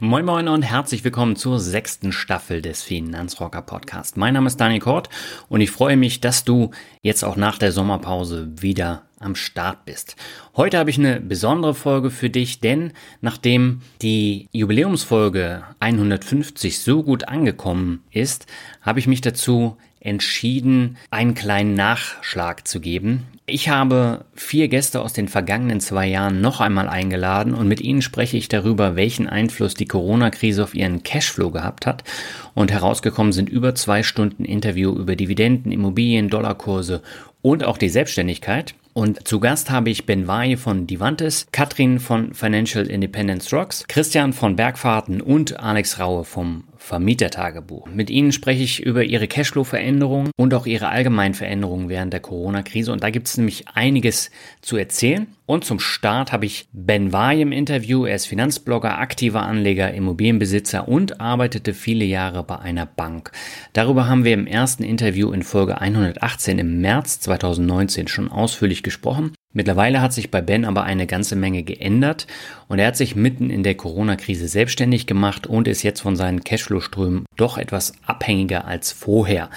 Moin 0.00 0.24
Moin 0.24 0.46
und 0.46 0.62
herzlich 0.62 1.02
willkommen 1.02 1.34
zur 1.34 1.58
sechsten 1.58 2.12
Staffel 2.12 2.62
des 2.62 2.82
Finanzrocker 2.82 3.62
Podcast. 3.62 4.16
Mein 4.16 4.34
Name 4.34 4.46
ist 4.46 4.60
Daniel 4.60 4.78
Kort 4.78 5.08
und 5.48 5.60
ich 5.60 5.72
freue 5.72 5.96
mich, 5.96 6.20
dass 6.20 6.44
du 6.44 6.70
jetzt 7.02 7.24
auch 7.24 7.34
nach 7.34 7.58
der 7.58 7.72
Sommerpause 7.72 8.48
wieder 8.60 9.02
am 9.18 9.34
Start 9.34 9.86
bist. 9.86 10.14
Heute 10.56 10.78
habe 10.78 10.90
ich 10.90 10.98
eine 10.98 11.18
besondere 11.18 11.74
Folge 11.74 12.12
für 12.12 12.30
dich, 12.30 12.60
denn 12.60 12.92
nachdem 13.22 13.80
die 14.00 14.48
Jubiläumsfolge 14.52 15.64
150 15.80 16.78
so 16.78 17.02
gut 17.02 17.26
angekommen 17.26 18.04
ist, 18.12 18.46
habe 18.82 19.00
ich 19.00 19.08
mich 19.08 19.20
dazu 19.20 19.78
entschieden, 19.98 20.96
einen 21.10 21.34
kleinen 21.34 21.74
Nachschlag 21.74 22.68
zu 22.68 22.78
geben. 22.78 23.26
Ich 23.50 23.70
habe 23.70 24.26
vier 24.34 24.68
Gäste 24.68 25.00
aus 25.00 25.14
den 25.14 25.26
vergangenen 25.26 25.80
zwei 25.80 26.06
Jahren 26.06 26.42
noch 26.42 26.60
einmal 26.60 26.86
eingeladen 26.86 27.54
und 27.54 27.66
mit 27.66 27.80
ihnen 27.80 28.02
spreche 28.02 28.36
ich 28.36 28.48
darüber, 28.48 28.94
welchen 28.94 29.26
Einfluss 29.26 29.72
die 29.72 29.86
Corona-Krise 29.86 30.62
auf 30.62 30.74
ihren 30.74 31.02
Cashflow 31.02 31.50
gehabt 31.50 31.86
hat. 31.86 32.04
Und 32.52 32.70
herausgekommen 32.70 33.32
sind 33.32 33.48
über 33.48 33.74
zwei 33.74 34.02
Stunden 34.02 34.44
Interview 34.44 34.92
über 34.92 35.16
Dividenden, 35.16 35.72
Immobilien, 35.72 36.28
Dollarkurse 36.28 37.00
und 37.40 37.64
auch 37.64 37.78
die 37.78 37.88
Selbstständigkeit. 37.88 38.74
Und 38.92 39.26
zu 39.26 39.40
Gast 39.40 39.70
habe 39.70 39.88
ich 39.88 40.04
Ben 40.04 40.26
Waye 40.26 40.58
von 40.58 40.86
Divantes, 40.86 41.46
Katrin 41.50 42.00
von 42.00 42.34
Financial 42.34 42.86
Independence 42.86 43.50
Rocks, 43.50 43.86
Christian 43.88 44.34
von 44.34 44.56
Bergfahrten 44.56 45.22
und 45.22 45.58
Alex 45.58 45.98
Raue 45.98 46.24
vom 46.24 46.64
Vermietertagebuch. 46.88 47.86
Mit 47.86 48.08
Ihnen 48.08 48.32
spreche 48.32 48.62
ich 48.62 48.82
über 48.82 49.04
Ihre 49.04 49.28
Cashflow-Veränderungen 49.28 50.30
und 50.36 50.54
auch 50.54 50.66
Ihre 50.66 50.88
allgemeinen 50.88 51.34
Veränderungen 51.34 51.90
während 51.90 52.14
der 52.14 52.20
Corona-Krise. 52.20 52.92
Und 52.92 53.02
da 53.02 53.10
gibt 53.10 53.28
es 53.28 53.36
nämlich 53.36 53.68
einiges 53.68 54.30
zu 54.62 54.78
erzählen. 54.78 55.26
Und 55.44 55.64
zum 55.64 55.80
Start 55.80 56.32
habe 56.32 56.46
ich 56.46 56.66
Ben 56.72 57.12
Waye 57.12 57.42
im 57.42 57.52
Interview. 57.52 58.06
Er 58.06 58.16
ist 58.16 58.26
Finanzblogger, 58.26 58.98
aktiver 58.98 59.42
Anleger, 59.42 59.92
Immobilienbesitzer 59.92 60.88
und 60.88 61.20
arbeitete 61.20 61.74
viele 61.74 62.06
Jahre 62.06 62.42
bei 62.42 62.58
einer 62.58 62.86
Bank. 62.86 63.32
Darüber 63.74 64.08
haben 64.08 64.24
wir 64.24 64.34
im 64.34 64.46
ersten 64.46 64.82
Interview 64.82 65.30
in 65.32 65.42
Folge 65.42 65.80
118 65.80 66.58
im 66.58 66.80
März 66.80 67.20
2019 67.20 68.08
schon 68.08 68.30
ausführlich 68.30 68.82
gesprochen. 68.82 69.32
Mittlerweile 69.54 70.02
hat 70.02 70.12
sich 70.12 70.30
bei 70.30 70.42
Ben 70.42 70.66
aber 70.66 70.82
eine 70.82 71.06
ganze 71.06 71.34
Menge 71.34 71.62
geändert 71.62 72.26
und 72.68 72.78
er 72.78 72.88
hat 72.88 72.98
sich 72.98 73.16
mitten 73.16 73.48
in 73.48 73.62
der 73.62 73.76
Corona-Krise 73.76 74.46
selbstständig 74.46 75.06
gemacht 75.06 75.46
und 75.46 75.66
ist 75.66 75.82
jetzt 75.82 76.02
von 76.02 76.16
seinen 76.16 76.44
Cashflow-Strömen 76.44 77.24
doch 77.36 77.56
etwas 77.56 77.94
abhängiger 78.04 78.66
als 78.66 78.92
vorher. 78.92 79.48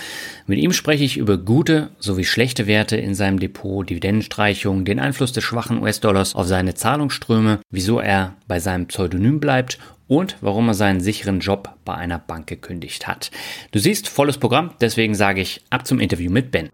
Mit 0.48 0.60
ihm 0.60 0.72
spreche 0.72 1.04
ich 1.04 1.18
über 1.18 1.38
gute 1.38 1.90
sowie 2.00 2.24
schlechte 2.24 2.68
Werte 2.68 2.96
in 2.96 3.16
seinem 3.16 3.40
Depot, 3.40 3.88
Dividendenstreichungen, 3.90 4.86
den 4.86 5.00
Einfluss 5.00 5.34
des 5.34 5.44
schwachen 5.44 5.82
US-Dollars 5.82 6.36
auf 6.36 6.48
seine 6.48 6.74
Zahlungsströme, 6.74 7.60
wieso 7.70 8.00
er 8.00 8.36
bei 8.48 8.62
seinem 8.62 8.88
Pseudonym 8.88 9.42
bleibt 9.42 9.78
und 10.08 10.38
warum 10.40 10.70
er 10.70 10.74
seinen 10.74 11.02
sicheren 11.02 11.42
Job 11.42 11.76
bei 11.84 11.96
einer 11.96 12.18
Bank 12.18 12.48
gekündigt 12.48 13.08
hat. 13.08 13.30
Du 13.72 13.80
siehst 13.80 14.08
volles 14.08 14.38
Programm, 14.38 14.72
deswegen 14.80 15.16
sage 15.16 15.42
ich 15.42 15.64
ab 15.70 15.86
zum 15.86 16.00
Interview 16.00 16.32
mit 16.32 16.50
Ben. 16.50 16.70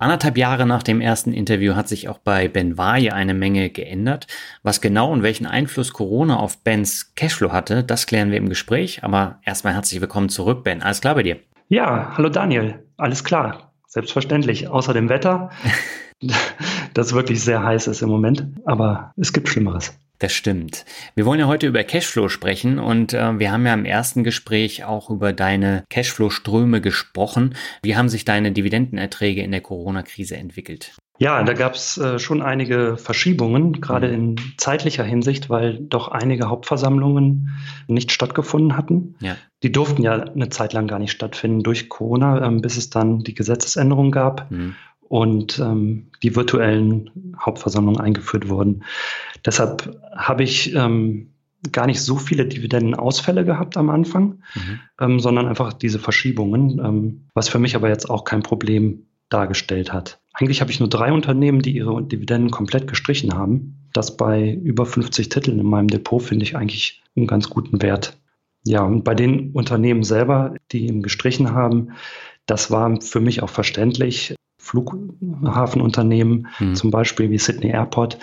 Anderthalb 0.00 0.38
Jahre 0.38 0.64
nach 0.64 0.82
dem 0.82 1.02
ersten 1.02 1.34
Interview 1.34 1.74
hat 1.76 1.86
sich 1.86 2.08
auch 2.08 2.16
bei 2.16 2.48
Ben 2.48 2.78
Waje 2.78 3.12
eine 3.12 3.34
Menge 3.34 3.68
geändert. 3.68 4.26
Was 4.62 4.80
genau 4.80 5.12
und 5.12 5.22
welchen 5.22 5.44
Einfluss 5.44 5.92
Corona 5.92 6.38
auf 6.38 6.64
Bens 6.64 7.12
Cashflow 7.16 7.52
hatte, 7.52 7.84
das 7.84 8.06
klären 8.06 8.30
wir 8.30 8.38
im 8.38 8.48
Gespräch. 8.48 9.04
Aber 9.04 9.40
erstmal 9.44 9.74
herzlich 9.74 10.00
willkommen 10.00 10.30
zurück, 10.30 10.64
Ben. 10.64 10.80
Alles 10.80 11.02
klar 11.02 11.16
bei 11.16 11.22
dir? 11.22 11.36
Ja, 11.68 12.14
hallo 12.16 12.30
Daniel. 12.30 12.82
Alles 12.96 13.24
klar. 13.24 13.72
Selbstverständlich. 13.88 14.68
Außer 14.68 14.94
dem 14.94 15.10
Wetter, 15.10 15.50
das 17.00 17.14
wirklich 17.14 17.42
sehr 17.42 17.62
heiß 17.62 17.86
ist 17.86 18.02
im 18.02 18.10
Moment. 18.10 18.46
Aber 18.66 19.12
es 19.16 19.32
gibt 19.32 19.48
Schlimmeres. 19.48 19.92
Das 20.18 20.34
stimmt. 20.34 20.84
Wir 21.14 21.24
wollen 21.24 21.40
ja 21.40 21.46
heute 21.46 21.66
über 21.66 21.82
Cashflow 21.82 22.28
sprechen 22.28 22.78
und 22.78 23.14
äh, 23.14 23.38
wir 23.38 23.50
haben 23.50 23.64
ja 23.64 23.72
im 23.72 23.86
ersten 23.86 24.22
Gespräch 24.22 24.84
auch 24.84 25.08
über 25.08 25.32
deine 25.32 25.84
Cashflow-Ströme 25.88 26.82
gesprochen. 26.82 27.54
Wie 27.82 27.96
haben 27.96 28.10
sich 28.10 28.26
deine 28.26 28.52
Dividendenerträge 28.52 29.42
in 29.42 29.50
der 29.50 29.62
Corona-Krise 29.62 30.36
entwickelt? 30.36 30.92
Ja, 31.18 31.42
da 31.42 31.54
gab 31.54 31.74
es 31.74 31.96
äh, 31.96 32.18
schon 32.18 32.42
einige 32.42 32.98
Verschiebungen, 32.98 33.80
gerade 33.80 34.08
mhm. 34.08 34.14
in 34.14 34.36
zeitlicher 34.58 35.04
Hinsicht, 35.04 35.48
weil 35.48 35.78
doch 35.78 36.08
einige 36.08 36.50
Hauptversammlungen 36.50 37.58
nicht 37.88 38.12
stattgefunden 38.12 38.76
hatten. 38.76 39.14
Ja. 39.20 39.36
Die 39.62 39.72
durften 39.72 40.02
ja 40.02 40.14
eine 40.22 40.50
Zeit 40.50 40.74
lang 40.74 40.86
gar 40.86 40.98
nicht 40.98 41.12
stattfinden 41.12 41.62
durch 41.62 41.88
Corona, 41.88 42.44
ähm, 42.44 42.60
bis 42.60 42.76
es 42.76 42.90
dann 42.90 43.20
die 43.20 43.34
Gesetzesänderung 43.34 44.10
gab. 44.10 44.50
Mhm 44.50 44.76
und 45.10 45.58
ähm, 45.58 46.06
die 46.22 46.36
virtuellen 46.36 47.34
Hauptversammlungen 47.36 48.00
eingeführt 48.00 48.48
wurden. 48.48 48.84
Deshalb 49.44 49.98
habe 50.14 50.44
ich 50.44 50.72
ähm, 50.72 51.32
gar 51.72 51.86
nicht 51.86 52.00
so 52.00 52.16
viele 52.16 52.46
Dividendenausfälle 52.46 53.44
gehabt 53.44 53.76
am 53.76 53.90
Anfang, 53.90 54.38
mhm. 54.54 54.80
ähm, 55.00 55.18
sondern 55.18 55.48
einfach 55.48 55.72
diese 55.72 55.98
Verschiebungen, 55.98 56.78
ähm, 56.78 57.26
was 57.34 57.48
für 57.48 57.58
mich 57.58 57.74
aber 57.74 57.88
jetzt 57.88 58.08
auch 58.08 58.22
kein 58.22 58.44
Problem 58.44 59.08
dargestellt 59.30 59.92
hat. 59.92 60.20
Eigentlich 60.32 60.60
habe 60.60 60.70
ich 60.70 60.78
nur 60.78 60.88
drei 60.88 61.12
Unternehmen, 61.12 61.60
die 61.60 61.74
ihre 61.74 62.00
Dividenden 62.04 62.52
komplett 62.52 62.86
gestrichen 62.86 63.34
haben. 63.34 63.88
Das 63.92 64.16
bei 64.16 64.52
über 64.62 64.86
50 64.86 65.28
Titeln 65.28 65.58
in 65.58 65.66
meinem 65.66 65.88
Depot 65.88 66.22
finde 66.22 66.44
ich 66.44 66.56
eigentlich 66.56 67.02
einen 67.16 67.26
ganz 67.26 67.50
guten 67.50 67.82
Wert. 67.82 68.16
Ja, 68.64 68.82
und 68.82 69.02
bei 69.02 69.16
den 69.16 69.50
Unternehmen 69.50 70.04
selber, 70.04 70.54
die 70.70 70.86
eben 70.86 71.02
gestrichen 71.02 71.50
haben, 71.50 71.94
das 72.46 72.70
war 72.70 73.00
für 73.00 73.20
mich 73.20 73.42
auch 73.42 73.50
verständlich. 73.50 74.36
Flughafenunternehmen, 74.60 76.48
mhm. 76.58 76.74
zum 76.74 76.90
Beispiel 76.90 77.30
wie 77.30 77.38
Sydney 77.38 77.70
Airport. 77.70 78.18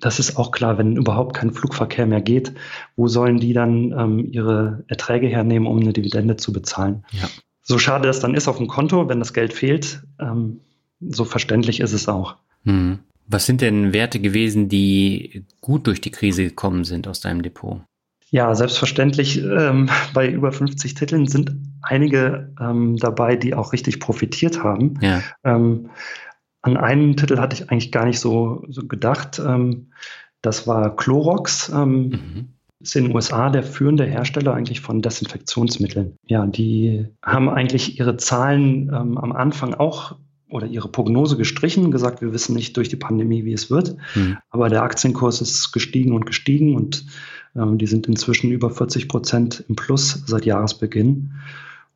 Das 0.00 0.18
ist 0.18 0.36
auch 0.36 0.50
klar, 0.50 0.78
wenn 0.78 0.96
überhaupt 0.96 1.34
kein 1.34 1.52
Flugverkehr 1.52 2.06
mehr 2.06 2.22
geht, 2.22 2.52
wo 2.96 3.08
sollen 3.08 3.38
die 3.38 3.52
dann 3.52 3.92
ähm, 3.92 4.28
ihre 4.30 4.84
Erträge 4.88 5.28
hernehmen, 5.28 5.68
um 5.68 5.78
eine 5.78 5.92
Dividende 5.92 6.36
zu 6.36 6.52
bezahlen? 6.52 7.04
Ja. 7.10 7.28
So 7.62 7.78
schade 7.78 8.06
das 8.06 8.20
dann 8.20 8.34
ist 8.34 8.48
auf 8.48 8.56
dem 8.56 8.66
Konto, 8.66 9.08
wenn 9.08 9.18
das 9.18 9.32
Geld 9.32 9.52
fehlt, 9.52 10.02
ähm, 10.18 10.60
so 11.00 11.24
verständlich 11.24 11.80
ist 11.80 11.92
es 11.92 12.08
auch. 12.08 12.36
Mhm. 12.64 13.00
Was 13.26 13.46
sind 13.46 13.60
denn 13.60 13.92
Werte 13.92 14.18
gewesen, 14.20 14.68
die 14.68 15.44
gut 15.60 15.86
durch 15.86 16.00
die 16.00 16.10
Krise 16.10 16.44
gekommen 16.44 16.84
sind 16.84 17.06
aus 17.06 17.20
deinem 17.20 17.42
Depot? 17.42 17.82
Ja, 18.30 18.54
selbstverständlich. 18.54 19.42
Ähm, 19.42 19.88
bei 20.14 20.28
über 20.28 20.52
50 20.52 20.94
Titeln 20.94 21.26
sind 21.26 21.54
einige 21.82 22.52
ähm, 22.60 22.96
dabei, 22.96 23.36
die 23.36 23.54
auch 23.54 23.72
richtig 23.72 24.00
profitiert 24.00 24.62
haben. 24.62 24.94
Ja. 25.00 25.22
Ähm, 25.44 25.90
an 26.62 26.76
einen 26.76 27.16
Titel 27.16 27.38
hatte 27.38 27.54
ich 27.54 27.70
eigentlich 27.70 27.92
gar 27.92 28.04
nicht 28.04 28.20
so, 28.20 28.64
so 28.68 28.86
gedacht. 28.86 29.40
Ähm, 29.44 29.88
das 30.42 30.66
war 30.66 30.94
Clorox. 30.96 31.70
Ähm, 31.74 32.08
mhm. 32.08 32.48
Ist 32.82 32.96
in 32.96 33.04
den 33.04 33.14
USA 33.14 33.50
der 33.50 33.62
führende 33.62 34.04
Hersteller 34.06 34.54
eigentlich 34.54 34.80
von 34.80 35.02
Desinfektionsmitteln. 35.02 36.16
Ja, 36.24 36.46
die 36.46 37.08
haben 37.22 37.50
eigentlich 37.50 37.98
ihre 37.98 38.16
Zahlen 38.16 38.88
ähm, 38.88 39.18
am 39.18 39.32
Anfang 39.32 39.74
auch 39.74 40.16
oder 40.48 40.66
ihre 40.66 40.88
Prognose 40.88 41.36
gestrichen, 41.36 41.90
gesagt, 41.90 42.22
wir 42.22 42.32
wissen 42.32 42.54
nicht 42.56 42.76
durch 42.78 42.88
die 42.88 42.96
Pandemie, 42.96 43.44
wie 43.44 43.52
es 43.52 43.70
wird. 43.70 43.96
Mhm. 44.14 44.38
Aber 44.48 44.70
der 44.70 44.82
Aktienkurs 44.82 45.42
ist 45.42 45.72
gestiegen 45.72 46.12
und 46.12 46.24
gestiegen 46.24 46.74
und 46.74 47.04
die 47.54 47.86
sind 47.86 48.06
inzwischen 48.06 48.52
über 48.52 48.70
40 48.70 49.08
Prozent 49.08 49.64
im 49.68 49.76
Plus 49.76 50.22
seit 50.26 50.44
Jahresbeginn 50.44 51.32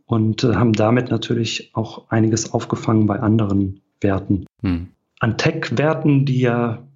und 0.06 0.44
äh, 0.44 0.54
haben 0.54 0.72
damit 0.72 1.10
natürlich 1.10 1.70
auch 1.74 2.10
einiges 2.10 2.52
aufgefangen 2.52 3.06
bei 3.06 3.20
anderen 3.20 3.80
Werten. 4.00 4.46
Mhm. 4.62 4.88
An 5.20 5.38
Tech-Werten, 5.38 6.26
die 6.26 6.40
ja 6.40 6.86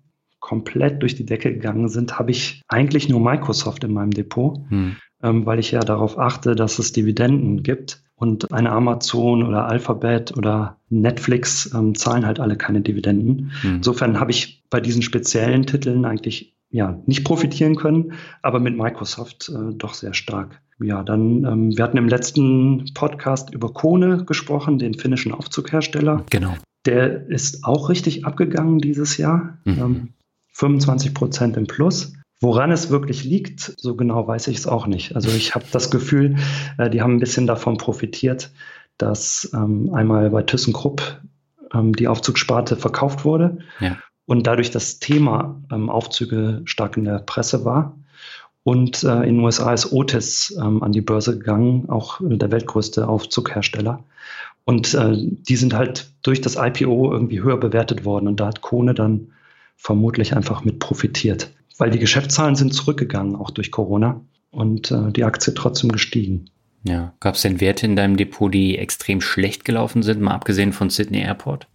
komplett 0.40 1.02
durch 1.02 1.14
die 1.14 1.26
Decke 1.26 1.52
gegangen 1.52 1.88
sind, 1.88 2.18
habe 2.18 2.30
ich 2.30 2.62
eigentlich 2.68 3.08
nur 3.08 3.20
Microsoft 3.20 3.84
in 3.84 3.92
meinem 3.92 4.10
Depot, 4.10 4.60
mhm. 4.70 4.96
ähm, 5.22 5.46
weil 5.46 5.58
ich 5.58 5.70
ja 5.70 5.80
darauf 5.80 6.18
achte, 6.18 6.54
dass 6.54 6.78
es 6.78 6.92
Dividenden 6.92 7.62
gibt. 7.62 8.02
Und 8.14 8.52
eine 8.52 8.72
Amazon 8.72 9.46
oder 9.46 9.66
Alphabet 9.66 10.36
oder 10.36 10.78
Netflix 10.90 11.72
ähm, 11.72 11.94
zahlen 11.94 12.26
halt 12.26 12.40
alle 12.40 12.56
keine 12.56 12.80
Dividenden. 12.80 13.52
Mhm. 13.62 13.76
Insofern 13.76 14.18
habe 14.18 14.32
ich 14.32 14.64
bei 14.70 14.80
diesen 14.80 15.02
speziellen 15.02 15.66
Titeln 15.66 16.04
eigentlich 16.04 16.57
ja, 16.70 17.00
nicht 17.06 17.24
profitieren 17.24 17.76
können, 17.76 18.12
aber 18.42 18.60
mit 18.60 18.76
Microsoft 18.76 19.48
äh, 19.48 19.74
doch 19.74 19.94
sehr 19.94 20.14
stark. 20.14 20.60
Ja, 20.80 21.02
dann, 21.02 21.44
ähm, 21.44 21.76
wir 21.76 21.82
hatten 21.82 21.96
im 21.96 22.08
letzten 22.08 22.92
Podcast 22.94 23.52
über 23.52 23.72
Kone 23.72 24.24
gesprochen, 24.24 24.78
den 24.78 24.94
finnischen 24.94 25.32
Aufzughersteller. 25.32 26.24
Genau. 26.30 26.54
Der 26.86 27.26
ist 27.28 27.64
auch 27.64 27.88
richtig 27.88 28.24
abgegangen 28.24 28.78
dieses 28.78 29.16
Jahr. 29.16 29.58
Mhm. 29.64 29.78
Ähm, 29.78 30.08
25 30.52 31.14
Prozent 31.14 31.56
im 31.56 31.66
Plus. 31.66 32.14
Woran 32.40 32.70
es 32.70 32.90
wirklich 32.90 33.24
liegt, 33.24 33.74
so 33.78 33.96
genau 33.96 34.26
weiß 34.28 34.46
ich 34.48 34.58
es 34.58 34.66
auch 34.66 34.86
nicht. 34.86 35.16
Also 35.16 35.30
ich 35.30 35.56
habe 35.56 35.64
das 35.72 35.90
Gefühl, 35.90 36.36
äh, 36.76 36.88
die 36.88 37.02
haben 37.02 37.16
ein 37.16 37.20
bisschen 37.20 37.48
davon 37.48 37.78
profitiert, 37.78 38.52
dass 38.96 39.50
ähm, 39.54 39.92
einmal 39.92 40.30
bei 40.30 40.42
ThyssenKrupp 40.42 41.20
ähm, 41.74 41.92
die 41.94 42.06
Aufzugssparte 42.06 42.76
verkauft 42.76 43.24
wurde 43.24 43.58
ja. 43.80 43.96
Und 44.28 44.46
dadurch 44.46 44.70
das 44.70 45.00
Thema 45.00 45.60
ähm, 45.72 45.90
Aufzüge 45.90 46.62
stark 46.64 46.96
in 46.96 47.04
der 47.04 47.18
Presse 47.18 47.64
war. 47.64 47.96
Und 48.62 49.02
äh, 49.02 49.22
in 49.22 49.36
den 49.36 49.40
USA 49.40 49.72
ist 49.72 49.92
Otis 49.92 50.56
ähm, 50.62 50.82
an 50.82 50.92
die 50.92 51.00
Börse 51.00 51.36
gegangen, 51.38 51.88
auch 51.88 52.20
der 52.20 52.52
weltgrößte 52.52 53.08
Aufzughersteller. 53.08 54.04
Und 54.64 54.94
äh, 54.94 55.16
die 55.16 55.56
sind 55.56 55.74
halt 55.74 56.12
durch 56.22 56.40
das 56.40 56.54
IPO 56.56 57.10
irgendwie 57.12 57.42
höher 57.42 57.58
bewertet 57.58 58.04
worden. 58.04 58.28
Und 58.28 58.38
da 58.38 58.46
hat 58.46 58.60
Kone 58.60 58.94
dann 58.94 59.32
vermutlich 59.76 60.36
einfach 60.36 60.62
mit 60.64 60.78
profitiert 60.78 61.50
weil 61.78 61.90
die 61.90 61.98
Geschäftszahlen 61.98 62.56
sind 62.56 62.74
zurückgegangen, 62.74 63.36
auch 63.36 63.50
durch 63.50 63.70
Corona 63.70 64.20
und 64.50 64.90
äh, 64.90 65.12
die 65.12 65.24
Aktie 65.24 65.54
trotzdem 65.54 65.90
gestiegen. 65.90 66.50
Ja, 66.84 67.14
gab 67.20 67.36
es 67.36 67.42
denn 67.42 67.60
Werte 67.60 67.86
in 67.86 67.96
deinem 67.96 68.16
Depot, 68.16 68.52
die 68.52 68.78
extrem 68.78 69.20
schlecht 69.20 69.64
gelaufen 69.64 70.02
sind, 70.02 70.20
mal 70.20 70.34
abgesehen 70.34 70.72
von 70.72 70.90
Sydney 70.90 71.20
Airport? 71.20 71.66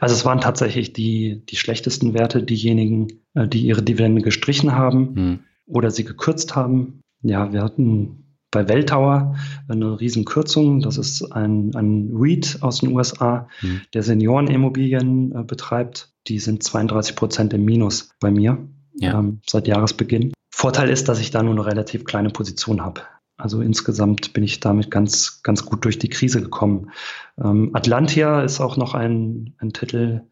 Also 0.00 0.14
es 0.14 0.24
waren 0.24 0.40
tatsächlich 0.40 0.92
die, 0.92 1.42
die 1.48 1.56
schlechtesten 1.56 2.14
Werte, 2.14 2.42
diejenigen, 2.42 3.08
äh, 3.34 3.48
die 3.48 3.62
ihre 3.66 3.82
Dividende 3.82 4.22
gestrichen 4.22 4.72
haben 4.72 5.16
hm. 5.16 5.38
oder 5.66 5.90
sie 5.90 6.04
gekürzt 6.04 6.54
haben. 6.56 7.00
Ja, 7.22 7.52
wir 7.52 7.62
hatten 7.62 8.36
bei 8.50 8.68
Welltower 8.68 9.36
eine 9.68 10.00
Riesenkürzung. 10.00 10.80
Das 10.80 10.98
ist 10.98 11.32
ein, 11.32 11.74
ein 11.74 12.10
REIT 12.14 12.58
aus 12.60 12.80
den 12.80 12.92
USA, 12.92 13.48
hm. 13.60 13.80
der 13.92 14.02
Seniorenimmobilien 14.02 15.34
äh, 15.34 15.42
betreibt. 15.42 16.12
Die 16.28 16.38
sind 16.38 16.62
32 16.62 17.16
Prozent 17.16 17.52
im 17.52 17.64
Minus 17.64 18.10
bei 18.20 18.30
mir 18.30 18.58
ja. 18.94 19.18
ähm, 19.18 19.40
seit 19.46 19.66
Jahresbeginn. 19.68 20.32
Vorteil 20.50 20.88
ist, 20.88 21.08
dass 21.08 21.20
ich 21.20 21.30
da 21.30 21.42
nur 21.42 21.52
eine 21.54 21.66
relativ 21.66 22.04
kleine 22.04 22.30
Position 22.30 22.82
habe. 22.82 23.02
Also 23.44 23.60
insgesamt 23.60 24.32
bin 24.32 24.42
ich 24.42 24.60
damit 24.60 24.90
ganz, 24.90 25.42
ganz 25.42 25.66
gut 25.66 25.84
durch 25.84 25.98
die 25.98 26.08
Krise 26.08 26.40
gekommen. 26.40 26.92
Ähm, 27.36 27.72
Atlantia 27.74 28.40
ist 28.40 28.58
auch 28.58 28.78
noch 28.78 28.94
ein, 28.94 29.52
ein 29.58 29.74
Titel, 29.74 30.22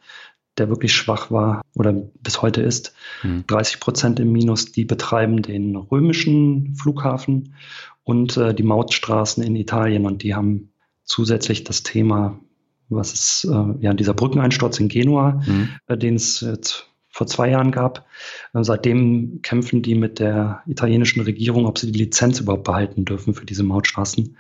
der 0.57 0.71
wirklich 0.71 0.95
schwach 0.95 1.31
war 1.31 1.61
oder 1.75 1.93
bis 1.93 2.41
heute 2.41 2.63
ist. 2.63 2.95
Hm. 3.21 3.45
30 3.49 3.81
Prozent 3.81 4.19
im 4.19 4.33
Minus. 4.33 4.73
Die 4.73 4.87
betreiben 4.87 5.43
den 5.43 5.77
römischen 5.77 6.75
Flughafen 6.75 7.55
und 8.03 8.39
äh, 8.39 8.55
die 8.55 8.63
Mautstraßen 8.63 9.45
in 9.45 9.57
Italien. 9.57 10.07
Und 10.07 10.23
die 10.23 10.35
haben 10.35 10.73
zusätzlich 11.05 11.65
das 11.65 11.83
Thema, 11.83 12.41
was 12.89 13.13
ist, 13.13 13.45
äh, 13.45 13.75
ja, 13.81 13.93
dieser 13.93 14.15
Brückeneinsturz 14.15 14.81
in 14.81 14.89
Genua, 14.89 15.43
hm. 15.45 15.69
äh, 15.87 15.99
den 15.99 16.15
es 16.15 16.41
jetzt 16.41 16.87
vor 17.13 17.27
zwei 17.27 17.51
Jahren 17.51 17.71
gab. 17.71 18.07
Äh, 18.55 18.65
seitdem 18.65 19.41
kämpfen 19.43 19.83
die 19.83 19.95
mit 19.95 20.19
der 20.19 20.63
italienischen 20.67 21.21
Regierung, 21.21 21.67
ob 21.67 21.79
sie 21.79 21.93
die 21.93 21.99
Lizenz 21.99 22.41
überhaupt 22.41 22.65
behalten 22.65 23.05
dürfen 23.05 23.35
für 23.35 23.47
diese 23.47 23.63
Mautstraßen. 23.63 24.37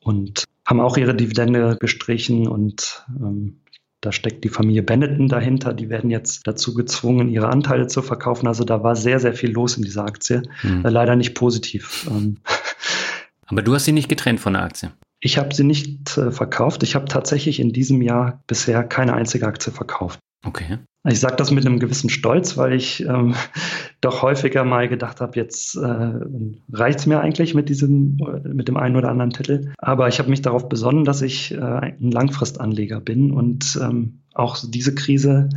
Und 0.00 0.44
haben 0.64 0.80
auch 0.80 0.96
ihre 0.96 1.14
Dividende 1.14 1.76
gestrichen 1.78 2.46
und 2.46 3.04
ähm, 3.20 3.60
da 4.00 4.12
steckt 4.12 4.44
die 4.44 4.50
Familie 4.50 4.82
Benetton 4.82 5.28
dahinter. 5.28 5.72
Die 5.72 5.88
werden 5.88 6.10
jetzt 6.10 6.46
dazu 6.46 6.74
gezwungen, 6.74 7.30
ihre 7.30 7.48
Anteile 7.48 7.86
zu 7.86 8.02
verkaufen. 8.02 8.46
Also 8.46 8.64
da 8.64 8.82
war 8.82 8.96
sehr, 8.96 9.18
sehr 9.18 9.32
viel 9.32 9.50
los 9.50 9.78
in 9.78 9.82
dieser 9.82 10.04
Aktie. 10.04 10.42
Hm. 10.60 10.84
Äh, 10.84 10.90
leider 10.90 11.16
nicht 11.16 11.34
positiv. 11.34 12.06
Ähm, 12.10 12.36
Aber 13.46 13.62
du 13.62 13.74
hast 13.74 13.86
sie 13.86 13.92
nicht 13.92 14.08
getrennt 14.08 14.40
von 14.40 14.52
der 14.52 14.62
Aktie. 14.62 14.92
Ich 15.24 15.38
habe 15.38 15.54
sie 15.54 15.64
nicht 15.64 16.18
äh, 16.18 16.30
verkauft. 16.30 16.82
Ich 16.82 16.94
habe 16.94 17.06
tatsächlich 17.06 17.58
in 17.58 17.72
diesem 17.72 18.02
Jahr 18.02 18.42
bisher 18.46 18.84
keine 18.84 19.14
einzige 19.14 19.46
Aktie 19.46 19.72
verkauft. 19.72 20.20
Okay. 20.44 20.80
Ich 21.08 21.18
sage 21.18 21.36
das 21.36 21.50
mit 21.50 21.64
einem 21.64 21.78
gewissen 21.78 22.10
Stolz, 22.10 22.58
weil 22.58 22.74
ich 22.74 23.00
ähm, 23.06 23.34
doch 24.02 24.20
häufiger 24.20 24.64
mal 24.64 24.86
gedacht 24.86 25.22
habe, 25.22 25.36
jetzt 25.36 25.76
äh, 25.76 26.10
reicht 26.70 27.06
mir 27.06 27.20
eigentlich 27.20 27.54
mit 27.54 27.70
diesem, 27.70 28.18
mit 28.44 28.68
dem 28.68 28.76
einen 28.76 28.96
oder 28.96 29.08
anderen 29.08 29.30
Titel. 29.30 29.72
Aber 29.78 30.08
ich 30.08 30.18
habe 30.18 30.28
mich 30.28 30.42
darauf 30.42 30.68
besonnen, 30.68 31.04
dass 31.04 31.22
ich 31.22 31.52
äh, 31.54 31.58
ein 31.58 32.10
Langfristanleger 32.10 33.00
bin 33.00 33.30
und 33.30 33.78
ähm, 33.82 34.20
auch 34.34 34.58
diese 34.62 34.94
Krise 34.94 35.48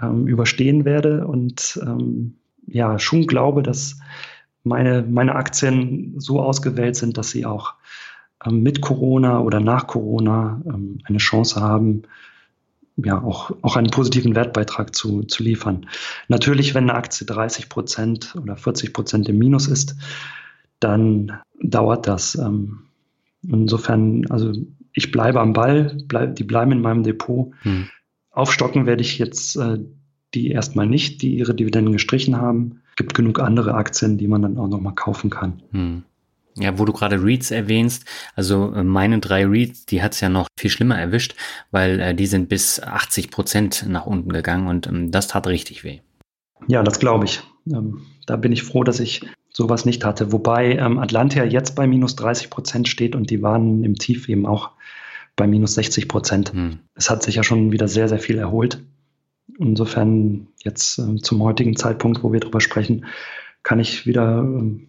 ähm, 0.00 0.26
überstehen 0.26 0.84
werde 0.84 1.24
und 1.28 1.78
ähm, 1.86 2.34
ja 2.66 2.98
schon 2.98 3.28
glaube, 3.28 3.62
dass 3.62 4.00
meine, 4.64 5.02
meine 5.08 5.36
Aktien 5.36 6.14
so 6.18 6.40
ausgewählt 6.40 6.96
sind, 6.96 7.16
dass 7.16 7.30
sie 7.30 7.46
auch 7.46 7.74
mit 8.50 8.80
Corona 8.80 9.40
oder 9.40 9.60
nach 9.60 9.86
Corona 9.86 10.60
ähm, 10.66 10.98
eine 11.04 11.18
Chance 11.18 11.60
haben, 11.60 12.02
ja 12.96 13.22
auch, 13.22 13.52
auch 13.62 13.76
einen 13.76 13.90
positiven 13.90 14.34
Wertbeitrag 14.34 14.94
zu, 14.94 15.22
zu 15.22 15.42
liefern. 15.42 15.86
Natürlich, 16.28 16.74
wenn 16.74 16.90
eine 16.90 16.94
Aktie 16.94 17.26
30 17.26 17.68
Prozent 17.68 18.34
oder 18.40 18.56
40 18.56 18.92
Prozent 18.92 19.28
im 19.28 19.38
Minus 19.38 19.68
ist, 19.68 19.96
dann 20.80 21.40
dauert 21.62 22.06
das. 22.06 22.34
Ähm, 22.34 22.82
insofern, 23.42 24.26
also 24.30 24.52
ich 24.92 25.10
bleibe 25.10 25.40
am 25.40 25.52
Ball, 25.52 25.96
bleib, 26.06 26.36
die 26.36 26.44
bleiben 26.44 26.72
in 26.72 26.82
meinem 26.82 27.02
Depot. 27.02 27.52
Hm. 27.62 27.88
Aufstocken 28.30 28.86
werde 28.86 29.02
ich 29.02 29.18
jetzt 29.18 29.56
äh, 29.56 29.78
die 30.34 30.50
erstmal 30.50 30.86
nicht, 30.86 31.22
die 31.22 31.36
ihre 31.36 31.54
Dividenden 31.54 31.92
gestrichen 31.92 32.36
haben. 32.36 32.80
Es 32.90 32.96
gibt 32.96 33.14
genug 33.14 33.40
andere 33.40 33.74
Aktien, 33.74 34.18
die 34.18 34.28
man 34.28 34.42
dann 34.42 34.58
auch 34.58 34.68
nochmal 34.68 34.94
kaufen 34.94 35.30
kann. 35.30 35.62
Hm. 35.72 36.02
Ja, 36.56 36.78
wo 36.78 36.84
du 36.84 36.92
gerade 36.92 37.22
Reads 37.22 37.50
erwähnst, 37.50 38.04
also 38.34 38.72
äh, 38.74 38.82
meine 38.82 39.20
drei 39.20 39.46
Reads, 39.46 39.86
die 39.86 40.02
hat's 40.02 40.20
ja 40.20 40.28
noch 40.28 40.48
viel 40.58 40.70
schlimmer 40.70 40.98
erwischt, 40.98 41.34
weil 41.70 42.00
äh, 42.00 42.14
die 42.14 42.26
sind 42.26 42.48
bis 42.48 42.80
80 42.80 43.30
Prozent 43.30 43.86
nach 43.88 44.06
unten 44.06 44.32
gegangen 44.32 44.66
und 44.66 44.86
ähm, 44.86 45.10
das 45.10 45.28
tat 45.28 45.46
richtig 45.46 45.84
weh. 45.84 46.00
Ja, 46.68 46.82
das 46.82 46.98
glaube 46.98 47.24
ich. 47.24 47.42
Ähm, 47.66 48.02
da 48.26 48.36
bin 48.36 48.52
ich 48.52 48.62
froh, 48.62 48.84
dass 48.84 49.00
ich 49.00 49.22
sowas 49.50 49.84
nicht 49.84 50.04
hatte. 50.04 50.32
Wobei 50.32 50.76
ähm, 50.76 50.98
Atlantia 50.98 51.44
jetzt 51.44 51.74
bei 51.74 51.86
minus 51.86 52.16
30 52.16 52.50
Prozent 52.50 52.88
steht 52.88 53.14
und 53.14 53.30
die 53.30 53.42
waren 53.42 53.84
im 53.84 53.94
Tief 53.96 54.28
eben 54.28 54.46
auch 54.46 54.70
bei 55.36 55.46
minus 55.46 55.74
60 55.74 56.08
Prozent. 56.08 56.52
Hm. 56.52 56.80
Es 56.94 57.10
hat 57.10 57.22
sich 57.22 57.36
ja 57.36 57.42
schon 57.42 57.72
wieder 57.72 57.88
sehr, 57.88 58.08
sehr 58.08 58.18
viel 58.18 58.38
erholt. 58.38 58.82
Insofern 59.58 60.48
jetzt 60.62 60.98
äh, 60.98 61.16
zum 61.16 61.42
heutigen 61.42 61.76
Zeitpunkt, 61.76 62.22
wo 62.22 62.32
wir 62.32 62.40
drüber 62.40 62.60
sprechen, 62.60 63.06
kann 63.62 63.80
ich 63.80 64.06
wieder 64.06 64.38
ähm, 64.38 64.88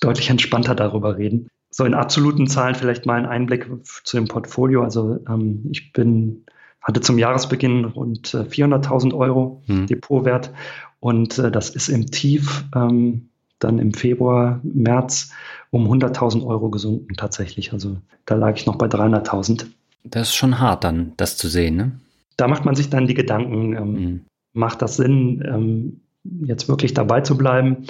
deutlich 0.00 0.30
entspannter 0.30 0.74
darüber 0.74 1.18
reden. 1.18 1.48
So 1.70 1.84
in 1.84 1.94
absoluten 1.94 2.46
Zahlen 2.46 2.74
vielleicht 2.74 3.06
mal 3.06 3.18
ein 3.18 3.26
Einblick 3.26 3.68
zu 4.04 4.16
dem 4.16 4.28
Portfolio. 4.28 4.82
Also 4.82 5.18
ähm, 5.28 5.68
ich 5.70 5.92
bin, 5.92 6.44
hatte 6.82 7.00
zum 7.00 7.18
Jahresbeginn 7.18 7.86
rund 7.86 8.34
äh, 8.34 8.42
400.000 8.42 9.14
Euro 9.14 9.62
hm. 9.66 9.86
Depotwert 9.86 10.52
und 11.00 11.38
äh, 11.38 11.50
das 11.50 11.70
ist 11.70 11.88
im 11.88 12.06
Tief 12.10 12.64
ähm, 12.74 13.28
dann 13.58 13.78
im 13.78 13.94
Februar, 13.94 14.60
März 14.62 15.30
um 15.70 15.90
100.000 15.90 16.44
Euro 16.44 16.68
gesunken 16.68 17.14
tatsächlich. 17.16 17.72
Also 17.72 17.96
da 18.26 18.34
lag 18.34 18.56
ich 18.56 18.66
noch 18.66 18.76
bei 18.76 18.86
300.000. 18.86 19.66
Das 20.04 20.28
ist 20.28 20.34
schon 20.34 20.58
hart 20.58 20.84
dann, 20.84 21.12
das 21.16 21.36
zu 21.36 21.48
sehen, 21.48 21.76
ne? 21.76 21.92
Da 22.36 22.48
macht 22.48 22.64
man 22.64 22.74
sich 22.74 22.90
dann 22.90 23.06
die 23.06 23.14
Gedanken, 23.14 23.76
ähm, 23.76 23.96
hm. 23.96 24.20
macht 24.52 24.82
das 24.82 24.96
Sinn, 24.96 25.44
ähm, 25.46 26.00
jetzt 26.44 26.68
wirklich 26.68 26.94
dabei 26.94 27.20
zu 27.20 27.36
bleiben? 27.36 27.86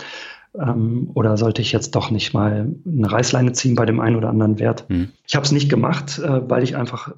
Ähm, 0.59 1.11
oder 1.15 1.37
sollte 1.37 1.63
ich 1.63 1.73
jetzt 1.73 1.95
doch 1.95 2.11
nicht 2.11 2.35
mal 2.35 2.75
eine 2.87 3.11
Reißleine 3.11 3.53
ziehen 3.53 3.75
bei 3.75 3.87
dem 3.87 4.01
einen 4.01 4.17
oder 4.17 4.29
anderen 4.29 4.59
Wert? 4.59 4.87
Hm. 4.89 5.09
Ich 5.27 5.35
habe 5.35 5.47
es 5.47 5.53
nicht 5.53 5.71
gemacht, 5.71 6.19
äh, 6.19 6.49
weil 6.49 6.63
ich 6.63 6.77
einfach 6.77 7.15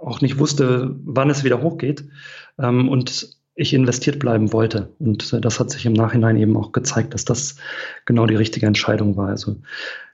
auch 0.00 0.20
nicht 0.20 0.38
wusste, 0.38 0.94
wann 1.04 1.30
es 1.30 1.44
wieder 1.44 1.62
hochgeht 1.62 2.04
ähm, 2.58 2.88
und 2.88 3.36
ich 3.54 3.72
investiert 3.72 4.18
bleiben 4.18 4.52
wollte. 4.52 4.92
Und 4.98 5.32
äh, 5.32 5.40
das 5.40 5.60
hat 5.60 5.70
sich 5.70 5.86
im 5.86 5.92
Nachhinein 5.92 6.36
eben 6.36 6.56
auch 6.56 6.72
gezeigt, 6.72 7.14
dass 7.14 7.24
das 7.24 7.56
genau 8.04 8.26
die 8.26 8.36
richtige 8.36 8.66
Entscheidung 8.66 9.16
war. 9.16 9.28
Also 9.28 9.56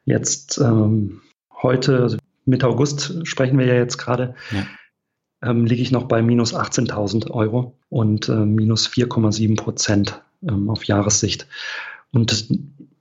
jetzt 0.04 0.58
ähm, 0.58 1.22
heute, 1.62 2.02
also 2.02 2.18
Mitte 2.44 2.66
August 2.66 3.26
sprechen 3.26 3.58
wir 3.58 3.66
ja 3.66 3.74
jetzt 3.74 3.98
gerade, 3.98 4.34
ja. 4.50 5.50
ähm, 5.50 5.66
liege 5.66 5.82
ich 5.82 5.90
noch 5.90 6.04
bei 6.04 6.22
minus 6.22 6.54
18.000 6.54 7.30
Euro 7.30 7.78
und 7.88 8.28
äh, 8.28 8.44
minus 8.44 8.88
4,7 8.88 9.56
Prozent 9.56 10.22
ähm, 10.46 10.68
auf 10.70 10.84
Jahressicht. 10.84 11.46
Und 12.12 12.32
das, 12.32 12.52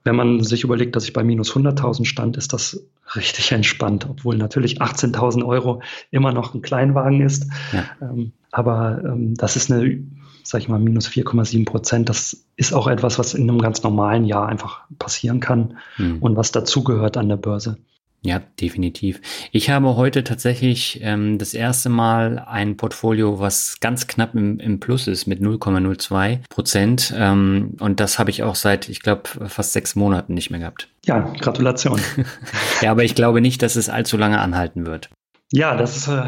wenn 0.04 0.16
man 0.16 0.42
sich 0.42 0.64
überlegt, 0.64 0.96
dass 0.96 1.04
ich 1.04 1.12
bei 1.12 1.24
minus 1.24 1.52
100.000 1.52 2.04
stand, 2.04 2.36
ist 2.36 2.52
das 2.52 2.84
richtig 3.16 3.52
entspannt, 3.52 4.06
obwohl 4.08 4.36
natürlich 4.36 4.80
18.000 4.80 5.44
Euro 5.44 5.82
immer 6.10 6.32
noch 6.32 6.54
ein 6.54 6.62
Kleinwagen 6.62 7.20
ist. 7.20 7.46
Ja. 7.72 7.84
Ähm, 8.00 8.32
aber 8.52 9.02
ähm, 9.04 9.34
das 9.34 9.56
ist 9.56 9.70
eine, 9.70 10.00
sag 10.44 10.60
ich 10.60 10.68
mal, 10.68 10.78
minus 10.78 11.08
4,7 11.08 11.64
Prozent. 11.64 12.08
Das 12.08 12.44
ist 12.56 12.72
auch 12.72 12.86
etwas, 12.86 13.18
was 13.18 13.34
in 13.34 13.48
einem 13.48 13.60
ganz 13.60 13.82
normalen 13.82 14.24
Jahr 14.24 14.48
einfach 14.48 14.82
passieren 14.98 15.40
kann 15.40 15.78
mhm. 15.98 16.18
und 16.18 16.36
was 16.36 16.52
dazugehört 16.52 17.16
an 17.16 17.28
der 17.28 17.36
Börse. 17.36 17.78
Ja, 18.22 18.42
definitiv. 18.60 19.20
Ich 19.50 19.70
habe 19.70 19.96
heute 19.96 20.24
tatsächlich 20.24 21.00
ähm, 21.02 21.38
das 21.38 21.54
erste 21.54 21.88
Mal 21.88 22.38
ein 22.38 22.76
Portfolio, 22.76 23.40
was 23.40 23.78
ganz 23.80 24.08
knapp 24.08 24.34
im, 24.34 24.60
im 24.60 24.78
Plus 24.78 25.06
ist 25.06 25.26
mit 25.26 25.40
0,02 25.40 26.40
Prozent. 26.50 27.14
Ähm, 27.16 27.76
und 27.80 27.98
das 27.98 28.18
habe 28.18 28.28
ich 28.28 28.42
auch 28.42 28.56
seit, 28.56 28.90
ich 28.90 29.00
glaube, 29.00 29.22
fast 29.48 29.72
sechs 29.72 29.96
Monaten 29.96 30.34
nicht 30.34 30.50
mehr 30.50 30.60
gehabt. 30.60 30.88
Ja, 31.06 31.20
Gratulation. 31.40 31.98
ja, 32.82 32.90
aber 32.90 33.04
ich 33.04 33.14
glaube 33.14 33.40
nicht, 33.40 33.62
dass 33.62 33.76
es 33.76 33.88
allzu 33.88 34.18
lange 34.18 34.38
anhalten 34.38 34.84
wird. 34.84 35.08
Ja, 35.50 35.74
das 35.76 35.96
ist, 35.96 36.08
äh, 36.08 36.24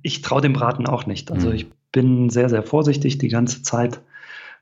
ich 0.00 0.22
traue 0.22 0.40
dem 0.40 0.54
Braten 0.54 0.86
auch 0.86 1.04
nicht. 1.04 1.30
Also 1.30 1.48
mhm. 1.48 1.54
ich 1.54 1.66
bin 1.92 2.30
sehr, 2.30 2.48
sehr 2.48 2.62
vorsichtig 2.62 3.18
die 3.18 3.28
ganze 3.28 3.62
Zeit 3.62 4.00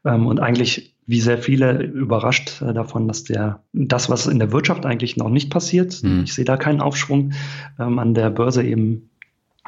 und 0.03 0.41
eigentlich 0.41 0.93
wie 1.07 1.21
sehr 1.21 1.39
viele 1.39 1.83
überrascht 1.83 2.63
äh, 2.63 2.73
davon, 2.73 3.09
dass 3.09 3.25
der 3.25 3.63
das, 3.73 4.09
was 4.09 4.27
in 4.27 4.39
der 4.39 4.53
Wirtschaft 4.53 4.87
eigentlich 4.87 5.17
noch 5.17 5.29
nicht 5.29 5.51
passiert, 5.51 5.95
hm. 5.95 6.25
ich 6.25 6.35
sehe 6.35 6.45
da 6.45 6.57
keinen 6.57 6.81
Aufschwung, 6.81 7.33
ähm, 7.79 7.99
an 7.99 8.15
der 8.15 8.31
Börse 8.31 8.63
eben 8.63 9.11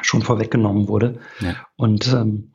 schon 0.01 0.23
vorweggenommen 0.23 0.89
wurde. 0.89 1.19
Ja. 1.41 1.55
Und 1.77 2.13
ähm, 2.13 2.53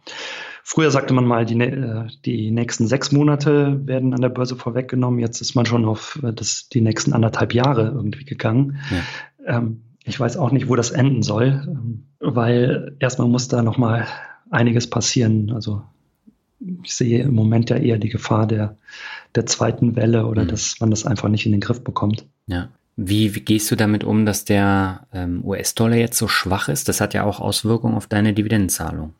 früher 0.63 0.91
sagte 0.91 1.13
man 1.13 1.25
mal, 1.25 1.45
die, 1.45 1.59
äh, 1.59 2.07
die 2.25 2.51
nächsten 2.51 2.87
sechs 2.87 3.11
Monate 3.11 3.85
werden 3.85 4.13
an 4.13 4.21
der 4.21 4.29
Börse 4.29 4.55
vorweggenommen. 4.55 5.19
Jetzt 5.19 5.41
ist 5.41 5.55
man 5.55 5.65
schon 5.65 5.85
auf 5.85 6.19
äh, 6.23 6.33
das, 6.33 6.69
die 6.69 6.81
nächsten 6.81 7.13
anderthalb 7.13 7.53
Jahre 7.53 7.87
irgendwie 7.87 8.25
gegangen. 8.25 8.79
Ja. 8.91 9.57
Ähm, 9.57 9.81
ich 10.05 10.19
weiß 10.19 10.37
auch 10.37 10.51
nicht, 10.51 10.69
wo 10.69 10.75
das 10.75 10.91
enden 10.91 11.21
soll, 11.21 11.67
ähm, 11.67 12.05
weil 12.19 12.95
erstmal 12.99 13.27
muss 13.27 13.47
da 13.47 13.61
noch 13.61 13.77
mal 13.77 14.07
einiges 14.49 14.89
passieren. 14.89 15.51
Also 15.51 15.83
ich 16.83 16.93
sehe 16.93 17.23
im 17.23 17.33
Moment 17.33 17.69
ja 17.69 17.77
eher 17.77 17.97
die 17.97 18.09
Gefahr 18.09 18.47
der, 18.47 18.77
der 19.35 19.45
zweiten 19.45 19.95
Welle 19.95 20.25
oder 20.25 20.43
mhm. 20.43 20.47
dass 20.49 20.79
man 20.79 20.89
das 20.89 21.05
einfach 21.05 21.29
nicht 21.29 21.45
in 21.45 21.51
den 21.51 21.61
Griff 21.61 21.83
bekommt. 21.83 22.25
Ja. 22.47 22.69
Wie, 22.95 23.33
wie 23.33 23.41
gehst 23.41 23.71
du 23.71 23.77
damit 23.77 24.03
um, 24.03 24.25
dass 24.25 24.43
der 24.43 25.07
ähm, 25.13 25.43
US-Dollar 25.45 25.95
jetzt 25.95 26.17
so 26.17 26.27
schwach 26.27 26.67
ist? 26.67 26.89
Das 26.89 26.99
hat 26.99 27.13
ja 27.13 27.23
auch 27.23 27.39
Auswirkungen 27.39 27.95
auf 27.95 28.07
deine 28.07 28.33
Dividendenzahlung. 28.33 29.13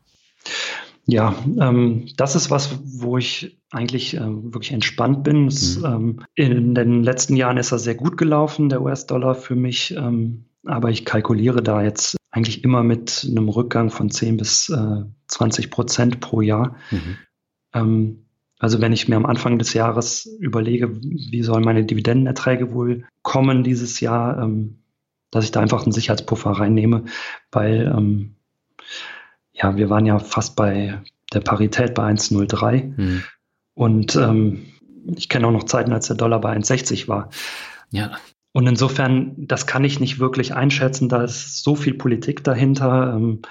Ja, 1.06 1.34
ähm, 1.60 2.08
das 2.18 2.36
ist 2.36 2.52
was, 2.52 2.78
wo 2.84 3.18
ich 3.18 3.58
eigentlich 3.72 4.18
äh, 4.18 4.20
wirklich 4.22 4.74
entspannt 4.74 5.24
bin. 5.24 5.48
Es, 5.48 5.78
mhm. 5.80 5.86
ähm, 5.86 6.20
in 6.36 6.76
den 6.76 7.04
letzten 7.04 7.36
Jahren 7.36 7.58
ist 7.58 7.72
er 7.72 7.80
sehr 7.80 7.96
gut 7.96 8.18
gelaufen, 8.18 8.70
der 8.70 8.82
US-Dollar 8.82 9.34
für 9.34 9.56
mich. 9.56 9.96
Ähm, 9.96 10.46
aber 10.66 10.90
ich 10.90 11.06
kalkuliere 11.06 11.64
da 11.64 11.82
jetzt 11.82 12.18
eigentlich 12.32 12.64
immer 12.64 12.84
mit 12.84 13.26
einem 13.28 13.50
Rückgang 13.50 13.90
von 13.90 14.12
10 14.12 14.38
bis 14.38 14.70
äh, 14.70 15.04
20 15.28 15.72
Prozent 15.72 16.20
pro 16.20 16.42
Jahr. 16.42 16.76
Mhm. 16.92 17.18
Ähm, 17.74 18.26
also 18.60 18.82
wenn 18.82 18.92
ich 18.92 19.08
mir 19.08 19.16
am 19.16 19.26
Anfang 19.26 19.58
des 19.58 19.74
Jahres 19.74 20.26
überlege, 20.40 21.02
wie 21.02 21.44
sollen 21.44 21.64
meine 21.64 21.86
Dividendenerträge 21.86 22.74
wohl 22.74 23.06
kommen 23.22 23.64
dieses 23.64 24.02
Jahr, 24.02 24.42
ähm, 24.42 24.80
dass 25.32 25.46
ich 25.46 25.52
da 25.52 25.62
einfach 25.62 25.84
einen 25.84 25.94
Sicherheitspuffer 25.94 26.52
reinnehme, 26.52 27.06
weil 27.52 27.94
ähm, 27.96 28.36
ja, 29.54 29.78
wir 29.78 29.90
waren 29.90 30.06
ja 30.06 30.20
fast 30.20 30.56
bei 30.56 31.02
der 31.34 31.42
Parität 31.42 31.94
bei 31.94 32.04
1,03 32.04 32.98
mhm. 32.98 33.24
und 33.76 34.16
ähm, 34.16 34.66
ich 35.16 35.30
kenne 35.30 35.48
auch 35.48 35.52
noch 35.52 35.64
Zeiten, 35.64 35.94
als 35.94 36.08
der 36.08 36.18
Dollar 36.18 36.42
bei 36.42 36.56
1,60 36.56 37.08
war. 37.08 37.30
Ja. 37.92 38.12
Und 38.52 38.68
insofern, 38.68 39.36
das 39.38 39.68
kann 39.68 39.84
ich 39.84 40.00
nicht 40.00 40.20
wirklich 40.20 40.54
einschätzen. 40.54 41.08
Da 41.08 41.24
ist 41.24 41.64
so 41.64 41.76
viel 41.76 41.94
Politik 41.94 42.44
dahinter. 42.44 43.14
Ähm, 43.16 43.42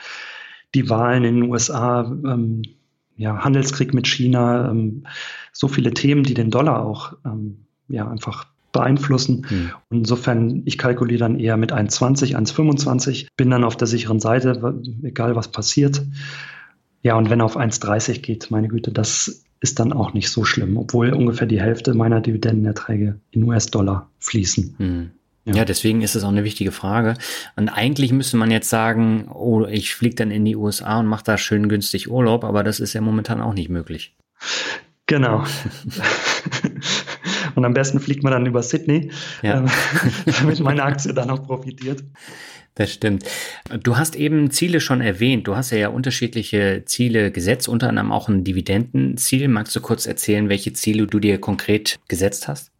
die 0.74 0.90
Wahlen 0.90 1.24
in 1.24 1.40
den 1.40 1.50
USA, 1.50 2.02
ähm, 2.02 2.62
ja, 3.18 3.44
Handelskrieg 3.44 3.92
mit 3.92 4.06
China, 4.06 4.70
ähm, 4.70 5.04
so 5.52 5.68
viele 5.68 5.92
Themen, 5.92 6.22
die 6.22 6.34
den 6.34 6.50
Dollar 6.50 6.86
auch 6.86 7.14
ähm, 7.26 7.66
ja, 7.88 8.08
einfach 8.08 8.46
beeinflussen. 8.72 9.46
Hm. 9.48 9.70
Und 9.90 9.98
insofern, 9.98 10.62
ich 10.64 10.78
kalkuliere 10.78 11.18
dann 11.18 11.38
eher 11.38 11.56
mit 11.56 11.72
1,20, 11.72 12.36
1,25, 12.36 13.28
bin 13.36 13.50
dann 13.50 13.64
auf 13.64 13.76
der 13.76 13.88
sicheren 13.88 14.20
Seite, 14.20 14.80
egal 15.02 15.36
was 15.36 15.48
passiert. 15.48 16.02
Ja, 17.02 17.16
und 17.16 17.28
wenn 17.28 17.40
er 17.40 17.46
auf 17.46 17.56
1,30 17.56 18.20
geht, 18.20 18.50
meine 18.50 18.68
Güte, 18.68 18.92
das 18.92 19.44
ist 19.60 19.80
dann 19.80 19.92
auch 19.92 20.14
nicht 20.14 20.30
so 20.30 20.44
schlimm, 20.44 20.76
obwohl 20.76 21.12
ungefähr 21.12 21.48
die 21.48 21.60
Hälfte 21.60 21.94
meiner 21.94 22.20
Dividendenerträge 22.20 23.18
in 23.32 23.42
US-Dollar 23.44 24.10
fließen. 24.20 24.74
Hm. 24.78 25.10
Ja. 25.54 25.64
deswegen 25.64 26.02
ist 26.02 26.14
es 26.14 26.24
auch 26.24 26.28
eine 26.28 26.44
wichtige 26.44 26.72
Frage. 26.72 27.14
Und 27.56 27.68
eigentlich 27.68 28.12
müsste 28.12 28.36
man 28.36 28.50
jetzt 28.50 28.68
sagen, 28.68 29.28
oh, 29.32 29.64
ich 29.66 29.94
fliege 29.94 30.16
dann 30.16 30.30
in 30.30 30.44
die 30.44 30.56
USA 30.56 31.00
und 31.00 31.06
mache 31.06 31.24
da 31.24 31.38
schön 31.38 31.68
günstig 31.68 32.10
Urlaub, 32.10 32.44
aber 32.44 32.62
das 32.64 32.80
ist 32.80 32.92
ja 32.92 33.00
momentan 33.00 33.40
auch 33.40 33.54
nicht 33.54 33.68
möglich. 33.68 34.16
Genau. 35.06 35.44
und 37.54 37.64
am 37.64 37.72
besten 37.72 37.98
fliegt 37.98 38.22
man 38.22 38.32
dann 38.32 38.46
über 38.46 38.62
Sydney, 38.62 39.10
ja. 39.42 39.64
äh, 39.64 39.68
damit 40.40 40.60
meine 40.60 40.82
Aktie 40.82 41.14
dann 41.14 41.30
auch 41.30 41.46
profitiert. 41.46 42.04
Das 42.74 42.92
stimmt. 42.92 43.24
Du 43.82 43.96
hast 43.96 44.14
eben 44.14 44.52
Ziele 44.52 44.80
schon 44.80 45.00
erwähnt. 45.00 45.48
Du 45.48 45.56
hast 45.56 45.72
ja, 45.72 45.78
ja 45.78 45.88
unterschiedliche 45.88 46.84
Ziele 46.84 47.32
gesetzt, 47.32 47.68
unter 47.68 47.88
anderem 47.88 48.12
auch 48.12 48.28
ein 48.28 48.44
Dividendenziel. 48.44 49.48
Magst 49.48 49.74
du 49.74 49.80
kurz 49.80 50.06
erzählen, 50.06 50.48
welche 50.48 50.72
Ziele 50.74 51.08
du 51.08 51.18
dir 51.18 51.40
konkret 51.40 51.98
gesetzt 52.06 52.46
hast? 52.46 52.70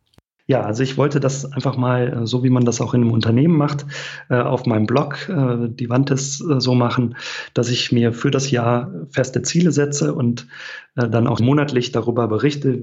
Ja, 0.49 0.62
also 0.62 0.83
ich 0.83 0.97
wollte 0.97 1.21
das 1.21 1.45
einfach 1.52 1.76
mal, 1.76 2.23
äh, 2.23 2.26
so 2.26 2.43
wie 2.43 2.49
man 2.49 2.64
das 2.64 2.81
auch 2.81 2.95
in 2.95 3.02
einem 3.02 3.12
Unternehmen 3.12 3.57
macht, 3.57 3.85
äh, 4.31 4.40
auf 4.40 4.64
meinem 4.64 4.87
Blog, 4.87 5.28
äh, 5.28 5.69
die 5.69 5.90
Wand 5.90 6.11
ist 6.11 6.38
so 6.38 6.75
machen, 6.75 7.17
dass 7.52 7.69
ich 7.69 7.93
mir 7.93 8.14
für 8.14 8.31
das 8.31 8.50
Jahr 8.50 8.90
feste 9.11 9.43
Ziele 9.43 9.73
setze 9.73 10.14
und 10.14 10.49
dann 10.95 11.28
auch 11.28 11.38
monatlich 11.38 11.93
darüber 11.93 12.26
berichte, 12.26 12.81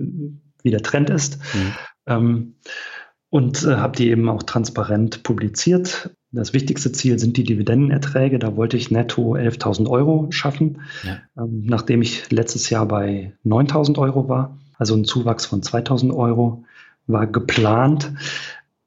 wie 0.61 0.71
der 0.71 0.83
Trend 0.83 1.09
ist. 1.09 1.39
Mhm. 1.53 1.73
Ähm, 2.05 2.53
und 3.29 3.65
habe 3.65 3.97
die 3.97 4.09
eben 4.09 4.29
auch 4.29 4.43
transparent 4.43 5.23
publiziert. 5.23 6.11
Das 6.31 6.53
wichtigste 6.53 6.91
Ziel 6.93 7.19
sind 7.19 7.35
die 7.35 7.43
Dividendenerträge. 7.43 8.39
Da 8.39 8.55
wollte 8.55 8.77
ich 8.77 8.91
netto 8.91 9.35
11.000 9.35 9.89
Euro 9.89 10.27
schaffen, 10.29 10.81
ja. 11.03 11.17
Ähm, 11.37 11.63
nachdem 11.65 12.01
ich 12.01 12.31
letztes 12.31 12.69
Jahr 12.69 12.87
bei 12.87 13.33
9.000 13.43 13.97
Euro 13.97 14.29
war, 14.29 14.57
also 14.77 14.95
ein 14.95 15.03
Zuwachs 15.03 15.45
von 15.45 15.61
2.000 15.61 16.15
Euro 16.15 16.63
war 17.07 17.27
geplant. 17.27 18.11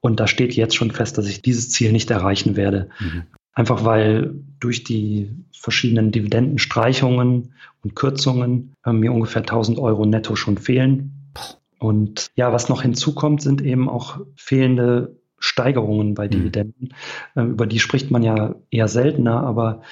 Und 0.01 0.21
da 0.21 0.27
steht 0.27 0.55
jetzt 0.55 0.77
schon 0.77 0.91
fest, 0.91 1.19
dass 1.19 1.27
ich 1.27 1.43
dieses 1.43 1.71
Ziel 1.71 1.93
nicht 1.93 2.11
erreichen 2.11 2.57
werde. 2.57 2.89
Mhm. 3.01 3.23
Einfach 3.53 3.85
weil 3.85 4.35
durch 4.61 4.85
die 4.85 5.31
verschiedenen 5.53 6.13
Dividendenstreichungen 6.13 7.55
und 7.83 7.97
Kürzungen 7.97 8.75
äh, 8.85 8.93
mir 8.93 9.13
ungefähr 9.13 9.43
1000 9.43 9.79
Euro 9.79 10.07
netto 10.07 10.37
schon 10.37 10.59
fehlen. 10.59 11.33
Und 11.79 12.31
ja, 12.37 12.53
was 12.53 12.69
noch 12.69 12.83
hinzukommt, 12.83 13.43
sind 13.43 13.61
eben 13.61 13.89
auch 13.89 14.21
fehlende 14.37 15.17
Steigerungen 15.39 16.15
bei 16.15 16.27
mhm. 16.27 16.31
Dividenden. 16.31 16.95
Äh, 17.35 17.43
über 17.43 17.67
die 17.67 17.81
spricht 17.81 18.11
man 18.11 18.23
ja 18.23 18.55
eher 18.71 18.89
seltener, 18.89 19.43
aber 19.43 19.83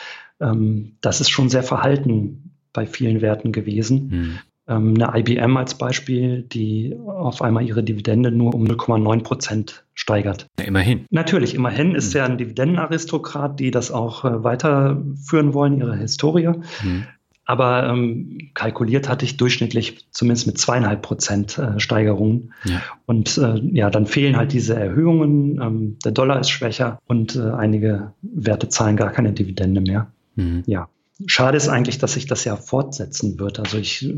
ähm, 0.41 0.97
das 1.01 1.21
ist 1.21 1.31
schon 1.31 1.49
sehr 1.49 1.63
verhalten 1.63 2.53
bei 2.73 2.87
vielen 2.87 3.21
Werten 3.21 3.53
gewesen. 3.53 4.09
Mhm. 4.09 4.39
Ähm, 4.69 4.95
eine 5.01 5.19
IBM 5.21 5.57
als 5.57 5.75
Beispiel, 5.75 6.43
die 6.43 6.97
auf 7.07 7.41
einmal 7.41 7.65
ihre 7.65 7.85
Dividende 7.85 8.31
nur 8.31 8.55
um 8.55 8.65
0,9 8.65 9.23
Prozent 9.23 9.85
steigert. 9.95 10.47
Ja, 10.59 10.65
immerhin. 10.67 11.07
Natürlich, 11.11 11.55
immerhin 11.55 11.95
ist 11.95 12.15
mhm. 12.15 12.19
ja 12.19 12.25
ein 12.27 12.39
Dividendenaristokrat, 12.39 13.61
die 13.61 13.71
das 13.71 13.91
auch 13.91 14.25
äh, 14.25 14.43
weiterführen 14.43 15.55
wollen, 15.55 15.79
ihre 15.79 15.97
Historie. 15.97 16.49
Mhm. 16.83 17.07
Aber 17.49 17.89
ähm, 17.89 18.51
kalkuliert 18.55 19.09
hatte 19.09 19.25
ich 19.25 19.37
durchschnittlich 19.37 20.11
zumindest 20.11 20.49
mit 20.49 20.59
zweieinhalb 20.59 21.01
Prozent 21.01 21.57
äh, 21.59 21.79
Steigerungen. 21.79 22.53
Ja. 22.65 22.83
Und 23.07 23.39
äh, 23.39 23.61
ja, 23.73 23.89
dann 23.89 24.07
fehlen 24.07 24.37
halt 24.37 24.53
diese 24.53 24.75
Erhöhungen. 24.75 25.61
Ähm, 25.63 25.97
der 26.05 26.11
Dollar 26.11 26.41
ist 26.41 26.51
schwächer 26.51 26.99
und 27.07 27.37
äh, 27.37 27.53
einige 27.53 28.15
Werte 28.23 28.69
zahlen 28.69 28.97
gar 28.97 29.13
keine 29.13 29.33
Dividende 29.33 29.81
mehr. 29.81 30.11
Mhm. 30.35 30.65
Ja. 30.67 30.89
Schade 31.25 31.57
ist 31.57 31.69
eigentlich, 31.69 31.99
dass 31.99 32.13
sich 32.15 32.27
das 32.27 32.45
ja 32.45 32.57
fortsetzen 32.57 33.39
wird. 33.39 33.59
Also 33.59 33.79
ich, 33.79 34.13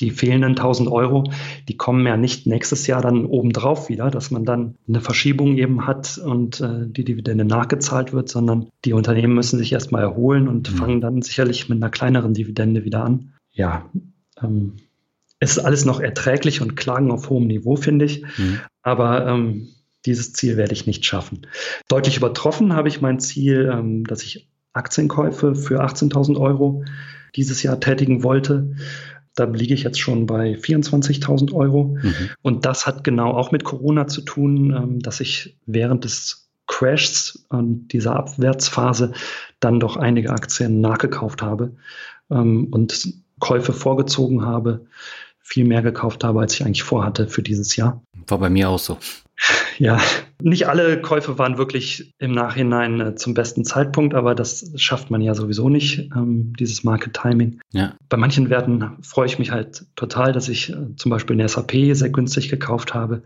die 0.00 0.10
fehlenden 0.10 0.50
1000 0.50 0.90
Euro, 0.90 1.24
die 1.68 1.76
kommen 1.76 2.06
ja 2.06 2.16
nicht 2.16 2.46
nächstes 2.46 2.86
Jahr 2.86 3.00
dann 3.00 3.24
obendrauf 3.24 3.88
wieder, 3.88 4.10
dass 4.10 4.30
man 4.30 4.44
dann 4.44 4.76
eine 4.86 5.00
Verschiebung 5.00 5.56
eben 5.56 5.86
hat 5.86 6.18
und 6.18 6.60
äh, 6.60 6.86
die 6.86 7.04
Dividende 7.04 7.44
nachgezahlt 7.44 8.12
wird, 8.12 8.28
sondern 8.28 8.68
die 8.84 8.92
Unternehmen 8.92 9.34
müssen 9.34 9.58
sich 9.58 9.72
erstmal 9.72 10.02
erholen 10.02 10.48
und 10.48 10.70
mhm. 10.70 10.76
fangen 10.76 11.00
dann 11.00 11.22
sicherlich 11.22 11.68
mit 11.68 11.78
einer 11.78 11.90
kleineren 11.90 12.34
Dividende 12.34 12.84
wieder 12.84 13.04
an. 13.04 13.32
Ja, 13.52 13.90
ähm, 14.42 14.76
es 15.38 15.56
ist 15.56 15.64
alles 15.64 15.86
noch 15.86 16.00
erträglich 16.00 16.60
und 16.60 16.76
klagen 16.76 17.10
auf 17.10 17.30
hohem 17.30 17.46
Niveau, 17.46 17.76
finde 17.76 18.04
ich. 18.04 18.22
Mhm. 18.36 18.60
Aber 18.82 19.26
ähm, 19.26 19.68
dieses 20.04 20.32
Ziel 20.34 20.56
werde 20.56 20.74
ich 20.74 20.86
nicht 20.86 21.04
schaffen. 21.04 21.46
Deutlich 21.88 22.16
übertroffen 22.16 22.74
habe 22.74 22.88
ich 22.88 23.00
mein 23.00 23.20
Ziel, 23.20 23.70
ähm, 23.72 24.04
dass 24.04 24.22
ich 24.22 24.49
Aktienkäufe 24.72 25.54
für 25.54 25.82
18.000 25.82 26.38
Euro 26.38 26.84
dieses 27.36 27.62
Jahr 27.62 27.80
tätigen 27.80 28.22
wollte. 28.22 28.74
Da 29.34 29.44
liege 29.44 29.74
ich 29.74 29.84
jetzt 29.84 30.00
schon 30.00 30.26
bei 30.26 30.54
24.000 30.54 31.52
Euro. 31.52 31.96
Mhm. 32.02 32.30
Und 32.42 32.66
das 32.66 32.86
hat 32.86 33.04
genau 33.04 33.32
auch 33.32 33.52
mit 33.52 33.64
Corona 33.64 34.06
zu 34.06 34.22
tun, 34.22 34.74
ähm, 34.76 35.00
dass 35.00 35.20
ich 35.20 35.56
während 35.66 36.04
des 36.04 36.50
Crashs 36.66 37.46
und 37.48 37.88
dieser 37.88 38.16
Abwärtsphase 38.16 39.12
dann 39.58 39.80
doch 39.80 39.96
einige 39.96 40.30
Aktien 40.30 40.80
nachgekauft 40.80 41.42
habe 41.42 41.76
ähm, 42.30 42.68
und 42.70 43.12
Käufe 43.40 43.72
vorgezogen 43.72 44.42
habe, 44.44 44.86
viel 45.50 45.64
mehr 45.64 45.82
gekauft 45.82 46.22
habe, 46.22 46.40
als 46.40 46.54
ich 46.54 46.64
eigentlich 46.64 46.84
vorhatte 46.84 47.26
für 47.26 47.42
dieses 47.42 47.74
Jahr. 47.76 48.02
War 48.28 48.38
bei 48.38 48.50
mir 48.50 48.68
auch 48.68 48.78
so. 48.78 48.98
Ja, 49.78 49.98
nicht 50.42 50.68
alle 50.68 51.00
Käufe 51.00 51.38
waren 51.38 51.56
wirklich 51.56 52.12
im 52.18 52.32
Nachhinein 52.32 53.00
äh, 53.00 53.14
zum 53.14 53.32
besten 53.32 53.64
Zeitpunkt, 53.64 54.14
aber 54.14 54.34
das 54.34 54.70
schafft 54.76 55.10
man 55.10 55.22
ja 55.22 55.34
sowieso 55.34 55.70
nicht, 55.70 56.10
ähm, 56.14 56.52
dieses 56.58 56.84
Market 56.84 57.14
Timing. 57.14 57.60
Ja. 57.72 57.94
Bei 58.10 58.18
manchen 58.18 58.50
Werten 58.50 58.98
freue 59.00 59.24
ich 59.24 59.38
mich 59.38 59.50
halt 59.50 59.86
total, 59.96 60.32
dass 60.32 60.50
ich 60.50 60.68
äh, 60.68 60.94
zum 60.96 61.10
Beispiel 61.10 61.40
eine 61.40 61.48
SAP 61.48 61.72
sehr 61.92 62.10
günstig 62.10 62.50
gekauft 62.50 62.92
habe 62.92 63.22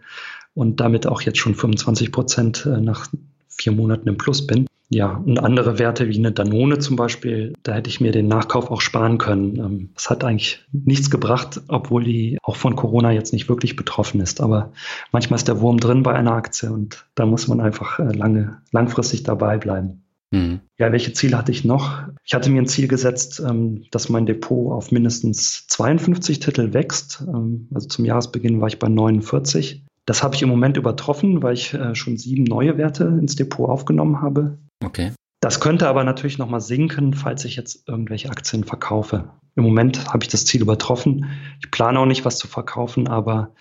und 0.54 0.78
damit 0.78 1.08
auch 1.08 1.22
jetzt 1.22 1.38
schon 1.38 1.56
25 1.56 2.12
Prozent 2.12 2.64
äh, 2.66 2.80
nach 2.80 3.08
vier 3.48 3.72
Monaten 3.72 4.08
im 4.08 4.16
Plus 4.16 4.46
bin. 4.46 4.68
Ja, 4.94 5.20
und 5.26 5.40
andere 5.40 5.80
Werte 5.80 6.08
wie 6.08 6.16
eine 6.16 6.30
Danone 6.30 6.78
zum 6.78 6.94
Beispiel, 6.94 7.52
da 7.64 7.74
hätte 7.74 7.90
ich 7.90 8.00
mir 8.00 8.12
den 8.12 8.28
Nachkauf 8.28 8.70
auch 8.70 8.80
sparen 8.80 9.18
können. 9.18 9.56
Ähm, 9.56 9.88
das 9.94 10.08
hat 10.08 10.22
eigentlich 10.22 10.64
nichts 10.70 11.10
gebracht, 11.10 11.62
obwohl 11.66 12.04
die 12.04 12.38
auch 12.44 12.54
von 12.54 12.76
Corona 12.76 13.10
jetzt 13.10 13.32
nicht 13.32 13.48
wirklich 13.48 13.74
betroffen 13.74 14.20
ist. 14.20 14.40
Aber 14.40 14.70
manchmal 15.10 15.38
ist 15.38 15.48
der 15.48 15.60
Wurm 15.60 15.78
drin 15.78 16.04
bei 16.04 16.14
einer 16.14 16.30
Aktie 16.30 16.70
und 16.70 17.06
da 17.16 17.26
muss 17.26 17.48
man 17.48 17.60
einfach 17.60 17.98
äh, 17.98 18.12
lange, 18.12 18.62
langfristig 18.70 19.24
dabei 19.24 19.58
bleiben. 19.58 20.04
Mhm. 20.30 20.60
Ja, 20.78 20.92
welche 20.92 21.12
Ziele 21.12 21.36
hatte 21.36 21.50
ich 21.50 21.64
noch? 21.64 22.04
Ich 22.24 22.34
hatte 22.34 22.48
mir 22.50 22.62
ein 22.62 22.68
Ziel 22.68 22.86
gesetzt, 22.86 23.42
ähm, 23.44 23.86
dass 23.90 24.10
mein 24.10 24.26
Depot 24.26 24.72
auf 24.72 24.92
mindestens 24.92 25.66
52 25.66 26.38
Titel 26.38 26.72
wächst. 26.72 27.24
Ähm, 27.26 27.66
also 27.74 27.88
zum 27.88 28.04
Jahresbeginn 28.04 28.60
war 28.60 28.68
ich 28.68 28.78
bei 28.78 28.88
49. 28.88 29.84
Das 30.06 30.22
habe 30.22 30.36
ich 30.36 30.42
im 30.42 30.50
Moment 30.50 30.76
übertroffen, 30.76 31.42
weil 31.42 31.54
ich 31.54 31.74
äh, 31.74 31.96
schon 31.96 32.16
sieben 32.16 32.44
neue 32.44 32.78
Werte 32.78 33.06
ins 33.06 33.34
Depot 33.34 33.68
aufgenommen 33.68 34.22
habe. 34.22 34.58
Okay. 34.82 35.12
Das 35.40 35.60
könnte 35.60 35.88
aber 35.88 36.04
natürlich 36.04 36.38
nochmal 36.38 36.62
sinken, 36.62 37.12
falls 37.12 37.44
ich 37.44 37.56
jetzt 37.56 37.86
irgendwelche 37.86 38.30
Aktien 38.30 38.64
verkaufe. 38.64 39.30
Im 39.56 39.64
Moment 39.64 40.12
habe 40.12 40.24
ich 40.24 40.28
das 40.28 40.46
Ziel 40.46 40.62
übertroffen. 40.62 41.26
Ich 41.60 41.70
plane 41.70 41.98
auch 41.98 42.06
nicht, 42.06 42.24
was 42.24 42.38
zu 42.38 42.48
verkaufen, 42.48 43.08
aber 43.08 43.54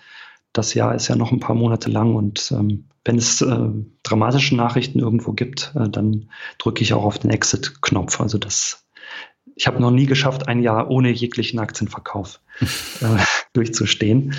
das 0.54 0.72
Jahr 0.72 0.94
ist 0.94 1.08
ja 1.08 1.16
noch 1.16 1.30
ein 1.30 1.40
paar 1.40 1.56
Monate 1.56 1.90
lang 1.90 2.14
und 2.14 2.52
ähm, 2.52 2.88
wenn 3.04 3.18
es 3.18 3.42
äh, 3.42 3.68
dramatische 4.02 4.56
Nachrichten 4.56 4.98
irgendwo 4.98 5.32
gibt, 5.32 5.72
äh, 5.74 5.88
dann 5.88 6.30
drücke 6.58 6.82
ich 6.82 6.94
auch 6.94 7.04
auf 7.04 7.18
den 7.18 7.30
Exit-Knopf. 7.30 8.20
Also 8.20 8.38
das, 8.38 8.86
ich 9.54 9.66
habe 9.66 9.80
noch 9.80 9.90
nie 9.90 10.06
geschafft, 10.06 10.48
ein 10.48 10.62
Jahr 10.62 10.90
ohne 10.90 11.10
jeglichen 11.10 11.58
Aktienverkauf 11.58 12.40
äh, 12.60 13.22
durchzustehen. 13.52 14.34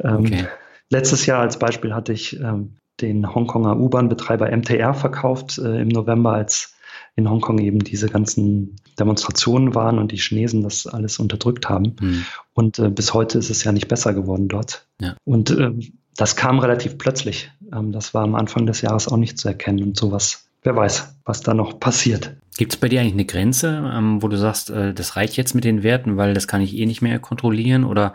Ähm, 0.00 0.16
okay. 0.16 0.48
Letztes 0.90 1.26
Jahr 1.26 1.40
als 1.40 1.58
Beispiel 1.58 1.94
hatte 1.94 2.12
ich 2.12 2.40
ähm, 2.40 2.76
den 3.00 3.34
Hongkonger 3.34 3.78
U-Bahn-Betreiber 3.78 4.54
MTR 4.54 4.94
verkauft 4.94 5.58
äh, 5.58 5.80
im 5.80 5.88
November, 5.88 6.32
als 6.32 6.74
in 7.16 7.28
Hongkong 7.28 7.58
eben 7.58 7.80
diese 7.80 8.08
ganzen 8.08 8.76
Demonstrationen 8.98 9.74
waren 9.74 9.98
und 9.98 10.12
die 10.12 10.18
Chinesen 10.18 10.62
das 10.62 10.86
alles 10.86 11.18
unterdrückt 11.18 11.68
haben. 11.68 11.96
Mhm. 12.00 12.24
Und 12.54 12.78
äh, 12.78 12.90
bis 12.90 13.12
heute 13.12 13.38
ist 13.38 13.50
es 13.50 13.64
ja 13.64 13.72
nicht 13.72 13.88
besser 13.88 14.14
geworden 14.14 14.48
dort. 14.48 14.86
Ja. 15.00 15.16
Und 15.24 15.50
äh, 15.50 15.72
das 16.16 16.36
kam 16.36 16.58
relativ 16.58 16.96
plötzlich. 16.96 17.50
Ähm, 17.72 17.92
das 17.92 18.14
war 18.14 18.22
am 18.22 18.34
Anfang 18.34 18.66
des 18.66 18.82
Jahres 18.82 19.08
auch 19.08 19.16
nicht 19.16 19.38
zu 19.38 19.48
erkennen 19.48 19.82
und 19.82 19.96
sowas. 19.96 20.48
Wer 20.62 20.76
weiß, 20.76 21.16
was 21.24 21.40
da 21.40 21.54
noch 21.54 21.78
passiert. 21.80 22.36
Gibt 22.56 22.72
es 22.72 22.80
bei 22.80 22.88
dir 22.88 23.00
eigentlich 23.00 23.14
eine 23.14 23.24
Grenze, 23.24 23.90
ähm, 23.94 24.22
wo 24.22 24.28
du 24.28 24.36
sagst, 24.36 24.70
äh, 24.70 24.92
das 24.92 25.16
reicht 25.16 25.36
jetzt 25.36 25.54
mit 25.54 25.64
den 25.64 25.82
Werten, 25.82 26.16
weil 26.16 26.34
das 26.34 26.48
kann 26.48 26.60
ich 26.60 26.76
eh 26.76 26.86
nicht 26.86 27.02
mehr 27.02 27.18
kontrollieren 27.20 27.84
oder 27.84 28.12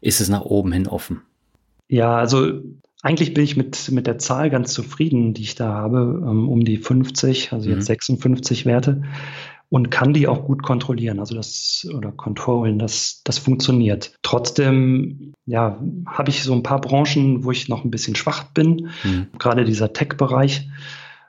ist 0.00 0.20
es 0.20 0.28
nach 0.28 0.42
oben 0.42 0.72
hin 0.72 0.86
offen? 0.86 1.22
Ja, 1.88 2.16
also 2.16 2.60
eigentlich 3.06 3.34
bin 3.34 3.44
ich 3.44 3.56
mit, 3.56 3.92
mit 3.92 4.08
der 4.08 4.18
Zahl 4.18 4.50
ganz 4.50 4.72
zufrieden, 4.72 5.32
die 5.32 5.42
ich 5.42 5.54
da 5.54 5.72
habe, 5.72 6.24
ähm, 6.26 6.48
um 6.48 6.64
die 6.64 6.76
50, 6.76 7.52
also 7.52 7.70
jetzt 7.70 7.88
mhm. 7.88 7.94
56 7.94 8.66
Werte 8.66 9.02
und 9.68 9.90
kann 9.92 10.12
die 10.12 10.26
auch 10.26 10.44
gut 10.44 10.64
kontrollieren, 10.64 11.20
also 11.20 11.36
das 11.36 11.86
oder 11.94 12.10
kontrollen, 12.10 12.80
das, 12.80 13.20
das 13.22 13.38
funktioniert. 13.38 14.12
Trotzdem, 14.22 15.34
ja, 15.44 15.80
habe 16.04 16.30
ich 16.30 16.42
so 16.42 16.52
ein 16.52 16.64
paar 16.64 16.80
Branchen, 16.80 17.44
wo 17.44 17.52
ich 17.52 17.68
noch 17.68 17.84
ein 17.84 17.92
bisschen 17.92 18.16
schwach 18.16 18.44
bin, 18.52 18.90
mhm. 19.04 19.28
gerade 19.38 19.64
dieser 19.64 19.92
Tech-Bereich, 19.92 20.68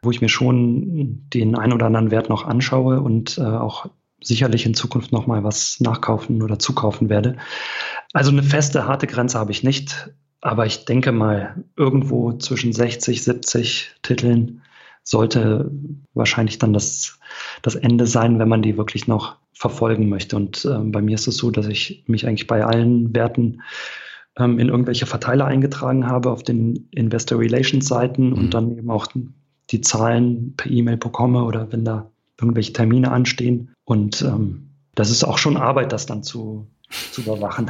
wo 0.01 0.09
ich 0.09 0.19
mir 0.19 0.29
schon 0.29 1.27
den 1.31 1.55
ein 1.55 1.73
oder 1.73 1.85
anderen 1.85 2.09
Wert 2.09 2.27
noch 2.29 2.45
anschaue 2.45 3.01
und 3.01 3.37
äh, 3.37 3.41
auch 3.41 3.87
sicherlich 4.19 4.65
in 4.65 4.73
Zukunft 4.73 5.11
noch 5.11 5.27
mal 5.27 5.43
was 5.43 5.79
nachkaufen 5.79 6.41
oder 6.41 6.57
zukaufen 6.57 7.09
werde. 7.09 7.37
Also 8.13 8.31
eine 8.31 8.41
feste, 8.41 8.87
harte 8.87 9.05
Grenze 9.05 9.37
habe 9.37 9.51
ich 9.51 9.61
nicht. 9.61 10.09
Aber 10.41 10.65
ich 10.65 10.85
denke 10.85 11.11
mal, 11.11 11.63
irgendwo 11.75 12.33
zwischen 12.33 12.73
60, 12.73 13.23
70 13.23 13.95
Titeln 14.03 14.61
sollte 15.03 15.71
wahrscheinlich 16.13 16.59
dann 16.59 16.73
das, 16.73 17.19
das 17.61 17.75
Ende 17.75 18.07
sein, 18.07 18.39
wenn 18.39 18.49
man 18.49 18.61
die 18.61 18.77
wirklich 18.77 19.07
noch 19.07 19.37
verfolgen 19.53 20.09
möchte. 20.09 20.35
Und 20.35 20.65
äh, 20.65 20.77
bei 20.79 21.01
mir 21.01 21.15
ist 21.15 21.27
es 21.27 21.37
so, 21.37 21.49
dass 21.49 21.67
ich 21.67 22.03
mich 22.07 22.27
eigentlich 22.27 22.47
bei 22.47 22.63
allen 22.63 23.15
Werten 23.15 23.61
ähm, 24.37 24.59
in 24.59 24.69
irgendwelche 24.69 25.05
Verteiler 25.05 25.45
eingetragen 25.45 26.07
habe 26.07 26.29
auf 26.29 26.43
den 26.43 26.87
Investor 26.91 27.39
Relations 27.39 27.87
Seiten 27.87 28.29
mhm. 28.29 28.33
und 28.33 28.53
dann 28.53 28.77
eben 28.77 28.91
auch 28.91 29.07
die 29.69 29.81
Zahlen 29.81 30.53
per 30.55 30.71
E-Mail 30.71 30.97
bekomme 30.97 31.43
oder 31.43 31.71
wenn 31.71 31.83
da 31.83 32.11
irgendwelche 32.39 32.73
Termine 32.73 33.11
anstehen. 33.11 33.73
Und 33.85 34.21
ähm, 34.21 34.69
das 34.93 35.09
ist 35.09 35.23
auch 35.23 35.37
schon 35.37 35.57
Arbeit, 35.57 35.91
das 35.91 36.05
dann 36.05 36.23
zu, 36.23 36.67
zu 36.89 37.21
überwachen. 37.21 37.69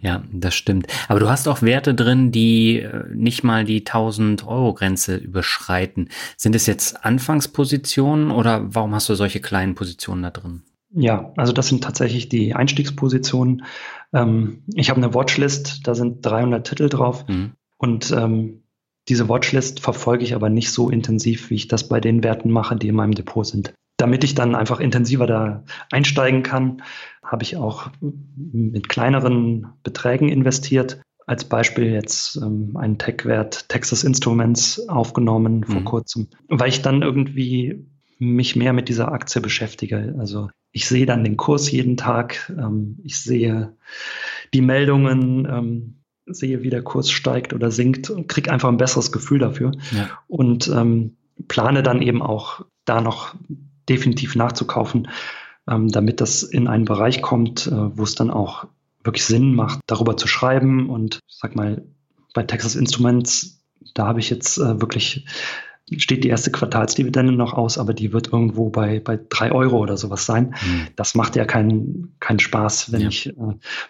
Ja, 0.00 0.22
das 0.32 0.54
stimmt. 0.54 0.88
Aber 1.08 1.20
du 1.20 1.28
hast 1.28 1.46
auch 1.46 1.62
Werte 1.62 1.94
drin, 1.94 2.32
die 2.32 2.80
äh, 2.80 3.04
nicht 3.14 3.44
mal 3.44 3.64
die 3.64 3.80
1000 3.80 4.46
Euro 4.46 4.74
Grenze 4.74 5.16
überschreiten. 5.16 6.08
Sind 6.36 6.54
es 6.54 6.66
jetzt 6.66 7.04
Anfangspositionen 7.04 8.30
oder 8.30 8.74
warum 8.74 8.94
hast 8.94 9.08
du 9.08 9.14
solche 9.14 9.40
kleinen 9.40 9.74
Positionen 9.74 10.22
da 10.22 10.30
drin? 10.30 10.62
Ja, 10.90 11.32
also 11.36 11.52
das 11.52 11.68
sind 11.68 11.84
tatsächlich 11.84 12.28
die 12.28 12.54
Einstiegspositionen. 12.54 13.64
Ähm, 14.12 14.64
ich 14.74 14.90
habe 14.90 15.02
eine 15.02 15.14
Watchlist, 15.14 15.86
da 15.86 15.94
sind 15.94 16.24
300 16.24 16.66
Titel 16.66 16.88
drauf 16.88 17.26
mhm. 17.28 17.52
und 17.76 18.10
ähm, 18.12 18.62
diese 19.08 19.28
Watchlist 19.28 19.80
verfolge 19.80 20.24
ich 20.24 20.34
aber 20.34 20.48
nicht 20.48 20.72
so 20.72 20.90
intensiv, 20.90 21.50
wie 21.50 21.54
ich 21.54 21.68
das 21.68 21.88
bei 21.88 22.00
den 22.00 22.24
Werten 22.24 22.50
mache, 22.50 22.76
die 22.76 22.88
in 22.88 22.96
meinem 22.96 23.14
Depot 23.14 23.46
sind. 23.46 23.72
Damit 23.98 24.24
ich 24.24 24.34
dann 24.34 24.54
einfach 24.54 24.80
intensiver 24.80 25.26
da 25.26 25.64
einsteigen 25.90 26.42
kann, 26.42 26.82
habe 27.22 27.42
ich 27.42 27.56
auch 27.56 27.90
mit 28.00 28.88
kleineren 28.88 29.68
Beträgen 29.82 30.28
investiert. 30.28 31.00
Als 31.26 31.44
Beispiel 31.44 31.86
jetzt 31.86 32.36
ähm, 32.36 32.76
einen 32.76 32.98
Tech-Wert 32.98 33.68
Texas 33.68 34.04
Instruments 34.04 34.88
aufgenommen 34.88 35.64
vor 35.64 35.80
mhm. 35.80 35.84
kurzem, 35.84 36.28
weil 36.48 36.68
ich 36.68 36.82
dann 36.82 37.02
irgendwie 37.02 37.84
mich 38.18 38.54
mehr 38.54 38.72
mit 38.72 38.88
dieser 38.88 39.10
Aktie 39.10 39.40
beschäftige. 39.40 40.14
Also 40.18 40.50
ich 40.72 40.86
sehe 40.86 41.06
dann 41.06 41.24
den 41.24 41.36
Kurs 41.36 41.70
jeden 41.70 41.96
Tag, 41.96 42.52
ähm, 42.56 42.98
ich 43.02 43.18
sehe 43.18 43.76
die 44.54 44.60
Meldungen, 44.60 45.48
ähm, 45.50 46.02
sehe, 46.26 46.62
wie 46.62 46.70
der 46.70 46.82
Kurs 46.82 47.10
steigt 47.10 47.52
oder 47.52 47.70
sinkt 47.70 48.10
und 48.10 48.28
kriege 48.28 48.52
einfach 48.52 48.68
ein 48.68 48.76
besseres 48.76 49.12
Gefühl 49.12 49.38
dafür. 49.38 49.72
Ja. 49.92 50.10
Und 50.26 50.68
ähm, 50.68 51.16
plane 51.48 51.82
dann 51.82 52.02
eben 52.02 52.22
auch 52.22 52.64
da 52.84 53.00
noch 53.00 53.34
definitiv 53.88 54.36
nachzukaufen, 54.36 55.08
ähm, 55.68 55.88
damit 55.88 56.20
das 56.20 56.42
in 56.42 56.68
einen 56.68 56.84
Bereich 56.84 57.22
kommt, 57.22 57.66
äh, 57.66 57.96
wo 57.96 58.02
es 58.02 58.14
dann 58.14 58.30
auch 58.30 58.66
wirklich 59.04 59.24
Sinn 59.24 59.54
macht, 59.54 59.80
darüber 59.86 60.16
zu 60.16 60.26
schreiben. 60.26 60.90
Und 60.90 61.20
ich 61.28 61.36
sag 61.38 61.56
mal, 61.56 61.82
bei 62.34 62.42
Texas 62.42 62.76
Instruments, 62.76 63.62
da 63.94 64.06
habe 64.06 64.20
ich 64.20 64.30
jetzt 64.30 64.58
äh, 64.58 64.80
wirklich 64.80 65.26
steht 65.98 66.24
die 66.24 66.28
erste 66.28 66.50
Quartalsdividende 66.50 67.32
noch 67.32 67.54
aus, 67.54 67.78
aber 67.78 67.94
die 67.94 68.12
wird 68.12 68.32
irgendwo 68.32 68.70
bei, 68.70 69.00
bei 69.00 69.18
drei 69.28 69.52
Euro 69.52 69.78
oder 69.78 69.96
sowas 69.96 70.26
sein. 70.26 70.54
Mhm. 70.66 70.88
Das 70.96 71.14
macht 71.14 71.36
ja 71.36 71.44
keinen 71.44 72.16
keinen 72.18 72.40
Spaß, 72.40 72.92
wenn 72.92 73.02
ja. 73.02 73.08
ich 73.08 73.28
äh, 73.28 73.32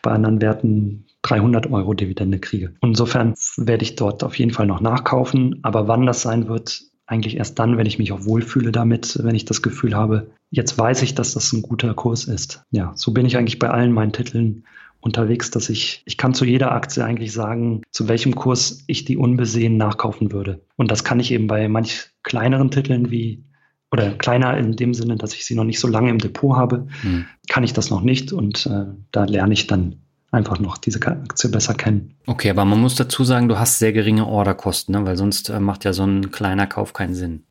bei 0.03 0.11
anderen 0.11 0.43
Werten 0.43 1.07
300 1.23 1.71
Euro 1.73 1.95
Dividende 1.95 2.39
kriege. 2.39 2.75
Insofern 2.83 3.35
werde 3.57 3.83
ich 3.83 3.97
dort 3.97 4.23
auf 4.23 4.39
jeden 4.39 4.53
Fall 4.53 4.67
noch 4.67 4.81
nachkaufen, 4.81 5.61
aber 5.63 5.89
wann 5.89 6.07
das 6.07 6.23
sein 6.23 6.49
wird, 6.49 6.83
eigentlich 7.07 7.37
erst 7.37 7.59
dann, 7.59 7.77
wenn 7.77 7.87
ich 7.87 7.99
mich 7.99 8.12
auch 8.12 8.25
wohlfühle 8.25 8.73
damit, 8.73 9.19
wenn 9.23 9.35
ich 9.35 9.45
das 9.45 9.62
Gefühl 9.62 9.95
habe, 9.95 10.31
jetzt 10.51 10.77
weiß 10.77 11.03
ich, 11.03 11.14
dass 11.14 11.35
das 11.35 11.53
ein 11.53 11.62
guter 11.62 11.95
Kurs 11.95 12.25
ist. 12.25 12.64
Ja, 12.71 12.92
so 12.97 13.12
bin 13.12 13.27
ich 13.27 13.37
eigentlich 13.37 13.59
bei 13.59 13.71
allen 13.71 13.92
meinen 13.92 14.12
Titeln 14.12 14.64
unterwegs, 15.01 15.51
dass 15.51 15.69
ich, 15.69 16.03
ich 16.05 16.16
kann 16.16 16.35
zu 16.35 16.45
jeder 16.45 16.73
Aktie 16.73 17.05
eigentlich 17.05 17.33
sagen, 17.33 17.83
zu 17.92 18.09
welchem 18.09 18.35
Kurs 18.35 18.83
ich 18.88 19.05
die 19.05 19.16
unbesehen 19.16 19.77
nachkaufen 19.77 20.33
würde. 20.33 20.62
Und 20.75 20.90
das 20.90 21.05
kann 21.05 21.21
ich 21.21 21.31
eben 21.31 21.47
bei 21.47 21.69
manch 21.69 22.11
kleineren 22.25 22.71
Titeln 22.71 23.11
wie 23.11 23.45
oder 23.92 24.11
kleiner 24.11 24.57
in 24.59 24.75
dem 24.75 24.95
Sinne, 24.95 25.16
dass 25.16 25.35
ich 25.35 25.47
sie 25.47 25.55
noch 25.55 25.64
nicht 25.64 25.79
so 25.79 25.87
lange 25.87 26.11
im 26.11 26.19
Depot 26.19 26.57
habe, 26.57 26.88
hm. 27.03 27.27
kann 27.49 27.62
ich 27.62 27.73
das 27.73 27.88
noch 27.88 28.03
nicht 28.03 28.33
und 28.33 28.66
äh, 28.66 28.87
da 29.12 29.25
lerne 29.25 29.55
ich 29.55 29.69
dann 29.69 30.01
einfach 30.37 30.59
noch 30.61 30.77
diese 30.79 31.05
Aktie 31.05 31.51
besser 31.51 31.75
kennen. 31.75 32.14
Okay, 32.27 32.51
aber 32.51 32.64
man 32.64 32.81
muss 32.81 32.94
dazu 32.94 33.25
sagen, 33.25 33.49
du 33.49 33.59
hast 33.59 33.79
sehr 33.79 33.92
geringe 33.92 34.27
Orderkosten, 34.27 34.94
ne? 34.94 35.05
weil 35.05 35.16
sonst 35.16 35.49
äh, 35.49 35.59
macht 35.59 35.85
ja 35.85 35.92
so 35.92 36.05
ein 36.05 36.31
kleiner 36.31 36.66
Kauf 36.66 36.92
keinen 36.92 37.14
Sinn. 37.14 37.44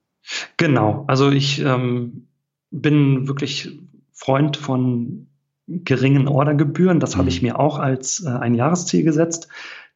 Genau, 0.57 1.03
also 1.07 1.31
ich 1.31 1.61
ähm, 1.61 2.27
bin 2.71 3.27
wirklich 3.27 3.77
Freund 4.13 4.57
von 4.57 5.27
geringen 5.67 6.27
Ordergebühren. 6.27 6.99
Das 6.99 7.15
mhm. 7.15 7.19
habe 7.19 7.29
ich 7.29 7.41
mhm. 7.41 7.49
mir 7.49 7.59
auch 7.59 7.79
als 7.79 8.23
äh, 8.23 8.29
ein 8.29 8.55
Jahresziel 8.55 9.03
gesetzt, 9.03 9.47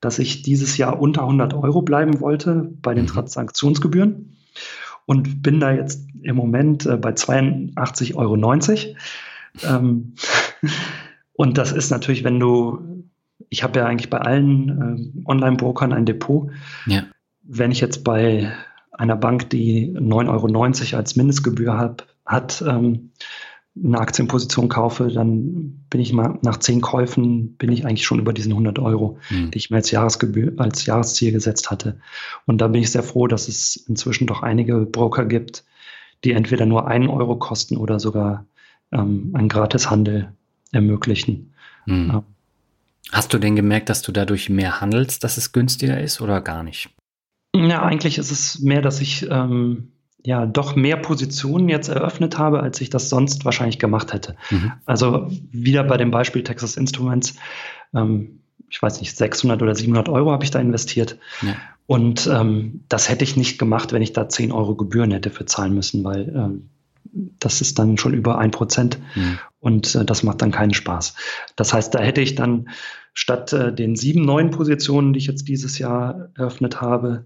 dass 0.02 0.20
ich 0.20 0.42
dieses 0.42 0.78
Jahr 0.78 1.00
unter 1.00 1.22
100 1.22 1.54
Euro 1.54 1.82
bleiben 1.82 2.20
wollte 2.22 2.70
bei 2.82 2.94
den 2.94 3.06
mhm. 3.06 3.10
Transaktionsgebühren 3.10 4.38
und 5.06 5.42
bin 5.42 5.60
da 5.60 5.72
jetzt 5.72 6.08
im 6.22 6.36
Moment 6.36 6.86
äh, 6.86 6.98
bei 6.98 7.12
82,90 7.12 8.16
Euro. 8.16 8.36
Ähm, 9.64 10.14
und 11.40 11.58
das 11.58 11.72
ist 11.72 11.90
natürlich, 11.90 12.26
wenn 12.26 12.38
du 12.38 13.06
ich 13.48 13.64
habe 13.64 13.80
ja 13.80 13.86
eigentlich 13.86 14.10
bei 14.10 14.18
allen 14.20 15.14
äh, 15.24 15.26
Online-Brokern 15.26 15.94
ein 15.94 16.06
Depot. 16.06 16.52
Ja. 16.86 17.04
Wenn 17.44 17.72
ich 17.72 17.80
jetzt 17.80 18.04
bei 18.04 18.52
einer 18.92 19.16
Bank, 19.16 19.50
die 19.50 19.94
9,90 19.98 20.92
Euro 20.92 20.98
als 20.98 21.16
Mindestgebühr 21.16 21.78
hat, 21.78 22.08
hat 22.26 22.62
ähm, 22.68 23.12
eine 23.82 24.00
Aktienposition 24.00 24.68
kaufe, 24.68 25.08
dann 25.08 25.86
bin 25.90 26.02
ich 26.02 26.12
mal 26.12 26.38
nach 26.42 26.58
zehn 26.58 26.82
Käufen 26.82 27.56
bin 27.56 27.72
ich 27.72 27.86
eigentlich 27.86 28.06
schon 28.06 28.20
über 28.20 28.34
diesen 28.34 28.52
100 28.52 28.78
Euro, 28.80 29.18
mhm. 29.30 29.52
die 29.52 29.58
ich 29.60 29.70
mir 29.70 29.78
als 29.78 29.92
Jahresgebühr, 29.92 30.52
als 30.58 30.86
Jahresziel 30.86 31.32
gesetzt 31.32 31.72
hatte. 31.72 32.02
Und 32.48 32.60
da 32.60 32.68
bin 32.68 32.82
ich 32.82 32.92
sehr 32.92 33.04
froh, 33.04 33.28
dass 33.28 33.48
es 33.48 33.78
inzwischen 33.78 34.28
doch 34.28 34.44
einige 34.44 34.80
Broker 34.86 35.24
gibt, 35.24 35.64
die 36.26 36.34
entweder 36.34 36.66
nur 36.66 36.90
einen 36.90 37.08
Euro 37.08 37.38
kosten 37.38 37.78
oder 37.78 38.02
sogar 38.02 38.46
ähm, 38.92 39.32
einen 39.34 39.48
Gratishandel 39.48 40.34
ermöglichen. 40.72 41.54
Mhm. 41.86 42.10
Ja. 42.12 42.24
Hast 43.12 43.34
du 43.34 43.40
denn 43.40 43.56
gemerkt, 43.56 43.90
dass 43.90 44.02
du 44.02 44.12
dadurch 44.12 44.50
mehr 44.50 44.82
handelst, 44.82 45.24
dass 45.24 45.38
es 45.38 45.52
günstiger 45.52 46.00
ist 46.00 46.22
oder 46.22 46.42
gar 46.42 46.64
nicht? 46.64 46.90
Ja, 47.56 47.82
eigentlich 47.82 48.18
ist 48.18 48.32
es 48.32 48.60
mehr, 48.60 48.82
dass 48.82 49.02
ich 49.02 49.28
ähm, 49.30 49.92
ja 50.24 50.46
doch 50.46 50.76
mehr 50.76 50.98
Positionen 50.98 51.70
jetzt 51.70 51.90
eröffnet 51.90 52.38
habe, 52.38 52.62
als 52.62 52.80
ich 52.82 52.90
das 52.90 53.10
sonst 53.10 53.46
wahrscheinlich 53.46 53.80
gemacht 53.80 54.14
hätte. 54.14 54.36
Mhm. 54.52 54.74
Also 54.86 55.28
wieder 55.52 55.84
bei 55.84 55.98
dem 55.98 56.12
Beispiel 56.12 56.44
Texas 56.44 56.78
Instruments, 56.78 57.36
ähm, 57.96 58.42
ich 58.70 58.80
weiß 58.80 59.00
nicht, 59.00 59.18
600 59.18 59.62
oder 59.64 59.74
700 59.74 60.10
Euro 60.10 60.32
habe 60.32 60.44
ich 60.44 60.52
da 60.52 60.60
investiert. 60.60 61.18
Ja. 61.42 61.56
Und 61.88 62.28
ähm, 62.32 62.84
das 62.88 63.10
hätte 63.10 63.24
ich 63.24 63.36
nicht 63.36 63.58
gemacht, 63.58 63.92
wenn 63.94 64.04
ich 64.04 64.14
da 64.14 64.30
10 64.30 64.52
Euro 64.52 64.76
Gebühren 64.76 65.10
hätte 65.10 65.32
für 65.32 65.46
zahlen 65.46 65.74
müssen, 65.74 66.04
weil 66.04 66.30
ähm, 66.36 66.70
das 67.12 67.62
ist 67.62 67.80
dann 67.80 67.98
schon 67.98 68.14
über 68.14 68.38
ein 68.38 68.52
Prozent 68.52 69.00
mhm. 69.16 69.40
und 69.60 69.96
äh, 69.96 70.06
das 70.06 70.24
macht 70.24 70.42
dann 70.42 70.52
keinen 70.52 70.74
Spaß. 70.74 71.16
Das 71.56 71.74
heißt, 71.74 71.94
da 71.94 72.00
hätte 72.00 72.22
ich 72.22 72.36
dann 72.36 72.70
statt 73.14 73.54
äh, 73.54 73.74
den 73.74 73.96
sieben 73.96 74.22
neuen 74.22 74.52
Positionen, 74.52 75.14
die 75.14 75.20
ich 75.20 75.28
jetzt 75.28 75.48
dieses 75.48 75.80
Jahr 75.80 76.30
eröffnet 76.36 76.82
habe, 76.82 77.26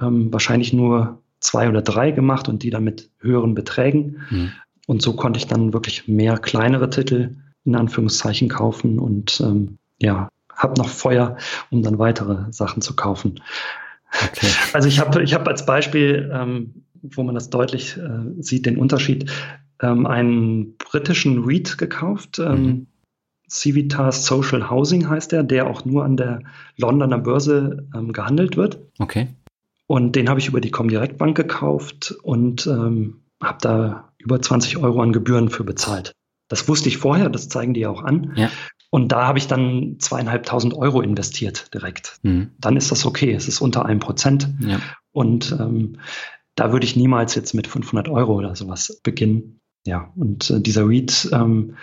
ähm, 0.00 0.32
wahrscheinlich 0.32 0.72
nur 0.72 1.22
zwei 1.40 1.68
oder 1.68 1.82
drei 1.82 2.10
gemacht 2.10 2.48
und 2.48 2.62
die 2.62 2.70
dann 2.70 2.84
mit 2.84 3.10
höheren 3.20 3.54
Beträgen. 3.54 4.22
Mhm. 4.30 4.52
Und 4.86 5.02
so 5.02 5.14
konnte 5.14 5.38
ich 5.38 5.46
dann 5.46 5.72
wirklich 5.72 6.08
mehr 6.08 6.38
kleinere 6.38 6.90
Titel 6.90 7.36
in 7.64 7.74
Anführungszeichen 7.74 8.48
kaufen 8.48 8.98
und 8.98 9.40
ähm, 9.40 9.78
ja, 9.98 10.28
habe 10.54 10.80
noch 10.80 10.88
Feuer, 10.88 11.36
um 11.70 11.82
dann 11.82 11.98
weitere 11.98 12.50
Sachen 12.52 12.80
zu 12.80 12.94
kaufen. 12.94 13.40
Okay. 14.12 14.46
Also 14.72 14.88
ich 14.88 15.00
habe 15.00 15.22
ich 15.22 15.34
hab 15.34 15.46
als 15.48 15.66
Beispiel, 15.66 16.30
ähm, 16.32 16.84
wo 17.14 17.22
man 17.22 17.34
das 17.34 17.50
deutlich 17.50 17.96
äh, 17.96 18.42
sieht, 18.42 18.66
den 18.66 18.78
Unterschied, 18.78 19.30
ähm, 19.80 20.06
einen 20.06 20.76
britischen 20.76 21.44
REIT 21.44 21.78
gekauft. 21.78 22.38
Ähm, 22.38 22.62
mhm. 22.64 22.86
Civitas 23.48 24.26
Social 24.26 24.70
Housing 24.70 25.08
heißt 25.08 25.32
er, 25.32 25.44
der 25.44 25.68
auch 25.68 25.84
nur 25.84 26.04
an 26.04 26.16
der 26.16 26.40
Londoner 26.76 27.18
Börse 27.18 27.86
ähm, 27.94 28.12
gehandelt 28.12 28.56
wird. 28.56 28.78
Okay. 28.98 29.28
Und 29.86 30.16
den 30.16 30.28
habe 30.28 30.40
ich 30.40 30.48
über 30.48 30.60
die 30.60 30.72
Comdirect 30.72 31.16
Bank 31.16 31.36
gekauft 31.36 32.14
und 32.22 32.66
ähm, 32.66 33.20
habe 33.40 33.58
da 33.60 34.12
über 34.18 34.42
20 34.42 34.78
Euro 34.78 35.00
an 35.00 35.12
Gebühren 35.12 35.48
für 35.48 35.62
bezahlt. 35.62 36.12
Das 36.48 36.68
wusste 36.68 36.88
ich 36.88 36.98
vorher, 36.98 37.28
das 37.28 37.48
zeigen 37.48 37.74
die 37.74 37.86
auch 37.86 38.02
an. 38.02 38.32
Ja. 38.36 38.50
Und 38.90 39.12
da 39.12 39.26
habe 39.26 39.38
ich 39.38 39.46
dann 39.46 39.96
zweieinhalbtausend 39.98 40.74
Euro 40.74 41.00
investiert 41.00 41.72
direkt. 41.74 42.18
Mhm. 42.22 42.52
Dann 42.58 42.76
ist 42.76 42.90
das 42.90 43.04
okay, 43.04 43.32
es 43.32 43.48
ist 43.48 43.60
unter 43.60 43.84
einem 43.84 44.00
Prozent. 44.00 44.48
Ja. 44.60 44.80
Und 45.12 45.52
ähm, 45.58 45.98
da 46.56 46.72
würde 46.72 46.86
ich 46.86 46.96
niemals 46.96 47.34
jetzt 47.34 47.54
mit 47.54 47.66
500 47.66 48.08
Euro 48.08 48.34
oder 48.34 48.56
sowas 48.56 49.00
beginnen. 49.02 49.60
Ja, 49.86 50.10
und 50.16 50.50
äh, 50.50 50.60
dieser 50.60 50.88
REIT, 50.88 51.30
ähm, 51.32 51.76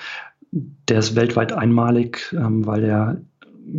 der 0.52 1.00
ist 1.00 1.16
weltweit 1.16 1.54
einmalig, 1.54 2.36
ähm, 2.38 2.66
weil 2.66 2.84
er 2.84 3.22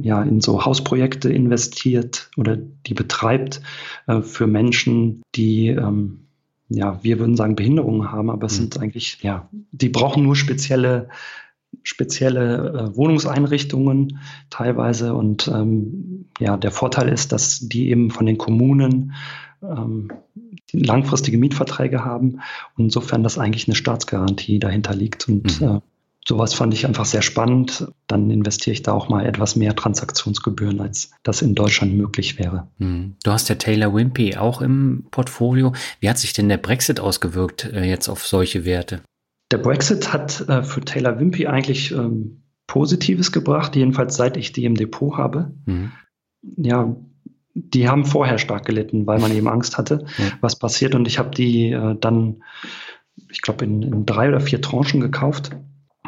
ja 0.03 0.23
in 0.23 0.41
so 0.41 0.65
Hausprojekte 0.65 1.31
investiert 1.31 2.31
oder 2.39 2.57
die 2.57 2.95
betreibt 2.95 3.61
äh, 4.07 4.23
für 4.23 4.47
Menschen, 4.47 5.23
die 5.35 5.69
ähm, 5.69 6.21
ja, 6.71 6.99
wir 7.03 7.19
würden 7.19 7.37
sagen 7.37 7.57
Behinderungen 7.57 8.11
haben, 8.11 8.31
aber 8.31 8.47
es 8.47 8.55
mhm. 8.55 8.63
sind 8.63 8.81
eigentlich, 8.81 9.19
ja, 9.23 9.49
die 9.73 9.91
brauchen 9.91 10.23
nur 10.23 10.37
spezielle 10.37 11.09
spezielle 11.83 12.91
äh, 12.93 12.97
Wohnungseinrichtungen 12.97 14.21
teilweise 14.49 15.15
und 15.15 15.49
ähm, 15.49 16.27
ja, 16.39 16.57
der 16.57 16.71
Vorteil 16.71 17.09
ist, 17.09 17.33
dass 17.33 17.61
die 17.61 17.91
eben 17.91 18.11
von 18.11 18.27
den 18.27 18.39
Kommunen 18.39 19.13
ähm, 19.65 20.13
langfristige 20.73 21.39
Mietverträge 21.39 22.05
haben 22.05 22.41
und 22.77 22.85
insofern, 22.85 23.23
dass 23.23 23.39
eigentlich 23.39 23.69
eine 23.69 23.75
Staatsgarantie 23.75 24.59
dahinter 24.59 24.95
liegt 24.95 25.29
und 25.29 25.61
mhm. 25.61 25.69
äh, 25.69 25.81
Sowas 26.27 26.55
fand 26.55 26.73
ich 26.73 26.87
einfach 26.87 27.05
sehr 27.05 27.21
spannend. 27.21 27.87
Dann 28.07 28.31
investiere 28.31 28.73
ich 28.73 28.83
da 28.83 28.93
auch 28.93 29.11
mal 29.11 29.27
etwas 29.27 29.57
mehr 29.57 29.77
Transaktionsgebühren, 29.77 30.81
als 30.81 31.11
das 31.23 31.43
in 31.43 31.55
Deutschland 31.55 31.95
möglich 31.95 32.39
wäre. 32.39 32.67
Hm. 32.79 33.15
Du 33.23 33.31
hast 33.31 33.51
ja 33.51 33.57
Taylor 33.57 33.95
Wimpey 33.95 34.37
auch 34.37 34.63
im 34.63 35.05
Portfolio. 35.11 35.75
Wie 36.01 36.09
hat 36.09 36.17
sich 36.17 36.33
denn 36.33 36.49
der 36.49 36.57
Brexit 36.57 36.99
ausgewirkt 36.99 37.65
äh, 37.65 37.85
jetzt 37.85 38.09
auf 38.09 38.27
solche 38.27 38.65
Werte? 38.65 39.03
Der 39.53 39.59
Brexit 39.59 40.15
hat 40.15 40.49
äh, 40.49 40.63
für 40.63 40.81
Taylor 40.81 41.21
Wimpey 41.21 41.47
eigentlich 41.47 41.93
ähm, 41.93 42.43
Positives 42.67 43.31
gebracht, 43.31 43.77
jedenfalls 43.77 44.17
seit 44.17 44.39
ich 44.39 44.53
die 44.53 44.65
im 44.65 44.77
Depot 44.77 45.19
habe. 45.19 45.53
Mhm. 45.67 45.93
Ja, 46.57 46.97
die 47.55 47.89
haben 47.89 48.05
vorher 48.05 48.39
stark 48.39 48.67
gelitten, 48.67 49.07
weil 49.07 49.21
man 49.21 49.33
eben 49.37 49.49
Angst 49.49 49.79
hatte, 49.79 50.05
ja. 50.19 50.25
was 50.41 50.59
passiert. 50.59 50.95
Und 50.95 51.07
ich 51.07 51.19
habe 51.19 51.31
die 51.31 51.71
äh, 51.71 51.97
dann, 51.99 52.43
ich 53.31 53.43
glaube, 53.43 53.65
in, 53.65 53.83
in, 53.83 54.07
drei 54.07 54.29
oder 54.29 54.41
vier 54.41 54.61
Tranchen 54.61 55.01
gekauft 55.01 55.51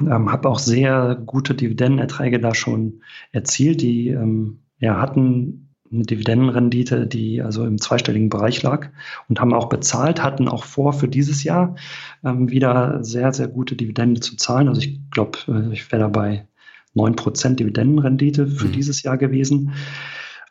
ähm, 0.01 0.31
habe 0.31 0.49
auch 0.49 0.59
sehr 0.59 1.17
gute 1.25 1.55
Dividendenerträge 1.55 2.41
da 2.41 2.55
schon 2.55 3.01
erzielt. 3.33 3.81
Die 3.81 4.09
ähm, 4.09 4.61
ja, 4.79 5.01
hatten 5.01 5.75
eine 5.91 6.03
Dividendenrendite, 6.03 7.07
die 7.07 7.43
also 7.43 7.65
im 7.65 7.81
zweistelligen 7.81 8.29
Bereich 8.29 8.63
lag 8.63 8.89
und 9.29 9.41
haben 9.41 9.55
auch 9.55 9.69
bezahlt, 9.69 10.23
hatten 10.23 10.49
auch 10.49 10.65
vor, 10.65 10.93
für 10.93 11.09
dieses 11.09 11.45
Jahr 11.45 11.77
ähm, 12.25 12.51
wieder 12.51 13.03
sehr, 13.05 13.33
sehr 13.33 13.49
gute 13.49 13.77
Dividende 13.77 14.21
zu 14.21 14.37
zahlen. 14.37 14.69
Also 14.69 14.81
ich 14.81 15.01
glaube, 15.11 15.39
äh, 15.49 15.73
ich 15.73 15.91
wäre 15.91 16.03
dabei 16.03 16.47
9% 16.95 17.55
Dividendenrendite 17.55 18.47
für 18.47 18.67
mhm. 18.67 18.73
dieses 18.73 19.03
Jahr 19.03 19.17
gewesen. 19.17 19.73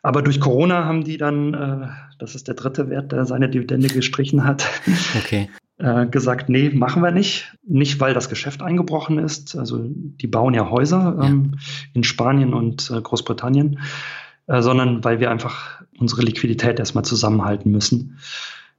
Aber 0.06 0.22
durch 0.22 0.38
Corona 0.40 0.84
haben 0.84 1.02
die 1.02 1.16
dann, 1.16 1.52
äh, 1.52 1.88
das 2.20 2.36
ist 2.36 2.46
der 2.46 2.54
dritte 2.54 2.88
Wert, 2.88 3.10
der 3.10 3.26
seine 3.26 3.48
Dividende 3.48 3.88
gestrichen 3.88 4.44
hat, 4.44 4.64
okay 5.18 5.48
äh, 5.78 6.06
gesagt, 6.06 6.48
nee, 6.48 6.70
machen 6.70 7.02
wir 7.02 7.10
nicht. 7.10 7.52
Nicht, 7.66 8.00
weil 8.00 8.14
das 8.14 8.28
Geschäft 8.28 8.62
eingebrochen 8.62 9.18
ist. 9.18 9.56
Also 9.56 9.84
die 9.84 10.26
bauen 10.26 10.54
ja 10.54 10.70
Häuser 10.70 11.18
ähm, 11.22 11.52
ja. 11.52 11.58
in 11.92 12.04
Spanien 12.04 12.54
und 12.54 12.90
äh, 12.90 13.00
Großbritannien, 13.00 13.80
äh, 14.46 14.62
sondern 14.62 15.04
weil 15.04 15.20
wir 15.20 15.30
einfach 15.30 15.82
unsere 15.98 16.22
Liquidität 16.22 16.78
erstmal 16.78 17.04
zusammenhalten 17.04 17.70
müssen. 17.72 18.18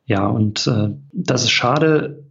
Ja, 0.05 0.25
und 0.25 0.65
äh, 0.65 0.89
das 1.11 1.43
ist 1.43 1.51
schade. 1.51 2.23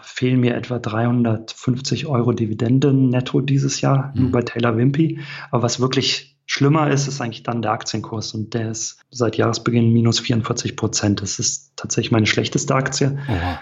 Fehlen 0.00 0.40
mir 0.40 0.54
etwa 0.54 0.78
350 0.78 2.06
Euro 2.06 2.32
Dividenden 2.32 3.10
netto 3.10 3.42
dieses 3.42 3.82
Jahr, 3.82 4.12
mhm. 4.14 4.22
nur 4.22 4.30
bei 4.30 4.42
Taylor 4.42 4.78
Wimpy. 4.78 5.20
Aber 5.50 5.64
was 5.64 5.80
wirklich 5.80 6.33
schlimmer 6.46 6.90
ist, 6.90 7.08
ist 7.08 7.20
eigentlich 7.20 7.42
dann 7.42 7.62
der 7.62 7.72
Aktienkurs. 7.72 8.34
Und 8.34 8.54
der 8.54 8.70
ist 8.70 9.00
seit 9.10 9.36
Jahresbeginn 9.36 9.92
minus 9.92 10.20
44 10.20 10.76
Prozent. 10.76 11.22
Das 11.22 11.38
ist 11.38 11.72
tatsächlich 11.76 12.12
meine 12.12 12.26
schlechteste 12.26 12.74
Aktie. 12.74 13.18
Oha. 13.28 13.60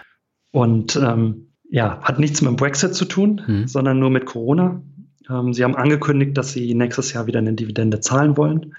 Und 0.51 0.97
ähm, 0.97 1.53
ja, 1.71 2.01
hat 2.03 2.19
nichts 2.19 2.43
mit 2.43 2.51
dem 2.51 2.57
Brexit 2.57 2.95
zu 2.95 3.07
tun, 3.07 3.43
mhm. 3.47 3.67
sondern 3.67 3.99
nur 3.99 4.11
mit 4.11 4.27
Corona. 4.27 4.83
Ähm, 5.31 5.55
sie 5.55 5.65
haben 5.65 5.77
angekündigt, 5.77 6.37
dass 6.37 6.53
sie 6.53 6.75
nächstes 6.75 7.13
Jahr 7.13 7.27
wieder 7.27 7.39
eine 7.39 7.55
Dividende 7.55 8.01
zahlen 8.01 8.37
wollen. 8.37 8.75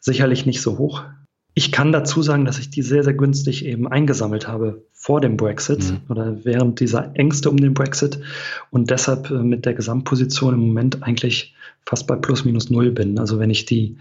Sicherlich 0.00 0.46
nicht 0.46 0.62
so 0.62 0.78
hoch. 0.78 1.04
Ich 1.58 1.72
kann 1.72 1.90
dazu 1.90 2.22
sagen, 2.22 2.44
dass 2.44 2.60
ich 2.60 2.70
die 2.70 2.82
sehr, 2.82 3.02
sehr 3.02 3.14
günstig 3.14 3.64
eben 3.64 3.88
eingesammelt 3.88 4.46
habe 4.46 4.84
vor 4.92 5.20
dem 5.20 5.36
Brexit 5.36 5.90
mhm. 5.90 6.00
oder 6.08 6.44
während 6.44 6.78
dieser 6.78 7.16
Ängste 7.16 7.50
um 7.50 7.56
den 7.56 7.74
Brexit 7.74 8.20
und 8.70 8.90
deshalb 8.90 9.28
äh, 9.32 9.42
mit 9.42 9.66
der 9.66 9.74
Gesamtposition 9.74 10.54
im 10.54 10.60
Moment 10.60 11.02
eigentlich 11.02 11.56
fast 11.84 12.06
bei 12.06 12.14
plus 12.14 12.44
minus 12.44 12.70
null 12.70 12.92
bin. 12.92 13.18
Also 13.18 13.40
wenn 13.40 13.50
ich 13.50 13.64
die 13.64 13.96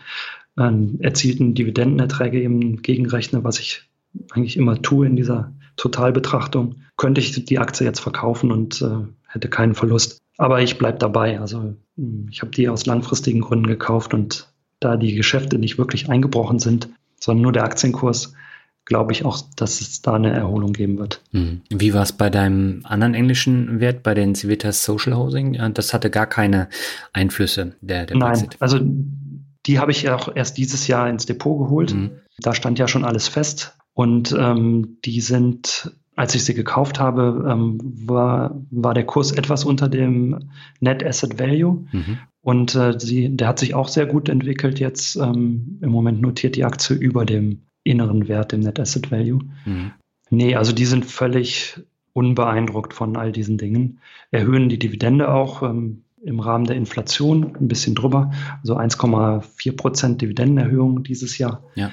äh, 0.56 0.72
erzielten 1.00 1.56
Dividendenerträge 1.56 2.40
eben 2.40 2.84
gegenrechne, 2.84 3.44
was 3.44 3.58
ich 3.58 3.90
eigentlich 4.30 4.56
immer 4.56 4.80
tue 4.80 5.08
in 5.08 5.16
dieser 5.16 5.52
Totalbetrachtung, 5.78 6.76
könnte 6.96 7.22
ich 7.22 7.44
die 7.44 7.58
Aktie 7.58 7.88
jetzt 7.88 8.02
verkaufen 8.02 8.52
und 8.52 8.84
äh, 8.84 9.00
hätte 9.30 9.50
keinen 9.50 9.74
Verlust. 9.74 10.20
Aber 10.38 10.62
ich 10.62 10.78
bleibe 10.78 11.00
dabei. 11.00 11.40
Also 11.40 11.74
hm, 11.98 12.28
ich 12.30 12.42
habe 12.42 12.52
die 12.52 12.70
aus 12.70 12.86
langfristigen 12.86 13.42
Gründen 13.42 13.66
gekauft 13.66 14.14
und 14.14 14.48
da 14.80 14.96
die 14.96 15.16
Geschäfte 15.16 15.58
nicht 15.58 15.80
wirklich 15.80 16.08
eingebrochen 16.08 16.60
sind, 16.60 16.90
sondern 17.20 17.44
nur 17.44 17.52
der 17.52 17.64
Aktienkurs, 17.64 18.34
glaube 18.86 19.12
ich 19.12 19.26
auch, 19.26 19.42
dass 19.56 19.82
es 19.82 20.02
da 20.02 20.14
eine 20.14 20.32
Erholung 20.32 20.72
geben 20.72 20.98
wird. 20.98 21.22
Hm. 21.32 21.62
Wie 21.70 21.94
war 21.94 22.04
es 22.04 22.14
bei 22.14 22.30
deinem 22.30 22.82
anderen 22.86 23.14
englischen 23.14 23.80
Wert, 23.80 24.02
bei 24.02 24.14
den 24.14 24.34
Civitas 24.34 24.84
Social 24.84 25.16
Housing? 25.16 25.74
Das 25.74 25.94
hatte 25.94 26.10
gar 26.10 26.26
keine 26.26 26.70
Einflüsse, 27.12 27.76
der, 27.82 28.06
der 28.06 28.18
Nein, 28.18 28.32
Brexit. 28.32 28.56
also 28.60 28.80
die 29.66 29.80
habe 29.80 29.92
ich 29.92 30.04
ja 30.04 30.16
auch 30.16 30.34
erst 30.34 30.58
dieses 30.58 30.88
Jahr 30.88 31.10
ins 31.10 31.26
Depot 31.26 31.60
geholt. 31.60 31.94
Mhm. 31.94 32.12
Da 32.40 32.54
stand 32.54 32.80
ja 32.80 32.88
schon 32.88 33.04
alles 33.04 33.28
fest. 33.28 33.78
Und 33.94 34.34
ähm, 34.38 34.98
die 35.04 35.22
sind 35.22 35.92
als 36.18 36.34
ich 36.34 36.44
sie 36.44 36.56
gekauft 36.56 37.00
habe, 37.00 37.48
ähm, 37.48 37.78
war, 37.82 38.60
war 38.72 38.96
der 38.96 39.06
Kurs 39.06 39.32
etwas 39.32 39.64
unter 39.64 39.88
dem 39.88 40.50
Net 40.80 41.06
Asset 41.06 41.40
Value. 41.40 41.86
Mhm. 41.92 42.18
Und 42.42 42.76
äh, 42.76 43.00
sie, 43.00 43.30
der 43.38 43.48
hat 43.48 43.60
sich 43.60 43.76
auch 43.76 43.88
sehr 43.88 44.08
gut 44.08 44.28
entwickelt. 44.28 44.80
Jetzt 44.80 45.16
ähm, 45.16 45.78
im 45.80 45.92
Moment 45.92 46.20
notiert 46.20 46.56
die 46.56 46.66
Aktie 46.66 46.96
über 46.96 47.24
dem 47.24 47.62
inneren 47.84 48.28
Wert, 48.28 48.52
dem 48.52 48.62
Net 48.62 48.80
Asset 48.80 49.12
Value. 49.12 49.42
Mhm. 49.66 49.92
Nee, 50.32 50.56
also 50.56 50.74
die 50.74 50.86
sind 50.86 51.06
völlig 51.06 51.80
unbeeindruckt 52.14 52.96
von 52.96 53.16
all 53.16 53.32
diesen 53.32 53.60
Dingen. 53.60 54.00
Erhöhen 54.32 54.70
die 54.70 54.80
Dividende 54.80 55.32
auch 55.32 55.62
ähm, 55.62 56.02
im 56.24 56.40
Rahmen 56.40 56.66
der 56.66 56.78
Inflation 56.78 57.56
ein 57.56 57.68
bisschen 57.68 57.94
drüber. 57.94 58.32
Also 58.62 58.76
1,4 58.76 59.76
Prozent 59.76 60.22
Dividendenerhöhung 60.24 61.04
dieses 61.04 61.38
Jahr. 61.38 61.64
Ja. 61.76 61.92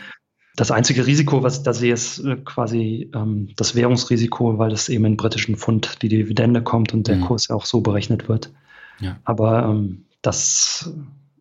Das 0.57 0.71
einzige 0.71 1.07
Risiko, 1.07 1.43
was 1.43 1.59
ich 1.59 1.63
da 1.65 1.73
sehe, 1.73 1.93
ist 1.93 2.21
äh, 2.21 2.37
quasi 2.37 3.11
ähm, 3.15 3.49
das 3.57 3.75
Währungsrisiko, 3.75 4.59
weil 4.59 4.73
es 4.73 4.89
eben 4.89 5.05
in 5.05 5.17
britischen 5.17 5.57
Pfund 5.57 6.03
die 6.03 6.09
Dividende 6.09 6.63
kommt 6.63 6.95
und 6.95 7.09
der 7.09 7.17
mhm. 7.17 7.23
Kurs 7.23 7.49
ja 7.49 7.57
auch 7.57 7.67
so 7.67 7.81
berechnet 7.81 8.29
wird. 8.29 8.53
Ja. 9.01 9.19
Aber 9.25 9.65
ähm, 9.65 10.05
das 10.23 10.93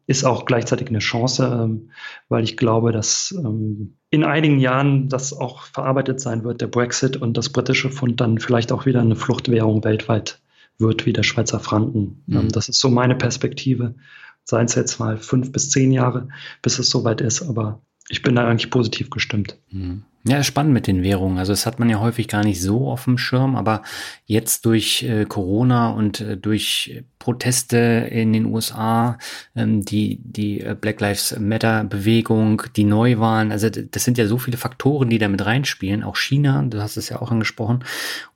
ist 0.08 0.26
auch 0.26 0.45
gleichzeitig 0.45 0.89
eine 0.89 0.99
Chance, 0.99 1.60
ähm, 1.63 1.91
weil 2.28 2.43
ich 2.43 2.58
glaube, 2.58 2.91
dass 2.91 3.34
ähm, 3.38 3.95
in 4.10 4.23
einigen 4.23 4.60
Jahren 4.60 5.10
das 5.10 5.32
auch 5.32 5.63
verarbeitet 5.63 6.19
sein 6.19 6.43
wird, 6.43 6.62
der 6.62 6.67
Brexit 6.67 7.15
und 7.15 7.38
das 7.38 7.49
britische 7.49 7.89
Pfund 7.89 8.19
dann 8.19 8.39
vielleicht 8.39 8.71
auch 8.71 8.86
wieder 8.86 9.02
eine 9.02 9.15
Fluchtwährung 9.15 9.84
weltweit 9.84 10.41
wird, 10.78 11.06
wie 11.06 11.13
der 11.13 11.23
Schweizer 11.23 11.60
Franken. 11.60 12.23
Mhm. 12.26 12.38
Ähm, 12.38 12.49
das 12.49 12.67
ist 12.67 12.80
so 12.80 12.89
meine 12.89 13.15
Perspektive. 13.15 13.95
Seien 14.43 14.65
es 14.65 14.76
jetzt 14.76 14.99
mal 14.99 15.17
fünf 15.17 15.52
bis 15.52 15.69
zehn 15.69 15.91
Jahre, 15.91 16.28
bis 16.62 16.80
es 16.80 16.89
soweit 16.89 17.21
ist, 17.21 17.43
aber 17.43 17.82
ich 18.09 18.21
bin 18.21 18.35
da 18.35 18.47
eigentlich 18.47 18.69
positiv 18.69 19.09
gestimmt. 19.09 19.57
Mhm. 19.71 20.03
Ja, 20.25 20.41
spannend 20.41 20.73
mit 20.73 20.87
den 20.87 21.03
Währungen. 21.03 21.37
Also 21.37 21.51
das 21.51 21.65
hat 21.65 21.79
man 21.79 21.89
ja 21.89 21.99
häufig 21.99 22.29
gar 22.29 22.45
nicht 22.45 22.61
so 22.61 22.89
auf 22.89 23.03
dem 23.03 23.17
Schirm, 23.17 23.57
aber 23.57 23.81
jetzt 24.25 24.65
durch 24.65 25.03
äh, 25.03 25.25
Corona 25.25 25.89
und 25.89 26.21
äh, 26.21 26.37
durch 26.37 27.03
Proteste 27.19 27.77
in 28.09 28.31
den 28.31 28.45
USA, 28.45 29.17
ähm, 29.53 29.83
die, 29.83 30.21
die 30.23 30.61
äh, 30.61 30.77
Black 30.79 31.01
Lives 31.01 31.37
Matter 31.37 31.83
Bewegung, 31.83 32.61
die 32.77 32.85
Neuwahlen, 32.85 33.51
also 33.51 33.69
das 33.69 34.05
sind 34.05 34.17
ja 34.17 34.25
so 34.25 34.37
viele 34.37 34.55
Faktoren, 34.55 35.09
die 35.09 35.17
da 35.17 35.27
mit 35.27 35.45
reinspielen. 35.45 36.03
Auch 36.03 36.15
China, 36.15 36.63
du 36.63 36.81
hast 36.81 36.95
es 36.95 37.09
ja 37.09 37.21
auch 37.21 37.29
angesprochen. 37.29 37.83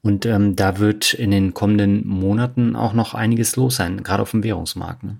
Und 0.01 0.25
ähm, 0.25 0.57
da 0.57 0.79
wird 0.79 1.13
in 1.13 1.31
den 1.31 1.53
kommenden 1.53 2.05
Monaten 2.05 2.75
auch 2.75 2.91
noch 2.91 3.13
einiges 3.13 3.55
los 3.55 3.77
sein, 3.77 4.03
gerade 4.03 4.23
auf 4.23 4.31
dem 4.31 4.43
Währungsmarkt. 4.43 5.03
Ne? 5.03 5.19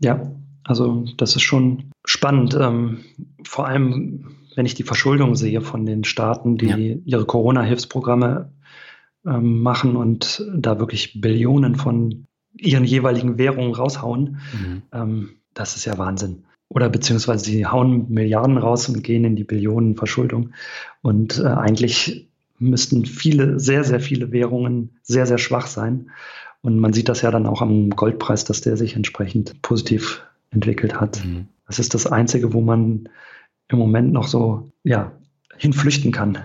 Ja, 0.00 0.22
also 0.64 1.04
das 1.18 1.36
ist 1.36 1.42
schon 1.42 1.87
spannend. 2.08 2.56
Ähm, 2.58 3.04
vor 3.44 3.66
allem, 3.66 4.36
wenn 4.56 4.66
ich 4.66 4.74
die 4.74 4.82
Verschuldung 4.82 5.36
sehe 5.36 5.60
von 5.60 5.84
den 5.84 6.04
Staaten, 6.04 6.56
die 6.56 6.66
ja. 6.66 6.96
ihre 7.04 7.26
Corona-Hilfsprogramme 7.26 8.50
ähm, 9.26 9.62
machen 9.62 9.94
und 9.94 10.44
da 10.56 10.78
wirklich 10.78 11.20
Billionen 11.20 11.74
von 11.76 12.26
ihren 12.56 12.84
jeweiligen 12.84 13.38
Währungen 13.38 13.74
raushauen. 13.74 14.38
Mhm. 14.52 14.82
Ähm, 14.92 15.30
das 15.54 15.76
ist 15.76 15.84
ja 15.84 15.98
Wahnsinn. 15.98 16.44
Oder 16.70 16.88
beziehungsweise 16.88 17.44
sie 17.44 17.66
hauen 17.66 18.10
Milliarden 18.10 18.58
raus 18.58 18.88
und 18.88 19.02
gehen 19.02 19.24
in 19.24 19.36
die 19.36 19.44
Billionen 19.44 19.96
Verschuldung. 19.96 20.50
Und 21.02 21.38
äh, 21.38 21.46
eigentlich 21.46 22.30
müssten 22.58 23.04
viele, 23.04 23.60
sehr, 23.60 23.84
sehr 23.84 24.00
viele 24.00 24.32
Währungen 24.32 24.98
sehr, 25.02 25.26
sehr 25.26 25.38
schwach 25.38 25.66
sein. 25.66 26.10
Und 26.60 26.78
man 26.78 26.92
sieht 26.92 27.08
das 27.08 27.22
ja 27.22 27.30
dann 27.30 27.46
auch 27.46 27.62
am 27.62 27.90
Goldpreis, 27.90 28.44
dass 28.44 28.60
der 28.60 28.76
sich 28.76 28.96
entsprechend 28.96 29.62
positiv 29.62 30.22
entwickelt 30.50 31.00
hat. 31.00 31.24
Mhm. 31.24 31.48
Das 31.66 31.78
ist 31.78 31.94
das 31.94 32.06
Einzige, 32.06 32.52
wo 32.52 32.60
man 32.60 33.08
im 33.68 33.78
Moment 33.78 34.12
noch 34.12 34.26
so 34.26 34.70
ja, 34.82 35.12
hinflüchten 35.56 36.12
kann. 36.12 36.38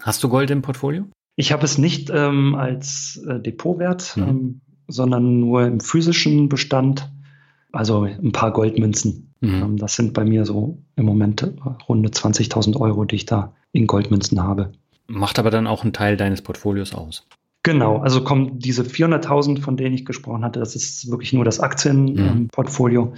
Hast 0.00 0.22
du 0.24 0.28
Gold 0.28 0.50
im 0.50 0.62
Portfolio? 0.62 1.06
Ich 1.36 1.52
habe 1.52 1.64
es 1.64 1.78
nicht 1.78 2.10
ähm, 2.12 2.54
als 2.54 3.22
äh, 3.28 3.40
Depotwert, 3.40 4.16
mhm. 4.16 4.22
ähm, 4.22 4.60
sondern 4.88 5.40
nur 5.40 5.64
im 5.64 5.80
physischen 5.80 6.48
Bestand. 6.48 7.10
Also 7.72 8.02
ein 8.02 8.32
paar 8.32 8.52
Goldmünzen. 8.52 9.32
Mhm. 9.40 9.54
Ähm, 9.54 9.76
das 9.76 9.94
sind 9.94 10.12
bei 10.12 10.24
mir 10.24 10.44
so 10.44 10.82
im 10.96 11.04
Moment 11.04 11.48
runde 11.88 12.08
20.000 12.08 12.76
Euro, 12.78 13.04
die 13.04 13.16
ich 13.16 13.26
da 13.26 13.54
in 13.72 13.86
Goldmünzen 13.86 14.42
habe. 14.42 14.72
Macht 15.06 15.38
aber 15.38 15.50
dann 15.50 15.66
auch 15.66 15.82
einen 15.82 15.92
Teil 15.92 16.16
deines 16.16 16.42
Portfolios 16.42 16.94
aus. 16.94 17.26
Genau, 17.62 17.98
also 17.98 18.24
kommen 18.24 18.58
diese 18.58 18.82
400.000, 18.82 19.60
von 19.60 19.76
denen 19.76 19.94
ich 19.94 20.06
gesprochen 20.06 20.44
hatte, 20.44 20.60
das 20.60 20.76
ist 20.76 21.10
wirklich 21.10 21.32
nur 21.32 21.44
das 21.44 21.60
Aktienportfolio. 21.60 23.06
Mhm. 23.06 23.14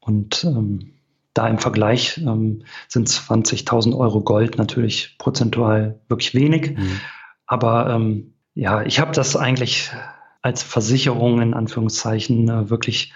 Und 0.00 0.44
ähm, 0.44 0.94
da 1.34 1.48
im 1.48 1.58
Vergleich 1.58 2.18
ähm, 2.18 2.62
sind 2.88 3.08
20.000 3.08 3.96
Euro 3.96 4.22
Gold 4.22 4.56
natürlich 4.56 5.16
prozentual 5.18 6.00
wirklich 6.08 6.34
wenig. 6.34 6.76
Mhm. 6.76 7.00
Aber 7.46 7.90
ähm, 7.90 8.34
ja, 8.54 8.82
ich 8.82 9.00
habe 9.00 9.12
das 9.12 9.36
eigentlich 9.36 9.90
als 10.40 10.62
Versicherung 10.62 11.42
in 11.42 11.54
Anführungszeichen 11.54 12.48
äh, 12.48 12.70
wirklich 12.70 13.12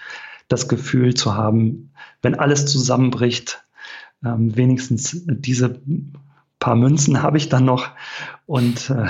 das 0.49 0.67
Gefühl 0.67 1.13
zu 1.13 1.35
haben, 1.35 1.91
wenn 2.21 2.35
alles 2.35 2.65
zusammenbricht, 2.65 3.63
ähm, 4.25 4.55
wenigstens 4.55 5.23
diese 5.25 5.79
paar 6.59 6.75
Münzen 6.75 7.23
habe 7.23 7.37
ich 7.37 7.47
dann 7.49 7.65
noch 7.65 7.89
und 8.45 8.89
äh, 8.89 9.07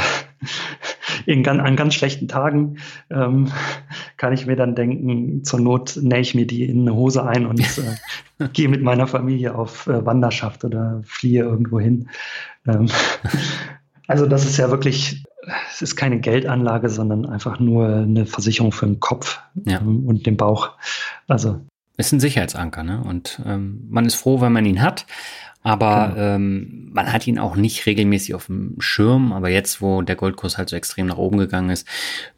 in, 1.25 1.47
an 1.47 1.75
ganz 1.75 1.93
schlechten 1.95 2.27
Tagen 2.27 2.77
ähm, 3.09 3.51
kann 4.17 4.33
ich 4.33 4.45
mir 4.45 4.55
dann 4.55 4.75
denken, 4.75 5.43
zur 5.43 5.59
Not 5.59 5.97
nähe 6.01 6.21
ich 6.21 6.35
mir 6.35 6.47
die 6.47 6.65
in 6.65 6.81
eine 6.81 6.95
Hose 6.95 7.25
ein 7.25 7.45
und 7.45 7.59
äh, 7.59 8.47
gehe 8.53 8.69
mit 8.69 8.81
meiner 8.81 9.07
Familie 9.07 9.55
auf 9.55 9.87
äh, 9.87 10.05
Wanderschaft 10.05 10.63
oder 10.65 11.01
fliehe 11.03 11.43
irgendwo 11.43 11.79
hin. 11.79 12.09
Ähm, 12.67 12.87
also 14.07 14.25
das 14.25 14.45
ist 14.45 14.57
ja 14.57 14.71
wirklich, 14.71 15.23
es 15.71 15.81
ist 15.81 15.95
keine 15.95 16.19
Geldanlage, 16.19 16.89
sondern 16.89 17.25
einfach 17.25 17.59
nur 17.59 17.87
eine 17.87 18.25
Versicherung 18.25 18.71
für 18.71 18.87
den 18.87 18.99
Kopf 18.99 19.39
ja. 19.65 19.79
ähm, 19.79 20.05
und 20.05 20.25
den 20.25 20.37
Bauch. 20.37 20.71
Also 21.27 21.61
ist 21.99 22.13
ein 22.13 22.21
Sicherheitsanker, 22.21 22.83
ne? 22.83 23.03
Und 23.03 23.41
ähm, 23.45 23.85
man 23.89 24.05
ist 24.05 24.15
froh, 24.15 24.39
wenn 24.39 24.53
man 24.53 24.65
ihn 24.65 24.81
hat. 24.81 25.05
Aber 25.69 26.13
genau. 26.15 26.27
ähm, 26.35 26.89
man 26.91 27.13
hat 27.13 27.27
ihn 27.27 27.37
auch 27.37 27.55
nicht 27.55 27.85
regelmäßig 27.85 28.33
auf 28.33 28.47
dem 28.47 28.75
Schirm. 28.79 29.31
Aber 29.31 29.49
jetzt, 29.49 29.81
wo 29.81 30.01
der 30.01 30.15
Goldkurs 30.15 30.57
halt 30.57 30.69
so 30.69 30.75
extrem 30.75 31.05
nach 31.05 31.17
oben 31.17 31.37
gegangen 31.37 31.69
ist, 31.69 31.87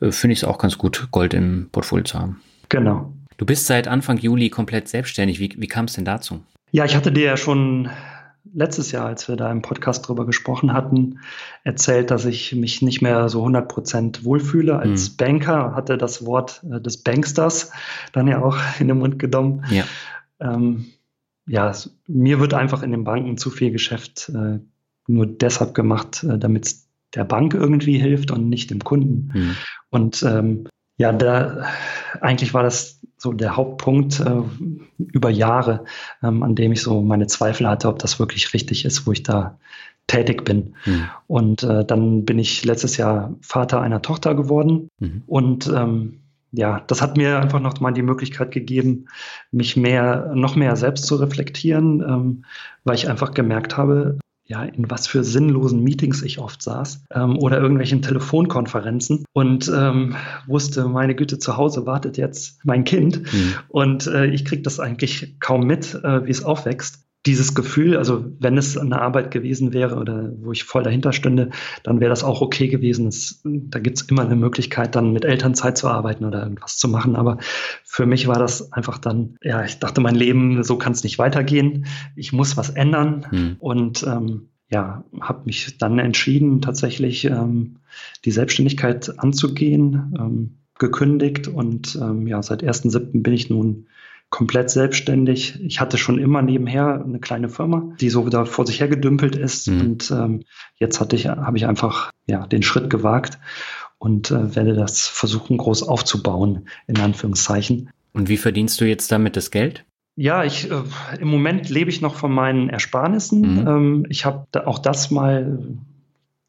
äh, 0.02 0.12
finde 0.12 0.34
ich 0.34 0.40
es 0.40 0.44
auch 0.44 0.58
ganz 0.58 0.78
gut, 0.78 1.08
Gold 1.12 1.34
im 1.34 1.70
Portfolio 1.72 2.04
zu 2.04 2.20
haben. 2.20 2.42
Genau. 2.68 3.14
Du 3.38 3.46
bist 3.46 3.68
seit 3.68 3.88
Anfang 3.88 4.18
Juli 4.18 4.50
komplett 4.50 4.90
selbstständig. 4.90 5.40
Wie, 5.40 5.56
wie 5.58 5.68
kam 5.68 5.86
es 5.86 5.94
denn 5.94 6.04
dazu? 6.04 6.44
Ja, 6.72 6.84
ich 6.84 6.96
hatte 6.96 7.14
dir 7.14 7.24
ja 7.24 7.38
schon 7.38 7.90
letztes 8.54 8.92
Jahr, 8.92 9.06
als 9.06 9.30
wir 9.30 9.38
da 9.38 9.50
im 9.50 9.62
Podcast 9.62 10.08
drüber 10.08 10.26
gesprochen 10.26 10.74
hatten, 10.74 11.20
erzählt, 11.64 12.12
dass 12.12 12.26
ich 12.26 12.54
mich 12.54 12.82
nicht 12.82 13.02
mehr 13.02 13.30
so 13.30 13.40
100 13.40 13.70
Prozent 13.70 14.26
wohlfühle 14.26 14.78
als 14.78 15.12
mhm. 15.12 15.16
Banker. 15.18 15.74
Hatte 15.74 15.98
das 15.98 16.26
Wort 16.26 16.64
äh, 16.70 16.82
des 16.82 16.98
Banksters 16.98 17.72
dann 18.12 18.28
ja 18.28 18.42
auch 18.42 18.58
in 18.80 18.90
den 18.90 18.98
Mund 18.98 19.20
genommen. 19.20 19.64
Ja. 19.70 19.86
Ähm, 20.42 20.88
ja, 21.52 21.74
mir 22.08 22.40
wird 22.40 22.54
einfach 22.54 22.82
in 22.82 22.92
den 22.92 23.04
Banken 23.04 23.38
zu 23.38 23.50
viel 23.50 23.72
Geschäft 23.72 24.32
äh, 24.34 24.60
nur 25.08 25.28
deshalb 25.28 25.74
gemacht, 25.74 26.24
äh, 26.24 26.40
damit 26.40 26.66
es 26.66 26.88
der 27.14 27.26
Bank 27.26 27.54
irgendwie 27.54 27.98
hilft 27.98 28.32
und 28.32 28.48
nicht 28.48 28.70
dem 28.72 28.80
Kunden. 28.80 29.32
Mhm. 29.34 29.56
Und 29.90 30.24
ähm, 30.24 30.68
ja, 30.96 31.12
da 31.12 31.66
eigentlich 32.22 32.54
war 32.54 32.64
das 32.64 33.02
so 33.18 33.34
der 33.34 33.58
Hauptpunkt 33.58 34.22
äh, 34.22 34.44
über 34.98 35.30
Jahre, 35.30 35.84
ähm, 36.24 36.42
an 36.42 36.56
dem 36.56 36.72
ich 36.72 36.82
so 36.82 37.02
meine 37.02 37.28
Zweifel 37.28 37.68
hatte, 37.68 37.90
ob 37.90 38.00
das 38.00 38.18
wirklich 38.18 38.54
richtig 38.54 38.86
ist, 38.86 39.06
wo 39.06 39.12
ich 39.12 39.24
da 39.24 39.60
tätig 40.08 40.46
bin. 40.46 40.76
Mhm. 40.86 41.10
Und 41.28 41.64
äh, 41.64 41.84
dann 41.84 42.24
bin 42.24 42.40
ich 42.40 42.64
letztes 42.64 42.96
Jahr 42.96 43.36
Vater 43.42 43.82
einer 43.82 44.02
Tochter 44.02 44.36
geworden 44.36 44.88
mhm. 45.00 45.24
und 45.28 45.68
ähm, 45.68 46.21
ja, 46.52 46.82
das 46.88 47.02
hat 47.02 47.18
mir 47.18 47.40
einfach 47.40 47.60
noch 47.60 47.80
mal 47.80 47.92
die 47.92 48.02
Möglichkeit 48.02 48.52
gegeben, 48.52 49.08
mich 49.52 49.78
mehr, 49.78 50.32
noch 50.36 50.56
mehr 50.56 50.76
selbst 50.76 51.06
zu 51.06 51.16
reflektieren, 51.16 52.02
ähm, 52.02 52.46
weil 52.84 52.96
ich 52.96 53.10
einfach 53.10 53.34
gemerkt 53.34 53.78
habe, 53.78 54.20
ja, 54.46 54.64
in 54.64 54.92
was 54.92 55.08
für 55.08 55.24
sinnlosen 55.24 55.82
Meetings 55.82 56.22
ich 56.24 56.40
oft 56.40 56.62
saß 56.62 57.06
ähm, 57.12 57.38
oder 57.38 57.62
irgendwelchen 57.62 58.02
Telefonkonferenzen 58.02 59.24
und 59.32 59.72
ähm, 59.74 60.16
wusste, 60.46 60.90
meine 60.90 61.16
Güte, 61.16 61.40
zu 61.40 61.56
Hause 61.56 61.86
wartet 61.86 62.18
jetzt 62.18 62.60
mein 62.66 62.84
Kind 62.84 63.32
mhm. 63.32 63.54
und 63.70 64.08
äh, 64.08 64.26
ich 64.26 64.44
kriege 64.44 64.62
das 64.62 64.82
eigentlich 64.82 65.40
kaum 65.40 65.66
mit, 65.66 65.96
äh, 66.04 66.26
wie 66.26 66.32
es 66.32 66.44
aufwächst 66.44 67.06
dieses 67.26 67.54
Gefühl, 67.54 67.98
also 67.98 68.26
wenn 68.40 68.58
es 68.58 68.78
eine 68.78 69.00
Arbeit 69.00 69.30
gewesen 69.30 69.74
wäre 69.74 69.98
oder 69.98 70.32
wo 70.38 70.52
ich 70.52 70.64
voll 70.64 70.82
dahinter 70.82 71.14
stünde, 71.14 71.52
dann 71.84 72.00
wäre 72.00 72.10
das 72.10 72.24
auch 72.24 72.42
okay 72.42 72.68
gewesen. 72.68 73.08
Es, 73.08 73.42
da 73.44 73.80
gibt 73.80 73.98
es 73.98 74.04
immer 74.04 74.24
eine 74.24 74.36
Möglichkeit, 74.36 74.96
dann 74.96 75.14
mit 75.14 75.24
Elternzeit 75.24 75.78
zu 75.78 75.88
arbeiten 75.88 76.26
oder 76.26 76.42
irgendwas 76.42 76.78
zu 76.78 76.88
machen. 76.88 77.16
Aber 77.16 77.38
für 77.84 78.08
mich 78.08 78.28
war 78.28 78.40
das 78.40 78.74
einfach 78.74 78.98
dann, 78.98 79.38
ja, 79.44 79.64
ich 79.64 79.78
dachte, 79.78 80.02
mein 80.02 80.16
Leben, 80.16 80.64
so 80.64 80.78
kann 80.78 80.94
es 80.94 81.04
nicht 81.04 81.20
weitergehen. 81.20 81.86
Ich 82.16 82.34
muss 82.34 82.58
was 82.58 82.72
ändern. 82.72 83.28
Hm. 83.30 83.56
Und 83.60 84.04
ähm, 84.04 84.50
ja, 84.72 85.04
habe 85.20 85.46
mich 85.46 85.78
dann 85.78 86.00
entschieden, 86.00 86.62
tatsächlich 86.62 87.26
ähm, 87.26 87.78
die 88.26 88.32
Selbstständigkeit 88.32 89.20
anzugehen, 89.20 90.16
ähm, 90.18 90.58
gekündigt 90.80 91.48
und 91.48 92.00
ähm, 92.02 92.26
ja, 92.26 92.42
seit 92.42 92.64
1.7. 92.64 93.22
bin 93.22 93.34
ich 93.34 93.50
nun 93.52 93.88
komplett 94.32 94.72
selbstständig. 94.72 95.60
Ich 95.62 95.80
hatte 95.80 95.98
schon 96.00 96.18
immer 96.18 96.42
nebenher 96.42 97.04
eine 97.06 97.20
kleine 97.20 97.50
Firma, 97.50 97.94
die 98.00 98.10
so 98.10 98.28
da 98.30 98.46
vor 98.46 98.66
sich 98.66 98.80
her 98.80 98.88
gedümpelt 98.88 99.36
ist. 99.36 99.68
Mhm. 99.68 99.82
Und 99.82 100.12
ähm, 100.12 100.44
jetzt 100.78 101.00
hatte 101.00 101.16
ich, 101.16 101.28
habe 101.28 101.58
ich 101.58 101.68
einfach 101.68 102.10
ja, 102.26 102.48
den 102.48 102.64
Schritt 102.64 102.90
gewagt 102.90 103.38
und 104.00 104.32
äh, 104.32 104.56
werde 104.56 104.74
das 104.74 105.06
versuchen, 105.08 105.58
groß 105.58 105.84
aufzubauen, 105.84 106.68
in 106.88 107.00
Anführungszeichen. 107.00 107.92
Und 108.14 108.30
wie 108.30 108.38
verdienst 108.38 108.82
du 108.82 108.86
jetzt 108.86 109.12
damit 109.12 109.36
das 109.36 109.52
Geld? 109.52 109.86
Ja, 110.16 110.44
ich 110.44 110.72
äh, 110.72 110.82
im 111.20 111.28
Moment 111.28 111.70
lebe 111.70 111.90
ich 111.90 112.02
noch 112.02 112.16
von 112.16 112.32
meinen 112.32 112.70
Ersparnissen. 112.70 113.62
Mhm. 113.62 113.68
Ähm, 113.68 114.06
ich 114.10 114.26
habe 114.26 114.48
da 114.52 114.66
auch 114.66 114.80
das 114.80 115.12
mal 115.12 115.60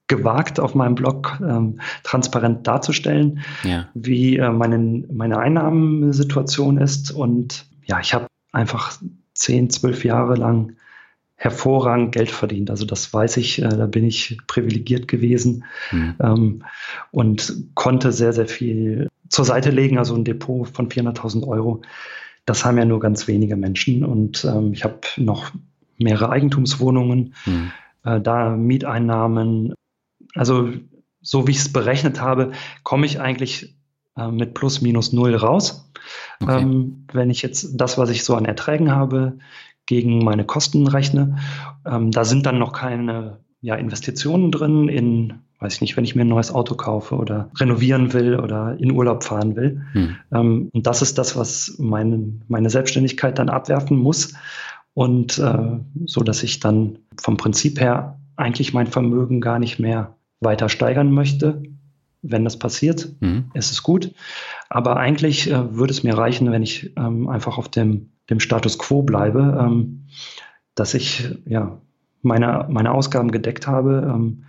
gewagt, 0.07 0.61
auf 0.61 0.75
meinem 0.75 0.95
Blog 0.95 1.39
ähm, 1.41 1.81
transparent 2.05 2.67
darzustellen, 2.67 3.41
ja. 3.65 3.89
wie 3.95 4.37
äh, 4.37 4.51
meine, 4.51 5.05
meine 5.11 5.39
Einnahmensituation 5.39 6.79
ist. 6.79 7.11
Und 7.11 7.67
ja, 7.85 8.01
ich 8.01 8.15
habe 8.15 8.27
einfach 8.53 8.99
zehn, 9.35 9.71
zwölf 9.71 10.05
Jahre 10.05 10.35
lang 10.37 10.77
hervorragend 11.43 12.13
Geld 12.13 12.31
verdient. 12.31 12.71
Also 12.71 12.87
das 12.87 13.13
weiß 13.13 13.37
ich, 13.39 13.61
äh, 13.61 13.69
da 13.69 13.87
bin 13.87 14.05
ich 14.05 14.39
privilegiert 14.47 15.09
gewesen 15.09 15.65
mhm. 15.91 16.15
ähm, 16.21 16.65
und 17.11 17.65
konnte 17.75 18.13
sehr, 18.13 18.33
sehr 18.33 18.47
viel 18.47 19.09
zur 19.29 19.45
Seite 19.45 19.71
legen, 19.71 19.99
also 19.99 20.15
ein 20.15 20.25
Depot 20.25 20.69
von 20.69 20.89
400.000 20.89 21.47
Euro. 21.49 21.83
Das 22.45 22.65
haben 22.65 22.79
ja 22.79 22.85
nur 22.85 23.01
ganz 23.01 23.27
wenige 23.27 23.57
Menschen 23.57 24.05
und 24.05 24.45
ähm, 24.45 24.73
ich 24.73 24.85
habe 24.85 25.01
noch 25.17 25.51
mehrere 25.99 26.31
Eigentumswohnungen, 26.31 27.35
mhm. 27.45 27.73
äh, 28.05 28.21
da 28.21 28.51
Mieteinnahmen, 28.51 29.75
also 30.35 30.71
so 31.23 31.47
wie 31.47 31.53
ich 31.53 31.59
es 31.59 31.73
berechnet 31.73 32.21
habe, 32.21 32.53
komme 32.85 33.07
ich 33.07 33.21
eigentlich 33.21 33.75
äh, 34.17 34.31
mit 34.31 34.55
plus 34.55 34.81
minus 34.81 35.13
null 35.13 35.35
raus. 35.35 35.91
Okay. 36.41 36.61
Ähm, 36.61 37.07
wenn 37.13 37.31
ich 37.31 37.43
jetzt 37.43 37.81
das, 37.81 37.99
was 37.99 38.11
ich 38.11 38.25
so 38.25 38.35
an 38.35 38.45
Erträgen 38.45 38.91
habe, 38.91 39.39
gegen 39.87 40.25
meine 40.25 40.45
Kosten 40.45 40.87
rechne, 40.87 41.39
ähm, 41.87 42.11
da 42.11 42.25
sind 42.25 42.47
dann 42.47 42.59
noch 42.59 42.73
keine 42.73 43.39
ja, 43.61 43.77
Investitionen 43.77 44.51
drin 44.51 44.89
in, 44.89 45.35
weiß 45.61 45.75
ich 45.75 45.81
nicht, 45.81 45.97
wenn 45.97 46.05
ich 46.05 46.15
mir 46.15 46.23
ein 46.23 46.29
neues 46.29 46.53
Auto 46.53 46.75
kaufe 46.75 47.17
oder 47.17 47.51
renovieren 47.59 48.13
will 48.13 48.39
oder 48.39 48.77
in 48.79 48.93
Urlaub 48.93 49.25
fahren 49.25 49.57
will. 49.57 49.83
Hm. 49.93 50.17
Ähm, 50.33 50.71
und 50.73 50.87
das 50.87 51.03
ist 51.03 51.19
das, 51.19 51.37
was 51.37 51.77
meine, 51.79 52.41
meine 52.49 52.71
Selbstständigkeit 52.71 53.39
dann 53.39 53.49
abwerfen 53.49 53.97
muss. 53.97 54.35
Und 54.95 55.39
äh, 55.39 55.79
so, 56.07 56.23
dass 56.23 56.43
ich 56.43 56.61
dann 56.61 56.99
vom 57.21 57.37
Prinzip 57.37 57.81
her 57.81 58.19
eigentlich 58.37 58.75
mein 58.75 58.89
Vermögen 58.89 59.41
gar 59.41 59.59
nicht 59.59 59.79
mehr 59.79 60.17
weiter 60.41 60.69
steigern 60.69 61.13
möchte, 61.13 61.63
wenn 62.23 62.45
das 62.45 62.59
passiert, 62.59 63.11
mhm. 63.21 63.51
ist 63.53 63.73
es 63.73 63.83
gut. 63.83 64.13
Aber 64.71 64.97
eigentlich 64.97 65.51
äh, 65.51 65.75
würde 65.75 65.93
es 65.93 66.03
mir 66.03 66.17
reichen, 66.17 66.51
wenn 66.51 66.63
ich 66.63 66.93
ähm, 66.97 67.29
einfach 67.29 67.59
auf 67.59 67.69
dem, 67.69 68.11
dem 68.31 68.41
Status 68.41 68.79
quo 68.79 69.03
bleibe, 69.03 69.59
ähm, 69.61 70.07
dass 70.75 70.95
ich 70.95 71.29
ja 71.45 71.81
meine, 72.23 72.67
meine 72.71 72.93
Ausgaben 72.93 73.33
gedeckt 73.33 73.67
habe, 73.67 74.09
ähm, 74.15 74.45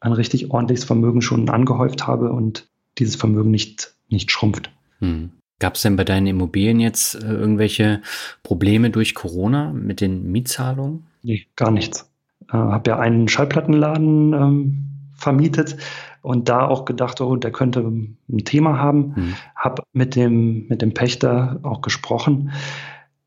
ein 0.00 0.12
richtig 0.12 0.50
ordentliches 0.52 0.84
Vermögen 0.84 1.20
schon 1.20 1.48
angehäuft 1.50 2.06
habe 2.06 2.32
und 2.32 2.68
dieses 2.98 3.16
Vermögen 3.16 3.50
nicht, 3.50 3.94
nicht 4.08 4.30
schrumpft. 4.30 4.70
Mhm. 5.00 5.30
Gab 5.58 5.74
es 5.74 5.82
denn 5.82 5.96
bei 5.96 6.04
deinen 6.04 6.28
Immobilien 6.28 6.78
jetzt 6.78 7.16
äh, 7.16 7.26
irgendwelche 7.26 8.00
Probleme 8.44 8.90
durch 8.90 9.16
Corona 9.16 9.72
mit 9.72 10.00
den 10.00 10.30
Mietzahlungen? 10.30 11.06
Nee, 11.24 11.46
gar 11.56 11.72
nichts. 11.72 12.08
Äh, 12.48 12.56
habe 12.56 12.90
ja 12.90 12.98
einen 13.00 13.26
Schallplattenladen 13.26 14.32
ähm, 14.32 14.87
vermietet 15.18 15.76
und 16.22 16.48
da 16.48 16.66
auch 16.66 16.84
gedacht, 16.84 17.20
oh, 17.20 17.36
der 17.36 17.52
könnte 17.52 17.80
ein 17.80 18.44
Thema 18.44 18.78
haben. 18.78 19.12
Mhm. 19.16 19.34
Habe 19.54 19.82
mit 19.92 20.16
dem, 20.16 20.66
mit 20.68 20.80
dem 20.80 20.94
Pächter 20.94 21.60
auch 21.62 21.82
gesprochen. 21.82 22.52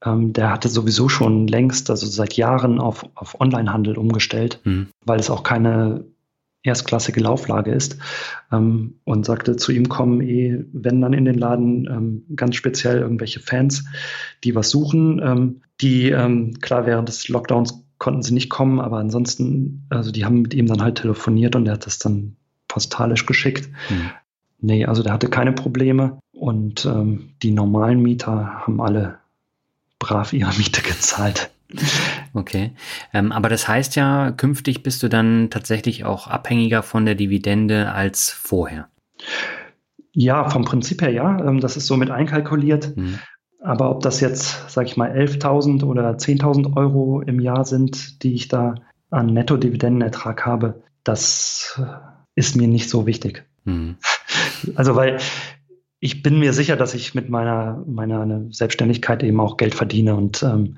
Ähm, 0.03 0.33
der 0.33 0.51
hatte 0.51 0.69
sowieso 0.69 1.09
schon 1.09 1.47
längst, 1.47 1.89
also 1.89 2.07
seit 2.07 2.33
Jahren 2.33 2.79
auf, 2.79 3.05
auf 3.13 3.39
Onlinehandel 3.39 3.97
umgestellt, 3.97 4.59
mhm. 4.63 4.87
weil 5.05 5.19
es 5.19 5.29
auch 5.29 5.43
keine 5.43 6.05
erstklassige 6.63 7.19
Lauflage 7.19 7.71
ist 7.71 7.97
ähm, 8.51 8.99
und 9.03 9.25
sagte, 9.25 9.55
zu 9.55 9.71
ihm 9.71 9.89
kommen 9.89 10.21
eh, 10.21 10.63
wenn 10.71 11.01
dann 11.01 11.13
in 11.13 11.25
den 11.25 11.37
Laden 11.37 11.87
ähm, 11.87 12.35
ganz 12.35 12.55
speziell 12.55 12.99
irgendwelche 12.99 13.39
Fans, 13.39 13.85
die 14.43 14.53
was 14.53 14.69
suchen, 14.69 15.19
ähm, 15.23 15.61
die 15.81 16.11
ähm, 16.11 16.59
klar 16.61 16.85
während 16.85 17.09
des 17.09 17.29
Lockdowns 17.29 17.83
konnten 18.01 18.23
sie 18.23 18.33
nicht 18.33 18.49
kommen, 18.49 18.79
aber 18.79 18.97
ansonsten, 18.97 19.85
also 19.91 20.11
die 20.11 20.25
haben 20.25 20.41
mit 20.41 20.55
ihm 20.55 20.65
dann 20.65 20.81
halt 20.81 20.97
telefoniert 20.97 21.55
und 21.55 21.67
er 21.67 21.73
hat 21.73 21.85
das 21.85 21.99
dann 21.99 22.35
postalisch 22.67 23.27
geschickt. 23.27 23.69
Mhm. 23.91 24.09
Nee, 24.59 24.85
also 24.87 25.03
der 25.03 25.13
hatte 25.13 25.29
keine 25.29 25.51
Probleme 25.51 26.17
und 26.31 26.83
ähm, 26.85 27.33
die 27.43 27.51
normalen 27.51 28.01
Mieter 28.01 28.65
haben 28.65 28.81
alle 28.81 29.19
brav 29.99 30.33
ihre 30.33 30.51
Miete 30.57 30.81
gezahlt. 30.81 31.51
Okay, 32.33 32.71
ähm, 33.13 33.31
aber 33.31 33.49
das 33.49 33.67
heißt 33.67 33.95
ja, 33.95 34.31
künftig 34.31 34.81
bist 34.81 35.03
du 35.03 35.07
dann 35.07 35.51
tatsächlich 35.51 36.03
auch 36.03 36.25
abhängiger 36.25 36.81
von 36.81 37.05
der 37.05 37.13
Dividende 37.13 37.91
als 37.91 38.31
vorher. 38.31 38.89
Ja, 40.11 40.49
vom 40.49 40.65
Prinzip 40.65 41.03
her 41.03 41.11
ja. 41.11 41.39
Ähm, 41.45 41.59
das 41.59 41.77
ist 41.77 41.85
so 41.85 41.97
mit 41.97 42.09
einkalkuliert. 42.09 42.97
Mhm. 42.97 43.19
Aber 43.61 43.91
ob 43.91 44.01
das 44.01 44.19
jetzt, 44.19 44.69
sage 44.69 44.87
ich 44.87 44.97
mal, 44.97 45.11
11.000 45.11 45.83
oder 45.83 46.09
10.000 46.11 46.75
Euro 46.75 47.21
im 47.21 47.39
Jahr 47.39 47.63
sind, 47.63 48.23
die 48.23 48.33
ich 48.33 48.47
da 48.47 48.75
an 49.11 49.27
Netto-Dividendenertrag 49.27 50.45
habe, 50.45 50.81
das 51.03 51.79
ist 52.35 52.55
mir 52.55 52.67
nicht 52.67 52.89
so 52.89 53.05
wichtig. 53.05 53.45
Mhm. 53.63 53.97
Also, 54.75 54.95
weil 54.95 55.17
ich 55.99 56.21
bin 56.21 56.39
mir 56.39 56.53
sicher, 56.53 56.75
dass 56.75 56.93
ich 56.93 57.15
mit 57.15 57.29
meiner, 57.29 57.83
meiner 57.87 58.41
Selbstständigkeit 58.51 59.23
eben 59.23 59.39
auch 59.39 59.57
Geld 59.57 59.73
verdiene 59.73 60.15
und 60.15 60.43
ähm, 60.43 60.77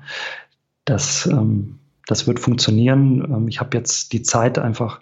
das, 0.86 1.26
ähm, 1.26 1.80
das 2.06 2.26
wird 2.26 2.40
funktionieren. 2.40 3.22
Ähm, 3.24 3.48
ich 3.48 3.60
habe 3.60 3.76
jetzt 3.76 4.12
die 4.12 4.22
Zeit 4.22 4.58
einfach, 4.58 5.00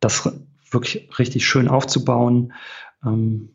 das 0.00 0.30
wirklich 0.70 1.08
richtig 1.18 1.46
schön 1.46 1.68
aufzubauen, 1.68 2.52
ähm, 3.04 3.50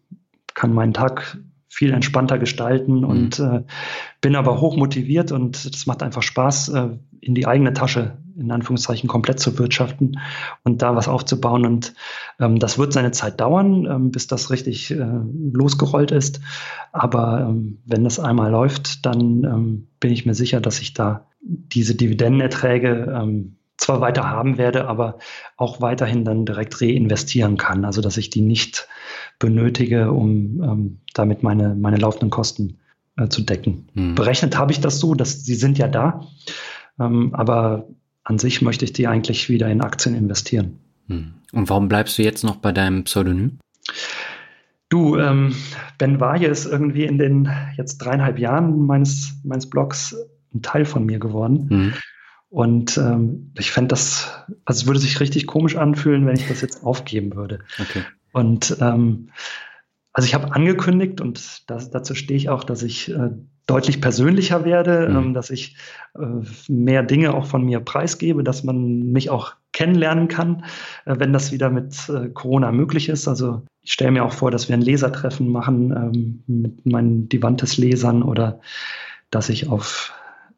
kann 0.54 0.74
meinen 0.74 0.94
Tag 0.94 1.38
viel 1.74 1.92
entspannter 1.92 2.38
gestalten 2.38 2.98
mhm. 2.98 3.04
und 3.04 3.40
äh, 3.40 3.64
bin 4.22 4.36
aber 4.36 4.62
hoch 4.62 4.78
motiviert 4.78 5.32
und 5.32 5.66
es 5.66 5.88
macht 5.88 6.04
einfach 6.04 6.22
Spaß, 6.22 6.70
äh, 6.70 6.90
in 7.20 7.36
die 7.36 7.48
eigene 7.48 7.74
Tasche 7.74 8.18
in 8.38 8.52
Anführungszeichen 8.52 9.08
komplett 9.08 9.40
zu 9.40 9.58
wirtschaften 9.60 10.20
und 10.64 10.82
da 10.82 10.96
was 10.96 11.08
aufzubauen. 11.08 11.66
Und 11.66 11.94
ähm, 12.40 12.60
das 12.60 12.78
wird 12.78 12.94
seine 12.94 13.12
Zeit 13.12 13.40
dauern, 13.40 13.86
ähm, 13.86 14.12
bis 14.12 14.28
das 14.28 14.50
richtig 14.50 14.92
äh, 14.92 15.06
losgerollt 15.52 16.12
ist. 16.12 16.42
Aber 16.92 17.48
ähm, 17.48 17.80
wenn 17.86 18.04
das 18.04 18.20
einmal 18.20 18.52
läuft, 18.52 19.06
dann 19.06 19.44
ähm, 19.44 19.88
bin 20.00 20.12
ich 20.12 20.26
mir 20.26 20.34
sicher, 20.34 20.62
dass 20.62 20.80
ich 20.80 20.94
da 20.94 21.28
diese 21.42 21.96
Dividendenerträge 21.96 23.14
ähm, 23.16 23.58
zwar 23.78 24.02
weiter 24.02 24.30
haben 24.30 24.58
werde, 24.58 24.88
aber 24.88 25.18
auch 25.58 25.82
weiterhin 25.82 26.26
dann 26.26 26.46
direkt 26.46 26.82
reinvestieren 26.82 27.58
kann. 27.58 27.86
Also 27.86 28.02
dass 28.02 28.18
ich 28.18 28.30
die 28.30 28.42
nicht 28.42 28.88
benötige, 29.44 30.14
um 30.14 30.64
ähm, 30.64 31.00
damit 31.14 31.44
meine, 31.44 31.76
meine 31.76 31.98
laufenden 31.98 32.30
Kosten 32.30 32.78
äh, 33.18 33.28
zu 33.28 33.42
decken. 33.42 33.90
Hm. 33.94 34.16
Berechnet 34.16 34.58
habe 34.58 34.72
ich 34.72 34.80
das 34.80 35.00
so, 35.00 35.16
dass 35.16 35.44
sie 35.44 35.56
sind 35.56 35.78
ja 35.78 35.90
da, 35.90 36.22
ähm, 36.98 37.36
aber 37.36 37.90
an 38.24 38.40
sich 38.40 38.62
möchte 38.62 38.86
ich 38.86 38.94
die 38.94 39.06
eigentlich 39.06 39.50
wieder 39.50 39.68
in 39.70 39.82
Aktien 39.82 40.16
investieren. 40.16 40.80
Hm. 41.08 41.34
Und 41.52 41.70
warum 41.70 41.90
bleibst 41.90 42.18
du 42.18 42.24
jetzt 42.24 42.46
noch 42.46 42.56
bei 42.56 42.72
deinem 42.72 43.04
Pseudonym? 43.04 43.60
Du, 44.88 45.18
ähm, 45.18 45.54
Ben 45.98 46.22
Waje 46.22 46.48
ist 46.48 46.66
irgendwie 46.66 47.04
in 47.04 47.18
den 47.18 47.50
jetzt 47.76 47.98
dreieinhalb 47.98 48.40
Jahren 48.40 48.86
meines, 48.86 49.42
meines 49.44 49.70
Blogs 49.70 50.16
ein 50.56 50.62
Teil 50.62 50.86
von 50.86 51.06
mir 51.06 51.20
geworden. 51.20 51.68
Hm. 51.70 51.94
Und 52.48 52.98
ähm, 52.98 53.52
ich 53.58 53.72
fände 53.72 53.90
das, 53.90 54.32
also 54.64 54.84
es 54.84 54.88
würde 54.88 55.00
sich 55.02 55.20
richtig 55.20 55.48
komisch 55.48 55.76
anfühlen, 55.76 56.26
wenn 56.26 56.38
ich 56.38 56.48
das 56.48 56.62
jetzt 56.62 56.86
aufgeben 56.86 57.36
würde. 57.36 57.60
Okay. 57.78 58.04
Und 58.34 58.78
ähm, 58.82 59.30
also 60.12 60.28
ich 60.28 60.34
habe 60.34 60.54
angekündigt 60.54 61.22
und 61.22 61.70
das, 61.70 61.90
dazu 61.90 62.14
stehe 62.14 62.38
ich 62.38 62.50
auch, 62.50 62.64
dass 62.64 62.84
ich 62.84 63.10
äh, 63.10 63.30
deutlich 63.66 64.02
persönlicher 64.02 64.66
werde, 64.66 65.10
mhm. 65.10 65.16
ähm, 65.16 65.34
dass 65.34 65.50
ich 65.50 65.76
äh, 66.16 66.44
mehr 66.68 67.04
Dinge 67.04 67.34
auch 67.34 67.46
von 67.46 67.64
mir 67.64 67.80
preisgebe, 67.80 68.44
dass 68.44 68.64
man 68.64 69.12
mich 69.12 69.30
auch 69.30 69.54
kennenlernen 69.72 70.28
kann, 70.28 70.66
äh, 71.06 71.16
wenn 71.18 71.34
das 71.34 71.52
wieder 71.52 71.70
mit 71.70 72.10
äh, 72.10 72.30
Corona 72.30 72.72
möglich 72.72 73.10
ist. 73.10 73.28
Also 73.28 73.64
ich 73.82 73.94
stelle 73.94 74.12
mir 74.12 74.24
auch 74.24 74.34
vor, 74.34 74.52
dass 74.52 74.70
wir 74.70 74.76
ein 74.76 74.82
Lesertreffen 74.82 75.50
machen 75.50 75.92
ähm, 75.92 76.44
mit 76.48 76.86
meinen 76.86 77.30
Divantes-Lesern 77.30 78.22
oder 78.22 78.60
dass 79.32 79.50
ich 79.50 79.68
auf 79.68 80.14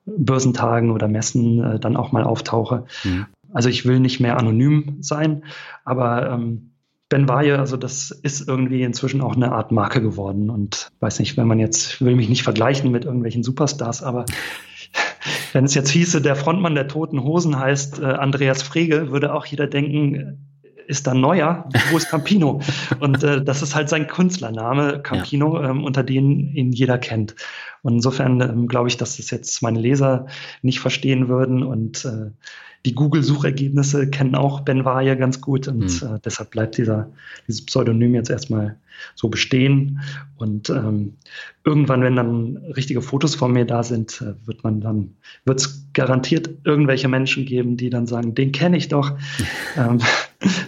Börsentagen 0.06 0.92
oder 0.92 1.08
Messen 1.08 1.64
äh, 1.64 1.80
dann 1.80 1.96
auch 1.96 2.12
mal 2.12 2.24
auftauche. 2.24 2.86
Mhm. 3.04 3.28
Also 3.54 3.70
ich 3.70 3.86
will 3.86 4.00
nicht 4.00 4.20
mehr 4.20 4.38
anonym 4.38 4.98
sein, 5.00 5.44
aber 5.86 6.30
ähm, 6.30 6.72
Ben 7.10 7.30
Waje, 7.30 7.60
also 7.60 7.78
das 7.78 8.10
ist 8.10 8.48
irgendwie 8.48 8.82
inzwischen 8.82 9.22
auch 9.22 9.36
eine 9.36 9.52
Art 9.52 9.72
Marke 9.72 10.02
geworden. 10.02 10.50
Und 10.50 10.92
weiß 11.00 11.20
nicht, 11.20 11.38
wenn 11.38 11.48
man 11.48 11.60
jetzt, 11.60 12.04
will 12.04 12.16
mich 12.16 12.30
nicht 12.30 12.44
vergleichen 12.44 12.92
mit 12.92 13.06
irgendwelchen 13.06 13.44
Superstars, 13.44 14.02
aber 14.02 14.26
wenn 15.54 15.66
es 15.66 15.76
jetzt 15.76 15.90
hieße, 15.90 16.22
der 16.22 16.36
Frontmann 16.36 16.76
der 16.76 16.88
Toten 16.88 17.24
Hosen 17.24 17.60
heißt 17.60 18.00
äh, 18.00 18.06
Andreas 18.06 18.64
Frege, 18.64 19.12
würde 19.12 19.34
auch 19.34 19.46
jeder 19.46 19.68
denken, 19.68 20.46
ist 20.88 21.08
da 21.08 21.14
Neuer? 21.14 21.70
Wo 21.92 21.98
ist 21.98 22.10
Campino? 22.10 22.62
und 23.00 23.24
äh, 23.24 23.44
das 23.44 23.62
ist 23.62 23.76
halt 23.76 23.90
sein 23.90 24.08
Künstlername, 24.08 25.02
Campino, 25.02 25.62
ja. 25.62 25.70
ähm, 25.70 25.84
unter 25.84 26.04
dem 26.04 26.54
ihn 26.54 26.72
jeder 26.72 26.98
kennt. 26.98 27.36
Und 27.82 27.94
insofern 27.94 28.42
ähm, 28.42 28.68
glaube 28.68 28.88
ich, 28.88 28.98
dass 28.98 29.18
das 29.18 29.30
jetzt 29.30 29.62
meine 29.62 29.80
Leser 29.80 30.28
nicht 30.62 30.80
verstehen 30.80 31.28
würden 31.28 31.64
und 31.64 32.06
äh, 32.06 32.32
die 32.86 32.94
Google-Suchergebnisse 32.94 34.10
kennen 34.10 34.36
auch 34.36 34.62
Ben 34.62 34.86
Waje 34.86 35.18
ganz 35.18 35.42
gut 35.42 35.68
und 35.68 36.02
mhm. 36.02 36.08
äh, 36.08 36.20
deshalb 36.24 36.52
bleibt 36.52 36.78
dieser, 36.78 37.12
dieses 37.48 37.66
Pseudonym 37.66 38.14
jetzt 38.14 38.30
erstmal 38.30 38.78
so 39.16 39.28
bestehen. 39.28 40.02
Und 40.38 40.70
ähm, 40.70 41.16
irgendwann, 41.64 42.02
wenn 42.04 42.16
dann 42.16 42.58
richtige 42.76 43.02
Fotos 43.02 43.36
von 43.36 43.52
mir 43.52 43.66
da 43.66 43.84
sind, 43.84 44.22
äh, 44.22 44.36
wird 44.48 44.64
man 44.64 44.82
dann, 44.82 45.16
wird 45.46 45.62
es 45.62 45.88
garantiert 45.94 46.50
irgendwelche 46.64 47.08
Menschen 47.08 47.46
geben, 47.46 47.76
die 47.76 47.90
dann 47.90 48.06
sagen, 48.06 48.36
den 48.36 48.52
kenne 48.52 48.78
ich 48.78 48.88
doch. 48.88 49.18
ähm, 49.78 50.00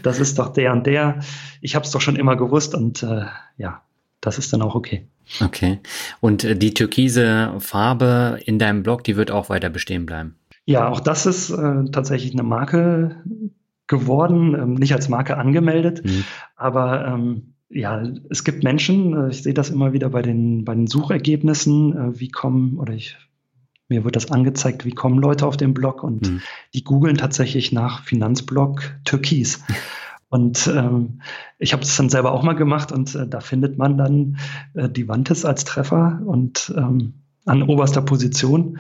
das 0.02 0.20
ist 0.20 0.40
doch 0.40 0.54
der 0.54 0.74
und 0.74 0.88
der. 0.88 1.20
Ich 1.62 1.76
habe 1.76 1.86
es 1.86 1.92
doch 1.92 2.02
schon 2.02 2.16
immer 2.16 2.36
gewusst 2.36 2.74
und 2.74 3.04
äh, 3.04 3.26
ja, 3.58 3.84
das 4.22 4.40
ist 4.40 4.52
dann 4.54 4.64
auch 4.64 4.74
okay. 4.74 5.06
Okay. 5.40 5.80
Und 6.20 6.44
äh, 6.44 6.56
die 6.56 6.74
türkise 6.74 7.54
Farbe 7.60 8.40
in 8.46 8.58
deinem 8.58 8.82
Blog, 8.82 9.04
die 9.04 9.18
wird 9.18 9.30
auch 9.30 9.50
weiter 9.50 9.70
bestehen 9.70 10.06
bleiben? 10.06 10.36
Ja, 10.68 10.90
auch 10.90 11.00
das 11.00 11.26
ist 11.26 11.50
äh, 11.50 11.86
tatsächlich 11.92 12.34
eine 12.34 12.44
Marke 12.44 13.24
geworden, 13.88 14.54
ähm, 14.54 14.74
nicht 14.74 14.94
als 14.94 15.08
Marke 15.08 15.38
angemeldet, 15.38 16.04
mhm. 16.04 16.26
aber 16.58 17.08
ähm, 17.08 17.54
ja, 17.70 18.04
es 18.30 18.44
gibt 18.44 18.66
Menschen, 18.66 19.14
äh, 19.14 19.30
ich 19.30 19.44
sehe 19.44 19.54
das 19.54 19.70
immer 19.70 19.94
wieder 19.94 20.10
bei 20.10 20.22
den, 20.22 20.66
bei 20.66 20.76
den 20.76 20.88
Suchergebnissen, 20.88 21.96
äh, 21.96 22.20
wie 22.20 22.28
kommen, 22.28 22.78
oder 22.80 22.94
ich, 22.94 23.16
mir 23.88 24.04
wird 24.04 24.18
das 24.18 24.30
angezeigt, 24.30 24.84
wie 24.84 24.92
kommen 24.92 25.20
Leute 25.20 25.48
auf 25.48 25.56
den 25.56 25.74
Blog 25.74 26.04
und 26.04 26.30
mhm. 26.30 26.42
die 26.74 26.84
googeln 26.84 27.16
tatsächlich 27.16 27.72
nach 27.72 28.04
Finanzblog 28.04 28.82
Türkis. 29.06 29.64
Und 30.28 30.68
ähm, 30.68 31.22
ich 31.60 31.72
habe 31.72 31.84
es 31.84 31.96
dann 31.96 32.10
selber 32.10 32.34
auch 32.34 32.44
mal 32.44 32.56
gemacht 32.56 32.92
und 32.92 33.16
äh, 33.16 33.26
da 33.26 33.40
findet 33.40 33.78
man 33.78 33.98
dann 33.98 34.38
äh, 34.74 34.90
die 34.90 35.08
Wantes 35.08 35.46
als 35.46 35.64
Treffer 35.64 36.22
und 36.26 36.74
ähm, 36.76 37.14
an 37.46 37.64
oberster 37.64 38.02
Position. 38.02 38.80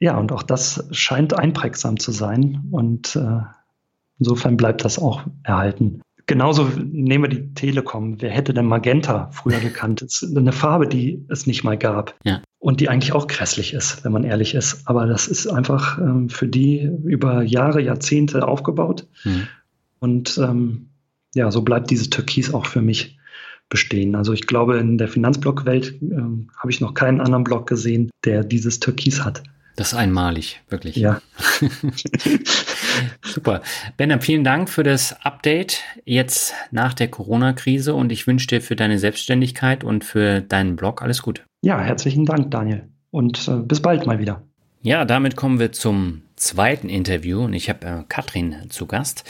Ja, 0.00 0.16
und 0.16 0.32
auch 0.32 0.42
das 0.42 0.88
scheint 0.92 1.34
einprägsam 1.38 1.98
zu 1.98 2.10
sein. 2.10 2.64
Und 2.70 3.16
äh, 3.16 3.42
insofern 4.18 4.56
bleibt 4.56 4.84
das 4.84 4.98
auch 4.98 5.22
erhalten. 5.42 6.00
Genauso 6.26 6.64
nehmen 6.64 7.24
wir 7.24 7.28
die 7.28 7.54
Telekom. 7.54 8.20
Wer 8.22 8.30
hätte 8.30 8.54
denn 8.54 8.66
Magenta 8.66 9.30
früher 9.32 9.58
gekannt? 9.60 10.00
Das 10.00 10.22
ist 10.22 10.36
eine 10.36 10.52
Farbe, 10.52 10.86
die 10.86 11.24
es 11.28 11.46
nicht 11.46 11.64
mal 11.64 11.76
gab. 11.76 12.14
Ja. 12.24 12.40
Und 12.58 12.80
die 12.80 12.88
eigentlich 12.88 13.12
auch 13.12 13.26
grässlich 13.26 13.74
ist, 13.74 14.04
wenn 14.04 14.12
man 14.12 14.24
ehrlich 14.24 14.54
ist. 14.54 14.86
Aber 14.86 15.06
das 15.06 15.26
ist 15.26 15.46
einfach 15.46 15.98
ähm, 15.98 16.28
für 16.28 16.46
die 16.46 16.88
über 17.04 17.42
Jahre, 17.42 17.80
Jahrzehnte 17.82 18.46
aufgebaut. 18.46 19.06
Mhm. 19.24 19.48
Und 19.98 20.38
ähm, 20.38 20.90
ja, 21.34 21.50
so 21.50 21.62
bleibt 21.62 21.90
dieses 21.90 22.10
Türkis 22.10 22.54
auch 22.54 22.66
für 22.66 22.80
mich 22.80 23.18
bestehen. 23.68 24.14
Also 24.14 24.32
ich 24.32 24.46
glaube, 24.46 24.78
in 24.78 24.98
der 24.98 25.08
Finanzblockwelt 25.08 26.00
ähm, 26.00 26.50
habe 26.56 26.70
ich 26.70 26.80
noch 26.80 26.94
keinen 26.94 27.20
anderen 27.20 27.44
Block 27.44 27.66
gesehen, 27.66 28.10
der 28.24 28.44
dieses 28.44 28.80
Türkis 28.80 29.24
hat. 29.24 29.42
Das 29.80 29.94
ist 29.94 29.98
einmalig, 29.98 30.60
wirklich. 30.68 30.96
Ja. 30.96 31.22
Super. 33.24 33.62
Benham, 33.96 34.20
vielen 34.20 34.44
Dank 34.44 34.68
für 34.68 34.82
das 34.82 35.16
Update 35.24 35.80
jetzt 36.04 36.52
nach 36.70 36.92
der 36.92 37.08
Corona-Krise 37.08 37.94
und 37.94 38.12
ich 38.12 38.26
wünsche 38.26 38.46
dir 38.46 38.60
für 38.60 38.76
deine 38.76 38.98
Selbstständigkeit 38.98 39.82
und 39.82 40.04
für 40.04 40.42
deinen 40.42 40.76
Blog 40.76 41.00
alles 41.00 41.22
Gute. 41.22 41.44
Ja, 41.62 41.80
herzlichen 41.80 42.26
Dank, 42.26 42.50
Daniel. 42.50 42.90
Und 43.10 43.48
äh, 43.48 43.56
bis 43.56 43.80
bald 43.80 44.04
mal 44.04 44.18
wieder. 44.18 44.42
Ja, 44.82 45.04
damit 45.04 45.36
kommen 45.36 45.58
wir 45.58 45.72
zum 45.72 46.22
zweiten 46.36 46.88
Interview. 46.88 47.44
Und 47.44 47.52
ich 47.52 47.68
habe 47.68 47.86
äh, 47.86 48.04
Katrin 48.08 48.56
zu 48.70 48.86
Gast. 48.86 49.24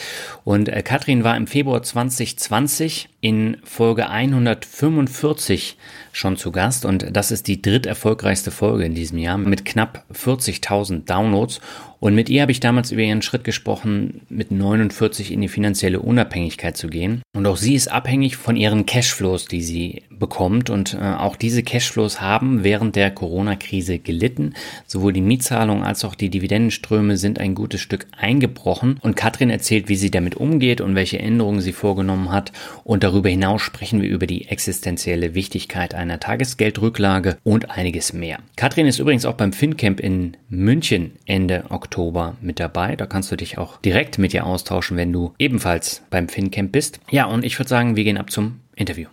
Und 0.45 0.69
äh, 0.69 0.81
Katrin 0.83 1.25
war 1.25 1.37
im 1.37 1.49
Februar 1.49 1.83
2020 1.83 3.09
in 3.21 3.57
Folge 3.65 4.09
145 4.09 5.77
schon 6.13 6.37
zu 6.37 6.53
Gast. 6.53 6.85
Und 6.85 7.17
das 7.17 7.33
ist 7.33 7.49
die 7.49 7.61
dritterfolgreichste 7.61 8.53
Folge 8.53 8.85
in 8.85 8.95
diesem 8.95 9.19
Jahr 9.19 9.39
mit 9.39 9.65
knapp 9.65 10.05
40.000 10.15 11.05
Downloads 11.05 11.61
und 12.01 12.15
mit 12.15 12.31
ihr 12.31 12.41
habe 12.41 12.51
ich 12.51 12.61
damals 12.61 12.93
über 12.93 13.03
ihren 13.03 13.21
Schritt 13.21 13.45
gesprochen, 13.45 14.23
mit 14.31 14.51
49 14.51 15.33
in 15.33 15.43
die 15.43 15.49
finanzielle 15.49 16.01
Unabhängigkeit 16.01 16.75
zu 16.75 16.89
gehen. 16.89 17.21
Und 17.35 17.47
auch 17.47 17.59
sie 17.59 17.75
ist 17.75 17.93
abhängig 17.93 18.37
von 18.37 18.57
ihren 18.57 18.87
Cashflows, 18.87 19.45
die 19.45 19.61
sie 19.61 20.03
bekommt. 20.11 20.71
Und 20.71 20.95
äh, 20.95 20.99
auch 20.99 21.37
diese 21.37 21.63
Cashflows 21.63 22.23
haben 22.23 22.65
während 22.65 22.97
der 22.97 23.11
Corona-Krise 23.11 23.99
gelitten. 23.99 24.55
Sowohl 24.87 25.13
die 25.13 25.21
Mietzahlung 25.21 25.85
als 25.85 26.03
auch 26.07 26.15
die 26.15 26.31
Dividendenströme 26.31 27.19
sind 27.19 27.39
ein 27.39 27.55
gutes 27.55 27.83
Stück 27.83 28.07
eingebrochen. 28.17 28.99
Und 29.03 29.15
Katrin 29.15 29.51
erzählt, 29.51 29.91
wie 29.91 29.97
sie 29.97 30.11
damit 30.11 30.37
umgeht 30.37 30.81
und 30.81 30.95
welche 30.95 31.19
Änderungen 31.19 31.61
sie 31.61 31.75
vorgenommen 31.75 32.33
hat. 32.33 32.51
Und 32.83 33.05
darüber 33.05 33.29
hinaus 33.29 33.61
sprechen 33.61 34.01
wir 34.01 34.09
über 34.09 34.27
die 34.27 34.49
existenzielle 34.49 35.35
Wichtigkeit 35.35 35.95
einer 35.95 36.19
Tagesgeldrücklage 36.19 37.37
und 37.45 37.71
einiges 37.71 38.15
mehr. 38.15 38.39
Katrin 38.57 38.87
ist 38.87 39.01
übrigens 39.01 39.27
auch 39.27 39.35
beim 39.35 39.53
FinCamp 39.53 40.01
in 40.01 40.39
München 40.49 41.13
Ende 41.27 41.65
Oktober 41.69 41.90
Oktober 41.91 42.37
mit 42.41 42.61
dabei. 42.61 42.95
Da 42.95 43.07
kannst 43.07 43.33
du 43.33 43.37
dich 43.37 43.59
auch 43.59 43.79
direkt 43.79 44.19
mit 44.19 44.33
ihr 44.33 44.47
austauschen, 44.47 44.97
wenn 44.97 45.13
du 45.13 45.35
ebenfalls 45.39 46.03
beim 46.09 46.29
FinCamp 46.29 46.71
bist. 46.71 47.01
Ja, 47.11 47.25
und 47.25 47.45
ich 47.45 47.59
würde 47.59 47.69
sagen, 47.69 47.97
wir 47.97 48.05
gehen 48.05 48.17
ab 48.17 48.31
zum 48.31 48.61
Interview. 48.77 49.09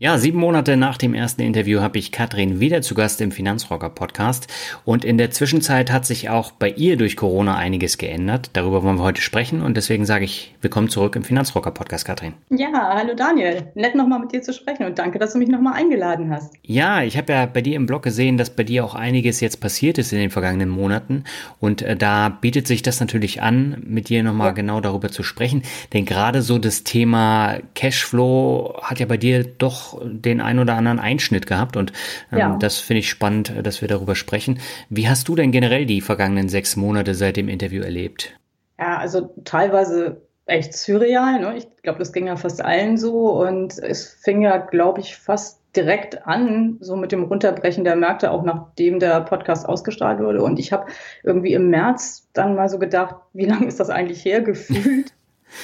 Ja, 0.00 0.18
sieben 0.18 0.40
Monate 0.40 0.76
nach 0.76 0.98
dem 0.98 1.14
ersten 1.14 1.42
Interview 1.42 1.80
habe 1.80 1.98
ich 1.98 2.10
Katrin 2.10 2.58
wieder 2.58 2.82
zu 2.82 2.96
Gast 2.96 3.20
im 3.20 3.30
Finanzrocker 3.30 3.90
Podcast 3.90 4.52
und 4.84 5.04
in 5.04 5.18
der 5.18 5.30
Zwischenzeit 5.30 5.92
hat 5.92 6.04
sich 6.04 6.28
auch 6.28 6.50
bei 6.50 6.68
ihr 6.68 6.96
durch 6.96 7.16
Corona 7.16 7.56
einiges 7.56 7.96
geändert. 7.96 8.50
Darüber 8.54 8.82
wollen 8.82 8.96
wir 8.96 9.04
heute 9.04 9.22
sprechen 9.22 9.62
und 9.62 9.76
deswegen 9.76 10.04
sage 10.04 10.24
ich 10.24 10.52
willkommen 10.62 10.88
zurück 10.88 11.14
im 11.14 11.22
Finanzrocker 11.22 11.70
Podcast, 11.70 12.04
Katrin. 12.04 12.34
Ja, 12.50 12.72
hallo 12.72 13.14
Daniel. 13.14 13.70
Nett 13.76 13.94
nochmal 13.94 14.18
mit 14.18 14.32
dir 14.32 14.42
zu 14.42 14.52
sprechen 14.52 14.84
und 14.84 14.98
danke, 14.98 15.20
dass 15.20 15.34
du 15.34 15.38
mich 15.38 15.48
nochmal 15.48 15.74
eingeladen 15.74 16.28
hast. 16.28 16.52
Ja, 16.64 17.04
ich 17.04 17.16
habe 17.16 17.32
ja 17.32 17.46
bei 17.46 17.60
dir 17.60 17.76
im 17.76 17.86
Blog 17.86 18.02
gesehen, 18.02 18.36
dass 18.36 18.50
bei 18.50 18.64
dir 18.64 18.84
auch 18.84 18.96
einiges 18.96 19.38
jetzt 19.40 19.60
passiert 19.60 19.98
ist 19.98 20.12
in 20.12 20.18
den 20.18 20.30
vergangenen 20.30 20.70
Monaten 20.70 21.22
und 21.60 21.82
äh, 21.82 21.96
da 21.96 22.30
bietet 22.30 22.66
sich 22.66 22.82
das 22.82 22.98
natürlich 22.98 23.42
an, 23.42 23.80
mit 23.86 24.08
dir 24.08 24.24
nochmal 24.24 24.48
ja. 24.48 24.54
genau 24.54 24.80
darüber 24.80 25.10
zu 25.10 25.22
sprechen, 25.22 25.62
denn 25.92 26.04
gerade 26.04 26.42
so 26.42 26.58
das 26.58 26.82
Thema 26.82 27.58
Cashflow 27.76 28.80
hat 28.82 28.98
ja 28.98 29.06
bei 29.06 29.18
dir 29.18 29.44
doch 29.44 29.83
den 30.02 30.40
ein 30.40 30.58
oder 30.58 30.74
anderen 30.74 30.98
Einschnitt 30.98 31.46
gehabt 31.46 31.76
und 31.76 31.92
ähm, 32.32 32.38
ja. 32.38 32.56
das 32.58 32.78
finde 32.78 33.00
ich 33.00 33.08
spannend, 33.08 33.52
dass 33.62 33.80
wir 33.80 33.88
darüber 33.88 34.14
sprechen. 34.14 34.60
Wie 34.88 35.08
hast 35.08 35.28
du 35.28 35.34
denn 35.34 35.52
generell 35.52 35.86
die 35.86 36.00
vergangenen 36.00 36.48
sechs 36.48 36.76
Monate 36.76 37.14
seit 37.14 37.36
dem 37.36 37.48
Interview 37.48 37.82
erlebt? 37.82 38.38
Ja, 38.78 38.98
also 38.98 39.34
teilweise 39.44 40.22
echt 40.46 40.74
surreal. 40.74 41.40
Ne? 41.40 41.56
Ich 41.56 41.66
glaube, 41.82 41.98
das 41.98 42.12
ging 42.12 42.26
ja 42.26 42.36
fast 42.36 42.64
allen 42.64 42.96
so 42.96 43.40
und 43.40 43.78
es 43.78 44.18
fing 44.22 44.42
ja, 44.42 44.58
glaube 44.58 45.00
ich, 45.00 45.16
fast 45.16 45.60
direkt 45.76 46.26
an, 46.26 46.76
so 46.80 46.96
mit 46.96 47.12
dem 47.12 47.24
Runterbrechen 47.24 47.84
der 47.84 47.96
Märkte, 47.96 48.30
auch 48.30 48.44
nachdem 48.44 49.00
der 49.00 49.20
Podcast 49.22 49.68
ausgestrahlt 49.68 50.20
wurde. 50.20 50.42
Und 50.42 50.58
ich 50.58 50.72
habe 50.72 50.86
irgendwie 51.22 51.52
im 51.52 51.70
März 51.70 52.28
dann 52.32 52.54
mal 52.54 52.68
so 52.68 52.78
gedacht, 52.78 53.16
wie 53.32 53.46
lange 53.46 53.66
ist 53.66 53.80
das 53.80 53.90
eigentlich 53.90 54.24
her 54.24 54.40
gefühlt? 54.42 55.12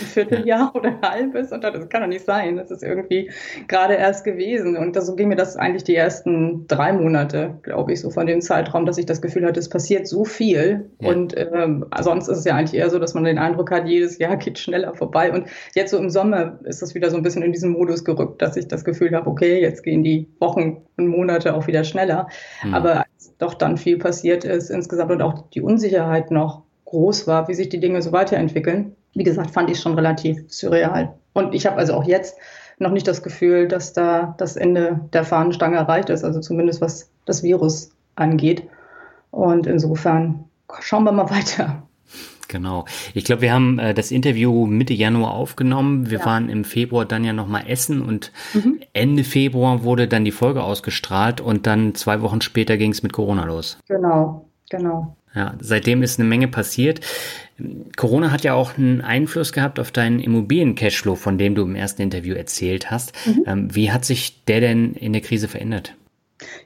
Ein 0.00 0.06
Vierteljahr 0.06 0.72
oder 0.74 0.90
ein 0.90 1.02
halbes 1.02 1.52
und 1.52 1.64
das 1.64 1.88
kann 1.88 2.02
doch 2.02 2.08
nicht 2.08 2.24
sein. 2.24 2.56
Das 2.56 2.70
ist 2.70 2.82
irgendwie 2.82 3.30
gerade 3.68 3.94
erst 3.94 4.24
gewesen. 4.24 4.76
Und 4.76 5.00
so 5.00 5.14
ging 5.16 5.28
mir 5.28 5.36
das 5.36 5.56
eigentlich 5.56 5.84
die 5.84 5.96
ersten 5.96 6.66
drei 6.66 6.92
Monate, 6.92 7.58
glaube 7.62 7.92
ich, 7.92 8.00
so 8.00 8.10
von 8.10 8.26
dem 8.26 8.40
Zeitraum, 8.40 8.86
dass 8.86 8.98
ich 8.98 9.06
das 9.06 9.22
Gefühl 9.22 9.46
hatte, 9.46 9.60
es 9.60 9.68
passiert 9.68 10.06
so 10.06 10.24
viel. 10.24 10.90
Ja. 11.00 11.10
Und 11.10 11.34
ähm, 11.36 11.86
sonst 12.00 12.28
ist 12.28 12.38
es 12.38 12.44
ja 12.44 12.54
eigentlich 12.54 12.78
eher 12.78 12.90
so, 12.90 12.98
dass 12.98 13.14
man 13.14 13.24
den 13.24 13.38
Eindruck 13.38 13.70
hat, 13.70 13.86
jedes 13.86 14.18
Jahr 14.18 14.36
geht 14.36 14.58
schneller 14.58 14.94
vorbei. 14.94 15.32
Und 15.32 15.48
jetzt 15.74 15.90
so 15.90 15.98
im 15.98 16.10
Sommer 16.10 16.58
ist 16.64 16.82
das 16.82 16.94
wieder 16.94 17.10
so 17.10 17.16
ein 17.16 17.22
bisschen 17.22 17.42
in 17.42 17.52
diesen 17.52 17.70
Modus 17.70 18.04
gerückt, 18.04 18.42
dass 18.42 18.56
ich 18.56 18.68
das 18.68 18.84
Gefühl 18.84 19.14
habe, 19.14 19.28
okay, 19.28 19.60
jetzt 19.60 19.82
gehen 19.82 20.02
die 20.02 20.28
Wochen 20.38 20.82
und 20.96 21.06
Monate 21.06 21.54
auch 21.54 21.66
wieder 21.66 21.84
schneller. 21.84 22.28
Mhm. 22.62 22.74
Aber 22.74 22.98
als 22.98 23.34
doch 23.38 23.54
dann 23.54 23.76
viel 23.76 23.98
passiert 23.98 24.44
ist 24.44 24.70
insgesamt 24.70 25.10
und 25.10 25.22
auch 25.22 25.50
die 25.50 25.62
Unsicherheit 25.62 26.30
noch 26.30 26.62
groß 26.84 27.26
war, 27.26 27.48
wie 27.48 27.54
sich 27.54 27.68
die 27.68 27.80
Dinge 27.80 28.02
so 28.02 28.12
weiterentwickeln, 28.12 28.96
wie 29.14 29.24
gesagt, 29.24 29.50
fand 29.50 29.70
ich 29.70 29.80
schon 29.80 29.94
relativ 29.94 30.44
surreal. 30.48 31.14
Und 31.32 31.54
ich 31.54 31.66
habe 31.66 31.76
also 31.76 31.94
auch 31.94 32.04
jetzt 32.04 32.36
noch 32.78 32.90
nicht 32.90 33.06
das 33.06 33.22
Gefühl, 33.22 33.68
dass 33.68 33.92
da 33.92 34.34
das 34.38 34.56
Ende 34.56 35.00
der 35.12 35.24
Fahnenstange 35.24 35.76
erreicht 35.76 36.08
ist, 36.08 36.24
also 36.24 36.40
zumindest 36.40 36.80
was 36.80 37.10
das 37.26 37.42
Virus 37.42 37.90
angeht. 38.16 38.64
Und 39.30 39.66
insofern 39.66 40.44
schauen 40.80 41.04
wir 41.04 41.12
mal 41.12 41.30
weiter. 41.30 41.82
Genau. 42.48 42.84
Ich 43.14 43.24
glaube, 43.24 43.42
wir 43.42 43.52
haben 43.52 43.78
äh, 43.78 43.94
das 43.94 44.10
Interview 44.10 44.66
Mitte 44.66 44.92
Januar 44.92 45.34
aufgenommen. 45.34 46.10
Wir 46.10 46.18
ja. 46.18 46.24
waren 46.26 46.48
im 46.48 46.64
Februar 46.64 47.04
dann 47.04 47.22
ja 47.22 47.32
nochmal 47.32 47.64
essen 47.68 48.02
und 48.02 48.32
mhm. 48.54 48.80
Ende 48.92 49.22
Februar 49.22 49.84
wurde 49.84 50.08
dann 50.08 50.24
die 50.24 50.32
Folge 50.32 50.64
ausgestrahlt 50.64 51.40
und 51.40 51.68
dann 51.68 51.94
zwei 51.94 52.22
Wochen 52.22 52.40
später 52.40 52.76
ging 52.76 52.90
es 52.90 53.04
mit 53.04 53.12
Corona 53.12 53.44
los. 53.44 53.78
Genau, 53.86 54.46
genau. 54.68 55.16
Ja, 55.32 55.54
seitdem 55.60 56.02
ist 56.02 56.18
eine 56.18 56.28
Menge 56.28 56.48
passiert. 56.48 57.00
Corona 57.96 58.30
hat 58.30 58.44
ja 58.44 58.54
auch 58.54 58.76
einen 58.76 59.00
Einfluss 59.00 59.52
gehabt 59.52 59.78
auf 59.78 59.90
deinen 59.90 60.20
Immobilien-Cashflow, 60.20 61.14
von 61.14 61.38
dem 61.38 61.54
du 61.54 61.62
im 61.62 61.74
ersten 61.74 62.02
Interview 62.02 62.34
erzählt 62.34 62.90
hast. 62.90 63.12
Mhm. 63.26 63.44
Ähm, 63.46 63.74
wie 63.74 63.90
hat 63.90 64.04
sich 64.04 64.44
der 64.44 64.60
denn 64.60 64.94
in 64.94 65.12
der 65.12 65.22
Krise 65.22 65.48
verändert? 65.48 65.94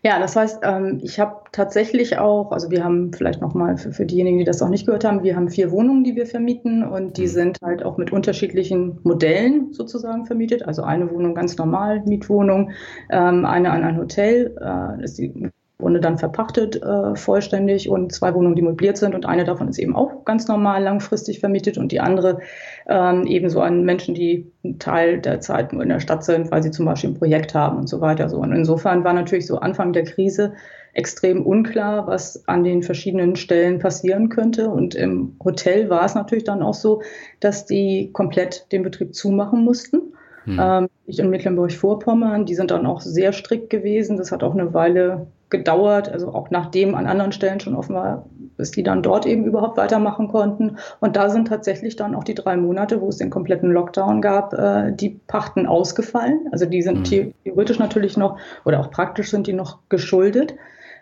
Ja, 0.02 0.18
das 0.18 0.36
heißt, 0.36 0.60
ähm, 0.62 1.00
ich 1.02 1.18
habe 1.18 1.36
tatsächlich 1.52 2.18
auch, 2.18 2.52
also 2.52 2.70
wir 2.70 2.84
haben 2.84 3.12
vielleicht 3.12 3.40
nochmal 3.40 3.76
für, 3.76 3.92
für 3.92 4.06
diejenigen, 4.06 4.38
die 4.38 4.44
das 4.44 4.60
noch 4.60 4.68
nicht 4.68 4.86
gehört 4.86 5.04
haben, 5.04 5.22
wir 5.22 5.36
haben 5.36 5.48
vier 5.48 5.70
Wohnungen, 5.70 6.04
die 6.04 6.14
wir 6.14 6.26
vermieten 6.26 6.84
und 6.84 7.16
die 7.16 7.22
mhm. 7.22 7.28
sind 7.28 7.58
halt 7.62 7.84
auch 7.84 7.96
mit 7.96 8.12
unterschiedlichen 8.12 8.98
Modellen 9.02 9.72
sozusagen 9.72 10.26
vermietet. 10.26 10.64
Also 10.64 10.82
eine 10.82 11.10
Wohnung 11.10 11.34
ganz 11.34 11.56
normal, 11.56 12.02
Mietwohnung, 12.06 12.70
ähm, 13.10 13.44
eine 13.44 13.70
an 13.70 13.82
ein 13.82 13.96
Hotel, 13.96 14.56
äh, 14.60 15.00
das 15.00 15.12
ist 15.12 15.18
die 15.18 15.50
Grunde 15.84 16.00
dann 16.00 16.18
verpachtet 16.18 16.82
äh, 16.82 17.14
vollständig 17.14 17.88
und 17.88 18.12
zwei 18.12 18.34
Wohnungen, 18.34 18.56
die 18.56 18.62
möbliert 18.62 18.96
sind 18.96 19.14
und 19.14 19.26
eine 19.26 19.44
davon 19.44 19.68
ist 19.68 19.78
eben 19.78 19.94
auch 19.94 20.24
ganz 20.24 20.48
normal 20.48 20.82
langfristig 20.82 21.40
vermietet 21.40 21.78
und 21.78 21.92
die 21.92 22.00
andere 22.00 22.40
ähm, 22.88 23.26
ebenso 23.26 23.60
an 23.60 23.84
Menschen, 23.84 24.14
die 24.14 24.50
einen 24.64 24.78
Teil 24.78 25.20
der 25.20 25.40
Zeit 25.40 25.72
nur 25.72 25.82
in 25.82 25.90
der 25.90 26.00
Stadt 26.00 26.24
sind, 26.24 26.50
weil 26.50 26.62
sie 26.62 26.70
zum 26.70 26.86
Beispiel 26.86 27.10
ein 27.10 27.18
Projekt 27.18 27.54
haben 27.54 27.78
und 27.78 27.88
so 27.88 28.00
weiter. 28.00 28.28
So. 28.28 28.38
Und 28.38 28.52
insofern 28.52 29.04
war 29.04 29.12
natürlich 29.12 29.46
so 29.46 29.58
Anfang 29.58 29.92
der 29.92 30.04
Krise 30.04 30.54
extrem 30.94 31.44
unklar, 31.44 32.06
was 32.06 32.48
an 32.48 32.64
den 32.64 32.82
verschiedenen 32.82 33.36
Stellen 33.36 33.78
passieren 33.78 34.28
könnte. 34.30 34.70
Und 34.70 34.94
im 34.94 35.36
Hotel 35.44 35.90
war 35.90 36.04
es 36.04 36.14
natürlich 36.14 36.44
dann 36.44 36.62
auch 36.62 36.74
so, 36.74 37.02
dass 37.40 37.66
die 37.66 38.10
komplett 38.12 38.66
den 38.72 38.82
Betrieb 38.82 39.14
zumachen 39.14 39.62
mussten. 39.64 40.14
Hm. 40.44 40.58
Ähm, 40.60 40.88
ich 41.06 41.18
in 41.18 41.30
Mecklenburg-Vorpommern, 41.30 42.46
die 42.46 42.54
sind 42.54 42.70
dann 42.70 42.86
auch 42.86 43.00
sehr 43.00 43.32
strikt 43.32 43.70
gewesen. 43.70 44.16
Das 44.16 44.32
hat 44.32 44.42
auch 44.42 44.54
eine 44.54 44.72
Weile 44.72 45.26
gedauert, 45.56 46.08
also 46.10 46.34
auch 46.34 46.50
nachdem 46.50 46.96
an 46.96 47.06
anderen 47.06 47.30
Stellen 47.30 47.60
schon 47.60 47.76
offen 47.76 47.94
war, 47.94 48.26
bis 48.56 48.72
die 48.72 48.82
dann 48.82 49.02
dort 49.02 49.24
eben 49.24 49.44
überhaupt 49.44 49.76
weitermachen 49.76 50.28
konnten. 50.28 50.78
Und 51.00 51.14
da 51.14 51.30
sind 51.30 51.46
tatsächlich 51.46 51.94
dann 51.94 52.16
auch 52.16 52.24
die 52.24 52.34
drei 52.34 52.56
Monate, 52.56 53.00
wo 53.00 53.08
es 53.08 53.18
den 53.18 53.30
kompletten 53.30 53.70
Lockdown 53.70 54.20
gab, 54.20 54.52
äh, 54.52 54.92
die 54.92 55.20
Pachten 55.26 55.66
ausgefallen. 55.66 56.48
Also 56.50 56.66
die 56.66 56.82
sind 56.82 57.10
mhm. 57.10 57.32
theoretisch 57.44 57.78
natürlich 57.78 58.16
noch 58.16 58.38
oder 58.64 58.80
auch 58.80 58.90
praktisch 58.90 59.30
sind 59.30 59.46
die 59.46 59.52
noch 59.52 59.78
geschuldet. 59.88 60.54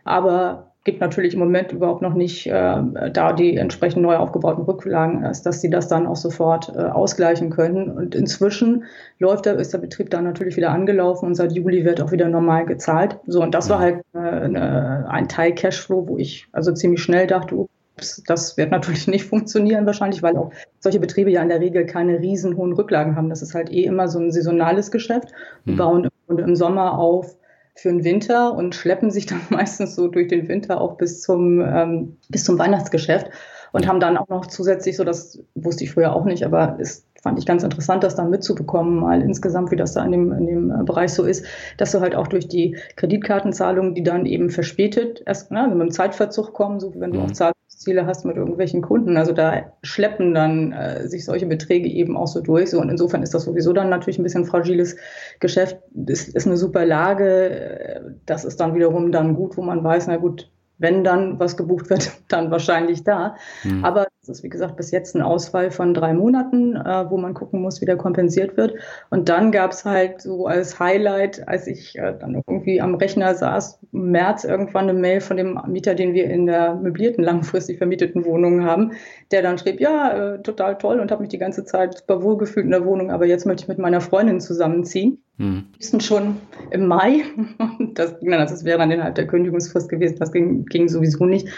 Aber 0.05 0.72
gibt 0.85 1.01
natürlich 1.01 1.35
im 1.35 1.41
Moment 1.41 1.73
überhaupt 1.73 2.03
noch 2.03 2.15
nicht 2.15 2.47
äh, 2.47 3.11
da 3.13 3.33
die 3.33 3.57
entsprechend 3.57 4.03
neu 4.03 4.17
aufgebauten 4.17 4.65
Rücklagen 4.65 5.25
ist, 5.25 5.47
dass 5.47 5.61
sie 5.61 5.71
das 5.71 5.87
dann 5.87 6.07
auch 6.07 6.17
sofort 6.17 6.73
äh, 6.75 6.81
ausgleichen 6.81 7.51
können. 7.51 7.91
Und 7.91 8.15
inzwischen 8.15 8.85
läuft 9.19 9.47
der, 9.47 9.57
ist 9.59 9.73
der 9.73 9.79
Betrieb 9.79 10.11
dann 10.11 10.25
natürlich 10.25 10.57
wieder 10.57 10.71
angelaufen 10.71 11.27
und 11.27 11.35
seit 11.37 11.53
Juli 11.53 11.85
wird 11.85 12.01
auch 12.01 12.11
wieder 12.11 12.29
normal 12.29 12.67
gezahlt. 12.67 13.19
So, 13.27 13.43
und 13.43 13.55
das 13.55 13.71
war 13.71 13.79
halt 13.79 14.01
äh, 14.15 14.19
eine, 14.19 15.07
ein 15.09 15.29
Teil 15.29 15.55
Cashflow, 15.55 16.09
wo 16.09 16.19
ich 16.19 16.49
also 16.51 16.73
ziemlich 16.73 17.01
schnell 17.01 17.29
dachte, 17.29 17.55
ups, 17.55 18.21
das 18.27 18.57
wird 18.57 18.73
natürlich 18.73 19.07
nicht 19.07 19.25
funktionieren 19.25 19.87
wahrscheinlich, 19.87 20.23
weil 20.25 20.37
auch 20.37 20.51
solche 20.81 20.99
Betriebe 20.99 21.31
ja 21.31 21.43
in 21.43 21.49
der 21.49 21.61
Regel 21.61 21.87
keine 21.87 22.19
riesen 22.19 22.57
hohen 22.57 22.73
Rücklagen 22.73 23.15
haben. 23.15 23.29
Das 23.29 23.41
ist 23.41 23.55
halt 23.55 23.71
eh 23.71 23.85
immer 23.85 24.09
so 24.09 24.19
ein 24.19 24.33
saisonales 24.33 24.91
Geschäft. 24.91 25.29
Die 25.65 25.73
mhm. 25.73 25.77
bauen 25.77 26.09
im 26.29 26.57
Sommer 26.57 26.99
auf 26.99 27.37
für 27.75 27.89
den 27.89 28.05
Winter 28.05 28.55
und 28.55 28.75
schleppen 28.75 29.11
sich 29.11 29.27
dann 29.27 29.41
meistens 29.51 29.95
so 29.95 30.09
durch 30.09 30.29
den 30.29 30.49
Winter 30.49 30.81
auch 30.81 30.97
bis 30.97 31.21
zum, 31.21 31.61
ähm, 31.61 32.17
bis 32.29 32.45
zum 32.45 32.59
Weihnachtsgeschäft 32.59 33.31
und 33.73 33.87
haben 33.87 34.01
dann 34.01 34.17
auch 34.17 34.29
noch 34.29 34.47
zusätzlich, 34.47 34.97
so 34.97 35.05
das 35.05 35.43
wusste 35.55 35.85
ich 35.85 35.93
früher 35.93 36.15
auch 36.15 36.25
nicht, 36.25 36.45
aber 36.45 36.77
ist 36.79 37.07
fand 37.23 37.39
ich 37.39 37.47
ganz 37.47 37.63
interessant, 37.63 38.03
das 38.03 38.17
dann 38.17 38.31
mitzubekommen, 38.31 38.99
mal 38.99 39.23
insgesamt, 39.23 39.71
wie 39.71 39.77
das 39.77 39.95
da 39.95 40.05
in 40.05 40.11
dem, 40.11 40.33
in 40.33 40.47
dem 40.47 40.85
Bereich 40.85 41.13
so 41.13 41.23
ist, 41.23 41.47
dass 41.79 41.93
du 41.93 42.01
halt 42.01 42.17
auch 42.17 42.27
durch 42.27 42.49
die 42.49 42.77
Kreditkartenzahlungen, 42.97 43.95
die 43.95 44.03
dann 44.03 44.27
eben 44.27 44.51
verspätet 44.51 45.23
erst 45.25 45.53
ne, 45.53 45.63
mit 45.69 45.81
einem 45.81 45.93
Zeitverzug 45.93 46.53
kommen, 46.53 46.81
so 46.81 46.93
wie 46.93 47.01
wenn 47.01 47.13
du 47.13 47.21
mhm. 47.21 47.27
auch 47.27 47.31
Zahlungsziele 47.31 48.07
hast 48.07 48.25
mit 48.25 48.37
irgendwelchen 48.37 48.83
Kunden. 48.83 49.17
Also 49.17 49.33
da 49.33 49.73
schleppen 49.85 50.35
dann 50.35 50.73
äh, 50.73 51.07
sich 51.07 51.25
solche 51.25 51.47
Beträge 51.47 51.89
eben 51.89 52.17
auch 52.17 52.27
so 52.27 52.41
durch. 52.41 52.71
So, 52.71 52.81
und 52.81 52.89
insofern 52.89 53.23
ist 53.23 53.35
das 53.35 53.45
sowieso 53.45 53.73
dann 53.73 53.89
natürlich 53.89 54.19
ein 54.19 54.25
bisschen 54.25 54.45
fragiles 54.45 54.97
Geschäft. 55.39 55.79
Das 55.93 56.25
ist 56.27 56.47
eine 56.49 56.57
super 56.57 56.85
Lage. 56.85 58.17
Das 58.27 58.45
ist 58.45 58.59
dann 58.59 58.75
wiederum 58.75 59.13
dann 59.13 59.37
gut, 59.37 59.57
wo 59.57 59.63
man 59.63 59.85
weiß, 59.85 60.09
na 60.09 60.17
gut, 60.17 60.51
wenn 60.83 61.05
dann 61.05 61.39
was 61.39 61.57
gebucht 61.57 61.89
wird, 61.89 62.13
dann 62.29 62.51
wahrscheinlich 62.51 63.05
da. 63.05 63.37
Mhm. 63.65 63.85
Aber 63.85 64.07
es 64.23 64.29
ist, 64.29 64.43
wie 64.43 64.49
gesagt, 64.49 64.77
bis 64.77 64.91
jetzt 64.91 65.17
ein 65.17 65.23
Ausfall 65.23 65.71
von 65.71 65.95
drei 65.95 66.13
Monaten, 66.13 66.77
äh, 66.77 67.11
wo 67.11 67.17
man 67.17 67.35
gucken 67.35 67.63
muss, 67.63 67.81
wie 67.81 67.87
der 67.87 67.97
kompensiert 67.97 68.57
wird. 68.57 68.75
Und 69.11 69.29
dann 69.29 69.51
gab 69.51 69.73
es 69.73 69.85
halt 69.85 70.21
so 70.21 70.47
als 70.47 70.79
Highlight, 70.79 71.49
als 71.49 71.67
ich 71.67 71.97
äh, 71.99 72.15
dann 72.19 72.35
irgendwie 72.35 72.81
am 72.81 72.95
Rechner 72.95 73.35
saß, 73.35 73.81
im 73.93 74.11
März 74.11 74.45
irgendwann 74.45 74.89
eine 74.89 74.99
Mail 74.99 75.21
von 75.21 75.37
dem 75.37 75.59
Mieter, 75.67 75.95
den 75.95 76.15
wir 76.15 76.29
in 76.29 76.47
der 76.47 76.75
möblierten, 76.75 77.25
langfristig 77.25 77.79
vermieteten 77.79 78.25
Wohnung 78.25 78.65
haben, 78.65 78.93
der 79.31 79.43
dann 79.43 79.59
schrieb, 79.59 79.81
ja, 79.81 80.35
äh, 80.35 80.43
total 80.43 80.79
toll 80.79 81.01
und 81.01 81.11
habe 81.11 81.23
mich 81.23 81.31
die 81.31 81.39
ganze 81.39 81.65
Zeit 81.65 81.99
super 81.99 82.23
wohlgefühlt 82.23 82.65
in 82.65 82.73
der 82.73 82.85
Wohnung, 82.85 83.11
aber 83.11 83.27
jetzt 83.27 83.47
möchte 83.47 83.65
ich 83.65 83.69
mit 83.69 83.79
meiner 83.79 84.01
Freundin 84.01 84.41
zusammenziehen. 84.41 85.23
Mhm. 85.43 85.65
sind 85.81 86.05
schon 86.05 86.37
im 86.71 86.87
Mai. 86.87 87.25
Das 87.95 88.19
ging 88.21 88.31
dann, 88.31 88.41
also 88.41 88.55
es 88.55 88.65
wäre 88.65 88.79
dann 88.79 88.91
innerhalb 88.91 89.17
der 89.17 89.27
Kündigungsfrist 89.27 89.89
gewesen. 89.89 90.17
Das 90.19 90.31
ging, 90.31 90.65
ging 90.67 90.89
sowieso 90.89 91.27
nicht. 91.27 91.49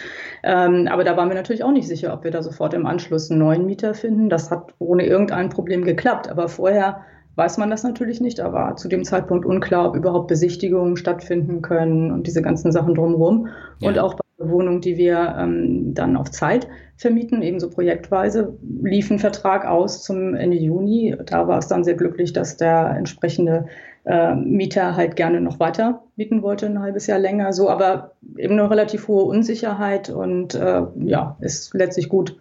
Ähm, 0.43 0.89
aber 0.91 1.05
da 1.05 1.17
waren 1.17 1.29
wir 1.29 1.37
natürlich 1.37 1.63
auch 1.63 1.71
nicht 1.71 1.87
sicher, 1.87 2.13
ob 2.15 2.25
wir 2.25 2.31
da 2.31 2.43
sofort 2.43 2.73
im 2.73 2.87
Anschluss 2.87 3.31
einen 3.31 3.41
neuen 3.41 3.67
Mieter 3.67 3.95
finden. 3.95 4.31
Das 4.31 4.51
hat 4.51 4.73
ohne 4.79 5.07
irgendein 5.07 5.51
Problem 5.51 5.85
geklappt. 5.85 6.29
Aber 6.31 6.49
vorher 6.49 7.03
weiß 7.37 7.59
man 7.59 7.71
das 7.71 7.83
natürlich 7.83 8.21
nicht. 8.21 8.39
Da 8.39 8.53
war 8.53 8.77
zu 8.77 8.89
dem 8.89 9.05
Zeitpunkt 9.05 9.45
unklar, 9.45 9.89
ob 9.89 9.97
überhaupt 9.97 10.29
Besichtigungen 10.29 10.97
stattfinden 10.97 11.61
können 11.61 12.11
und 12.11 12.27
diese 12.27 12.41
ganzen 12.41 12.73
Sachen 12.73 12.95
drumherum. 12.95 13.49
Ja. 13.81 13.91
Und 13.91 13.99
auch 13.99 14.15
bei 14.15 14.24
Wohnung, 14.39 14.81
die 14.81 14.97
wir 14.97 15.37
ähm, 15.39 15.95
dann 15.95 16.17
auf 16.17 16.31
Zeit 16.31 16.69
vermieten, 16.97 17.43
ebenso 17.43 17.71
projektweise, 17.71 18.57
lief 18.83 19.11
ein 19.11 19.19
Vertrag 19.19 19.67
aus 19.67 20.03
zum 20.03 20.35
Ende 20.35 20.57
Juni. 20.57 21.17
Da 21.27 21.49
war 21.49 21.59
es 21.59 21.69
dann 21.69 21.85
sehr 21.85 21.95
glücklich, 21.95 22.33
dass 22.33 22.57
der 22.57 22.95
entsprechende 22.97 23.67
äh, 24.05 24.35
Mieter 24.35 24.97
halt 24.97 25.17
gerne 25.17 25.41
noch 25.41 25.61
weiter 25.61 26.05
mieten 26.17 26.43
wollte, 26.43 26.67
ein 26.67 26.81
halbes 26.81 27.07
Jahr 27.07 27.19
länger. 27.19 27.53
So, 27.53 27.69
aber 27.69 28.13
eben 28.37 28.55
eine 28.55 28.71
relativ 28.71 29.09
hohe 29.09 29.25
Unsicherheit 29.25 30.11
und 30.11 30.55
äh, 30.55 30.83
ja, 31.05 31.37
ist 31.41 31.75
letztlich 31.75 32.09
gut 32.09 32.37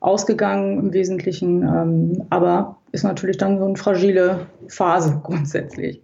ausgegangen 0.00 0.78
im 0.78 0.92
Wesentlichen. 0.92 1.62
Ähm, 1.62 2.26
aber 2.30 2.76
ist 2.92 3.04
natürlich 3.04 3.36
dann 3.36 3.58
so 3.58 3.64
eine 3.64 3.76
fragile 3.76 4.46
Phase 4.68 5.20
grundsätzlich. 5.24 6.02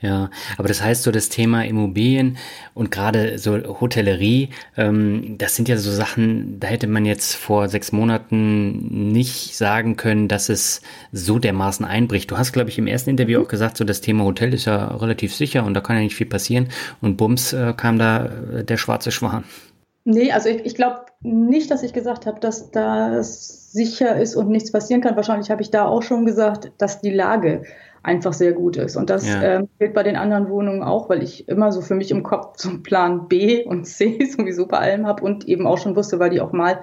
Ja, 0.00 0.30
aber 0.56 0.68
das 0.68 0.82
heißt 0.82 1.02
so 1.02 1.10
das 1.10 1.28
Thema 1.28 1.64
Immobilien 1.64 2.38
und 2.74 2.90
gerade 2.90 3.38
so 3.38 3.56
Hotellerie, 3.80 4.48
ähm, 4.76 5.36
das 5.38 5.56
sind 5.56 5.68
ja 5.68 5.76
so 5.76 5.90
Sachen, 5.90 6.58
da 6.58 6.68
hätte 6.68 6.86
man 6.86 7.04
jetzt 7.04 7.34
vor 7.34 7.68
sechs 7.68 7.92
Monaten 7.92 9.12
nicht 9.12 9.56
sagen 9.56 9.96
können, 9.96 10.28
dass 10.28 10.48
es 10.48 10.80
so 11.12 11.38
dermaßen 11.38 11.84
einbricht. 11.84 12.30
Du 12.30 12.38
hast, 12.38 12.52
glaube 12.52 12.70
ich, 12.70 12.78
im 12.78 12.86
ersten 12.86 13.10
Interview 13.10 13.38
mhm. 13.38 13.44
auch 13.44 13.48
gesagt, 13.48 13.76
so 13.76 13.84
das 13.84 14.00
Thema 14.00 14.24
Hotel 14.24 14.54
ist 14.54 14.64
ja 14.64 14.86
relativ 14.96 15.34
sicher 15.34 15.64
und 15.64 15.74
da 15.74 15.80
kann 15.80 15.96
ja 15.96 16.02
nicht 16.02 16.16
viel 16.16 16.26
passieren. 16.26 16.68
Und 17.00 17.16
bums 17.16 17.52
äh, 17.52 17.74
kam 17.76 17.98
da 17.98 18.26
äh, 18.26 18.64
der 18.64 18.76
schwarze 18.76 19.10
Schwan. 19.10 19.44
Nee, 20.04 20.32
also 20.32 20.48
ich, 20.48 20.64
ich 20.64 20.74
glaube 20.74 21.00
nicht, 21.20 21.70
dass 21.70 21.82
ich 21.82 21.92
gesagt 21.92 22.26
habe, 22.26 22.40
dass 22.40 22.70
das 22.70 23.72
sicher 23.72 24.16
ist 24.16 24.34
und 24.34 24.48
nichts 24.48 24.72
passieren 24.72 25.00
kann. 25.00 25.16
Wahrscheinlich 25.16 25.50
habe 25.50 25.62
ich 25.62 25.70
da 25.70 25.84
auch 25.84 26.02
schon 26.02 26.24
gesagt, 26.24 26.72
dass 26.78 27.00
die 27.00 27.10
Lage 27.10 27.64
einfach 28.02 28.32
sehr 28.32 28.52
gut 28.52 28.76
ist. 28.76 28.96
Und 28.96 29.10
das 29.10 29.28
ja. 29.28 29.42
ähm, 29.42 29.68
gilt 29.78 29.94
bei 29.94 30.02
den 30.02 30.16
anderen 30.16 30.48
Wohnungen 30.48 30.82
auch, 30.82 31.08
weil 31.08 31.22
ich 31.22 31.48
immer 31.48 31.70
so 31.70 31.80
für 31.82 31.94
mich 31.94 32.10
im 32.10 32.22
Kopf 32.22 32.54
so 32.56 32.70
einen 32.70 32.82
Plan 32.82 33.28
B 33.28 33.64
und 33.64 33.84
C 33.86 34.24
sowieso 34.36 34.66
bei 34.66 34.78
allem 34.78 35.06
habe 35.06 35.22
und 35.22 35.46
eben 35.48 35.66
auch 35.66 35.78
schon 35.78 35.96
wusste, 35.96 36.18
weil 36.18 36.30
die 36.30 36.40
auch 36.40 36.52
mal 36.52 36.80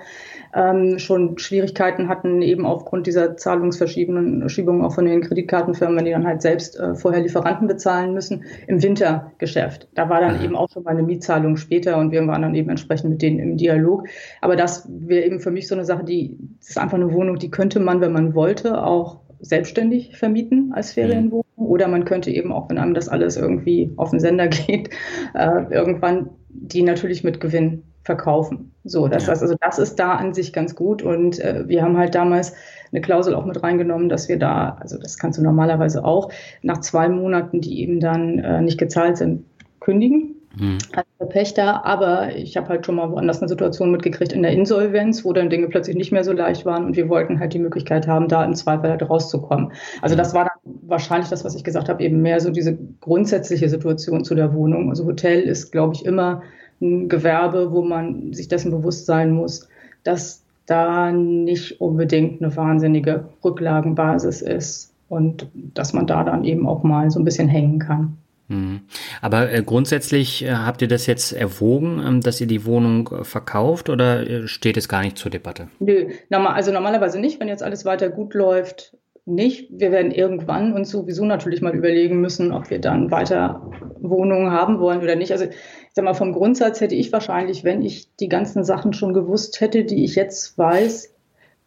ähm, 0.53 0.99
schon 0.99 1.37
Schwierigkeiten 1.37 2.07
hatten, 2.07 2.41
eben 2.41 2.65
aufgrund 2.65 3.07
dieser 3.07 3.35
Zahlungsverschiebungen 3.35 4.43
auch 4.83 4.93
von 4.93 5.05
den 5.05 5.21
Kreditkartenfirmen, 5.21 5.97
wenn 5.97 6.05
die 6.05 6.11
dann 6.11 6.25
halt 6.25 6.41
selbst 6.41 6.79
äh, 6.79 6.95
vorher 6.95 7.21
Lieferanten 7.21 7.67
bezahlen 7.67 8.13
müssen, 8.13 8.43
im 8.67 8.81
Wintergeschäft. 8.81 9.87
Da 9.95 10.09
war 10.09 10.21
dann 10.21 10.37
mhm. 10.37 10.45
eben 10.45 10.55
auch 10.55 10.69
schon 10.69 10.83
mal 10.83 10.91
eine 10.91 11.03
Mietzahlung 11.03 11.57
später 11.57 11.97
und 11.97 12.11
wir 12.11 12.25
waren 12.27 12.41
dann 12.41 12.55
eben 12.55 12.69
entsprechend 12.69 13.09
mit 13.09 13.21
denen 13.21 13.39
im 13.39 13.57
Dialog. 13.57 14.07
Aber 14.41 14.55
das 14.55 14.87
wäre 14.89 15.25
eben 15.25 15.39
für 15.39 15.51
mich 15.51 15.67
so 15.67 15.75
eine 15.75 15.85
Sache, 15.85 16.03
die 16.03 16.37
das 16.59 16.69
ist 16.69 16.77
einfach 16.77 16.97
eine 16.97 17.11
Wohnung, 17.13 17.37
die 17.37 17.51
könnte 17.51 17.79
man, 17.79 18.01
wenn 18.01 18.11
man 18.11 18.35
wollte, 18.35 18.83
auch 18.83 19.21
selbstständig 19.39 20.17
vermieten 20.17 20.71
als 20.73 20.93
Ferienwohnung. 20.93 21.45
Mhm. 21.55 21.65
Oder 21.65 21.87
man 21.87 22.05
könnte 22.05 22.31
eben 22.31 22.51
auch, 22.51 22.69
wenn 22.69 22.77
einem 22.77 22.93
das 22.93 23.09
alles 23.09 23.37
irgendwie 23.37 23.91
auf 23.97 24.11
den 24.11 24.19
Sender 24.19 24.47
geht, 24.47 24.89
äh, 25.33 25.63
irgendwann 25.71 26.29
die 26.49 26.83
natürlich 26.83 27.23
mit 27.23 27.39
Gewinn 27.39 27.83
verkaufen. 28.03 28.73
So, 28.83 29.07
das 29.07 29.25
ja. 29.25 29.31
heißt 29.31 29.41
also, 29.41 29.55
das 29.59 29.79
ist 29.79 29.95
da 29.97 30.13
an 30.13 30.33
sich 30.33 30.53
ganz 30.53 30.75
gut. 30.75 31.03
Und 31.03 31.39
äh, 31.39 31.67
wir 31.67 31.83
haben 31.83 31.97
halt 31.97 32.15
damals 32.15 32.53
eine 32.91 33.01
Klausel 33.01 33.35
auch 33.35 33.45
mit 33.45 33.61
reingenommen, 33.61 34.09
dass 34.09 34.29
wir 34.29 34.39
da, 34.39 34.77
also 34.79 34.97
das 34.97 35.17
kannst 35.17 35.37
du 35.37 35.43
normalerweise 35.43 36.05
auch, 36.05 36.31
nach 36.61 36.79
zwei 36.79 37.09
Monaten, 37.09 37.59
die 37.59 37.81
eben 37.81 37.99
dann 37.99 38.39
äh, 38.39 38.61
nicht 38.61 38.77
gezahlt 38.77 39.17
sind, 39.17 39.43
kündigen 39.81 40.36
mhm. 40.59 40.77
als 40.93 41.29
Pächter. 41.29 41.85
Aber 41.85 42.35
ich 42.35 42.57
habe 42.57 42.69
halt 42.69 42.85
schon 42.85 42.95
mal 42.95 43.11
woanders 43.11 43.39
eine 43.39 43.49
Situation 43.49 43.91
mitgekriegt 43.91 44.33
in 44.33 44.43
der 44.43 44.51
Insolvenz, 44.51 45.23
wo 45.25 45.33
dann 45.33 45.49
Dinge 45.49 45.67
plötzlich 45.67 45.95
nicht 45.95 46.11
mehr 46.11 46.23
so 46.23 46.31
leicht 46.31 46.65
waren 46.65 46.85
und 46.85 46.95
wir 46.95 47.09
wollten 47.09 47.39
halt 47.39 47.53
die 47.53 47.59
Möglichkeit 47.59 48.07
haben, 48.07 48.27
da 48.27 48.43
im 48.43 48.55
Zweifel 48.55 48.89
halt 48.89 49.09
rauszukommen. 49.09 49.71
Also 50.01 50.15
mhm. 50.15 50.19
das 50.19 50.33
war 50.33 50.45
dann 50.45 50.73
wahrscheinlich 50.87 51.29
das, 51.29 51.43
was 51.45 51.55
ich 51.55 51.63
gesagt 51.63 51.89
habe, 51.89 52.03
eben 52.03 52.21
mehr 52.21 52.39
so 52.39 52.49
diese 52.49 52.77
grundsätzliche 53.01 53.69
Situation 53.69 54.23
zu 54.23 54.35
der 54.35 54.53
Wohnung. 54.53 54.89
Also 54.89 55.05
Hotel 55.05 55.41
ist, 55.41 55.71
glaube 55.71 55.95
ich, 55.95 56.05
immer 56.05 56.41
ein 56.81 57.09
Gewerbe, 57.09 57.71
wo 57.71 57.81
man 57.81 58.33
sich 58.33 58.47
dessen 58.47 58.71
bewusst 58.71 59.05
sein 59.05 59.31
muss, 59.31 59.67
dass 60.03 60.43
da 60.67 61.11
nicht 61.11 61.81
unbedingt 61.81 62.41
eine 62.41 62.55
wahnsinnige 62.55 63.25
Rücklagenbasis 63.43 64.41
ist 64.41 64.93
und 65.09 65.47
dass 65.73 65.93
man 65.93 66.05
da 66.05 66.23
dann 66.23 66.43
eben 66.43 66.67
auch 66.67 66.83
mal 66.83 67.09
so 67.09 67.19
ein 67.19 67.25
bisschen 67.25 67.47
hängen 67.47 67.79
kann. 67.79 68.17
Mhm. 68.47 68.81
Aber 69.21 69.51
äh, 69.51 69.61
grundsätzlich 69.63 70.43
äh, 70.43 70.53
habt 70.53 70.81
ihr 70.81 70.87
das 70.87 71.05
jetzt 71.05 71.33
erwogen, 71.33 72.01
ähm, 72.05 72.21
dass 72.21 72.39
ihr 72.39 72.47
die 72.47 72.65
Wohnung 72.65 73.09
äh, 73.09 73.23
verkauft 73.23 73.89
oder 73.89 74.47
steht 74.47 74.77
es 74.77 74.87
gar 74.87 75.01
nicht 75.01 75.17
zur 75.17 75.31
Debatte? 75.31 75.67
Nö, 75.79 76.07
also 76.29 76.71
normalerweise 76.71 77.19
nicht, 77.19 77.39
wenn 77.39 77.49
jetzt 77.49 77.63
alles 77.63 77.83
weiter 77.83 78.09
gut 78.09 78.33
läuft, 78.33 78.95
nicht. 79.25 79.67
Wir 79.71 79.91
werden 79.91 80.11
irgendwann 80.11 80.71
uns 80.71 80.89
sowieso 80.89 81.25
natürlich 81.25 81.61
mal 81.61 81.75
überlegen 81.75 82.21
müssen, 82.21 82.53
ob 82.53 82.69
wir 82.69 82.79
dann 82.79 83.11
weiter 83.11 83.69
Wohnungen 83.99 84.51
haben 84.51 84.79
wollen 84.79 85.01
oder 85.01 85.17
nicht. 85.17 85.33
Also 85.33 85.45
ich 85.45 85.93
sag 85.93 86.05
mal, 86.05 86.13
vom 86.13 86.31
Grundsatz 86.31 86.79
hätte 86.79 86.95
ich 86.95 87.11
wahrscheinlich, 87.11 87.65
wenn 87.65 87.81
ich 87.81 88.15
die 88.15 88.29
ganzen 88.29 88.63
Sachen 88.63 88.93
schon 88.93 89.13
gewusst 89.13 89.59
hätte, 89.59 89.83
die 89.83 90.05
ich 90.05 90.15
jetzt 90.15 90.57
weiß, 90.57 91.13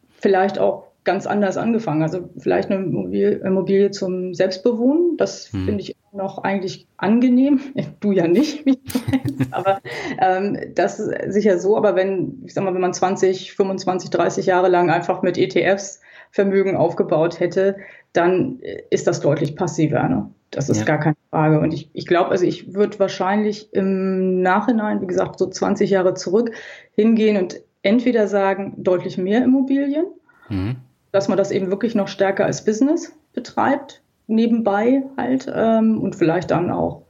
vielleicht 0.08 0.58
auch 0.58 0.84
ganz 1.04 1.26
anders 1.26 1.58
angefangen. 1.58 2.02
Also 2.02 2.30
vielleicht 2.38 2.70
eine 2.70 2.82
Immobilie 2.82 3.90
zum 3.90 4.32
Selbstbewohnen. 4.32 5.18
Das 5.18 5.52
hm. 5.52 5.66
finde 5.66 5.82
ich 5.82 5.96
noch 6.12 6.38
eigentlich 6.38 6.86
angenehm. 6.96 7.60
Du 8.00 8.12
ja 8.12 8.26
nicht, 8.26 8.66
wie 8.66 8.76
du 8.76 8.94
weißt. 8.94 9.52
aber 9.52 9.80
ähm, 10.20 10.58
das 10.74 10.98
ist 10.98 11.32
sicher 11.32 11.58
so. 11.58 11.76
Aber 11.76 11.96
wenn, 11.96 12.42
ich 12.44 12.54
sag 12.54 12.64
mal, 12.64 12.74
wenn 12.74 12.80
man 12.80 12.94
20, 12.94 13.54
25, 13.54 14.10
30 14.10 14.46
Jahre 14.46 14.68
lang 14.68 14.90
einfach 14.90 15.22
mit 15.22 15.38
ETFs 15.38 16.00
Vermögen 16.30 16.76
aufgebaut 16.76 17.40
hätte, 17.40 17.76
dann 18.12 18.60
ist 18.90 19.06
das 19.06 19.20
deutlich 19.20 19.56
passiver. 19.56 20.08
Ne? 20.08 20.30
Das 20.50 20.68
ist 20.68 20.78
ja. 20.78 20.84
gar 20.84 20.98
keine 20.98 21.16
Frage. 21.30 21.60
Und 21.60 21.72
ich, 21.72 21.90
ich 21.92 22.06
glaube, 22.06 22.30
also 22.30 22.44
ich 22.44 22.74
würde 22.74 22.98
wahrscheinlich 22.98 23.72
im 23.72 24.42
Nachhinein, 24.42 25.00
wie 25.00 25.06
gesagt, 25.06 25.38
so 25.38 25.46
20 25.48 25.90
Jahre 25.90 26.14
zurück 26.14 26.52
hingehen 26.94 27.36
und 27.36 27.60
entweder 27.82 28.26
sagen, 28.26 28.74
deutlich 28.76 29.16
mehr 29.18 29.44
Immobilien, 29.44 30.06
mhm. 30.48 30.76
dass 31.12 31.28
man 31.28 31.38
das 31.38 31.50
eben 31.50 31.70
wirklich 31.70 31.94
noch 31.94 32.08
stärker 32.08 32.44
als 32.44 32.64
Business 32.64 33.12
betreibt, 33.32 34.02
nebenbei 34.30 35.02
halt 35.16 35.50
ähm, 35.54 36.00
und 36.00 36.16
vielleicht 36.16 36.50
dann 36.50 36.70
auch 36.70 37.02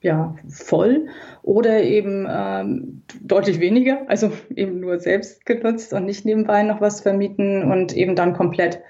ja, 0.00 0.36
voll 0.48 1.06
oder 1.42 1.82
eben 1.82 2.26
ähm, 2.30 3.02
deutlich 3.22 3.60
weniger, 3.60 4.08
also 4.08 4.30
eben 4.54 4.80
nur 4.80 4.98
selbst 5.00 5.44
genutzt 5.46 5.92
und 5.92 6.04
nicht 6.04 6.24
nebenbei 6.24 6.62
noch 6.62 6.80
was 6.80 7.00
vermieten 7.00 7.70
und 7.70 7.96
eben 7.96 8.14
dann 8.14 8.32
komplett 8.34 8.80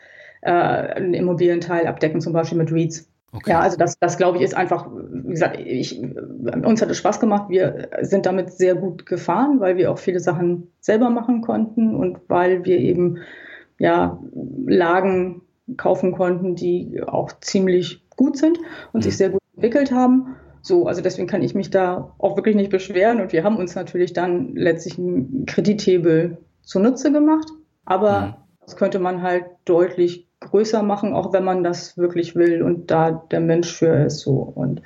äh, 0.42 0.50
einen 0.50 1.14
Immobilienteil 1.14 1.86
abdecken, 1.86 2.20
zum 2.20 2.32
Beispiel 2.32 2.58
mit 2.58 2.72
REITs. 2.72 3.08
Okay. 3.32 3.50
Ja, 3.50 3.60
also 3.60 3.76
das, 3.76 3.98
das 3.98 4.16
glaube 4.16 4.38
ich 4.38 4.44
ist 4.44 4.56
einfach, 4.56 4.88
wie 5.10 5.30
gesagt, 5.30 5.58
ich, 5.60 6.00
uns 6.00 6.80
hat 6.80 6.90
es 6.90 6.98
Spaß 6.98 7.20
gemacht. 7.20 7.50
Wir 7.50 7.88
sind 8.00 8.24
damit 8.24 8.52
sehr 8.52 8.74
gut 8.74 9.04
gefahren, 9.04 9.60
weil 9.60 9.76
wir 9.76 9.90
auch 9.90 9.98
viele 9.98 10.20
Sachen 10.20 10.70
selber 10.80 11.10
machen 11.10 11.42
konnten 11.42 11.94
und 11.94 12.18
weil 12.28 12.64
wir 12.64 12.78
eben 12.78 13.18
ja 13.78 14.18
Lagen 14.66 15.42
kaufen 15.76 16.12
konnten, 16.12 16.54
die 16.54 17.02
auch 17.06 17.32
ziemlich 17.40 18.04
gut 18.16 18.36
sind 18.36 18.58
und 18.92 19.00
mhm. 19.00 19.02
sich 19.02 19.16
sehr 19.16 19.30
gut 19.30 19.40
entwickelt 19.54 19.92
haben. 19.92 20.36
So, 20.62 20.86
also 20.86 21.00
deswegen 21.00 21.28
kann 21.28 21.42
ich 21.42 21.54
mich 21.54 21.70
da 21.70 22.12
auch 22.18 22.36
wirklich 22.36 22.56
nicht 22.56 22.70
beschweren. 22.70 23.20
Und 23.20 23.32
wir 23.32 23.44
haben 23.44 23.56
uns 23.56 23.74
natürlich 23.74 24.12
dann 24.12 24.54
letztlich 24.54 24.98
einen 24.98 25.46
Kredithebel 25.46 26.38
zunutze 26.62 27.12
gemacht. 27.12 27.48
Aber 27.84 28.20
mhm. 28.20 28.34
das 28.64 28.76
könnte 28.76 28.98
man 28.98 29.22
halt 29.22 29.44
deutlich 29.64 30.28
größer 30.40 30.82
machen, 30.82 31.14
auch 31.14 31.32
wenn 31.32 31.44
man 31.44 31.64
das 31.64 31.96
wirklich 31.96 32.34
will 32.34 32.62
und 32.62 32.90
da 32.90 33.10
der 33.10 33.40
Mensch 33.40 33.72
für 33.72 34.06
ist. 34.06 34.20
So. 34.20 34.32
Und 34.32 34.82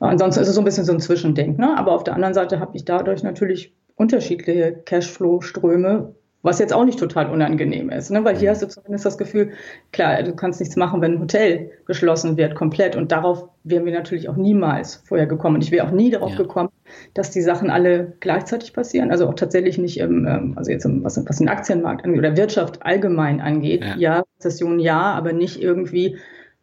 ansonsten 0.00 0.42
ist 0.42 0.48
es 0.48 0.54
so 0.54 0.60
ein 0.60 0.64
bisschen 0.64 0.84
so 0.84 0.92
ein 0.92 1.00
Zwischending. 1.00 1.56
Ne? 1.56 1.76
Aber 1.76 1.92
auf 1.92 2.04
der 2.04 2.14
anderen 2.14 2.34
Seite 2.34 2.60
habe 2.60 2.76
ich 2.76 2.84
dadurch 2.84 3.22
natürlich 3.22 3.74
unterschiedliche 3.96 4.72
Cashflow-Ströme, 4.72 6.14
was 6.42 6.58
jetzt 6.58 6.72
auch 6.72 6.84
nicht 6.84 6.98
total 6.98 7.30
unangenehm 7.30 7.88
ist, 7.90 8.10
ne? 8.10 8.24
weil 8.24 8.36
hier 8.36 8.50
mhm. 8.50 8.54
hast 8.54 8.62
du 8.62 8.68
zumindest 8.68 9.06
das 9.06 9.16
Gefühl, 9.16 9.52
klar, 9.92 10.22
du 10.24 10.34
kannst 10.34 10.58
nichts 10.58 10.74
machen, 10.74 11.00
wenn 11.00 11.14
ein 11.14 11.20
Hotel 11.20 11.70
geschlossen 11.86 12.36
wird, 12.36 12.56
komplett. 12.56 12.96
Und 12.96 13.12
darauf 13.12 13.48
wären 13.62 13.84
wir 13.84 13.92
natürlich 13.92 14.28
auch 14.28 14.36
niemals 14.36 14.96
vorher 15.06 15.26
gekommen. 15.26 15.56
Und 15.56 15.62
ich 15.62 15.70
wäre 15.70 15.86
auch 15.86 15.92
nie 15.92 16.10
darauf 16.10 16.32
ja. 16.32 16.38
gekommen, 16.38 16.70
dass 17.14 17.30
die 17.30 17.42
Sachen 17.42 17.70
alle 17.70 18.14
gleichzeitig 18.18 18.72
passieren. 18.72 19.12
Also 19.12 19.28
auch 19.28 19.34
tatsächlich 19.34 19.78
nicht 19.78 19.98
im, 19.98 20.26
ähm, 20.26 20.54
also 20.56 20.72
jetzt 20.72 20.84
im, 20.84 21.04
was, 21.04 21.16
was 21.24 21.38
den 21.38 21.48
Aktienmarkt 21.48 22.04
angeht 22.04 22.18
oder 22.18 22.36
Wirtschaft 22.36 22.84
allgemein 22.84 23.40
angeht. 23.40 23.84
Ja, 23.84 23.96
ja 23.96 24.22
Rezession 24.38 24.80
ja, 24.80 25.00
aber 25.00 25.32
nicht 25.32 25.62
irgendwie, 25.62 26.16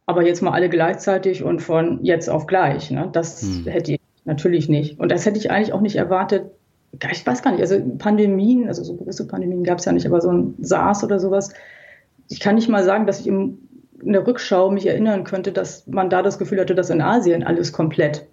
aber 0.05 0.25
jetzt 0.25 0.41
mal 0.41 0.51
alle 0.51 0.67
gleichzeitig 0.67 1.43
und 1.43 1.61
von 1.61 2.03
jetzt 2.03 2.29
auf 2.29 2.47
gleich. 2.47 2.91
Ne? 2.91 3.09
Das 3.13 3.41
hm. 3.41 3.65
hätte 3.65 3.93
ich 3.93 3.99
natürlich 4.25 4.67
nicht. 4.67 4.99
Und 4.99 5.09
das 5.09 5.25
hätte 5.25 5.39
ich 5.39 5.51
eigentlich 5.51 5.71
auch 5.71 5.81
nicht 5.81 5.95
erwartet, 5.95 6.51
ich 7.11 7.25
weiß 7.25 7.41
gar 7.41 7.51
nicht, 7.51 7.61
also 7.61 7.79
Pandemien, 7.97 8.67
also 8.67 8.83
so 8.83 8.95
gewisse 8.95 9.27
Pandemien 9.27 9.63
gab 9.63 9.79
es 9.79 9.85
ja 9.85 9.91
nicht, 9.91 10.05
aber 10.05 10.21
so 10.21 10.31
ein 10.31 10.55
SARS 10.59 11.03
oder 11.03 11.19
sowas, 11.19 11.53
ich 12.29 12.39
kann 12.39 12.55
nicht 12.55 12.69
mal 12.69 12.83
sagen, 12.83 13.07
dass 13.07 13.21
ich 13.21 13.27
in 13.27 13.57
der 14.01 14.25
Rückschau 14.25 14.71
mich 14.71 14.85
erinnern 14.85 15.23
könnte, 15.23 15.51
dass 15.51 15.85
man 15.87 16.09
da 16.09 16.21
das 16.21 16.37
Gefühl 16.39 16.59
hatte, 16.59 16.75
dass 16.75 16.89
in 16.89 17.01
Asien 17.01 17.43
alles 17.43 17.73
komplett 17.73 18.25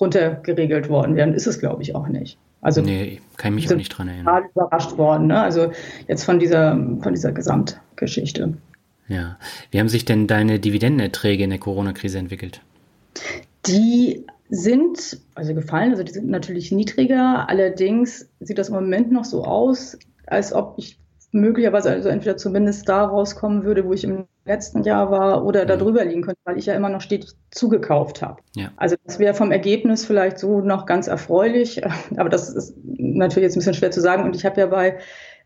runtergeregelt 0.00 0.88
worden 0.88 1.16
wäre. 1.16 1.28
Und 1.28 1.34
ist 1.34 1.46
es, 1.46 1.58
glaube 1.58 1.82
ich, 1.82 1.94
auch 1.94 2.08
nicht. 2.08 2.38
Also 2.60 2.82
nee, 2.82 3.20
kann 3.36 3.56
ich 3.56 3.64
mich 3.64 3.72
auch 3.72 3.76
nicht 3.76 3.90
dran 3.90 4.08
erinnern. 4.08 4.26
Total 4.26 4.50
überrascht 4.50 4.98
worden, 4.98 5.28
ne? 5.28 5.40
Also 5.40 5.72
jetzt 6.08 6.24
von 6.24 6.38
dieser, 6.38 6.72
von 7.00 7.12
dieser 7.14 7.32
Gesamtgeschichte. 7.32 8.54
Ja. 9.06 9.38
Wie 9.70 9.78
haben 9.78 9.88
sich 9.88 10.04
denn 10.04 10.26
deine 10.26 10.58
Dividendenerträge 10.58 11.44
in 11.44 11.50
der 11.50 11.58
Corona-Krise 11.58 12.18
entwickelt? 12.18 12.60
Die 13.66 14.24
sind, 14.48 15.20
also 15.34 15.54
gefallen, 15.54 15.90
also 15.90 16.02
die 16.02 16.12
sind 16.12 16.28
natürlich 16.28 16.72
niedriger. 16.72 17.48
Allerdings 17.48 18.28
sieht 18.40 18.58
das 18.58 18.68
im 18.68 18.74
Moment 18.74 19.12
noch 19.12 19.24
so 19.24 19.44
aus, 19.44 19.98
als 20.26 20.52
ob 20.52 20.74
ich 20.78 20.98
möglicherweise 21.32 21.90
also 21.90 22.08
entweder 22.08 22.36
zumindest 22.36 22.88
da 22.88 23.04
rauskommen 23.04 23.64
würde, 23.64 23.84
wo 23.84 23.92
ich 23.92 24.04
im 24.04 24.26
letzten 24.46 24.82
Jahr 24.82 25.10
war, 25.10 25.44
oder 25.44 25.66
da 25.66 25.76
mhm. 25.76 25.80
drüber 25.80 26.04
liegen 26.04 26.22
könnte, 26.22 26.40
weil 26.44 26.58
ich 26.58 26.66
ja 26.66 26.74
immer 26.74 26.88
noch 26.88 27.02
stetig 27.02 27.32
zugekauft 27.50 28.22
habe. 28.22 28.40
Ja. 28.56 28.70
Also 28.76 28.96
das 29.04 29.18
wäre 29.18 29.34
vom 29.34 29.52
Ergebnis 29.52 30.06
vielleicht 30.06 30.38
so 30.38 30.60
noch 30.60 30.86
ganz 30.86 31.06
erfreulich, 31.06 31.82
aber 32.16 32.30
das 32.30 32.48
ist 32.48 32.74
natürlich 32.84 33.44
jetzt 33.44 33.56
ein 33.56 33.60
bisschen 33.60 33.74
schwer 33.74 33.90
zu 33.90 34.00
sagen. 34.00 34.24
Und 34.24 34.34
ich 34.34 34.46
habe 34.46 34.60
ja 34.60 34.66
bei 34.66 34.98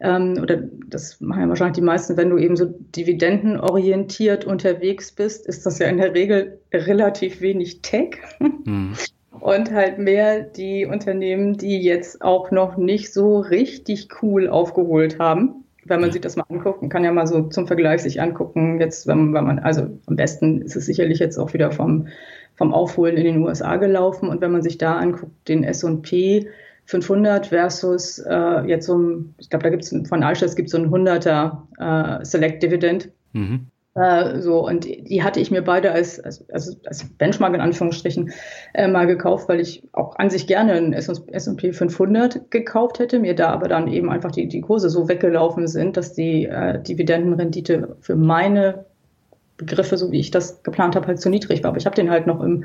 ähm, 0.03 0.39
oder 0.43 0.63
das 0.89 1.21
machen 1.21 1.43
ja 1.43 1.49
wahrscheinlich 1.49 1.77
die 1.77 1.83
meisten, 1.83 2.17
wenn 2.17 2.31
du 2.31 2.39
eben 2.39 2.57
so 2.57 2.67
dividendenorientiert 2.67 4.45
unterwegs 4.45 5.13
bist, 5.13 5.47
ist 5.47 5.65
das 5.65 5.79
ja 5.79 5.87
in 5.87 5.99
der 5.99 6.15
Regel 6.15 6.59
relativ 6.73 7.41
wenig 7.41 7.83
Tech. 7.83 8.19
Mhm. 8.41 8.95
Und 9.41 9.73
halt 9.73 9.99
mehr 9.99 10.41
die 10.41 10.87
Unternehmen, 10.87 11.57
die 11.57 11.81
jetzt 11.81 12.23
auch 12.23 12.51
noch 12.51 12.77
nicht 12.77 13.13
so 13.13 13.41
richtig 13.41 14.09
cool 14.23 14.49
aufgeholt 14.49 15.19
haben. 15.19 15.65
Wenn 15.85 16.01
man 16.01 16.13
sich 16.13 16.21
das 16.21 16.37
mal 16.37 16.45
anguckt, 16.49 16.81
man 16.81 16.91
kann 16.91 17.03
ja 17.03 17.11
mal 17.11 17.27
so 17.27 17.49
zum 17.49 17.67
Vergleich 17.67 18.03
sich 18.03 18.21
angucken, 18.21 18.79
jetzt, 18.79 19.09
wenn, 19.09 19.33
wenn 19.33 19.45
man, 19.45 19.59
also 19.59 19.89
am 20.07 20.17
besten 20.17 20.63
ist 20.63 20.77
es 20.77 20.87
sicherlich 20.87 21.19
jetzt 21.19 21.39
auch 21.39 21.55
wieder 21.55 21.73
vom, 21.73 22.07
vom 22.55 22.73
Aufholen 22.73 23.17
in 23.17 23.25
den 23.25 23.43
USA 23.43 23.77
gelaufen. 23.77 24.29
Und 24.29 24.41
wenn 24.43 24.53
man 24.53 24.63
sich 24.63 24.79
da 24.79 24.97
anguckt, 24.97 25.33
den 25.49 25.65
S&P, 25.65 26.47
500 26.93 27.47
versus 27.47 28.18
äh, 28.18 28.66
jetzt 28.66 28.86
so 28.86 28.99
ein, 28.99 29.34
ich 29.38 29.49
glaube, 29.49 29.62
da 29.64 29.70
gibt 29.70 29.82
es 29.82 30.09
von 30.09 30.22
Alsters 30.22 30.57
gibt 30.57 30.66
es 30.66 30.72
so 30.72 30.78
ein 30.78 30.90
100er 30.90 32.20
äh, 32.20 32.24
Select 32.24 32.62
Dividend. 32.62 33.11
Mhm. 33.32 33.66
Äh, 33.95 34.40
so, 34.40 34.66
und 34.66 34.84
die 34.84 35.22
hatte 35.22 35.40
ich 35.40 35.51
mir 35.51 35.62
beide 35.62 35.93
als, 35.93 36.20
als, 36.20 36.45
als 36.51 37.05
Benchmark 37.16 37.55
in 37.55 37.62
Anführungsstrichen 37.62 38.32
äh, 38.74 38.88
mal 38.88 39.07
gekauft, 39.07 39.49
weil 39.49 39.61
ich 39.61 39.84
auch 39.93 40.16
an 40.16 40.28
sich 40.28 40.47
gerne 40.47 40.72
einen 40.72 40.93
S&P 40.93 41.72
500 41.72 42.51
gekauft 42.51 42.99
hätte, 42.99 43.18
mir 43.18 43.34
da 43.34 43.49
aber 43.49 43.68
dann 43.68 43.88
eben 43.88 44.11
einfach 44.11 44.30
die, 44.30 44.49
die 44.49 44.61
Kurse 44.61 44.90
so 44.90 45.09
weggelaufen 45.09 45.66
sind, 45.66 45.97
dass 45.97 46.12
die 46.12 46.45
äh, 46.45 46.82
Dividendenrendite 46.82 47.97
für 48.01 48.16
meine 48.16 48.84
Begriffe, 49.57 49.97
so 49.97 50.11
wie 50.11 50.20
ich 50.20 50.30
das 50.30 50.62
geplant 50.62 50.97
habe, 50.97 51.07
halt 51.07 51.20
zu 51.20 51.30
niedrig 51.30 51.62
war. 51.62 51.68
Aber 51.68 51.78
ich 51.78 51.86
habe 51.86 51.97
den 51.97 52.11
halt 52.11 52.26
noch 52.26 52.43
im 52.43 52.64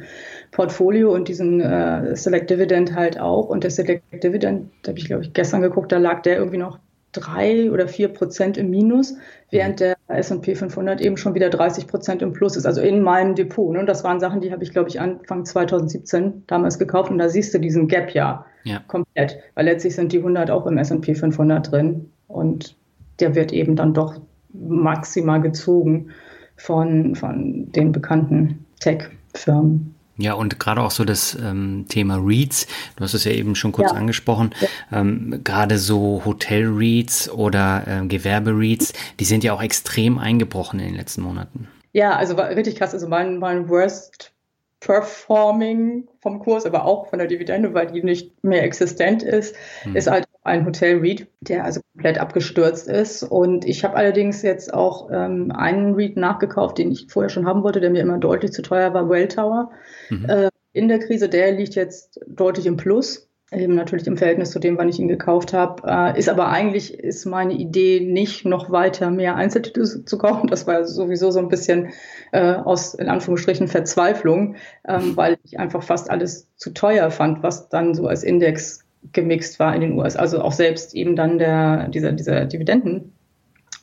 Portfolio 0.51 1.13
und 1.13 1.27
diesen 1.27 1.61
äh, 1.61 2.15
Select 2.15 2.49
Dividend 2.49 2.95
halt 2.95 3.19
auch. 3.19 3.49
Und 3.49 3.63
der 3.63 3.71
Select 3.71 4.23
Dividend, 4.23 4.71
da 4.83 4.89
habe 4.89 4.99
ich, 4.99 5.05
glaube 5.05 5.23
ich, 5.23 5.33
gestern 5.33 5.61
geguckt, 5.61 5.91
da 5.91 5.97
lag 5.97 6.21
der 6.21 6.37
irgendwie 6.37 6.57
noch 6.57 6.79
drei 7.11 7.71
oder 7.71 7.87
vier 7.87 8.09
Prozent 8.09 8.57
im 8.57 8.69
Minus, 8.69 9.15
während 9.49 9.79
der 9.79 9.95
S&P 10.07 10.55
500 10.55 11.01
eben 11.01 11.17
schon 11.17 11.35
wieder 11.35 11.49
30 11.49 11.87
Prozent 11.87 12.21
im 12.21 12.33
Plus 12.33 12.55
ist, 12.55 12.65
also 12.65 12.81
in 12.81 13.01
meinem 13.01 13.35
Depot. 13.35 13.71
Ne? 13.73 13.79
Und 13.79 13.87
das 13.87 14.03
waren 14.03 14.19
Sachen, 14.19 14.41
die 14.41 14.51
habe 14.51 14.63
ich, 14.63 14.71
glaube 14.71 14.89
ich, 14.89 14.99
Anfang 14.99 15.45
2017 15.45 16.43
damals 16.47 16.79
gekauft 16.79 17.11
und 17.11 17.17
da 17.17 17.29
siehst 17.29 17.53
du 17.53 17.59
diesen 17.59 17.87
Gap 17.87 18.11
ja, 18.13 18.45
ja. 18.63 18.81
komplett, 18.87 19.37
weil 19.55 19.65
letztlich 19.65 19.95
sind 19.95 20.11
die 20.11 20.19
100 20.19 20.51
auch 20.51 20.65
im 20.65 20.77
S&P 20.77 21.15
500 21.15 21.71
drin 21.71 22.11
und 22.27 22.75
der 23.19 23.35
wird 23.35 23.51
eben 23.51 23.75
dann 23.75 23.93
doch 23.93 24.19
maximal 24.53 25.41
gezogen 25.41 26.09
von, 26.55 27.15
von 27.15 27.71
den 27.71 27.91
bekannten 27.91 28.65
Tech-Firmen. 28.79 29.95
Ja, 30.17 30.33
und 30.33 30.59
gerade 30.59 30.81
auch 30.81 30.91
so 30.91 31.05
das 31.05 31.35
ähm, 31.35 31.85
Thema 31.89 32.17
REITs, 32.19 32.67
du 32.95 33.03
hast 33.03 33.13
es 33.13 33.23
ja 33.23 33.31
eben 33.31 33.55
schon 33.55 33.71
kurz 33.71 33.91
ja. 33.91 33.97
angesprochen, 33.97 34.53
ja. 34.59 34.99
ähm, 34.99 35.41
gerade 35.43 35.77
so 35.77 36.23
Hotel-REITs 36.25 37.29
oder 37.29 37.83
äh, 37.87 38.07
Gewerbe-REITs, 38.07 38.93
die 39.19 39.25
sind 39.25 39.43
ja 39.43 39.53
auch 39.53 39.61
extrem 39.61 40.17
eingebrochen 40.17 40.79
in 40.79 40.87
den 40.87 40.95
letzten 40.95 41.21
Monaten. 41.21 41.67
Ja, 41.93 42.15
also 42.15 42.35
war 42.35 42.49
richtig 42.49 42.75
krass. 42.75 42.93
Also 42.93 43.07
mein, 43.07 43.37
mein 43.37 43.69
Worst 43.69 44.33
Performing 44.79 46.07
vom 46.21 46.39
Kurs, 46.39 46.65
aber 46.65 46.85
auch 46.85 47.09
von 47.09 47.17
der 47.17 47.27
Dividende, 47.27 47.73
weil 47.73 47.87
die 47.87 48.03
nicht 48.03 48.43
mehr 48.43 48.63
existent 48.63 49.23
ist, 49.23 49.55
hm. 49.81 49.95
ist 49.95 50.07
halt 50.07 50.26
ein 50.47 50.65
Hotel 50.65 50.99
REIT, 50.99 51.27
der 51.41 51.65
also 51.65 51.81
komplett 51.93 52.19
abgestürzt 52.19 52.87
ist. 52.87 53.23
Und 53.23 53.65
ich 53.65 53.83
habe 53.83 53.95
allerdings 53.95 54.41
jetzt 54.41 54.73
auch 54.73 55.09
ähm, 55.11 55.51
einen 55.51 55.93
REIT 55.95 56.17
nachgekauft, 56.17 56.77
den 56.77 56.91
ich 56.91 57.07
vorher 57.09 57.29
schon 57.29 57.45
haben 57.45 57.63
wollte, 57.63 57.81
der 57.81 57.89
mir 57.89 58.01
immer 58.01 58.17
deutlich 58.17 58.51
zu 58.51 58.61
teuer 58.61 58.93
war, 58.93 59.09
Welltower. 59.09 59.71
Mhm. 60.09 60.25
Äh, 60.29 60.49
in 60.73 60.87
der 60.87 60.99
Krise, 60.99 61.29
der 61.29 61.51
liegt 61.51 61.75
jetzt 61.75 62.19
deutlich 62.27 62.65
im 62.65 62.77
Plus 62.77 63.27
eben 63.51 63.75
natürlich 63.75 64.05
im 64.07 64.17
Verhältnis 64.17 64.51
zu 64.51 64.59
dem, 64.59 64.77
wann 64.77 64.89
ich 64.89 64.99
ihn 64.99 65.07
gekauft 65.07 65.53
habe. 65.53 65.83
Äh, 65.85 66.19
ist 66.19 66.27
aber 66.27 66.49
eigentlich 66.49 66.93
ist 66.93 67.25
meine 67.25 67.53
Idee 67.53 68.01
nicht 68.01 68.45
noch 68.45 68.71
weiter 68.71 69.09
mehr 69.09 69.35
Einzeltitel 69.35 70.03
zu 70.03 70.17
kaufen. 70.17 70.47
Das 70.47 70.67
war 70.67 70.83
sowieso 70.85 71.31
so 71.31 71.39
ein 71.39 71.47
bisschen 71.47 71.89
äh, 72.33 72.55
aus 72.55 72.93
in 72.93 73.07
Anführungsstrichen 73.07 73.69
Verzweiflung, 73.69 74.55
ähm, 74.85 75.15
weil 75.15 75.37
ich 75.43 75.59
einfach 75.59 75.83
fast 75.83 76.09
alles 76.09 76.49
zu 76.57 76.71
teuer 76.71 77.09
fand, 77.09 77.41
was 77.41 77.69
dann 77.69 77.93
so 77.93 78.07
als 78.07 78.23
Index 78.23 78.83
gemixt 79.13 79.59
war 79.59 79.73
in 79.75 79.81
den 79.81 79.97
US. 79.97 80.15
Also 80.15 80.41
auch 80.41 80.51
selbst 80.51 80.95
eben 80.95 81.15
dann 81.15 81.37
der 81.37 81.87
dieser 81.89 82.11
dieser 82.11 82.45
Dividenden 82.45 83.13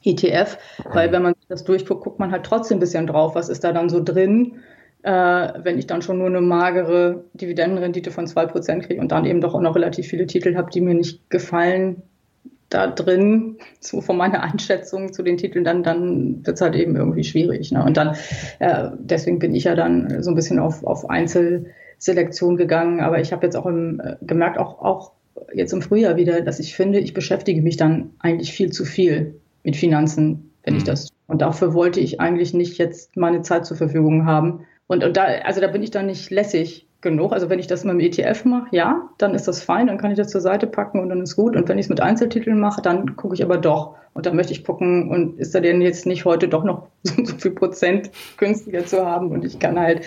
ETF, 0.05 0.59
weil 0.93 1.13
wenn 1.13 1.23
man 1.23 1.35
das 1.49 1.65
durchguckt, 1.65 2.05
guckt 2.05 2.19
man 2.19 2.31
halt 2.31 2.45
trotzdem 2.45 2.77
ein 2.77 2.81
bisschen 2.81 3.07
drauf, 3.07 3.35
was 3.35 3.49
ist 3.49 3.65
da 3.65 3.73
dann 3.73 3.89
so 3.89 4.03
drin 4.03 4.61
äh, 5.05 5.53
wenn 5.63 5.79
ich 5.79 5.87
dann 5.87 6.01
schon 6.01 6.19
nur 6.19 6.29
eine 6.29 6.41
magere 6.41 7.25
Dividendenrendite 7.35 8.11
von 8.11 8.27
2% 8.27 8.81
kriege 8.81 9.01
und 9.01 9.13
dann 9.13 9.27
eben 9.27 9.43
doch 9.43 9.55
auch 9.55 9.61
noch 9.61 9.77
relativ 9.77 10.09
viele 10.09 10.27
Titel 10.27 10.57
habe, 10.57 10.71
die 10.71 10.81
mir 10.81 10.95
nicht 10.95 11.29
gefallen, 11.29 12.03
da 12.71 12.87
drin, 12.87 13.59
so 13.81 14.01
von 14.01 14.17
meiner 14.17 14.43
Einschätzung 14.43 15.13
zu 15.13 15.23
den 15.23 15.37
Titeln, 15.37 15.63
dann, 15.63 15.83
dann 15.83 16.45
wird 16.47 16.57
es 16.57 16.63
halt 16.63 16.75
eben 16.75 16.97
irgendwie 16.97 17.23
schwierig. 17.23 17.71
Ne? 17.71 17.85
Und 17.85 17.99
dann, 17.99 18.17
äh, 18.61 18.89
deswegen 18.99 19.39
bin 19.39 19.55
ich 19.55 19.65
ja 19.65 19.75
dann 19.75 20.23
so 20.23 20.31
ein 20.31 20.37
bisschen 20.37 20.59
auf, 20.59 20.83
auf 20.85 21.09
Einzelselektion 22.05 22.57
gegangen, 22.57 23.01
aber 23.01 23.21
ich 23.21 23.33
habe 23.33 23.47
jetzt 23.47 23.57
auch 23.57 23.67
im, 23.67 24.01
äh, 24.01 24.17
gemerkt, 24.23 24.59
auch, 24.59 24.81
auch 24.81 25.13
jetzt 25.53 25.73
im 25.73 25.83
Frühjahr 25.83 26.17
wieder, 26.17 26.43
dass 26.43 26.61
ich 26.61 26.75
finde, 26.75 26.99
ich 26.99 27.15
beschäftige 27.15 27.63
mich 27.63 27.77
dann 27.77 28.11
eigentlich 28.19 28.53
viel 28.53 28.71
zu 28.71 28.85
viel 28.85 29.41
mit 29.63 29.77
Finanzen, 29.77 30.51
wenn 30.65 30.75
mhm. 30.75 30.79
ich 30.79 30.85
das. 30.85 31.09
Und 31.27 31.41
dafür 31.41 31.73
wollte 31.73 32.01
ich 32.01 32.21
eigentlich 32.21 32.53
nicht 32.53 32.79
jetzt 32.79 33.17
meine 33.17 33.41
Zeit 33.41 33.65
zur 33.65 33.77
Verfügung 33.77 34.27
haben, 34.27 34.67
und, 34.87 35.03
und 35.03 35.17
da, 35.17 35.25
also 35.45 35.63
da 35.63 35.69
bin 35.69 35.83
ich 35.83 35.91
dann 35.91 36.05
nicht 36.05 36.31
lässig 36.31 36.84
genug. 37.05 37.33
Also 37.33 37.49
wenn 37.49 37.61
ich 37.61 37.69
das 37.69 37.85
mit 37.85 37.93
dem 37.93 38.01
ETF 38.01 38.45
mache, 38.45 38.67
ja, 38.73 39.09
dann 39.19 39.37
ist 39.37 39.47
das 39.47 39.63
fein, 39.63 39.87
dann 39.87 39.99
kann 39.99 40.11
ich 40.11 40.17
das 40.17 40.29
zur 40.29 40.41
Seite 40.41 40.67
packen 40.67 40.99
und 40.99 41.09
dann 41.09 41.23
ist 41.23 41.37
gut. 41.37 41.55
Und 41.55 41.69
wenn 41.69 41.79
ich 41.79 41.87
es 41.87 41.91
mit 41.91 42.01
Einzeltiteln 42.01 42.59
mache, 42.59 42.83
dann 42.83 43.15
gucke 43.15 43.35
ich 43.35 43.45
aber 43.45 43.59
doch. 43.59 43.95
Und 44.15 44.27
dann 44.27 44.35
möchte 44.35 44.53
ich 44.53 44.65
gucken, 44.65 45.09
und 45.09 45.39
ist 45.39 45.55
da 45.55 45.61
denn 45.61 45.81
jetzt 45.81 46.07
nicht 46.07 46.25
heute 46.25 46.49
doch 46.49 46.65
noch 46.65 46.89
so, 47.03 47.37
viel 47.37 47.53
Prozent 47.53 48.11
günstiger 48.37 48.85
zu 48.85 49.07
haben 49.07 49.31
und 49.31 49.45
ich 49.45 49.61
kann 49.61 49.79
halt 49.79 50.03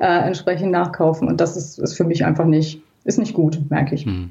äh, 0.00 0.26
entsprechend 0.26 0.70
nachkaufen. 0.70 1.26
Und 1.26 1.40
das 1.40 1.56
ist, 1.56 1.78
ist 1.78 1.96
für 1.96 2.04
mich 2.04 2.24
einfach 2.24 2.44
nicht, 2.44 2.82
ist 3.04 3.18
nicht 3.18 3.34
gut, 3.34 3.58
merke 3.68 3.96
ich. 3.96 4.06
Mhm. 4.06 4.30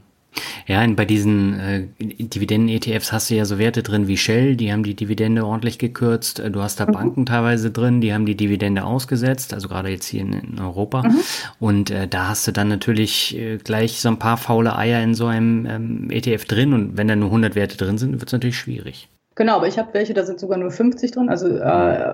Ja, 0.67 0.85
bei 0.87 1.05
diesen 1.05 1.59
äh, 1.59 1.87
Dividenden-ETFs 1.99 3.11
hast 3.11 3.29
du 3.29 3.35
ja 3.35 3.45
so 3.45 3.57
Werte 3.57 3.83
drin 3.83 4.07
wie 4.07 4.17
Shell, 4.17 4.55
die 4.55 4.71
haben 4.71 4.83
die 4.83 4.95
Dividende 4.95 5.45
ordentlich 5.45 5.77
gekürzt. 5.77 6.39
Äh, 6.39 6.51
du 6.51 6.61
hast 6.61 6.79
da 6.79 6.85
mhm. 6.85 6.91
Banken 6.93 7.25
teilweise 7.25 7.71
drin, 7.71 8.01
die 8.01 8.13
haben 8.13 8.25
die 8.25 8.35
Dividende 8.35 8.83
ausgesetzt, 8.83 9.53
also 9.53 9.67
gerade 9.67 9.89
jetzt 9.89 10.05
hier 10.05 10.21
in, 10.21 10.33
in 10.33 10.59
Europa. 10.59 11.03
Mhm. 11.03 11.19
Und 11.59 11.91
äh, 11.91 12.07
da 12.07 12.29
hast 12.29 12.47
du 12.47 12.51
dann 12.51 12.69
natürlich 12.69 13.37
äh, 13.37 13.57
gleich 13.57 14.01
so 14.01 14.09
ein 14.09 14.19
paar 14.19 14.37
faule 14.37 14.75
Eier 14.75 15.01
in 15.03 15.13
so 15.13 15.25
einem 15.25 15.65
ähm, 15.65 16.07
ETF 16.09 16.45
drin. 16.45 16.73
Und 16.73 16.97
wenn 16.97 17.07
da 17.07 17.15
nur 17.15 17.29
100 17.29 17.55
Werte 17.55 17.77
drin 17.77 17.97
sind, 17.97 18.13
wird 18.13 18.27
es 18.27 18.33
natürlich 18.33 18.57
schwierig. 18.57 19.09
Genau, 19.35 19.57
aber 19.57 19.67
ich 19.67 19.77
habe 19.77 19.93
welche, 19.93 20.13
da 20.13 20.25
sind 20.25 20.39
sogar 20.39 20.57
nur 20.57 20.71
50 20.71 21.11
drin. 21.11 21.29
Also 21.29 21.47
äh, 21.47 22.13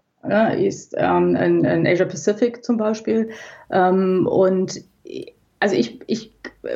ist 0.66 0.96
ähm, 0.98 1.36
in, 1.36 1.64
in 1.64 1.88
Asia 1.88 2.06
Pacific 2.06 2.64
zum 2.64 2.78
Beispiel. 2.78 3.30
Ähm, 3.72 4.28
und 4.28 4.82
also 5.60 5.76
ich, 5.76 6.00
ich 6.08 6.32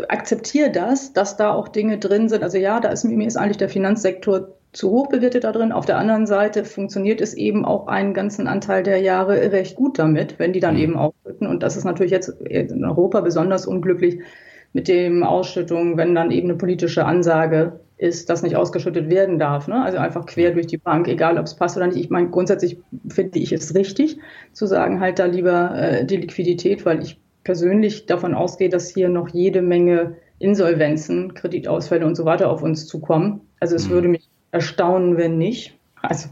akzeptiere 0.10 0.72
das, 0.72 1.14
dass 1.14 1.38
da 1.38 1.54
auch 1.54 1.68
Dinge 1.68 1.98
drin 1.98 2.30
sind. 2.30 2.44
Also 2.44 2.58
ja, 2.58 2.80
da 2.80 2.90
ist 2.90 3.04
mir 3.04 3.28
ist 3.28 3.38
eigentlich 3.38 3.58
der 3.58 3.70
Finanzsektor 3.70 4.50
zu 4.74 4.90
hoch 4.90 5.10
bewertet 5.10 5.44
da 5.44 5.52
drin. 5.52 5.72
Auf 5.72 5.86
der 5.86 5.98
anderen 5.98 6.26
Seite 6.26 6.64
funktioniert 6.64 7.20
es 7.22 7.34
eben 7.34 7.66
auch 7.66 7.88
einen 7.88 8.14
ganzen 8.14 8.48
Anteil 8.48 8.84
der 8.84 9.00
Jahre 9.00 9.52
recht 9.52 9.76
gut 9.76 10.00
damit, 10.00 10.40
wenn 10.40 10.54
die 10.54 10.60
dann 10.60 10.76
mhm. 10.76 10.82
eben 10.82 10.96
aufschütten. 10.98 11.48
Und 11.48 11.64
das 11.64 11.76
ist 11.76 11.84
natürlich 11.84 12.12
jetzt 12.12 12.30
in 12.30 12.86
Europa 12.86 13.22
besonders 13.22 13.66
unglücklich 13.66 14.20
mit 14.74 14.88
dem 14.88 15.24
Ausschüttung, 15.24 15.98
wenn 15.98 16.16
dann 16.16 16.32
eben 16.32 16.50
eine 16.50 16.58
politische 16.58 17.06
Ansage 17.06 17.82
ist, 17.98 18.30
dass 18.30 18.42
nicht 18.42 18.56
ausgeschüttet 18.56 19.10
werden 19.10 19.38
darf. 19.38 19.68
Ne? 19.68 19.84
Also 19.84 19.98
einfach 19.98 20.26
quer 20.26 20.52
durch 20.52 20.68
die 20.68 20.78
Bank, 20.78 21.08
egal 21.08 21.38
ob 21.38 21.46
es 21.46 21.56
passt 21.56 21.76
oder 21.76 21.88
nicht. 21.88 22.00
Ich 22.00 22.10
meine, 22.10 22.30
grundsätzlich 22.30 22.80
finde 23.10 23.40
ich 23.40 23.52
es 23.52 23.76
richtig, 23.76 24.18
zu 24.54 24.66
sagen, 24.66 25.02
halt 25.02 25.20
da 25.20 25.26
lieber 25.26 25.76
äh, 25.76 26.06
die 26.06 26.18
Liquidität, 26.18 26.86
weil 26.86 27.04
ich 27.04 27.20
persönlich 27.44 28.06
davon 28.06 28.34
ausgehe, 28.34 28.70
dass 28.70 28.90
hier 28.90 29.10
noch 29.10 29.30
jede 29.30 29.62
Menge 29.62 30.18
Insolvenzen, 30.40 31.34
Kreditausfälle 31.34 32.06
und 32.06 32.16
so 32.16 32.26
weiter 32.26 32.50
auf 32.50 32.64
uns 32.64 32.88
zukommen. 32.88 33.42
Also 33.60 33.76
es 33.76 33.88
mhm. 33.88 33.92
würde 33.92 34.08
mich 34.08 34.30
erstaunen, 34.52 35.18
wenn 35.18 35.38
nicht. 35.38 35.78
Also, 36.02 36.30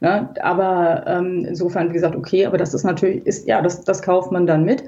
ne, 0.00 0.28
aber 0.42 1.04
ähm, 1.06 1.46
insofern, 1.48 1.88
wie 1.88 1.94
gesagt, 1.94 2.16
okay, 2.16 2.44
aber 2.44 2.58
das 2.58 2.74
ist 2.74 2.84
natürlich, 2.84 3.26
ist, 3.26 3.48
ja, 3.48 3.62
das, 3.62 3.82
das 3.82 4.02
kauft 4.02 4.30
man 4.30 4.46
dann 4.46 4.64
mit. 4.64 4.84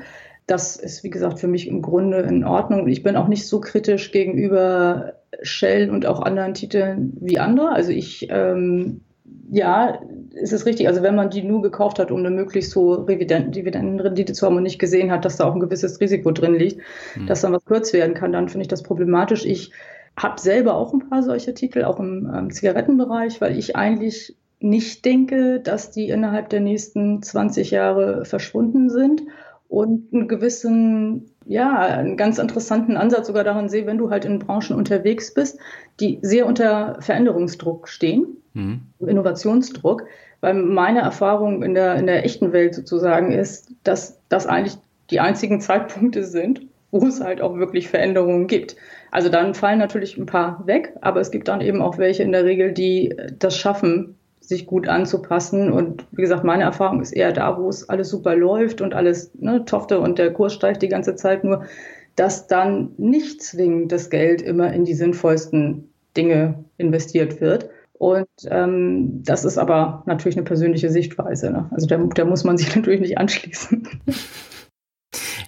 Das 0.46 0.76
ist, 0.76 1.02
wie 1.02 1.10
gesagt, 1.10 1.38
für 1.38 1.48
mich 1.48 1.66
im 1.66 1.82
Grunde 1.82 2.18
in 2.20 2.44
Ordnung. 2.44 2.88
Ich 2.88 3.02
bin 3.02 3.16
auch 3.16 3.28
nicht 3.28 3.46
so 3.46 3.60
kritisch 3.60 4.12
gegenüber 4.12 5.14
Shell 5.42 5.90
und 5.90 6.06
auch 6.06 6.20
anderen 6.20 6.54
Titeln 6.54 7.16
wie 7.20 7.38
andere. 7.38 7.70
Also 7.70 7.90
ich 7.90 8.28
ähm, 8.30 9.02
ja, 9.50 9.98
ist 10.32 10.52
es 10.52 10.66
richtig. 10.66 10.88
Also 10.88 11.02
wenn 11.02 11.14
man 11.14 11.30
die 11.30 11.42
nur 11.42 11.62
gekauft 11.62 11.98
hat, 11.98 12.10
um 12.10 12.18
eine 12.18 12.30
möglichst 12.30 12.74
hohe 12.76 13.04
Dividendenrendite 13.06 14.32
zu 14.32 14.46
haben 14.46 14.56
und 14.56 14.62
nicht 14.62 14.78
gesehen 14.78 15.10
hat, 15.10 15.24
dass 15.24 15.36
da 15.36 15.44
auch 15.44 15.54
ein 15.54 15.60
gewisses 15.60 16.00
Risiko 16.00 16.30
drin 16.30 16.54
liegt, 16.54 16.80
mhm. 17.16 17.26
dass 17.26 17.40
dann 17.40 17.52
was 17.52 17.64
kurz 17.64 17.92
werden 17.92 18.14
kann, 18.14 18.32
dann 18.32 18.48
finde 18.48 18.62
ich 18.62 18.68
das 18.68 18.82
problematisch. 18.82 19.44
Ich 19.44 19.72
habe 20.16 20.40
selber 20.40 20.74
auch 20.74 20.92
ein 20.92 21.08
paar 21.08 21.22
solche 21.22 21.54
Titel, 21.54 21.84
auch 21.84 21.98
im 21.98 22.30
ähm, 22.34 22.50
Zigarettenbereich, 22.50 23.40
weil 23.40 23.56
ich 23.56 23.76
eigentlich 23.76 24.36
nicht 24.60 25.04
denke, 25.04 25.60
dass 25.60 25.92
die 25.92 26.08
innerhalb 26.08 26.48
der 26.48 26.60
nächsten 26.60 27.22
20 27.22 27.70
Jahre 27.70 28.24
verschwunden 28.24 28.90
sind 28.90 29.22
und 29.68 30.12
einen 30.12 30.26
gewissen, 30.26 31.30
ja, 31.46 31.78
einen 31.78 32.16
ganz 32.16 32.38
interessanten 32.38 32.96
Ansatz 32.96 33.28
sogar 33.28 33.44
daran 33.44 33.68
sehe, 33.68 33.86
wenn 33.86 33.98
du 33.98 34.10
halt 34.10 34.24
in 34.24 34.40
Branchen 34.40 34.74
unterwegs 34.74 35.32
bist, 35.32 35.58
die 36.00 36.18
sehr 36.22 36.46
unter 36.46 36.96
Veränderungsdruck 37.00 37.88
stehen 37.88 38.38
mhm. 38.54 38.82
Innovationsdruck, 39.00 40.04
weil 40.40 40.54
meine 40.54 41.00
Erfahrung 41.00 41.62
in 41.62 41.74
der, 41.74 41.96
in 41.96 42.06
der 42.06 42.24
echten 42.24 42.52
Welt 42.52 42.74
sozusagen 42.74 43.32
ist, 43.32 43.72
dass 43.84 44.20
das 44.28 44.46
eigentlich 44.46 44.76
die 45.10 45.20
einzigen 45.20 45.60
Zeitpunkte 45.60 46.24
sind, 46.24 46.62
wo 46.90 47.06
es 47.06 47.20
halt 47.20 47.40
auch 47.40 47.56
wirklich 47.56 47.88
Veränderungen 47.88 48.46
gibt. 48.46 48.76
Also 49.10 49.28
dann 49.28 49.54
fallen 49.54 49.78
natürlich 49.78 50.16
ein 50.16 50.26
paar 50.26 50.66
weg, 50.66 50.94
aber 51.00 51.20
es 51.20 51.30
gibt 51.30 51.48
dann 51.48 51.60
eben 51.60 51.82
auch 51.82 51.98
welche 51.98 52.22
in 52.22 52.32
der 52.32 52.44
Regel, 52.44 52.72
die 52.72 53.14
das 53.38 53.56
schaffen, 53.56 54.16
sich 54.40 54.66
gut 54.66 54.88
anzupassen. 54.88 55.70
Und 55.70 56.06
wie 56.12 56.22
gesagt, 56.22 56.44
meine 56.44 56.64
Erfahrung 56.64 57.00
ist 57.02 57.12
eher 57.12 57.32
da, 57.32 57.58
wo 57.58 57.68
es 57.68 57.88
alles 57.88 58.08
super 58.08 58.34
läuft 58.34 58.80
und 58.80 58.94
alles 58.94 59.30
ne, 59.34 59.64
tofte 59.64 60.00
und 60.00 60.18
der 60.18 60.32
Kurs 60.32 60.54
steigt 60.54 60.82
die 60.82 60.88
ganze 60.88 61.14
Zeit 61.16 61.44
nur, 61.44 61.64
dass 62.16 62.46
dann 62.46 62.92
nicht 62.96 63.42
zwingend 63.42 63.92
das 63.92 64.10
Geld 64.10 64.42
immer 64.42 64.72
in 64.72 64.84
die 64.84 64.94
sinnvollsten 64.94 65.92
Dinge 66.16 66.64
investiert 66.78 67.40
wird, 67.40 67.68
und 67.98 68.28
ähm, 68.48 69.22
das 69.24 69.44
ist 69.44 69.58
aber 69.58 70.02
natürlich 70.06 70.36
eine 70.36 70.44
persönliche 70.44 70.90
Sichtweise. 70.90 71.50
Ne? 71.50 71.68
Also 71.72 71.86
da, 71.86 71.96
da 72.14 72.24
muss 72.24 72.44
man 72.44 72.56
sich 72.56 72.74
natürlich 72.76 73.00
nicht 73.00 73.18
anschließen. 73.18 73.86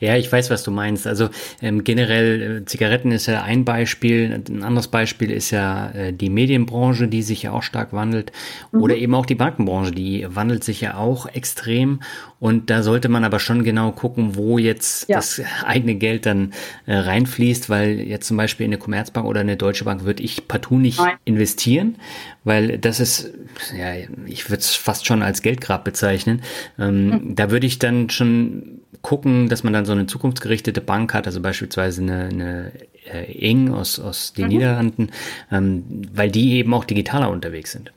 Ja, 0.00 0.16
ich 0.16 0.32
weiß, 0.32 0.48
was 0.48 0.62
du 0.62 0.70
meinst. 0.70 1.06
Also 1.06 1.28
ähm, 1.60 1.84
generell, 1.84 2.62
äh, 2.62 2.64
Zigaretten 2.64 3.12
ist 3.12 3.26
ja 3.26 3.42
ein 3.42 3.66
Beispiel. 3.66 4.42
Ein 4.48 4.62
anderes 4.62 4.88
Beispiel 4.88 5.30
ist 5.30 5.50
ja 5.50 5.90
äh, 5.90 6.12
die 6.14 6.30
Medienbranche, 6.30 7.06
die 7.06 7.22
sich 7.22 7.42
ja 7.42 7.52
auch 7.52 7.62
stark 7.62 7.92
wandelt. 7.92 8.32
Mhm. 8.72 8.82
Oder 8.82 8.96
eben 8.96 9.14
auch 9.14 9.26
die 9.26 9.34
Bankenbranche, 9.34 9.92
die 9.92 10.26
wandelt 10.28 10.64
sich 10.64 10.80
ja 10.80 10.96
auch 10.96 11.26
extrem. 11.26 12.00
Und 12.38 12.70
da 12.70 12.82
sollte 12.82 13.10
man 13.10 13.24
aber 13.24 13.38
schon 13.38 13.62
genau 13.62 13.92
gucken, 13.92 14.36
wo 14.36 14.56
jetzt 14.56 15.06
ja. 15.10 15.16
das 15.16 15.42
eigene 15.66 15.94
Geld 15.96 16.24
dann 16.24 16.54
äh, 16.86 16.96
reinfließt, 16.96 17.68
weil 17.68 18.00
jetzt 18.00 18.26
zum 18.26 18.38
Beispiel 18.38 18.64
in 18.64 18.72
eine 18.72 18.78
Commerzbank 18.78 19.26
oder 19.26 19.40
eine 19.40 19.58
Deutsche 19.58 19.84
Bank 19.84 20.04
würde 20.04 20.22
ich 20.22 20.48
partout 20.48 20.78
nicht 20.78 20.98
Nein. 20.98 21.16
investieren, 21.26 21.96
weil 22.44 22.78
das 22.78 23.00
ist, 23.00 23.32
ja, 23.76 23.92
ich 24.26 24.48
würde 24.48 24.60
es 24.60 24.74
fast 24.74 25.06
schon 25.06 25.22
als 25.22 25.42
Geldgrab 25.42 25.84
bezeichnen. 25.84 26.42
Ähm, 26.78 27.06
mhm. 27.06 27.36
Da 27.36 27.50
würde 27.50 27.66
ich 27.66 27.78
dann 27.78 28.10
schon 28.10 28.80
gucken, 29.02 29.48
dass 29.48 29.62
man 29.62 29.72
dann 29.72 29.84
so 29.84 29.92
eine 29.92 30.06
zukunftsgerichtete 30.06 30.80
Bank 30.80 31.14
hat, 31.14 31.26
also 31.26 31.40
beispielsweise 31.40 32.02
eine, 32.02 32.24
eine 32.24 32.72
äh, 33.12 33.32
Ing 33.32 33.72
aus, 33.72 33.98
aus 33.98 34.32
den 34.32 34.44
mhm. 34.44 34.50
Niederlanden, 34.50 35.10
ähm, 35.50 35.84
weil 36.12 36.30
die 36.30 36.54
eben 36.54 36.74
auch 36.74 36.84
digitaler 36.84 37.30
unterwegs 37.30 37.72
sind. 37.72 37.92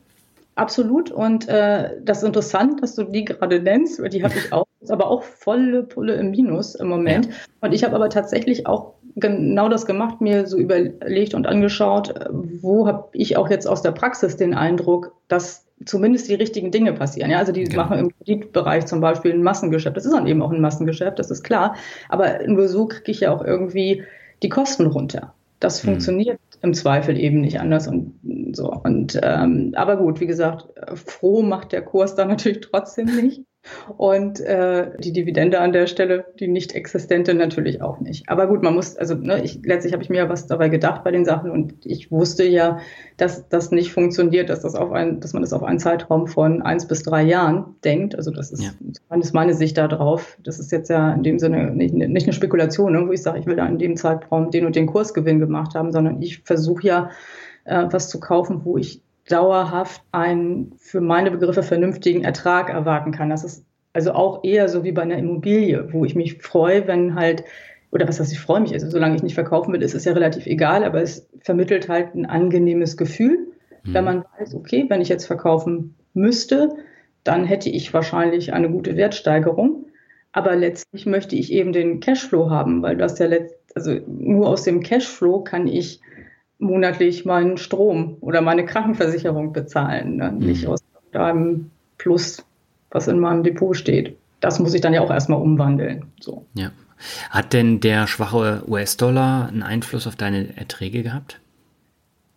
Absolut. 0.55 1.11
Und 1.11 1.47
äh, 1.47 1.91
das 2.03 2.19
ist 2.19 2.25
interessant, 2.25 2.83
dass 2.83 2.95
du 2.95 3.03
die 3.03 3.25
gerade 3.25 3.59
nennst, 3.59 4.01
weil 4.01 4.09
die 4.09 4.23
habe 4.23 4.35
ich 4.37 4.53
auch, 4.53 4.67
ist 4.81 4.91
aber 4.91 5.07
auch 5.07 5.23
volle 5.23 5.83
Pulle 5.83 6.13
im 6.15 6.31
Minus 6.31 6.75
im 6.75 6.87
Moment. 6.87 7.25
Ja. 7.27 7.33
Und 7.61 7.73
ich 7.73 7.83
habe 7.83 7.95
aber 7.95 8.09
tatsächlich 8.09 8.67
auch 8.67 8.93
genau 9.15 9.69
das 9.69 9.85
gemacht, 9.85 10.21
mir 10.21 10.47
so 10.47 10.57
überlegt 10.57 11.33
und 11.33 11.47
angeschaut, 11.47 12.13
wo 12.31 12.87
habe 12.87 13.09
ich 13.13 13.37
auch 13.37 13.49
jetzt 13.49 13.67
aus 13.67 13.81
der 13.81 13.91
Praxis 13.91 14.37
den 14.37 14.53
Eindruck, 14.53 15.13
dass 15.27 15.65
zumindest 15.85 16.29
die 16.29 16.35
richtigen 16.35 16.71
Dinge 16.71 16.93
passieren. 16.93 17.29
Ja, 17.29 17.39
also 17.39 17.51
die 17.51 17.65
genau. 17.65 17.83
machen 17.83 17.99
im 17.99 18.17
Kreditbereich 18.17 18.85
zum 18.85 19.01
Beispiel 19.01 19.33
ein 19.33 19.43
Massengeschäft. 19.43 19.97
Das 19.97 20.05
ist 20.05 20.13
dann 20.13 20.27
eben 20.27 20.41
auch 20.41 20.51
ein 20.51 20.61
Massengeschäft, 20.61 21.19
das 21.19 21.31
ist 21.31 21.43
klar. 21.43 21.75
Aber 22.09 22.45
nur 22.47 22.67
so 22.67 22.87
kriege 22.87 23.11
ich 23.11 23.21
ja 23.21 23.33
auch 23.33 23.43
irgendwie 23.43 24.03
die 24.41 24.49
Kosten 24.49 24.87
runter. 24.87 25.33
Das 25.59 25.83
mhm. 25.83 25.89
funktioniert 25.89 26.39
im 26.61 26.73
Zweifel 26.73 27.17
eben 27.17 27.41
nicht 27.41 27.59
anders 27.59 27.87
und 27.87 28.13
so. 28.53 28.71
Und 28.71 29.19
ähm, 29.21 29.73
aber 29.75 29.97
gut, 29.97 30.19
wie 30.19 30.27
gesagt, 30.27 30.67
froh 30.95 31.41
macht 31.41 31.71
der 31.71 31.81
Kurs 31.81 32.15
dann 32.15 32.29
natürlich 32.29 32.61
trotzdem 32.61 33.15
nicht. 33.15 33.43
Und 33.97 34.41
äh, 34.41 34.91
die 34.99 35.13
Dividende 35.13 35.61
an 35.61 35.71
der 35.71 35.87
Stelle, 35.87 36.25
die 36.39 36.49
nicht 36.49 36.73
existente, 36.73 37.33
natürlich 37.33 37.81
auch 37.81 38.01
nicht. 38.01 38.27
Aber 38.27 38.47
gut, 38.47 38.61
man 38.61 38.75
muss, 38.75 38.97
also 38.97 39.15
ne, 39.15 39.41
ich, 39.41 39.61
letztlich 39.63 39.93
habe 39.93 40.03
ich 40.03 40.09
mir 40.09 40.17
ja 40.17 40.29
was 40.29 40.47
dabei 40.47 40.67
gedacht 40.67 41.03
bei 41.05 41.11
den 41.11 41.23
Sachen 41.23 41.49
und 41.49 41.85
ich 41.85 42.11
wusste 42.11 42.43
ja, 42.43 42.79
dass 43.15 43.47
das 43.47 43.71
nicht 43.71 43.93
funktioniert, 43.93 44.49
dass 44.49 44.61
das 44.61 44.75
auf 44.75 44.91
ein, 44.91 45.21
dass 45.21 45.31
man 45.31 45.41
das 45.41 45.53
auf 45.53 45.63
einen 45.63 45.79
Zeitraum 45.79 46.27
von 46.27 46.61
eins 46.61 46.87
bis 46.87 47.03
drei 47.03 47.23
Jahren 47.23 47.75
denkt. 47.85 48.15
Also 48.15 48.31
das 48.31 48.51
ist, 48.51 48.63
ja. 48.63 48.71
das 49.09 49.27
ist 49.27 49.33
meine 49.33 49.53
Sicht 49.53 49.77
da 49.77 49.87
drauf. 49.87 50.37
Das 50.43 50.59
ist 50.59 50.71
jetzt 50.73 50.89
ja 50.89 51.13
in 51.13 51.23
dem 51.23 51.39
Sinne 51.39 51.71
nicht, 51.71 51.93
nicht 51.93 52.23
eine 52.25 52.33
Spekulation, 52.33 52.91
ne, 52.91 53.07
wo 53.07 53.13
ich 53.13 53.21
sage, 53.21 53.39
ich 53.39 53.45
will 53.45 53.55
da 53.55 53.65
in 53.65 53.77
dem 53.77 53.95
Zeitraum 53.95 54.51
den 54.51 54.65
und 54.65 54.75
den 54.75 54.87
Kursgewinn 54.87 55.39
gemacht 55.39 55.73
haben, 55.73 55.93
sondern 55.93 56.21
ich 56.21 56.39
versuche 56.43 56.85
ja 56.85 57.09
äh, 57.63 57.85
was 57.89 58.09
zu 58.09 58.19
kaufen, 58.19 58.61
wo 58.65 58.77
ich 58.77 59.01
dauerhaft 59.29 60.01
einen 60.11 60.73
für 60.77 61.01
meine 61.01 61.31
Begriffe 61.31 61.63
vernünftigen 61.63 62.23
Ertrag 62.23 62.69
erwarten 62.69 63.11
kann. 63.11 63.29
Das 63.29 63.43
ist 63.43 63.65
also 63.93 64.13
auch 64.13 64.43
eher 64.43 64.67
so 64.69 64.83
wie 64.83 64.91
bei 64.91 65.03
einer 65.03 65.17
Immobilie, 65.17 65.93
wo 65.93 66.03
ich 66.03 66.15
mich 66.15 66.41
freue, 66.41 66.87
wenn 66.87 67.15
halt, 67.15 67.43
oder 67.91 68.07
was 68.07 68.19
heißt, 68.19 68.33
ich 68.33 68.39
freue 68.39 68.61
mich, 68.61 68.73
also 68.73 68.89
solange 68.89 69.15
ich 69.15 69.23
nicht 69.23 69.35
verkaufen 69.35 69.71
will, 69.71 69.83
ist 69.83 69.93
es 69.93 70.05
ja 70.05 70.13
relativ 70.13 70.47
egal, 70.47 70.83
aber 70.83 71.01
es 71.01 71.29
vermittelt 71.41 71.89
halt 71.89 72.15
ein 72.15 72.25
angenehmes 72.25 72.97
Gefühl, 72.97 73.47
mhm. 73.83 73.93
wenn 73.93 74.03
man 74.03 74.25
weiß, 74.39 74.55
okay, 74.55 74.85
wenn 74.89 75.01
ich 75.01 75.09
jetzt 75.09 75.25
verkaufen 75.25 75.95
müsste, 76.13 76.69
dann 77.23 77.45
hätte 77.45 77.69
ich 77.69 77.93
wahrscheinlich 77.93 78.53
eine 78.53 78.69
gute 78.69 78.97
Wertsteigerung. 78.97 79.85
Aber 80.35 80.55
letztlich 80.55 81.05
möchte 81.05 81.35
ich 81.35 81.53
eben 81.53 81.71
den 81.71 81.99
Cashflow 81.99 82.49
haben, 82.49 82.81
weil 82.81 82.97
das 82.97 83.19
ja 83.19 83.27
letzt, 83.27 83.55
also 83.75 83.99
nur 84.07 84.49
aus 84.49 84.63
dem 84.63 84.81
Cashflow 84.81 85.43
kann 85.43 85.67
ich 85.67 86.01
monatlich 86.63 87.25
meinen 87.25 87.57
Strom 87.57 88.17
oder 88.21 88.41
meine 88.41 88.65
Krankenversicherung 88.65 89.53
bezahlen, 89.53 90.17
ne? 90.17 90.31
mhm. 90.31 90.39
nicht 90.39 90.67
aus 90.67 90.81
einem 91.13 91.69
Plus, 91.97 92.43
was 92.89 93.07
in 93.07 93.19
meinem 93.19 93.43
Depot 93.43 93.75
steht. 93.75 94.17
Das 94.39 94.59
muss 94.59 94.73
ich 94.73 94.81
dann 94.81 94.93
ja 94.93 95.01
auch 95.01 95.11
erstmal 95.11 95.41
umwandeln. 95.41 96.05
So. 96.19 96.45
Ja. 96.53 96.71
Hat 97.29 97.53
denn 97.53 97.79
der 97.79 98.07
schwache 98.07 98.63
US-Dollar 98.67 99.47
einen 99.47 99.63
Einfluss 99.63 100.07
auf 100.07 100.15
deine 100.15 100.57
Erträge 100.57 101.03
gehabt? 101.03 101.39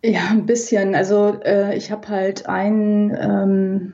Ja, 0.03 0.27
ein 0.29 0.45
bisschen. 0.45 0.95
Also 0.95 1.39
äh, 1.43 1.75
ich 1.75 1.91
habe 1.91 2.07
halt 2.07 2.47
einen, 2.47 3.15
ähm, 3.19 3.93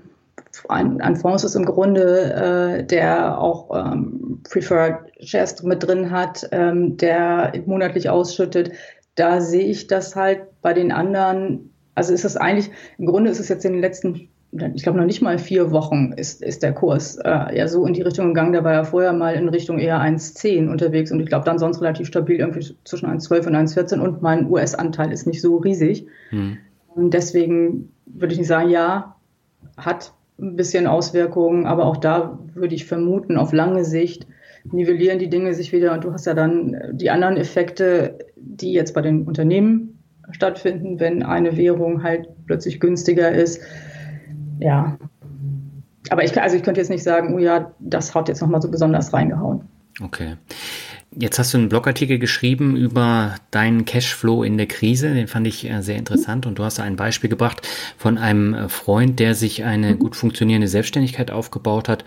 ein, 0.70 1.02
ein 1.02 1.16
Fonds 1.16 1.44
ist 1.44 1.56
im 1.56 1.66
Grunde, 1.66 2.34
äh, 2.80 2.84
der 2.84 3.40
auch 3.40 3.72
ähm, 3.74 4.42
Preferred 4.50 5.00
Shares 5.22 5.64
mit 5.64 5.84
drin 5.84 6.12
hat, 6.12 6.48
ähm, 6.52 6.98
der 6.98 7.54
monatlich 7.66 8.10
ausschüttet 8.10 8.72
da 9.16 9.41
sehe 9.41 9.66
ich 9.66 9.88
das 9.88 10.16
halt 10.16 10.41
bei 10.61 10.74
den 10.74 10.91
anderen, 10.91 11.72
also 11.95 12.14
ist 12.14 12.26
das 12.26 12.38
eigentlich, 12.38 12.72
im 12.97 13.05
Grunde 13.05 13.30
ist 13.30 13.39
es 13.39 13.49
jetzt 13.49 13.66
in 13.66 13.74
den 13.74 13.82
letzten, 13.82 14.30
ich 14.76 14.84
glaube 14.84 14.97
noch 14.97 15.05
nicht 15.05 15.22
mal 15.22 15.38
vier 15.38 15.72
Wochen 15.72 16.14
ist, 16.16 16.43
ist 16.43 16.64
der 16.64 16.74
Kurs 16.74 17.18
äh, 17.18 17.55
eher 17.55 17.68
so 17.68 17.86
in 17.86 17.93
die 17.93 18.01
Richtung 18.01 18.28
gegangen, 18.28 18.53
der 18.53 18.64
war 18.64 18.74
ja 18.74 18.84
vorher 18.84 19.14
mal 19.14 19.36
in 19.36 19.49
Richtung 19.49 19.80
eher 19.80 19.99
1,10 19.99 20.70
unterwegs 20.70 21.11
und 21.11 21.20
ich 21.20 21.28
glaube 21.28 21.45
dann 21.45 21.59
sonst 21.59 21.82
relativ 21.82 22.07
stabil 22.07 22.38
irgendwie 22.38 22.76
zwischen 22.84 23.07
1,12 23.07 23.47
und 23.47 23.55
1,14 23.55 23.99
und 23.99 24.22
mein 24.22 24.49
US-Anteil 24.49 25.11
ist 25.11 25.28
nicht 25.28 25.41
so 25.41 25.57
riesig. 25.57 26.07
Hm. 26.30 26.57
Und 26.95 27.14
deswegen 27.14 27.91
würde 28.05 28.34
ich 28.34 28.39
nicht 28.39 28.47
sagen, 28.47 28.70
ja, 28.70 29.16
hat 29.78 30.14
ein 30.39 30.55
bisschen 30.55 30.88
Auswirkungen, 30.88 31.66
aber 31.66 31.86
auch 31.86 31.97
da 31.97 32.39
würde 32.53 32.76
ich 32.76 32.86
vermuten, 32.86 33.38
auf 33.38 33.53
lange 33.53 33.86
Sicht 33.86 34.28
nivellieren 34.72 35.20
die 35.20 35.30
Dinge 35.30 35.53
sich 35.53 35.74
wieder 35.74 35.93
und 35.93 36.03
du 36.03 36.14
hast 36.14 36.26
ja 36.26 36.34
dann 36.34 36.78
die 36.93 37.09
anderen 37.09 37.38
Effekte, 37.38 38.18
die 38.46 38.74
jetzt 38.74 38.94
bei 38.94 39.02
den 39.02 39.24
Unternehmen 39.24 40.04
stattfinden, 40.32 41.00
wenn 41.00 41.24
eine 41.24 41.58
Währung 41.58 42.04
halt 42.04 42.28
plötzlich 42.46 42.80
günstiger 42.80 43.32
ist. 43.32 43.62
Ja. 44.60 44.98
Aber 46.10 46.24
ich, 46.24 46.39
also 46.39 46.56
ich 46.56 46.64
könnte 46.64 46.82
jetzt 46.82 46.89
nicht 46.89 47.04
sagen, 47.04 47.34
oh 47.34 47.39
ja, 47.39 47.74
das 47.80 48.14
hat 48.14 48.28
jetzt 48.28 48.41
nochmal 48.41 48.62
so 48.62 48.70
besonders 48.70 49.14
reingehauen. 49.14 49.62
Okay. 50.02 50.36
Jetzt 51.16 51.38
hast 51.38 51.54
du 51.54 51.60
einen 51.60 51.70
Blogartikel 51.70 52.18
geschrieben 52.18 52.76
über 52.76 53.36
deinen 53.52 53.86
Cashflow 53.86 54.44
in 54.44 54.58
der 54.58 54.66
Krise. 54.66 55.14
Den 55.14 55.28
fand 55.28 55.46
ich 55.46 55.70
äh, 55.70 55.82
sehr 55.82 55.98
interessant. 55.98 56.46
Und 56.46 56.58
du 56.58 56.64
hast 56.64 56.80
ein 56.80 56.96
Beispiel 56.96 57.30
gebracht 57.30 57.68
von 57.98 58.18
einem 58.18 58.54
äh, 58.54 58.70
Freund, 58.70 59.20
der 59.20 59.36
sich 59.36 59.64
eine 59.64 59.94
mhm. 59.94 60.00
gut 60.00 60.16
funktionierende 60.16 60.68
Selbstständigkeit 60.68 61.30
aufgebaut 61.30 61.88
hat 61.88 62.04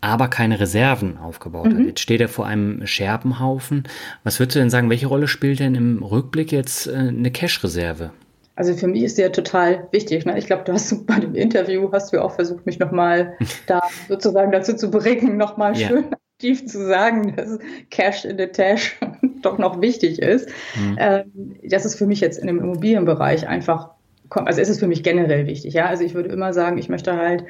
aber 0.00 0.28
keine 0.28 0.60
Reserven 0.60 1.18
aufgebaut 1.18 1.66
mhm. 1.66 1.78
hat. 1.78 1.86
Jetzt 1.86 2.00
steht 2.00 2.20
er 2.20 2.28
vor 2.28 2.46
einem 2.46 2.86
Scherbenhaufen. 2.86 3.84
Was 4.24 4.38
würdest 4.38 4.56
du 4.56 4.60
denn 4.60 4.70
sagen, 4.70 4.90
welche 4.90 5.06
Rolle 5.06 5.28
spielt 5.28 5.60
denn 5.60 5.74
im 5.74 6.02
Rückblick 6.02 6.52
jetzt 6.52 6.86
äh, 6.86 6.94
eine 6.94 7.30
Cash-Reserve? 7.30 8.10
Also 8.54 8.74
für 8.74 8.88
mich 8.88 9.04
ist 9.04 9.18
der 9.18 9.30
total 9.30 9.86
wichtig. 9.92 10.26
Ne? 10.26 10.36
Ich 10.36 10.46
glaube, 10.46 10.64
du 10.64 10.72
hast 10.72 11.06
bei 11.06 11.18
dem 11.20 11.34
Interview 11.34 11.90
hast 11.92 12.12
du 12.12 12.22
auch 12.22 12.34
versucht, 12.34 12.66
mich 12.66 12.78
nochmal 12.78 13.36
da 13.66 13.82
sozusagen 14.08 14.52
dazu 14.52 14.74
zu 14.74 14.90
bringen, 14.90 15.36
nochmal 15.36 15.76
ja. 15.76 15.88
schön 15.88 16.06
aktiv 16.38 16.66
zu 16.66 16.86
sagen, 16.86 17.34
dass 17.34 17.58
Cash 17.90 18.24
in 18.24 18.38
the 18.38 18.46
Tash 18.46 18.96
doch 19.42 19.58
noch 19.58 19.80
wichtig 19.80 20.20
ist. 20.20 20.48
Mhm. 20.76 20.96
Ähm, 20.98 21.56
das 21.64 21.84
ist 21.84 21.96
für 21.96 22.06
mich 22.06 22.20
jetzt 22.20 22.38
in 22.38 22.46
dem 22.46 22.60
Immobilienbereich 22.60 23.48
einfach, 23.48 23.90
also 24.30 24.60
ist 24.60 24.68
es 24.68 24.78
für 24.78 24.86
mich 24.86 25.02
generell 25.02 25.46
wichtig. 25.46 25.74
Ja, 25.74 25.86
also 25.86 26.04
ich 26.04 26.14
würde 26.14 26.28
immer 26.28 26.52
sagen, 26.52 26.78
ich 26.78 26.88
möchte 26.88 27.16
halt 27.16 27.44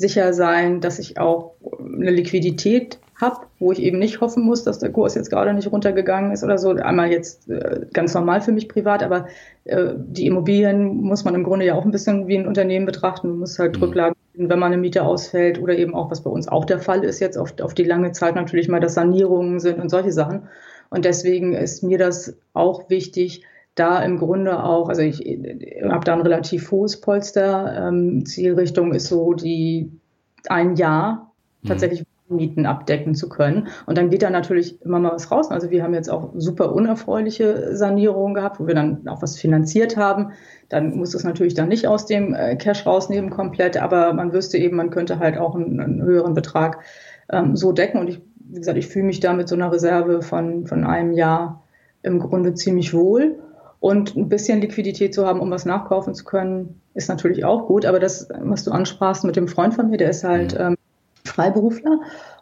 sicher 0.00 0.32
sein, 0.32 0.80
dass 0.80 0.98
ich 0.98 1.18
auch 1.18 1.52
eine 1.78 2.10
Liquidität 2.10 2.98
habe, 3.20 3.46
wo 3.58 3.70
ich 3.70 3.82
eben 3.82 3.98
nicht 3.98 4.22
hoffen 4.22 4.42
muss, 4.42 4.64
dass 4.64 4.78
der 4.78 4.90
Kurs 4.90 5.14
jetzt 5.14 5.28
gerade 5.28 5.52
nicht 5.52 5.70
runtergegangen 5.70 6.32
ist 6.32 6.42
oder 6.42 6.56
so. 6.56 6.70
Einmal 6.70 7.12
jetzt 7.12 7.50
äh, 7.50 7.82
ganz 7.92 8.14
normal 8.14 8.40
für 8.40 8.50
mich 8.50 8.66
privat, 8.66 9.02
aber 9.02 9.26
äh, 9.64 9.92
die 9.94 10.26
Immobilien 10.26 11.02
muss 11.02 11.24
man 11.24 11.34
im 11.34 11.44
Grunde 11.44 11.66
ja 11.66 11.74
auch 11.74 11.84
ein 11.84 11.90
bisschen 11.90 12.28
wie 12.28 12.38
ein 12.38 12.48
Unternehmen 12.48 12.86
betrachten. 12.86 13.28
Man 13.28 13.38
muss 13.40 13.58
halt 13.58 13.76
mhm. 13.76 13.82
Rücklagen, 13.82 14.16
wenn 14.32 14.58
man 14.58 14.72
eine 14.72 14.80
Miete 14.80 15.04
ausfällt 15.04 15.60
oder 15.60 15.76
eben 15.76 15.94
auch, 15.94 16.10
was 16.10 16.22
bei 16.22 16.30
uns 16.30 16.48
auch 16.48 16.64
der 16.64 16.78
Fall 16.78 17.04
ist, 17.04 17.20
jetzt 17.20 17.36
auf, 17.36 17.52
auf 17.60 17.74
die 17.74 17.84
lange 17.84 18.12
Zeit 18.12 18.36
natürlich 18.36 18.68
mal, 18.68 18.80
dass 18.80 18.94
Sanierungen 18.94 19.60
sind 19.60 19.80
und 19.80 19.90
solche 19.90 20.12
Sachen. 20.12 20.48
Und 20.88 21.04
deswegen 21.04 21.52
ist 21.52 21.82
mir 21.82 21.98
das 21.98 22.38
auch 22.54 22.88
wichtig, 22.88 23.44
da 23.80 24.02
im 24.02 24.18
Grunde 24.18 24.62
auch, 24.62 24.88
also 24.88 25.02
ich, 25.02 25.24
ich 25.24 25.82
habe 25.82 26.04
da 26.04 26.12
ein 26.12 26.20
relativ 26.20 26.70
hohes 26.70 27.00
Polster. 27.00 27.88
Ähm, 27.88 28.24
Zielrichtung 28.26 28.92
ist 28.92 29.08
so, 29.08 29.32
die 29.32 29.90
ein 30.48 30.76
Jahr 30.76 31.32
mhm. 31.62 31.68
tatsächlich 31.68 32.00
mhm. 32.00 32.36
Mieten 32.36 32.66
abdecken 32.66 33.16
zu 33.16 33.28
können. 33.28 33.68
Und 33.86 33.98
dann 33.98 34.10
geht 34.10 34.22
da 34.22 34.30
natürlich 34.30 34.80
immer 34.82 35.00
mal 35.00 35.12
was 35.12 35.32
raus. 35.32 35.50
Also 35.50 35.70
wir 35.70 35.82
haben 35.82 35.94
jetzt 35.94 36.08
auch 36.08 36.30
super 36.36 36.72
unerfreuliche 36.72 37.74
Sanierungen 37.76 38.34
gehabt, 38.34 38.60
wo 38.60 38.68
wir 38.68 38.74
dann 38.74 39.08
auch 39.08 39.20
was 39.20 39.36
finanziert 39.36 39.96
haben. 39.96 40.30
Dann 40.68 40.96
muss 40.96 41.14
es 41.14 41.24
natürlich 41.24 41.54
dann 41.54 41.68
nicht 41.68 41.88
aus 41.88 42.06
dem 42.06 42.32
äh, 42.34 42.54
Cash 42.54 42.86
rausnehmen 42.86 43.30
komplett, 43.30 43.82
aber 43.82 44.12
man 44.12 44.32
wüsste 44.32 44.58
eben, 44.58 44.76
man 44.76 44.90
könnte 44.90 45.18
halt 45.18 45.38
auch 45.38 45.56
einen, 45.56 45.80
einen 45.80 46.02
höheren 46.02 46.34
Betrag 46.34 46.78
ähm, 47.30 47.56
so 47.56 47.72
decken. 47.72 47.98
Und 47.98 48.08
ich, 48.08 48.20
wie 48.36 48.58
gesagt, 48.58 48.78
ich 48.78 48.86
fühle 48.86 49.06
mich 49.06 49.18
da 49.18 49.32
mit 49.32 49.48
so 49.48 49.56
einer 49.56 49.72
Reserve 49.72 50.22
von, 50.22 50.66
von 50.66 50.84
einem 50.84 51.12
Jahr 51.12 51.64
im 52.02 52.20
Grunde 52.20 52.54
ziemlich 52.54 52.94
wohl. 52.94 53.38
Und 53.80 54.14
ein 54.14 54.28
bisschen 54.28 54.60
Liquidität 54.60 55.14
zu 55.14 55.26
haben, 55.26 55.40
um 55.40 55.50
was 55.50 55.64
nachkaufen 55.64 56.14
zu 56.14 56.24
können, 56.24 56.80
ist 56.94 57.08
natürlich 57.08 57.44
auch 57.44 57.66
gut. 57.66 57.86
Aber 57.86 57.98
das, 57.98 58.28
was 58.40 58.64
du 58.64 58.70
ansprachst 58.70 59.24
mit 59.24 59.36
dem 59.36 59.48
Freund 59.48 59.74
von 59.74 59.88
mir, 59.88 59.96
der 59.96 60.10
ist 60.10 60.22
halt 60.22 60.54
mhm. 60.54 60.60
ähm, 60.60 60.76
Freiberufler. 61.24 62.00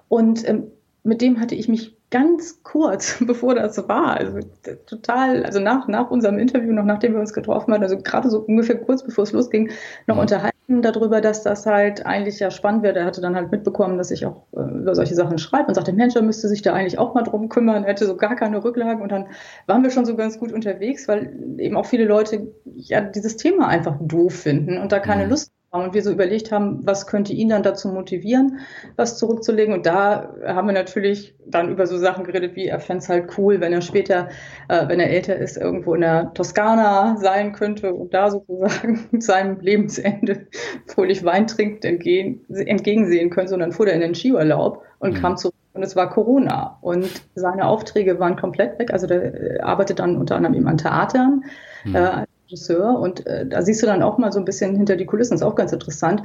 Und 0.09 0.49
ähm, 0.49 0.65
mit 1.05 1.23
dem 1.23 1.41
hatte 1.41 1.55
ich 1.55 1.69
mich 1.69 1.97
ganz 2.11 2.63
kurz, 2.65 3.19
bevor 3.27 3.55
das 3.55 3.77
war, 3.89 4.17
also 4.17 4.41
total, 4.87 5.45
also 5.45 5.61
nach, 5.61 5.87
nach 5.87 6.11
unserem 6.11 6.39
Interview, 6.39 6.73
noch 6.73 6.85
nachdem 6.85 7.13
wir 7.13 7.21
uns 7.21 7.33
getroffen 7.33 7.73
hatten, 7.73 7.85
also 7.85 7.99
gerade 7.99 8.31
so 8.31 8.41
ungefähr 8.41 8.79
kurz 8.79 9.05
bevor 9.05 9.25
es 9.25 9.33
losging, 9.33 9.71
noch 10.07 10.17
mhm. 10.17 10.23
unterhalten 10.23 10.58
darüber, 10.69 11.21
dass 11.23 11.43
das 11.43 11.65
halt 11.65 12.05
eigentlich 12.05 12.39
ja 12.41 12.51
spannend 12.51 12.83
wäre. 12.83 12.99
Er 12.99 13.07
hatte 13.07 13.23
dann 13.23 13.35
halt 13.35 13.51
mitbekommen, 13.51 13.97
dass 13.97 14.11
ich 14.11 14.27
auch 14.27 14.45
äh, 14.55 14.61
über 14.61 14.95
solche 14.95 15.15
Sachen 15.15 15.39
schreibe 15.39 15.69
und 15.69 15.75
sagte, 15.75 15.95
Mensch, 15.95 16.15
er 16.15 16.23
müsste 16.23 16.49
sich 16.49 16.61
da 16.61 16.75
eigentlich 16.75 16.99
auch 16.99 17.15
mal 17.15 17.23
drum 17.23 17.49
kümmern, 17.49 17.85
er 17.85 17.91
hätte 17.91 18.07
so 18.07 18.17
gar 18.17 18.37
keine 18.37 18.63
Rücklagen 18.63 19.03
und 19.03 19.11
dann 19.11 19.29
waren 19.67 19.83
wir 19.83 19.91
schon 19.91 20.05
so 20.05 20.15
ganz 20.15 20.39
gut 20.39 20.53
unterwegs, 20.53 21.09
weil 21.09 21.35
eben 21.59 21.77
auch 21.77 21.87
viele 21.87 22.05
Leute 22.05 22.53
ja 22.77 23.01
dieses 23.01 23.37
Thema 23.37 23.69
einfach 23.69 23.97
doof 24.01 24.35
finden 24.35 24.79
und 24.79 24.93
da 24.93 24.99
keine 25.01 25.25
mhm. 25.25 25.31
Lust 25.31 25.53
und 25.71 25.93
wir 25.93 26.03
so 26.03 26.11
überlegt 26.11 26.51
haben, 26.51 26.81
was 26.87 27.07
könnte 27.07 27.33
ihn 27.33 27.51
dann 27.51 27.63
dazu 27.63 27.89
motivieren, 27.89 28.61
was 28.97 29.19
zurückzulegen. 29.19 29.75
Und 29.75 29.85
da 29.85 30.35
haben 30.47 30.67
wir 30.67 30.73
natürlich 30.73 31.35
dann 31.47 31.71
über 31.71 31.87
so 31.87 31.99
Sachen 31.99 32.25
geredet, 32.25 32.57
wie 32.57 32.67
er 32.67 32.81
fände 32.81 33.03
es 33.03 33.09
halt 33.09 33.37
cool, 33.37 33.61
wenn 33.61 33.73
er 33.73 33.83
später, 33.83 34.29
äh, 34.69 34.89
wenn 34.89 34.99
er 34.99 35.11
älter 35.11 35.37
ist, 35.37 35.59
irgendwo 35.59 35.95
in 35.95 36.01
der 36.01 36.33
Toskana 36.33 37.17
sein 37.21 37.53
könnte 37.53 37.93
und 37.93 38.15
da 38.15 38.31
sozusagen 38.31 39.09
seinem 39.21 39.61
Lebensende 39.61 40.47
fröhlich 40.87 41.25
Wein 41.25 41.47
trinkt, 41.47 41.85
entgegen, 41.85 42.45
entgegensehen 42.49 43.29
könnte. 43.29 43.53
Und 43.53 43.61
dann 43.61 43.73
fuhr 43.73 43.89
er 43.89 43.95
in 43.95 44.01
den 44.01 44.15
Skiurlaub 44.15 44.83
und 45.01 45.15
mhm. 45.15 45.21
kam 45.21 45.37
zurück 45.37 45.55
und 45.75 45.83
es 45.83 45.97
war 45.97 46.09
Corona. 46.11 46.79
Und 46.81 47.09
seine 47.35 47.67
Aufträge 47.67 48.19
waren 48.19 48.37
komplett 48.37 48.79
weg. 48.79 48.93
Also 48.93 49.07
der 49.07 49.65
arbeitet 49.65 49.99
dann 49.99 50.17
unter 50.17 50.37
anderem 50.37 50.55
eben 50.55 50.67
an 50.67 50.79
Theatern. 50.79 51.45
Mhm. 51.85 51.95
Äh, 51.95 52.27
Regisseur 52.49 52.99
und 52.99 53.27
äh, 53.27 53.47
da 53.47 53.63
siehst 53.63 53.83
du 53.83 53.87
dann 53.87 54.03
auch 54.03 54.17
mal 54.19 54.33
so 54.33 54.39
ein 54.39 54.45
bisschen 54.45 54.75
hinter 54.75 54.97
die 54.97 55.05
Kulissen, 55.05 55.35
ist 55.35 55.43
auch 55.43 55.55
ganz 55.55 55.73
interessant. 55.73 56.23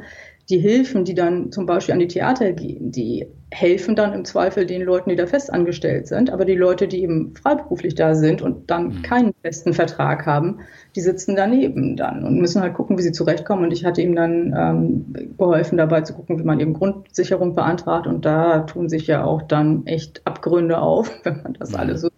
die 0.49 0.59
Hilfen, 0.59 1.05
die 1.05 1.13
dann 1.15 1.51
zum 1.51 1.65
Beispiel 1.65 1.93
an 1.93 1.99
die 1.99 2.07
Theater 2.07 2.51
gehen, 2.51 2.91
die 2.91 3.27
helfen 3.51 3.95
dann 3.95 4.13
im 4.13 4.25
Zweifel 4.25 4.65
den 4.65 4.81
Leuten, 4.81 5.09
die 5.09 5.15
da 5.15 5.25
festangestellt 5.25 6.07
sind. 6.07 6.29
Aber 6.31 6.43
die 6.43 6.55
Leute, 6.55 6.87
die 6.87 7.01
eben 7.01 7.33
freiberuflich 7.35 7.95
da 7.95 8.15
sind 8.15 8.41
und 8.41 8.69
dann 8.69 8.87
mhm. 8.87 9.01
keinen 9.03 9.33
festen 9.41 9.73
Vertrag 9.73 10.25
haben, 10.25 10.59
die 10.95 11.01
sitzen 11.01 11.35
daneben 11.35 11.95
dann 11.95 12.25
und 12.25 12.39
müssen 12.39 12.61
halt 12.61 12.73
gucken, 12.73 12.97
wie 12.97 13.03
sie 13.03 13.11
zurechtkommen. 13.11 13.65
Und 13.65 13.71
ich 13.71 13.85
hatte 13.85 14.01
ihm 14.01 14.15
dann 14.15 14.53
ähm, 14.57 15.35
geholfen, 15.37 15.77
dabei 15.77 16.01
zu 16.01 16.13
gucken, 16.13 16.39
wie 16.39 16.43
man 16.43 16.59
eben 16.59 16.73
Grundsicherung 16.73 17.55
beantragt. 17.55 18.07
Und 18.07 18.25
da 18.25 18.59
tun 18.61 18.89
sich 18.89 19.07
ja 19.07 19.23
auch 19.23 19.43
dann 19.43 19.85
echt 19.85 20.21
Abgründe 20.25 20.79
auf, 20.79 21.11
wenn 21.23 21.41
man 21.41 21.53
das 21.53 21.73
alles 21.73 22.01
so. 22.01 22.12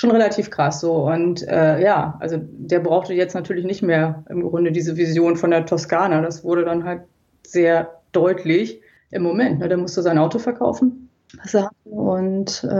Schon 0.00 0.12
relativ 0.12 0.50
krass 0.50 0.80
so. 0.80 1.06
Und 1.10 1.46
äh, 1.46 1.82
ja, 1.82 2.16
also 2.20 2.38
der 2.40 2.80
brauchte 2.80 3.12
jetzt 3.12 3.34
natürlich 3.34 3.66
nicht 3.66 3.82
mehr 3.82 4.24
im 4.30 4.40
Grunde 4.40 4.72
diese 4.72 4.96
Vision 4.96 5.36
von 5.36 5.50
der 5.50 5.66
Toskana. 5.66 6.22
Das 6.22 6.42
wurde 6.42 6.64
dann 6.64 6.84
halt 6.84 7.02
sehr 7.46 7.90
deutlich 8.12 8.80
im 9.10 9.22
Moment. 9.22 9.58
Ne? 9.58 9.68
Der 9.68 9.76
musste 9.76 10.00
sein 10.00 10.16
Auto 10.16 10.38
verkaufen. 10.38 11.10
Und 11.84 12.64
äh, 12.64 12.70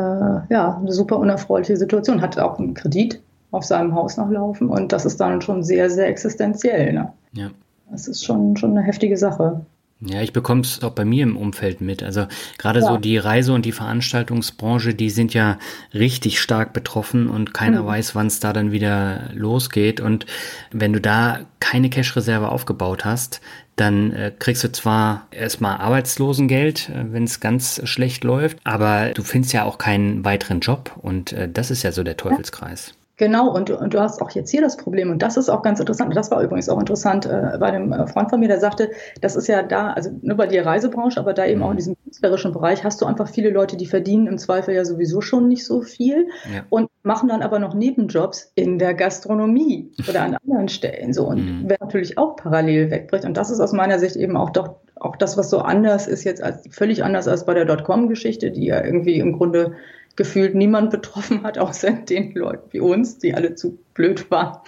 ja, 0.49 0.79
eine 0.81 0.93
super 0.93 1.19
unerfreuliche 1.19 1.77
Situation. 1.77 2.23
Hatte 2.23 2.43
auch 2.43 2.59
einen 2.59 2.73
Kredit 2.73 3.21
auf 3.51 3.65
seinem 3.65 3.95
Haus 3.95 4.17
noch 4.17 4.31
laufen 4.31 4.71
und 4.71 4.91
das 4.91 5.05
ist 5.05 5.21
dann 5.21 5.43
schon 5.43 5.63
sehr, 5.63 5.91
sehr 5.91 6.07
existenziell. 6.07 6.95
Ne? 6.95 7.13
Ja. 7.33 7.51
Das 7.91 8.09
ist 8.09 8.25
schon, 8.25 8.57
schon 8.57 8.71
eine 8.71 8.81
heftige 8.81 9.19
Sache. 9.19 9.61
Ja, 10.03 10.23
ich 10.23 10.33
bekomme 10.33 10.63
es 10.63 10.83
auch 10.83 10.93
bei 10.93 11.05
mir 11.05 11.25
im 11.25 11.37
Umfeld 11.37 11.83
mit. 11.83 12.03
Also 12.03 12.27
gerade 12.57 12.81
ja. 12.81 12.87
so 12.87 12.97
die 12.97 13.19
Reise- 13.19 13.53
und 13.53 13.67
die 13.67 13.73
Veranstaltungsbranche, 13.73 14.95
die 14.95 15.11
sind 15.11 15.35
ja 15.35 15.59
richtig 15.93 16.41
stark 16.41 16.73
betroffen 16.73 17.29
und 17.29 17.53
keiner 17.53 17.83
mhm. 17.83 17.87
weiß, 17.87 18.15
wann 18.15 18.29
es 18.29 18.41
da 18.41 18.55
dann 18.55 18.73
wieder 18.73 19.29
losgeht. 19.35 20.01
Und 20.01 20.25
wenn 20.73 20.95
du 20.95 21.03
da 21.03 21.41
keine 21.61 21.91
Cash-Reserve 21.91 22.49
aufgebaut 22.49 23.05
hast, 23.05 23.43
dann 23.77 24.13
äh, 24.13 24.33
kriegst 24.39 24.65
du 24.65 24.73
zwar 24.73 25.27
erstmal 25.31 25.77
Arbeitslosengeld, 25.79 26.89
äh, 26.89 27.13
wenn 27.13 27.25
es 27.25 27.41
ganz 27.41 27.83
schlecht 27.85 28.25
läuft, 28.25 28.59
aber 28.65 29.11
du 29.11 29.23
findest 29.23 29.53
ja 29.53 29.65
auch 29.65 29.77
keinen 29.77 30.25
weiteren 30.25 30.61
Job 30.61 30.93
und 31.01 31.33
äh, 31.33 31.49
das 31.51 31.71
ist 31.71 31.83
ja 31.83 31.93
so 31.93 32.03
der 32.03 32.17
Teufelskreis. 32.17 32.95
Genau, 33.21 33.51
und, 33.55 33.69
und 33.71 33.93
du 33.93 34.01
hast 34.01 34.23
auch 34.23 34.31
jetzt 34.31 34.49
hier 34.49 34.63
das 34.63 34.79
Problem, 34.79 35.11
und 35.11 35.21
das 35.21 35.37
ist 35.37 35.51
auch 35.51 35.61
ganz 35.61 35.79
interessant. 35.79 36.17
Das 36.17 36.31
war 36.31 36.43
übrigens 36.43 36.71
auch 36.71 36.81
interessant 36.81 37.27
äh, 37.27 37.59
bei 37.61 37.67
einem 37.67 37.93
äh, 37.93 38.07
Freund 38.07 38.31
von 38.31 38.41
mir, 38.41 38.49
der 38.49 38.59
sagte, 38.59 38.93
das 39.21 39.37
ist 39.37 39.47
ja 39.47 39.63
da, 39.63 39.93
also 39.93 40.09
nur 40.23 40.39
bei 40.39 40.47
der 40.47 40.65
Reisebranche, 40.65 41.21
aber 41.21 41.35
da 41.35 41.45
eben 41.45 41.63
auch 41.63 41.67
in 41.67 41.75
mhm. 41.75 41.77
diesem 41.77 41.97
künstlerischen 42.03 42.53
Bereich 42.55 42.83
hast 42.83 43.03
du 43.03 43.05
einfach 43.05 43.29
viele 43.29 43.51
Leute, 43.51 43.77
die 43.77 43.85
verdienen 43.85 44.27
im 44.27 44.39
Zweifel 44.39 44.75
ja 44.75 44.87
sowieso 44.87 45.21
schon 45.21 45.49
nicht 45.49 45.67
so 45.67 45.83
viel 45.83 46.29
ja. 46.51 46.65
und 46.71 46.89
machen 47.03 47.29
dann 47.29 47.43
aber 47.43 47.59
noch 47.59 47.75
Nebenjobs 47.75 48.53
in 48.55 48.79
der 48.79 48.95
Gastronomie 48.95 49.93
oder 50.09 50.23
an 50.23 50.39
anderen 50.43 50.71
Stellen 50.71 51.13
so 51.13 51.27
und 51.27 51.45
mhm. 51.45 51.65
wer 51.67 51.77
natürlich 51.79 52.17
auch 52.17 52.37
parallel 52.37 52.91
wegbricht. 52.91 53.27
Und 53.27 53.37
das 53.37 53.51
ist 53.51 53.61
aus 53.61 53.75
meiner 53.75 53.99
Sicht 53.99 54.17
eben 54.17 54.39
auch 54.39 54.49
doch 54.49 54.77
auch 54.99 55.17
das, 55.17 55.37
was 55.37 55.51
so 55.51 55.59
anders 55.59 56.07
ist 56.07 56.25
jetzt 56.25 56.43
als 56.43 56.63
völlig 56.71 57.05
anders 57.05 57.29
als 57.29 57.45
bei 57.45 57.55
der 57.55 57.65
Dotcom-Geschichte, 57.65 58.51
die 58.51 58.67
ja 58.67 58.83
irgendwie 58.85 59.19
im 59.19 59.33
Grunde 59.33 59.73
gefühlt 60.21 60.55
niemand 60.55 60.91
betroffen 60.91 61.45
hat, 61.45 61.57
außer 61.57 61.93
den 62.11 62.35
Leuten 62.35 62.71
wie 62.73 62.81
uns, 62.81 63.17
die 63.17 63.33
alle 63.33 63.55
zu 63.55 63.79
blöd 63.95 64.31
waren 64.31 64.59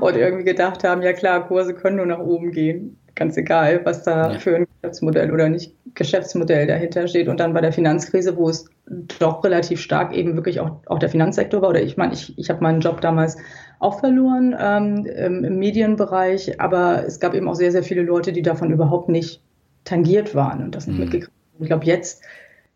und 0.00 0.14
irgendwie 0.14 0.44
gedacht 0.44 0.84
haben, 0.84 1.00
ja 1.00 1.14
klar, 1.14 1.48
Kurse 1.48 1.72
können 1.72 1.96
nur 1.96 2.04
nach 2.04 2.18
oben 2.18 2.52
gehen. 2.52 2.98
Ganz 3.14 3.38
egal, 3.38 3.80
was 3.84 4.02
da 4.02 4.32
ja. 4.32 4.38
für 4.38 4.54
ein 4.54 4.66
Geschäftsmodell 4.66 5.32
oder 5.32 5.48
nicht 5.48 5.74
Geschäftsmodell 5.94 6.66
dahinter 6.66 7.08
steht. 7.08 7.26
Und 7.26 7.40
dann 7.40 7.54
bei 7.54 7.62
der 7.62 7.72
Finanzkrise, 7.72 8.36
wo 8.36 8.50
es 8.50 8.66
doch 9.18 9.42
relativ 9.42 9.80
stark 9.80 10.14
eben 10.14 10.34
wirklich 10.34 10.60
auch, 10.60 10.72
auch 10.84 10.98
der 10.98 11.08
Finanzsektor 11.08 11.62
war, 11.62 11.70
oder 11.70 11.80
ich 11.80 11.96
meine, 11.96 12.12
ich, 12.12 12.38
ich 12.38 12.50
habe 12.50 12.62
meinen 12.62 12.80
Job 12.80 13.00
damals 13.00 13.38
auch 13.78 14.00
verloren 14.00 14.54
ähm, 14.60 15.06
im, 15.06 15.58
Medienbereich, 15.58 16.60
aber 16.60 17.06
es 17.06 17.18
gab 17.18 17.34
eben 17.34 17.48
auch 17.48 17.54
sehr, 17.54 17.72
sehr 17.72 17.82
viele 17.82 18.02
Leute, 18.02 18.32
die 18.32 18.42
davon 18.42 18.70
überhaupt 18.70 19.08
nicht 19.08 19.40
tangiert 19.84 20.34
waren 20.34 20.62
und 20.62 20.74
das 20.74 20.86
nicht 20.86 20.96
mhm. 20.96 21.04
mitgekriegt 21.04 21.32
haben. 21.54 21.62
Ich 21.62 21.68
glaube, 21.68 21.86
jetzt 21.86 22.22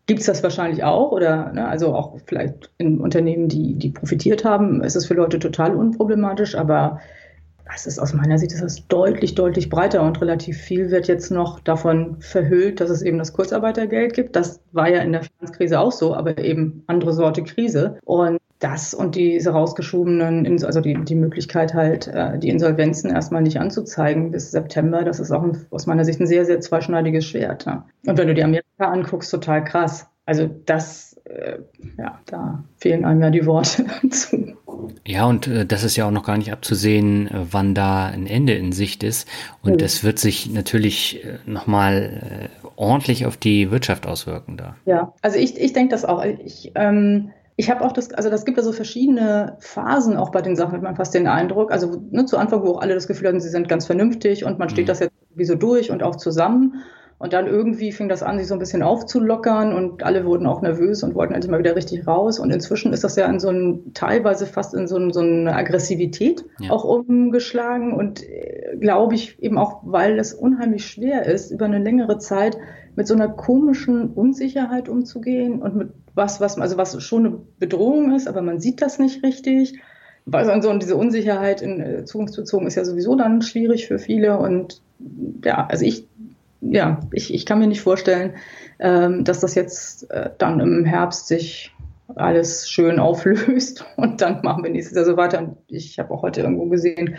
gibt 0.05 0.19
es 0.19 0.25
das 0.25 0.43
wahrscheinlich 0.43 0.83
auch 0.83 1.11
oder 1.11 1.51
ne, 1.53 1.67
also 1.67 1.95
auch 1.95 2.17
vielleicht 2.25 2.69
in 2.77 2.99
Unternehmen, 2.99 3.47
die, 3.47 3.75
die 3.75 3.89
profitiert 3.89 4.43
haben, 4.43 4.83
ist 4.83 4.95
es 4.95 5.05
für 5.05 5.13
Leute 5.13 5.39
total 5.39 5.75
unproblematisch, 5.75 6.55
aber 6.55 6.99
das 7.65 7.85
ist 7.85 7.99
aus 7.99 8.13
meiner 8.13 8.37
Sicht 8.37 8.51
ist 8.51 8.61
das 8.61 8.87
deutlich, 8.87 9.35
deutlich 9.35 9.69
breiter 9.69 10.03
und 10.03 10.19
relativ 10.21 10.57
viel 10.57 10.91
wird 10.91 11.07
jetzt 11.07 11.31
noch 11.31 11.59
davon 11.59 12.17
verhüllt, 12.19 12.81
dass 12.81 12.89
es 12.89 13.01
eben 13.01 13.17
das 13.17 13.33
Kurzarbeitergeld 13.33 14.13
gibt. 14.13 14.35
Das 14.35 14.59
war 14.71 14.89
ja 14.89 15.01
in 15.01 15.13
der 15.13 15.23
Finanzkrise 15.23 15.79
auch 15.79 15.91
so, 15.91 16.13
aber 16.13 16.37
eben 16.37 16.83
andere 16.87 17.13
Sorte 17.13 17.43
Krise. 17.43 17.97
Und 18.03 18.39
das 18.59 18.93
und 18.93 19.15
diese 19.15 19.49
rausgeschobenen, 19.49 20.63
also 20.63 20.79
die, 20.79 20.93
die 21.03 21.15
Möglichkeit 21.15 21.73
halt, 21.73 22.07
äh, 22.07 22.39
die 22.39 22.49
Insolvenzen 22.49 23.11
erstmal 23.11 23.41
nicht 23.41 23.59
anzuzeigen 23.59 24.31
bis 24.31 24.51
September, 24.51 25.03
das 25.03 25.19
ist 25.19 25.31
auch 25.31 25.45
aus 25.69 25.85
meiner 25.85 26.05
Sicht 26.05 26.21
ein 26.21 26.27
sehr, 26.27 26.45
sehr 26.45 26.61
zweischneidiges 26.61 27.25
Schwert. 27.25 27.65
Ne? 27.65 27.83
Und 28.07 28.17
wenn 28.17 28.27
du 28.27 28.33
dir 28.33 28.45
Amerika 28.45 28.65
anguckst, 28.79 29.31
total 29.31 29.63
krass. 29.65 30.07
Also 30.25 30.49
das, 30.65 31.12
äh, 31.25 31.59
ja, 31.97 32.19
da 32.25 32.63
fehlen 32.77 33.05
einem 33.05 33.21
ja 33.21 33.29
die 33.29 33.45
Worte 33.45 33.85
dazu. 34.03 34.55
Ja, 35.05 35.25
und 35.25 35.47
äh, 35.47 35.65
das 35.65 35.83
ist 35.83 35.95
ja 35.95 36.05
auch 36.05 36.11
noch 36.11 36.25
gar 36.25 36.37
nicht 36.37 36.51
abzusehen, 36.51 37.27
äh, 37.27 37.45
wann 37.51 37.73
da 37.73 38.07
ein 38.07 38.27
Ende 38.27 38.53
in 38.53 38.71
Sicht 38.71 39.03
ist. 39.03 39.27
Und 39.61 39.73
mhm. 39.73 39.77
das 39.77 40.03
wird 40.03 40.19
sich 40.19 40.51
natürlich 40.51 41.23
äh, 41.23 41.37
nochmal 41.45 42.49
äh, 42.63 42.67
ordentlich 42.75 43.25
auf 43.25 43.37
die 43.37 43.71
Wirtschaft 43.71 44.05
auswirken 44.05 44.57
da. 44.57 44.75
Ja, 44.85 45.13
also 45.21 45.37
ich, 45.37 45.59
ich 45.59 45.73
denke 45.73 45.91
das 45.91 46.05
auch. 46.05 46.23
Ich, 46.23 46.71
ähm, 46.75 47.31
ich 47.55 47.69
habe 47.69 47.81
auch 47.81 47.91
das, 47.91 48.11
also 48.13 48.29
das 48.29 48.45
gibt 48.45 48.57
ja 48.57 48.63
so 48.63 48.71
verschiedene 48.71 49.57
Phasen 49.59 50.17
auch 50.17 50.31
bei 50.31 50.41
den 50.41 50.55
Sachen, 50.55 50.73
hat 50.73 50.81
man 50.81 50.95
fast 50.95 51.13
den 51.13 51.27
Eindruck. 51.27 51.71
Also 51.71 52.01
ne, 52.11 52.25
zu 52.25 52.37
Anfang, 52.37 52.63
wo 52.63 52.71
auch 52.71 52.81
alle 52.81 52.95
das 52.95 53.07
Gefühl 53.07 53.27
hatten, 53.27 53.39
sie 53.39 53.49
sind 53.49 53.69
ganz 53.69 53.85
vernünftig 53.85 54.43
und 54.43 54.59
man 54.59 54.69
steht 54.69 54.85
mhm. 54.85 54.87
das 54.87 54.99
jetzt 54.99 55.13
sowieso 55.31 55.55
durch 55.55 55.91
und 55.91 56.03
auch 56.03 56.15
zusammen. 56.15 56.83
Und 57.17 57.33
dann 57.33 57.47
irgendwie 57.47 57.91
fing 57.91 58.09
das 58.09 58.21
an, 58.21 58.37
sich 58.37 58.47
so 58.47 58.53
ein 58.53 58.59
bisschen 58.59 58.83
aufzulockern 58.83 59.73
und 59.73 60.03
alle 60.03 60.25
wurden 60.25 60.45
auch 60.45 60.61
nervös 60.61 61.03
und 61.03 61.15
wollten 61.15 61.33
endlich 61.33 61.49
mal 61.49 61.59
wieder 61.59 61.75
richtig 61.75 62.05
raus. 62.05 62.39
Und 62.39 62.51
inzwischen 62.51 62.91
ist 62.91 63.03
das 63.03 63.15
ja 63.15 63.27
in 63.27 63.39
so 63.39 63.49
ein, 63.49 63.93
teilweise 63.93 64.45
fast 64.45 64.73
in 64.73 64.87
so, 64.87 64.97
ein, 64.97 65.13
so 65.13 65.21
eine 65.21 65.55
Aggressivität 65.55 66.43
ja. 66.59 66.71
auch 66.71 66.83
umgeschlagen. 66.83 67.93
Und 67.93 68.23
äh, 68.23 68.75
glaube 68.79 69.15
ich 69.15 69.41
eben 69.41 69.57
auch, 69.57 69.81
weil 69.83 70.19
es 70.19 70.33
unheimlich 70.33 70.85
schwer 70.85 71.25
ist, 71.25 71.51
über 71.51 71.65
eine 71.65 71.79
längere 71.79 72.17
Zeit 72.17 72.57
mit 72.95 73.07
so 73.07 73.13
einer 73.13 73.29
komischen 73.29 74.09
Unsicherheit 74.09 74.89
umzugehen 74.89 75.61
und 75.61 75.75
mit 75.75 75.89
was, 76.15 76.39
was, 76.39 76.59
also 76.59 76.77
was 76.77 77.01
schon 77.03 77.25
eine 77.25 77.37
Bedrohung 77.59 78.13
ist, 78.13 78.27
aber 78.27 78.41
man 78.41 78.59
sieht 78.59 78.81
das 78.81 78.99
nicht 78.99 79.23
richtig. 79.23 79.79
Also 80.31 80.69
und 80.69 80.81
diese 80.81 80.95
Unsicherheit 80.95 81.61
in 81.61 81.81
äh, 81.81 82.05
zukunftsbezogen 82.05 82.67
ist 82.67 82.75
ja 82.75 82.85
sowieso 82.85 83.15
dann 83.15 83.41
schwierig 83.41 83.87
für 83.87 83.99
viele. 83.99 84.37
Und 84.37 84.81
ja, 85.43 85.65
also 85.67 85.83
ich, 85.85 86.07
ja, 86.69 86.99
ich, 87.11 87.33
ich 87.33 87.45
kann 87.45 87.59
mir 87.59 87.67
nicht 87.67 87.81
vorstellen, 87.81 88.35
ähm, 88.79 89.23
dass 89.23 89.39
das 89.39 89.55
jetzt 89.55 90.09
äh, 90.11 90.29
dann 90.37 90.59
im 90.59 90.85
Herbst 90.85 91.27
sich 91.27 91.71
alles 92.15 92.69
schön 92.69 92.99
auflöst 92.99 93.85
und 93.97 94.21
dann 94.21 94.41
machen 94.43 94.63
wir 94.63 94.71
nächstes 94.71 94.95
Jahr 94.95 95.05
so 95.05 95.17
weiter. 95.17 95.39
Und 95.39 95.57
ich 95.67 95.99
habe 95.99 96.11
auch 96.13 96.21
heute 96.21 96.41
irgendwo 96.41 96.65
gesehen, 96.65 97.17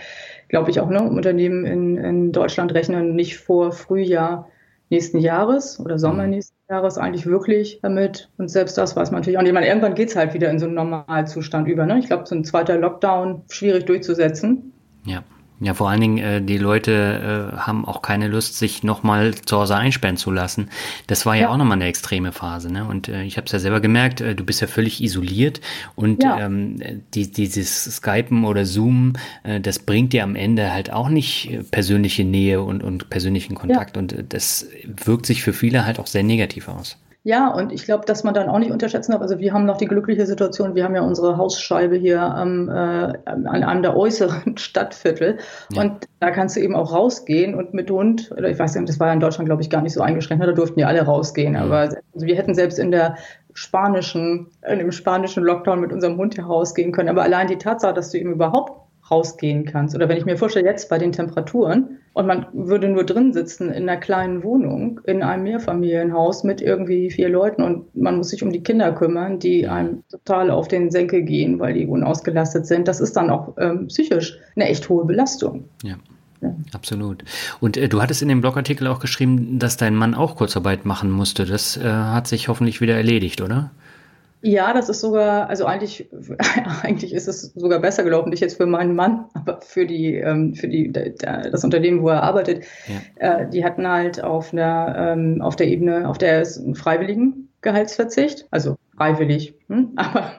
glaube 0.49 0.71
ich 0.71 0.81
auch, 0.81 0.89
ne, 0.89 1.03
Unternehmen 1.03 1.65
in, 1.65 1.97
in 1.97 2.33
Deutschland 2.33 2.75
rechnen 2.75 3.15
nicht 3.15 3.39
vor 3.39 3.73
Frühjahr 3.73 4.49
nächsten 4.91 5.19
Jahres 5.19 5.81
oder 5.81 5.99
Sommer 5.99 6.25
mhm. 6.25 6.31
nächsten 6.31 6.57
Jahres 6.69 6.99
eigentlich 6.99 7.27
wirklich 7.27 7.81
damit. 7.83 8.31
Und 8.39 8.49
selbst 8.49 8.79
das 8.79 8.95
weiß 8.97 9.11
man 9.11 9.21
natürlich 9.21 9.39
auch 9.39 9.43
nicht. 9.43 9.51
Ich 9.51 9.55
meine, 9.55 9.69
irgendwann 9.69 9.95
geht 9.95 10.11
es 10.11 10.17
halt 10.17 10.35
wieder 10.35 10.51
in 10.51 10.59
so 10.59 10.67
einen 10.67 10.75
Normalzustand 10.75 11.67
über. 11.69 11.87
Ne? 11.87 11.99
Ich 11.99 12.07
glaube, 12.07 12.27
so 12.27 12.35
ein 12.35 12.45
zweiter 12.45 12.79
Lockdown 12.79 13.43
schwierig 13.49 13.87
durchzusetzen. 13.87 14.73
Ja. 15.05 15.23
Ja, 15.65 15.73
vor 15.73 15.89
allen 15.89 16.01
Dingen, 16.01 16.19
äh, 16.19 16.43
die 16.43 16.59
Leute 16.59 17.53
äh, 17.55 17.57
haben 17.57 17.87
auch 17.87 18.03
keine 18.03 18.29
Lust, 18.29 18.59
sich 18.59 18.83
nochmal 18.83 19.35
zu 19.35 19.57
Hause 19.57 19.77
einsperren 19.77 20.19
zu 20.19 20.31
lassen. 20.31 20.69
Das 21.07 21.25
war 21.25 21.35
ja, 21.35 21.43
ja. 21.43 21.49
auch 21.49 21.57
nochmal 21.57 21.79
eine 21.79 21.87
extreme 21.87 22.33
Phase. 22.33 22.71
Ne? 22.71 22.85
Und 22.85 23.09
äh, 23.09 23.23
ich 23.23 23.39
habe 23.39 23.47
es 23.47 23.53
ja 23.53 23.59
selber 23.59 23.81
gemerkt, 23.81 24.21
äh, 24.21 24.35
du 24.35 24.45
bist 24.45 24.61
ja 24.61 24.67
völlig 24.67 25.03
isoliert 25.03 25.63
und 25.95 26.23
ja. 26.23 26.39
ähm, 26.41 27.03
die, 27.15 27.31
dieses 27.31 27.85
Skypen 27.85 28.45
oder 28.45 28.67
Zoom, 28.67 29.15
äh, 29.43 29.59
das 29.59 29.79
bringt 29.79 30.13
dir 30.13 30.23
am 30.23 30.37
Ende 30.37 30.71
halt 30.71 30.93
auch 30.93 31.09
nicht 31.09 31.51
äh, 31.51 31.63
persönliche 31.63 32.25
Nähe 32.25 32.61
und, 32.61 32.83
und 32.83 33.09
persönlichen 33.09 33.55
Kontakt. 33.55 33.97
Ja. 33.97 34.03
Und 34.03 34.13
äh, 34.13 34.25
das 34.29 34.69
wirkt 34.85 35.25
sich 35.25 35.43
für 35.43 35.55
viele 35.55 35.87
halt 35.87 35.99
auch 35.99 36.07
sehr 36.07 36.23
negativ 36.23 36.69
aus. 36.69 36.99
Ja, 37.27 37.49
und 37.49 37.73
ich 37.73 37.87
glaube, 37.87 38.05
dass 38.05 38.23
man 38.23 38.35
dann 38.35 38.51
auch 38.51 38.59
nicht 38.59 38.71
unterschätzen 38.71 39.13
darf. 39.13 39.23
Also 39.23 39.39
wir 39.39 39.55
haben 39.55 39.65
noch 39.65 39.79
die 39.79 39.87
glückliche 39.87 40.27
Situation, 40.27 40.75
wir 40.75 40.85
haben 40.85 40.95
ja 40.95 41.01
unsere 41.01 41.39
Hausscheibe 41.39 41.97
hier 41.97 42.19
ähm, 42.39 42.69
äh, 42.69 42.73
an 43.25 43.47
einem 43.47 43.81
der 43.81 43.97
äußeren 43.97 44.57
Stadtviertel. 44.59 45.39
Ja. 45.73 45.81
Und 45.81 46.07
da 46.21 46.31
kannst 46.31 46.55
du 46.55 46.61
eben 46.61 46.77
auch 46.77 46.93
rausgehen 46.93 47.55
und 47.55 47.73
mit 47.73 47.91
Hund, 47.91 48.31
oder 48.37 48.51
ich 48.51 48.59
weiß 48.59 48.75
nicht, 48.75 48.91
das 48.91 49.01
war 49.01 49.07
ja 49.07 49.15
in 49.15 49.21
Deutschland, 49.21 49.49
glaube 49.49 49.63
ich, 49.63 49.71
gar 49.71 49.81
nicht 49.81 49.95
so 49.95 50.03
eingeschränkt, 50.03 50.43
ne? 50.45 50.51
da 50.51 50.55
durften 50.55 50.79
ja 50.79 50.87
alle 50.87 51.01
rausgehen. 51.01 51.57
Aber 51.57 51.79
also 51.79 52.27
wir 52.27 52.37
hätten 52.37 52.55
selbst 52.55 52.79
in 52.79 52.91
der 52.91 53.17
spanischen, 53.55 54.49
in 54.69 54.79
dem 54.79 54.93
spanischen 54.93 55.45
Lockdown 55.45 55.81
mit 55.81 55.95
unserem 55.95 56.19
Hund 56.19 56.35
hier 56.35 56.45
rausgehen 56.45 56.93
können. 56.93 57.09
Aber 57.09 57.23
allein 57.23 57.47
die 57.47 57.57
Tatsache, 57.57 57.95
dass 57.95 58.11
du 58.11 58.19
eben 58.19 58.33
überhaupt 58.33 58.83
rausgehen 59.11 59.65
kannst. 59.65 59.95
Oder 59.95 60.11
wenn 60.11 60.19
ich 60.19 60.27
mir 60.27 60.37
vorstelle, 60.37 60.67
jetzt 60.67 60.91
bei 60.91 60.99
den 60.99 61.13
Temperaturen 61.13 62.01
und 62.15 62.27
man 62.27 62.47
würde 62.53 62.89
nur 62.89 63.05
drin 63.05 63.33
sitzen 63.33 63.71
in 63.71 63.89
einer 63.89 64.01
kleinen 64.01 64.45
Wohnung, 64.45 65.01
in 65.05 65.23
einem 65.23 65.43
Mehrfamilienhaus 65.43 66.45
mit 66.45 66.61
irgendwie 66.61 67.11
vier 67.11 67.29
Leuten 67.29 67.63
und 67.63 67.95
man 67.95 68.17
muss 68.17 68.31
sich 68.31 68.43
um 68.43 68.53
die 68.53 68.63
Kinder 68.63 68.93
kümmern, 68.93 69.41
die 69.41 69.67
einem 69.67 70.05
total 70.09 70.51
auf 70.51 70.69
den 70.69 70.91
Senkel 70.91 71.23
gehen, 71.23 71.59
weil 71.59 71.75
die 71.75 71.87
unausgelastet 71.87 72.67
sind. 72.67 72.87
Das 72.87 73.01
ist 73.01 73.17
dann 73.17 73.31
auch 73.31 73.55
ähm, 73.59 73.89
psychisch 73.89 74.39
eine 74.55 74.69
echt 74.69 74.89
hohe 74.89 75.05
Belastung. 75.05 75.65
Ja. 75.83 75.97
Absolut. 76.75 77.25
Und 77.61 77.79
äh, 77.79 77.89
du 77.89 78.03
hattest 78.03 78.21
in 78.21 78.29
dem 78.29 78.43
Blogartikel 78.43 78.87
auch 78.87 79.01
geschrieben, 79.01 79.59
dass 79.59 79.79
dein 79.79 79.95
Mann 79.95 80.15
auch 80.15 80.37
Kurzarbeit 80.37 80.85
machen 80.85 81.11
musste. 81.11 81.47
Das 81.47 81.79
äh, 81.79 81.85
hat 81.85 82.27
sich 82.27 82.49
hoffentlich 82.49 82.83
wieder 82.83 82.95
erledigt, 82.95 83.41
oder? 83.41 83.71
Ja, 84.47 84.75
das 84.75 84.91
ist 84.91 85.01
sogar, 85.01 85.49
also 85.49 85.65
eigentlich, 85.65 86.07
eigentlich 86.83 87.15
ist 87.15 87.29
es 87.29 87.55
sogar 87.55 87.81
besser 87.81 88.05
gelaufen, 88.05 88.29
nicht 88.29 88.41
jetzt 88.41 88.59
für 88.59 88.67
meinen 88.67 88.95
Mann, 88.95 89.25
aber 89.33 89.63
für 89.63 89.87
die, 89.87 90.17
ähm, 90.17 90.55
für 90.55 90.69
die, 90.69 90.93
das 90.93 91.65
Unternehmen, 91.65 92.03
wo 92.03 92.11
er 92.11 92.23
arbeitet. 92.23 92.65
Ja. 93.19 93.39
Äh, 93.39 93.49
die 93.49 93.65
hatten 93.65 93.89
halt 93.89 94.23
auf 94.23 94.53
einer, 94.53 95.15
ähm, 95.15 95.41
auf 95.41 95.57
der 95.57 95.69
Ebene, 95.69 96.07
auf 96.07 96.19
der 96.19 96.43
es 96.43 96.59
einen 96.59 96.75
freiwilligen 96.75 97.49
Gehaltsverzicht, 97.63 98.47
also 98.51 98.77
freiwillig, 98.97 99.55
hm? 99.69 99.93
aber 99.97 100.33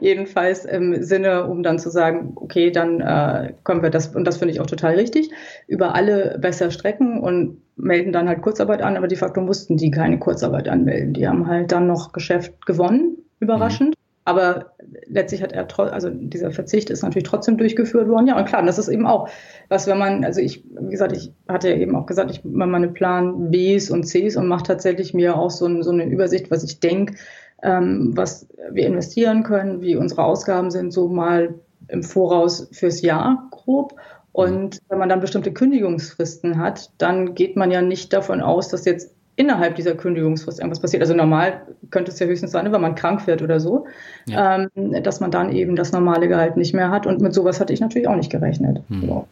jedenfalls 0.00 0.64
im 0.64 1.02
Sinne, 1.02 1.46
um 1.46 1.62
dann 1.62 1.78
zu 1.78 1.90
sagen, 1.90 2.32
okay, 2.36 2.70
dann 2.70 3.00
äh, 3.00 3.54
können 3.64 3.82
wir 3.82 3.90
das, 3.90 4.14
und 4.14 4.24
das 4.24 4.38
finde 4.38 4.52
ich 4.52 4.60
auch 4.60 4.66
total 4.66 4.94
richtig, 4.94 5.30
über 5.66 5.94
alle 5.94 6.38
besser 6.40 6.70
strecken 6.70 7.20
und 7.20 7.62
melden 7.76 8.12
dann 8.12 8.28
halt 8.28 8.42
Kurzarbeit 8.42 8.82
an, 8.82 8.96
aber 8.96 9.08
de 9.08 9.18
facto 9.18 9.40
mussten 9.40 9.76
die 9.76 9.90
keine 9.90 10.18
Kurzarbeit 10.18 10.68
anmelden. 10.68 11.14
Die 11.14 11.26
haben 11.26 11.46
halt 11.46 11.72
dann 11.72 11.86
noch 11.86 12.12
Geschäft 12.12 12.66
gewonnen, 12.66 13.16
überraschend. 13.40 13.90
Mhm. 13.90 14.02
Aber 14.24 14.72
letztlich 15.08 15.42
hat 15.42 15.52
er, 15.52 15.66
also 15.92 16.08
dieser 16.08 16.52
Verzicht 16.52 16.90
ist 16.90 17.02
natürlich 17.02 17.28
trotzdem 17.28 17.58
durchgeführt 17.58 18.08
worden. 18.08 18.28
Ja, 18.28 18.38
und 18.38 18.44
klar, 18.44 18.64
das 18.64 18.78
ist 18.78 18.88
eben 18.88 19.04
auch, 19.04 19.28
was 19.68 19.88
wenn 19.88 19.98
man, 19.98 20.24
also 20.24 20.40
ich, 20.40 20.64
wie 20.64 20.90
gesagt, 20.90 21.16
ich 21.16 21.32
hatte 21.48 21.70
ja 21.70 21.76
eben 21.76 21.96
auch 21.96 22.06
gesagt, 22.06 22.30
ich 22.30 22.44
mache 22.44 22.68
meine 22.68 22.88
Plan 22.88 23.50
Bs 23.50 23.90
und 23.90 24.04
Cs 24.04 24.36
und 24.36 24.46
mache 24.46 24.62
tatsächlich 24.62 25.12
mir 25.12 25.36
auch 25.36 25.50
so, 25.50 25.66
ein, 25.66 25.82
so 25.82 25.90
eine 25.90 26.04
Übersicht, 26.04 26.52
was 26.52 26.62
ich 26.62 26.78
denke, 26.78 27.14
ähm, 27.62 28.12
was 28.14 28.46
wir 28.70 28.86
investieren 28.86 29.42
können, 29.42 29.80
wie 29.80 29.96
unsere 29.96 30.24
Ausgaben 30.24 30.70
sind, 30.70 30.92
so 30.92 31.08
mal 31.08 31.54
im 31.88 32.02
Voraus 32.02 32.68
fürs 32.72 33.02
Jahr 33.02 33.48
grob. 33.50 33.94
Und 34.32 34.80
wenn 34.88 34.98
man 34.98 35.08
dann 35.08 35.20
bestimmte 35.20 35.52
Kündigungsfristen 35.52 36.58
hat, 36.58 36.90
dann 36.98 37.34
geht 37.34 37.56
man 37.56 37.70
ja 37.70 37.82
nicht 37.82 38.12
davon 38.12 38.40
aus, 38.40 38.68
dass 38.68 38.84
jetzt 38.84 39.14
innerhalb 39.36 39.76
dieser 39.76 39.94
Kündigungsfrist 39.94 40.58
irgendwas 40.58 40.80
passiert. 40.80 41.02
Also 41.02 41.14
normal 41.14 41.62
könnte 41.90 42.10
es 42.10 42.18
ja 42.18 42.26
höchstens 42.26 42.52
sein, 42.52 42.70
wenn 42.70 42.80
man 42.80 42.94
krank 42.94 43.26
wird 43.26 43.42
oder 43.42 43.60
so, 43.60 43.86
ja. 44.26 44.68
ähm, 44.74 45.02
dass 45.02 45.20
man 45.20 45.30
dann 45.30 45.52
eben 45.52 45.76
das 45.76 45.92
normale 45.92 46.28
Gehalt 46.28 46.56
nicht 46.56 46.74
mehr 46.74 46.90
hat. 46.90 47.06
Und 47.06 47.20
mit 47.20 47.34
sowas 47.34 47.60
hatte 47.60 47.72
ich 47.72 47.80
natürlich 47.80 48.08
auch 48.08 48.16
nicht 48.16 48.30
gerechnet. 48.30 48.82
Hm. 48.88 49.00
So. 49.02 49.28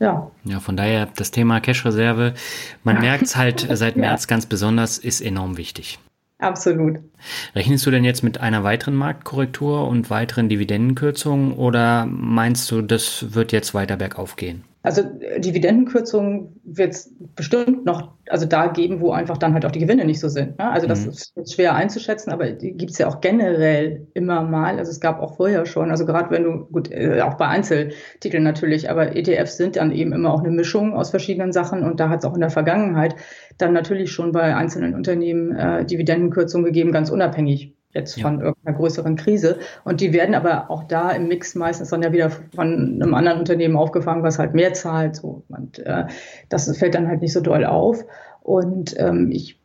Ja. 0.00 0.30
ja, 0.44 0.58
von 0.58 0.76
daher 0.76 1.08
das 1.16 1.30
Thema 1.30 1.60
Cash-Reserve, 1.60 2.34
man 2.82 3.00
merkt 3.00 3.24
es 3.24 3.36
halt 3.36 3.66
seit 3.72 3.96
März 3.96 4.24
ja. 4.24 4.28
ganz 4.28 4.46
besonders, 4.46 4.98
ist 4.98 5.20
enorm 5.20 5.56
wichtig. 5.56 5.98
Absolut. 6.44 6.98
Rechnest 7.54 7.86
du 7.86 7.90
denn 7.90 8.04
jetzt 8.04 8.22
mit 8.22 8.40
einer 8.40 8.64
weiteren 8.64 8.94
Marktkorrektur 8.94 9.88
und 9.88 10.10
weiteren 10.10 10.48
Dividendenkürzungen 10.48 11.52
oder 11.52 12.06
meinst 12.06 12.70
du, 12.70 12.82
das 12.82 13.34
wird 13.34 13.52
jetzt 13.52 13.74
weiter 13.74 13.96
bergauf 13.96 14.36
gehen? 14.36 14.64
Also 14.84 15.00
äh, 15.20 15.40
Dividendenkürzungen 15.40 16.60
wird 16.62 16.92
es 16.92 17.10
bestimmt 17.34 17.86
noch, 17.86 18.12
also 18.28 18.44
da 18.44 18.66
geben, 18.66 19.00
wo 19.00 19.12
einfach 19.12 19.38
dann 19.38 19.54
halt 19.54 19.64
auch 19.64 19.70
die 19.70 19.78
Gewinne 19.78 20.04
nicht 20.04 20.20
so 20.20 20.28
sind. 20.28 20.58
Ne? 20.58 20.70
Also 20.70 20.86
das 20.86 21.04
mhm. 21.04 21.10
ist 21.10 21.32
jetzt 21.36 21.54
schwer 21.54 21.74
einzuschätzen, 21.74 22.30
aber 22.30 22.50
die 22.50 22.72
gibt 22.72 22.92
es 22.92 22.98
ja 22.98 23.08
auch 23.08 23.22
generell 23.22 24.06
immer 24.12 24.42
mal. 24.42 24.78
Also 24.78 24.90
es 24.90 25.00
gab 25.00 25.22
auch 25.22 25.36
vorher 25.36 25.64
schon, 25.64 25.90
also 25.90 26.04
gerade 26.04 26.30
wenn 26.30 26.44
du, 26.44 26.66
gut, 26.66 26.92
äh, 26.92 27.22
auch 27.22 27.34
bei 27.34 27.46
Einzeltiteln 27.46 28.42
natürlich, 28.42 28.90
aber 28.90 29.16
ETFs 29.16 29.56
sind 29.56 29.76
dann 29.76 29.90
eben 29.90 30.12
immer 30.12 30.34
auch 30.34 30.40
eine 30.40 30.50
Mischung 30.50 30.92
aus 30.92 31.08
verschiedenen 31.08 31.52
Sachen 31.52 31.82
und 31.82 31.98
da 31.98 32.10
hat 32.10 32.18
es 32.18 32.26
auch 32.26 32.34
in 32.34 32.40
der 32.40 32.50
Vergangenheit 32.50 33.16
dann 33.58 33.72
natürlich 33.72 34.12
schon 34.12 34.32
bei 34.32 34.54
einzelnen 34.54 34.94
Unternehmen 34.94 35.54
äh, 35.54 35.84
Dividendenkürzungen 35.84 36.64
gegeben, 36.64 36.92
ganz 36.92 37.10
unabhängig 37.10 37.74
jetzt 37.94 38.20
von 38.20 38.38
ja. 38.40 38.46
irgendeiner 38.46 38.76
größeren 38.76 39.16
Krise. 39.16 39.58
Und 39.84 40.00
die 40.00 40.12
werden 40.12 40.34
aber 40.34 40.70
auch 40.70 40.84
da 40.84 41.10
im 41.12 41.28
Mix 41.28 41.54
meistens 41.54 41.90
dann 41.90 42.02
ja 42.02 42.12
wieder 42.12 42.30
von 42.30 43.00
einem 43.00 43.14
anderen 43.14 43.38
Unternehmen 43.38 43.76
aufgefangen, 43.76 44.22
was 44.22 44.38
halt 44.38 44.54
mehr 44.54 44.74
zahlt. 44.74 45.16
So. 45.16 45.44
Und 45.48 45.78
äh, 45.78 46.04
das 46.48 46.76
fällt 46.76 46.94
dann 46.94 47.08
halt 47.08 47.22
nicht 47.22 47.32
so 47.32 47.40
doll 47.40 47.64
auf. 47.64 48.04
Und 48.42 48.94
ähm, 48.98 49.30
ich 49.30 49.60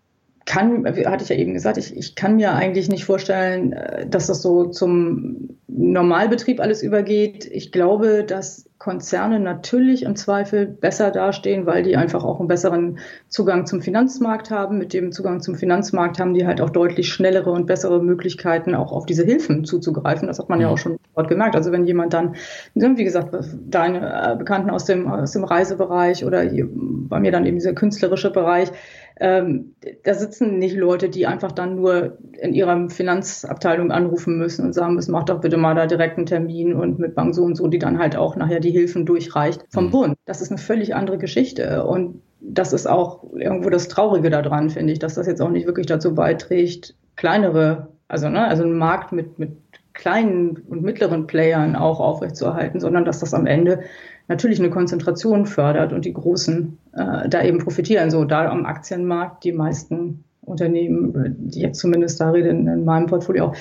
kann, 0.46 0.86
hatte 0.86 1.24
ich 1.24 1.30
ja 1.30 1.36
eben 1.36 1.54
gesagt, 1.54 1.78
ich, 1.78 1.96
ich 1.96 2.16
kann 2.16 2.36
mir 2.36 2.54
eigentlich 2.54 2.90
nicht 2.90 3.06
vorstellen, 3.06 3.74
äh, 3.74 4.08
dass 4.08 4.28
das 4.28 4.42
so 4.42 4.66
zum 4.66 5.58
Normalbetrieb 5.68 6.60
alles 6.60 6.84
übergeht. 6.84 7.46
Ich 7.46 7.72
glaube, 7.72 8.24
dass 8.24 8.69
Konzerne 8.90 9.40
natürlich 9.40 10.02
im 10.02 10.16
Zweifel 10.16 10.66
besser 10.66 11.12
dastehen, 11.12 11.68
weil 11.68 11.84
die 11.84 11.96
einfach 11.96 12.24
auch 12.24 12.40
einen 12.40 12.48
besseren 12.48 12.98
Zugang 13.28 13.68
zum 13.68 13.84
Finanzmarkt 13.84 14.50
haben. 14.50 14.80
Mit 14.80 14.94
dem 14.94 15.12
Zugang 15.12 15.42
zum 15.42 15.54
Finanzmarkt 15.54 16.20
haben 16.20 16.34
die 16.34 16.48
halt 16.48 16.60
auch 16.60 16.72
deutlich 16.72 17.14
schnellere 17.14 17.52
und 17.52 17.68
bessere 17.68 18.02
Möglichkeiten, 18.02 18.74
auch 18.74 18.92
auf 18.92 19.06
diese 19.06 19.24
Hilfen 19.24 19.64
zuzugreifen. 19.64 20.28
Das 20.28 20.40
hat 20.40 20.50
man 20.50 20.60
ja 20.60 20.70
mhm. 20.70 20.74
auch 20.74 20.78
schon 20.80 20.98
dort 21.14 21.28
gemerkt. 21.28 21.56
Also 21.56 21.72
wenn 21.72 21.86
jemand 21.86 22.14
dann, 22.14 22.34
wie 22.74 23.04
gesagt, 23.04 23.38
deine 23.70 24.32
äh, 24.32 24.36
Bekannten 24.36 24.72
aus 24.72 24.86
dem, 24.86 25.08
aus 25.08 25.34
dem 25.34 25.44
Reisebereich 25.44 26.26
oder 26.26 26.44
bei 26.50 27.20
mir 27.20 27.32
dann 27.32 27.46
eben 27.46 27.58
dieser 27.58 27.74
künstlerische 27.74 28.32
Bereich, 28.32 28.72
ähm, 29.20 29.76
da 30.04 30.14
sitzen 30.14 30.60
nicht 30.60 30.78
Leute, 30.78 31.10
die 31.10 31.28
einfach 31.28 31.52
dann 31.52 31.76
nur 31.76 32.18
in 32.40 32.54
ihrer 32.54 32.90
Finanzabteilung 32.90 33.92
anrufen 33.92 34.38
müssen 34.38 34.66
und 34.66 34.74
sagen 34.74 34.96
müssen, 34.96 35.12
mach 35.12 35.26
doch 35.26 35.42
bitte 35.42 35.58
mal 35.58 35.76
da 35.76 35.88
direkt 35.88 36.18
einen 36.18 36.26
Termin 36.26 36.74
und 36.74 37.00
mit 37.00 37.16
Bank 37.16 37.36
so 37.36 37.44
und 37.44 37.56
so, 37.56 37.68
die 37.68 37.80
dann 37.80 38.00
halt 38.00 38.16
auch 38.16 38.38
nachher 38.38 38.62
die 38.62 38.72
Hilfen 38.80 39.06
durchreicht 39.06 39.66
vom 39.70 39.86
mhm. 39.86 39.92
Bund. 39.92 40.16
Das 40.26 40.42
ist 40.42 40.52
eine 40.52 40.58
völlig 40.58 40.96
andere 40.96 41.18
Geschichte 41.18 41.86
und 41.86 42.22
das 42.42 42.74
ist 42.74 42.88
auch 42.88 43.24
irgendwo 43.34 43.70
das 43.70 43.88
Traurige 43.88 44.30
daran, 44.30 44.70
finde 44.70 44.94
ich, 44.94 45.00
dass 45.00 45.16
das 45.16 45.28
jetzt 45.28 45.42
auch 45.42 45.50
nicht 45.50 45.66
wirklich 45.66 45.88
dazu 45.88 46.16
beiträgt, 46.16 46.96
kleinere, 47.16 47.90
also, 48.08 48.30
ne, 48.30 48.48
also 48.48 48.64
einen 48.64 48.78
Markt 48.78 49.12
mit, 49.12 49.38
mit 49.38 49.52
kleinen 49.94 50.58
und 50.70 50.82
mittleren 50.82 51.28
Playern 51.28 51.76
auch 51.76 52.00
aufrechtzuerhalten, 52.00 52.80
sondern 52.80 53.04
dass 53.04 53.20
das 53.20 53.34
am 53.34 53.46
Ende 53.46 53.82
natürlich 54.30 54.60
eine 54.60 54.70
Konzentration 54.70 55.46
fördert 55.46 55.92
und 55.92 56.06
die 56.06 56.14
Großen 56.14 56.78
äh, 56.94 57.28
da 57.28 57.44
eben 57.44 57.58
profitieren. 57.58 58.10
So 58.10 58.24
da 58.24 58.50
am 58.50 58.66
Aktienmarkt 58.66 59.44
die 59.44 59.52
meisten 59.52 60.24
Unternehmen, 60.42 61.36
die 61.50 61.62
jetzt 61.62 61.80
zumindest 61.80 62.22
da 62.22 62.32
reden 62.32 62.68
in 62.68 62.86
meinem 62.86 63.08
Portfolio 63.08 63.48
auch, 63.48 63.56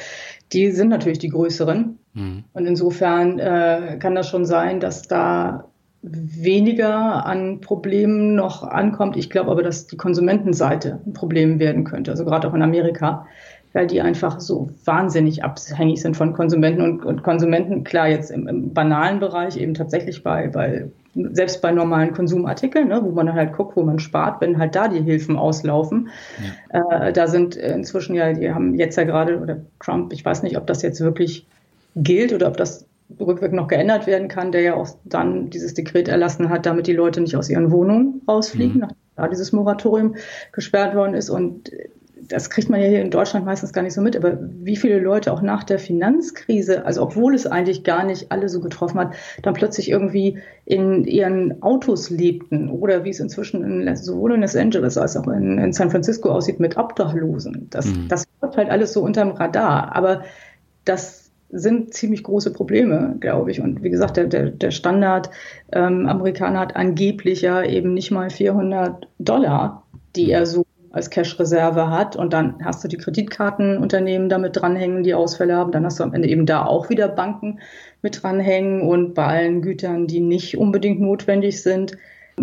die 0.52 0.70
sind 0.70 0.88
natürlich 0.88 1.18
die 1.18 1.28
größeren. 1.28 1.97
Mhm. 2.14 2.44
Und 2.52 2.66
insofern 2.66 3.38
äh, 3.38 3.98
kann 3.98 4.14
das 4.14 4.28
schon 4.28 4.44
sein, 4.44 4.80
dass 4.80 5.02
da 5.02 5.64
weniger 6.02 7.26
an 7.26 7.60
Problemen 7.60 8.34
noch 8.34 8.62
ankommt. 8.62 9.16
Ich 9.16 9.30
glaube 9.30 9.50
aber, 9.50 9.62
dass 9.62 9.88
die 9.88 9.96
Konsumentenseite 9.96 11.00
ein 11.04 11.12
Problem 11.12 11.58
werden 11.58 11.84
könnte, 11.84 12.12
also 12.12 12.24
gerade 12.24 12.48
auch 12.48 12.54
in 12.54 12.62
Amerika 12.62 13.26
weil 13.72 13.86
die 13.86 14.00
einfach 14.00 14.40
so 14.40 14.70
wahnsinnig 14.84 15.44
abhängig 15.44 16.00
sind 16.00 16.16
von 16.16 16.32
Konsumenten 16.32 16.82
und, 16.82 17.04
und 17.04 17.22
Konsumenten, 17.22 17.84
klar, 17.84 18.08
jetzt 18.08 18.30
im, 18.30 18.48
im, 18.48 18.72
banalen 18.72 19.20
Bereich 19.20 19.56
eben 19.56 19.74
tatsächlich 19.74 20.22
bei, 20.22 20.48
bei 20.48 20.88
selbst 21.14 21.60
bei 21.60 21.72
normalen 21.72 22.12
Konsumartikeln, 22.12 22.88
ne, 22.88 23.00
wo 23.02 23.10
man 23.10 23.32
halt 23.32 23.52
guckt, 23.52 23.76
wo 23.76 23.82
man 23.82 23.98
spart, 23.98 24.40
wenn 24.40 24.58
halt 24.58 24.74
da 24.74 24.88
die 24.88 25.02
Hilfen 25.02 25.36
auslaufen. 25.36 26.08
Ja. 26.72 27.08
Äh, 27.08 27.12
da 27.12 27.26
sind 27.26 27.56
inzwischen 27.56 28.14
ja, 28.14 28.32
die 28.32 28.50
haben 28.52 28.74
jetzt 28.74 28.96
ja 28.96 29.04
gerade, 29.04 29.38
oder 29.40 29.58
Trump, 29.80 30.12
ich 30.12 30.24
weiß 30.24 30.42
nicht, 30.42 30.56
ob 30.56 30.66
das 30.66 30.82
jetzt 30.82 31.00
wirklich 31.00 31.46
gilt 32.02 32.32
oder 32.32 32.48
ob 32.48 32.56
das 32.56 32.86
rückwirkend 33.18 33.54
noch 33.54 33.68
geändert 33.68 34.06
werden 34.06 34.28
kann, 34.28 34.52
der 34.52 34.60
ja 34.62 34.74
auch 34.74 34.88
dann 35.04 35.50
dieses 35.50 35.74
Dekret 35.74 36.08
erlassen 36.08 36.50
hat, 36.50 36.66
damit 36.66 36.86
die 36.86 36.92
Leute 36.92 37.20
nicht 37.20 37.36
aus 37.36 37.48
ihren 37.48 37.70
Wohnungen 37.70 38.22
rausfliegen, 38.28 38.74
mhm. 38.74 38.80
nachdem 38.80 38.96
da 39.16 39.28
dieses 39.28 39.52
Moratorium 39.52 40.14
gesperrt 40.52 40.94
worden 40.94 41.14
ist. 41.14 41.30
Und 41.30 41.70
das 42.28 42.50
kriegt 42.50 42.68
man 42.68 42.80
ja 42.80 42.88
hier 42.88 43.00
in 43.00 43.10
Deutschland 43.10 43.46
meistens 43.46 43.72
gar 43.72 43.82
nicht 43.82 43.94
so 43.94 44.00
mit, 44.00 44.16
aber 44.16 44.38
wie 44.40 44.76
viele 44.76 44.98
Leute 44.98 45.32
auch 45.32 45.40
nach 45.40 45.64
der 45.64 45.78
Finanzkrise, 45.78 46.84
also 46.84 47.02
obwohl 47.02 47.34
es 47.34 47.46
eigentlich 47.46 47.84
gar 47.84 48.04
nicht 48.04 48.30
alle 48.30 48.48
so 48.48 48.60
getroffen 48.60 48.98
hat, 49.00 49.14
dann 49.42 49.54
plötzlich 49.54 49.90
irgendwie 49.90 50.38
in 50.66 51.04
ihren 51.04 51.62
Autos 51.62 52.10
lebten 52.10 52.70
oder 52.70 53.04
wie 53.04 53.10
es 53.10 53.20
inzwischen 53.20 53.64
in, 53.64 53.96
sowohl 53.96 54.34
in 54.34 54.42
Los 54.42 54.56
Angeles 54.56 54.98
als 54.98 55.16
auch 55.16 55.28
in, 55.28 55.58
in 55.58 55.72
San 55.72 55.90
Francisco 55.90 56.30
aussieht 56.30 56.60
mit 56.60 56.76
Obdachlosen. 56.76 57.68
Das, 57.70 57.86
mhm. 57.86 58.08
das 58.08 58.24
wird 58.40 58.56
halt 58.56 58.70
alles 58.70 58.92
so 58.92 59.02
unterm 59.02 59.30
Radar, 59.30 59.96
aber 59.96 60.22
das 60.84 61.17
sind 61.50 61.94
ziemlich 61.94 62.22
große 62.22 62.52
Probleme, 62.52 63.16
glaube 63.20 63.50
ich. 63.50 63.60
Und 63.60 63.82
wie 63.82 63.90
gesagt, 63.90 64.16
der, 64.16 64.26
der, 64.26 64.50
der 64.50 64.70
Standard 64.70 65.30
ähm, 65.72 66.06
Amerikaner 66.06 66.60
hat 66.60 66.76
angeblich 66.76 67.42
ja 67.42 67.62
eben 67.62 67.94
nicht 67.94 68.10
mal 68.10 68.30
400 68.30 69.08
Dollar, 69.18 69.84
die 70.14 70.30
er 70.30 70.46
so 70.46 70.64
als 70.90 71.10
Cash-Reserve 71.10 71.90
hat 71.90 72.16
und 72.16 72.32
dann 72.32 72.64
hast 72.64 72.82
du 72.82 72.88
die 72.88 72.96
Kreditkartenunternehmen 72.96 74.28
damit 74.28 74.56
dranhängen, 74.56 75.02
die 75.02 75.14
Ausfälle 75.14 75.54
haben. 75.54 75.70
Dann 75.70 75.84
hast 75.84 76.00
du 76.00 76.04
am 76.04 76.14
Ende 76.14 76.28
eben 76.28 76.46
da 76.46 76.64
auch 76.64 76.88
wieder 76.88 77.08
Banken 77.08 77.60
mit 78.02 78.22
dranhängen 78.22 78.82
und 78.82 79.14
bei 79.14 79.26
allen 79.26 79.62
Gütern, 79.62 80.06
die 80.06 80.20
nicht 80.20 80.56
unbedingt 80.56 81.00
notwendig 81.00 81.62
sind, 81.62 81.96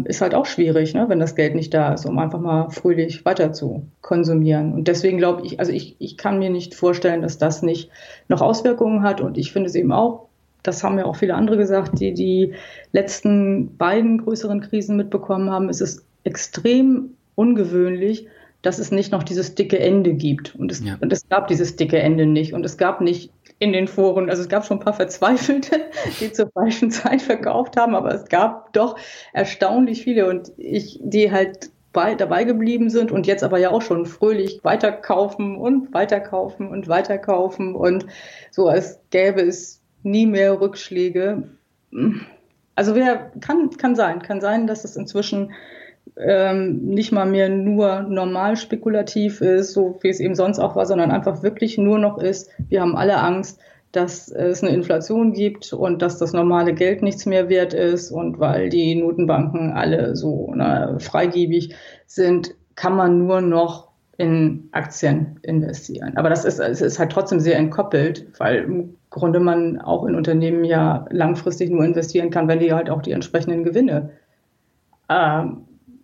ist 0.04 0.22
halt 0.22 0.36
auch 0.36 0.46
schwierig, 0.46 0.94
ne, 0.94 1.06
wenn 1.08 1.20
das 1.20 1.36
Geld 1.36 1.56
nicht 1.56 1.74
da 1.74 1.94
ist, 1.94 2.06
um 2.06 2.20
einfach 2.20 2.40
mal 2.40 2.70
fröhlich 2.70 3.26
weiter 3.26 3.54
zu 3.54 3.88
konsumieren. 4.02 4.74
Und 4.74 4.88
deswegen 4.88 5.18
glaube 5.18 5.46
ich, 5.46 5.60
also 5.60 5.72
ich, 5.72 5.96
ich 6.00 6.18
kann 6.18 6.40
mir 6.40 6.50
nicht 6.50 6.76
vorstellen, 6.76 7.22
dass 7.22 7.38
das 7.38 7.62
nicht 7.62 7.90
noch 8.28 8.42
Auswirkungen 8.42 9.04
hat. 9.04 9.22
Und 9.22 9.38
ich 9.38 9.52
finde 9.52 9.70
es 9.70 9.76
eben 9.76 9.92
auch, 9.92 10.28
das 10.64 10.84
haben 10.84 10.98
ja 10.98 11.06
auch 11.06 11.16
viele 11.16 11.36
andere 11.36 11.58
gesagt, 11.58 12.00
die 12.00 12.14
die 12.14 12.54
letzten 12.92 13.78
beiden 13.78 14.20
größeren 14.20 14.62
Krisen 14.62 14.98
mitbekommen 14.98 15.50
haben, 15.50 15.70
ist 15.70 15.82
es 15.82 16.06
extrem 16.24 17.12
ungewöhnlich, 17.36 18.28
dass 18.62 18.80
es 18.80 18.92
nicht 18.92 19.12
noch 19.12 19.24
dieses 19.24 19.56
dicke 19.56 19.80
Ende 19.80 20.14
gibt. 20.14 20.56
Und 20.56 20.72
es, 20.72 20.84
ja. 20.84 20.98
und 21.00 21.14
es 21.14 21.28
gab 21.30 21.48
dieses 21.48 21.76
dicke 21.76 22.00
Ende 22.00 22.26
nicht. 22.26 22.54
Und 22.54 22.66
es 22.66 22.78
gab 22.78 23.02
nicht 23.02 23.32
in 23.66 23.74
den 23.74 23.88
Foren. 23.88 24.30
Also 24.30 24.44
es 24.44 24.50
gab 24.50 24.66
schon 24.66 24.78
ein 24.78 24.84
paar 24.84 24.94
Verzweifelte, 24.94 25.82
die 26.20 26.32
zur 26.32 26.50
falschen 26.52 26.92
Zeit 26.92 27.22
verkauft 27.22 27.76
haben, 27.78 27.96
aber 27.96 28.14
es 28.14 28.26
gab 28.26 28.72
doch 28.74 28.98
erstaunlich 29.34 30.04
viele 30.04 30.30
und 30.30 30.52
ich, 30.58 31.00
die 31.02 31.32
halt 31.32 31.72
bei, 31.92 32.14
dabei 32.14 32.44
geblieben 32.44 32.90
sind 32.90 33.12
und 33.12 33.26
jetzt 33.26 33.44
aber 33.44 33.58
ja 33.58 33.72
auch 33.72 33.82
schon 33.82 34.06
fröhlich 34.06 34.60
weiterkaufen 34.64 35.58
und 35.58 35.94
weiterkaufen 35.94 36.70
und 36.70 36.88
weiterkaufen 36.88 37.74
und 37.74 38.06
so, 38.52 38.68
als 38.68 39.00
gäbe 39.10 39.42
es 39.42 39.82
nie 40.04 40.28
mehr 40.28 40.62
Rückschläge. 40.62 41.50
Also 42.76 42.96
wer 42.96 43.32
kann, 43.40 43.72
kann 43.72 43.96
sein, 43.96 44.22
kann 44.22 44.42
sein, 44.42 44.68
dass 44.68 44.84
es 44.84 44.96
inzwischen 44.96 45.54
ähm, 46.18 46.86
nicht 46.86 47.12
mal 47.12 47.26
mehr 47.26 47.50
nur 47.50 48.02
normal 48.02 48.56
spekulativ 48.56 49.42
ist, 49.42 49.74
so 49.74 49.98
wie 50.02 50.10
es 50.10 50.20
eben 50.20 50.36
sonst 50.36 50.60
auch 50.60 50.76
war, 50.76 50.86
sondern 50.86 51.12
einfach 51.12 51.44
wirklich 51.44 51.78
nur 51.78 52.00
noch 52.00 52.18
ist, 52.18 52.50
wir 52.70 52.82
haben 52.82 52.96
alle 52.96 53.18
Angst, 53.18 53.60
dass 53.92 54.30
es 54.30 54.62
eine 54.62 54.74
Inflation 54.74 55.34
gibt 55.34 55.72
und 55.72 56.02
dass 56.02 56.18
das 56.18 56.34
normale 56.34 56.74
Geld 56.74 57.02
nichts 57.02 57.26
mehr 57.26 57.50
wert 57.50 57.74
ist 57.74 58.12
und 58.12 58.40
weil 58.40 58.70
die 58.70 58.96
Notenbanken 58.96 59.72
alle 59.72 60.16
so 60.16 60.54
ne, 60.54 60.98
freigebig 61.00 61.76
sind, 62.06 62.56
kann 62.76 62.96
man 62.96 63.26
nur 63.26 63.42
noch 63.42 63.90
in 64.18 64.70
Aktien 64.72 65.40
investieren. 65.44 66.18
Aber 66.18 66.30
das 66.30 66.46
ist, 66.46 66.60
es 66.60 66.82
ist 66.82 67.00
halt 67.00 67.12
trotzdem 67.12 67.40
sehr 67.40 67.58
entkoppelt, 67.58 68.28
weil 68.38 68.64
im 68.64 68.96
Grunde 69.10 69.40
man 69.40 69.80
auch 69.80 70.06
in 70.06 70.16
Unternehmen 70.16 70.64
ja 70.64 71.06
langfristig 71.10 71.70
nur 71.70 71.84
investieren 71.84 72.30
kann, 72.30 72.48
wenn 72.48 72.60
die 72.60 72.74
halt 72.74 72.90
auch 72.90 73.02
die 73.02 73.12
entsprechenden 73.12 73.64
Gewinne 73.64 74.12
äh, 75.10 75.44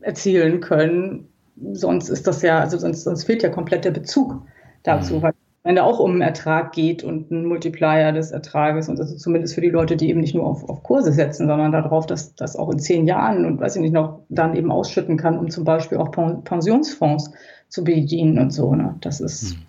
erzielen 0.02 0.62
können. 0.62 1.28
Sonst 1.74 2.10
ist 2.10 2.28
das 2.28 2.42
ja, 2.42 2.60
also 2.60 2.78
sonst, 2.78 3.04
sonst 3.04 3.26
fehlt 3.26 3.44
ja 3.44 3.50
komplett 3.50 3.86
der 3.86 3.92
Bezug 3.92 4.42
dazu, 4.84 5.16
mhm. 5.16 5.22
weil 5.22 5.34
wenn 5.64 5.76
da 5.76 5.84
auch 5.84 6.00
um 6.00 6.12
einen 6.12 6.22
Ertrag 6.22 6.72
geht 6.72 7.04
und 7.04 7.32
einen 7.32 7.46
Multiplier 7.46 8.12
des 8.12 8.32
Ertrages 8.32 8.90
und 8.90 9.00
also 9.00 9.16
zumindest 9.16 9.54
für 9.54 9.62
die 9.62 9.70
Leute, 9.70 9.96
die 9.96 10.10
eben 10.10 10.20
nicht 10.20 10.34
nur 10.34 10.48
auf, 10.48 10.68
auf 10.68 10.82
Kurse 10.82 11.12
setzen, 11.12 11.48
sondern 11.48 11.72
darauf, 11.72 12.08
dass 12.08 12.34
das 12.34 12.56
auch 12.56 12.72
in 12.72 12.80
zehn 12.80 13.06
Jahren 13.06 13.46
und 13.46 13.60
weiß 13.60 13.76
ich 13.76 13.82
nicht 13.84 13.94
noch 13.94 14.22
dann 14.30 14.56
eben 14.56 14.72
ausschütten 14.72 15.18
kann, 15.18 15.38
um 15.38 15.52
zum 15.52 15.64
Beispiel 15.64 16.00
auch 16.00 16.10
Pensionsfonds 16.10 17.32
zu 17.70 17.84
bedienen 17.84 18.40
und 18.40 18.52
so. 18.52 18.74
Ne? 18.74 18.96
Das 19.02 19.22
ist 19.22 19.52
hm. 19.52 19.60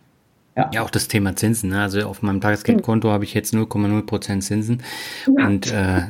Ja. 0.56 0.70
ja, 0.72 0.82
auch 0.82 0.90
das 0.90 1.08
Thema 1.08 1.34
Zinsen. 1.34 1.70
Ne? 1.70 1.80
Also 1.80 2.06
auf 2.06 2.20
meinem 2.22 2.40
Tagesgeldkonto 2.40 3.10
habe 3.10 3.24
ich 3.24 3.32
jetzt 3.32 3.54
0,0 3.54 4.02
Prozent 4.04 4.44
Zinsen. 4.44 4.82
Ja. 5.26 5.46
Und 5.46 5.72
äh, 5.72 6.02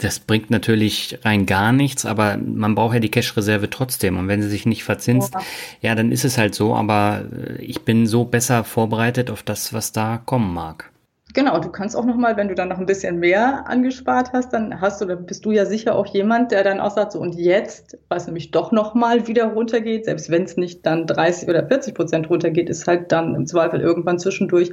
das 0.00 0.18
bringt 0.18 0.50
natürlich 0.50 1.20
rein 1.22 1.46
gar 1.46 1.72
nichts, 1.72 2.04
aber 2.04 2.36
man 2.36 2.74
braucht 2.74 2.94
ja 2.94 3.00
die 3.00 3.10
Cash-Reserve 3.10 3.70
trotzdem. 3.70 4.18
Und 4.18 4.26
wenn 4.26 4.42
sie 4.42 4.48
sich 4.48 4.66
nicht 4.66 4.82
verzinst, 4.82 5.34
ja. 5.34 5.40
ja, 5.80 5.94
dann 5.94 6.10
ist 6.10 6.24
es 6.24 6.38
halt 6.38 6.56
so. 6.56 6.74
Aber 6.74 7.24
äh, 7.32 7.62
ich 7.62 7.82
bin 7.82 8.06
so 8.06 8.24
besser 8.24 8.64
vorbereitet 8.64 9.30
auf 9.30 9.44
das, 9.44 9.72
was 9.72 9.92
da 9.92 10.18
kommen 10.18 10.52
mag. 10.52 10.90
Genau, 11.34 11.58
du 11.58 11.68
kannst 11.68 11.96
auch 11.96 12.04
nochmal, 12.04 12.36
wenn 12.36 12.46
du 12.46 12.54
dann 12.54 12.68
noch 12.68 12.78
ein 12.78 12.86
bisschen 12.86 13.18
mehr 13.18 13.68
angespart 13.68 14.32
hast, 14.32 14.52
dann 14.52 14.80
hast 14.80 15.00
du, 15.00 15.04
dann 15.04 15.26
bist 15.26 15.44
du 15.44 15.50
ja 15.50 15.66
sicher 15.66 15.96
auch 15.96 16.06
jemand, 16.06 16.52
der 16.52 16.62
dann 16.62 16.78
auch 16.78 16.92
sagt, 16.92 17.10
so 17.10 17.18
und 17.18 17.34
jetzt, 17.34 17.98
weil 18.08 18.18
es 18.18 18.26
nämlich 18.26 18.52
doch 18.52 18.70
nochmal 18.70 19.26
wieder 19.26 19.46
runtergeht, 19.46 20.04
selbst 20.04 20.30
wenn 20.30 20.44
es 20.44 20.56
nicht 20.56 20.86
dann 20.86 21.08
30 21.08 21.48
oder 21.48 21.66
40 21.66 21.92
Prozent 21.92 22.30
runtergeht, 22.30 22.70
ist 22.70 22.86
halt 22.86 23.10
dann 23.10 23.34
im 23.34 23.46
Zweifel 23.46 23.80
irgendwann 23.80 24.20
zwischendurch 24.20 24.72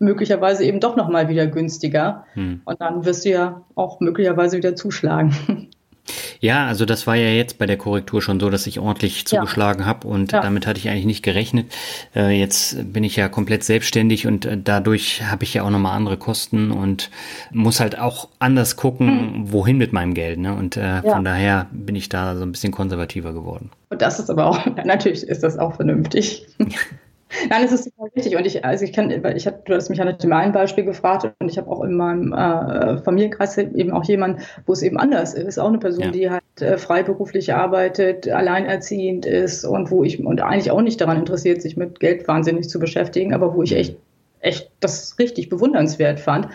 möglicherweise 0.00 0.64
eben 0.64 0.80
doch 0.80 0.96
nochmal 0.96 1.28
wieder 1.28 1.46
günstiger. 1.46 2.26
Hm. 2.34 2.60
Und 2.64 2.80
dann 2.80 3.04
wirst 3.04 3.24
du 3.24 3.30
ja 3.30 3.62
auch 3.76 4.00
möglicherweise 4.00 4.56
wieder 4.56 4.74
zuschlagen. 4.74 5.68
Ja, 6.40 6.66
also 6.66 6.84
das 6.84 7.06
war 7.06 7.16
ja 7.16 7.28
jetzt 7.28 7.58
bei 7.58 7.66
der 7.66 7.76
Korrektur 7.76 8.22
schon 8.22 8.40
so, 8.40 8.50
dass 8.50 8.66
ich 8.66 8.80
ordentlich 8.80 9.26
zugeschlagen 9.26 9.80
ja. 9.80 9.86
habe 9.86 10.08
und 10.08 10.32
ja. 10.32 10.40
damit 10.40 10.66
hatte 10.66 10.78
ich 10.78 10.88
eigentlich 10.88 11.06
nicht 11.06 11.22
gerechnet. 11.22 11.66
Äh, 12.14 12.38
jetzt 12.38 12.92
bin 12.92 13.04
ich 13.04 13.16
ja 13.16 13.28
komplett 13.28 13.64
selbstständig 13.64 14.26
und 14.26 14.46
äh, 14.46 14.58
dadurch 14.62 15.22
habe 15.22 15.44
ich 15.44 15.54
ja 15.54 15.62
auch 15.62 15.70
nochmal 15.70 15.96
andere 15.96 16.16
Kosten 16.16 16.70
und 16.70 17.10
muss 17.52 17.80
halt 17.80 17.98
auch 17.98 18.28
anders 18.38 18.76
gucken, 18.76 19.08
hm. 19.08 19.52
wohin 19.52 19.78
mit 19.78 19.92
meinem 19.92 20.14
Geld. 20.14 20.38
Ne? 20.38 20.54
Und 20.54 20.76
äh, 20.76 20.80
ja. 20.80 21.02
von 21.02 21.24
daher 21.24 21.66
bin 21.72 21.96
ich 21.96 22.08
da 22.08 22.36
so 22.36 22.42
ein 22.42 22.52
bisschen 22.52 22.72
konservativer 22.72 23.32
geworden. 23.32 23.70
Und 23.90 24.02
das 24.02 24.18
ist 24.18 24.30
aber 24.30 24.46
auch, 24.46 24.66
natürlich 24.84 25.24
ist 25.24 25.42
das 25.42 25.58
auch 25.58 25.76
vernünftig. 25.76 26.46
Nein, 27.48 27.64
es 27.64 27.72
ist 27.72 27.84
total 27.84 28.10
wichtig. 28.14 28.36
Und 28.36 28.46
ich, 28.46 28.64
also 28.64 28.84
ich 28.84 28.92
kann, 28.92 29.22
weil 29.22 29.36
ich 29.36 29.46
hab, 29.46 29.64
du 29.64 29.74
hast 29.74 29.88
mich 29.88 29.98
ja 29.98 30.04
nach 30.04 30.18
dem 30.18 30.32
einen 30.32 30.52
Beispiel 30.52 30.84
gefragt 30.84 31.30
und 31.38 31.48
ich 31.48 31.58
habe 31.58 31.70
auch 31.70 31.82
in 31.82 31.94
meinem 31.94 32.32
äh, 32.32 32.98
Familienkreis 32.98 33.56
eben 33.58 33.92
auch 33.92 34.04
jemanden, 34.04 34.42
wo 34.66 34.72
es 34.72 34.82
eben 34.82 34.98
anders 34.98 35.34
ist. 35.34 35.58
Auch 35.58 35.68
eine 35.68 35.78
Person, 35.78 36.04
ja. 36.04 36.10
die 36.10 36.30
halt 36.30 36.42
äh, 36.60 36.76
freiberuflich 36.76 37.54
arbeitet, 37.54 38.28
alleinerziehend 38.28 39.26
ist 39.26 39.64
und 39.64 39.90
wo 39.90 40.02
ich 40.04 40.24
und 40.24 40.40
eigentlich 40.40 40.70
auch 40.70 40.82
nicht 40.82 41.00
daran 41.00 41.18
interessiert, 41.18 41.62
sich 41.62 41.76
mit 41.76 42.00
Geld 42.00 42.26
wahnsinnig 42.26 42.68
zu 42.68 42.78
beschäftigen, 42.78 43.32
aber 43.32 43.54
wo 43.54 43.62
ich 43.62 43.76
echt, 43.76 43.96
echt 44.40 44.70
das 44.80 45.18
richtig 45.18 45.48
bewundernswert 45.48 46.20
fand, 46.20 46.48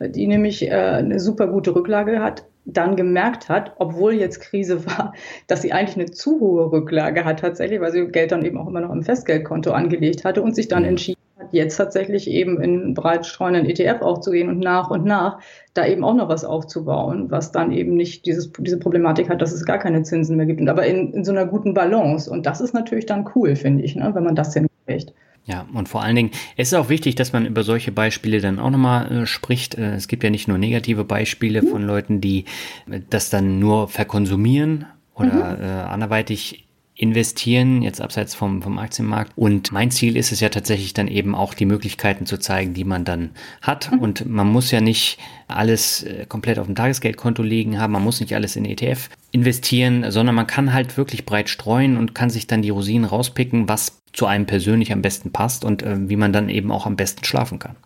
die 0.00 0.26
nämlich 0.26 0.66
äh, 0.66 0.74
eine 0.74 1.20
super 1.20 1.48
gute 1.48 1.74
Rücklage 1.74 2.20
hat, 2.20 2.44
dann 2.64 2.96
gemerkt 2.96 3.48
hat, 3.48 3.72
obwohl 3.78 4.12
jetzt 4.12 4.40
Krise 4.40 4.86
war, 4.86 5.14
dass 5.46 5.62
sie 5.62 5.72
eigentlich 5.72 5.96
eine 5.96 6.10
zu 6.10 6.40
hohe 6.40 6.70
Rücklage 6.70 7.24
hat 7.24 7.40
tatsächlich, 7.40 7.80
weil 7.80 7.92
sie 7.92 8.06
Geld 8.08 8.32
dann 8.32 8.44
eben 8.44 8.58
auch 8.58 8.68
immer 8.68 8.80
noch 8.80 8.92
im 8.92 9.02
Festgeldkonto 9.02 9.72
angelegt 9.72 10.24
hatte 10.24 10.42
und 10.42 10.54
sich 10.54 10.68
dann 10.68 10.82
mhm. 10.82 10.90
entschieden 10.90 11.20
hat, 11.38 11.48
jetzt 11.52 11.76
tatsächlich 11.76 12.30
eben 12.30 12.60
in 12.60 12.94
breit 12.94 13.24
streuenden 13.24 13.66
ETF 13.66 14.02
auch 14.02 14.20
zu 14.20 14.30
gehen 14.30 14.48
und 14.48 14.58
nach 14.58 14.90
und 14.90 15.04
nach 15.04 15.40
da 15.74 15.86
eben 15.86 16.04
auch 16.04 16.14
noch 16.14 16.28
was 16.28 16.44
aufzubauen, 16.44 17.30
was 17.30 17.52
dann 17.52 17.72
eben 17.72 17.94
nicht 17.94 18.26
dieses, 18.26 18.52
diese 18.52 18.78
Problematik 18.78 19.30
hat, 19.30 19.40
dass 19.40 19.52
es 19.52 19.64
gar 19.64 19.78
keine 19.78 20.02
Zinsen 20.02 20.36
mehr 20.36 20.46
gibt, 20.46 20.66
aber 20.68 20.84
in, 20.86 21.12
in 21.14 21.24
so 21.24 21.32
einer 21.32 21.46
guten 21.46 21.72
Balance. 21.72 22.30
Und 22.30 22.44
das 22.46 22.60
ist 22.60 22.74
natürlich 22.74 23.06
dann 23.06 23.30
cool, 23.34 23.56
finde 23.56 23.82
ich, 23.82 23.96
ne, 23.96 24.10
wenn 24.14 24.24
man 24.24 24.34
das 24.34 24.52
hinkriegt. 24.52 25.14
Ja, 25.48 25.66
und 25.72 25.88
vor 25.88 26.02
allen 26.02 26.14
Dingen, 26.14 26.30
es 26.58 26.68
ist 26.68 26.74
auch 26.74 26.90
wichtig, 26.90 27.14
dass 27.14 27.32
man 27.32 27.46
über 27.46 27.62
solche 27.62 27.90
Beispiele 27.90 28.42
dann 28.42 28.58
auch 28.58 28.68
nochmal 28.68 29.10
äh, 29.10 29.26
spricht. 29.26 29.76
Äh, 29.76 29.94
es 29.94 30.06
gibt 30.06 30.22
ja 30.22 30.28
nicht 30.28 30.46
nur 30.46 30.58
negative 30.58 31.04
Beispiele 31.04 31.62
von 31.62 31.82
Leuten, 31.82 32.20
die 32.20 32.44
äh, 32.90 33.00
das 33.08 33.30
dann 33.30 33.58
nur 33.58 33.88
verkonsumieren 33.88 34.84
oder 35.14 35.56
mhm. 35.56 35.64
äh, 35.64 35.66
anderweitig 35.66 36.67
investieren, 36.98 37.80
jetzt 37.80 38.00
abseits 38.00 38.34
vom, 38.34 38.60
vom 38.60 38.76
Aktienmarkt. 38.76 39.32
Und 39.36 39.70
mein 39.70 39.92
Ziel 39.92 40.16
ist 40.16 40.32
es 40.32 40.40
ja 40.40 40.48
tatsächlich 40.48 40.94
dann 40.94 41.06
eben 41.06 41.36
auch 41.36 41.54
die 41.54 41.64
Möglichkeiten 41.64 42.26
zu 42.26 42.38
zeigen, 42.38 42.74
die 42.74 42.82
man 42.82 43.04
dann 43.04 43.30
hat. 43.62 43.92
Mhm. 43.92 43.98
Und 44.00 44.26
man 44.26 44.48
muss 44.48 44.72
ja 44.72 44.80
nicht 44.80 45.16
alles 45.46 46.02
äh, 46.02 46.26
komplett 46.28 46.58
auf 46.58 46.66
dem 46.66 46.74
Tagesgeldkonto 46.74 47.44
liegen 47.44 47.80
haben, 47.80 47.92
man 47.92 48.02
muss 48.02 48.20
nicht 48.20 48.34
alles 48.34 48.56
in 48.56 48.64
ETF 48.64 49.10
investieren, 49.30 50.10
sondern 50.10 50.34
man 50.34 50.48
kann 50.48 50.72
halt 50.72 50.96
wirklich 50.96 51.24
breit 51.24 51.48
streuen 51.48 51.96
und 51.96 52.16
kann 52.16 52.30
sich 52.30 52.48
dann 52.48 52.62
die 52.62 52.70
Rosinen 52.70 53.04
rauspicken, 53.04 53.68
was 53.68 54.02
zu 54.12 54.26
einem 54.26 54.46
persönlich 54.46 54.92
am 54.92 55.00
besten 55.00 55.30
passt 55.30 55.64
und 55.64 55.84
äh, 55.84 55.96
wie 56.08 56.16
man 56.16 56.32
dann 56.32 56.48
eben 56.48 56.72
auch 56.72 56.84
am 56.84 56.96
besten 56.96 57.24
schlafen 57.24 57.60
kann. 57.60 57.76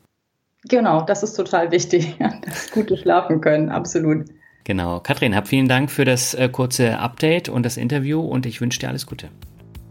Genau, 0.69 1.03
das 1.03 1.23
ist 1.23 1.35
total 1.35 1.71
wichtig, 1.71 2.17
das 2.45 2.71
gute 2.71 2.97
Schlafen 2.97 3.43
können, 3.43 3.69
absolut. 3.69 4.25
Genau. 4.65 5.01
Katrin, 5.01 5.35
hab 5.35 5.49
vielen 5.49 5.69
Dank 5.69 5.91
für 5.91 6.05
das 6.05 6.35
äh, 6.35 6.49
kurze 6.49 6.99
Update 6.99 7.49
und 7.49 7.65
das 7.65 7.77
Interview 7.77 8.21
und 8.21 8.47
ich 8.47 8.61
wünsche 8.61 8.79
dir 8.79 8.89
alles 8.89 9.07
Gute. 9.07 9.29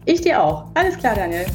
Ich 0.04 0.22
dir 0.22 0.42
auch. 0.42 0.66
Alles 0.74 0.98
klar, 0.98 1.14
Daniel. 1.14 1.46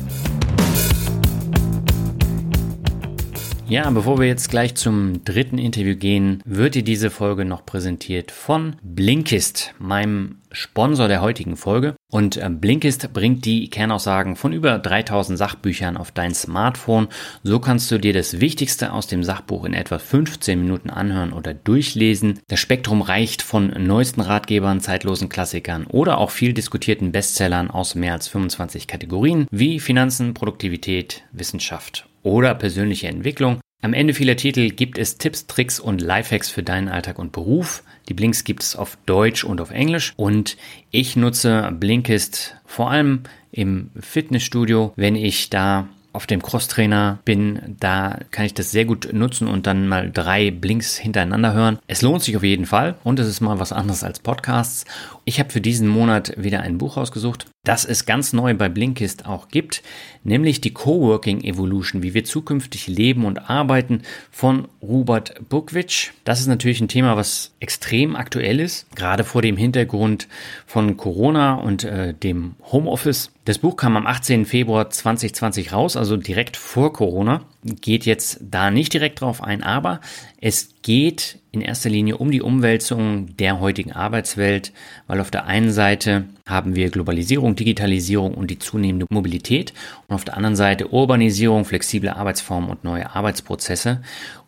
Ja, 3.70 3.90
bevor 3.90 4.18
wir 4.18 4.28
jetzt 4.28 4.50
gleich 4.50 4.76
zum 4.76 5.26
dritten 5.26 5.58
Interview 5.58 5.98
gehen, 5.98 6.42
wird 6.46 6.76
dir 6.76 6.84
diese 6.84 7.10
Folge 7.10 7.44
noch 7.44 7.66
präsentiert 7.66 8.32
von 8.32 8.78
Blinkist, 8.82 9.74
meinem 9.78 10.38
Sponsor 10.54 11.10
der 11.10 11.22
heutigen 11.22 11.58
Folge. 11.58 11.97
Und 12.10 12.38
äh, 12.38 12.50
Blinkist 12.50 13.12
bringt 13.12 13.44
die 13.44 13.70
Kernaussagen 13.70 14.38
von 14.38 14.54
über 14.54 14.80
3000 14.80 15.38
Sachbüchern 15.38 15.98
auf 15.98 16.12
dein 16.12 16.34
Smartphone. 16.34 17.10
So 17.44 17.60
kannst 17.60 17.92
du 17.92 17.98
dir 17.98 18.14
das 18.14 18.40
Wichtigste 18.40 18.94
aus 18.94 19.08
dem 19.08 19.24
Sachbuch 19.24 19.66
in 19.66 19.74
etwa 19.74 20.00
15 20.00 20.58
Minuten 20.58 20.90
anhören 20.90 21.34
oder 21.34 21.54
durchlesen. 21.54 22.40
Das 22.48 22.62
Spektrum 22.62 23.02
reicht 23.02 23.42
von 23.42 23.74
neuesten 23.86 24.22
Ratgebern, 24.22 24.80
zeitlosen 24.80 25.28
Klassikern 25.28 25.86
oder 25.86 26.18
auch 26.20 26.32
viel 26.32 26.54
diskutierten 26.54 27.12
Bestsellern 27.12 27.70
aus 27.70 27.94
mehr 27.94 28.14
als 28.14 28.30
25 28.30 28.88
Kategorien 28.88 29.48
wie 29.52 29.82
Finanzen, 29.82 30.34
Produktivität, 30.34 31.24
Wissenschaft 31.34 32.08
oder 32.24 32.56
persönliche 32.56 33.08
Entwicklung. 33.08 33.60
Am 33.82 33.94
Ende 33.94 34.14
vieler 34.14 34.36
Titel 34.36 34.72
gibt 34.72 34.98
es 34.98 35.18
Tipps, 35.18 35.46
Tricks 35.46 35.80
und 35.80 36.02
Lifehacks 36.02 36.50
für 36.50 36.64
deinen 36.64 36.88
Alltag 36.88 37.20
und 37.20 37.32
Beruf. 37.32 37.84
Die 38.10 38.14
Blinks 38.14 38.44
gibt 38.44 38.64
es 38.64 38.76
auf 38.76 38.98
Deutsch 39.06 39.44
und 39.44 39.62
auf 39.62 39.72
Englisch 39.72 40.14
und 40.16 40.58
ich 40.92 41.16
nutze 41.16 41.72
Blinkist 41.78 42.56
vor 42.66 42.92
allem 42.92 43.24
im 43.52 43.92
Fitnessstudio, 44.00 44.94
wenn 44.96 45.16
ich 45.16 45.50
da 45.50 45.88
auf 46.18 46.26
dem 46.26 46.42
Crosstrainer 46.42 47.20
bin, 47.26 47.76
da 47.80 48.20
kann 48.32 48.46
ich 48.46 48.56
das 48.56 48.72
sehr 48.72 48.86
gut 48.86 49.14
nutzen 49.14 49.48
und 49.48 49.68
dann 49.68 49.88
mal 49.88 50.10
drei 50.12 50.50
Blinks 50.50 50.98
hintereinander 50.98 51.54
hören. 51.54 51.78
Es 51.86 52.02
lohnt 52.02 52.24
sich 52.24 52.36
auf 52.36 52.44
jeden 52.44 52.66
Fall 52.66 52.96
und 53.04 53.20
es 53.20 53.28
ist 53.28 53.40
mal 53.40 53.60
was 53.60 53.72
anderes 53.72 54.04
als 54.04 54.20
Podcasts. 54.20 54.86
Ich 55.26 55.40
habe 55.40 55.52
für 55.52 55.62
diesen 55.62 55.88
Monat 55.88 56.34
wieder 56.36 56.62
ein 56.62 56.80
Buch 56.80 56.98
rausgesucht. 56.98 57.46
Das 57.68 57.84
es 57.84 58.06
ganz 58.06 58.32
neu 58.32 58.54
bei 58.54 58.70
Blinkist 58.70 59.26
auch 59.26 59.50
gibt, 59.50 59.84
nämlich 60.24 60.62
die 60.62 60.74
Coworking 60.74 61.42
Evolution, 61.42 62.02
wie 62.02 62.14
wir 62.14 62.24
zukünftig 62.24 62.88
leben 62.88 63.26
und 63.26 63.50
arbeiten 63.50 64.04
von 64.32 64.68
Robert 64.82 65.36
Bukwitsch. 65.50 66.12
Das 66.24 66.40
ist 66.40 66.48
natürlich 66.48 66.80
ein 66.80 66.88
Thema, 66.88 67.18
was 67.18 67.52
extrem 67.60 68.16
aktuell 68.16 68.60
ist, 68.60 68.88
gerade 68.96 69.24
vor 69.24 69.42
dem 69.42 69.58
Hintergrund 69.58 70.28
von 70.66 70.96
Corona 70.96 71.56
und 71.56 71.84
äh, 71.84 72.14
dem 72.14 72.56
Homeoffice. 72.72 73.32
Das 73.44 73.60
Buch 73.60 73.76
kam 73.76 73.98
am 73.98 74.08
18. 74.08 74.46
Februar 74.46 74.90
2020 74.90 75.74
raus, 75.74 75.98
also 75.98 76.16
direkt 76.16 76.56
vor 76.56 76.94
Corona. 76.94 77.42
Geht 77.64 78.06
jetzt 78.06 78.40
da 78.42 78.72
nicht 78.72 78.94
direkt 78.94 79.22
drauf 79.22 79.44
ein, 79.44 79.64
aber 79.64 80.00
es 80.40 80.70
geht 80.84 81.40
in 81.52 81.62
erster 81.62 81.90
Linie 81.90 82.18
um 82.18 82.32
die 82.32 82.42
Umwälzung 82.42 83.36
der 83.38 83.60
heutigen 83.60 83.92
Arbeitswelt, 83.92 84.72
weil 85.08 85.20
auf 85.20 85.32
der 85.32 85.46
einen 85.46 85.72
Seite 85.72 86.26
haben 86.46 86.76
wir 86.76 86.90
Globalisierung, 86.90 87.56
Digitalisierung 87.56 88.36
und 88.36 88.52
die 88.52 88.60
zunehmende 88.60 89.08
Mobilität 89.10 89.74
und 90.08 90.16
auf 90.16 90.24
der 90.24 90.38
anderen 90.38 90.56
Seite 90.56 90.94
Urbanisierung, 90.94 91.66
flexible 91.66 92.10
Arbeitsformen 92.10 92.70
und 92.70 92.84
neue 92.84 93.14
Arbeitsprozesse. 93.16 94.02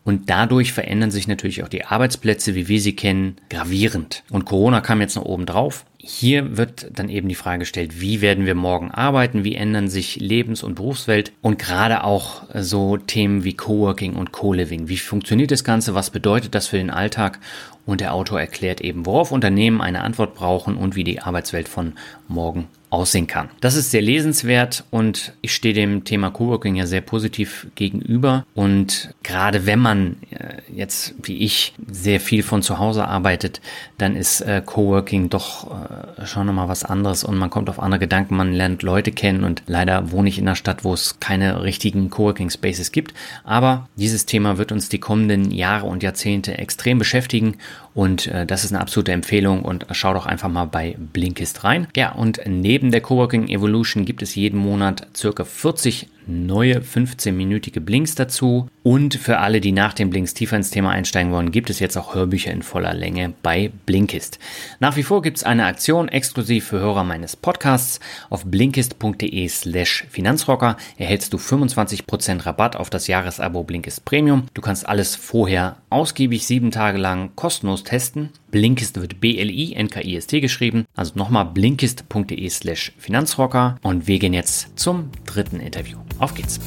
Und 0.06 0.30
dadurch 0.30 0.72
verändern 0.72 1.12
sich 1.12 1.28
natürlich 1.28 1.64
auch 1.64 1.68
die 1.68 1.86
Arbeitsplätze, 1.86 2.56
wie 2.56 2.68
wir 2.68 2.80
sie 2.80 2.96
kennen, 2.96 3.36
gravierend. 3.50 4.24
Und 4.30 4.46
Corona 4.46 4.82
kam 4.82 5.02
jetzt 5.02 5.16
noch 5.16 5.26
oben 5.26 5.46
drauf. 5.46 5.86
Hier 6.02 6.56
wird 6.56 6.98
dann 6.98 7.10
eben 7.10 7.28
die 7.28 7.36
Frage 7.36 7.60
gestellt, 7.60 8.00
wie 8.00 8.22
werden 8.22 8.46
wir 8.46 8.56
morgen 8.56 8.90
arbeiten, 8.90 9.44
wie 9.44 9.56
ändern 9.56 9.90
sich 9.90 10.16
Lebens- 10.16 10.64
und 10.64 10.76
Berufswelt 10.76 11.34
und 11.42 11.60
gerade 11.60 12.06
auch 12.06 12.44
so 12.54 12.96
Themen 12.96 13.44
wie 13.44 13.54
Coworking 13.54 14.16
und 14.16 14.32
Co-Living. 14.32 14.88
Wie 14.88 14.98
funktioniert 14.98 15.52
das 15.52 15.66
Ganze? 15.66 15.96
Was 15.96 16.10
bedeutet 16.10 16.56
das 16.56 16.68
für 16.68 16.78
den 16.78 16.90
Alltag? 16.90 17.40
Und 17.86 18.00
der 18.00 18.14
Autor 18.14 18.40
erklärt 18.40 18.80
eben, 18.80 19.06
worauf 19.06 19.34
Unternehmen 19.34 19.82
eine 19.82 20.02
Antwort 20.02 20.36
brauchen 20.36 20.78
und 20.78 20.96
wie 20.96 21.04
die 21.04 21.20
Arbeitswelt 21.20 21.68
von 21.68 21.94
morgen 22.30 22.70
aussehen 22.90 23.28
kann. 23.28 23.50
Das 23.62 23.76
ist 23.76 23.92
sehr 23.92 24.02
lesenswert 24.02 24.84
und 24.90 25.34
ich 25.42 25.54
stehe 25.54 25.74
dem 25.74 26.04
Thema 26.04 26.32
Coworking 26.32 26.76
ja 26.76 26.86
sehr 26.86 27.02
positiv 27.02 27.68
gegenüber. 27.76 28.46
Und 28.56 29.14
gerade 29.24 29.66
wenn 29.66 29.80
man 29.80 30.18
äh, 30.32 30.62
jetzt 30.74 31.14
wie 31.22 31.38
ich 31.38 31.74
sehr 31.90 32.20
viel 32.20 32.44
von 32.44 32.64
zu 32.64 32.80
Hause 32.80 33.06
arbeitet, 33.06 33.62
dann 33.98 34.16
ist 34.16 34.42
äh, 34.42 34.62
Coworking 34.66 35.30
doch 35.30 35.70
äh, 36.18 36.26
schon 36.26 36.48
nochmal 36.48 36.68
was 36.68 36.84
anderes 36.84 37.24
und 37.24 37.38
man 37.38 37.50
kommt 37.50 37.70
auf 37.70 37.80
andere 37.80 38.00
Gedanken, 38.00 38.36
man 38.36 38.54
lernt 38.54 38.82
Leute 38.82 39.12
kennen 39.12 39.44
und 39.44 39.64
leider 39.68 40.12
wohne 40.12 40.30
ich 40.30 40.40
in 40.40 40.48
einer 40.48 40.56
Stadt, 40.56 40.84
wo 40.84 40.94
es 40.94 41.20
keine 41.20 41.64
richtigen 41.64 42.10
Coworking 42.10 42.50
Spaces 42.50 42.92
gibt. 42.92 43.14
Aber 43.44 43.88
dieses 43.96 44.26
Thema 44.26 44.58
wird 44.58 44.72
uns 44.72 44.90
die 44.90 45.00
kommenden 45.00 45.52
Jahre 45.52 45.86
und 45.86 46.02
Jahrzehnte 46.02 46.58
extrem 46.58 46.98
beschäftigen 46.98 47.56
und 47.94 48.28
äh, 48.28 48.46
das 48.46 48.64
ist 48.64 48.72
eine 48.72 48.82
absolute 48.82 49.12
Empfehlung 49.12 49.64
und 49.64 49.86
schau 49.92 50.14
doch 50.14 50.26
einfach 50.26 50.50
mal 50.50 50.66
bei 50.66 50.96
Blinkist 50.98 51.64
rein. 51.64 51.88
Ja, 51.96 52.12
und 52.12 52.42
neben 52.46 52.92
der 52.92 53.02
Coworking 53.02 53.48
Evolution 53.48 54.06
gibt 54.06 54.22
es 54.22 54.36
jeden 54.36 54.60
Monat 54.60 55.08
circa 55.16 55.44
40 55.44 56.08
neue 56.30 56.80
15-minütige 56.80 57.80
Blinks 57.82 58.16
dazu. 58.16 58.68
Und 58.84 59.16
für 59.16 59.40
alle, 59.40 59.60
die 59.62 59.72
nach 59.72 59.94
den 59.94 60.10
Blinks 60.10 60.34
tiefer 60.34 60.56
ins 60.56 60.72
Thema 60.72 60.92
einsteigen 60.92 61.32
wollen, 61.32 61.52
gibt 61.52 61.70
es 61.70 61.80
jetzt 61.80 61.98
auch 61.98 62.16
Hörbücher 62.16 62.52
in 62.52 62.64
voller 62.64 62.94
Länge 62.94 63.34
bei 63.44 63.72
Blinkist. 63.86 64.40
Nach 64.80 64.96
wie 64.96 65.04
vor 65.04 65.22
gibt 65.22 65.38
es 65.38 65.44
eine 65.44 65.66
Aktion 65.66 66.08
exklusiv 66.08 66.68
für 66.68 66.80
Hörer 66.80 67.04
meines 67.04 67.36
Podcasts. 67.36 68.00
Auf 68.30 68.46
blinkist.de 68.46 69.48
slash 69.48 70.06
Finanzrocker 70.10 70.78
erhältst 70.98 71.34
du 71.34 71.38
25% 71.38 72.46
Rabatt 72.46 72.76
auf 72.76 72.90
das 72.90 73.08
Jahresabo 73.08 73.64
Blinkist 73.64 74.06
Premium. 74.06 74.46
Du 74.54 74.62
kannst 74.62 74.88
alles 74.88 75.16
vorher 75.16 75.78
ausgiebig 75.90 76.46
sieben 76.46 76.72
Tage 76.72 76.98
lang 76.98 77.32
kostenlos 77.36 77.84
testen. 77.84 78.30
Blinkist 78.52 79.00
wird 79.00 79.22
B-L-I-N-K-I-S-T 79.22 80.42
geschrieben. 80.42 80.86
Also 80.96 81.14
nochmal 81.16 81.46
blinkist.de 81.46 82.50
slash 82.50 82.94
Finanzrocker. 82.98 83.78
Und 83.82 84.08
wir 84.08 84.20
gehen 84.20 84.34
jetzt 84.34 84.78
zum 84.80 85.10
dritten 85.26 85.60
Interview. 85.60 85.98
Auf 86.20 86.34
geht's! 86.34 86.60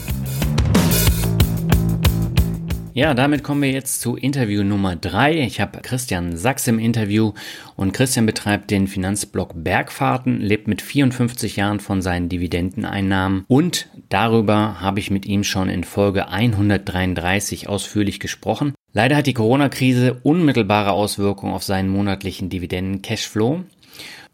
Ja, 2.94 3.14
damit 3.14 3.42
kommen 3.42 3.62
wir 3.62 3.70
jetzt 3.70 4.02
zu 4.02 4.16
Interview 4.16 4.62
Nummer 4.62 4.96
drei. 4.96 5.40
Ich 5.40 5.62
habe 5.62 5.80
Christian 5.80 6.36
Sachs 6.36 6.68
im 6.68 6.78
Interview 6.78 7.32
und 7.74 7.92
Christian 7.94 8.26
betreibt 8.26 8.70
den 8.70 8.86
Finanzblock 8.86 9.52
Bergfahrten, 9.54 10.40
lebt 10.42 10.68
mit 10.68 10.82
54 10.82 11.56
Jahren 11.56 11.80
von 11.80 12.02
seinen 12.02 12.28
Dividendeneinnahmen 12.28 13.46
und 13.48 13.88
darüber 14.10 14.82
habe 14.82 15.00
ich 15.00 15.10
mit 15.10 15.24
ihm 15.24 15.42
schon 15.42 15.70
in 15.70 15.84
Folge 15.84 16.28
133 16.28 17.66
ausführlich 17.66 18.20
gesprochen. 18.20 18.74
Leider 18.94 19.16
hat 19.16 19.26
die 19.26 19.34
Corona-Krise 19.34 20.18
unmittelbare 20.22 20.92
Auswirkungen 20.92 21.54
auf 21.54 21.62
seinen 21.62 21.88
monatlichen 21.88 22.50
Dividenden-Cashflow. 22.50 23.64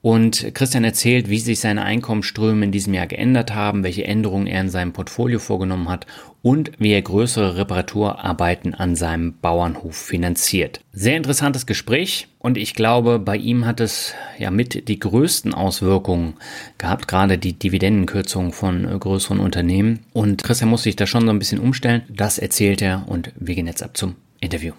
Und 0.00 0.54
Christian 0.54 0.84
erzählt, 0.84 1.28
wie 1.28 1.38
sich 1.38 1.58
seine 1.58 1.82
Einkommensströme 1.82 2.64
in 2.64 2.72
diesem 2.72 2.94
Jahr 2.94 3.08
geändert 3.08 3.54
haben, 3.54 3.82
welche 3.82 4.04
Änderungen 4.04 4.46
er 4.46 4.60
in 4.60 4.70
seinem 4.70 4.92
Portfolio 4.92 5.40
vorgenommen 5.40 5.88
hat 5.88 6.06
und 6.40 6.70
wie 6.78 6.92
er 6.92 7.02
größere 7.02 7.56
Reparaturarbeiten 7.56 8.74
an 8.74 8.94
seinem 8.94 9.34
Bauernhof 9.40 9.96
finanziert. 9.96 10.80
Sehr 10.92 11.16
interessantes 11.16 11.66
Gespräch 11.66 12.28
und 12.38 12.56
ich 12.56 12.74
glaube, 12.74 13.18
bei 13.18 13.36
ihm 13.36 13.66
hat 13.66 13.80
es 13.80 14.14
ja 14.38 14.52
mit 14.52 14.88
die 14.88 15.00
größten 15.00 15.52
Auswirkungen 15.52 16.34
gehabt, 16.78 17.08
gerade 17.08 17.36
die 17.36 17.58
Dividendenkürzung 17.58 18.52
von 18.52 18.86
größeren 19.00 19.40
Unternehmen. 19.40 20.00
Und 20.12 20.44
Christian 20.44 20.70
muss 20.70 20.84
sich 20.84 20.94
da 20.94 21.06
schon 21.06 21.24
so 21.24 21.30
ein 21.30 21.40
bisschen 21.40 21.58
umstellen. 21.58 22.02
Das 22.08 22.38
erzählt 22.38 22.82
er 22.82 23.04
und 23.08 23.32
wir 23.36 23.56
gehen 23.56 23.66
jetzt 23.66 23.82
ab 23.82 23.96
zum 23.96 24.14
Interview. 24.40 24.74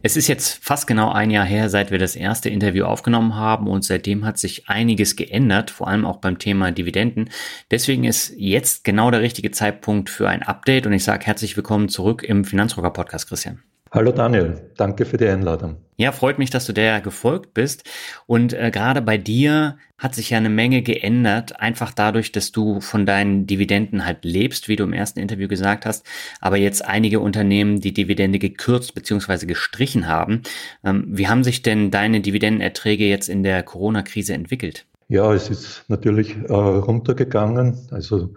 Es 0.00 0.16
ist 0.16 0.28
jetzt 0.28 0.64
fast 0.64 0.86
genau 0.86 1.10
ein 1.10 1.30
Jahr 1.30 1.44
her, 1.44 1.68
seit 1.68 1.90
wir 1.90 1.98
das 1.98 2.14
erste 2.14 2.48
Interview 2.48 2.84
aufgenommen 2.84 3.34
haben 3.34 3.66
und 3.66 3.84
seitdem 3.84 4.24
hat 4.24 4.38
sich 4.38 4.68
einiges 4.68 5.16
geändert, 5.16 5.70
vor 5.70 5.88
allem 5.88 6.04
auch 6.04 6.18
beim 6.18 6.38
Thema 6.38 6.70
Dividenden. 6.70 7.30
Deswegen 7.70 8.04
ist 8.04 8.32
jetzt 8.36 8.84
genau 8.84 9.10
der 9.10 9.22
richtige 9.22 9.50
Zeitpunkt 9.50 10.08
für 10.08 10.28
ein 10.28 10.42
Update 10.42 10.86
und 10.86 10.92
ich 10.92 11.02
sage 11.02 11.26
herzlich 11.26 11.56
willkommen 11.56 11.88
zurück 11.88 12.22
im 12.22 12.44
Finanzrocker 12.44 12.90
Podcast, 12.90 13.28
Christian. 13.28 13.62
Hallo 13.90 14.12
Daniel, 14.12 14.70
danke 14.76 15.06
für 15.06 15.16
die 15.16 15.26
Einladung. 15.26 15.76
Ja, 15.96 16.12
freut 16.12 16.38
mich, 16.38 16.50
dass 16.50 16.66
du 16.66 16.74
der 16.74 17.00
gefolgt 17.00 17.54
bist. 17.54 17.88
Und 18.26 18.52
äh, 18.52 18.70
gerade 18.70 19.00
bei 19.00 19.16
dir 19.16 19.78
hat 19.96 20.14
sich 20.14 20.30
ja 20.30 20.38
eine 20.38 20.50
Menge 20.50 20.82
geändert, 20.82 21.58
einfach 21.58 21.92
dadurch, 21.92 22.30
dass 22.30 22.52
du 22.52 22.80
von 22.80 23.06
deinen 23.06 23.46
Dividenden 23.46 24.04
halt 24.04 24.24
lebst, 24.24 24.68
wie 24.68 24.76
du 24.76 24.84
im 24.84 24.92
ersten 24.92 25.20
Interview 25.20 25.48
gesagt 25.48 25.86
hast, 25.86 26.06
aber 26.40 26.58
jetzt 26.58 26.84
einige 26.84 27.20
Unternehmen 27.20 27.80
die 27.80 27.94
Dividende 27.94 28.38
gekürzt 28.38 28.94
bzw. 28.94 29.46
gestrichen 29.46 30.06
haben. 30.06 30.42
Ähm, 30.84 31.06
wie 31.08 31.26
haben 31.26 31.42
sich 31.42 31.62
denn 31.62 31.90
deine 31.90 32.20
Dividendenerträge 32.20 33.06
jetzt 33.06 33.28
in 33.28 33.42
der 33.42 33.62
Corona-Krise 33.62 34.34
entwickelt? 34.34 34.84
Ja, 35.08 35.32
es 35.32 35.48
ist 35.48 35.84
natürlich 35.88 36.36
äh, 36.36 36.52
runtergegangen. 36.52 37.88
Also 37.90 38.34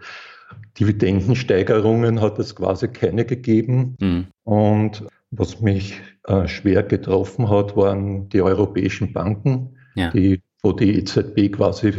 Dividendensteigerungen 0.79 2.21
hat 2.21 2.39
es 2.39 2.55
quasi 2.55 2.87
keine 2.87 3.25
gegeben. 3.25 3.97
Mhm. 3.99 4.27
Und 4.43 5.03
was 5.31 5.61
mich 5.61 6.01
äh, 6.27 6.47
schwer 6.47 6.83
getroffen 6.83 7.49
hat, 7.49 7.75
waren 7.75 8.29
die 8.29 8.41
europäischen 8.41 9.13
Banken, 9.13 9.77
ja. 9.95 10.11
die, 10.11 10.41
wo 10.61 10.73
die 10.73 10.97
EZB 10.99 11.53
quasi 11.53 11.93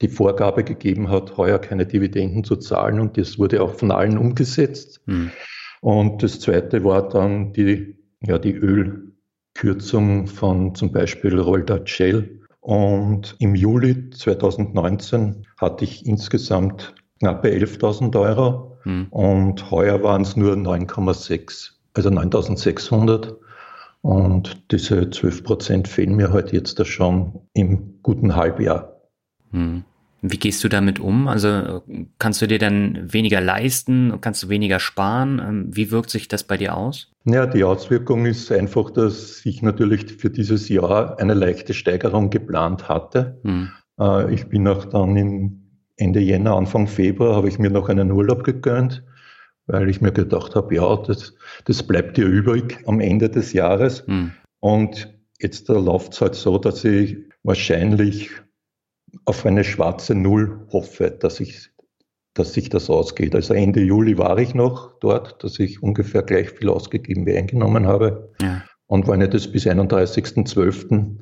die 0.00 0.08
Vorgabe 0.08 0.62
gegeben 0.62 1.10
hat, 1.10 1.36
heuer 1.36 1.58
keine 1.58 1.84
Dividenden 1.84 2.44
zu 2.44 2.56
zahlen 2.56 3.00
und 3.00 3.18
das 3.18 3.38
wurde 3.38 3.62
auch 3.62 3.74
von 3.74 3.90
allen 3.90 4.16
umgesetzt. 4.16 5.00
Mhm. 5.06 5.32
Und 5.80 6.22
das 6.22 6.40
zweite 6.40 6.84
war 6.84 7.08
dann 7.08 7.52
die, 7.52 7.96
ja, 8.20 8.38
die 8.38 8.54
Ölkürzung 8.54 10.28
von 10.28 10.74
zum 10.74 10.92
Beispiel 10.92 11.38
Roldat 11.38 11.88
Shell. 11.88 12.40
Und 12.60 13.36
im 13.38 13.54
Juli 13.54 14.10
2019 14.10 15.46
hatte 15.56 15.84
ich 15.84 16.06
insgesamt 16.06 16.94
knappe 17.20 17.48
11.000 17.48 18.20
Euro 18.20 18.78
mhm. 18.84 19.06
und 19.10 19.70
heuer 19.70 20.02
waren 20.02 20.22
es 20.22 20.36
nur 20.36 20.54
9,6 20.54 21.77
also 21.98 22.10
9600. 22.10 23.36
Und 24.00 24.70
diese 24.70 25.10
12 25.10 25.42
Prozent 25.42 25.88
fehlen 25.88 26.14
mir 26.14 26.32
halt 26.32 26.52
jetzt 26.52 26.78
da 26.78 26.84
schon 26.84 27.40
im 27.52 28.00
guten 28.02 28.36
Halbjahr. 28.36 29.00
Hm. 29.50 29.84
Wie 30.20 30.36
gehst 30.36 30.64
du 30.64 30.68
damit 30.68 30.98
um? 30.98 31.28
Also 31.28 31.82
kannst 32.18 32.42
du 32.42 32.46
dir 32.46 32.58
dann 32.58 33.12
weniger 33.12 33.40
leisten? 33.40 34.14
Kannst 34.20 34.42
du 34.42 34.48
weniger 34.48 34.80
sparen? 34.80 35.38
Ähm, 35.38 35.66
wie 35.70 35.90
wirkt 35.90 36.10
sich 36.10 36.26
das 36.26 36.42
bei 36.44 36.56
dir 36.56 36.76
aus? 36.76 37.12
Ja, 37.24 37.46
die 37.46 37.62
Auswirkung 37.62 38.26
ist 38.26 38.50
einfach, 38.50 38.90
dass 38.90 39.44
ich 39.44 39.62
natürlich 39.62 40.12
für 40.14 40.30
dieses 40.30 40.68
Jahr 40.68 41.18
eine 41.20 41.34
leichte 41.34 41.74
Steigerung 41.74 42.30
geplant 42.30 42.88
hatte. 42.88 43.38
Hm. 43.42 43.70
Äh, 44.00 44.34
ich 44.34 44.48
bin 44.48 44.66
auch 44.66 44.86
dann 44.86 45.64
Ende 45.96 46.20
Jänner, 46.20 46.56
Anfang 46.56 46.86
Februar, 46.86 47.36
habe 47.36 47.48
ich 47.48 47.58
mir 47.58 47.70
noch 47.70 47.88
einen 47.88 48.10
Urlaub 48.10 48.44
gegönnt 48.44 49.04
weil 49.68 49.88
ich 49.88 50.00
mir 50.00 50.12
gedacht 50.12 50.56
habe, 50.56 50.74
ja, 50.74 50.96
das, 50.96 51.34
das 51.64 51.82
bleibt 51.82 52.16
dir 52.16 52.26
übrig 52.26 52.78
am 52.86 53.00
Ende 53.00 53.30
des 53.30 53.52
Jahres. 53.52 54.04
Mhm. 54.06 54.32
Und 54.60 55.14
jetzt 55.40 55.68
läuft 55.68 56.14
es 56.14 56.20
halt 56.20 56.34
so, 56.34 56.58
dass 56.58 56.84
ich 56.84 57.18
wahrscheinlich 57.44 58.30
auf 59.24 59.46
eine 59.46 59.64
schwarze 59.64 60.14
Null 60.14 60.66
hoffe, 60.72 61.10
dass 61.10 61.40
ich 61.40 61.70
dass 62.34 62.52
sich 62.52 62.68
das 62.68 62.88
ausgeht. 62.88 63.34
Also 63.34 63.54
Ende 63.54 63.80
Juli 63.80 64.16
war 64.16 64.38
ich 64.38 64.54
noch 64.54 64.98
dort, 65.00 65.42
dass 65.42 65.58
ich 65.58 65.82
ungefähr 65.82 66.22
gleich 66.22 66.50
viel 66.50 66.68
ausgegeben 66.68 67.26
wie 67.26 67.36
eingenommen 67.36 67.86
habe. 67.86 68.32
Ja. 68.40 68.62
Und 68.86 69.08
wenn 69.08 69.20
ich 69.20 69.30
das 69.30 69.50
bis 69.50 69.66
31.12. 69.66 71.16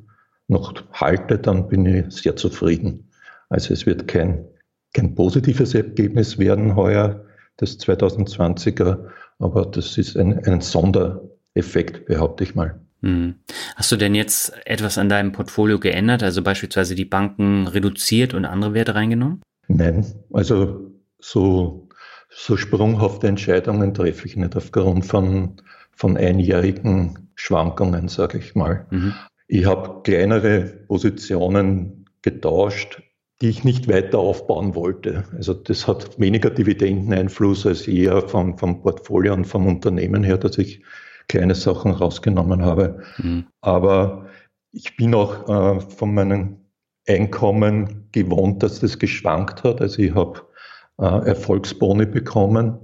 noch 0.47 0.73
halte, 0.93 1.39
dann 1.39 1.67
bin 1.67 1.85
ich 1.85 2.11
sehr 2.11 2.35
zufrieden. 2.35 3.09
Also 3.49 3.73
es 3.73 3.85
wird 3.85 4.07
kein, 4.07 4.45
kein 4.93 5.15
positives 5.15 5.73
Ergebnis 5.73 6.37
werden 6.37 6.75
heuer, 6.75 7.25
das 7.57 7.79
2020er, 7.79 9.09
aber 9.39 9.65
das 9.65 9.97
ist 9.97 10.15
ein, 10.17 10.43
ein 10.45 10.61
Sondereffekt, 10.61 12.05
behaupte 12.05 12.43
ich 12.43 12.55
mal. 12.55 12.79
Hm. 13.01 13.35
Hast 13.75 13.91
du 13.91 13.95
denn 13.95 14.15
jetzt 14.15 14.53
etwas 14.65 14.97
an 14.97 15.09
deinem 15.09 15.31
Portfolio 15.31 15.79
geändert, 15.79 16.23
also 16.23 16.41
beispielsweise 16.41 16.95
die 16.95 17.05
Banken 17.05 17.67
reduziert 17.67 18.33
und 18.33 18.45
andere 18.45 18.73
Werte 18.73 18.95
reingenommen? 18.95 19.41
Nein, 19.67 20.05
also 20.33 20.91
so, 21.19 21.89
so 22.29 22.57
sprunghafte 22.57 23.27
Entscheidungen 23.27 23.93
treffe 23.93 24.25
ich 24.25 24.35
nicht 24.35 24.55
aufgrund 24.55 25.05
von, 25.05 25.61
von 25.91 26.17
einjährigen 26.17 27.29
Schwankungen, 27.35 28.07
sage 28.07 28.39
ich 28.39 28.55
mal. 28.55 28.87
Mhm. 28.89 29.13
Ich 29.47 29.65
habe 29.65 30.01
kleinere 30.03 30.61
Positionen 30.87 32.05
getauscht, 32.21 33.01
die 33.41 33.49
ich 33.49 33.63
nicht 33.63 33.87
weiter 33.87 34.19
aufbauen 34.19 34.73
wollte. 34.73 35.25
Also 35.35 35.53
das 35.53 35.87
hat 35.87 36.19
weniger 36.19 36.49
Dividendeneinfluss 36.49 37.65
als 37.65 37.87
eher 37.87 38.27
vom, 38.27 38.57
vom 38.57 38.81
Portfolio 38.81 39.33
und 39.33 39.45
vom 39.45 39.67
Unternehmen 39.67 40.23
her, 40.23 40.37
dass 40.37 40.57
ich 40.57 40.81
kleine 41.27 41.55
Sachen 41.55 41.91
rausgenommen 41.91 42.63
habe. 42.63 43.03
Mhm. 43.17 43.45
Aber 43.61 44.27
ich 44.71 44.95
bin 44.95 45.13
auch 45.13 45.47
äh, 45.47 45.79
von 45.81 46.13
meinem 46.13 46.57
Einkommen 47.07 48.09
gewohnt, 48.11 48.63
dass 48.63 48.79
das 48.79 48.97
geschwankt 48.97 49.63
hat. 49.63 49.81
Also 49.81 50.01
ich 50.01 50.15
habe 50.15 50.41
äh, 50.99 51.27
Erfolgsboni 51.27 52.05
bekommen. 52.05 52.79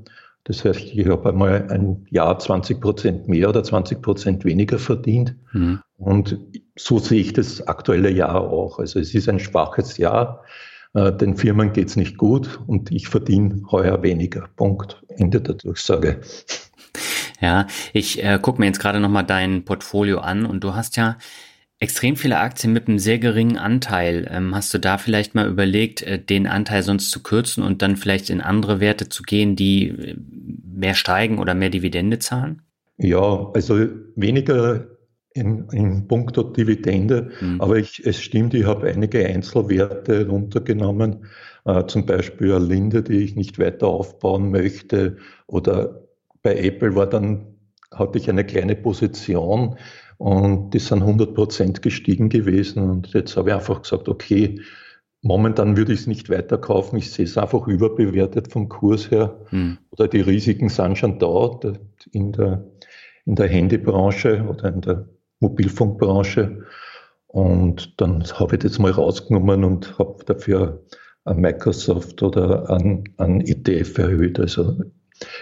Das 0.45 0.63
heißt, 0.65 0.93
ich 0.93 1.07
habe 1.07 1.29
einmal 1.29 1.71
ein 1.71 2.05
Jahr 2.09 2.37
20 2.37 2.79
Prozent 2.79 3.27
mehr 3.27 3.49
oder 3.49 3.63
20 3.63 4.01
Prozent 4.01 4.45
weniger 4.45 4.77
verdient. 4.77 5.35
Mhm. 5.51 5.79
Und 5.97 6.37
so 6.75 6.99
sehe 6.99 7.21
ich 7.21 7.33
das 7.33 7.67
aktuelle 7.67 8.11
Jahr 8.11 8.41
auch. 8.41 8.79
Also 8.79 8.99
es 8.99 9.13
ist 9.13 9.29
ein 9.29 9.39
schwaches 9.39 9.97
Jahr. 9.97 10.43
Äh, 10.93 11.11
den 11.13 11.37
Firmen 11.37 11.73
geht 11.73 11.89
es 11.89 11.95
nicht 11.95 12.17
gut 12.17 12.59
und 12.67 12.91
ich 12.91 13.07
verdiene 13.07 13.61
heuer 13.71 14.01
weniger. 14.03 14.47
Punkt. 14.55 15.03
Ende 15.09 15.41
der 15.41 15.55
Durchsage. 15.55 16.21
Ja, 17.39 17.67
ich 17.91 18.23
äh, 18.23 18.39
gucke 18.41 18.59
mir 18.59 18.67
jetzt 18.67 18.79
gerade 18.79 18.99
nochmal 18.99 19.25
dein 19.25 19.65
Portfolio 19.65 20.19
an 20.19 20.45
und 20.45 20.63
du 20.63 20.75
hast 20.75 20.95
ja 20.97 21.17
extrem 21.79 22.15
viele 22.15 22.37
Aktien 22.37 22.71
mit 22.71 22.87
einem 22.87 22.99
sehr 22.99 23.19
geringen 23.19 23.57
Anteil. 23.57 24.27
Ähm, 24.31 24.55
hast 24.55 24.73
du 24.73 24.77
da 24.77 24.97
vielleicht 24.97 25.35
mal 25.35 25.47
überlegt, 25.49 26.01
äh, 26.03 26.17
den 26.17 26.47
Anteil 26.47 26.83
sonst 26.83 27.11
zu 27.11 27.21
kürzen 27.21 27.61
und 27.63 27.81
dann 27.81 27.97
vielleicht 27.97 28.29
in 28.29 28.39
andere 28.39 28.79
Werte 28.79 29.09
zu 29.09 29.23
gehen, 29.23 29.55
die 29.55 29.89
äh, 29.89 30.15
mehr 30.63 30.93
steigen 30.93 31.39
oder 31.39 31.53
mehr 31.53 31.69
Dividende 31.69 32.19
zahlen? 32.19 32.61
Ja, 32.97 33.51
also 33.53 33.87
weniger 34.15 34.87
in, 35.33 35.67
in 35.71 36.07
puncto 36.07 36.43
Dividende, 36.43 37.31
mhm. 37.41 37.61
aber 37.61 37.77
ich, 37.77 38.05
es 38.05 38.21
stimmt, 38.21 38.53
ich 38.53 38.65
habe 38.65 38.87
einige 38.87 39.25
Einzelwerte 39.25 40.27
runtergenommen, 40.27 41.25
äh, 41.65 41.85
zum 41.87 42.05
Beispiel 42.05 42.53
eine 42.53 42.65
Linde, 42.65 43.03
die 43.03 43.23
ich 43.23 43.35
nicht 43.35 43.59
weiter 43.59 43.87
aufbauen 43.87 44.51
möchte 44.51 45.17
oder 45.47 46.03
bei 46.41 46.57
Apple 46.57 46.95
war 46.95 47.07
dann, 47.07 47.47
hatte 47.91 48.17
ich 48.17 48.29
eine 48.29 48.45
kleine 48.45 48.75
Position 48.75 49.77
und 50.17 50.73
die 50.73 50.79
sind 50.79 51.01
100 51.01 51.33
Prozent 51.33 51.81
gestiegen 51.81 52.29
gewesen. 52.29 52.89
Und 52.89 53.13
jetzt 53.13 53.35
habe 53.37 53.49
ich 53.49 53.55
einfach 53.55 53.81
gesagt, 53.81 54.09
okay, 54.09 54.61
momentan 55.21 55.77
würde 55.77 55.93
ich 55.93 56.01
es 56.01 56.07
nicht 56.07 56.29
weiterkaufen. 56.29 56.97
Ich 56.97 57.11
sehe 57.11 57.25
es 57.25 57.37
einfach 57.37 57.67
überbewertet 57.67 58.51
vom 58.51 58.69
Kurs 58.69 59.09
her. 59.09 59.39
Hm. 59.49 59.77
Oder 59.91 60.07
die 60.07 60.21
Risiken 60.21 60.69
sind 60.69 60.97
schon 60.97 61.17
da 61.19 61.59
in 62.11 62.31
der, 62.33 62.65
in 63.25 63.35
der 63.35 63.47
Handybranche 63.47 64.45
oder 64.47 64.73
in 64.73 64.81
der 64.81 65.09
Mobilfunkbranche. 65.43 66.63
Und 67.27 67.99
dann 68.01 68.23
habe 68.23 68.55
ich 68.55 68.61
das 68.61 68.79
mal 68.79 68.91
rausgenommen 68.91 69.63
und 69.63 69.97
habe 69.97 70.23
dafür 70.25 70.83
an 71.25 71.37
Microsoft 71.37 72.21
oder 72.21 72.69
an, 72.69 73.03
an 73.17 73.41
ETF 73.41 73.97
erhöht. 73.97 74.39
Also 74.39 74.77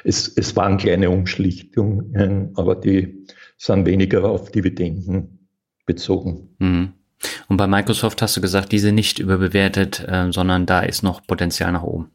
es, 0.03 0.28
es 0.28 0.56
waren 0.56 0.78
kleine 0.78 1.10
Umschlichtungen, 1.10 2.52
aber 2.56 2.76
die 2.76 3.26
sind 3.57 3.86
weniger 3.86 4.26
auf 4.26 4.52
Dividenden 4.52 5.48
bezogen. 5.86 6.56
Mhm. 6.60 6.94
Und 7.48 7.57
bei 7.57 7.68
Microsoft 7.68 8.22
hast 8.22 8.38
du 8.38 8.41
gesagt, 8.41 8.72
diese 8.72 8.91
nicht 8.91 9.19
überbewertet, 9.19 10.06
äh, 10.07 10.32
sondern 10.32 10.65
da 10.65 10.82
ist 10.82 11.03
noch 11.03 11.26
Potenzial 11.28 11.72
nach 11.72 11.84
oben. 11.84 12.10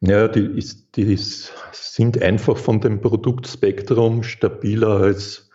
Ja, 0.00 0.28
die, 0.28 0.44
ist, 0.58 0.96
die 0.96 1.12
ist, 1.12 1.52
sind 1.72 2.20
einfach 2.20 2.56
von 2.56 2.80
dem 2.80 3.00
Produktspektrum 3.00 4.22
stabiler 4.22 5.00
als, 5.00 5.45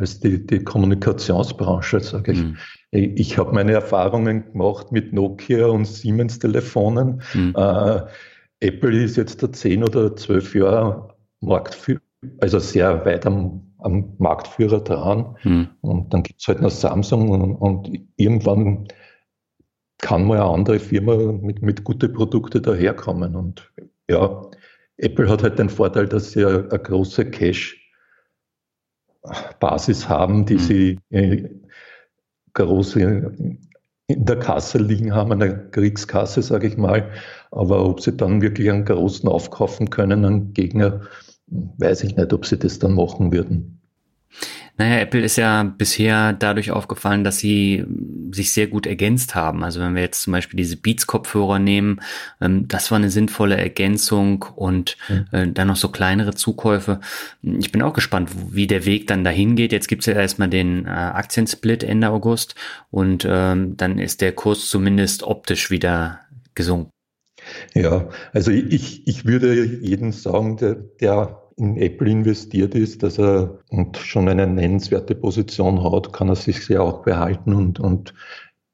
als 0.00 0.20
die, 0.20 0.44
die 0.46 0.64
Kommunikationsbranche, 0.64 2.00
sage 2.00 2.32
ich. 2.32 2.42
Mhm. 2.42 2.56
Ich 2.90 3.38
habe 3.38 3.52
meine 3.52 3.72
Erfahrungen 3.72 4.52
gemacht 4.52 4.90
mit 4.90 5.12
Nokia 5.12 5.66
und 5.66 5.84
Siemens-Telefonen. 5.84 7.22
Mhm. 7.34 7.54
Äh, 7.56 8.00
Apple 8.60 9.02
ist 9.02 9.16
jetzt 9.16 9.42
da 9.42 9.52
zehn 9.52 9.82
oder 9.82 10.14
zwölf 10.16 10.54
Jahre 10.54 11.14
Marktführer, 11.40 12.00
also 12.38 12.58
sehr 12.58 13.04
weit 13.04 13.26
am, 13.26 13.72
am 13.78 14.14
Marktführer 14.18 14.80
dran. 14.80 15.36
Hm. 15.40 15.68
Und 15.80 16.12
dann 16.12 16.22
gibt 16.22 16.40
es 16.42 16.48
halt 16.48 16.60
noch 16.60 16.70
Samsung 16.70 17.30
und, 17.30 17.54
und, 17.54 17.90
irgendwann 18.16 18.88
kann 19.98 20.26
mal 20.26 20.40
eine 20.40 20.50
andere 20.50 20.78
Firma 20.78 21.16
mit, 21.16 21.62
mit 21.62 21.84
guten 21.84 22.12
Produkten 22.12 22.62
daherkommen. 22.62 23.34
Und 23.34 23.70
ja, 24.10 24.46
Apple 24.98 25.28
hat 25.28 25.42
halt 25.42 25.58
den 25.58 25.70
Vorteil, 25.70 26.06
dass 26.06 26.32
sie 26.32 26.44
eine, 26.44 26.68
eine 26.70 26.78
große 26.78 27.30
Cash-Basis 29.22 30.08
haben, 30.08 30.46
die 30.46 30.54
hm. 30.54 30.60
sie 30.60 30.98
äh, 31.10 31.48
große 32.54 33.00
in 34.10 34.24
der 34.24 34.38
Kasse 34.40 34.78
liegen 34.78 35.14
haben, 35.14 35.32
eine 35.32 35.70
Kriegskasse, 35.70 36.42
sage 36.42 36.66
ich 36.66 36.76
mal. 36.76 37.10
Aber 37.52 37.84
ob 37.86 38.00
sie 38.00 38.16
dann 38.16 38.42
wirklich 38.42 38.70
einen 38.70 38.84
großen 38.84 39.28
aufkaufen 39.28 39.90
können, 39.90 40.24
einen 40.24 40.52
Gegner, 40.52 41.02
weiß 41.46 42.02
ich 42.04 42.16
nicht, 42.16 42.32
ob 42.32 42.44
sie 42.44 42.58
das 42.58 42.78
dann 42.80 42.94
machen 42.94 43.32
würden. 43.32 43.80
Naja, 44.80 45.00
Apple 45.00 45.20
ist 45.20 45.36
ja 45.36 45.62
bisher 45.62 46.32
dadurch 46.32 46.70
aufgefallen, 46.70 47.22
dass 47.22 47.38
sie 47.38 47.84
sich 48.32 48.54
sehr 48.54 48.66
gut 48.66 48.86
ergänzt 48.86 49.34
haben. 49.34 49.62
Also 49.62 49.78
wenn 49.78 49.94
wir 49.94 50.00
jetzt 50.00 50.22
zum 50.22 50.32
Beispiel 50.32 50.56
diese 50.56 50.78
Beats-Kopfhörer 50.78 51.58
nehmen, 51.58 52.00
ähm, 52.40 52.66
das 52.66 52.90
war 52.90 52.96
eine 52.96 53.10
sinnvolle 53.10 53.58
Ergänzung 53.58 54.46
und 54.56 54.96
äh, 55.32 55.48
dann 55.48 55.68
noch 55.68 55.76
so 55.76 55.90
kleinere 55.90 56.34
Zukäufe. 56.34 57.00
Ich 57.42 57.72
bin 57.72 57.82
auch 57.82 57.92
gespannt, 57.92 58.30
wie 58.52 58.66
der 58.66 58.86
Weg 58.86 59.06
dann 59.06 59.22
dahin 59.22 59.54
geht. 59.54 59.72
Jetzt 59.72 59.86
gibt's 59.86 60.06
ja 60.06 60.14
erstmal 60.14 60.48
den 60.48 60.86
äh, 60.86 60.88
Aktiensplit 60.88 61.82
Ende 61.82 62.08
August 62.08 62.54
und 62.90 63.28
ähm, 63.28 63.76
dann 63.76 63.98
ist 63.98 64.22
der 64.22 64.32
Kurs 64.32 64.70
zumindest 64.70 65.24
optisch 65.24 65.70
wieder 65.70 66.20
gesunken. 66.54 66.88
Ja, 67.74 68.08
also 68.32 68.50
ich, 68.50 69.06
ich 69.06 69.26
würde 69.26 69.62
jedem 69.62 70.12
sagen, 70.12 70.56
der, 70.56 70.74
der 70.74 71.39
in 71.60 71.76
Apple 71.76 72.10
investiert 72.10 72.74
ist, 72.74 73.02
dass 73.02 73.18
er 73.18 73.58
und 73.68 73.96
schon 73.98 74.28
eine 74.28 74.46
nennenswerte 74.46 75.14
Position 75.14 75.84
hat, 75.84 76.12
kann 76.12 76.28
er 76.28 76.36
sich 76.36 76.66
ja 76.68 76.80
auch 76.80 77.02
behalten 77.02 77.52
und, 77.52 77.78
und 77.78 78.14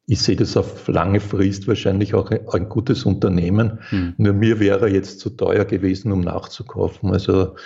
ich 0.06 0.20
sehe 0.20 0.36
das 0.36 0.56
auf 0.56 0.86
lange 0.86 1.18
Frist 1.18 1.66
wahrscheinlich 1.66 2.14
auch 2.14 2.30
ein 2.30 2.68
gutes 2.68 3.04
Unternehmen. 3.04 3.80
Hm. 3.88 4.14
Nur 4.18 4.34
mir 4.34 4.60
wäre 4.60 4.88
jetzt 4.88 5.18
zu 5.18 5.30
teuer 5.30 5.64
gewesen, 5.64 6.12
um 6.12 6.20
nachzukaufen. 6.20 7.12
Also 7.12 7.56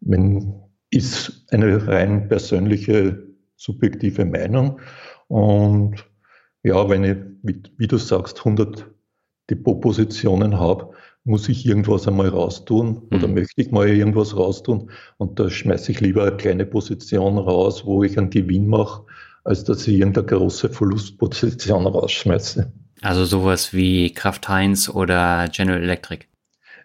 wenn, 0.00 0.60
ist 0.90 1.46
eine 1.50 1.86
rein 1.88 2.28
persönliche, 2.28 3.26
subjektive 3.56 4.26
Meinung. 4.26 4.78
Und 5.28 6.04
ja, 6.62 6.86
wenn 6.90 7.04
ich, 7.04 7.16
wie, 7.42 7.62
wie 7.78 7.86
du 7.86 7.96
sagst, 7.96 8.40
100 8.40 8.86
Depotpositionen 9.48 10.60
habe, 10.60 10.90
muss 11.26 11.48
ich 11.48 11.66
irgendwas 11.66 12.06
einmal 12.06 12.28
raustun 12.28 13.02
oder 13.10 13.26
mhm. 13.26 13.34
möchte 13.34 13.60
ich 13.60 13.70
mal 13.72 13.88
irgendwas 13.88 14.36
raustun 14.36 14.90
und 15.18 15.38
da 15.38 15.50
schmeiße 15.50 15.90
ich 15.90 16.00
lieber 16.00 16.22
eine 16.22 16.36
kleine 16.36 16.64
Position 16.64 17.36
raus, 17.38 17.84
wo 17.84 18.04
ich 18.04 18.16
einen 18.16 18.30
Gewinn 18.30 18.68
mache, 18.68 19.04
als 19.42 19.64
dass 19.64 19.86
ich 19.88 19.98
irgendeine 19.98 20.26
große 20.26 20.70
Verlustposition 20.70 21.86
rausschmeiße. 21.86 22.72
Also 23.02 23.24
sowas 23.24 23.74
wie 23.74 24.12
Kraft 24.14 24.48
Heinz 24.48 24.88
oder 24.88 25.48
General 25.52 25.82
Electric. 25.82 26.26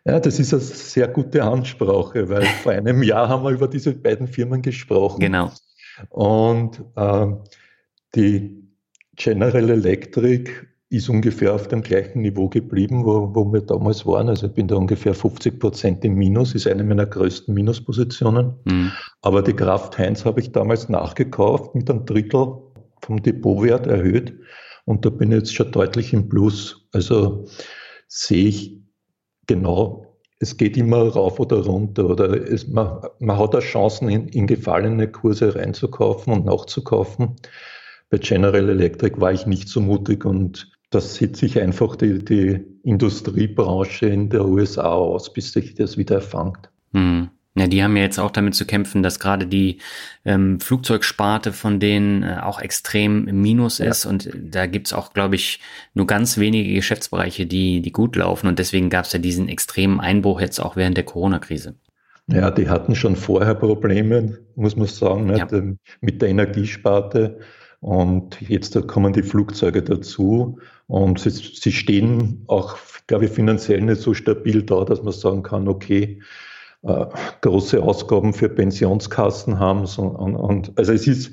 Ja, 0.05 0.19
das 0.19 0.39
ist 0.39 0.53
eine 0.53 0.61
sehr 0.61 1.07
gute 1.07 1.43
Ansprache, 1.43 2.27
weil 2.27 2.43
vor 2.63 2.71
einem 2.71 3.03
Jahr 3.03 3.29
haben 3.29 3.43
wir 3.43 3.51
über 3.51 3.67
diese 3.67 3.93
beiden 3.93 4.27
Firmen 4.27 4.63
gesprochen. 4.63 5.19
Genau. 5.19 5.51
Und 6.09 6.83
äh, 6.95 7.27
die 8.15 8.67
General 9.15 9.69
Electric 9.69 10.49
ist 10.91 11.07
ungefähr 11.07 11.55
auf 11.55 11.69
dem 11.69 11.81
gleichen 11.81 12.21
Niveau 12.21 12.49
geblieben, 12.49 13.05
wo, 13.05 13.33
wo 13.33 13.51
wir 13.53 13.61
damals 13.61 14.05
waren. 14.05 14.27
Also 14.27 14.47
ich 14.47 14.53
bin 14.53 14.67
da 14.67 14.75
ungefähr 14.75 15.13
50 15.13 15.57
Prozent 15.57 16.03
im 16.03 16.15
Minus, 16.15 16.53
ist 16.53 16.67
eine 16.67 16.83
meiner 16.83 17.05
größten 17.05 17.53
Minuspositionen. 17.53 18.55
Mhm. 18.65 18.91
Aber 19.21 19.41
die 19.41 19.53
Kraft 19.53 19.97
Heinz 19.97 20.25
habe 20.25 20.41
ich 20.41 20.51
damals 20.51 20.89
nachgekauft, 20.89 21.75
mit 21.75 21.89
einem 21.89 22.05
Drittel 22.05 22.57
vom 23.01 23.23
Depotwert 23.23 23.87
erhöht. 23.87 24.33
Und 24.83 25.05
da 25.05 25.09
bin 25.09 25.31
ich 25.31 25.37
jetzt 25.37 25.55
schon 25.55 25.71
deutlich 25.71 26.11
im 26.11 26.27
Plus. 26.27 26.85
Also 26.91 27.45
sehe 28.09 28.49
ich 28.49 28.77
genau, 29.47 30.17
es 30.39 30.57
geht 30.57 30.75
immer 30.75 31.07
rauf 31.07 31.39
oder 31.39 31.63
runter. 31.63 32.09
Oder 32.09 32.51
es, 32.51 32.67
man, 32.67 32.99
man 33.19 33.37
hat 33.37 33.55
auch 33.55 33.61
Chancen, 33.61 34.09
in, 34.09 34.27
in 34.27 34.45
gefallene 34.45 35.07
Kurse 35.09 35.55
reinzukaufen 35.55 36.33
und 36.33 36.45
nachzukaufen. 36.45 37.37
Bei 38.09 38.17
General 38.17 38.67
Electric 38.67 39.21
war 39.21 39.31
ich 39.31 39.45
nicht 39.45 39.69
so 39.69 39.79
mutig 39.79 40.25
und 40.25 40.69
das 40.91 41.15
sieht 41.15 41.37
sich 41.37 41.59
einfach 41.59 41.95
die, 41.95 42.23
die 42.23 42.63
Industriebranche 42.83 44.07
in 44.07 44.29
der 44.29 44.45
USA 44.45 44.91
aus, 44.91 45.33
bis 45.33 45.53
sich 45.53 45.73
das 45.73 45.97
wieder 45.97 46.15
erfangt. 46.15 46.69
Hm. 46.93 47.29
Ja, 47.55 47.67
die 47.67 47.83
haben 47.83 47.97
ja 47.97 48.03
jetzt 48.03 48.19
auch 48.19 48.31
damit 48.31 48.55
zu 48.55 48.65
kämpfen, 48.65 49.03
dass 49.03 49.19
gerade 49.19 49.45
die 49.45 49.79
ähm, 50.23 50.61
Flugzeugsparte 50.61 51.51
von 51.51 51.81
denen 51.81 52.23
äh, 52.23 52.37
auch 52.41 52.61
extrem 52.61 53.27
im 53.27 53.41
Minus 53.41 53.79
ja. 53.79 53.87
ist. 53.87 54.05
Und 54.05 54.29
da 54.33 54.67
gibt's 54.67 54.93
auch, 54.93 55.11
glaube 55.13 55.35
ich, 55.35 55.59
nur 55.93 56.07
ganz 56.07 56.37
wenige 56.37 56.73
Geschäftsbereiche, 56.73 57.45
die, 57.45 57.81
die 57.81 57.91
gut 57.91 58.15
laufen. 58.15 58.47
Und 58.47 58.57
deswegen 58.57 58.89
gab's 58.89 59.11
ja 59.11 59.19
diesen 59.19 59.49
extremen 59.49 59.99
Einbruch 59.99 60.39
jetzt 60.39 60.59
auch 60.59 60.77
während 60.77 60.95
der 60.95 61.03
Corona-Krise. 61.03 61.75
Ja, 62.27 62.51
die 62.51 62.69
hatten 62.69 62.95
schon 62.95 63.17
vorher 63.17 63.55
Probleme, 63.55 64.37
muss 64.55 64.77
man 64.77 64.87
sagen, 64.87 65.25
ne, 65.25 65.37
ja. 65.37 65.47
mit 65.99 66.21
der 66.21 66.29
Energiesparte. 66.29 67.39
Und 67.81 68.39
jetzt 68.41 68.87
kommen 68.87 69.11
die 69.11 69.23
Flugzeuge 69.23 69.81
dazu. 69.81 70.59
Und 70.91 71.19
sie, 71.21 71.29
sie 71.29 71.71
stehen 71.71 72.43
auch, 72.47 72.77
glaube 73.07 73.23
ich, 73.23 73.31
finanziell 73.31 73.79
nicht 73.79 74.01
so 74.01 74.13
stabil 74.13 74.61
da, 74.61 74.83
dass 74.83 75.01
man 75.01 75.13
sagen 75.13 75.41
kann, 75.41 75.69
okay, 75.69 76.21
äh, 76.81 77.05
große 77.39 77.81
Ausgaben 77.81 78.33
für 78.33 78.49
Pensionskassen 78.49 79.57
haben. 79.57 79.85
So, 79.85 80.01
und, 80.01 80.35
und, 80.35 80.77
also 80.77 80.91
es 80.91 81.07
ist 81.07 81.31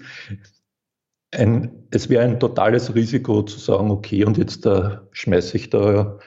ein, 1.32 1.89
es 1.90 2.09
wäre 2.09 2.22
ein 2.22 2.39
totales 2.39 2.94
Risiko 2.94 3.43
zu 3.43 3.59
sagen, 3.59 3.90
okay, 3.90 4.24
und 4.24 4.39
jetzt 4.39 4.64
da 4.64 5.09
schmeiße 5.10 5.56
ich 5.56 5.70
da 5.70 6.20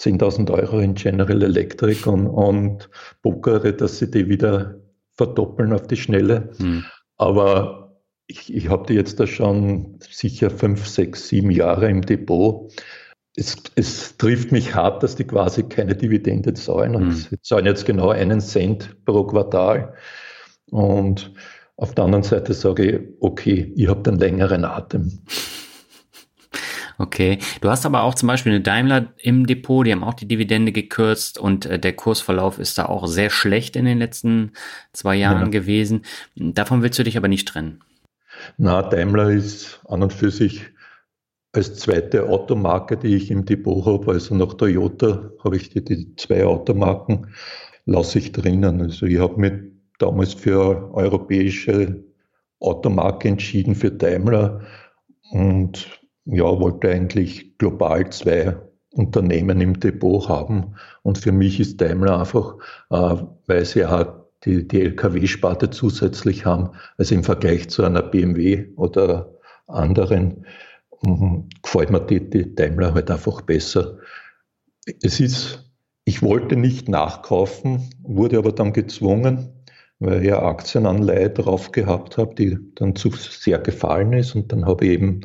10.000 0.00 0.50
Euro 0.50 0.78
in 0.78 0.94
General 0.94 1.42
Electric 1.42 2.08
und, 2.08 2.26
und 2.26 2.88
pokere, 3.20 3.74
dass 3.74 3.98
sie 3.98 4.10
die 4.10 4.30
wieder 4.30 4.76
verdoppeln 5.12 5.74
auf 5.74 5.86
die 5.88 5.96
Schnelle. 5.98 6.52
Hm. 6.56 6.86
Aber 7.18 7.87
ich, 8.28 8.54
ich 8.54 8.68
habe 8.68 8.86
die 8.86 8.94
jetzt 8.94 9.18
da 9.18 9.26
schon 9.26 9.98
sicher 10.08 10.50
fünf, 10.50 10.86
sechs, 10.86 11.28
sieben 11.28 11.50
Jahre 11.50 11.88
im 11.90 12.02
Depot 12.02 12.72
es, 13.38 13.56
es, 13.76 14.16
trifft 14.16 14.50
mich 14.50 14.74
hart, 14.74 15.02
dass 15.02 15.14
die 15.14 15.24
quasi 15.24 15.62
keine 15.62 15.94
Dividende 15.94 16.54
zahlen. 16.54 16.96
Und 16.96 17.06
mhm. 17.06 17.12
sie 17.12 17.40
zahlen 17.40 17.66
jetzt 17.66 17.86
genau 17.86 18.10
einen 18.10 18.40
Cent 18.40 19.04
pro 19.04 19.24
Quartal. 19.24 19.94
Und 20.70 21.32
auf 21.76 21.94
der 21.94 22.04
anderen 22.04 22.24
Seite 22.24 22.52
sage 22.52 22.84
ich, 22.84 23.00
okay, 23.20 23.72
ihr 23.76 23.90
habt 23.90 24.08
einen 24.08 24.18
längeren 24.18 24.64
Atem. 24.64 25.20
Okay, 27.00 27.38
du 27.60 27.70
hast 27.70 27.86
aber 27.86 28.02
auch 28.02 28.16
zum 28.16 28.26
Beispiel 28.26 28.50
eine 28.50 28.60
Daimler 28.60 29.12
im 29.18 29.46
Depot, 29.46 29.86
die 29.86 29.92
haben 29.92 30.02
auch 30.02 30.14
die 30.14 30.26
Dividende 30.26 30.72
gekürzt 30.72 31.38
und 31.38 31.64
äh, 31.64 31.78
der 31.78 31.92
Kursverlauf 31.92 32.58
ist 32.58 32.76
da 32.76 32.86
auch 32.86 33.06
sehr 33.06 33.30
schlecht 33.30 33.76
in 33.76 33.84
den 33.84 33.98
letzten 33.98 34.50
zwei 34.92 35.14
Jahren 35.14 35.44
ja. 35.44 35.60
gewesen. 35.60 36.02
Davon 36.34 36.82
willst 36.82 36.98
du 36.98 37.04
dich 37.04 37.16
aber 37.16 37.28
nicht 37.28 37.46
trennen. 37.46 37.82
Na, 38.56 38.82
Daimler 38.82 39.30
ist 39.30 39.80
an 39.86 40.02
und 40.02 40.12
für 40.12 40.30
sich 40.30 40.66
als 41.52 41.76
zweite 41.76 42.28
Automarke, 42.28 42.96
die 42.96 43.16
ich 43.16 43.30
im 43.30 43.44
Depot 43.44 43.84
habe, 43.86 44.12
also 44.12 44.34
nach 44.34 44.54
Toyota 44.54 45.32
habe 45.42 45.56
ich 45.56 45.70
die, 45.70 45.82
die 45.82 46.14
zwei 46.16 46.44
Automarken, 46.44 47.28
lasse 47.86 48.18
ich 48.18 48.32
drinnen. 48.32 48.82
Also 48.82 49.06
ich 49.06 49.18
habe 49.18 49.40
mich 49.40 49.52
damals 49.98 50.34
für 50.34 50.92
europäische 50.94 52.04
Automarke 52.60 53.28
entschieden, 53.28 53.74
für 53.74 53.90
Daimler 53.90 54.62
und 55.30 56.00
ja, 56.26 56.44
wollte 56.44 56.90
eigentlich 56.90 57.56
global 57.58 58.10
zwei 58.10 58.56
Unternehmen 58.92 59.60
im 59.60 59.78
Depot 59.80 60.28
haben. 60.28 60.74
Und 61.02 61.18
für 61.18 61.32
mich 61.32 61.60
ist 61.60 61.80
Daimler 61.80 62.20
einfach, 62.20 62.56
äh, 62.90 63.16
weil 63.46 63.64
sie 63.64 63.84
auch 63.84 64.27
die, 64.44 64.66
die 64.68 64.82
Lkw-Sparte 64.82 65.70
zusätzlich 65.70 66.46
haben, 66.46 66.70
also 66.96 67.14
im 67.14 67.24
Vergleich 67.24 67.68
zu 67.68 67.84
einer 67.84 68.02
BMW 68.02 68.68
oder 68.76 69.32
anderen, 69.66 70.44
Mhm. 71.02 71.48
gefällt 71.62 71.90
mir 71.90 72.00
die, 72.00 72.28
die 72.28 72.54
Daimler 72.54 72.94
halt 72.94 73.10
einfach 73.10 73.42
besser. 73.42 73.98
Es 75.02 75.20
ist, 75.20 75.70
ich 76.04 76.22
wollte 76.22 76.56
nicht 76.56 76.88
nachkaufen, 76.88 77.90
wurde 78.02 78.38
aber 78.38 78.52
dann 78.52 78.72
gezwungen, 78.72 79.50
weil 80.00 80.24
ich 80.24 80.32
eine 80.32 80.42
Aktienanleihe 80.42 81.30
drauf 81.30 81.72
gehabt 81.72 82.18
habe, 82.18 82.34
die 82.34 82.58
dann 82.74 82.96
zu 82.96 83.10
sehr 83.10 83.58
gefallen 83.58 84.12
ist 84.12 84.34
und 84.34 84.52
dann 84.52 84.66
habe 84.66 84.86
ich 84.86 84.92
eben 84.92 85.20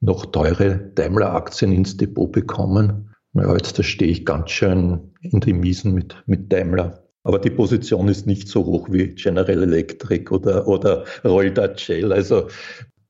noch 0.00 0.26
teure 0.26 0.78
Daimler-Aktien 0.94 1.72
ins 1.72 1.96
Depot 1.96 2.30
bekommen. 2.30 3.14
Ja, 3.34 3.52
jetzt 3.52 3.78
da 3.78 3.82
stehe 3.82 4.10
ich 4.10 4.24
ganz 4.24 4.50
schön 4.50 5.12
in 5.20 5.40
die 5.40 5.52
Miesen 5.52 5.94
mit, 5.94 6.16
mit 6.26 6.52
Daimler. 6.52 6.99
Aber 7.22 7.38
die 7.38 7.50
Position 7.50 8.08
ist 8.08 8.26
nicht 8.26 8.48
so 8.48 8.64
hoch 8.64 8.88
wie 8.90 9.08
General 9.08 9.62
Electric 9.62 10.30
oder, 10.30 10.66
oder 10.66 11.04
Royal 11.24 11.52
Dutch 11.52 11.84
Shell. 11.84 12.12
Also 12.12 12.48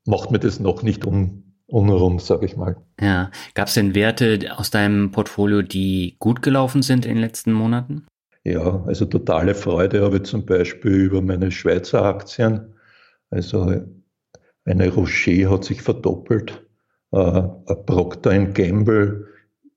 macht 0.05 0.31
mir 0.31 0.39
das 0.39 0.59
noch 0.59 0.83
nicht 0.83 1.05
um, 1.05 1.55
unrund, 1.67 2.21
sag 2.21 2.43
ich 2.43 2.57
mal. 2.57 2.75
Ja. 2.99 3.31
Gab 3.53 3.67
es 3.67 3.75
denn 3.75 3.95
Werte 3.95 4.39
aus 4.57 4.69
deinem 4.69 5.11
Portfolio, 5.11 5.61
die 5.61 6.17
gut 6.19 6.41
gelaufen 6.41 6.81
sind 6.81 7.05
in 7.05 7.15
den 7.15 7.21
letzten 7.21 7.53
Monaten? 7.53 8.05
Ja, 8.43 8.83
also 8.85 9.05
totale 9.05 9.53
Freude 9.55 10.01
habe 10.01 10.17
ich 10.17 10.23
zum 10.23 10.45
Beispiel 10.45 10.93
über 10.93 11.21
meine 11.21 11.51
Schweizer 11.51 12.03
Aktien. 12.03 12.73
Also 13.29 13.81
eine 14.65 14.89
Rocher 14.89 15.49
hat 15.49 15.63
sich 15.63 15.81
verdoppelt, 15.81 16.65
äh, 17.11 17.41
Procter 17.85 18.45
Gamble 18.47 19.27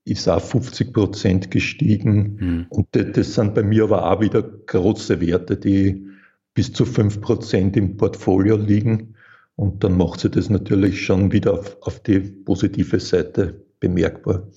ist 0.05 0.27
auch 0.29 0.41
50 0.41 0.93
Prozent 0.93 1.51
gestiegen. 1.51 2.37
Hm. 2.39 2.65
Und 2.69 2.87
das, 2.91 3.05
das, 3.13 3.33
sind 3.33 3.55
bei 3.55 3.63
mir 3.63 3.83
aber 3.83 4.09
auch 4.09 4.21
wieder 4.21 4.43
große 4.43 5.19
Werte, 5.19 5.57
die 5.57 6.07
bis 6.53 6.71
zu 6.71 6.85
5 6.85 7.21
Prozent 7.21 7.75
im 7.75 7.97
Portfolio 7.97 8.55
liegen. 8.55 9.15
Und 9.55 9.83
dann 9.83 9.97
macht 9.97 10.19
sie 10.19 10.29
das 10.29 10.49
natürlich 10.49 11.03
schon 11.03 11.31
wieder 11.31 11.53
auf, 11.53 11.77
auf 11.81 11.99
die 12.01 12.19
positive 12.19 12.99
Seite 12.99 13.65
bemerkbar. 13.79 14.47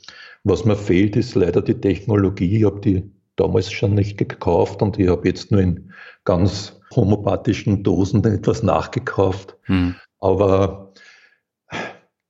Was 0.44 0.64
mir 0.64 0.76
fehlt, 0.76 1.16
ist 1.16 1.34
leider 1.34 1.62
die 1.62 1.80
Technologie. 1.80 2.58
Ich 2.58 2.64
habe 2.64 2.80
die 2.80 3.10
damals 3.36 3.72
schon 3.72 3.94
nicht 3.94 4.18
gekauft 4.18 4.82
und 4.82 4.98
ich 4.98 5.08
habe 5.08 5.26
jetzt 5.28 5.50
nur 5.50 5.60
in 5.60 5.92
ganz 6.24 6.80
homopathischen 6.94 7.82
Dosen 7.82 8.24
etwas 8.24 8.62
nachgekauft. 8.62 9.56
Hm. 9.62 9.94
Aber 10.20 10.87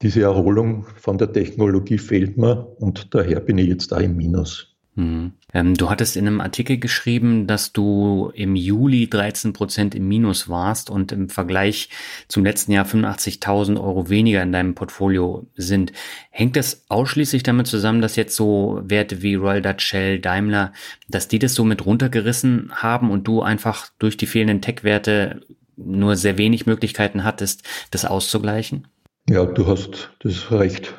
diese 0.02 0.22
Erholung 0.22 0.86
von 0.96 1.18
der 1.18 1.32
Technologie 1.32 1.98
fehlt 1.98 2.38
mir 2.38 2.66
und 2.78 3.14
daher 3.14 3.40
bin 3.40 3.58
ich 3.58 3.68
jetzt 3.68 3.92
da 3.92 3.98
im 3.98 4.16
Minus. 4.16 4.76
Mhm. 4.98 5.34
Ähm, 5.54 5.74
du 5.74 5.90
hattest 5.90 6.16
in 6.16 6.26
einem 6.26 6.40
Artikel 6.40 6.78
geschrieben, 6.78 7.46
dass 7.46 7.72
du 7.72 8.32
im 8.34 8.56
Juli 8.56 9.08
13 9.08 9.52
Prozent 9.52 9.94
im 9.94 10.08
Minus 10.08 10.48
warst 10.48 10.90
und 10.90 11.12
im 11.12 11.28
Vergleich 11.28 11.88
zum 12.26 12.44
letzten 12.44 12.72
Jahr 12.72 12.84
85.000 12.84 13.80
Euro 13.80 14.10
weniger 14.10 14.42
in 14.42 14.50
deinem 14.50 14.74
Portfolio 14.74 15.46
sind. 15.54 15.92
Hängt 16.30 16.56
das 16.56 16.84
ausschließlich 16.88 17.44
damit 17.44 17.68
zusammen, 17.68 18.02
dass 18.02 18.16
jetzt 18.16 18.34
so 18.34 18.80
Werte 18.82 19.22
wie 19.22 19.36
Royal 19.36 19.62
Dutch 19.62 19.86
Shell, 19.86 20.18
Daimler, 20.18 20.72
dass 21.08 21.28
die 21.28 21.38
das 21.38 21.54
so 21.54 21.64
mit 21.64 21.86
runtergerissen 21.86 22.70
haben 22.72 23.12
und 23.12 23.28
du 23.28 23.40
einfach 23.40 23.88
durch 24.00 24.16
die 24.16 24.26
fehlenden 24.26 24.62
Tech-Werte 24.62 25.42
nur 25.76 26.16
sehr 26.16 26.38
wenig 26.38 26.66
Möglichkeiten 26.66 27.22
hattest, 27.22 27.62
das 27.92 28.04
auszugleichen? 28.04 28.88
Ja, 29.28 29.44
du 29.44 29.66
hast 29.66 30.10
das 30.20 30.50
recht 30.50 30.94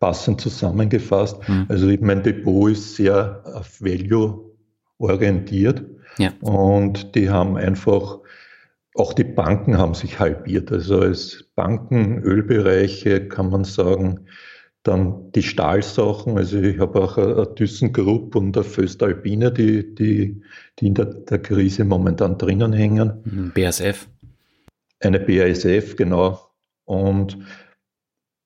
passend 0.00 0.40
zusammengefasst. 0.40 1.36
Mhm. 1.48 1.66
Also 1.68 1.88
mein 2.00 2.22
Depot 2.22 2.70
ist 2.70 2.96
sehr 2.96 3.42
auf 3.44 3.80
Value 3.80 4.50
orientiert 4.98 5.84
ja. 6.18 6.32
und 6.40 7.14
die 7.14 7.30
haben 7.30 7.56
einfach, 7.56 8.18
auch 8.94 9.12
die 9.12 9.24
Banken 9.24 9.78
haben 9.78 9.94
sich 9.94 10.18
halbiert. 10.18 10.72
Also 10.72 11.00
als 11.00 11.44
Banken, 11.54 12.22
Ölbereiche 12.22 13.28
kann 13.28 13.50
man 13.50 13.64
sagen, 13.64 14.26
dann 14.82 15.30
die 15.32 15.42
Stahlsachen, 15.42 16.38
also 16.38 16.58
ich 16.58 16.78
habe 16.78 17.02
auch 17.02 17.18
eine 17.18 17.54
ThyssenKrupp 17.54 18.34
und 18.34 18.56
eine 18.56 18.64
Föstalpine, 18.64 19.52
die, 19.52 19.94
die, 19.94 20.42
die 20.78 20.86
in 20.86 20.94
der, 20.94 21.04
der 21.04 21.38
Krise 21.38 21.84
momentan 21.84 22.38
drinnen 22.38 22.72
hängen. 22.72 23.22
Mhm. 23.24 23.52
BASF. 23.54 24.08
Eine 25.00 25.20
BASF, 25.20 25.96
genau. 25.96 26.40
Und 26.86 27.38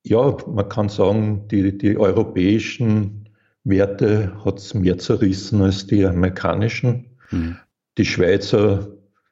ja, 0.05 0.37
man 0.47 0.69
kann 0.69 0.89
sagen, 0.89 1.49
die, 1.49 1.77
die 1.77 1.97
europäischen 1.97 3.29
Werte 3.65 4.33
hat 4.45 4.59
es 4.59 4.75
mehr 4.75 4.99
zerrissen 4.99 5.63
als 5.63 5.87
die 5.87 6.05
amerikanischen. 6.05 7.17
Mhm. 7.31 7.57
Die 7.97 8.05
Schweizer 8.05 8.89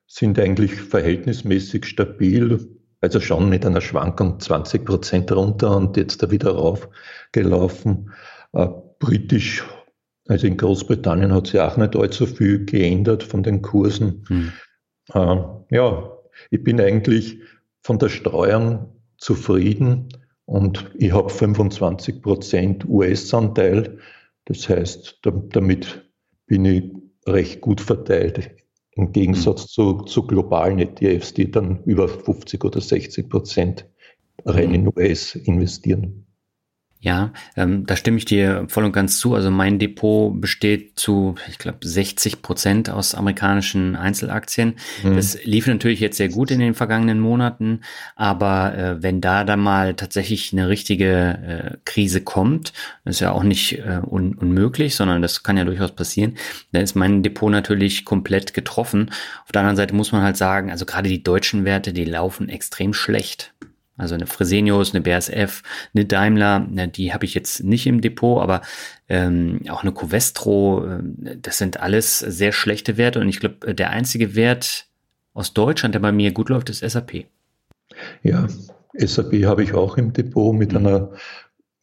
sind 0.07 0.39
eigentlich 0.39 0.75
verhältnismäßig 0.75 1.85
stabil, 1.85 2.69
also 3.01 3.21
schon 3.21 3.49
mit 3.51 3.67
einer 3.67 3.81
Schwankung 3.81 4.41
20 4.41 4.85
Prozent 4.85 5.33
runter 5.33 5.77
und 5.77 5.97
jetzt 5.97 6.23
da 6.23 6.31
wieder 6.31 6.53
raufgelaufen. 6.53 8.11
Äh, 8.53 8.69
britisch, 8.99 9.65
also 10.29 10.47
in 10.47 10.57
Großbritannien 10.57 11.35
hat 11.35 11.49
sich 11.49 11.61
auch 11.61 11.77
nicht 11.77 11.97
allzu 11.97 12.27
viel 12.27 12.65
geändert 12.65 13.23
von 13.23 13.43
den 13.43 13.61
Kursen. 13.61 14.25
Mhm. 14.29 14.53
Äh, 15.13 15.37
ja, 15.71 16.13
ich 16.51 16.63
bin 16.63 16.81
eigentlich 16.81 17.41
von 17.83 17.99
der 17.99 18.09
Streuung 18.09 19.01
zufrieden. 19.19 20.09
Und 20.45 20.91
ich 20.99 21.13
habe 21.13 21.31
25 21.31 22.23
Prozent 22.23 22.85
US-Anteil. 22.89 23.99
Das 24.45 24.69
heißt, 24.69 25.21
damit 25.23 26.11
bin 26.47 26.65
ich 26.65 26.85
recht 27.27 27.61
gut 27.61 27.81
verteilt. 27.81 28.51
Im 28.93 29.13
Gegensatz 29.13 29.63
mhm. 29.63 29.69
zu, 29.69 29.93
zu 30.03 30.27
globalen 30.27 30.79
ETFs, 30.79 31.33
die 31.33 31.51
dann 31.51 31.83
über 31.85 32.09
50 32.09 32.63
oder 32.65 32.81
60 32.81 33.29
Prozent 33.29 33.89
rein 34.45 34.75
in 34.75 34.93
US 34.97 35.35
investieren. 35.35 36.22
Ja, 37.05 37.33
ähm, 37.57 37.85
da 37.85 37.97
stimme 37.97 38.19
ich 38.19 38.27
dir 38.27 38.65
voll 38.69 38.85
und 38.85 38.93
ganz 38.93 39.19
zu. 39.19 39.35
Also 39.35 39.51
mein 39.51 39.81
Depot 39.81 40.41
besteht 40.41 41.01
zu, 41.01 41.35
ich 41.49 41.59
glaube, 41.59 41.79
60 41.83 42.43
Prozent 42.43 42.91
aus 42.91 43.17
amerikanischen 43.17 43.97
Einzelaktien. 43.97 44.77
Mhm. 45.03 45.17
Das 45.17 45.45
lief 45.45 45.67
natürlich 45.67 45.99
jetzt 45.99 46.17
sehr 46.17 46.29
gut 46.29 46.53
in 46.53 46.61
den 46.61 46.75
vergangenen 46.75 47.19
Monaten, 47.19 47.81
aber 48.15 48.79
äh, 48.79 49.03
wenn 49.03 49.21
da 49.21 49.43
dann 49.43 49.59
mal 49.59 49.95
tatsächlich 49.95 50.53
eine 50.53 50.69
richtige 50.69 51.75
äh, 51.75 51.77
Krise 51.85 52.21
kommt, 52.21 52.73
ist 53.05 53.19
ja 53.19 53.33
auch 53.33 53.43
nicht 53.43 53.81
äh, 53.81 54.01
un 54.09 54.37
unmöglich, 54.37 54.95
sondern 54.95 55.23
das 55.23 55.43
kann 55.43 55.57
ja 55.57 55.65
durchaus 55.65 55.91
passieren, 55.91 56.37
dann 56.71 56.83
ist 56.83 56.95
mein 56.95 57.25
Depot 57.25 57.51
natürlich 57.51 58.05
komplett 58.05 58.55
getroffen. 58.55 59.11
Auf 59.45 59.51
der 59.51 59.63
anderen 59.63 59.77
Seite 59.77 59.97
muss 59.97 60.13
man 60.13 60.23
halt 60.23 60.37
sagen, 60.37 60.71
also 60.71 60.87
gerade 60.87 61.09
die 61.09 61.25
deutschen 61.25 61.65
Werte, 61.65 61.93
die 61.93 62.05
laufen 62.05 62.49
extrem 62.49 62.95
schlecht. 62.95 63.53
Also 63.97 64.15
eine 64.15 64.27
Fresenius, 64.27 64.95
eine 64.95 65.03
BASF, 65.03 65.63
eine 65.95 66.05
Daimler, 66.07 66.67
die 66.89 67.13
habe 67.13 67.25
ich 67.25 67.35
jetzt 67.35 67.63
nicht 67.63 67.87
im 67.87 68.01
Depot, 68.01 68.43
aber 68.43 68.63
ähm, 69.09 69.61
auch 69.69 69.83
eine 69.83 69.93
Covestro, 69.93 70.87
äh, 70.87 71.37
das 71.41 71.59
sind 71.59 71.81
alles 71.81 72.19
sehr 72.19 72.53
schlechte 72.53 72.97
Werte. 72.97 73.21
Und 73.21 73.29
ich 73.29 73.41
glaube, 73.41 73.75
der 73.75 73.91
einzige 73.91 74.35
Wert 74.35 74.87
aus 75.35 75.53
Deutschland, 75.53 75.95
der 75.95 76.01
bei 76.01 76.13
mir 76.13 76.33
gut 76.33 76.49
läuft, 76.49 76.71
ist 76.71 76.81
SAP. 76.81 77.27
Ja, 78.23 78.47
SAP 78.95 79.45
habe 79.45 79.63
ich 79.63 79.75
auch 79.75 79.97
im 79.99 80.13
Depot 80.13 80.55
mit 80.55 80.73
mhm. 80.73 80.79
einer 80.79 81.11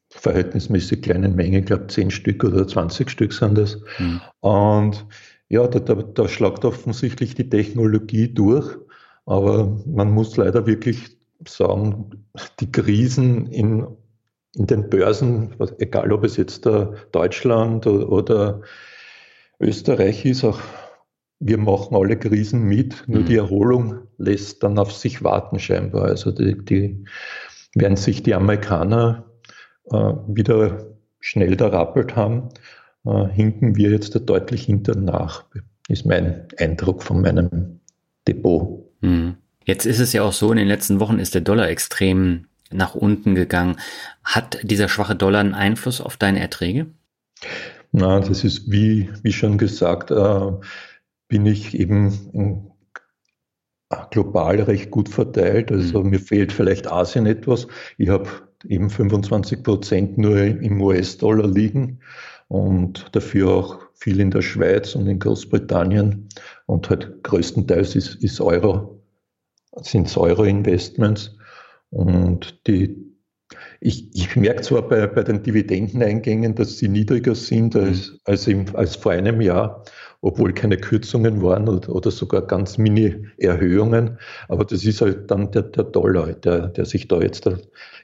verhältnismäßig 0.10 1.04
kleinen 1.04 1.36
Menge, 1.36 1.60
ich 1.60 1.66
glaube 1.66 1.88
10 1.88 2.10
Stück 2.10 2.44
oder 2.44 2.68
20 2.68 3.10
Stück 3.10 3.34
sind 3.34 3.58
das. 3.58 3.80
Mhm. 4.00 4.22
Und 4.40 5.06
ja, 5.50 5.68
da, 5.68 5.80
da, 5.80 5.96
da 5.96 6.28
schlagt 6.28 6.66
offensichtlich 6.66 7.36
die 7.36 7.50
Technologie 7.50 8.34
durch, 8.34 8.76
aber 9.26 9.80
man 9.86 10.12
muss 10.12 10.36
leider 10.38 10.66
wirklich 10.66 11.19
sagen, 11.48 12.26
die 12.60 12.72
Krisen 12.72 13.48
in, 13.48 13.88
in 14.56 14.68
den 14.68 14.90
Börsen, 14.90 15.56
egal 15.80 16.12
ob 16.12 16.24
es 16.24 16.38
jetzt 16.38 16.66
Deutschland 17.12 17.88
oder 17.88 18.62
Österreich 19.60 20.26
ist, 20.26 20.44
auch 20.44 20.60
wir 21.40 21.58
machen 21.58 21.96
alle 21.96 22.18
Krisen 22.18 22.64
mit, 22.64 23.04
nur 23.08 23.22
mhm. 23.22 23.26
die 23.26 23.38
Erholung 23.38 24.00
lässt 24.18 24.64
dann 24.64 24.78
auf 24.78 24.92
sich 24.92 25.24
warten 25.24 25.60
scheinbar. 25.60 26.06
Also 26.06 26.32
die, 26.32 26.58
die 26.58 27.06
werden 27.76 27.96
sich 27.96 28.24
die 28.24 28.36
Amerikaner 28.36 29.26
äh, 29.92 30.14
wieder 30.28 30.86
schnell 31.20 31.56
da 31.56 31.68
rappelt 31.68 32.16
haben, 32.16 32.50
äh, 33.06 33.26
hinken 33.28 33.76
wir 33.76 33.92
jetzt 33.92 34.16
da 34.16 34.20
deutlich 34.20 34.64
hinter 34.64 34.96
nach, 34.96 35.46
ist 35.88 36.06
mein 36.06 36.48
Eindruck 36.58 37.04
von 37.04 37.22
meinem 37.22 37.80
Depot. 38.28 38.86
Mhm. 39.02 39.38
Jetzt 39.70 39.86
ist 39.86 40.00
es 40.00 40.14
ja 40.14 40.24
auch 40.24 40.34
so, 40.34 40.50
in 40.50 40.58
den 40.58 40.68
letzten 40.68 41.00
Wochen 41.00 41.20
ist 41.20 41.36
der 41.36 41.42
Dollar 41.42 41.70
extrem 41.70 42.48
nach 42.72 42.96
unten 42.96 43.36
gegangen. 43.36 43.78
Hat 44.24 44.58
dieser 44.64 44.90
schwache 44.90 45.16
Dollar 45.16 45.42
einen 45.42 45.54
Einfluss 45.54 46.02
auf 46.02 46.18
deine 46.18 46.40
Erträge? 46.40 46.88
Na, 47.92 48.20
das 48.20 48.44
ist 48.44 48.72
wie, 48.72 49.12
wie 49.22 49.32
schon 49.32 49.60
gesagt, 49.60 50.10
äh, 50.10 50.52
bin 51.28 51.46
ich 51.46 51.80
eben 51.80 52.72
global 54.10 54.60
recht 54.60 54.90
gut 54.90 55.08
verteilt. 55.08 55.72
Also 55.72 56.04
mhm. 56.04 56.10
mir 56.10 56.20
fehlt 56.20 56.52
vielleicht 56.52 56.92
Asien 56.92 57.28
etwas. 57.28 57.68
Ich 58.00 58.10
habe 58.10 58.28
eben 58.68 58.90
25 58.90 59.62
Prozent 59.62 60.18
nur 60.18 60.36
im 60.40 60.82
US-Dollar 60.82 61.48
liegen 61.48 62.00
und 62.48 63.06
dafür 63.12 63.50
auch 63.50 63.80
viel 63.94 64.20
in 64.20 64.32
der 64.32 64.42
Schweiz 64.42 64.96
und 64.96 65.06
in 65.06 65.20
Großbritannien 65.20 66.28
und 66.66 66.90
halt 66.90 67.22
größtenteils 67.22 67.96
ist, 67.96 68.16
ist 68.24 68.42
Euro 68.42 68.99
sind 69.78 70.08
es 70.08 70.18
Euro-Investments. 70.18 71.36
Und 71.90 72.68
die, 72.68 72.96
ich, 73.82 74.14
ich 74.14 74.36
merke 74.36 74.62
zwar 74.62 74.88
bei, 74.88 75.08
bei 75.08 75.24
den 75.24 75.42
Dividendeneingängen, 75.44 76.56
dass 76.56 76.78
sie 76.78 76.88
niedriger 76.88 77.36
sind 77.36 77.76
als, 77.76 78.20
als, 78.26 78.48
im, 78.48 78.66
als 78.76 78.96
vor 78.96 79.14
einem 79.14 79.42
Jahr, 79.42 79.84
obwohl 80.22 80.54
keine 80.54 80.78
Kürzungen 80.78 81.42
waren 81.42 81.68
oder, 81.68 81.96
oder 81.96 82.12
sogar 82.12 82.46
ganz 82.46 82.78
Mini-Erhöhungen. 82.78 84.20
Aber 84.48 84.66
das 84.66 84.86
ist 84.86 85.02
halt 85.02 85.32
dann 85.32 85.52
der, 85.52 85.64
der 85.64 85.86
Dollar, 85.86 86.34
der, 86.34 86.68
der 86.68 86.86
sich 86.86 87.08
da 87.08 87.20
jetzt 87.22 87.50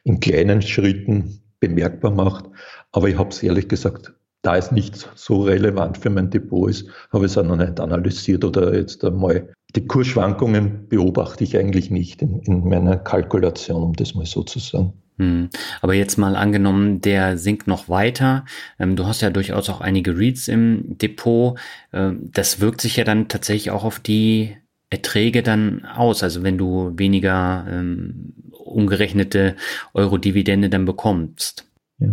in 0.04 0.20
kleinen 0.20 0.62
Schritten 0.62 1.42
bemerkbar 1.60 2.12
macht. 2.12 2.46
Aber 2.92 3.10
ich 3.10 3.18
habe 3.18 3.30
es 3.30 3.44
ehrlich 3.44 3.68
gesagt 3.68 4.14
da 4.46 4.58
es 4.58 4.72
nicht 4.72 5.10
so 5.16 5.42
relevant 5.42 5.98
für 5.98 6.12
mein 6.12 6.30
Depot 6.30 6.70
ist, 6.70 6.88
habe 7.12 7.26
ich 7.26 7.32
es 7.32 7.38
auch 7.38 7.44
noch 7.44 7.56
nicht 7.56 7.80
analysiert 7.80 8.46
oder 8.46 8.76
jetzt 8.76 9.04
einmal. 9.04 9.52
Die 9.76 9.88
Kursschwankungen 9.88 10.88
beobachte 10.88 11.44
ich 11.44 11.58
eigentlich 11.58 11.92
nicht 11.92 12.22
in, 12.22 12.40
in 12.42 12.68
meiner 12.68 12.98
Kalkulation, 12.98 13.84
um 13.84 13.94
das 13.94 14.16
mal 14.16 14.26
so 14.26 14.44
zu 14.44 14.60
sagen. 14.60 14.94
Hm. 15.18 15.50
Aber 15.82 15.94
jetzt 15.94 16.18
mal 16.18 16.36
angenommen, 16.36 17.00
der 17.00 17.38
sinkt 17.38 17.68
noch 17.68 17.88
weiter. 17.88 18.46
Ähm, 18.80 18.96
du 18.96 19.06
hast 19.06 19.22
ja 19.22 19.30
durchaus 19.30 19.70
auch 19.70 19.82
einige 19.82 20.18
Reads 20.18 20.48
im 20.48 20.98
Depot. 20.98 21.58
Ähm, 21.94 22.30
das 22.34 22.60
wirkt 22.60 22.82
sich 22.82 22.98
ja 22.98 23.04
dann 23.06 23.28
tatsächlich 23.28 23.72
auch 23.72 23.86
auf 23.86 24.00
die 24.00 24.58
Erträge 24.90 25.42
dann 25.42 25.86
aus. 25.86 26.22
Also 26.22 26.44
wenn 26.44 26.58
du 26.58 26.92
weniger 26.96 27.66
ähm, 27.70 28.34
umgerechnete 28.52 29.56
Euro-Dividende 29.94 30.70
dann 30.70 30.86
bekommst. 30.86 31.70
Ja, 32.00 32.10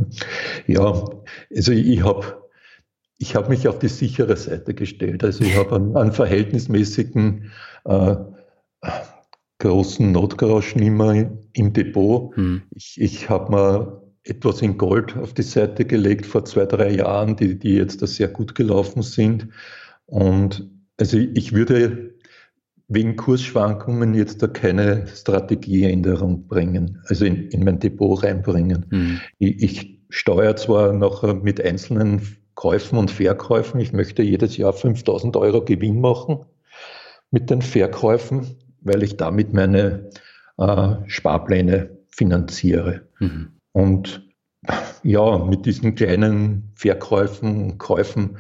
ja 0.67 1.05
also 1.55 1.73
ich 1.73 2.05
habe 2.05 2.42
ich 3.23 3.37
hab 3.37 3.49
mich 3.49 3.69
auf 3.69 3.79
die 3.79 3.89
sichere 3.89 4.37
Seite 4.37 4.75
gestellt. 4.75 5.23
Also 5.23 5.45
ich 5.45 5.57
habe 5.57 5.77
einen, 5.77 5.97
einen, 5.97 6.11
verhältnismäßigen 6.11 7.53
äh, 7.85 8.17
großen 9.61 10.11
Notgroschen 10.11 10.83
immer 10.83 11.31
im 11.53 11.73
Depot. 11.73 12.35
Hm. 12.35 12.63
Ich, 12.75 13.01
ich 13.01 13.31
habe 13.31 13.53
mir 13.53 14.03
etwas 14.25 14.61
in 14.61 14.77
Gold 14.77 15.17
auf 15.17 15.35
die 15.35 15.43
Seite 15.43 15.85
gelegt 15.85 16.27
vor 16.27 16.45
zwei, 16.45 16.67
drei 16.67 16.91
Jahren, 16.91 17.37
die, 17.37 17.57
die 17.57 17.75
jetzt 17.75 18.03
da 18.03 18.09
sehr 18.09 18.27
gut 18.27 18.57
gelaufen 18.57 19.03
sind. 19.03 19.47
Und 20.07 20.69
also 20.99 21.17
ich 21.17 21.53
würde 21.53 22.15
wegen 22.89 23.15
Kursschwankungen 23.15 24.15
jetzt 24.15 24.43
da 24.43 24.49
keine 24.49 25.07
Strategieänderung 25.07 26.49
bringen, 26.49 27.01
also 27.07 27.25
in, 27.25 27.49
in 27.51 27.63
mein 27.65 27.79
Depot 27.79 28.21
reinbringen. 28.23 28.87
Mhm. 28.91 29.21
Ich, 29.39 29.63
ich 29.63 30.01
steuere 30.11 30.57
zwar 30.57 30.93
noch 30.93 31.23
mit 31.43 31.65
einzelnen 31.65 32.21
Käufen 32.55 32.99
und 32.99 33.11
Verkäufen, 33.11 33.81
ich 33.81 33.93
möchte 33.93 34.23
jedes 34.23 34.57
Jahr 34.57 34.73
5000 34.73 35.37
Euro 35.37 35.65
Gewinn 35.65 36.01
machen 36.01 36.45
mit 37.31 37.51
den 37.51 37.63
Verkäufen, 37.63 38.57
weil 38.81 39.03
ich 39.03 39.17
damit 39.17 39.53
meine 39.53 40.11
äh, 40.59 40.95
Sparpläne 41.07 41.99
finanziere. 42.11 43.09
Mhm. 43.19 43.53
Und 43.73 44.29
ja, 45.03 45.39
mit 45.39 45.67
diesen 45.67 45.95
kleinen 45.95 46.73
Verkäufen 46.77 47.65
und 47.65 47.79
Käufen 47.79 48.39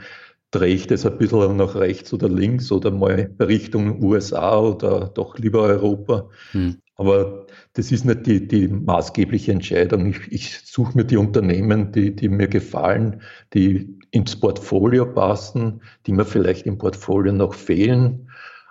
drehe 0.52 0.74
ich 0.74 0.86
das 0.86 1.06
ein 1.06 1.18
bisschen 1.18 1.56
nach 1.56 1.74
rechts 1.74 2.12
oder 2.12 2.28
links 2.28 2.70
oder 2.70 2.90
mal 2.90 3.30
Richtung 3.40 4.02
USA 4.02 4.60
oder 4.60 5.08
doch 5.08 5.38
lieber 5.38 5.62
Europa. 5.62 6.28
Hm. 6.52 6.76
Aber 6.94 7.46
das 7.74 7.90
ist 7.90 8.04
nicht 8.04 8.26
die, 8.26 8.46
die 8.46 8.68
maßgebliche 8.68 9.52
Entscheidung. 9.52 10.06
Ich, 10.06 10.30
ich 10.30 10.60
suche 10.64 10.96
mir 10.96 11.04
die 11.04 11.16
Unternehmen, 11.16 11.92
die, 11.92 12.14
die 12.14 12.28
mir 12.28 12.48
gefallen, 12.48 13.22
die 13.54 13.98
ins 14.10 14.36
Portfolio 14.36 15.06
passen, 15.06 15.80
die 16.06 16.12
mir 16.12 16.26
vielleicht 16.26 16.66
im 16.66 16.76
Portfolio 16.76 17.32
noch 17.32 17.54
fehlen 17.54 18.28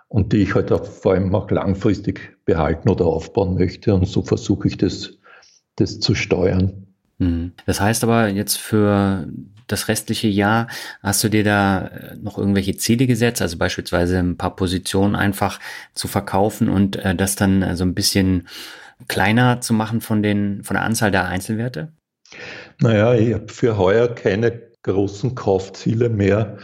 und 0.08 0.34
die 0.34 0.44
ich 0.44 0.54
halt 0.54 0.72
auch 0.72 0.86
vor 0.86 1.14
allem 1.14 1.34
auch 1.34 1.50
langfristig 1.50 2.38
behalten 2.46 2.90
oder 2.90 3.06
aufbauen 3.06 3.56
möchte. 3.56 3.94
Und 3.96 4.08
so 4.08 4.22
versuche 4.22 4.68
ich 4.68 4.78
das, 4.78 5.18
das 5.78 6.00
zu 6.00 6.14
steuern. 6.14 6.86
Hm. 7.18 7.54
Das 7.66 7.82
heißt 7.82 8.04
aber 8.04 8.28
jetzt 8.28 8.58
für 8.58 9.28
das 9.66 9.88
restliche 9.88 10.28
Jahr, 10.28 10.68
hast 11.02 11.24
du 11.24 11.30
dir 11.30 11.44
da 11.44 11.90
noch 12.22 12.38
irgendwelche 12.38 12.76
Ziele 12.78 13.08
gesetzt, 13.08 13.42
also 13.42 13.58
beispielsweise 13.58 14.20
ein 14.20 14.38
paar 14.38 14.56
Positionen 14.56 15.16
einfach 15.16 15.60
zu 15.94 16.08
verkaufen 16.08 16.70
und 16.70 16.98
äh, 16.98 17.16
das 17.16 17.36
dann 17.36 17.76
so 17.76 17.84
ein 17.84 17.96
bisschen 17.96 18.48
kleiner 19.08 19.62
zu 19.62 19.74
machen 19.74 20.02
von, 20.02 20.24
den, 20.24 20.64
von 20.64 20.76
der 20.76 20.84
Anzahl 20.84 21.12
der 21.12 21.26
Einzelwerte? 21.26 21.94
Naja, 22.80 23.14
ich 23.14 23.34
habe 23.34 23.48
für 23.50 23.78
heuer 23.78 24.08
keine 24.14 24.72
großen 24.84 25.36
Kaufziele 25.36 26.10
mehr, 26.10 26.58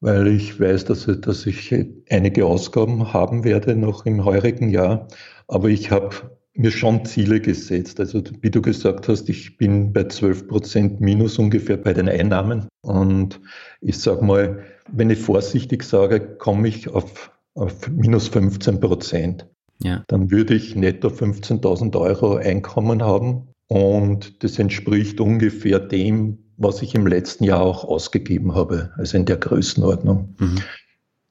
weil 0.00 0.26
ich 0.26 0.60
weiß, 0.60 0.84
dass, 0.86 1.06
dass 1.20 1.46
ich 1.46 1.74
einige 2.10 2.44
Ausgaben 2.44 3.12
haben 3.12 3.44
werde 3.44 3.76
noch 3.76 4.04
im 4.04 4.24
heurigen 4.24 4.68
Jahr. 4.68 5.08
Aber 5.48 5.68
ich 5.68 5.90
habe 5.90 6.10
mir 6.54 6.70
schon 6.70 7.04
Ziele 7.04 7.40
gesetzt. 7.40 7.98
Also 8.00 8.22
wie 8.40 8.50
du 8.50 8.60
gesagt 8.60 9.08
hast, 9.08 9.28
ich 9.28 9.56
bin 9.56 9.92
bei 9.92 10.04
12 10.04 10.48
Prozent 10.48 11.00
minus 11.00 11.38
ungefähr 11.38 11.76
bei 11.76 11.94
den 11.94 12.08
Einnahmen. 12.08 12.68
Und 12.82 13.40
ich 13.80 13.98
sage 13.98 14.24
mal, 14.24 14.62
wenn 14.90 15.10
ich 15.10 15.18
vorsichtig 15.18 15.82
sage, 15.82 16.20
komme 16.20 16.68
ich 16.68 16.88
auf, 16.88 17.30
auf 17.54 17.88
minus 17.88 18.28
15 18.28 18.80
Prozent. 18.80 19.46
Ja. 19.82 20.04
Dann 20.08 20.30
würde 20.30 20.54
ich 20.54 20.76
netto 20.76 21.08
15.000 21.08 21.98
Euro 21.98 22.36
Einkommen 22.36 23.02
haben. 23.02 23.48
Und 23.68 24.42
das 24.44 24.58
entspricht 24.58 25.20
ungefähr 25.20 25.78
dem, 25.78 26.38
was 26.56 26.82
ich 26.82 26.94
im 26.94 27.06
letzten 27.06 27.44
Jahr 27.44 27.62
auch 27.62 27.84
ausgegeben 27.84 28.54
habe, 28.54 28.92
also 28.96 29.16
in 29.16 29.24
der 29.24 29.38
Größenordnung. 29.38 30.34
Mhm. 30.38 30.58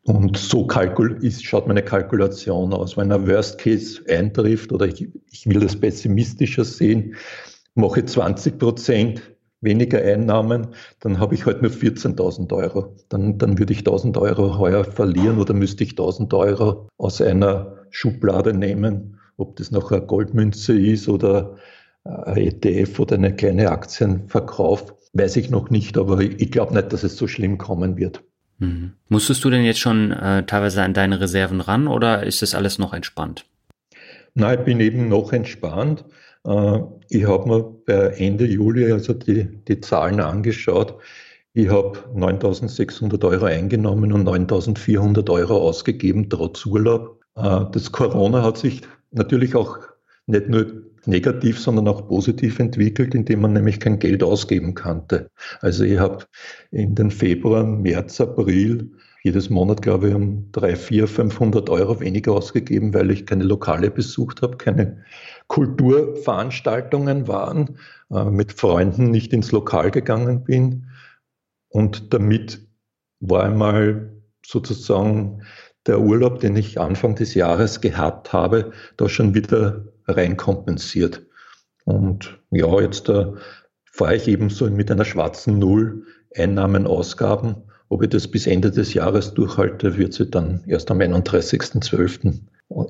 Und 0.03 0.37
so 0.37 0.67
ist, 1.21 1.45
schaut 1.45 1.67
meine 1.67 1.83
Kalkulation 1.83 2.73
aus. 2.73 2.97
Wenn 2.97 3.11
ein 3.11 3.27
Worst 3.27 3.59
Case 3.59 4.01
eintrifft 4.09 4.71
oder 4.71 4.87
ich, 4.87 5.07
ich 5.29 5.45
will 5.45 5.59
das 5.59 5.75
pessimistischer 5.75 6.65
sehen, 6.65 7.15
mache 7.75 8.03
20 8.03 8.57
Prozent 8.57 9.21
weniger 9.61 10.01
Einnahmen, 10.01 10.69
dann 11.01 11.19
habe 11.19 11.35
ich 11.35 11.45
halt 11.45 11.61
nur 11.61 11.69
14.000 11.69 12.51
Euro. 12.51 12.95
Dann, 13.09 13.37
dann 13.37 13.59
würde 13.59 13.73
ich 13.73 13.81
1.000 13.81 14.19
Euro 14.19 14.57
heuer 14.57 14.83
verlieren 14.83 15.37
oder 15.37 15.53
müsste 15.53 15.83
ich 15.83 15.91
1.000 15.91 16.35
Euro 16.35 16.89
aus 16.97 17.21
einer 17.21 17.80
Schublade 17.91 18.53
nehmen, 18.53 19.19
ob 19.38 19.55
das 19.57 19.72
noch 19.72 19.91
eine 19.91 20.01
Goldmünze 20.01 20.77
ist 20.77 21.07
oder 21.07 21.57
ein 22.03 22.38
ETF 22.38 22.99
oder 22.99 23.15
eine 23.15 23.35
kleine 23.35 23.69
Aktienverkauf, 23.69 24.95
weiß 25.13 25.35
ich 25.35 25.49
noch 25.49 25.69
nicht, 25.69 25.97
aber 25.97 26.19
ich 26.22 26.51
glaube 26.51 26.73
nicht, 26.73 26.91
dass 26.93 27.03
es 27.03 27.18
so 27.18 27.27
schlimm 27.27 27.57
kommen 27.57 27.97
wird. 27.97 28.23
Mhm. 28.57 28.93
Musstest 29.09 29.43
du 29.43 29.49
denn 29.49 29.63
jetzt 29.63 29.80
schon 29.80 30.11
äh, 30.11 30.45
teilweise 30.45 30.81
an 30.84 30.93
deine 30.93 31.19
Reserven 31.19 31.61
ran 31.61 31.88
oder 31.88 32.23
ist 32.23 32.41
das 32.41 32.55
alles 32.55 32.80
noch 32.80 32.93
entspannt? 32.93 33.45
Nein, 34.34 34.59
ich 34.59 34.65
bin 34.65 34.80
eben 34.80 35.09
noch 35.09 35.34
entspannt. 35.34 36.05
Äh, 36.45 36.80
ich 37.09 37.27
habe 37.27 37.49
mir 37.49 37.63
bei 37.85 38.15
Ende 38.18 38.45
Juli 38.45 38.91
also 38.91 39.13
die, 39.13 39.47
die 39.68 39.81
Zahlen 39.81 40.19
angeschaut. 40.22 40.95
Ich 41.53 41.69
habe 41.69 41.99
9.600 42.15 43.26
Euro 43.26 43.45
eingenommen 43.45 44.13
und 44.13 44.27
9.400 44.27 45.30
Euro 45.30 45.57
ausgegeben, 45.57 46.30
trotz 46.30 46.65
Urlaub. 46.65 47.20
Äh, 47.35 47.65
das 47.71 47.91
Corona 47.91 48.43
hat 48.43 48.57
sich 48.57 48.81
natürlich 49.11 49.55
auch 49.55 49.79
nicht 50.27 50.47
nur 50.47 50.83
negativ, 51.05 51.59
sondern 51.59 51.87
auch 51.87 52.07
positiv 52.07 52.59
entwickelt, 52.59 53.15
indem 53.15 53.41
man 53.41 53.53
nämlich 53.53 53.79
kein 53.79 53.99
Geld 53.99 54.23
ausgeben 54.23 54.75
konnte. 54.75 55.31
Also 55.59 55.83
ich 55.83 55.97
habe 55.97 56.25
in 56.71 56.95
den 56.95 57.11
Februar, 57.11 57.63
März, 57.63 58.21
April 58.21 58.91
jedes 59.23 59.49
Monat, 59.49 59.81
glaube 59.81 60.09
ich, 60.09 60.15
um 60.15 60.51
3, 60.51 60.75
4, 60.75 61.07
500 61.07 61.69
Euro 61.69 61.99
weniger 61.99 62.33
ausgegeben, 62.33 62.93
weil 62.93 63.11
ich 63.11 63.25
keine 63.25 63.43
Lokale 63.43 63.91
besucht 63.91 64.41
habe, 64.41 64.57
keine 64.57 65.03
Kulturveranstaltungen 65.47 67.27
waren, 67.27 67.77
äh, 68.09 68.25
mit 68.25 68.53
Freunden 68.53 69.11
nicht 69.11 69.31
ins 69.33 69.51
Lokal 69.51 69.91
gegangen 69.91 70.43
bin. 70.43 70.87
Und 71.69 72.13
damit 72.13 72.67
war 73.19 73.43
einmal 73.43 74.11
sozusagen 74.43 75.43
der 75.87 75.99
Urlaub, 75.99 76.39
den 76.39 76.55
ich 76.55 76.79
Anfang 76.79 77.15
des 77.15 77.33
Jahres 77.33 77.81
gehabt 77.81 78.33
habe, 78.33 78.71
da 78.97 79.09
schon 79.09 79.33
wieder 79.33 79.85
reinkompensiert. 80.07 81.25
Und 81.85 82.39
ja, 82.51 82.79
jetzt 82.81 83.09
äh, 83.09 83.25
fahre 83.91 84.15
ich 84.15 84.27
eben 84.27 84.49
so 84.49 84.69
mit 84.69 84.91
einer 84.91 85.05
schwarzen 85.05 85.59
Null 85.59 86.05
Einnahmen, 86.35 86.87
Ausgaben. 86.87 87.55
Ob 87.89 88.03
ich 88.03 88.09
das 88.09 88.29
bis 88.29 88.47
Ende 88.47 88.71
des 88.71 88.93
Jahres 88.93 89.33
durchhalte, 89.33 89.97
wird 89.97 90.13
sich 90.13 90.31
dann 90.31 90.63
erst 90.65 90.91
am 90.91 90.99
31.12. 90.99 92.39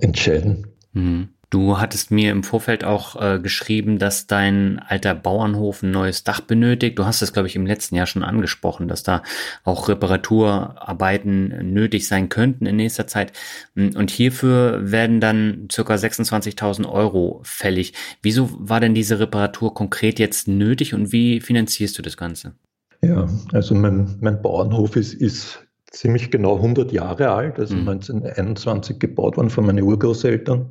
entscheiden. 0.01 0.67
Mhm. 0.93 1.29
Du 1.51 1.79
hattest 1.79 2.11
mir 2.11 2.31
im 2.31 2.43
Vorfeld 2.43 2.85
auch 2.85 3.21
äh, 3.21 3.37
geschrieben, 3.37 3.99
dass 3.99 4.25
dein 4.25 4.79
alter 4.79 5.13
Bauernhof 5.13 5.83
ein 5.83 5.91
neues 5.91 6.23
Dach 6.23 6.39
benötigt. 6.39 6.97
Du 6.97 7.05
hast 7.05 7.21
es, 7.21 7.33
glaube 7.33 7.49
ich, 7.49 7.57
im 7.57 7.65
letzten 7.65 7.95
Jahr 7.95 8.05
schon 8.05 8.23
angesprochen, 8.23 8.87
dass 8.87 9.03
da 9.03 9.21
auch 9.65 9.89
Reparaturarbeiten 9.89 11.73
nötig 11.73 12.07
sein 12.07 12.29
könnten 12.29 12.65
in 12.65 12.77
nächster 12.77 13.05
Zeit. 13.05 13.33
Und 13.75 14.09
hierfür 14.09 14.79
werden 14.91 15.19
dann 15.19 15.67
circa 15.69 15.95
26.000 15.95 16.89
Euro 16.89 17.41
fällig. 17.43 17.95
Wieso 18.21 18.49
war 18.57 18.79
denn 18.79 18.95
diese 18.95 19.19
Reparatur 19.19 19.73
konkret 19.73 20.19
jetzt 20.19 20.47
nötig 20.47 20.93
und 20.93 21.11
wie 21.11 21.41
finanzierst 21.41 21.97
du 21.97 22.01
das 22.01 22.15
Ganze? 22.15 22.53
Ja, 23.01 23.27
also 23.51 23.75
mein, 23.75 24.15
mein 24.21 24.41
Bauernhof 24.41 24.95
ist, 24.95 25.15
ist 25.15 25.59
ziemlich 25.91 26.31
genau 26.31 26.55
100 26.55 26.93
Jahre 26.93 27.31
alt, 27.31 27.59
also 27.59 27.75
mhm. 27.75 27.89
1921 27.89 28.99
gebaut 28.99 29.35
worden 29.35 29.49
von 29.49 29.65
meinen 29.65 29.83
Urgroßeltern. 29.83 30.69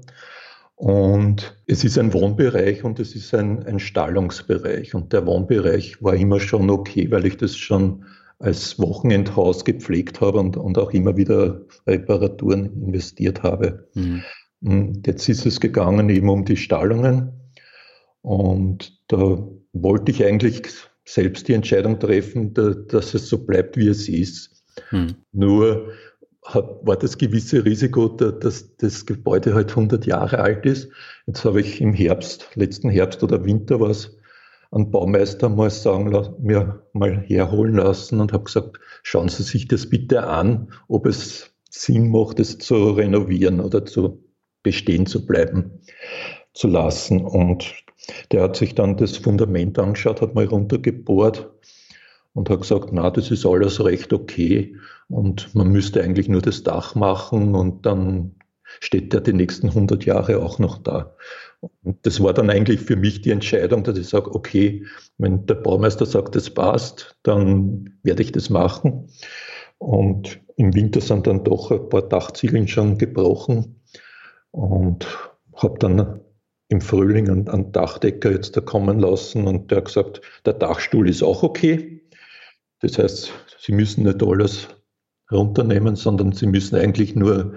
Und 0.81 1.55
es 1.67 1.85
ist 1.85 1.99
ein 1.99 2.15
Wohnbereich 2.15 2.85
und 2.85 2.99
es 3.01 3.15
ist 3.15 3.35
ein, 3.35 3.63
ein 3.67 3.79
Stallungsbereich. 3.79 4.95
Und 4.95 5.13
der 5.13 5.27
Wohnbereich 5.27 6.03
war 6.03 6.15
immer 6.15 6.41
schon 6.41 6.71
okay, 6.71 7.11
weil 7.11 7.27
ich 7.27 7.37
das 7.37 7.55
schon 7.55 8.07
als 8.39 8.79
Wochenendhaus 8.79 9.67
gepflegt 9.67 10.23
habe 10.23 10.39
und, 10.39 10.57
und 10.57 10.79
auch 10.79 10.93
immer 10.93 11.19
wieder 11.19 11.61
Reparaturen 11.87 12.83
investiert 12.83 13.43
habe. 13.43 13.91
Mhm. 13.93 14.23
Und 14.63 15.07
jetzt 15.07 15.29
ist 15.29 15.45
es 15.45 15.61
gegangen 15.61 16.09
eben 16.09 16.31
um 16.31 16.47
die 16.47 16.57
Stallungen. 16.57 17.31
Und 18.23 18.99
da 19.09 19.47
wollte 19.75 20.13
ich 20.13 20.25
eigentlich 20.25 20.63
selbst 21.05 21.47
die 21.47 21.53
Entscheidung 21.53 22.01
treffen, 22.01 22.55
da, 22.55 22.71
dass 22.71 23.13
es 23.13 23.29
so 23.29 23.45
bleibt, 23.45 23.77
wie 23.77 23.89
es 23.89 24.09
ist. 24.09 24.65
Mhm. 24.93 25.17
Nur 25.33 25.93
war 26.43 26.97
das 26.97 27.19
gewisse 27.19 27.65
Risiko, 27.65 28.09
dass 28.09 28.77
das 28.77 29.07
Gebäude 29.07 29.55
halt 29.55 29.71
100 29.71 30.07
Jahre 30.07 30.39
alt 30.39 30.65
ist. 30.65 30.91
Jetzt 31.27 31.45
habe 31.45 31.61
ich 31.61 31.81
im 31.81 31.93
Herbst, 31.93 32.49
letzten 32.55 32.89
Herbst 32.91 33.23
oder 33.23 33.45
Winter 33.45 33.81
was 33.81 34.17
an 34.71 34.91
Baumeister 34.91 35.49
mal 35.49 35.71
sagen 35.71 36.11
mir 36.41 36.87
mal 36.93 37.21
herholen 37.27 37.75
lassen 37.75 38.21
und 38.21 38.33
habe 38.33 38.45
gesagt, 38.45 38.79
schauen 39.03 39.29
Sie 39.29 39.43
sich 39.43 39.67
das 39.67 39.89
bitte 39.89 40.25
an, 40.25 40.73
ob 40.89 41.07
es 41.07 41.51
Sinn 41.69 42.11
macht, 42.11 42.39
es 42.41 42.59
zu 42.59 42.91
renovieren 42.91 43.61
oder 43.61 43.85
zu 43.85 44.25
bestehen 44.63 45.07
zu 45.07 45.27
bleiben 45.27 45.81
zu 46.53 46.69
lassen. 46.69 47.25
Und 47.25 47.75
der 48.31 48.43
hat 48.43 48.57
sich 48.57 48.75
dann 48.75 48.97
das 48.97 49.17
Fundament 49.17 49.79
angeschaut, 49.79 50.21
hat 50.21 50.35
mal 50.35 50.47
runtergebohrt 50.47 51.51
und 52.35 52.51
hat 52.51 52.61
gesagt, 52.61 52.91
na, 52.93 53.11
das 53.11 53.31
ist 53.31 53.47
alles 53.47 53.83
recht 53.85 54.13
okay 54.13 54.77
und 55.09 55.55
man 55.55 55.69
müsste 55.69 56.03
eigentlich 56.03 56.29
nur 56.29 56.43
das 56.43 56.63
Dach 56.63 56.95
machen 56.95 57.55
und 57.55 57.87
dann 57.87 58.37
steht 58.79 59.13
der 59.13 59.21
die 59.21 59.33
nächsten 59.33 59.69
100 59.69 60.05
Jahre 60.05 60.43
auch 60.43 60.59
noch 60.59 60.79
da. 60.79 61.17
Und 61.83 61.99
das 62.07 62.23
war 62.23 62.33
dann 62.33 62.49
eigentlich 62.49 62.81
für 62.81 62.97
mich 62.97 63.21
die 63.21 63.31
Entscheidung, 63.31 63.85
dass 63.85 63.99
ich 63.99 64.09
sage, 64.09 64.35
okay, 64.35 64.87
wenn 65.19 65.45
der 65.47 65.55
Baumeister 65.55 66.07
sagt, 66.07 66.37
das 66.37 66.49
passt, 66.51 67.17
dann 67.23 67.99
werde 68.03 68.23
ich 68.23 68.33
das 68.33 68.49
machen. 68.49 69.09
Und 69.79 70.41
im 70.57 70.75
Winter 70.75 71.01
sind 71.01 71.27
dann 71.27 71.45
doch 71.45 71.71
ein 71.71 71.89
paar 71.89 72.03
Dachziegeln 72.03 72.69
schon 72.69 72.97
gebrochen 72.97 73.81
und 74.53 75.07
habe 75.55 75.79
dann 75.79 76.21
im 76.69 76.81
Frühling 76.81 77.29
einen, 77.29 77.49
einen 77.49 77.73
Dachdecker 77.73 78.31
jetzt 78.31 78.57
da 78.57 78.61
kommen 78.61 79.01
lassen 79.01 79.47
und 79.47 79.71
der 79.71 79.79
hat 79.79 79.87
gesagt, 79.87 80.21
der 80.47 80.53
Dachstuhl 80.55 81.09
ist 81.09 81.23
auch 81.23 81.43
okay. 81.43 82.00
Das 82.81 82.99
heißt, 82.99 83.33
Sie 83.59 83.73
müssen 83.73 84.05
nicht 84.05 84.23
alles 84.23 84.69
runternehmen, 85.31 85.97
sondern 85.97 86.33
Sie 86.33 86.47
müssen 86.47 86.77
eigentlich 86.77 87.15
nur 87.15 87.55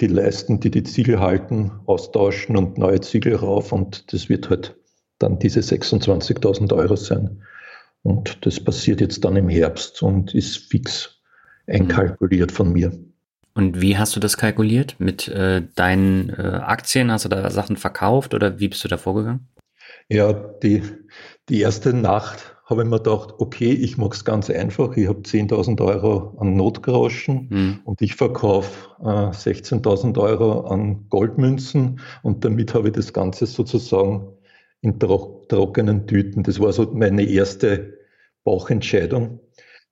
die 0.00 0.06
Leisten, 0.06 0.60
die 0.60 0.70
die 0.70 0.82
Ziegel 0.82 1.20
halten, 1.20 1.70
austauschen 1.86 2.56
und 2.56 2.78
neue 2.78 3.00
Ziegel 3.00 3.36
rauf 3.36 3.72
und 3.72 4.12
das 4.12 4.28
wird 4.28 4.50
halt 4.50 4.76
dann 5.18 5.38
diese 5.38 5.60
26.000 5.60 6.74
Euro 6.74 6.96
sein. 6.96 7.42
Und 8.02 8.44
das 8.44 8.60
passiert 8.60 9.00
jetzt 9.00 9.24
dann 9.24 9.36
im 9.36 9.48
Herbst 9.48 10.02
und 10.02 10.34
ist 10.34 10.56
fix 10.70 11.20
einkalkuliert 11.66 12.52
von 12.52 12.72
mir. 12.72 12.92
Und 13.54 13.80
wie 13.80 13.96
hast 13.96 14.16
du 14.16 14.20
das 14.20 14.36
kalkuliert? 14.36 14.96
Mit 14.98 15.28
äh, 15.28 15.62
deinen 15.76 16.28
äh, 16.30 16.60
Aktien? 16.62 17.10
Hast 17.10 17.24
du 17.24 17.28
da 17.28 17.48
Sachen 17.50 17.76
verkauft 17.76 18.34
oder 18.34 18.58
wie 18.58 18.68
bist 18.68 18.82
du 18.82 18.88
da 18.88 18.98
vorgegangen? 18.98 19.48
Ja, 20.08 20.32
die, 20.32 20.82
die 21.48 21.60
erste 21.60 21.94
Nacht 21.94 22.53
habe 22.74 22.82
ich 22.82 22.90
mir 22.90 22.98
gedacht, 22.98 23.34
okay, 23.38 23.72
ich 23.72 23.96
mache 23.96 24.10
es 24.10 24.24
ganz 24.24 24.50
einfach. 24.50 24.96
Ich 24.96 25.08
habe 25.08 25.20
10.000 25.20 25.80
Euro 25.80 26.36
an 26.38 26.56
Notgroschen 26.56 27.48
mhm. 27.50 27.80
und 27.84 28.02
ich 28.02 28.16
verkaufe 28.16 28.90
äh, 29.00 29.30
16.000 29.30 30.18
Euro 30.18 30.62
an 30.66 31.06
Goldmünzen 31.08 32.00
und 32.22 32.44
damit 32.44 32.74
habe 32.74 32.88
ich 32.88 32.94
das 32.94 33.12
Ganze 33.12 33.46
sozusagen 33.46 34.28
in 34.80 34.98
tro 34.98 35.46
trockenen 35.48 36.06
Tüten. 36.06 36.42
Das 36.42 36.58
war 36.58 36.72
so 36.72 36.90
meine 36.92 37.22
erste 37.22 37.98
Bauchentscheidung. 38.44 39.40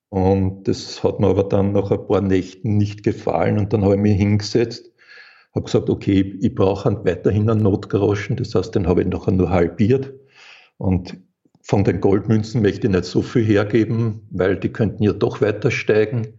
Und 0.08 0.68
das 0.68 1.02
hat 1.04 1.20
mir 1.20 1.28
aber 1.28 1.44
dann 1.44 1.72
nach 1.72 1.90
ein 1.90 2.06
paar 2.06 2.20
Nächten 2.20 2.76
nicht 2.76 3.02
gefallen 3.02 3.58
und 3.58 3.72
dann 3.72 3.82
habe 3.82 3.94
ich 3.94 4.00
mich 4.00 4.16
hingesetzt, 4.18 4.92
habe 5.54 5.64
gesagt, 5.64 5.88
okay, 5.88 6.36
ich 6.40 6.54
brauche 6.54 7.04
weiterhin 7.04 7.48
einen 7.48 7.62
Notgroschen, 7.62 8.36
das 8.36 8.54
heißt, 8.54 8.74
den 8.74 8.86
habe 8.86 9.02
ich 9.02 9.08
nachher 9.08 9.32
nur 9.32 9.48
halbiert 9.48 10.12
und 10.76 11.16
von 11.62 11.84
den 11.84 12.00
Goldmünzen 12.00 12.60
möchte 12.60 12.88
ich 12.88 12.92
nicht 12.92 13.04
so 13.04 13.22
viel 13.22 13.44
hergeben, 13.44 14.26
weil 14.30 14.56
die 14.56 14.70
könnten 14.70 15.02
ja 15.02 15.12
doch 15.12 15.40
weiter 15.40 15.70
steigen. 15.70 16.38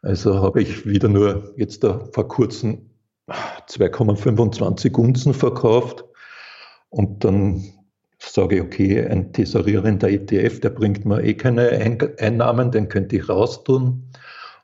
Also 0.00 0.40
habe 0.42 0.62
ich 0.62 0.86
wieder 0.86 1.08
nur 1.08 1.52
jetzt 1.56 1.84
da 1.84 2.08
vor 2.12 2.26
kurzem 2.26 2.90
2,25 3.28 4.96
Unzen 4.96 5.34
verkauft 5.34 6.04
und 6.88 7.24
dann 7.24 7.62
sage 8.18 8.56
ich, 8.56 8.62
okay, 8.62 9.04
ein 9.04 9.32
tesorierender 9.32 10.08
ETF, 10.08 10.60
der 10.60 10.70
bringt 10.70 11.04
mir 11.04 11.22
eh 11.22 11.34
keine 11.34 11.70
Einnahmen, 12.18 12.70
den 12.70 12.88
könnte 12.88 13.16
ich 13.16 13.28
raustun. 13.28 14.10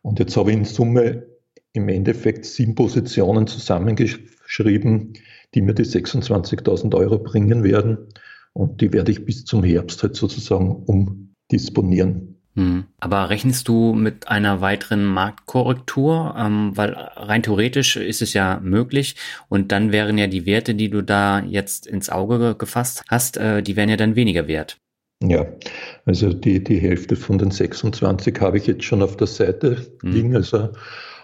Und 0.02 0.18
jetzt 0.18 0.36
habe 0.36 0.50
ich 0.50 0.56
in 0.56 0.64
Summe 0.64 1.26
im 1.72 1.88
Endeffekt 1.88 2.44
sieben 2.44 2.74
Positionen 2.74 3.46
zusammengeschrieben, 3.46 5.14
die 5.54 5.62
mir 5.62 5.74
die 5.74 5.84
26.000 5.84 6.94
Euro 6.94 7.18
bringen 7.18 7.64
werden. 7.64 7.98
Und 8.58 8.80
die 8.80 8.92
werde 8.92 9.12
ich 9.12 9.24
bis 9.24 9.44
zum 9.44 9.62
Herbst 9.62 10.02
halt 10.02 10.16
sozusagen 10.16 10.82
umdisponieren. 10.84 12.40
Hm. 12.56 12.86
Aber 12.98 13.30
rechnest 13.30 13.68
du 13.68 13.92
mit 13.92 14.26
einer 14.26 14.60
weiteren 14.60 15.04
Marktkorrektur? 15.04 16.34
Ähm, 16.36 16.72
weil 16.74 16.90
rein 16.90 17.44
theoretisch 17.44 17.96
ist 17.96 18.20
es 18.20 18.32
ja 18.32 18.58
möglich 18.60 19.14
und 19.48 19.70
dann 19.70 19.92
wären 19.92 20.18
ja 20.18 20.26
die 20.26 20.44
Werte, 20.44 20.74
die 20.74 20.90
du 20.90 21.02
da 21.04 21.38
jetzt 21.38 21.86
ins 21.86 22.10
Auge 22.10 22.56
gefasst 22.58 23.04
hast, 23.06 23.36
äh, 23.36 23.62
die 23.62 23.76
wären 23.76 23.90
ja 23.90 23.96
dann 23.96 24.16
weniger 24.16 24.48
wert. 24.48 24.78
Ja, 25.22 25.46
also 26.04 26.32
die, 26.32 26.64
die 26.64 26.78
Hälfte 26.78 27.14
von 27.14 27.38
den 27.38 27.52
26 27.52 28.40
habe 28.40 28.58
ich 28.58 28.66
jetzt 28.66 28.82
schon 28.82 29.02
auf 29.02 29.16
der 29.16 29.28
Seite 29.28 29.86
mhm. 30.02 30.10
liegen. 30.10 30.34
Also, 30.34 30.70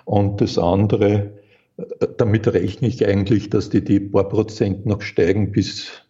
und 0.04 0.40
das 0.40 0.56
andere, 0.56 1.32
äh, 1.78 2.06
damit 2.16 2.46
rechne 2.46 2.86
ich 2.86 3.04
eigentlich, 3.04 3.50
dass 3.50 3.70
die, 3.70 3.82
die 3.82 3.98
paar 3.98 4.28
Prozent 4.28 4.86
noch 4.86 5.02
steigen 5.02 5.50
bis, 5.50 6.03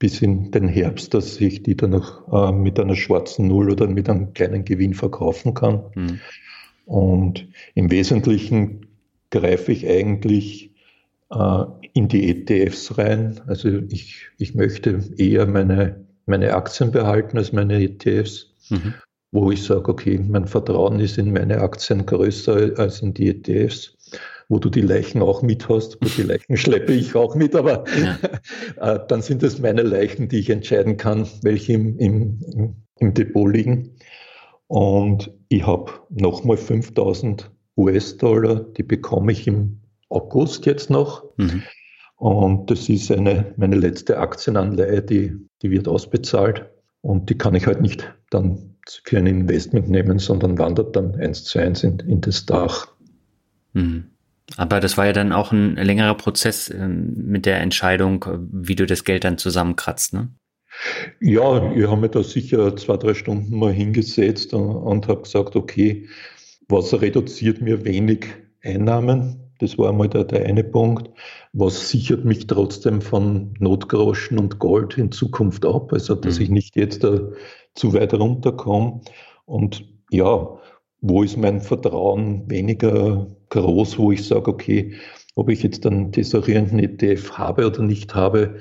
bis 0.00 0.20
in 0.22 0.50
den 0.50 0.66
Herbst, 0.66 1.14
dass 1.14 1.40
ich 1.40 1.62
die 1.62 1.76
dann 1.76 1.90
noch 1.90 2.32
äh, 2.32 2.52
mit 2.52 2.80
einer 2.80 2.96
schwarzen 2.96 3.46
Null 3.46 3.70
oder 3.70 3.86
mit 3.86 4.10
einem 4.10 4.34
kleinen 4.34 4.64
Gewinn 4.64 4.94
verkaufen 4.94 5.54
kann. 5.54 5.84
Mhm. 5.94 6.20
Und 6.86 7.46
im 7.76 7.92
Wesentlichen 7.92 8.86
greife 9.30 9.70
ich 9.70 9.88
eigentlich 9.88 10.72
äh, 11.30 11.64
in 11.92 12.08
die 12.08 12.30
ETFs 12.30 12.98
rein. 12.98 13.40
Also 13.46 13.68
ich, 13.68 14.26
ich 14.38 14.56
möchte 14.56 15.00
eher 15.16 15.46
meine 15.46 16.10
meine 16.30 16.54
Aktien 16.54 16.90
behalten 16.92 17.36
als 17.36 17.52
meine 17.52 17.82
ETFs, 17.82 18.54
mhm. 18.70 18.94
wo 19.32 19.50
ich 19.50 19.62
sage, 19.62 19.90
okay, 19.90 20.18
mein 20.18 20.46
Vertrauen 20.46 20.98
ist 21.00 21.18
in 21.18 21.32
meine 21.32 21.60
Aktien 21.60 22.06
größer 22.06 22.78
als 22.78 23.02
in 23.02 23.12
die 23.12 23.28
ETFs, 23.28 23.96
wo 24.50 24.58
du 24.58 24.68
die 24.68 24.82
Leichen 24.82 25.22
auch 25.22 25.42
mit 25.42 25.68
hast, 25.68 25.96
wo 26.02 26.08
die 26.08 26.24
Leichen 26.24 26.56
schleppe 26.58 26.92
ich 26.92 27.14
auch 27.14 27.34
mit, 27.34 27.54
aber 27.54 27.84
ja. 27.98 28.18
Äh, 28.76 28.98
dann 29.08 29.22
sind 29.22 29.42
es 29.42 29.58
meine 29.58 29.82
Leichen, 29.82 30.28
die 30.28 30.38
ich 30.38 30.50
entscheiden 30.50 30.96
kann, 30.96 31.26
welche 31.42 31.74
im, 31.74 31.98
im, 31.98 32.74
im 32.98 33.14
Depot 33.14 33.52
liegen. 33.52 33.96
Und 34.66 35.32
ich 35.48 35.66
habe 35.66 35.92
nochmal 36.08 36.56
5000 36.56 37.50
US-Dollar, 37.76 38.60
die 38.60 38.82
bekomme 38.82 39.32
ich 39.32 39.46
im 39.46 39.80
August 40.08 40.66
jetzt 40.66 40.90
noch. 40.90 41.24
Mhm. 41.36 41.62
Und 42.16 42.70
das 42.70 42.88
ist 42.88 43.10
eine, 43.10 43.54
meine 43.56 43.76
letzte 43.76 44.18
Aktienanleihe, 44.18 45.02
die, 45.02 45.36
die 45.62 45.70
wird 45.70 45.88
ausbezahlt. 45.88 46.70
Und 47.02 47.30
die 47.30 47.38
kann 47.38 47.54
ich 47.54 47.66
halt 47.66 47.80
nicht 47.80 48.14
dann 48.30 48.76
für 49.04 49.18
ein 49.18 49.26
Investment 49.26 49.88
nehmen, 49.88 50.18
sondern 50.18 50.58
wandert 50.58 50.96
dann 50.96 51.14
eins 51.16 51.44
zu 51.44 51.58
eins 51.58 51.84
in, 51.84 51.98
in 52.00 52.20
das 52.20 52.46
Dach. 52.46 52.88
Mhm. 53.74 54.09
Aber 54.56 54.80
das 54.80 54.96
war 54.96 55.06
ja 55.06 55.12
dann 55.12 55.32
auch 55.32 55.52
ein 55.52 55.76
längerer 55.76 56.14
Prozess 56.14 56.70
ähm, 56.70 57.12
mit 57.16 57.46
der 57.46 57.60
Entscheidung, 57.60 58.24
wie 58.52 58.74
du 58.74 58.86
das 58.86 59.04
Geld 59.04 59.24
dann 59.24 59.38
zusammenkratzt, 59.38 60.12
ne? 60.12 60.28
Ja, 61.20 61.72
ich 61.72 61.86
habe 61.86 62.00
mir 62.00 62.08
da 62.08 62.22
sicher 62.22 62.74
zwei, 62.76 62.96
drei 62.96 63.14
Stunden 63.14 63.58
mal 63.58 63.72
hingesetzt 63.72 64.54
und, 64.54 64.70
und 64.70 65.08
habe 65.08 65.22
gesagt, 65.22 65.56
okay, 65.56 66.08
was 66.68 66.98
reduziert 67.00 67.60
mir 67.60 67.84
wenig 67.84 68.26
Einnahmen? 68.62 69.50
Das 69.58 69.76
war 69.76 69.90
einmal 69.90 70.08
der, 70.08 70.24
der 70.24 70.46
eine 70.46 70.64
Punkt. 70.64 71.10
Was 71.52 71.90
sichert 71.90 72.24
mich 72.24 72.46
trotzdem 72.46 73.02
von 73.02 73.54
Notgroschen 73.58 74.38
und 74.38 74.58
Gold 74.58 74.96
in 74.96 75.12
Zukunft 75.12 75.66
ab? 75.66 75.92
Also, 75.92 76.14
dass 76.14 76.38
mhm. 76.38 76.44
ich 76.44 76.50
nicht 76.50 76.76
jetzt 76.76 77.04
da 77.04 77.20
zu 77.74 77.92
weit 77.92 78.14
runterkomme. 78.14 79.02
Und 79.44 79.84
ja, 80.10 80.59
wo 81.00 81.22
ist 81.22 81.36
mein 81.36 81.60
Vertrauen 81.60 82.48
weniger 82.50 83.26
groß, 83.48 83.98
wo 83.98 84.12
ich 84.12 84.26
sage, 84.26 84.50
okay, 84.50 84.94
ob 85.34 85.48
ich 85.48 85.62
jetzt 85.62 85.86
einen 85.86 86.12
tesorierenden 86.12 86.78
ETF 86.78 87.32
habe 87.32 87.66
oder 87.66 87.82
nicht 87.82 88.14
habe, 88.14 88.56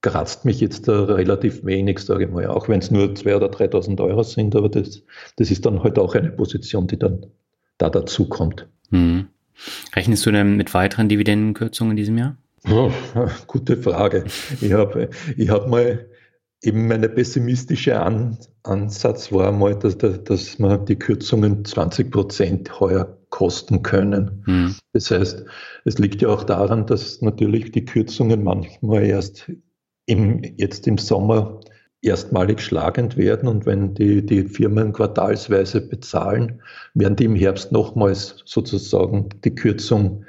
kratzt 0.00 0.44
mich 0.44 0.60
jetzt 0.60 0.88
da 0.88 1.04
relativ 1.04 1.64
wenig, 1.64 1.98
sage 2.00 2.24
ich 2.24 2.30
mal, 2.30 2.46
auch 2.46 2.68
wenn 2.68 2.80
es 2.80 2.90
nur 2.90 3.06
2.000 3.06 3.36
oder 3.36 3.46
3.000 3.48 4.00
Euro 4.02 4.22
sind, 4.22 4.54
aber 4.56 4.68
das, 4.68 5.02
das 5.36 5.50
ist 5.50 5.66
dann 5.66 5.82
halt 5.82 5.98
auch 5.98 6.14
eine 6.14 6.30
Position, 6.30 6.86
die 6.86 6.98
dann 6.98 7.26
da 7.78 7.90
dazu 7.90 8.28
kommt. 8.28 8.68
Mhm. 8.90 9.28
Rechnest 9.94 10.24
du 10.24 10.30
denn 10.30 10.56
mit 10.56 10.72
weiteren 10.72 11.08
Dividendenkürzungen 11.08 11.92
in 11.92 11.96
diesem 11.96 12.18
Jahr? 12.18 12.36
Oh, 12.70 12.90
gute 13.46 13.76
Frage. 13.76 14.24
Ich 14.60 14.72
habe 14.72 15.10
ich 15.36 15.48
hab 15.48 15.68
mal 15.68 16.06
eben 16.62 16.88
meine 16.88 17.08
pessimistische 17.08 18.00
An 18.00 18.38
Ansatz 18.64 19.32
war 19.32 19.52
mal, 19.52 19.74
dass, 19.76 19.96
dass 19.96 20.58
man 20.58 20.84
die 20.86 20.96
Kürzungen 20.96 21.64
20 21.64 22.10
Prozent 22.10 22.80
heuer 22.80 23.16
kosten 23.30 23.82
können. 23.82 24.42
Hm. 24.46 24.74
Das 24.92 25.10
heißt, 25.10 25.44
es 25.84 25.98
liegt 25.98 26.22
ja 26.22 26.28
auch 26.28 26.44
daran, 26.44 26.86
dass 26.86 27.22
natürlich 27.22 27.72
die 27.72 27.84
Kürzungen 27.84 28.42
manchmal 28.42 29.04
erst 29.04 29.50
im, 30.06 30.42
jetzt 30.56 30.86
im 30.86 30.98
Sommer 30.98 31.60
erstmalig 32.00 32.60
schlagend 32.60 33.16
werden 33.16 33.48
und 33.48 33.66
wenn 33.66 33.94
die, 33.94 34.24
die 34.24 34.44
Firmen 34.44 34.92
quartalsweise 34.92 35.80
bezahlen, 35.80 36.62
werden 36.94 37.16
die 37.16 37.24
im 37.24 37.34
Herbst 37.34 37.72
nochmals 37.72 38.42
sozusagen 38.44 39.28
die 39.44 39.54
Kürzung 39.54 40.24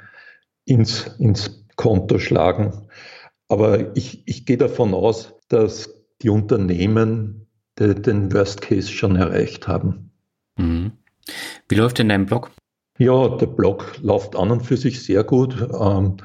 ins, 0.64 1.06
ins 1.18 1.64
Konto 1.76 2.18
schlagen. 2.18 2.72
Aber 3.48 3.96
ich, 3.96 4.22
ich 4.26 4.46
gehe 4.46 4.56
davon 4.56 4.94
aus, 4.94 5.34
dass 5.48 5.99
die 6.22 6.28
Unternehmen 6.28 7.46
de, 7.78 7.94
den 7.94 8.32
Worst 8.32 8.60
Case 8.62 8.90
schon 8.90 9.16
erreicht 9.16 9.68
haben. 9.68 10.10
Mhm. 10.56 10.92
Wie 11.68 11.74
läuft 11.74 11.98
denn 11.98 12.08
dein 12.08 12.26
Blog? 12.26 12.50
Ja, 12.98 13.28
der 13.28 13.46
Blog 13.46 13.94
läuft 14.02 14.36
an 14.36 14.50
und 14.50 14.60
für 14.60 14.76
sich 14.76 15.02
sehr 15.02 15.24
gut. 15.24 15.56
Ähm, 15.80 16.16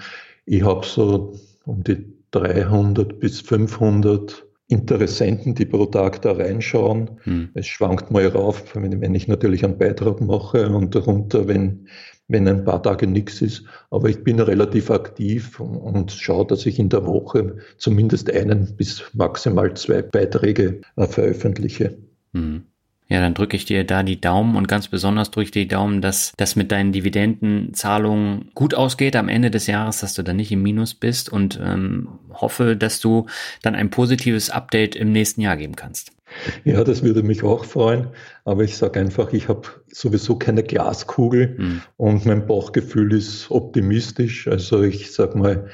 ich 0.46 0.64
habe 0.64 0.86
so 0.86 1.34
um 1.66 1.84
die 1.84 2.14
300 2.32 3.20
bis 3.20 3.40
500 3.42 4.46
Interessenten, 4.68 5.54
die 5.54 5.66
pro 5.66 5.86
Tag 5.86 6.22
da 6.24 6.34
reinschauen. 6.34 7.20
Hm. 7.24 7.50
Es 7.54 7.68
schwankt 7.68 8.12
mal 8.12 8.28
rauf, 8.28 8.64
wenn, 8.74 9.16
ich 9.16 9.28
natürlich 9.28 9.64
einen 9.64 9.78
Beitrag 9.78 10.22
mache 10.22 10.70
und 10.70 10.96
darunter, 10.96 11.48
wenn, 11.48 11.88
wenn 12.28 12.48
ein 12.48 12.66
paar 12.66 12.82
Tage 12.82 13.08
nichts 13.08 13.42
ist. 13.42 13.66
Aber 13.90 14.10
ich 14.10 14.24
bin 14.24 14.40
relativ 14.40 14.90
aktiv 14.90 15.60
und, 15.60 15.78
und 15.78 16.12
schaue, 16.12 16.46
dass 16.46 16.66
ich 16.66 16.80
in 16.80 16.90
der 16.90 17.06
Woche 17.06 17.58
zumindest 17.78 18.32
einen 18.32 18.76
bis 18.76 19.04
maximal 19.14 19.74
zwei 19.76 20.02
Beiträge 20.02 20.82
äh, 20.96 21.08
veröffentliche. 21.08 21.98
Hm. 22.34 22.64
Ja, 23.08 23.22
dann 23.22 23.36
drücke 23.36 23.56
ich 23.56 23.66
dir 23.66 23.84
da 23.84 24.02
die 24.02 24.20
Daumen 24.20 24.56
und 24.56 24.68
ganz 24.68 24.88
besonders 24.88 25.30
drücke 25.30 25.46
ich 25.46 25.52
dir 25.52 25.62
die 25.64 25.68
Daumen, 25.68 26.02
dass 26.02 26.34
das 26.38 26.56
mit 26.56 26.72
deinen 26.72 26.92
Dividendenzahlungen 26.92 28.50
gut 28.56 28.74
ausgeht 28.74 29.16
am 29.16 29.30
Ende 29.30 29.52
des 29.52 29.68
Jahres, 29.68 30.00
dass 30.00 30.16
du 30.16 30.24
dann 30.24 30.38
nicht 30.38 30.52
im 30.52 30.64
Minus 30.64 30.96
bist 30.96 31.32
und 31.32 31.60
ähm, 31.64 32.08
hoffe, 32.34 32.76
dass 32.76 33.00
du 33.00 33.28
dann 33.62 33.76
ein 33.76 33.92
positives 33.92 34.50
Update 34.50 34.96
im 34.96 35.12
nächsten 35.12 35.42
Jahr 35.42 35.56
geben 35.56 35.76
kannst. 35.76 36.14
Ja, 36.64 36.84
das 36.84 37.04
würde 37.04 37.22
mich 37.22 37.44
auch 37.44 37.64
freuen, 37.64 38.08
aber 38.44 38.64
ich 38.64 38.76
sage 38.76 39.00
einfach, 39.00 39.32
ich 39.34 39.48
habe 39.48 39.68
sowieso 39.88 40.38
keine 40.38 40.64
Glaskugel 40.64 41.56
hm. 41.58 41.82
und 41.98 42.26
mein 42.26 42.48
Bauchgefühl 42.48 43.14
ist 43.14 43.52
optimistisch. 43.52 44.48
Also 44.48 44.82
ich 44.82 45.14
sage 45.14 45.38
mal, 45.38 45.70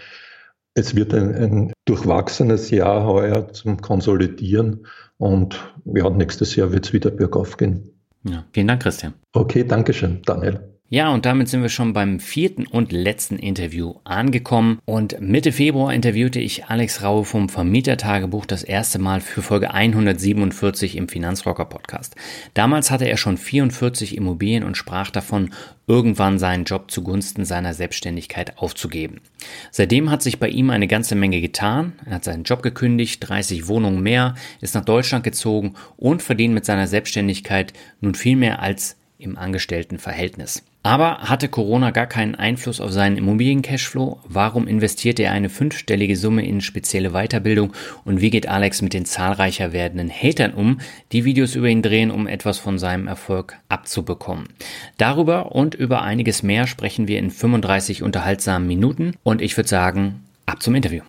es 0.74 0.96
wird 0.96 1.14
ein, 1.14 1.34
ein 1.36 1.74
durchwachsenes 1.86 2.70
Jahr 2.70 3.06
heuer 3.06 3.52
zum 3.54 3.82
Konsolidieren 3.82 4.86
und 5.22 5.74
ja, 5.86 6.10
nächstes 6.10 6.56
Jahr 6.56 6.72
wird 6.72 6.88
es 6.88 6.94
wieder 6.94 7.12
bergauf 7.12 7.58
gehen. 7.58 7.92
Ja, 8.24 8.44
vielen 8.54 8.68
Dank, 8.68 8.82
Christian. 8.82 9.14
Okay, 9.34 9.64
danke 9.64 9.94
schön, 9.94 10.22
Daniel. 10.26 10.71
Ja, 10.94 11.08
und 11.14 11.26
damit 11.26 11.48
sind 11.48 11.62
wir 11.62 11.70
schon 11.70 11.94
beim 11.94 12.20
vierten 12.20 12.68
und 12.68 12.92
letzten 12.92 13.38
Interview 13.38 13.94
angekommen. 14.04 14.80
Und 14.84 15.22
Mitte 15.22 15.54
Februar 15.54 15.94
interviewte 15.94 16.42
ich 16.42 16.66
Alex 16.66 17.02
Raue 17.02 17.24
vom 17.24 17.48
Vermietertagebuch 17.48 18.46
das 18.46 18.62
erste 18.62 19.00
Mal 19.00 19.22
für 19.22 19.42
Folge 19.42 19.74
147 19.74 20.98
im 20.98 21.08
Finanzrocker 21.08 21.64
Podcast. 21.64 22.18
Damals 22.56 22.92
hatte 22.92 23.06
er 23.06 23.16
schon 23.16 23.38
44 23.38 24.18
Immobilien 24.18 24.66
und 24.66 24.76
sprach 24.76 25.12
davon, 25.12 25.52
irgendwann 25.88 26.40
seinen 26.40 26.66
Job 26.66 26.92
zugunsten 26.92 27.46
seiner 27.46 27.74
Selbstständigkeit 27.74 28.58
aufzugeben. 28.58 29.22
Seitdem 29.72 30.12
hat 30.12 30.22
sich 30.22 30.40
bei 30.40 30.50
ihm 30.50 30.70
eine 30.72 30.88
ganze 30.88 31.16
Menge 31.16 31.40
getan. 31.40 31.94
Er 32.06 32.16
hat 32.16 32.26
seinen 32.26 32.44
Job 32.44 32.64
gekündigt, 32.64 33.30
30 33.30 33.70
Wohnungen 33.70 34.04
mehr, 34.04 34.36
ist 34.60 34.76
nach 34.76 34.84
Deutschland 34.84 35.24
gezogen 35.24 35.76
und 35.96 36.22
verdient 36.22 36.54
mit 36.54 36.66
seiner 36.66 36.88
Selbstständigkeit 36.88 37.72
nun 38.02 38.14
viel 38.14 38.36
mehr 38.36 38.62
als 38.62 38.98
im 39.18 39.38
Angestelltenverhältnis. 39.38 40.66
Aber 40.84 41.20
hatte 41.20 41.48
Corona 41.48 41.92
gar 41.92 42.08
keinen 42.08 42.34
Einfluss 42.34 42.82
auf 42.82 42.92
seinen 42.92 43.18
Immobilien-Cashflow? 43.18 44.20
Warum 44.28 44.68
investierte 44.68 45.24
er 45.24 45.32
eine 45.32 45.50
fünfstellige 45.50 46.18
Summe 46.18 46.44
in 46.44 46.60
spezielle 46.60 47.12
Weiterbildung? 47.12 47.74
Und 48.04 48.20
wie 48.22 48.32
geht 48.32 48.48
Alex 48.48 48.82
mit 48.82 48.94
den 48.94 49.06
zahlreicher 49.06 49.74
werdenden 49.74 50.10
Hatern 50.10 50.54
um, 50.54 50.80
die 51.12 51.24
Videos 51.24 51.54
über 51.54 51.68
ihn 51.68 51.84
drehen, 51.84 52.10
um 52.10 52.26
etwas 52.26 52.58
von 52.58 52.80
seinem 52.80 53.08
Erfolg 53.08 53.58
abzubekommen? 53.70 54.48
Darüber 54.98 55.52
und 55.52 55.76
über 55.76 56.02
einiges 56.02 56.42
mehr 56.42 56.66
sprechen 56.66 57.08
wir 57.08 57.20
in 57.20 57.30
35 57.30 58.02
unterhaltsamen 58.02 58.68
Minuten. 58.68 59.14
Und 59.22 59.44
ich 59.44 59.56
würde 59.58 59.70
sagen, 59.70 60.24
ab 60.48 60.64
zum 60.64 60.74
Interview. 60.74 61.04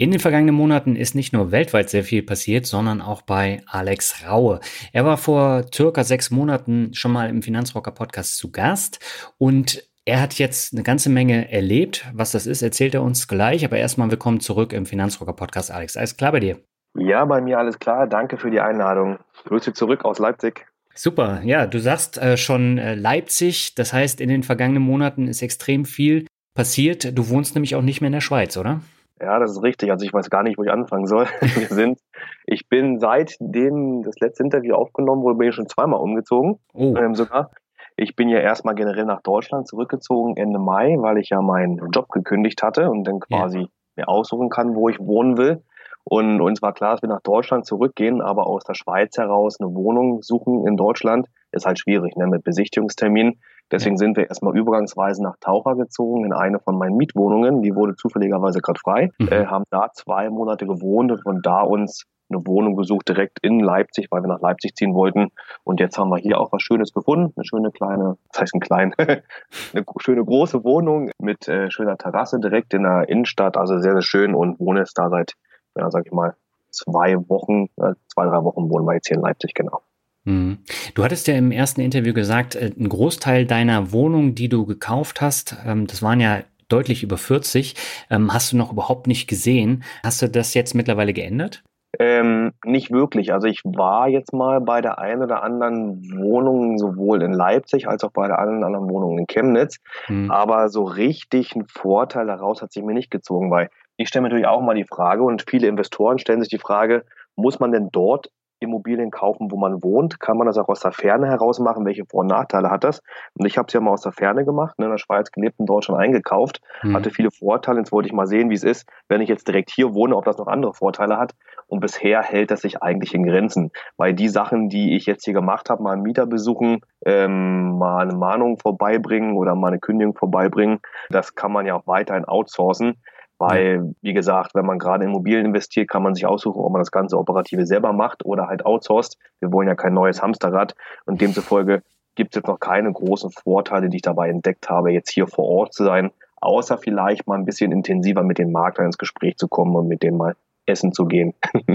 In 0.00 0.12
den 0.12 0.18
vergangenen 0.18 0.54
Monaten 0.54 0.96
ist 0.96 1.14
nicht 1.14 1.34
nur 1.34 1.52
weltweit 1.52 1.90
sehr 1.90 2.04
viel 2.04 2.22
passiert, 2.22 2.64
sondern 2.64 3.02
auch 3.02 3.20
bei 3.20 3.60
Alex 3.66 4.26
Raue. 4.26 4.60
Er 4.94 5.04
war 5.04 5.18
vor 5.18 5.66
circa 5.74 6.04
sechs 6.04 6.30
Monaten 6.30 6.94
schon 6.94 7.12
mal 7.12 7.28
im 7.28 7.42
Finanzrocker 7.42 7.90
Podcast 7.90 8.38
zu 8.38 8.50
Gast 8.50 8.98
und 9.36 9.86
er 10.06 10.22
hat 10.22 10.38
jetzt 10.38 10.72
eine 10.72 10.84
ganze 10.84 11.10
Menge 11.10 11.52
erlebt. 11.52 12.06
Was 12.14 12.32
das 12.32 12.46
ist, 12.46 12.62
erzählt 12.62 12.94
er 12.94 13.02
uns 13.02 13.28
gleich. 13.28 13.62
Aber 13.62 13.76
erstmal 13.76 14.10
willkommen 14.10 14.40
zurück 14.40 14.72
im 14.72 14.86
Finanzrocker 14.86 15.34
Podcast. 15.34 15.70
Alex, 15.70 15.98
alles 15.98 16.16
klar 16.16 16.32
bei 16.32 16.40
dir? 16.40 16.56
Ja, 16.96 17.22
bei 17.26 17.42
mir 17.42 17.58
alles 17.58 17.78
klar. 17.78 18.06
Danke 18.06 18.38
für 18.38 18.50
die 18.50 18.60
Einladung. 18.60 19.18
Grüße 19.44 19.74
zurück 19.74 20.06
aus 20.06 20.18
Leipzig. 20.18 20.64
Super, 20.94 21.42
ja, 21.44 21.66
du 21.66 21.78
sagst 21.78 22.16
äh, 22.16 22.38
schon 22.38 22.78
äh, 22.78 22.94
Leipzig, 22.94 23.74
das 23.74 23.92
heißt, 23.92 24.22
in 24.22 24.30
den 24.30 24.44
vergangenen 24.44 24.82
Monaten 24.82 25.28
ist 25.28 25.42
extrem 25.42 25.84
viel 25.84 26.26
passiert. 26.54 27.18
Du 27.18 27.28
wohnst 27.28 27.54
nämlich 27.54 27.74
auch 27.74 27.82
nicht 27.82 28.00
mehr 28.00 28.08
in 28.08 28.14
der 28.14 28.22
Schweiz, 28.22 28.56
oder? 28.56 28.80
Ja, 29.20 29.38
das 29.38 29.52
ist 29.52 29.62
richtig. 29.62 29.90
Also 29.90 30.06
ich 30.06 30.12
weiß 30.12 30.30
gar 30.30 30.42
nicht, 30.42 30.56
wo 30.56 30.62
ich 30.62 30.70
anfangen 30.70 31.06
soll. 31.06 31.26
Wir 31.40 31.68
sind, 31.68 32.00
ich 32.46 32.68
bin 32.68 32.98
seitdem 32.98 34.02
das 34.02 34.18
letzte 34.20 34.42
Interview 34.42 34.74
aufgenommen 34.74 35.22
wurde, 35.22 35.36
bin 35.36 35.48
ich 35.48 35.54
schon 35.54 35.68
zweimal 35.68 36.00
umgezogen. 36.00 36.58
Oh. 36.72 36.94
Ähm, 36.96 37.14
sogar. 37.14 37.50
Ich 37.96 38.16
bin 38.16 38.30
ja 38.30 38.38
erstmal 38.38 38.74
generell 38.74 39.04
nach 39.04 39.20
Deutschland 39.20 39.68
zurückgezogen 39.68 40.36
Ende 40.36 40.58
Mai, 40.58 40.96
weil 40.98 41.18
ich 41.18 41.28
ja 41.30 41.42
meinen 41.42 41.78
Job 41.92 42.08
gekündigt 42.08 42.62
hatte 42.62 42.88
und 42.88 43.04
dann 43.04 43.20
quasi 43.20 43.58
yeah. 43.58 43.68
mir 43.96 44.08
aussuchen 44.08 44.48
kann, 44.48 44.74
wo 44.74 44.88
ich 44.88 44.98
wohnen 44.98 45.36
will. 45.36 45.62
Und 46.04 46.40
uns 46.40 46.62
war 46.62 46.72
klar, 46.72 46.92
dass 46.92 47.02
wir 47.02 47.10
nach 47.10 47.20
Deutschland 47.20 47.66
zurückgehen, 47.66 48.22
aber 48.22 48.46
aus 48.46 48.64
der 48.64 48.74
Schweiz 48.74 49.18
heraus 49.18 49.60
eine 49.60 49.74
Wohnung 49.74 50.22
suchen 50.22 50.66
in 50.66 50.76
Deutschland 50.76 51.28
ist 51.52 51.66
halt 51.66 51.78
schwierig, 51.78 52.16
ne, 52.16 52.26
mit 52.26 52.42
Besichtigungstermin. 52.42 53.40
Deswegen 53.70 53.96
sind 53.96 54.16
wir 54.16 54.28
erstmal 54.28 54.56
übergangsweise 54.56 55.22
nach 55.22 55.36
Taucher 55.40 55.76
gezogen 55.76 56.24
in 56.24 56.32
eine 56.32 56.58
von 56.58 56.76
meinen 56.78 56.96
Mietwohnungen. 56.96 57.62
Die 57.62 57.74
wurde 57.74 57.96
zufälligerweise 57.96 58.60
gerade 58.60 58.80
frei. 58.80 59.10
Mhm. 59.18 59.28
Äh, 59.28 59.46
haben 59.46 59.64
da 59.70 59.90
zwei 59.94 60.30
Monate 60.30 60.66
gewohnt 60.66 61.12
und 61.12 61.22
von 61.22 61.42
da 61.42 61.60
uns 61.60 62.06
eine 62.30 62.46
Wohnung 62.46 62.76
gesucht 62.76 63.08
direkt 63.08 63.38
in 63.42 63.60
Leipzig, 63.60 64.08
weil 64.10 64.22
wir 64.22 64.28
nach 64.28 64.40
Leipzig 64.40 64.74
ziehen 64.76 64.94
wollten. 64.94 65.30
Und 65.64 65.80
jetzt 65.80 65.98
haben 65.98 66.10
wir 66.10 66.18
hier 66.18 66.40
auch 66.40 66.52
was 66.52 66.62
Schönes 66.62 66.92
gefunden. 66.92 67.32
Eine 67.36 67.44
schöne 67.44 67.70
kleine, 67.70 68.16
das 68.32 68.42
heißt 68.42 68.54
ein 68.54 68.60
klein, 68.60 68.94
eine 68.98 69.84
schöne 69.98 70.24
große 70.24 70.64
Wohnung 70.64 71.10
mit 71.18 71.48
äh, 71.48 71.70
schöner 71.70 71.98
Terrasse 71.98 72.38
direkt 72.40 72.74
in 72.74 72.84
der 72.84 73.08
Innenstadt. 73.08 73.56
Also 73.56 73.78
sehr, 73.80 73.92
sehr 73.92 74.02
schön 74.02 74.34
und 74.34 74.60
wohne 74.60 74.80
jetzt 74.80 74.96
da 74.98 75.10
seit, 75.10 75.34
ja, 75.76 75.90
sag 75.90 76.06
ich 76.06 76.12
mal, 76.12 76.34
zwei 76.70 77.16
Wochen, 77.28 77.64
äh, 77.76 77.94
zwei, 78.06 78.26
drei 78.26 78.44
Wochen 78.44 78.70
wohnen 78.70 78.86
wir 78.86 78.94
jetzt 78.94 79.08
hier 79.08 79.16
in 79.16 79.22
Leipzig, 79.22 79.54
genau. 79.54 79.82
Mhm. 80.24 80.58
Du 80.94 81.04
hattest 81.04 81.26
ja 81.28 81.34
im 81.34 81.50
ersten 81.50 81.80
Interview 81.80 82.12
gesagt, 82.12 82.54
äh, 82.54 82.70
ein 82.78 82.88
Großteil 82.88 83.46
deiner 83.46 83.92
Wohnung, 83.92 84.34
die 84.34 84.48
du 84.48 84.66
gekauft 84.66 85.20
hast, 85.20 85.56
ähm, 85.66 85.86
das 85.86 86.02
waren 86.02 86.20
ja 86.20 86.40
deutlich 86.68 87.02
über 87.02 87.18
40, 87.18 87.74
ähm, 88.10 88.32
hast 88.32 88.52
du 88.52 88.56
noch 88.56 88.72
überhaupt 88.72 89.06
nicht 89.06 89.28
gesehen. 89.28 89.82
Hast 90.04 90.22
du 90.22 90.28
das 90.28 90.54
jetzt 90.54 90.74
mittlerweile 90.74 91.12
geändert? 91.12 91.62
Ähm, 91.98 92.52
nicht 92.64 92.92
wirklich. 92.92 93.32
Also 93.32 93.48
ich 93.48 93.62
war 93.64 94.08
jetzt 94.08 94.32
mal 94.32 94.60
bei 94.60 94.80
der 94.80 94.98
einen 94.98 95.22
oder 95.22 95.42
anderen 95.42 96.00
Wohnung 96.16 96.78
sowohl 96.78 97.20
in 97.22 97.32
Leipzig 97.32 97.88
als 97.88 98.04
auch 98.04 98.12
bei 98.12 98.28
der 98.28 98.38
einen 98.38 98.58
oder 98.58 98.68
anderen 98.68 98.88
Wohnung 98.88 99.18
in 99.18 99.26
Chemnitz. 99.26 99.78
Mhm. 100.08 100.30
Aber 100.30 100.68
so 100.68 100.84
richtig 100.84 101.56
ein 101.56 101.66
Vorteil 101.66 102.26
daraus 102.26 102.62
hat 102.62 102.72
sich 102.72 102.84
mir 102.84 102.94
nicht 102.94 103.10
gezogen, 103.10 103.50
weil 103.50 103.70
ich 103.96 104.08
stelle 104.08 104.22
mir 104.22 104.28
natürlich 104.28 104.46
auch 104.46 104.62
mal 104.62 104.76
die 104.76 104.86
Frage 104.86 105.24
und 105.24 105.44
viele 105.48 105.66
Investoren 105.66 106.18
stellen 106.18 106.40
sich 106.40 106.48
die 106.48 106.58
Frage, 106.58 107.04
muss 107.34 107.58
man 107.58 107.72
denn 107.72 107.88
dort 107.90 108.30
Immobilien 108.60 109.10
kaufen, 109.10 109.50
wo 109.50 109.56
man 109.56 109.82
wohnt? 109.82 110.20
Kann 110.20 110.36
man 110.36 110.46
das 110.46 110.58
auch 110.58 110.68
aus 110.68 110.80
der 110.80 110.92
Ferne 110.92 111.26
heraus 111.26 111.58
machen? 111.58 111.84
Welche 111.84 112.04
Vor- 112.04 112.20
und 112.20 112.28
Nachteile 112.28 112.70
hat 112.70 112.84
das? 112.84 113.02
Und 113.34 113.46
ich 113.46 113.58
habe 113.58 113.66
es 113.66 113.72
ja 113.72 113.80
mal 113.80 113.92
aus 113.92 114.02
der 114.02 114.12
Ferne 114.12 114.44
gemacht, 114.44 114.78
ne, 114.78 114.86
in 114.86 114.90
der 114.90 114.98
Schweiz 114.98 115.32
gelebt, 115.32 115.58
in 115.58 115.66
Deutschland 115.66 116.00
eingekauft, 116.00 116.60
mhm. 116.82 116.94
hatte 116.94 117.10
viele 117.10 117.30
Vorteile. 117.30 117.78
Jetzt 117.78 117.92
wollte 117.92 118.08
ich 118.08 118.12
mal 118.12 118.26
sehen, 118.26 118.50
wie 118.50 118.54
es 118.54 118.64
ist, 118.64 118.88
wenn 119.08 119.20
ich 119.20 119.28
jetzt 119.28 119.48
direkt 119.48 119.70
hier 119.70 119.94
wohne, 119.94 120.16
ob 120.16 120.24
das 120.24 120.38
noch 120.38 120.46
andere 120.46 120.74
Vorteile 120.74 121.16
hat. 121.16 121.34
Und 121.66 121.80
bisher 121.80 122.22
hält 122.22 122.50
das 122.50 122.62
sich 122.62 122.82
eigentlich 122.82 123.14
in 123.14 123.24
Grenzen, 123.24 123.70
weil 123.96 124.12
die 124.12 124.28
Sachen, 124.28 124.68
die 124.68 124.96
ich 124.96 125.06
jetzt 125.06 125.24
hier 125.24 125.34
gemacht 125.34 125.70
habe, 125.70 125.82
mal 125.82 125.92
einen 125.92 126.02
Mieter 126.02 126.26
besuchen, 126.26 126.80
ähm, 127.06 127.78
mal 127.78 128.02
eine 128.02 128.16
Mahnung 128.16 128.58
vorbeibringen 128.58 129.36
oder 129.36 129.54
mal 129.54 129.68
eine 129.68 129.78
Kündigung 129.78 130.14
vorbeibringen, 130.16 130.80
das 131.10 131.34
kann 131.34 131.52
man 131.52 131.66
ja 131.66 131.76
auch 131.76 131.86
weiterhin 131.86 132.24
outsourcen. 132.24 132.96
Weil, 133.40 133.94
wie 134.02 134.12
gesagt, 134.12 134.54
wenn 134.54 134.66
man 134.66 134.78
gerade 134.78 135.02
in 135.02 135.10
Immobilien 135.10 135.46
investiert, 135.46 135.88
kann 135.88 136.02
man 136.02 136.14
sich 136.14 136.26
aussuchen, 136.26 136.60
ob 136.60 136.70
man 136.70 136.82
das 136.82 136.90
ganze 136.90 137.16
Operative 137.16 137.64
selber 137.64 137.94
macht 137.94 138.22
oder 138.26 138.48
halt 138.48 138.66
outsourced. 138.66 139.16
Wir 139.40 139.50
wollen 139.50 139.66
ja 139.66 139.74
kein 139.74 139.94
neues 139.94 140.20
Hamsterrad 140.20 140.74
und 141.06 141.22
demzufolge 141.22 141.82
gibt 142.16 142.34
es 142.34 142.40
jetzt 142.40 142.48
noch 142.48 142.60
keine 142.60 142.92
großen 142.92 143.30
Vorteile, 143.30 143.88
die 143.88 143.96
ich 143.96 144.02
dabei 144.02 144.28
entdeckt 144.28 144.68
habe, 144.68 144.92
jetzt 144.92 145.10
hier 145.10 145.26
vor 145.26 145.46
Ort 145.46 145.72
zu 145.72 145.84
sein, 145.84 146.10
außer 146.36 146.76
vielleicht 146.76 147.26
mal 147.26 147.38
ein 147.38 147.46
bisschen 147.46 147.72
intensiver 147.72 148.22
mit 148.22 148.36
den 148.36 148.52
Maklern 148.52 148.88
ins 148.88 148.98
Gespräch 148.98 149.38
zu 149.38 149.48
kommen 149.48 149.74
und 149.74 149.88
mit 149.88 150.02
denen 150.02 150.18
mal 150.18 150.36
essen 150.66 150.92
zu 150.92 151.06
gehen. 151.06 151.32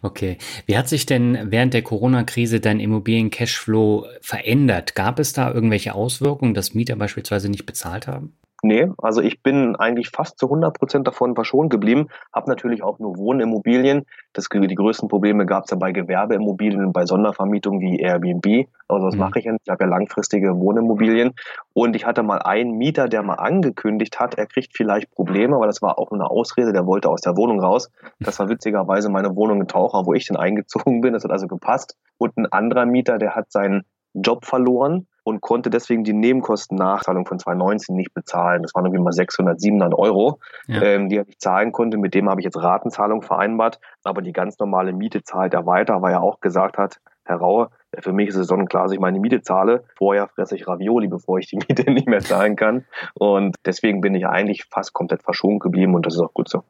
Okay. 0.00 0.38
Wie 0.66 0.78
hat 0.78 0.88
sich 0.88 1.06
denn 1.06 1.50
während 1.50 1.74
der 1.74 1.82
Corona-Krise 1.82 2.60
dein 2.60 2.78
Immobilien-Cashflow 2.78 4.06
verändert? 4.20 4.94
Gab 4.94 5.18
es 5.18 5.32
da 5.32 5.52
irgendwelche 5.52 5.96
Auswirkungen, 5.96 6.54
dass 6.54 6.72
Mieter 6.72 6.94
beispielsweise 6.94 7.48
nicht 7.48 7.66
bezahlt 7.66 8.06
haben? 8.06 8.38
Nee, 8.62 8.90
also 8.98 9.22
ich 9.22 9.40
bin 9.40 9.76
eigentlich 9.76 10.10
fast 10.10 10.36
zu 10.38 10.46
100 10.46 10.76
Prozent 10.76 11.06
davon 11.06 11.36
verschont 11.36 11.70
geblieben, 11.70 12.08
habe 12.34 12.50
natürlich 12.50 12.82
auch 12.82 12.98
nur 12.98 13.16
Wohnimmobilien. 13.16 14.04
Das, 14.32 14.48
die 14.52 14.74
größten 14.74 15.08
Probleme 15.08 15.46
gab 15.46 15.64
es 15.64 15.70
ja 15.70 15.76
bei 15.76 15.92
Gewerbeimmobilien 15.92 16.84
und 16.86 16.92
bei 16.92 17.06
Sondervermietungen 17.06 17.80
wie 17.80 18.00
Airbnb. 18.00 18.66
Also 18.88 19.06
was 19.06 19.14
mhm. 19.14 19.20
mache 19.20 19.38
ich 19.38 19.44
denn? 19.44 19.58
Ich 19.62 19.70
habe 19.70 19.84
ja 19.84 19.90
langfristige 19.90 20.58
Wohnimmobilien. 20.58 21.34
Und 21.72 21.94
ich 21.94 22.04
hatte 22.04 22.24
mal 22.24 22.38
einen 22.38 22.72
Mieter, 22.72 23.08
der 23.08 23.22
mal 23.22 23.34
angekündigt 23.34 24.18
hat, 24.18 24.34
er 24.34 24.46
kriegt 24.46 24.76
vielleicht 24.76 25.12
Probleme, 25.12 25.54
aber 25.54 25.66
das 25.66 25.80
war 25.80 25.96
auch 25.98 26.10
nur 26.10 26.20
eine 26.20 26.30
Ausrede, 26.30 26.72
der 26.72 26.84
wollte 26.84 27.08
aus 27.10 27.20
der 27.20 27.36
Wohnung 27.36 27.60
raus. 27.60 27.92
Das 28.18 28.40
war 28.40 28.48
witzigerweise 28.48 29.08
meine 29.08 29.36
Wohnung 29.36 29.60
in 29.60 29.68
Taucher, 29.68 30.04
wo 30.04 30.14
ich 30.14 30.26
denn 30.26 30.36
eingezogen 30.36 31.00
bin. 31.00 31.12
Das 31.12 31.22
hat 31.22 31.30
also 31.30 31.46
gepasst. 31.46 31.96
Und 32.18 32.36
ein 32.36 32.46
anderer 32.46 32.86
Mieter, 32.86 33.18
der 33.18 33.36
hat 33.36 33.52
seinen 33.52 33.84
Job 34.14 34.44
verloren 34.44 35.06
und 35.28 35.42
konnte 35.42 35.68
deswegen 35.68 36.04
die 36.04 36.14
Nebenkostennachzahlung 36.14 37.26
von 37.26 37.38
2019 37.38 37.94
nicht 37.94 38.14
bezahlen. 38.14 38.62
Das 38.62 38.74
waren 38.74 38.86
irgendwie 38.86 39.02
mal 39.02 39.12
600, 39.12 39.60
700 39.60 39.92
Euro, 39.92 40.40
ja. 40.66 40.80
ähm, 40.80 41.10
die 41.10 41.18
er 41.18 41.26
nicht 41.26 41.42
zahlen 41.42 41.70
konnte. 41.70 41.98
Mit 41.98 42.14
dem 42.14 42.30
habe 42.30 42.40
ich 42.40 42.46
jetzt 42.46 42.56
Ratenzahlung 42.56 43.20
vereinbart, 43.20 43.78
aber 44.04 44.22
die 44.22 44.32
ganz 44.32 44.58
normale 44.58 44.94
Miete 44.94 45.22
zahlt 45.22 45.52
er 45.52 45.66
weiter, 45.66 46.00
weil 46.00 46.14
er 46.14 46.22
auch 46.22 46.40
gesagt 46.40 46.78
hat, 46.78 46.98
Herr 47.24 47.36
Raue, 47.36 47.68
für 47.98 48.14
mich 48.14 48.30
ist 48.30 48.36
es 48.36 48.46
sonnenklar, 48.46 48.84
dass 48.84 48.92
ich 48.92 49.00
meine 49.00 49.20
Miete 49.20 49.42
zahle. 49.42 49.84
Vorher 49.98 50.28
fresse 50.28 50.56
ich 50.56 50.66
Ravioli, 50.66 51.08
bevor 51.08 51.38
ich 51.38 51.46
die 51.48 51.56
Miete 51.56 51.90
nicht 51.90 52.08
mehr 52.08 52.20
zahlen 52.20 52.56
kann. 52.56 52.86
Und 53.12 53.54
deswegen 53.66 54.00
bin 54.00 54.14
ich 54.14 54.26
eigentlich 54.26 54.64
fast 54.70 54.94
komplett 54.94 55.22
verschont 55.22 55.60
geblieben 55.60 55.94
und 55.94 56.06
das 56.06 56.14
ist 56.14 56.20
auch 56.20 56.32
gut 56.32 56.48
so. 56.48 56.64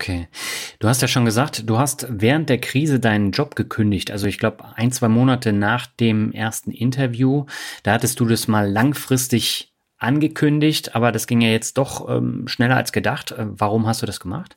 Okay. 0.00 0.28
Du 0.78 0.88
hast 0.88 1.02
ja 1.02 1.08
schon 1.08 1.26
gesagt, 1.26 1.68
du 1.68 1.78
hast 1.78 2.06
während 2.08 2.48
der 2.48 2.58
Krise 2.58 3.00
deinen 3.00 3.32
Job 3.32 3.54
gekündigt. 3.54 4.10
Also 4.10 4.28
ich 4.28 4.38
glaube, 4.38 4.64
ein, 4.76 4.92
zwei 4.92 5.08
Monate 5.08 5.52
nach 5.52 5.86
dem 5.86 6.32
ersten 6.32 6.70
Interview. 6.70 7.44
Da 7.82 7.92
hattest 7.92 8.18
du 8.18 8.24
das 8.24 8.48
mal 8.48 8.66
langfristig 8.66 9.74
angekündigt, 9.98 10.96
aber 10.96 11.12
das 11.12 11.26
ging 11.26 11.42
ja 11.42 11.50
jetzt 11.50 11.76
doch 11.76 12.08
ähm, 12.08 12.48
schneller 12.48 12.76
als 12.76 12.92
gedacht. 12.92 13.32
Äh, 13.32 13.44
warum 13.50 13.86
hast 13.86 14.00
du 14.00 14.06
das 14.06 14.20
gemacht? 14.20 14.56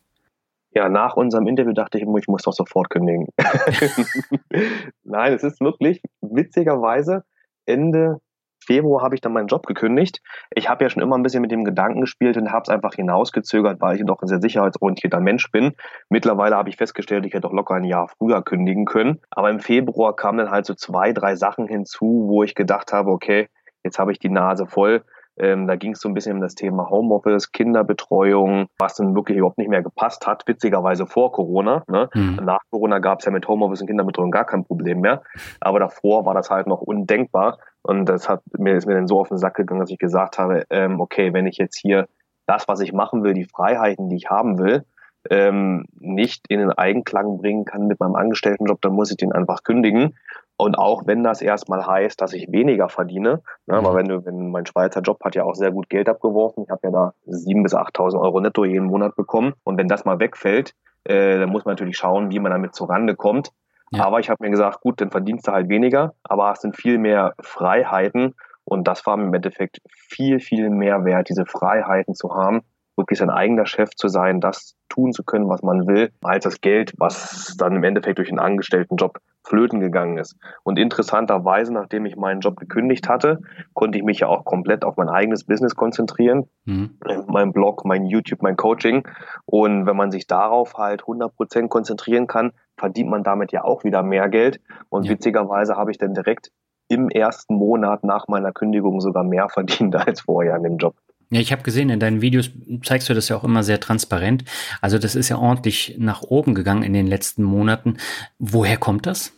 Ja, 0.71 0.87
nach 0.87 1.17
unserem 1.17 1.45
Interview 1.47 1.73
dachte 1.73 1.97
ich, 1.97 2.05
ich 2.05 2.27
muss 2.29 2.43
doch 2.43 2.53
sofort 2.53 2.89
kündigen. 2.89 3.27
Nein, 5.03 5.33
es 5.33 5.43
ist 5.43 5.59
wirklich 5.59 6.01
witzigerweise 6.21 7.25
Ende 7.65 8.21
Februar 8.63 9.03
habe 9.03 9.15
ich 9.15 9.21
dann 9.21 9.33
meinen 9.33 9.47
Job 9.47 9.65
gekündigt. 9.65 10.21
Ich 10.51 10.69
habe 10.69 10.83
ja 10.83 10.89
schon 10.89 11.03
immer 11.03 11.17
ein 11.17 11.23
bisschen 11.23 11.41
mit 11.41 11.51
dem 11.51 11.63
Gedanken 11.63 12.01
gespielt 12.01 12.37
und 12.37 12.51
habe 12.51 12.63
es 12.63 12.69
einfach 12.69 12.93
hinausgezögert, 12.93 13.81
weil 13.81 13.97
ich 13.97 14.05
doch 14.05 14.21
ein 14.21 14.27
sehr 14.27 14.41
sicherheitsorientierter 14.41 15.19
Mensch 15.19 15.51
bin. 15.51 15.73
Mittlerweile 16.09 16.55
habe 16.55 16.69
ich 16.69 16.77
festgestellt, 16.77 17.25
ich 17.25 17.33
hätte 17.33 17.41
doch 17.41 17.53
locker 17.53 17.75
ein 17.75 17.83
Jahr 17.83 18.07
früher 18.07 18.41
kündigen 18.41 18.85
können. 18.85 19.19
Aber 19.29 19.49
im 19.49 19.59
Februar 19.59 20.15
kamen 20.15 20.37
dann 20.39 20.51
halt 20.51 20.65
so 20.65 20.73
zwei, 20.73 21.13
drei 21.13 21.35
Sachen 21.35 21.67
hinzu, 21.67 22.25
wo 22.27 22.43
ich 22.43 22.55
gedacht 22.55 22.93
habe, 22.93 23.11
okay, 23.11 23.49
jetzt 23.83 23.99
habe 23.99 24.11
ich 24.11 24.19
die 24.19 24.29
Nase 24.29 24.65
voll. 24.65 25.03
Ähm, 25.35 25.67
da 25.67 25.75
ging 25.75 25.93
es 25.93 25.99
so 25.99 26.07
ein 26.07 26.13
bisschen 26.13 26.35
um 26.35 26.41
das 26.41 26.53
Thema 26.53 26.89
Homeoffice, 26.89 27.51
Kinderbetreuung, 27.51 28.67
was 28.77 28.95
dann 28.95 29.15
wirklich 29.15 29.37
überhaupt 29.37 29.57
nicht 29.57 29.69
mehr 29.69 29.81
gepasst 29.81 30.27
hat, 30.27 30.47
witzigerweise 30.47 31.07
vor 31.07 31.31
Corona. 31.31 31.83
Ne? 31.87 32.09
Mhm. 32.13 32.39
Nach 32.43 32.59
Corona 32.69 32.99
gab 32.99 33.19
es 33.19 33.25
ja 33.25 33.31
mit 33.31 33.47
Homeoffice 33.47 33.81
und 33.81 33.87
Kinderbetreuung 33.87 34.29
gar 34.29 34.45
kein 34.45 34.63
Problem 34.63 35.01
mehr. 35.01 35.23
Aber 35.59 35.79
davor 35.79 36.25
war 36.25 36.35
das 36.35 36.49
halt 36.49 36.67
noch 36.67 36.81
undenkbar. 36.81 37.57
Und 37.83 38.05
das 38.05 38.29
hat 38.29 38.41
mir 38.57 38.75
ist 38.75 38.87
mir 38.87 38.95
dann 38.95 39.07
so 39.07 39.19
auf 39.19 39.27
den 39.27 39.37
Sack 39.37 39.55
gegangen, 39.55 39.81
dass 39.81 39.91
ich 39.91 39.99
gesagt 39.99 40.39
habe, 40.39 40.65
ähm, 40.69 40.99
okay, 40.99 41.33
wenn 41.33 41.45
ich 41.45 41.57
jetzt 41.57 41.77
hier 41.77 42.07
das, 42.45 42.67
was 42.67 42.79
ich 42.79 42.93
machen 42.93 43.23
will, 43.23 43.33
die 43.33 43.45
Freiheiten, 43.45 44.09
die 44.09 44.15
ich 44.15 44.29
haben 44.29 44.57
will, 44.57 44.85
ähm, 45.29 45.85
nicht 45.99 46.45
in 46.49 46.59
den 46.59 46.71
Eigenklang 46.71 47.37
bringen 47.37 47.65
kann 47.65 47.87
mit 47.87 47.99
meinem 47.99 48.15
Angestelltenjob, 48.15 48.81
dann 48.81 48.93
muss 48.93 49.11
ich 49.11 49.17
den 49.17 49.31
einfach 49.31 49.63
kündigen. 49.63 50.15
Und 50.55 50.77
auch 50.77 51.07
wenn 51.07 51.23
das 51.23 51.41
erstmal 51.41 51.85
heißt, 51.85 52.21
dass 52.21 52.33
ich 52.33 52.51
weniger 52.51 52.87
verdiene, 52.87 53.41
ne, 53.65 53.75
aber 53.75 53.95
wenn 53.95 54.07
du, 54.07 54.23
wenn 54.25 54.51
mein 54.51 54.65
Schweizer 54.65 55.01
Job 55.01 55.23
hat 55.23 55.35
ja 55.35 55.43
auch 55.43 55.55
sehr 55.55 55.71
gut 55.71 55.89
Geld 55.89 56.07
abgeworfen, 56.07 56.63
ich 56.63 56.69
habe 56.69 56.81
ja 56.83 56.91
da 56.91 57.13
sieben 57.25 57.63
bis 57.63 57.73
8.000 57.73 58.19
Euro 58.19 58.39
netto 58.39 58.63
jeden 58.63 58.85
Monat 58.85 59.15
bekommen. 59.15 59.53
Und 59.63 59.77
wenn 59.77 59.87
das 59.87 60.05
mal 60.05 60.19
wegfällt, 60.19 60.75
äh, 61.05 61.39
dann 61.39 61.49
muss 61.49 61.65
man 61.65 61.73
natürlich 61.73 61.97
schauen, 61.97 62.31
wie 62.31 62.39
man 62.39 62.51
damit 62.51 62.75
zurande 62.75 63.15
kommt. 63.15 63.51
Ja. 63.95 64.05
Aber 64.05 64.19
ich 64.19 64.29
habe 64.29 64.43
mir 64.43 64.49
gesagt, 64.49 64.81
gut, 64.81 65.01
dann 65.01 65.11
verdienst 65.11 65.47
du 65.47 65.51
halt 65.51 65.69
weniger, 65.69 66.13
aber 66.23 66.47
hast 66.47 66.63
dann 66.63 66.73
viel 66.73 66.97
mehr 66.97 67.33
Freiheiten. 67.41 68.33
Und 68.65 68.87
das 68.87 69.05
war 69.05 69.17
im 69.17 69.33
Endeffekt 69.33 69.81
viel, 69.89 70.39
viel 70.39 70.69
mehr 70.69 71.05
wert, 71.05 71.29
diese 71.29 71.45
Freiheiten 71.45 72.15
zu 72.15 72.33
haben, 72.33 72.61
wirklich 72.95 73.19
sein 73.19 73.29
eigener 73.29 73.65
Chef 73.65 73.89
zu 73.95 74.07
sein, 74.07 74.39
das 74.39 74.75
tun 74.89 75.11
zu 75.11 75.23
können, 75.23 75.49
was 75.49 75.63
man 75.63 75.87
will, 75.87 76.11
als 76.21 76.43
das 76.43 76.61
Geld, 76.61 76.93
was 76.97 77.55
dann 77.57 77.75
im 77.75 77.83
Endeffekt 77.83 78.19
durch 78.19 78.29
einen 78.29 78.39
Angestelltenjob 78.39 79.19
flöten 79.45 79.79
gegangen 79.79 80.17
ist. 80.17 80.37
Und 80.63 80.79
interessanterweise, 80.79 81.73
nachdem 81.73 82.05
ich 82.05 82.15
meinen 82.15 82.39
Job 82.39 82.57
gekündigt 82.57 83.09
hatte, 83.09 83.39
konnte 83.73 83.97
ich 83.97 84.03
mich 84.03 84.19
ja 84.19 84.27
auch 84.27 84.45
komplett 84.45 84.85
auf 84.85 84.95
mein 84.95 85.09
eigenes 85.09 85.43
Business 85.45 85.75
konzentrieren. 85.75 86.47
Mhm. 86.65 86.97
Mein 87.27 87.51
Blog, 87.51 87.83
mein 87.83 88.05
YouTube, 88.05 88.41
mein 88.41 88.55
Coaching. 88.55 89.05
Und 89.45 89.85
wenn 89.85 89.97
man 89.97 90.11
sich 90.11 90.27
darauf 90.27 90.75
halt 90.75 91.01
100 91.01 91.35
Prozent 91.35 91.69
konzentrieren 91.69 92.27
kann, 92.27 92.53
verdient 92.77 93.09
man 93.09 93.23
damit 93.23 93.51
ja 93.51 93.63
auch 93.63 93.83
wieder 93.83 94.03
mehr 94.03 94.29
Geld. 94.29 94.59
Und 94.89 95.05
ja. 95.05 95.11
witzigerweise 95.11 95.75
habe 95.75 95.91
ich 95.91 95.97
dann 95.97 96.13
direkt 96.13 96.51
im 96.87 97.09
ersten 97.09 97.55
Monat 97.55 98.03
nach 98.03 98.27
meiner 98.27 98.51
Kündigung 98.51 99.01
sogar 99.01 99.23
mehr 99.23 99.49
verdient 99.49 99.95
als 100.07 100.21
vorher 100.21 100.55
in 100.57 100.63
dem 100.63 100.77
Job. 100.77 100.95
Ja, 101.29 101.39
ich 101.39 101.51
habe 101.51 101.63
gesehen, 101.63 101.89
in 101.89 101.99
deinen 101.99 102.21
Videos 102.21 102.51
zeigst 102.83 103.09
du 103.09 103.15
das 103.15 103.27
ja 103.27 103.35
auch 103.35 103.43
immer 103.43 103.63
sehr 103.63 103.79
transparent. 103.79 104.43
Also 104.81 104.99
das 104.99 105.15
ist 105.15 105.29
ja 105.29 105.37
ordentlich 105.37 105.95
nach 105.97 106.21
oben 106.21 106.53
gegangen 106.53 106.83
in 106.83 106.93
den 106.93 107.07
letzten 107.07 107.43
Monaten. 107.43 107.97
Woher 108.37 108.77
kommt 108.77 109.07
das? 109.07 109.33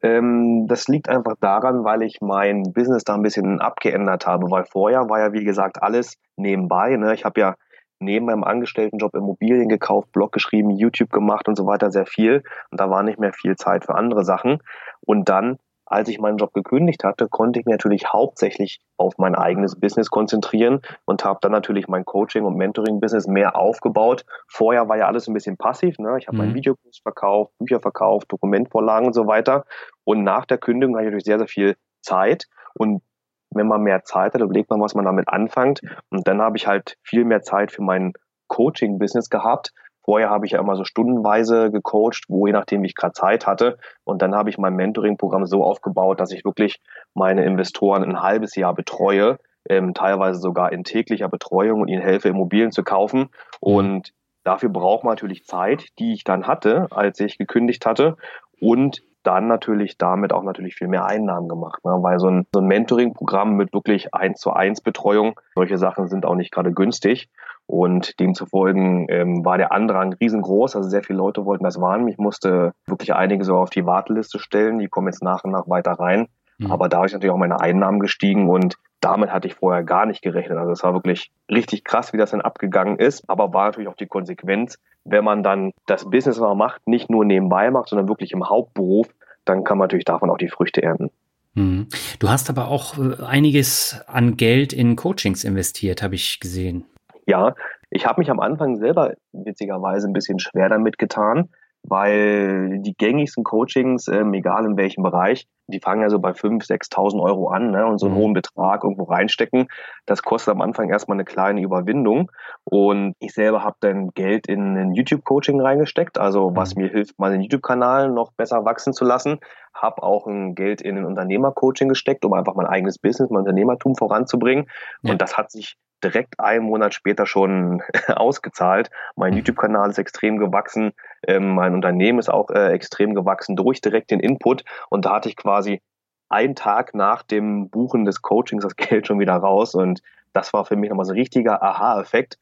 Ähm, 0.00 0.66
das 0.66 0.88
liegt 0.88 1.08
einfach 1.08 1.34
daran, 1.40 1.84
weil 1.84 2.02
ich 2.02 2.20
mein 2.20 2.72
Business 2.72 3.04
da 3.04 3.14
ein 3.14 3.22
bisschen 3.22 3.60
abgeändert 3.60 4.26
habe, 4.26 4.50
weil 4.50 4.64
vorher 4.64 5.08
war 5.10 5.18
ja, 5.18 5.32
wie 5.32 5.44
gesagt, 5.44 5.82
alles 5.82 6.14
nebenbei. 6.36 6.96
Ne? 6.96 7.14
Ich 7.14 7.24
habe 7.24 7.40
ja 7.40 7.54
neben 8.00 8.26
meinem 8.26 8.44
Angestelltenjob 8.44 9.14
Immobilien 9.14 9.68
gekauft, 9.68 10.12
Blog 10.12 10.32
geschrieben, 10.32 10.70
YouTube 10.70 11.10
gemacht 11.10 11.48
und 11.48 11.56
so 11.56 11.66
weiter, 11.66 11.90
sehr 11.90 12.06
viel. 12.06 12.42
Und 12.70 12.80
da 12.80 12.90
war 12.90 13.02
nicht 13.02 13.18
mehr 13.18 13.32
viel 13.32 13.56
Zeit 13.56 13.84
für 13.84 13.94
andere 13.94 14.24
Sachen. 14.24 14.62
Und 15.00 15.28
dann 15.28 15.58
als 15.90 16.08
ich 16.08 16.20
meinen 16.20 16.36
Job 16.36 16.52
gekündigt 16.52 17.02
hatte, 17.02 17.28
konnte 17.28 17.58
ich 17.58 17.66
mich 17.66 17.72
natürlich 17.72 18.12
hauptsächlich 18.12 18.80
auf 18.98 19.16
mein 19.16 19.34
eigenes 19.34 19.80
Business 19.80 20.10
konzentrieren 20.10 20.82
und 21.06 21.24
habe 21.24 21.38
dann 21.40 21.52
natürlich 21.52 21.88
mein 21.88 22.04
Coaching- 22.04 22.44
und 22.44 22.56
Mentoring-Business 22.56 23.26
mehr 23.26 23.56
aufgebaut. 23.56 24.26
Vorher 24.48 24.88
war 24.88 24.98
ja 24.98 25.06
alles 25.06 25.28
ein 25.28 25.34
bisschen 25.34 25.56
passiv. 25.56 25.98
Ne? 25.98 26.16
Ich 26.18 26.28
habe 26.28 26.36
mhm. 26.36 26.44
meinen 26.44 26.54
Videokurs 26.54 26.98
verkauft, 26.98 27.52
Bücher 27.58 27.80
verkauft, 27.80 28.30
Dokumentvorlagen 28.30 29.06
und 29.06 29.14
so 29.14 29.26
weiter. 29.26 29.64
Und 30.04 30.24
nach 30.24 30.44
der 30.44 30.58
Kündigung 30.58 30.94
hatte 30.96 31.04
ich 31.04 31.12
natürlich 31.12 31.24
sehr, 31.24 31.38
sehr 31.38 31.48
viel 31.48 31.76
Zeit. 32.02 32.48
Und 32.74 33.02
wenn 33.50 33.66
man 33.66 33.82
mehr 33.82 34.04
Zeit 34.04 34.34
hat, 34.34 34.40
überlegt 34.40 34.70
man, 34.70 34.80
was 34.80 34.94
man 34.94 35.04
damit 35.04 35.28
anfängt. 35.28 35.80
Und 36.10 36.26
dann 36.28 36.40
habe 36.40 36.56
ich 36.56 36.66
halt 36.66 36.96
viel 37.02 37.24
mehr 37.24 37.42
Zeit 37.42 37.72
für 37.72 37.82
mein 37.82 38.12
Coaching-Business 38.48 39.30
gehabt, 39.30 39.72
Vorher 40.08 40.30
habe 40.30 40.46
ich 40.46 40.52
ja 40.52 40.60
immer 40.60 40.74
so 40.74 40.84
stundenweise 40.84 41.70
gecoacht, 41.70 42.24
wo 42.28 42.46
je 42.46 42.54
nachdem 42.54 42.82
ich 42.82 42.94
gerade 42.94 43.12
Zeit 43.12 43.46
hatte. 43.46 43.76
Und 44.04 44.22
dann 44.22 44.34
habe 44.34 44.48
ich 44.48 44.56
mein 44.56 44.72
Mentoring-Programm 44.72 45.44
so 45.44 45.62
aufgebaut, 45.62 46.18
dass 46.18 46.32
ich 46.32 46.46
wirklich 46.46 46.80
meine 47.12 47.44
Investoren 47.44 48.02
ein 48.02 48.22
halbes 48.22 48.56
Jahr 48.56 48.72
betreue, 48.72 49.36
ähm, 49.68 49.92
teilweise 49.92 50.40
sogar 50.40 50.72
in 50.72 50.82
täglicher 50.82 51.28
Betreuung 51.28 51.82
und 51.82 51.88
ihnen 51.88 52.00
helfe, 52.00 52.30
Immobilien 52.30 52.72
zu 52.72 52.84
kaufen. 52.84 53.28
Und 53.60 54.14
dafür 54.44 54.70
braucht 54.70 55.04
man 55.04 55.12
natürlich 55.12 55.44
Zeit, 55.44 55.88
die 55.98 56.14
ich 56.14 56.24
dann 56.24 56.46
hatte, 56.46 56.86
als 56.90 57.20
ich 57.20 57.36
gekündigt 57.36 57.84
hatte. 57.84 58.16
Und 58.62 59.02
dann 59.22 59.46
natürlich 59.46 59.98
damit 59.98 60.32
auch 60.32 60.42
natürlich 60.42 60.74
viel 60.74 60.88
mehr 60.88 61.04
Einnahmen 61.06 61.48
gemacht. 61.48 61.84
Ne? 61.84 61.92
Weil 62.00 62.18
so 62.18 62.28
ein, 62.28 62.46
so 62.52 62.60
ein 62.60 62.66
Mentoring-Programm 62.66 63.54
mit 63.54 63.72
wirklich 63.72 64.14
eins 64.14 64.40
zu 64.40 64.52
eins 64.52 64.80
Betreuung, 64.80 65.38
solche 65.54 65.78
Sachen 65.78 66.08
sind 66.08 66.24
auch 66.24 66.34
nicht 66.34 66.52
gerade 66.52 66.72
günstig. 66.72 67.28
Und 67.66 68.18
demzufolge 68.18 68.80
ähm, 69.10 69.44
war 69.44 69.58
der 69.58 69.72
Andrang 69.72 70.14
riesengroß. 70.14 70.74
Also 70.74 70.88
sehr 70.88 71.02
viele 71.02 71.18
Leute 71.18 71.44
wollten 71.44 71.64
das 71.64 71.78
wahrnehmen. 71.78 72.08
Ich 72.08 72.16
musste 72.16 72.72
wirklich 72.86 73.14
einige 73.14 73.44
so 73.44 73.56
auf 73.56 73.68
die 73.68 73.84
Warteliste 73.84 74.38
stellen. 74.38 74.78
Die 74.78 74.88
kommen 74.88 75.08
jetzt 75.08 75.22
nach 75.22 75.44
und 75.44 75.50
nach 75.50 75.68
weiter 75.68 75.92
rein. 75.92 76.28
Mhm. 76.56 76.72
Aber 76.72 76.88
da 76.88 77.04
ist 77.04 77.12
natürlich 77.12 77.32
auch 77.32 77.38
meine 77.38 77.60
Einnahmen 77.60 78.00
gestiegen 78.00 78.48
und 78.48 78.76
damit 79.00 79.30
hatte 79.30 79.48
ich 79.48 79.54
vorher 79.54 79.84
gar 79.84 80.06
nicht 80.06 80.22
gerechnet. 80.22 80.58
Also 80.58 80.72
es 80.72 80.82
war 80.82 80.94
wirklich 80.94 81.30
richtig 81.50 81.84
krass, 81.84 82.12
wie 82.12 82.16
das 82.16 82.30
dann 82.30 82.40
abgegangen 82.40 82.98
ist. 82.98 83.28
Aber 83.28 83.52
war 83.52 83.66
natürlich 83.66 83.88
auch 83.88 83.96
die 83.96 84.06
Konsequenz, 84.06 84.78
wenn 85.04 85.24
man 85.24 85.42
dann 85.42 85.72
das 85.86 86.04
Business, 86.10 86.40
was 86.40 86.48
man 86.48 86.58
macht, 86.58 86.86
nicht 86.86 87.10
nur 87.10 87.24
nebenbei 87.24 87.70
macht, 87.70 87.88
sondern 87.88 88.08
wirklich 88.08 88.32
im 88.32 88.48
Hauptberuf, 88.48 89.08
dann 89.44 89.64
kann 89.64 89.78
man 89.78 89.86
natürlich 89.86 90.04
davon 90.04 90.30
auch 90.30 90.38
die 90.38 90.48
Früchte 90.48 90.82
ernten. 90.82 91.10
Mhm. 91.54 91.88
Du 92.18 92.28
hast 92.28 92.50
aber 92.50 92.68
auch 92.68 92.98
äh, 92.98 93.22
einiges 93.24 94.02
an 94.06 94.36
Geld 94.36 94.72
in 94.72 94.96
Coachings 94.96 95.44
investiert, 95.44 96.02
habe 96.02 96.14
ich 96.14 96.40
gesehen. 96.40 96.84
Ja, 97.26 97.54
ich 97.90 98.06
habe 98.06 98.20
mich 98.20 98.30
am 98.30 98.40
Anfang 98.40 98.76
selber 98.76 99.14
witzigerweise 99.32 100.08
ein 100.08 100.12
bisschen 100.12 100.38
schwer 100.38 100.68
damit 100.68 100.98
getan, 100.98 101.48
weil 101.82 102.80
die 102.80 102.94
gängigsten 102.94 103.44
Coachings, 103.44 104.08
ähm, 104.08 104.32
egal 104.34 104.64
in 104.64 104.76
welchem 104.76 105.02
Bereich, 105.02 105.46
die 105.68 105.80
fangen 105.80 106.00
ja 106.00 106.08
so 106.08 106.18
bei 106.18 106.30
5.000, 106.30 106.66
6.000 106.66 107.22
Euro 107.22 107.48
an 107.48 107.70
ne, 107.72 107.86
und 107.86 107.98
so 107.98 108.06
einen 108.06 108.14
mhm. 108.14 108.20
hohen 108.20 108.32
Betrag 108.32 108.84
irgendwo 108.84 109.04
reinstecken. 109.04 109.68
Das 110.06 110.22
kostet 110.22 110.52
am 110.52 110.62
Anfang 110.62 110.88
erstmal 110.88 111.16
eine 111.16 111.24
kleine 111.24 111.60
Überwindung. 111.60 112.32
Und 112.64 113.14
ich 113.18 113.32
selber 113.34 113.62
habe 113.62 113.76
dann 113.80 114.08
Geld 114.10 114.46
in 114.46 114.76
ein 114.76 114.94
YouTube-Coaching 114.94 115.60
reingesteckt, 115.60 116.18
also 116.18 116.56
was 116.56 116.74
mhm. 116.74 116.82
mir 116.82 116.88
hilft, 116.88 117.18
meinen 117.18 117.42
YouTube-Kanal 117.42 118.10
noch 118.10 118.32
besser 118.32 118.64
wachsen 118.64 118.94
zu 118.94 119.04
lassen. 119.04 119.40
Habe 119.74 120.02
auch 120.02 120.26
ein 120.26 120.54
Geld 120.54 120.80
in 120.80 120.96
ein 120.96 121.04
Unternehmer-Coaching 121.04 121.88
gesteckt, 121.88 122.24
um 122.24 122.32
einfach 122.32 122.54
mein 122.54 122.66
eigenes 122.66 122.98
Business, 122.98 123.30
mein 123.30 123.40
Unternehmertum 123.40 123.94
voranzubringen. 123.94 124.68
Ja. 125.02 125.12
Und 125.12 125.22
das 125.22 125.36
hat 125.36 125.50
sich 125.50 125.76
direkt 126.02 126.38
einen 126.38 126.64
Monat 126.64 126.94
später 126.94 127.26
schon 127.26 127.82
ausgezahlt. 128.08 128.90
Mein 129.16 129.32
mhm. 129.32 129.38
YouTube-Kanal 129.38 129.90
ist 129.90 129.98
extrem 129.98 130.38
gewachsen, 130.38 130.92
ähm, 131.26 131.54
mein 131.54 131.74
Unternehmen 131.74 132.18
ist 132.18 132.28
auch 132.28 132.50
äh, 132.50 132.72
extrem 132.72 133.14
gewachsen 133.14 133.56
durch 133.56 133.80
direkt 133.80 134.10
den 134.10 134.20
Input 134.20 134.64
und 134.88 135.04
da 135.04 135.14
hatte 135.14 135.28
ich 135.28 135.36
quasi 135.36 135.80
einen 136.28 136.54
Tag 136.54 136.94
nach 136.94 137.22
dem 137.22 137.70
Buchen 137.70 138.04
des 138.04 138.22
Coachings 138.22 138.62
das 138.62 138.76
Geld 138.76 139.06
schon 139.06 139.18
wieder 139.18 139.34
raus 139.34 139.74
und 139.74 140.02
das 140.32 140.52
war 140.52 140.64
für 140.64 140.76
mich 140.76 140.90
nochmal 140.90 141.06
so 141.06 141.12
ein 141.12 141.18
richtiger 141.18 141.62
Aha-Effekt, 141.62 142.38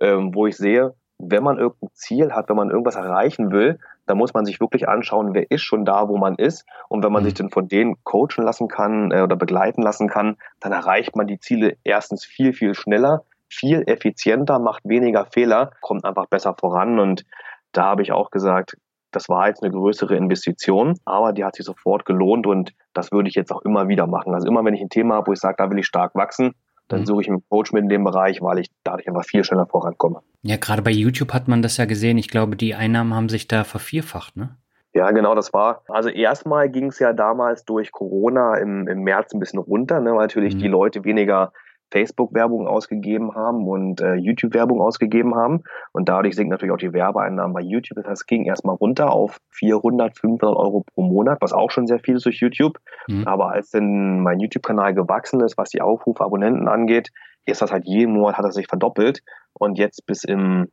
ähm, 0.00 0.34
wo 0.34 0.46
ich 0.46 0.56
sehe, 0.56 0.94
wenn 1.18 1.42
man 1.42 1.58
irgendein 1.58 1.90
Ziel 1.94 2.32
hat, 2.32 2.48
wenn 2.48 2.56
man 2.56 2.70
irgendwas 2.70 2.96
erreichen 2.96 3.50
will, 3.50 3.78
dann 4.10 4.18
muss 4.18 4.34
man 4.34 4.44
sich 4.44 4.60
wirklich 4.60 4.88
anschauen, 4.88 5.34
wer 5.34 5.48
ist 5.52 5.62
schon 5.62 5.84
da, 5.84 6.08
wo 6.08 6.18
man 6.18 6.34
ist. 6.34 6.66
Und 6.88 7.04
wenn 7.04 7.12
man 7.12 7.22
mhm. 7.22 7.26
sich 7.26 7.34
dann 7.34 7.50
von 7.50 7.68
denen 7.68 7.94
coachen 8.02 8.42
lassen 8.42 8.66
kann 8.66 9.12
äh, 9.12 9.22
oder 9.22 9.36
begleiten 9.36 9.82
lassen 9.82 10.08
kann, 10.08 10.36
dann 10.58 10.72
erreicht 10.72 11.14
man 11.14 11.28
die 11.28 11.38
Ziele 11.38 11.76
erstens 11.84 12.24
viel, 12.24 12.52
viel 12.52 12.74
schneller, 12.74 13.22
viel 13.48 13.84
effizienter, 13.86 14.58
macht 14.58 14.82
weniger 14.84 15.26
Fehler, 15.26 15.70
kommt 15.80 16.04
einfach 16.04 16.26
besser 16.26 16.56
voran. 16.58 16.98
Und 16.98 17.24
da 17.70 17.84
habe 17.84 18.02
ich 18.02 18.10
auch 18.10 18.32
gesagt, 18.32 18.76
das 19.12 19.28
war 19.28 19.46
jetzt 19.46 19.62
eine 19.62 19.72
größere 19.72 20.16
Investition, 20.16 20.98
aber 21.04 21.32
die 21.32 21.44
hat 21.44 21.54
sich 21.54 21.64
sofort 21.64 22.04
gelohnt 22.04 22.48
und 22.48 22.72
das 22.92 23.12
würde 23.12 23.28
ich 23.28 23.36
jetzt 23.36 23.52
auch 23.52 23.62
immer 23.62 23.86
wieder 23.86 24.08
machen. 24.08 24.34
Also 24.34 24.48
immer 24.48 24.64
wenn 24.64 24.74
ich 24.74 24.80
ein 24.80 24.88
Thema 24.88 25.16
habe, 25.16 25.28
wo 25.28 25.32
ich 25.32 25.40
sage, 25.40 25.54
da 25.56 25.70
will 25.70 25.78
ich 25.78 25.86
stark 25.86 26.16
wachsen, 26.16 26.54
dann 26.92 27.00
mhm. 27.00 27.06
suche 27.06 27.22
ich 27.22 27.28
einen 27.28 27.42
Coach 27.48 27.72
mit 27.72 27.84
in 27.84 27.88
dem 27.88 28.04
Bereich, 28.04 28.42
weil 28.42 28.58
ich 28.58 28.68
dadurch 28.84 29.08
einfach 29.08 29.24
viel 29.24 29.44
schneller 29.44 29.66
vorankomme. 29.66 30.20
Ja, 30.42 30.56
gerade 30.56 30.82
bei 30.82 30.90
YouTube 30.90 31.32
hat 31.32 31.48
man 31.48 31.62
das 31.62 31.76
ja 31.76 31.84
gesehen. 31.84 32.18
Ich 32.18 32.28
glaube, 32.28 32.56
die 32.56 32.74
Einnahmen 32.74 33.14
haben 33.14 33.28
sich 33.28 33.48
da 33.48 33.64
vervierfacht, 33.64 34.36
ne? 34.36 34.56
Ja, 34.92 35.10
genau, 35.12 35.36
das 35.36 35.52
war. 35.52 35.82
Also 35.88 36.08
erstmal 36.08 36.68
ging 36.68 36.86
es 36.86 36.98
ja 36.98 37.12
damals 37.12 37.64
durch 37.64 37.92
Corona 37.92 38.56
im, 38.56 38.88
im 38.88 39.02
März 39.02 39.32
ein 39.32 39.38
bisschen 39.38 39.60
runter, 39.60 40.00
ne, 40.00 40.10
weil 40.10 40.22
natürlich 40.22 40.56
mhm. 40.56 40.58
die 40.58 40.68
Leute 40.68 41.04
weniger 41.04 41.52
Facebook-Werbung 41.90 42.66
ausgegeben 42.66 43.34
haben 43.34 43.66
und 43.66 44.00
äh, 44.00 44.14
YouTube-Werbung 44.14 44.80
ausgegeben 44.80 45.34
haben. 45.34 45.62
Und 45.92 46.08
dadurch 46.08 46.34
sinken 46.36 46.50
natürlich 46.50 46.72
auch 46.72 46.78
die 46.78 46.92
Werbeeinnahmen 46.92 47.52
bei 47.52 47.60
YouTube. 47.60 47.96
Das 47.96 48.06
heißt, 48.06 48.22
es 48.22 48.26
ging 48.26 48.44
erstmal 48.44 48.76
runter 48.76 49.12
auf 49.12 49.38
400, 49.50 50.16
500 50.16 50.56
Euro 50.56 50.84
pro 50.94 51.02
Monat, 51.02 51.38
was 51.40 51.52
auch 51.52 51.70
schon 51.70 51.86
sehr 51.86 51.98
viel 51.98 52.16
ist 52.16 52.26
durch 52.26 52.40
YouTube. 52.40 52.78
Mhm. 53.08 53.26
Aber 53.26 53.50
als 53.50 53.70
dann 53.70 54.20
mein 54.20 54.40
YouTube-Kanal 54.40 54.94
gewachsen 54.94 55.40
ist, 55.40 55.58
was 55.58 55.70
die 55.70 55.82
Aufrufe, 55.82 56.24
Abonnenten 56.24 56.68
angeht, 56.68 57.10
ist 57.46 57.62
das 57.62 57.72
halt 57.72 57.86
jeden 57.86 58.14
Monat 58.14 58.36
hat 58.36 58.44
er 58.44 58.52
sich 58.52 58.66
verdoppelt. 58.66 59.22
Und 59.52 59.78
jetzt 59.78 60.06
bis 60.06 60.24
im, 60.24 60.68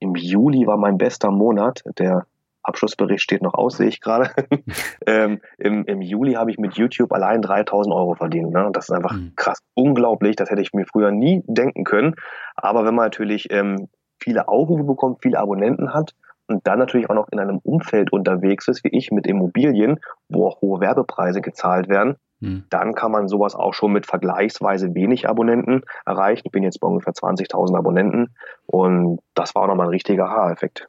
im 0.00 0.14
Juli 0.14 0.66
war 0.66 0.76
mein 0.76 0.98
bester 0.98 1.30
Monat, 1.30 1.82
der 1.98 2.26
Abschlussbericht 2.66 3.22
steht 3.22 3.42
noch 3.42 3.54
aus, 3.54 3.76
sehe 3.76 3.88
ich 3.88 4.00
gerade. 4.00 4.30
ähm, 5.06 5.40
im, 5.58 5.84
Im 5.84 6.02
Juli 6.02 6.34
habe 6.34 6.50
ich 6.50 6.58
mit 6.58 6.74
YouTube 6.74 7.12
allein 7.12 7.42
3000 7.42 7.94
Euro 7.94 8.14
verdient. 8.14 8.52
Ne? 8.52 8.66
Und 8.66 8.76
das 8.76 8.88
ist 8.88 8.94
einfach 8.94 9.14
mhm. 9.14 9.32
krass, 9.36 9.60
unglaublich. 9.74 10.36
Das 10.36 10.50
hätte 10.50 10.62
ich 10.62 10.72
mir 10.72 10.86
früher 10.86 11.10
nie 11.10 11.42
denken 11.46 11.84
können. 11.84 12.14
Aber 12.56 12.84
wenn 12.84 12.94
man 12.94 13.06
natürlich 13.06 13.48
ähm, 13.50 13.88
viele 14.18 14.48
Aufrufe 14.48 14.84
bekommt, 14.84 15.18
viele 15.22 15.38
Abonnenten 15.38 15.94
hat 15.94 16.14
und 16.48 16.66
dann 16.66 16.78
natürlich 16.78 17.10
auch 17.10 17.14
noch 17.14 17.28
in 17.30 17.40
einem 17.40 17.58
Umfeld 17.58 18.12
unterwegs 18.12 18.68
ist, 18.68 18.84
wie 18.84 18.96
ich 18.96 19.10
mit 19.10 19.26
Immobilien, 19.26 20.00
wo 20.28 20.46
auch 20.46 20.60
hohe 20.60 20.80
Werbepreise 20.80 21.40
gezahlt 21.40 21.88
werden, 21.88 22.16
mhm. 22.40 22.64
dann 22.70 22.94
kann 22.94 23.12
man 23.12 23.28
sowas 23.28 23.54
auch 23.54 23.74
schon 23.74 23.92
mit 23.92 24.06
vergleichsweise 24.06 24.94
wenig 24.94 25.28
Abonnenten 25.28 25.82
erreichen. 26.04 26.42
Ich 26.44 26.52
bin 26.52 26.62
jetzt 26.62 26.80
bei 26.80 26.88
ungefähr 26.88 27.12
20.000 27.12 27.76
Abonnenten 27.76 28.34
und 28.66 29.20
das 29.34 29.54
war 29.54 29.62
auch 29.62 29.68
nochmal 29.68 29.86
ein 29.86 29.90
richtiger 29.90 30.28
Haareffekt. 30.28 30.88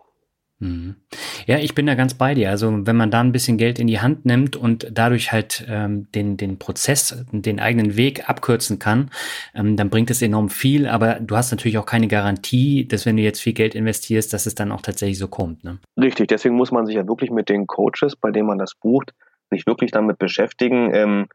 Mhm. 0.59 0.95
Ja, 1.45 1.59
ich 1.59 1.75
bin 1.75 1.85
da 1.85 1.93
ganz 1.93 2.15
bei 2.15 2.33
dir. 2.33 2.49
Also 2.49 2.85
wenn 2.85 2.95
man 2.95 3.11
da 3.11 3.21
ein 3.21 3.31
bisschen 3.31 3.57
Geld 3.57 3.77
in 3.77 3.87
die 3.87 3.99
Hand 3.99 4.25
nimmt 4.25 4.55
und 4.55 4.87
dadurch 4.91 5.31
halt 5.31 5.65
ähm, 5.69 6.11
den, 6.13 6.37
den 6.37 6.57
Prozess, 6.57 7.23
den 7.31 7.59
eigenen 7.59 7.95
Weg 7.95 8.27
abkürzen 8.27 8.79
kann, 8.79 9.11
ähm, 9.53 9.75
dann 9.75 9.89
bringt 9.89 10.09
es 10.09 10.21
enorm 10.21 10.49
viel. 10.49 10.87
Aber 10.87 11.19
du 11.19 11.35
hast 11.35 11.51
natürlich 11.51 11.77
auch 11.77 11.85
keine 11.85 12.07
Garantie, 12.07 12.87
dass 12.87 13.05
wenn 13.05 13.17
du 13.17 13.23
jetzt 13.23 13.41
viel 13.41 13.53
Geld 13.53 13.75
investierst, 13.75 14.33
dass 14.33 14.47
es 14.47 14.55
dann 14.55 14.71
auch 14.71 14.81
tatsächlich 14.81 15.19
so 15.19 15.27
kommt. 15.27 15.63
Ne? 15.63 15.77
Richtig, 15.95 16.27
deswegen 16.29 16.55
muss 16.55 16.71
man 16.71 16.85
sich 16.85 16.95
ja 16.95 17.07
wirklich 17.07 17.29
mit 17.29 17.49
den 17.49 17.67
Coaches, 17.67 18.15
bei 18.15 18.31
denen 18.31 18.47
man 18.47 18.57
das 18.57 18.73
bucht, 18.73 19.13
sich 19.51 19.67
wirklich 19.67 19.91
damit 19.91 20.17
beschäftigen. 20.17 20.91
Ähm, 20.93 21.27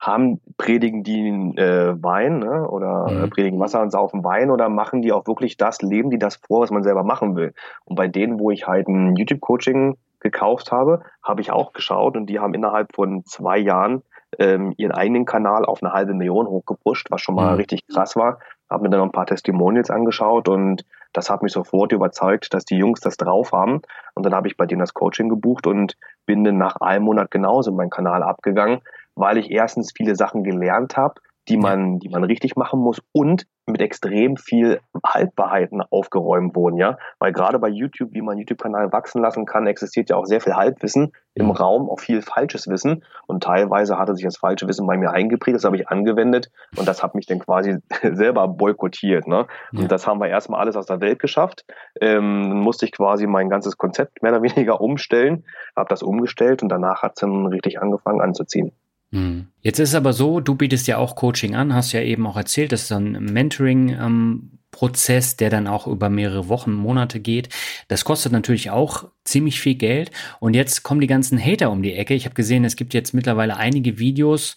haben, 0.00 0.40
predigen 0.56 1.02
die 1.02 1.28
äh, 1.28 1.94
Wein 2.02 2.38
ne? 2.38 2.68
oder 2.68 3.10
mhm. 3.10 3.24
äh, 3.24 3.28
predigen 3.28 3.60
Wasser 3.60 3.82
und 3.82 3.90
saufen 3.90 4.24
Wein 4.24 4.50
oder 4.50 4.68
machen 4.68 5.02
die 5.02 5.12
auch 5.12 5.26
wirklich 5.26 5.56
das, 5.56 5.82
leben 5.82 6.10
die 6.10 6.18
das 6.18 6.36
vor, 6.36 6.62
was 6.62 6.70
man 6.70 6.82
selber 6.82 7.04
machen 7.04 7.36
will. 7.36 7.52
Und 7.84 7.96
bei 7.96 8.08
denen, 8.08 8.40
wo 8.40 8.50
ich 8.50 8.66
halt 8.66 8.88
ein 8.88 9.14
YouTube-Coaching 9.16 9.96
gekauft 10.20 10.72
habe, 10.72 11.02
habe 11.22 11.42
ich 11.42 11.52
auch 11.52 11.72
geschaut 11.72 12.16
und 12.16 12.26
die 12.26 12.40
haben 12.40 12.54
innerhalb 12.54 12.94
von 12.94 13.24
zwei 13.24 13.58
Jahren 13.58 14.02
ähm, 14.38 14.72
ihren 14.76 14.92
eigenen 14.92 15.24
Kanal 15.24 15.64
auf 15.64 15.82
eine 15.82 15.92
halbe 15.92 16.14
Million 16.14 16.46
hochgepusht, 16.46 17.10
was 17.10 17.20
schon 17.20 17.34
mal 17.34 17.52
mhm. 17.52 17.56
richtig 17.56 17.86
krass 17.86 18.16
war. 18.16 18.38
Habe 18.70 18.84
mir 18.84 18.90
dann 18.90 19.00
noch 19.00 19.06
ein 19.06 19.12
paar 19.12 19.26
Testimonials 19.26 19.90
angeschaut 19.90 20.48
und 20.48 20.84
das 21.12 21.28
hat 21.28 21.42
mich 21.42 21.52
sofort 21.52 21.92
überzeugt, 21.92 22.54
dass 22.54 22.64
die 22.64 22.76
Jungs 22.76 23.00
das 23.00 23.16
drauf 23.16 23.52
haben. 23.52 23.82
Und 24.14 24.24
dann 24.24 24.34
habe 24.34 24.46
ich 24.46 24.56
bei 24.56 24.66
denen 24.66 24.78
das 24.78 24.94
Coaching 24.94 25.28
gebucht 25.28 25.66
und 25.66 25.96
bin 26.24 26.44
dann 26.44 26.56
nach 26.56 26.76
einem 26.76 27.04
Monat 27.04 27.32
genauso 27.32 27.72
meinen 27.72 27.90
Kanal 27.90 28.22
abgegangen 28.22 28.80
weil 29.20 29.38
ich 29.38 29.50
erstens 29.50 29.92
viele 29.96 30.16
Sachen 30.16 30.42
gelernt 30.42 30.96
habe, 30.96 31.20
die 31.48 31.56
man, 31.56 31.98
die 31.98 32.08
man 32.08 32.24
richtig 32.24 32.56
machen 32.56 32.80
muss 32.80 33.02
und 33.12 33.46
mit 33.66 33.80
extrem 33.80 34.36
viel 34.36 34.80
Haltbarheiten 35.04 35.82
aufgeräumt 35.82 36.54
wurden, 36.54 36.76
ja. 36.76 36.96
Weil 37.18 37.32
gerade 37.32 37.58
bei 37.58 37.68
YouTube, 37.68 38.10
wie 38.12 38.22
man 38.22 38.38
YouTube-Kanal 38.38 38.92
wachsen 38.92 39.22
lassen 39.22 39.46
kann, 39.46 39.66
existiert 39.66 40.10
ja 40.10 40.16
auch 40.16 40.26
sehr 40.26 40.40
viel 40.40 40.54
Halbwissen 40.54 41.12
im. 41.34 41.50
Raum, 41.50 41.88
auch 41.88 42.00
viel 42.00 42.22
falsches 42.22 42.68
Wissen. 42.68 43.04
Und 43.26 43.42
teilweise 43.42 43.98
hatte 43.98 44.14
sich 44.14 44.24
das 44.24 44.36
falsche 44.36 44.68
Wissen 44.68 44.86
bei 44.86 44.96
mir 44.96 45.10
eingeprägt, 45.10 45.56
das 45.56 45.64
habe 45.64 45.76
ich 45.76 45.88
angewendet 45.88 46.50
und 46.76 46.86
das 46.86 47.02
hat 47.02 47.14
mich 47.14 47.26
dann 47.26 47.38
quasi 47.38 47.78
selber 48.02 48.46
boykottiert. 48.48 49.26
Ne? 49.26 49.46
Und 49.72 49.82
ja. 49.82 49.88
das 49.88 50.06
haben 50.06 50.20
wir 50.20 50.28
erstmal 50.28 50.60
alles 50.60 50.76
aus 50.76 50.86
der 50.86 51.00
Welt 51.00 51.18
geschafft. 51.18 51.64
Ähm, 52.00 52.50
dann 52.50 52.60
musste 52.60 52.86
ich 52.86 52.92
quasi 52.92 53.26
mein 53.26 53.48
ganzes 53.48 53.76
Konzept 53.76 54.22
mehr 54.22 54.32
oder 54.32 54.42
weniger 54.42 54.80
umstellen, 54.80 55.44
habe 55.76 55.88
das 55.88 56.02
umgestellt 56.02 56.62
und 56.62 56.68
danach 56.68 57.02
hat 57.02 57.12
es 57.16 57.20
dann 57.20 57.46
richtig 57.46 57.80
angefangen 57.80 58.20
anzuziehen. 58.20 58.72
Hm. 59.12 59.48
Jetzt 59.60 59.80
ist 59.80 59.90
es 59.90 59.94
aber 59.94 60.12
so, 60.12 60.40
du 60.40 60.54
bietest 60.54 60.86
ja 60.86 60.98
auch 60.98 61.16
Coaching 61.16 61.54
an, 61.54 61.74
hast 61.74 61.92
ja 61.92 62.00
eben 62.00 62.26
auch 62.26 62.36
erzählt, 62.36 62.72
das 62.72 62.82
ist 62.82 62.92
ein 62.92 63.12
Mentoring-Prozess, 63.12 65.32
ähm, 65.32 65.36
der 65.38 65.50
dann 65.50 65.66
auch 65.66 65.88
über 65.88 66.08
mehrere 66.08 66.48
Wochen, 66.48 66.72
Monate 66.72 67.18
geht. 67.18 67.48
Das 67.88 68.04
kostet 68.04 68.32
natürlich 68.32 68.70
auch 68.70 69.08
ziemlich 69.24 69.60
viel 69.60 69.74
Geld. 69.74 70.12
Und 70.38 70.54
jetzt 70.54 70.84
kommen 70.84 71.00
die 71.00 71.08
ganzen 71.08 71.44
Hater 71.44 71.72
um 71.72 71.82
die 71.82 71.94
Ecke. 71.94 72.14
Ich 72.14 72.24
habe 72.24 72.36
gesehen, 72.36 72.64
es 72.64 72.76
gibt 72.76 72.94
jetzt 72.94 73.12
mittlerweile 73.12 73.56
einige 73.56 73.98
Videos 73.98 74.54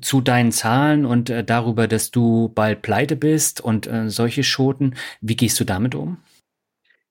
zu 0.00 0.20
deinen 0.20 0.52
Zahlen 0.52 1.04
und 1.04 1.28
äh, 1.28 1.42
darüber, 1.42 1.88
dass 1.88 2.12
du 2.12 2.52
bald 2.54 2.82
pleite 2.82 3.16
bist 3.16 3.60
und 3.60 3.88
äh, 3.88 4.10
solche 4.10 4.44
Schoten. 4.44 4.94
Wie 5.20 5.36
gehst 5.36 5.58
du 5.58 5.64
damit 5.64 5.96
um? 5.96 6.18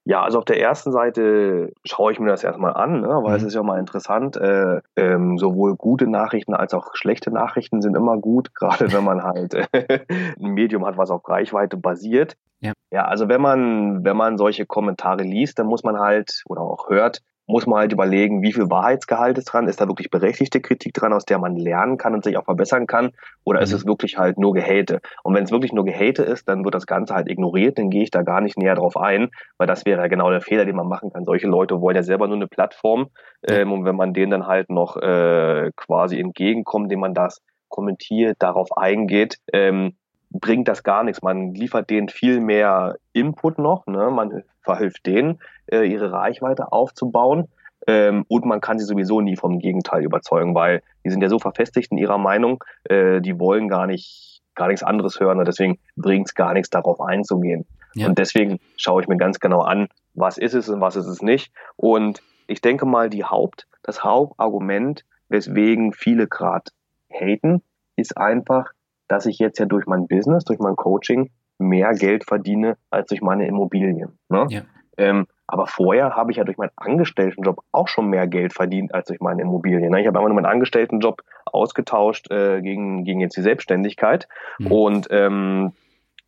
Ja, 0.07 0.21
also 0.23 0.38
auf 0.38 0.45
der 0.45 0.61
ersten 0.61 0.93
Seite 0.93 1.73
schaue 1.84 2.13
ich 2.13 2.19
mir 2.19 2.29
das 2.29 2.41
erstmal 2.41 2.73
an, 2.73 3.01
ne, 3.01 3.09
weil 3.09 3.31
mhm. 3.31 3.35
es 3.35 3.43
ist 3.43 3.55
ja 3.55 3.61
mal 3.61 3.77
interessant. 3.77 4.38
Äh, 4.38 4.79
ähm, 4.95 5.38
sowohl 5.38 5.75
gute 5.75 6.07
Nachrichten 6.07 6.53
als 6.53 6.73
auch 6.73 6.95
schlechte 6.95 7.29
Nachrichten 7.29 7.81
sind 7.81 7.97
immer 7.97 8.17
gut, 8.17 8.55
gerade 8.55 8.93
wenn 8.93 9.03
man 9.03 9.23
halt 9.23 9.53
äh, 9.53 10.05
ein 10.39 10.51
Medium 10.51 10.85
hat, 10.85 10.97
was 10.97 11.11
auf 11.11 11.27
Reichweite 11.27 11.75
basiert. 11.75 12.38
Ja. 12.61 12.71
ja, 12.89 13.03
also 13.03 13.27
wenn 13.27 13.41
man, 13.41 14.05
wenn 14.05 14.15
man 14.15 14.38
solche 14.38 14.65
Kommentare 14.65 15.23
liest, 15.23 15.59
dann 15.59 15.67
muss 15.67 15.84
man 15.84 15.99
halt 15.99 16.41
oder 16.47 16.61
auch 16.61 16.89
hört, 16.89 17.21
muss 17.47 17.65
man 17.65 17.79
halt 17.79 17.93
überlegen, 17.93 18.41
wie 18.41 18.51
viel 18.51 18.69
Wahrheitsgehalt 18.69 19.37
ist 19.37 19.45
dran, 19.45 19.67
ist 19.67 19.79
da 19.79 19.87
wirklich 19.87 20.09
berechtigte 20.09 20.59
Kritik 20.59 20.93
dran, 20.93 21.13
aus 21.13 21.25
der 21.25 21.39
man 21.39 21.55
lernen 21.55 21.97
kann 21.97 22.13
und 22.13 22.23
sich 22.23 22.37
auch 22.37 22.43
verbessern 22.43 22.87
kann, 22.87 23.11
oder 23.45 23.59
mhm. 23.59 23.63
ist 23.63 23.73
es 23.73 23.85
wirklich 23.85 24.17
halt 24.17 24.37
nur 24.37 24.53
Gehate? 24.53 24.99
Und 25.23 25.33
wenn 25.33 25.45
es 25.45 25.51
wirklich 25.51 25.71
nur 25.71 25.85
Gehate 25.85 26.23
ist, 26.23 26.47
dann 26.49 26.65
wird 26.65 26.75
das 26.75 26.85
Ganze 26.85 27.15
halt 27.15 27.29
ignoriert, 27.29 27.77
dann 27.77 27.89
gehe 27.89 28.03
ich 28.03 28.11
da 28.11 28.21
gar 28.21 28.41
nicht 28.41 28.57
näher 28.57 28.75
drauf 28.75 28.97
ein, 28.97 29.29
weil 29.57 29.65
das 29.65 29.85
wäre 29.85 30.01
ja 30.01 30.07
genau 30.07 30.29
der 30.29 30.41
Fehler, 30.41 30.65
den 30.65 30.75
man 30.75 30.87
machen 30.87 31.11
kann. 31.11 31.23
Solche 31.23 31.47
Leute 31.47 31.79
wollen 31.79 31.95
ja 31.95 32.03
selber 32.03 32.27
nur 32.27 32.35
eine 32.35 32.47
Plattform 32.47 33.07
ähm, 33.47 33.71
und 33.71 33.85
wenn 33.85 33.95
man 33.95 34.13
denen 34.13 34.31
dann 34.31 34.47
halt 34.47 34.69
noch 34.69 34.97
äh, 34.97 35.71
quasi 35.77 36.19
entgegenkommt, 36.19 36.85
indem 36.85 36.99
man 36.99 37.13
das 37.13 37.41
kommentiert, 37.69 38.37
darauf 38.39 38.75
eingeht, 38.75 39.37
ähm, 39.53 39.95
bringt 40.29 40.67
das 40.67 40.83
gar 40.83 41.03
nichts. 41.03 41.21
Man 41.21 41.53
liefert 41.53 41.89
denen 41.89 42.09
viel 42.09 42.41
mehr 42.41 42.95
Input 43.13 43.57
noch, 43.59 43.87
ne? 43.87 44.09
man 44.11 44.43
verhilft 44.61 45.05
denen, 45.05 45.39
äh, 45.68 45.84
ihre 45.84 46.11
Reichweite 46.11 46.72
aufzubauen. 46.72 47.48
Ähm, 47.85 48.26
und 48.27 48.45
man 48.45 48.60
kann 48.60 48.80
sie 48.80 48.85
sowieso 48.85 49.22
nie 49.22 49.35
vom 49.35 49.60
Gegenteil 49.60 50.03
überzeugen, 50.03 50.56
weil 50.56 50.81
die 51.06 51.10
sind 51.10 51.22
ja 51.22 51.30
so 51.30 51.39
verfestigt 51.39 51.91
in 51.91 51.98
ihrer 51.98 52.18
Meinung, 52.18 52.64
äh, 52.85 53.22
die 53.22 53.39
wollen 53.39 53.69
gar 53.69 53.88
nicht 53.88 54.41
gar 54.56 54.68
nichts 54.68 54.84
anderes 54.84 55.19
hören 55.19 55.38
und 55.39 55.48
deswegen 55.48 55.77
bringt 55.95 56.27
es 56.27 56.35
gar 56.35 56.53
nichts 56.53 56.69
darauf 56.69 56.99
einzugehen. 56.99 57.65
Ja. 57.94 58.07
Und 58.07 58.18
deswegen 58.18 58.60
schaue 58.76 59.02
ich 59.02 59.07
mir 59.07 59.18
ganz 59.18 59.39
genau 59.39 59.61
an, 59.61 59.88
was 60.15 60.38
ist 60.38 60.56
es 60.56 60.68
und 60.68 60.81
was 60.81 60.95
ist 60.95 61.06
es 61.06 61.22
nicht. 61.22 61.53
Und 61.76 62.22
ich 62.48 62.60
denke 62.60 62.85
mal, 62.85 63.10
die 63.10 63.23
Haupt, 63.23 63.68
das 63.84 64.03
Hauptargument, 64.03 65.06
weswegen 65.30 65.94
viele 65.94 66.27
gerade 66.27 66.72
haten, 67.11 67.61
ist 67.95 68.18
einfach, 68.18 68.72
dass 69.07 69.26
ich 69.26 69.39
jetzt 69.39 69.60
ja 69.60 69.65
durch 69.65 69.85
mein 69.85 70.07
Business, 70.07 70.44
durch 70.44 70.60
mein 70.60 70.76
Coaching 70.76 71.30
mehr 71.60 71.94
Geld 71.94 72.26
verdiene 72.26 72.77
als 72.89 73.10
durch 73.10 73.22
meine 73.22 73.48
Immobilien. 73.48 74.19
Ne? 74.30 74.48
Ja. 74.49 74.61
Ähm, 74.98 75.27
aber 75.47 75.65
vorher 75.65 76.15
habe 76.15 76.31
ich 76.31 76.37
ja 76.37 76.43
durch 76.43 76.57
meinen 76.57 76.71
Angestelltenjob 76.75 77.61
auch 77.71 77.87
schon 77.87 78.07
mehr 78.07 78.27
Geld 78.27 78.53
verdient 78.53 78.93
als 78.93 79.07
durch 79.07 79.21
meine 79.21 79.41
Immobilien. 79.41 79.89
Ne? 79.89 80.01
Ich 80.01 80.07
habe 80.07 80.19
immer 80.19 80.27
nur 80.27 80.35
meinen 80.35 80.45
Angestelltenjob 80.45 81.21
ausgetauscht 81.45 82.29
äh, 82.29 82.61
gegen, 82.61 83.05
gegen 83.05 83.21
jetzt 83.21 83.37
die 83.37 83.41
Selbstständigkeit. 83.41 84.27
Mhm. 84.59 84.71
Und, 84.71 85.07
ähm, 85.09 85.71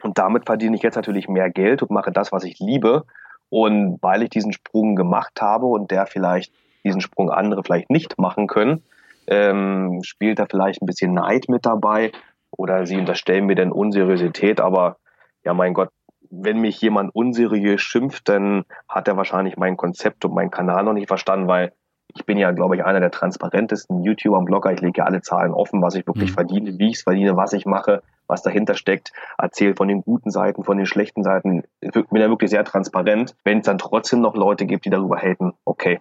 und 0.01 0.17
damit 0.17 0.45
verdiene 0.45 0.77
ich 0.77 0.83
jetzt 0.83 0.95
natürlich 0.95 1.27
mehr 1.27 1.49
Geld 1.49 1.81
und 1.81 1.91
mache 1.91 2.13
das, 2.13 2.31
was 2.31 2.45
ich 2.45 2.59
liebe. 2.59 3.03
Und 3.49 3.97
weil 4.01 4.23
ich 4.23 4.29
diesen 4.29 4.53
Sprung 4.53 4.95
gemacht 4.95 5.41
habe 5.41 5.65
und 5.65 5.91
der 5.91 6.05
vielleicht 6.05 6.53
diesen 6.85 7.01
Sprung 7.01 7.29
andere 7.29 7.63
vielleicht 7.63 7.89
nicht 7.89 8.17
machen 8.17 8.47
können, 8.47 8.83
ähm, 9.27 9.99
spielt 10.03 10.39
da 10.39 10.45
vielleicht 10.49 10.81
ein 10.81 10.85
bisschen 10.85 11.13
Neid 11.13 11.49
mit 11.49 11.65
dabei 11.65 12.11
oder 12.51 12.85
sie 12.85 12.97
unterstellen 12.97 13.45
mir 13.45 13.55
dann 13.55 13.71
Unseriosität, 13.71 14.61
aber 14.61 14.97
ja, 15.43 15.53
mein 15.53 15.73
Gott, 15.73 15.89
wenn 16.29 16.59
mich 16.61 16.79
jemand 16.81 17.13
unseriös 17.15 17.81
schimpft, 17.81 18.29
dann 18.29 18.65
hat 18.87 19.07
er 19.07 19.17
wahrscheinlich 19.17 19.57
mein 19.57 19.77
Konzept 19.77 20.25
und 20.25 20.33
meinen 20.33 20.51
Kanal 20.51 20.83
noch 20.83 20.93
nicht 20.93 21.07
verstanden, 21.07 21.47
weil 21.47 21.73
ich 22.15 22.25
bin 22.25 22.37
ja, 22.37 22.51
glaube 22.51 22.75
ich, 22.75 22.83
einer 22.83 22.99
der 22.99 23.11
transparentesten 23.11 24.03
YouTuber 24.03 24.39
und 24.39 24.45
Blogger. 24.45 24.73
Ich 24.73 24.81
lege 24.81 24.99
ja 24.99 25.05
alle 25.05 25.21
Zahlen 25.21 25.53
offen, 25.53 25.81
was 25.81 25.95
ich 25.95 26.07
wirklich 26.07 26.31
mhm. 26.31 26.35
verdiene, 26.35 26.79
wie 26.79 26.89
ich 26.89 26.97
es 26.97 27.03
verdiene, 27.03 27.37
was 27.37 27.53
ich 27.53 27.65
mache, 27.65 28.01
was 28.27 28.41
dahinter 28.41 28.73
steckt. 28.73 29.13
Erzähle 29.37 29.75
von 29.75 29.87
den 29.87 30.01
guten 30.01 30.31
Seiten, 30.31 30.63
von 30.63 30.77
den 30.77 30.87
schlechten 30.87 31.23
Seiten. 31.23 31.63
Ich 31.81 31.91
bin 31.91 32.21
ja 32.21 32.29
wirklich 32.29 32.49
sehr 32.49 32.63
transparent. 32.63 33.35
Wenn 33.43 33.59
es 33.59 33.65
dann 33.65 33.77
trotzdem 33.77 34.21
noch 34.21 34.35
Leute 34.35 34.65
gibt, 34.65 34.85
die 34.85 34.89
darüber 34.89 35.17
haten, 35.17 35.53
okay, 35.65 35.99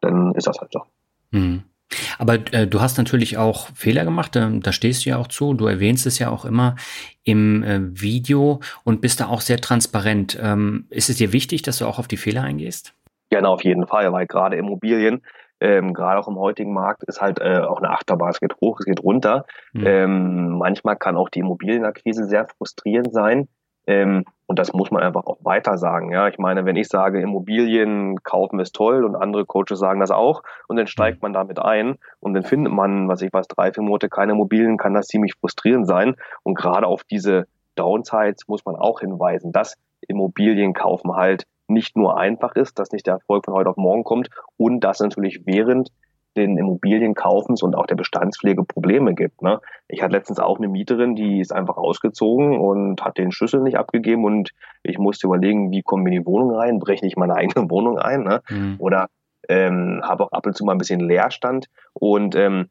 dann 0.00 0.34
ist 0.34 0.46
das 0.46 0.58
halt 0.58 0.72
so. 0.72 0.82
Mhm. 1.30 1.64
Aber 2.18 2.34
äh, 2.52 2.66
du 2.66 2.80
hast 2.80 2.98
natürlich 2.98 3.38
auch 3.38 3.68
Fehler 3.74 4.04
gemacht, 4.04 4.36
äh, 4.36 4.48
da 4.60 4.72
stehst 4.72 5.04
du 5.04 5.10
ja 5.10 5.18
auch 5.18 5.28
zu, 5.28 5.54
du 5.54 5.66
erwähnst 5.66 6.06
es 6.06 6.18
ja 6.18 6.30
auch 6.30 6.44
immer 6.44 6.76
im 7.24 7.62
äh, 7.62 7.80
Video 8.00 8.60
und 8.84 9.00
bist 9.00 9.20
da 9.20 9.28
auch 9.28 9.40
sehr 9.40 9.58
transparent. 9.58 10.38
Ähm, 10.40 10.86
ist 10.90 11.10
es 11.10 11.16
dir 11.16 11.32
wichtig, 11.32 11.62
dass 11.62 11.78
du 11.78 11.86
auch 11.86 11.98
auf 11.98 12.08
die 12.08 12.16
Fehler 12.16 12.42
eingehst? 12.42 12.94
Na, 13.30 13.48
auf 13.48 13.64
jeden 13.64 13.86
Fall, 13.86 14.12
weil 14.12 14.26
gerade 14.26 14.56
Immobilien, 14.56 15.22
ähm, 15.60 15.94
gerade 15.94 16.20
auch 16.20 16.28
im 16.28 16.38
heutigen 16.38 16.72
Markt, 16.72 17.04
ist 17.04 17.20
halt 17.20 17.40
äh, 17.40 17.58
auch 17.58 17.78
eine 17.78 17.90
Achterbahn. 17.90 18.30
Es 18.30 18.40
geht 18.40 18.54
hoch, 18.60 18.78
es 18.80 18.86
geht 18.86 19.02
runter. 19.02 19.46
Mhm. 19.72 19.86
Ähm, 19.86 20.48
manchmal 20.58 20.96
kann 20.96 21.16
auch 21.16 21.28
die 21.28 21.40
Immobilienakquise 21.40 22.26
sehr 22.26 22.46
frustrierend 22.46 23.12
sein. 23.12 23.48
Ähm, 23.86 24.24
und 24.54 24.58
das 24.60 24.72
muss 24.72 24.92
man 24.92 25.02
einfach 25.02 25.26
auch 25.26 25.38
weiter 25.42 25.78
sagen. 25.78 26.12
Ja, 26.12 26.28
ich 26.28 26.38
meine, 26.38 26.64
wenn 26.64 26.76
ich 26.76 26.86
sage, 26.86 27.20
Immobilien 27.20 28.22
kaufen 28.22 28.60
ist 28.60 28.72
toll 28.72 29.02
und 29.02 29.16
andere 29.16 29.44
Coaches 29.44 29.80
sagen 29.80 29.98
das 29.98 30.12
auch 30.12 30.44
und 30.68 30.76
dann 30.76 30.86
steigt 30.86 31.22
man 31.22 31.32
damit 31.32 31.58
ein 31.58 31.98
und 32.20 32.34
dann 32.34 32.44
findet 32.44 32.72
man, 32.72 33.08
was 33.08 33.20
ich 33.22 33.32
weiß, 33.32 33.48
drei, 33.48 33.72
vier 33.72 33.82
Monate 33.82 34.08
keine 34.08 34.30
Immobilien, 34.30 34.76
kann 34.76 34.94
das 34.94 35.08
ziemlich 35.08 35.34
frustrierend 35.34 35.88
sein. 35.88 36.14
Und 36.44 36.54
gerade 36.54 36.86
auf 36.86 37.02
diese 37.02 37.48
Downsides 37.74 38.46
muss 38.46 38.64
man 38.64 38.76
auch 38.76 39.00
hinweisen, 39.00 39.50
dass 39.50 39.74
Immobilien 40.06 40.72
kaufen 40.72 41.16
halt 41.16 41.48
nicht 41.66 41.96
nur 41.96 42.16
einfach 42.16 42.54
ist, 42.54 42.78
dass 42.78 42.92
nicht 42.92 43.08
der 43.08 43.14
Erfolg 43.14 43.46
von 43.46 43.54
heute 43.54 43.70
auf 43.70 43.76
morgen 43.76 44.04
kommt 44.04 44.28
und 44.56 44.84
dass 44.84 45.00
natürlich 45.00 45.40
während 45.46 45.90
den 46.36 46.58
Immobilienkaufens 46.58 47.62
und 47.62 47.74
auch 47.74 47.86
der 47.86 47.94
Bestandspflege 47.94 48.64
Probleme 48.64 49.14
gibt. 49.14 49.42
Ne? 49.42 49.60
Ich 49.88 50.02
hatte 50.02 50.12
letztens 50.12 50.38
auch 50.38 50.58
eine 50.58 50.68
Mieterin, 50.68 51.14
die 51.14 51.40
ist 51.40 51.52
einfach 51.52 51.76
ausgezogen 51.76 52.58
und 52.58 53.02
hat 53.02 53.18
den 53.18 53.32
Schlüssel 53.32 53.60
nicht 53.60 53.78
abgegeben 53.78 54.24
und 54.24 54.50
ich 54.82 54.98
musste 54.98 55.26
überlegen, 55.26 55.70
wie 55.70 55.82
kommen 55.82 56.04
wir 56.04 56.12
in 56.12 56.20
die 56.20 56.26
Wohnung 56.26 56.50
rein, 56.54 56.78
breche 56.78 57.06
ich 57.06 57.16
meine 57.16 57.34
eigene 57.36 57.70
Wohnung 57.70 57.98
ein 57.98 58.24
ne? 58.24 58.42
Mhm. 58.48 58.76
oder 58.78 59.08
ähm, 59.48 60.00
habe 60.02 60.24
auch 60.24 60.32
ab 60.32 60.46
und 60.46 60.56
zu 60.56 60.64
mal 60.64 60.72
ein 60.72 60.78
bisschen 60.78 61.00
Leerstand 61.00 61.66
und 61.92 62.34
ähm, 62.34 62.66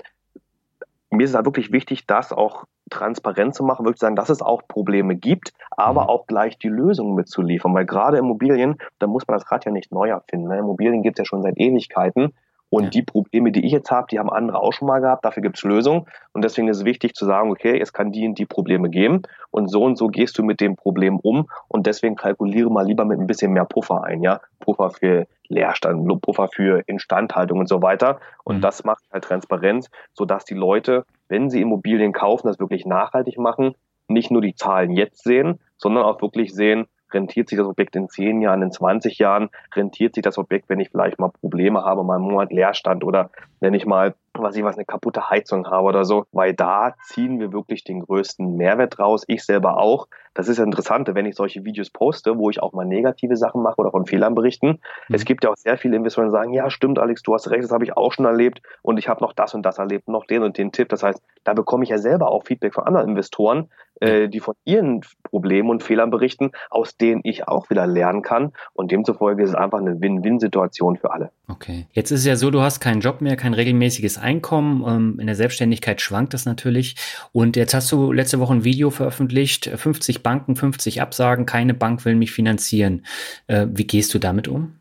mir 1.14 1.24
ist 1.24 1.32
es 1.32 1.36
halt 1.36 1.46
wirklich 1.46 1.72
wichtig, 1.72 2.08
das 2.08 2.34
auch 2.34 2.66
transparent 2.90 3.56
zu 3.56 3.64
machen, 3.64 3.86
wirklich 3.86 4.00
sagen, 4.00 4.16
dass 4.16 4.30
es 4.30 4.42
auch 4.42 4.68
Probleme 4.68 5.16
gibt, 5.16 5.54
aber 5.72 6.04
mhm. 6.04 6.10
auch 6.10 6.28
gleich 6.28 6.58
die 6.58 6.70
Lösungen 6.70 7.16
mitzuliefern. 7.16 7.74
Weil 7.74 7.86
gerade 7.86 8.18
Immobilien, 8.18 8.78
da 9.00 9.08
muss 9.08 9.28
man 9.28 9.38
das 9.38 9.50
Rad 9.52 9.66
ja 9.66 9.72
nicht 9.72 9.92
neu 9.92 10.10
erfinden. 10.10 10.48
Ne? 10.48 10.60
Immobilien 10.60 11.02
gibt 11.02 11.18
es 11.18 11.24
ja 11.24 11.26
schon 11.26 11.44
seit 11.44 11.58
Ewigkeiten 11.58 12.34
und 12.74 12.86
ja. 12.86 12.90
die 12.90 13.04
Probleme, 13.04 13.52
die 13.52 13.64
ich 13.68 13.72
jetzt 13.72 13.92
habe, 13.92 14.08
die 14.10 14.18
haben 14.18 14.32
andere 14.32 14.60
auch 14.60 14.74
schon 14.74 14.88
mal 14.88 15.00
gehabt. 15.00 15.24
Dafür 15.24 15.44
gibt 15.44 15.58
es 15.58 15.64
Lösungen. 15.64 16.08
Und 16.32 16.44
deswegen 16.44 16.68
ist 16.70 16.78
es 16.78 16.86
wichtig 16.86 17.14
zu 17.14 17.24
sagen, 17.24 17.52
okay, 17.52 17.80
es 17.80 17.94
kann 17.94 18.12
die 18.12 18.28
und 18.28 18.40
die 18.40 18.48
Probleme 18.48 18.90
geben. 18.90 19.22
Und 19.52 19.68
so 19.68 19.84
und 19.84 19.96
so 19.96 20.08
gehst 20.08 20.40
du 20.40 20.44
mit 20.44 20.60
dem 20.60 20.76
Problem 20.76 21.20
um. 21.20 21.48
Und 21.68 21.86
deswegen 21.86 22.16
kalkuliere 22.16 22.72
mal 22.72 22.84
lieber 22.84 23.06
mit 23.06 23.20
ein 23.20 23.28
bisschen 23.28 23.54
mehr 23.54 23.66
Puffer 23.66 24.04
ein. 24.04 24.24
Ja, 24.24 24.42
Puffer 24.60 24.90
für 24.90 25.28
Leerstand, 25.50 26.08
Puffer 26.24 26.48
für 26.48 26.82
Instandhaltung 26.88 27.60
und 27.60 27.70
so 27.70 27.84
weiter. 27.84 28.20
Und 28.44 28.58
mhm. 28.58 28.62
das 28.62 28.84
macht 28.84 29.04
halt 29.14 29.24
Transparenz, 29.24 29.92
sodass 30.14 30.44
die 30.44 30.56
Leute, 30.56 31.06
wenn 31.28 31.52
sie 31.52 31.62
Immobilien 31.62 32.12
kaufen, 32.12 32.48
das 32.48 32.60
wirklich 32.60 32.88
nachhaltig 32.88 33.38
machen, 33.38 33.76
nicht 34.08 34.32
nur 34.32 34.42
die 34.42 34.56
Zahlen 34.56 34.90
jetzt 34.90 35.24
sehen, 35.24 35.60
sondern 35.78 36.06
auch 36.06 36.20
wirklich 36.24 36.56
sehen, 36.56 36.88
rentiert 37.14 37.50
sich 37.50 37.58
das 37.58 37.68
Objekt 37.68 37.96
in 37.96 38.10
10 38.10 38.42
Jahren, 38.42 38.62
in 38.62 38.72
20 38.72 39.20
Jahren, 39.20 39.50
rentiert 39.76 40.16
sich 40.16 40.24
das 40.24 40.38
Objekt, 40.38 40.70
wenn 40.70 40.80
ich 40.80 40.90
vielleicht 40.90 41.20
mal 41.20 41.30
Probleme 41.30 41.84
habe, 41.84 42.04
mal 42.04 42.16
einen 42.16 42.26
Monat 42.26 42.52
Leerstand 42.52 43.04
oder 43.04 43.30
wenn 43.60 43.74
ich 43.74 43.86
mal 43.86 44.14
was 44.42 44.56
ich 44.56 44.64
was, 44.64 44.76
eine 44.76 44.86
kaputte 44.86 45.30
Heizung 45.30 45.68
habe 45.68 45.88
oder 45.88 46.06
so, 46.06 46.26
weil 46.32 46.54
da 46.54 46.96
ziehen 47.04 47.40
wir 47.40 47.54
wirklich 47.54 47.84
den 47.84 48.00
größten 48.02 48.56
Mehrwert 48.56 49.00
raus. 49.00 49.24
Ich 49.28 49.44
selber 49.44 49.78
auch. 49.78 50.08
Das 50.34 50.48
ist 50.48 50.58
das 50.58 50.66
Interessante, 50.66 51.14
wenn 51.14 51.28
ich 51.28 51.36
solche 51.36 51.64
Videos 51.64 51.92
poste, 51.92 52.38
wo 52.38 52.50
ich 52.50 52.62
auch 52.62 52.74
mal 52.74 52.86
negative 52.86 53.38
Sachen 53.38 53.62
mache 53.62 53.78
oder 53.78 53.92
von 53.92 54.08
Fehlern 54.08 54.34
berichten. 54.34 54.80
Mhm. 55.08 55.16
Es 55.16 55.26
gibt 55.26 55.44
ja 55.44 55.52
auch 55.52 55.58
sehr 55.58 55.78
viele 55.78 55.96
Investoren, 55.96 56.28
die 56.28 56.32
sagen, 56.32 56.54
ja, 56.54 56.70
stimmt, 56.72 56.98
Alex, 56.98 57.22
du 57.22 57.34
hast 57.34 57.52
recht, 57.52 57.64
das 57.64 57.72
habe 57.72 57.84
ich 57.84 57.96
auch 57.96 58.12
schon 58.12 58.26
erlebt 58.26 58.62
und 58.82 58.98
ich 58.98 59.08
habe 59.08 59.24
noch 59.24 59.34
das 59.34 59.54
und 59.54 59.64
das 59.64 59.78
erlebt, 59.78 60.08
noch 60.08 60.26
den 60.26 60.42
und 60.42 60.58
den 60.58 60.72
Tipp. 60.72 60.90
Das 60.90 61.04
heißt, 61.04 61.22
da 61.44 61.54
bekomme 61.54 61.84
ich 61.84 61.92
ja 61.92 62.00
selber 62.00 62.32
auch 62.32 62.44
Feedback 62.44 62.74
von 62.74 62.86
anderen 62.86 63.10
Investoren, 63.10 63.70
äh, 64.00 64.28
die 64.28 64.40
von 64.40 64.56
ihren 64.66 65.02
Problemen 65.34 65.72
und 65.72 65.82
Fehlern 65.82 66.12
berichten, 66.12 66.52
aus 66.70 66.96
denen 66.96 67.22
ich 67.24 67.48
auch 67.48 67.72
wieder 67.72 67.88
lernen 67.88 68.22
kann. 68.22 68.52
Und 68.74 68.92
demzufolge 68.92 69.42
ist 69.42 69.50
es 69.50 69.56
einfach 69.56 69.80
eine 69.80 70.00
Win-Win-Situation 70.00 70.96
für 70.96 71.12
alle. 71.12 71.32
Okay. 71.48 71.88
Jetzt 71.92 72.12
ist 72.12 72.20
es 72.20 72.26
ja 72.28 72.36
so, 72.36 72.52
du 72.52 72.62
hast 72.62 72.80
keinen 72.82 73.02
Job 73.02 73.20
mehr, 73.20 73.36
kein 73.36 73.56
regelmäßiges 73.56 74.20
Einkommen. 74.20 74.84
Ähm, 74.88 75.20
in 75.20 75.26
der 75.26 75.36
Selbstständigkeit 75.36 76.02
schwankt 76.02 76.36
das 76.36 76.46
natürlich. 76.46 76.96
Und 77.32 77.56
jetzt 77.56 77.74
hast 77.74 77.92
du 77.92 78.12
letzte 78.12 78.40
Woche 78.40 78.54
ein 78.54 78.64
Video 78.64 78.92
veröffentlicht, 78.92 79.66
50 79.66 80.22
Banken, 80.22 80.56
50 80.56 81.02
Absagen, 81.02 81.48
keine 81.48 81.74
Bank 81.74 82.06
will 82.06 82.14
mich 82.14 82.32
finanzieren. 82.32 83.04
Äh, 83.48 83.66
wie 83.72 83.88
gehst 83.88 84.14
du 84.14 84.20
damit 84.20 84.48
um? 84.48 84.76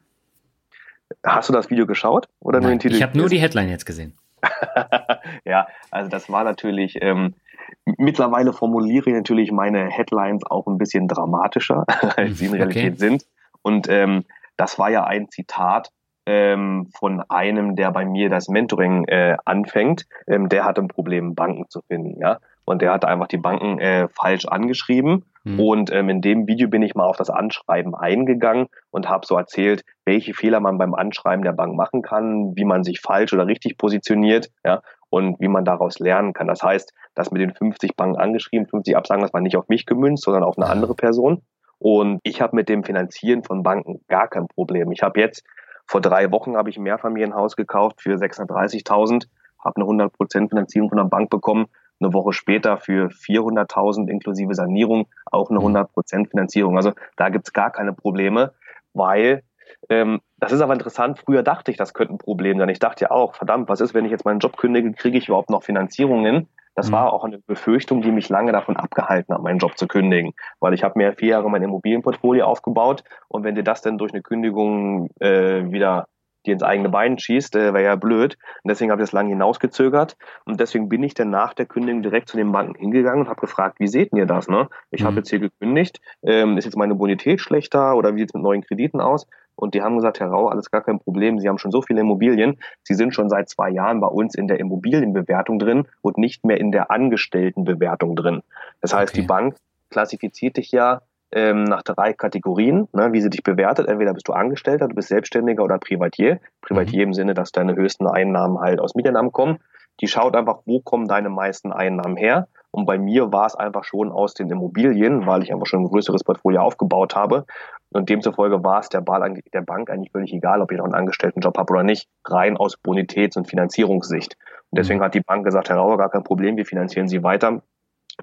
Hast 1.25 1.49
du 1.49 1.55
das 1.55 1.71
Video 1.71 1.87
geschaut 1.87 2.29
oder 2.41 2.59
Nein, 2.59 2.63
nur 2.63 2.71
den 2.73 2.81
Titel? 2.81 2.95
Ich 2.97 3.03
habe 3.03 3.17
nur 3.17 3.31
die 3.31 3.39
Headline 3.39 3.71
jetzt 3.71 3.87
gesehen. 3.87 4.13
ja, 5.47 5.67
also 5.91 6.11
das 6.11 6.29
war 6.29 6.45
natürlich 6.45 6.99
ähm, 7.01 7.37
Mittlerweile 7.85 8.53
formuliere 8.53 9.11
ich 9.11 9.17
natürlich 9.17 9.51
meine 9.51 9.89
Headlines 9.89 10.45
auch 10.49 10.67
ein 10.67 10.79
bisschen 10.79 11.09
dramatischer, 11.09 11.85
als 12.17 12.39
sie 12.39 12.47
in 12.47 12.53
Realität 12.53 12.95
okay. 12.95 12.99
sind. 12.99 13.27
Und 13.63 13.89
ähm, 13.89 14.25
das 14.57 14.79
war 14.79 14.91
ja 14.91 15.05
ein 15.05 15.29
Zitat 15.31 15.91
ähm, 16.27 16.89
von 16.97 17.23
einem, 17.29 17.75
der 17.75 17.91
bei 17.91 18.05
mir 18.05 18.29
das 18.29 18.49
Mentoring 18.49 19.05
äh, 19.07 19.37
anfängt. 19.45 20.07
Ähm, 20.27 20.49
der 20.49 20.65
hat 20.65 20.79
ein 20.79 20.89
Problem, 20.89 21.35
Banken 21.35 21.69
zu 21.69 21.81
finden. 21.83 22.21
Ja? 22.21 22.39
Und 22.65 22.83
der 22.83 22.93
hat 22.93 23.05
einfach 23.05 23.27
die 23.27 23.39
Banken 23.39 23.79
äh, 23.79 24.09
falsch 24.09 24.47
angeschrieben. 24.47 25.25
Mhm. 25.45 25.61
Und 25.61 25.93
ähm, 25.93 26.09
in 26.09 26.21
dem 26.21 26.47
Video 26.47 26.69
bin 26.69 26.83
ich 26.83 26.95
mal 26.95 27.07
auf 27.07 27.17
das 27.17 27.31
Anschreiben 27.31 27.95
eingegangen 27.97 28.69
und 28.91 29.09
habe 29.09 29.27
so 29.27 29.37
erzählt, 29.37 29.85
welche 30.05 30.35
Fehler 30.35 30.61
man 30.61 30.79
beim 30.79 30.95
Anschreiben 30.95 31.45
der 31.45 31.53
Bank 31.53 31.75
machen 31.75 32.03
kann, 32.03 32.55
wie 32.55 32.65
man 32.65 32.85
sich 32.85 33.01
falsch 33.01 33.33
oder 33.33 33.49
richtig 33.49 33.77
positioniert. 33.77 34.51
Ja? 34.65 34.83
Und 35.13 35.39
wie 35.41 35.49
man 35.49 35.67
daraus 35.67 35.99
lernen 35.99 36.33
kann. 36.33 36.47
Das 36.47 36.63
heißt, 36.63 36.95
das 37.15 37.31
mit 37.31 37.43
den 37.43 37.53
50 37.53 37.97
Banken 37.97 38.17
angeschrieben, 38.17 38.67
50 38.67 38.97
Absagen, 38.97 39.21
das 39.21 39.35
war 39.35 39.43
nicht 39.43 39.59
auf 39.59 39.69
mich 39.69 39.85
gemünzt, 39.85 40.25
sondern 40.25 40.43
auf 40.43 40.57
eine 40.57 40.67
andere 40.69 40.95
Person. 40.95 41.43
Und 41.79 42.21
ich 42.23 42.41
habe 42.41 42.57
mit 42.57 42.71
dem 42.71 42.83
Finanzieren 42.83 43.45
von 43.45 43.63
Banken 43.63 44.01
gar 44.09 44.27
kein 44.29 44.49
Problem. 44.49 44.91
Ich 44.91 45.03
habe 45.03 45.21
jetzt 45.21 45.45
vor 45.87 46.01
drei 46.01 46.33
Wochen 46.33 46.57
habe 46.57 46.71
ich 46.71 46.79
ein 46.79 46.85
Mehrfamilienhaus 46.85 47.57
gekauft 47.57 48.01
für 48.01 48.15
630.000, 48.15 49.27
habe 49.63 49.83
eine 49.83 50.09
100% 50.09 50.49
Finanzierung 50.49 50.89
von 50.89 50.97
der 50.97 51.05
Bank 51.05 51.29
bekommen. 51.29 51.67
Eine 52.01 52.15
Woche 52.15 52.33
später 52.33 52.79
für 52.79 53.09
400.000 53.09 54.09
inklusive 54.09 54.55
Sanierung 54.55 55.09
auch 55.31 55.51
eine 55.51 55.59
100% 55.59 55.89
mhm. 56.17 56.27
Finanzierung. 56.27 56.77
Also 56.77 56.93
da 57.17 57.29
gibt's 57.29 57.53
gar 57.53 57.71
keine 57.71 57.93
Probleme, 57.93 58.55
weil 58.95 59.43
ähm, 59.89 60.21
das 60.39 60.53
ist 60.53 60.61
aber 60.61 60.73
interessant. 60.73 61.19
Früher 61.19 61.43
dachte 61.43 61.71
ich, 61.71 61.77
das 61.77 61.95
könnte 61.95 62.15
ein 62.15 62.19
Problem 62.19 62.59
sein. 62.59 62.69
Ich 62.69 62.79
dachte 62.79 63.05
ja 63.05 63.11
auch, 63.11 63.35
verdammt, 63.35 63.69
was 63.69 63.81
ist, 63.81 63.95
wenn 63.95 64.05
ich 64.05 64.11
jetzt 64.11 64.25
meinen 64.25 64.41
Job 64.41 64.57
kündige, 64.57 64.93
kriege 64.93 65.19
ich 65.19 65.29
überhaupt 65.29 65.51
noch 65.51 65.63
Finanzierungen? 65.63 66.49
Das 66.75 66.89
mhm. 66.89 66.93
war 66.93 67.13
auch 67.13 67.25
eine 67.25 67.39
Befürchtung, 67.39 68.03
die 68.03 68.11
mich 68.11 68.29
lange 68.29 68.53
davon 68.53 68.77
abgehalten 68.77 69.35
hat, 69.35 69.43
meinen 69.43 69.59
Job 69.59 69.77
zu 69.77 69.87
kündigen. 69.87 70.33
Weil 70.61 70.75
ich 70.75 70.83
habe 70.83 70.99
mir 70.99 71.13
vier 71.13 71.31
Jahre 71.31 71.51
mein 71.51 71.63
Immobilienportfolio 71.63 72.45
aufgebaut 72.45 73.05
und 73.29 73.45
wenn 73.45 73.55
dir 73.55 73.65
das 73.65 73.83
dann 73.83 73.99
durch 73.99 74.13
eine 74.13 74.23
Kündigung 74.23 75.11
äh, 75.21 75.71
wieder 75.71 76.07
dir 76.47 76.55
ins 76.55 76.63
eigene 76.63 76.89
Bein 76.89 77.19
schießt, 77.19 77.57
äh, 77.57 77.73
wäre 77.73 77.85
ja 77.85 77.97
blöd. 77.97 78.37
Und 78.63 78.69
deswegen 78.69 78.91
habe 78.91 79.03
ich 79.03 79.09
das 79.09 79.13
lange 79.13 79.31
hinausgezögert. 79.31 80.17
Und 80.45 80.61
deswegen 80.61 80.89
bin 80.89 81.03
ich 81.03 81.15
dann 81.15 81.31
nach 81.31 81.55
der 81.55 81.67
Kündigung 81.67 82.03
direkt 82.03 82.29
zu 82.29 82.37
den 82.37 82.53
Banken 82.53 82.75
hingegangen 82.75 83.21
und 83.21 83.29
habe 83.29 83.41
gefragt, 83.41 83.79
wie 83.81 83.87
seht 83.87 84.13
ihr 84.13 84.27
das? 84.27 84.49
Ne? 84.49 84.69
Ich 84.91 85.03
mhm. 85.03 85.07
habe 85.07 85.17
jetzt 85.19 85.31
hier 85.31 85.39
gekündigt. 85.39 86.01
Ähm, 86.23 86.59
ist 86.59 86.65
jetzt 86.65 86.77
meine 86.77 86.95
Bonität 86.95 87.41
schlechter 87.41 87.97
oder 87.97 88.15
wie 88.15 88.21
sieht 88.21 88.31
es 88.31 88.35
mit 88.35 88.43
neuen 88.43 88.63
Krediten 88.63 89.01
aus? 89.01 89.27
Und 89.57 89.75
die 89.75 89.83
haben 89.83 89.97
gesagt, 89.97 90.21
Herr 90.21 90.29
Rau, 90.29 90.49
alles 90.49 90.71
gar 90.71 90.83
kein 90.83 90.99
Problem. 90.99 91.39
Sie 91.39 91.49
haben 91.49 91.59
schon 91.59 91.71
so 91.71 91.83
viele 91.83 92.01
Immobilien. 92.01 92.59
Sie 92.83 92.95
sind 92.95 93.15
schon 93.15 93.29
seit 93.29 93.49
zwei 93.49 93.71
Jahren 93.71 94.01
bei 94.01 94.09
uns 94.09 94.35
in 94.35 94.49
der 94.49 94.59
Immobilienbewertung 94.61 95.59
drin 95.59 95.87
und 96.01 96.19
nicht 96.19 96.45
mehr 96.45 96.59
in 96.59 96.73
der 96.73 96.91
Angestelltenbewertung 96.91 98.17
drin. 98.17 98.43
Das 98.81 98.95
heißt, 98.95 99.13
okay. 99.13 99.23
die 99.23 99.27
Bank 99.27 99.57
klassifiziert 99.91 100.57
dich 100.57 100.73
ja 100.73 101.03
ähm, 101.33 101.65
nach 101.65 101.83
drei 101.83 102.13
Kategorien, 102.13 102.89
ne, 102.93 103.13
wie 103.13 103.21
sie 103.21 103.31
dich 103.31 103.43
bewertet. 103.43 103.89
Entweder 103.89 104.13
bist 104.13 104.29
du 104.29 104.33
Angestellter, 104.33 104.89
du 104.89 104.95
bist 104.95 105.09
Selbstständiger 105.09 105.65
oder 105.65 105.79
Privatier. 105.79 106.41
Privatier 106.61 107.07
mhm. 107.07 107.11
im 107.11 107.15
Sinne, 107.15 107.35
dass 107.35 107.53
deine 107.53 107.75
höchsten 107.75 108.07
Einnahmen 108.07 108.59
halt 108.59 108.81
aus 108.81 108.95
Mieteinnahmen 108.95 109.33
kommen. 109.33 109.59
Die 110.01 110.09
schaut 110.09 110.37
einfach, 110.37 110.61
wo 110.67 110.81
kommen 110.81 111.09
deine 111.09 111.31
meisten 111.31 111.73
Einnahmen 111.73 112.17
her. 112.17 112.49
Und 112.73 112.87
bei 112.87 112.99
mir 112.99 113.33
war 113.33 113.47
es 113.47 113.55
einfach 113.55 113.85
schon 113.85 114.11
aus 114.11 114.35
den 114.35 114.51
Immobilien, 114.51 115.27
weil 115.27 115.43
ich 115.43 115.53
einfach 115.53 115.67
schon 115.67 115.83
ein 115.83 115.89
größeres 115.89 116.25
Portfolio 116.25 116.63
aufgebaut 116.63 117.15
habe. 117.15 117.45
Und 117.93 118.09
demzufolge 118.09 118.65
war 118.65 118.81
es 118.81 118.89
der, 118.89 119.03
Ball 119.03 119.35
der 119.53 119.61
Bank 119.61 119.91
eigentlich 119.91 120.11
völlig 120.11 120.33
egal, 120.33 120.63
ob 120.63 120.73
ich 120.73 120.79
noch 120.79 120.87
einen 120.87 120.95
Angestelltenjob 120.95 121.57
habe 121.59 121.73
oder 121.73 121.83
nicht, 121.83 122.09
rein 122.25 122.57
aus 122.57 122.79
Bonitäts- 122.79 123.37
und 123.37 123.47
Finanzierungssicht. 123.49 124.37
Und 124.71 124.79
deswegen 124.79 125.01
mhm. 125.01 125.05
hat 125.05 125.15
die 125.15 125.21
Bank 125.21 125.45
gesagt, 125.45 125.69
Herr 125.69 125.77
Rauer, 125.77 125.99
gar 125.99 126.09
kein 126.09 126.25
Problem, 126.25 126.57
wir 126.57 126.65
finanzieren 126.65 127.09
Sie 127.09 127.23
weiter. 127.23 127.63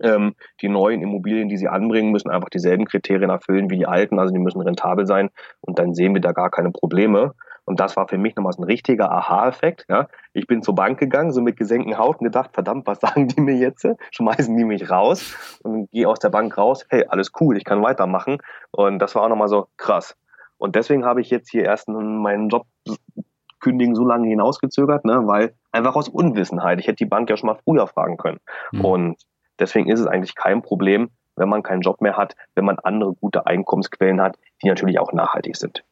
Ähm, 0.01 0.35
die 0.61 0.69
neuen 0.69 1.01
Immobilien, 1.01 1.49
die 1.49 1.57
sie 1.57 1.67
anbringen, 1.67 2.11
müssen 2.11 2.29
einfach 2.29 2.49
dieselben 2.49 2.85
Kriterien 2.85 3.31
erfüllen 3.31 3.69
wie 3.69 3.77
die 3.77 3.87
alten, 3.87 4.19
also 4.19 4.31
die 4.31 4.39
müssen 4.39 4.61
rentabel 4.61 5.07
sein 5.07 5.29
und 5.61 5.79
dann 5.79 5.93
sehen 5.93 6.13
wir 6.13 6.21
da 6.21 6.31
gar 6.31 6.51
keine 6.51 6.71
Probleme. 6.71 7.33
Und 7.69 7.79
das 7.79 7.95
war 7.95 8.07
für 8.07 8.17
mich 8.17 8.35
nochmal 8.35 8.51
so 8.51 8.63
ein 8.63 8.65
richtiger 8.65 9.11
Aha-Effekt. 9.11 9.85
Ja. 9.89 10.07
Ich 10.33 10.47
bin 10.47 10.63
zur 10.63 10.73
Bank 10.73 10.99
gegangen, 10.99 11.31
so 11.31 11.39
mit 11.39 11.55
gesenkten 11.55 11.99
Haut 11.99 12.19
und 12.19 12.23
gedacht, 12.23 12.49
verdammt, 12.51 12.87
was 12.87 12.99
sagen 13.01 13.27
die 13.27 13.41
mir 13.41 13.53
jetzt? 13.53 13.87
Schmeißen 14.09 14.57
die 14.57 14.63
mich 14.65 14.89
raus? 14.89 15.35
Und 15.61 15.87
gehe 15.91 16.09
aus 16.09 16.17
der 16.17 16.29
Bank 16.29 16.57
raus, 16.57 16.87
hey, 16.89 17.05
alles 17.07 17.31
cool, 17.39 17.57
ich 17.57 17.65
kann 17.65 17.83
weitermachen. 17.83 18.39
Und 18.71 18.97
das 18.97 19.13
war 19.13 19.21
auch 19.21 19.29
nochmal 19.29 19.49
so 19.49 19.67
krass. 19.77 20.17
Und 20.57 20.75
deswegen 20.75 21.05
habe 21.05 21.21
ich 21.21 21.29
jetzt 21.29 21.51
hier 21.51 21.63
erst 21.63 21.87
meinen 21.89 22.49
Job 22.49 22.65
kündigen 23.59 23.93
so 23.93 24.03
lange 24.03 24.27
hinausgezögert, 24.27 25.05
ne, 25.05 25.21
weil 25.27 25.53
einfach 25.71 25.95
aus 25.95 26.09
Unwissenheit. 26.09 26.79
Ich 26.79 26.87
hätte 26.87 26.95
die 26.95 27.05
Bank 27.05 27.29
ja 27.29 27.37
schon 27.37 27.47
mal 27.47 27.59
früher 27.63 27.85
fragen 27.85 28.17
können. 28.17 28.39
Mhm. 28.71 28.85
Und 28.85 29.17
deswegen 29.59 29.91
ist 29.91 29.99
es 29.99 30.07
eigentlich 30.07 30.33
kein 30.33 30.63
Problem, 30.63 31.11
wenn 31.35 31.49
man 31.49 31.61
keinen 31.61 31.81
Job 31.81 32.01
mehr 32.01 32.17
hat, 32.17 32.35
wenn 32.55 32.65
man 32.65 32.79
andere 32.79 33.13
gute 33.13 33.45
Einkommensquellen 33.45 34.21
hat, 34.21 34.39
die 34.63 34.69
natürlich 34.69 34.99
auch 34.99 35.13
nachhaltig 35.13 35.55
sind. 35.55 35.83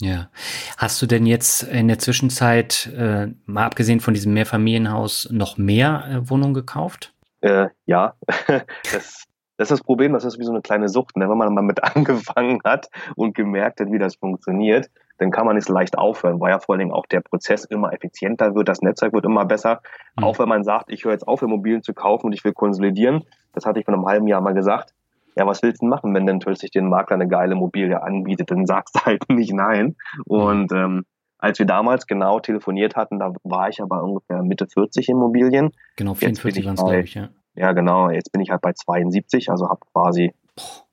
Ja. 0.00 0.28
Hast 0.76 1.00
du 1.00 1.06
denn 1.06 1.26
jetzt 1.26 1.62
in 1.62 1.88
der 1.88 1.98
Zwischenzeit, 1.98 2.90
äh, 2.96 3.28
mal 3.46 3.64
abgesehen 3.64 4.00
von 4.00 4.14
diesem 4.14 4.34
Mehrfamilienhaus, 4.34 5.28
noch 5.30 5.56
mehr 5.56 6.04
äh, 6.10 6.30
Wohnungen 6.30 6.54
gekauft? 6.54 7.14
Äh, 7.40 7.68
ja, 7.86 8.14
das, 8.92 9.24
das 9.56 9.70
ist 9.70 9.70
das 9.70 9.82
Problem, 9.82 10.12
das 10.12 10.24
ist 10.24 10.38
wie 10.38 10.44
so 10.44 10.52
eine 10.52 10.60
kleine 10.60 10.88
Sucht. 10.88 11.16
Ne? 11.16 11.28
Wenn 11.28 11.38
man 11.38 11.54
mal 11.54 11.62
mit 11.62 11.82
angefangen 11.96 12.60
hat 12.64 12.88
und 13.14 13.34
gemerkt 13.34 13.80
hat, 13.80 13.90
wie 13.90 13.98
das 13.98 14.16
funktioniert, 14.16 14.90
dann 15.18 15.30
kann 15.30 15.46
man 15.46 15.58
so 15.60 15.72
leicht 15.72 15.96
aufhören, 15.96 16.40
weil 16.40 16.50
ja 16.50 16.58
vor 16.58 16.74
allen 16.74 16.80
Dingen 16.80 16.92
auch 16.92 17.06
der 17.06 17.20
Prozess 17.20 17.64
immer 17.64 17.92
effizienter 17.92 18.54
wird, 18.54 18.68
das 18.68 18.82
Netzwerk 18.82 19.14
wird 19.14 19.24
immer 19.24 19.46
besser. 19.46 19.80
Mhm. 20.16 20.24
Auch 20.24 20.38
wenn 20.38 20.48
man 20.48 20.62
sagt, 20.62 20.92
ich 20.92 21.04
höre 21.04 21.12
jetzt 21.12 21.26
auf, 21.26 21.40
Immobilien 21.40 21.82
zu 21.82 21.94
kaufen 21.94 22.26
und 22.26 22.32
ich 22.34 22.44
will 22.44 22.52
konsolidieren, 22.52 23.24
das 23.52 23.64
hatte 23.64 23.78
ich 23.78 23.86
vor 23.86 23.94
einem 23.94 24.06
halben 24.06 24.26
Jahr 24.26 24.42
mal 24.42 24.52
gesagt, 24.52 24.92
ja, 25.36 25.46
was 25.46 25.62
willst 25.62 25.82
du 25.82 25.86
machen, 25.86 26.14
wenn 26.14 26.26
dann 26.26 26.38
plötzlich 26.38 26.70
den 26.70 26.88
Makler 26.88 27.16
eine 27.16 27.28
geile 27.28 27.52
Immobilie 27.52 28.02
anbietet, 28.02 28.50
dann 28.50 28.66
sagst 28.66 28.96
du 28.96 29.00
halt 29.04 29.28
nicht 29.28 29.52
nein. 29.52 29.96
Und 30.24 30.72
ähm, 30.72 31.04
als 31.38 31.58
wir 31.58 31.66
damals 31.66 32.06
genau 32.06 32.40
telefoniert 32.40 32.96
hatten, 32.96 33.18
da 33.18 33.32
war 33.44 33.68
ich 33.68 33.82
aber 33.82 34.02
ungefähr 34.02 34.42
Mitte 34.42 34.66
40 34.66 35.10
Immobilien. 35.10 35.72
Genau, 35.96 36.14
44 36.14 36.64
waren 36.64 36.74
es, 36.74 36.80
glaube 36.80 37.00
ich, 37.00 37.14
ja. 37.14 37.28
Ja, 37.54 37.72
genau. 37.72 38.10
Jetzt 38.10 38.32
bin 38.32 38.40
ich 38.40 38.50
halt 38.50 38.60
bei 38.62 38.72
72, 38.72 39.50
also 39.50 39.68
habe 39.68 39.80
quasi 39.92 40.34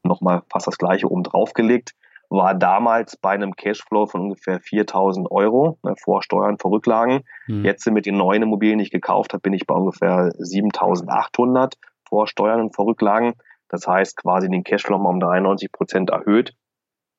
nochmal 0.03 0.43
fast 0.49 0.67
das 0.67 0.77
gleiche 0.77 1.09
oben 1.09 1.23
drauf 1.23 1.53
gelegt. 1.53 1.93
War 2.29 2.55
damals 2.55 3.15
bei 3.17 3.31
einem 3.31 3.55
Cashflow 3.55 4.07
von 4.07 4.21
ungefähr 4.21 4.59
4000 4.59 5.29
Euro 5.29 5.77
ne, 5.83 5.93
vor 6.01 6.23
Steuern, 6.23 6.57
vor 6.57 6.71
Rücklagen. 6.71 7.23
Hm. 7.45 7.63
Jetzt 7.63 7.85
mit 7.91 8.05
den 8.05 8.17
neuen 8.17 8.43
Immobilien, 8.43 8.79
die 8.79 8.85
ich 8.85 8.91
gekauft 8.91 9.33
habe, 9.33 9.41
bin 9.41 9.53
ich 9.53 9.67
bei 9.67 9.75
ungefähr 9.75 10.31
7800 10.37 11.75
vor 12.07 12.27
Steuern 12.27 12.61
und 12.61 12.75
vor 12.75 12.87
Rücklagen. 12.87 13.33
Das 13.73 13.87
heißt 13.87 14.17
quasi 14.17 14.49
den 14.49 14.63
Cashflow 14.63 14.99
mal 14.99 15.09
um 15.09 15.19
93 15.19 15.71
Prozent 15.71 16.11
erhöht. 16.11 16.53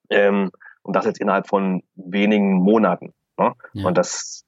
Ähm, 0.09 0.53
und 0.83 0.95
das 0.95 1.05
jetzt 1.05 1.21
innerhalb 1.21 1.49
von 1.49 1.83
wenigen 1.97 2.53
Monaten. 2.53 3.13
Ne? 3.37 3.55
Ja. 3.73 3.89
Und 3.89 3.99
das 3.99 4.47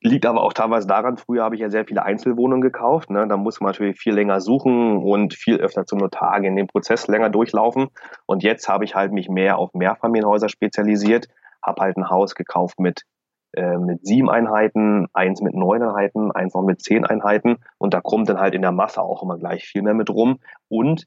liegt 0.00 0.24
aber 0.24 0.42
auch 0.42 0.52
teilweise 0.52 0.86
daran, 0.86 1.16
früher 1.16 1.42
habe 1.42 1.56
ich 1.56 1.62
ja 1.62 1.68
sehr 1.68 1.84
viele 1.84 2.04
Einzelwohnungen 2.04 2.60
gekauft. 2.60 3.10
Ne? 3.10 3.26
Da 3.26 3.36
muss 3.36 3.60
man 3.60 3.72
natürlich 3.72 3.98
viel 3.98 4.14
länger 4.14 4.40
suchen 4.40 4.98
und 4.98 5.34
viel 5.34 5.56
öfter 5.56 5.84
zum 5.84 5.98
Notar 5.98 6.40
gehen, 6.40 6.54
den 6.54 6.68
Prozess 6.68 7.08
länger 7.08 7.28
durchlaufen. 7.28 7.88
Und 8.26 8.44
jetzt 8.44 8.68
habe 8.68 8.84
ich 8.84 8.94
halt 8.94 9.10
mich 9.10 9.28
mehr 9.28 9.58
auf 9.58 9.74
Mehrfamilienhäuser 9.74 10.48
spezialisiert, 10.48 11.26
habe 11.60 11.82
halt 11.82 11.96
ein 11.96 12.08
Haus 12.08 12.36
gekauft 12.36 12.78
mit 12.78 13.02
äh, 13.52 13.78
mit 13.78 14.06
sieben 14.06 14.30
Einheiten, 14.30 15.08
eins 15.12 15.40
mit 15.40 15.54
neun 15.54 15.82
Einheiten, 15.82 16.30
eins 16.32 16.54
noch 16.54 16.62
mit 16.62 16.82
zehn 16.82 17.04
Einheiten 17.04 17.58
und 17.78 17.94
da 17.94 18.00
kommt 18.00 18.28
dann 18.28 18.40
halt 18.40 18.54
in 18.54 18.62
der 18.62 18.72
Masse 18.72 19.02
auch 19.02 19.22
immer 19.22 19.36
gleich 19.38 19.64
viel 19.64 19.82
mehr 19.82 19.94
mit 19.94 20.10
rum. 20.10 20.38
Und 20.68 21.06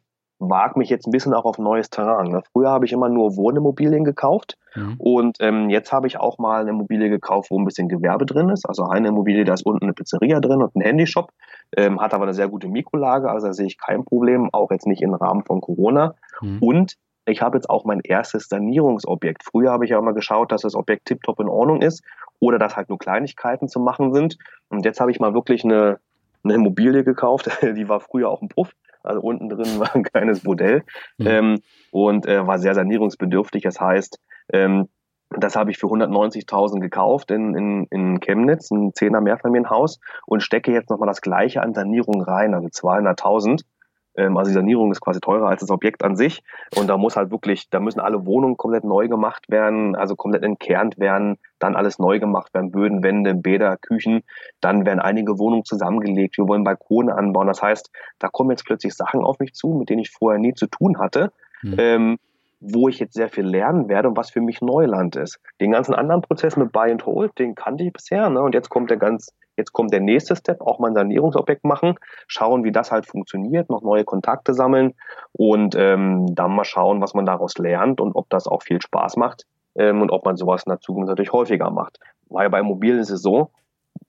wage 0.50 0.78
mich 0.78 0.90
jetzt 0.90 1.08
ein 1.08 1.12
bisschen 1.12 1.34
auch 1.34 1.46
auf 1.46 1.58
neues 1.58 1.90
Terrain. 1.90 2.28
Ne? 2.28 2.42
Früher 2.52 2.70
habe 2.70 2.86
ich 2.86 2.94
immer 2.94 3.10
nur 3.10 3.36
Wohnimmobilien 3.36 4.04
gekauft 4.04 4.58
mhm. 4.76 4.96
und 4.98 5.38
ähm, 5.40 5.70
jetzt 5.70 5.92
habe 5.92 6.08
ich 6.08 6.20
auch 6.20 6.38
mal 6.38 6.62
eine 6.62 6.72
Immobilie 6.72 7.10
gekauft, 7.10 7.52
wo 7.52 7.60
ein 7.60 7.66
bisschen 7.66 7.88
Gewerbe 7.88 8.26
drin 8.26 8.50
ist. 8.50 8.68
Also 8.68 8.84
eine 8.84 9.10
Immobilie, 9.10 9.46
da 9.46 9.54
ist 9.54 9.66
unten 9.66 9.86
eine 9.86 9.94
Pizzeria 9.94 10.40
drin 10.40 10.62
und 10.62 10.76
ein 10.76 10.82
Handyshop, 10.82 11.32
ähm, 11.78 12.02
hat 12.02 12.14
aber 12.14 12.24
eine 12.24 12.34
sehr 12.34 12.50
gute 12.50 12.68
Mikrolage, 12.68 13.30
also 13.30 13.48
da 13.48 13.54
sehe 13.54 13.68
ich 13.68 13.78
kein 13.78 14.04
Problem, 14.04 14.50
auch 14.52 14.72
jetzt 14.72 14.88
nicht 14.88 15.02
im 15.02 15.14
Rahmen 15.14 15.44
von 15.44 15.62
Corona. 15.62 16.16
Mhm. 16.42 16.58
Und 16.60 16.96
ich 17.26 17.42
habe 17.42 17.58
jetzt 17.58 17.70
auch 17.70 17.86
mein 17.86 18.02
erstes 18.02 18.50
Sanierungsobjekt. 18.50 19.44
Früher 19.44 19.72
habe 19.72 19.86
ich 19.86 19.92
ja 19.92 19.98
immer 19.98 20.14
geschaut, 20.14 20.52
dass 20.52 20.64
das 20.64 20.76
Objekt 20.76 21.06
tiptop 21.06 21.40
in 21.40 21.48
Ordnung 21.48 21.82
ist 21.82 22.04
oder 22.44 22.60
dass 22.60 22.76
halt 22.76 22.90
nur 22.90 22.98
Kleinigkeiten 22.98 23.70
zu 23.70 23.80
machen 23.80 24.14
sind. 24.14 24.38
Und 24.68 24.84
jetzt 24.84 25.00
habe 25.00 25.12
ich 25.12 25.20
mal 25.20 25.34
wirklich 25.34 25.64
eine, 25.64 26.00
eine 26.44 26.56
Immobilie 26.56 27.06
gekauft, 27.06 27.50
die 27.62 27.88
war 27.88 28.02
früher 28.02 28.30
auch 28.30 28.42
ein 28.42 28.50
Puff. 28.50 28.74
Also 29.02 29.22
unten 29.22 29.50
drin 29.50 29.66
war 29.80 29.96
ein 29.96 30.04
kleines 30.04 30.44
Modell 30.44 30.84
mhm. 31.18 31.28
ähm, 31.28 31.62
und 31.92 32.26
äh, 32.26 32.46
war 32.46 32.60
sehr 32.60 32.76
sanierungsbedürftig. 32.76 33.64
Das 33.64 33.80
heißt, 33.80 34.20
ähm, 34.52 34.90
das 35.30 35.56
habe 35.56 35.72
ich 35.72 35.78
für 35.78 35.88
190.000 35.88 36.80
gekauft 36.80 37.32
in, 37.32 37.56
in, 37.56 37.88
in 37.90 38.20
Chemnitz, 38.20 38.70
ein 38.72 38.92
10er 38.92 39.22
Mehrfamilienhaus 39.22 40.00
und 40.28 40.44
stecke 40.44 40.72
jetzt 40.72 40.90
nochmal 40.90 41.08
das 41.08 41.22
gleiche 41.22 41.62
an 41.62 41.74
Sanierung 41.74 42.22
rein, 42.22 42.54
also 42.54 42.68
200.000. 42.68 43.64
Ähm, 44.16 44.38
also 44.38 44.50
die 44.50 44.56
Sanierung 44.56 44.92
ist 44.92 45.02
quasi 45.02 45.20
teurer 45.20 45.48
als 45.48 45.62
das 45.62 45.72
Objekt 45.72 46.04
an 46.04 46.16
sich. 46.16 46.44
Und 46.76 46.88
da 46.88 46.98
muss 46.98 47.16
halt 47.16 47.32
wirklich, 47.32 47.70
da 47.70 47.80
müssen 47.80 48.00
alle 48.00 48.26
Wohnungen 48.26 48.58
komplett 48.58 48.84
neu 48.84 49.08
gemacht 49.08 49.50
werden, 49.50 49.96
also 49.96 50.16
komplett 50.16 50.44
entkernt 50.44 51.00
werden, 51.00 51.38
dann 51.60 51.76
alles 51.76 52.00
neu 52.00 52.20
gemacht 52.20 52.54
werden, 52.54 52.72
Böden, 52.72 53.04
Wände, 53.04 53.34
Bäder, 53.34 53.78
Küchen. 53.78 54.24
Dann 54.62 54.86
werden 54.86 55.00
einige 55.00 55.40
Wohnungen 55.40 55.66
zusammengelegt. 55.66 56.38
Wir 56.38 56.48
wollen 56.48 56.64
Balkone 56.64 57.16
anbauen. 57.16 57.48
Das 57.48 57.62
heißt, 57.62 57.90
da 58.20 58.28
kommen 58.28 58.52
jetzt 58.52 58.66
plötzlich 58.66 58.94
Sachen 58.94 59.22
auf 59.22 59.40
mich 59.40 59.54
zu, 59.54 59.70
mit 59.70 59.90
denen 59.90 60.02
ich 60.02 60.12
vorher 60.12 60.40
nie 60.40 60.54
zu 60.54 60.68
tun 60.68 61.00
hatte. 61.00 61.32
Mhm. 61.62 61.76
Ähm, 61.78 62.18
wo 62.66 62.88
ich 62.88 63.00
jetzt 63.00 63.14
sehr 63.14 63.28
viel 63.28 63.46
lernen 63.46 63.90
werde 63.90 64.08
und 64.08 64.16
was 64.16 64.30
für 64.30 64.40
mich 64.40 64.62
Neuland 64.62 65.18
ist. 65.18 65.40
Den 65.60 65.72
ganzen 65.72 65.94
anderen 65.94 66.22
Prozess 66.22 66.56
mit 66.56 66.72
Buy 66.72 66.92
and 66.92 67.06
Hold, 67.06 67.38
den 67.38 67.56
kannte 67.56 67.84
ich 67.84 67.92
bisher, 67.92 68.30
ne? 68.30 68.42
Und 68.42 68.56
jetzt 68.56 68.70
kommt 68.70 68.90
der 68.90 68.98
ganz 68.98 69.34
Jetzt 69.56 69.74
kommt 69.74 69.94
der 69.94 70.00
nächste 70.00 70.36
Step, 70.36 70.62
auch 70.62 70.80
mal 70.80 70.88
ein 70.88 70.96
Sanierungsobjekt 70.96 71.64
machen, 71.64 71.96
schauen, 72.28 72.64
wie 72.64 72.72
das 72.72 72.92
halt 72.92 73.06
funktioniert, 73.06 73.70
noch 73.70 73.82
neue 73.82 74.04
Kontakte 74.04 74.54
sammeln 74.54 74.94
und 75.32 75.76
ähm, 75.78 76.34
dann 76.34 76.56
mal 76.56 76.64
schauen, 76.64 77.02
was 77.02 77.14
man 77.14 77.26
daraus 77.26 77.58
lernt 77.58 78.02
und 78.02 78.16
ob 78.16 78.30
das 78.30 78.48
auch 78.48 78.64
viel 78.64 78.82
Spaß 78.82 79.18
macht 79.18 79.46
ähm, 79.76 80.02
und 80.02 80.12
ob 80.12 80.26
man 80.26 80.38
sowas 80.38 80.64
in 80.64 80.72
der 80.72 80.80
Zukunft 80.80 81.10
natürlich 81.10 81.34
häufiger 81.34 81.70
macht. 81.70 82.00
Weil 82.30 82.50
bei 82.50 82.60
Immobilien 82.60 83.00
ist 83.00 83.12
es 83.12 83.22
so, 83.22 83.52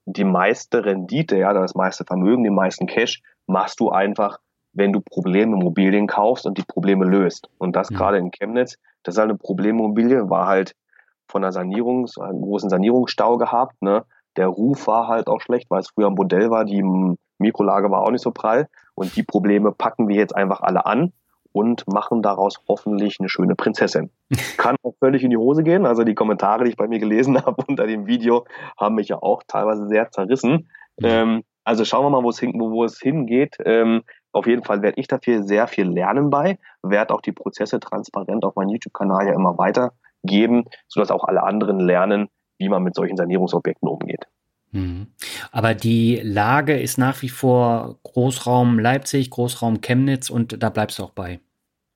die 0.05 0.23
meiste 0.23 0.85
Rendite, 0.85 1.37
ja, 1.37 1.53
das 1.53 1.75
meiste 1.75 2.05
Vermögen, 2.05 2.43
den 2.43 2.55
meisten 2.55 2.87
Cash 2.87 3.21
machst 3.47 3.79
du 3.79 3.89
einfach, 3.89 4.39
wenn 4.73 4.91
du 4.93 5.01
Probleme 5.01 5.55
Immobilien 5.55 6.07
kaufst 6.07 6.45
und 6.45 6.57
die 6.57 6.63
Probleme 6.63 7.05
löst. 7.05 7.49
Und 7.57 7.75
das 7.75 7.89
ja. 7.89 7.97
gerade 7.97 8.17
in 8.17 8.31
Chemnitz, 8.31 8.77
das 9.03 9.15
ist 9.15 9.19
halt 9.19 9.29
eine 9.29 9.37
Problemimmobilie, 9.37 10.29
war 10.29 10.47
halt 10.47 10.75
von 11.27 11.43
einer 11.43 11.51
Sanierung, 11.51 12.07
einen 12.19 12.41
großen 12.41 12.69
Sanierungsstau 12.69 13.37
gehabt, 13.37 13.81
ne? 13.81 14.05
Der 14.37 14.47
Ruf 14.47 14.87
war 14.87 15.07
halt 15.07 15.27
auch 15.27 15.41
schlecht, 15.41 15.69
weil 15.69 15.79
es 15.81 15.89
früher 15.89 16.07
ein 16.07 16.13
Modell 16.13 16.49
war, 16.49 16.65
die 16.65 16.83
Mikrolage 17.37 17.91
war 17.91 18.01
auch 18.01 18.11
nicht 18.11 18.23
so 18.23 18.31
prall. 18.31 18.67
Und 18.95 19.15
die 19.15 19.23
Probleme 19.23 19.71
packen 19.71 20.07
wir 20.07 20.15
jetzt 20.15 20.35
einfach 20.35 20.61
alle 20.61 20.85
an 20.85 21.13
und 21.51 21.87
machen 21.87 22.21
daraus 22.21 22.61
hoffentlich 22.67 23.17
eine 23.19 23.29
schöne 23.29 23.55
Prinzessin. 23.55 24.09
Kann 24.57 24.75
auch 24.83 24.93
völlig 24.99 25.23
in 25.23 25.29
die 25.29 25.37
Hose 25.37 25.63
gehen. 25.63 25.85
Also 25.85 26.03
die 26.03 26.15
Kommentare, 26.15 26.65
die 26.65 26.71
ich 26.71 26.77
bei 26.77 26.87
mir 26.87 26.99
gelesen 26.99 27.37
habe 27.45 27.63
unter 27.67 27.87
dem 27.87 28.07
Video, 28.07 28.45
haben 28.77 28.95
mich 28.95 29.09
ja 29.09 29.21
auch 29.21 29.43
teilweise 29.47 29.87
sehr 29.87 30.11
zerrissen. 30.11 30.69
Ähm, 31.01 31.43
also 31.63 31.83
schauen 31.83 32.05
wir 32.05 32.09
mal, 32.09 32.23
wo 32.23 32.29
es, 32.29 32.39
hin, 32.39 32.53
wo 32.57 32.83
es 32.83 32.99
hingeht. 32.99 33.57
Ähm, 33.65 34.03
auf 34.33 34.47
jeden 34.47 34.63
Fall 34.63 34.81
werde 34.81 34.99
ich 34.99 35.07
dafür 35.07 35.43
sehr 35.43 35.67
viel 35.67 35.87
lernen 35.87 36.29
bei, 36.29 36.59
werde 36.83 37.13
auch 37.13 37.21
die 37.21 37.31
Prozesse 37.31 37.79
transparent 37.79 38.43
auf 38.43 38.55
meinem 38.55 38.69
YouTube-Kanal 38.69 39.27
ja 39.27 39.33
immer 39.33 39.57
weitergeben, 39.57 40.65
sodass 40.89 41.09
auch 41.09 41.23
alle 41.23 41.43
anderen 41.43 41.79
lernen, 41.79 42.27
wie 42.57 42.69
man 42.69 42.83
mit 42.83 42.95
solchen 42.95 43.17
Sanierungsobjekten 43.17 43.87
umgeht. 43.87 44.27
Mhm. 44.71 45.07
Aber 45.51 45.73
die 45.73 46.19
Lage 46.23 46.79
ist 46.79 46.97
nach 46.97 47.21
wie 47.21 47.29
vor 47.29 47.97
Großraum 48.03 48.79
Leipzig, 48.79 49.29
Großraum 49.29 49.81
Chemnitz 49.81 50.29
und 50.29 50.61
da 50.61 50.69
bleibst 50.69 50.99
du 50.99 51.03
auch 51.03 51.11
bei. 51.11 51.39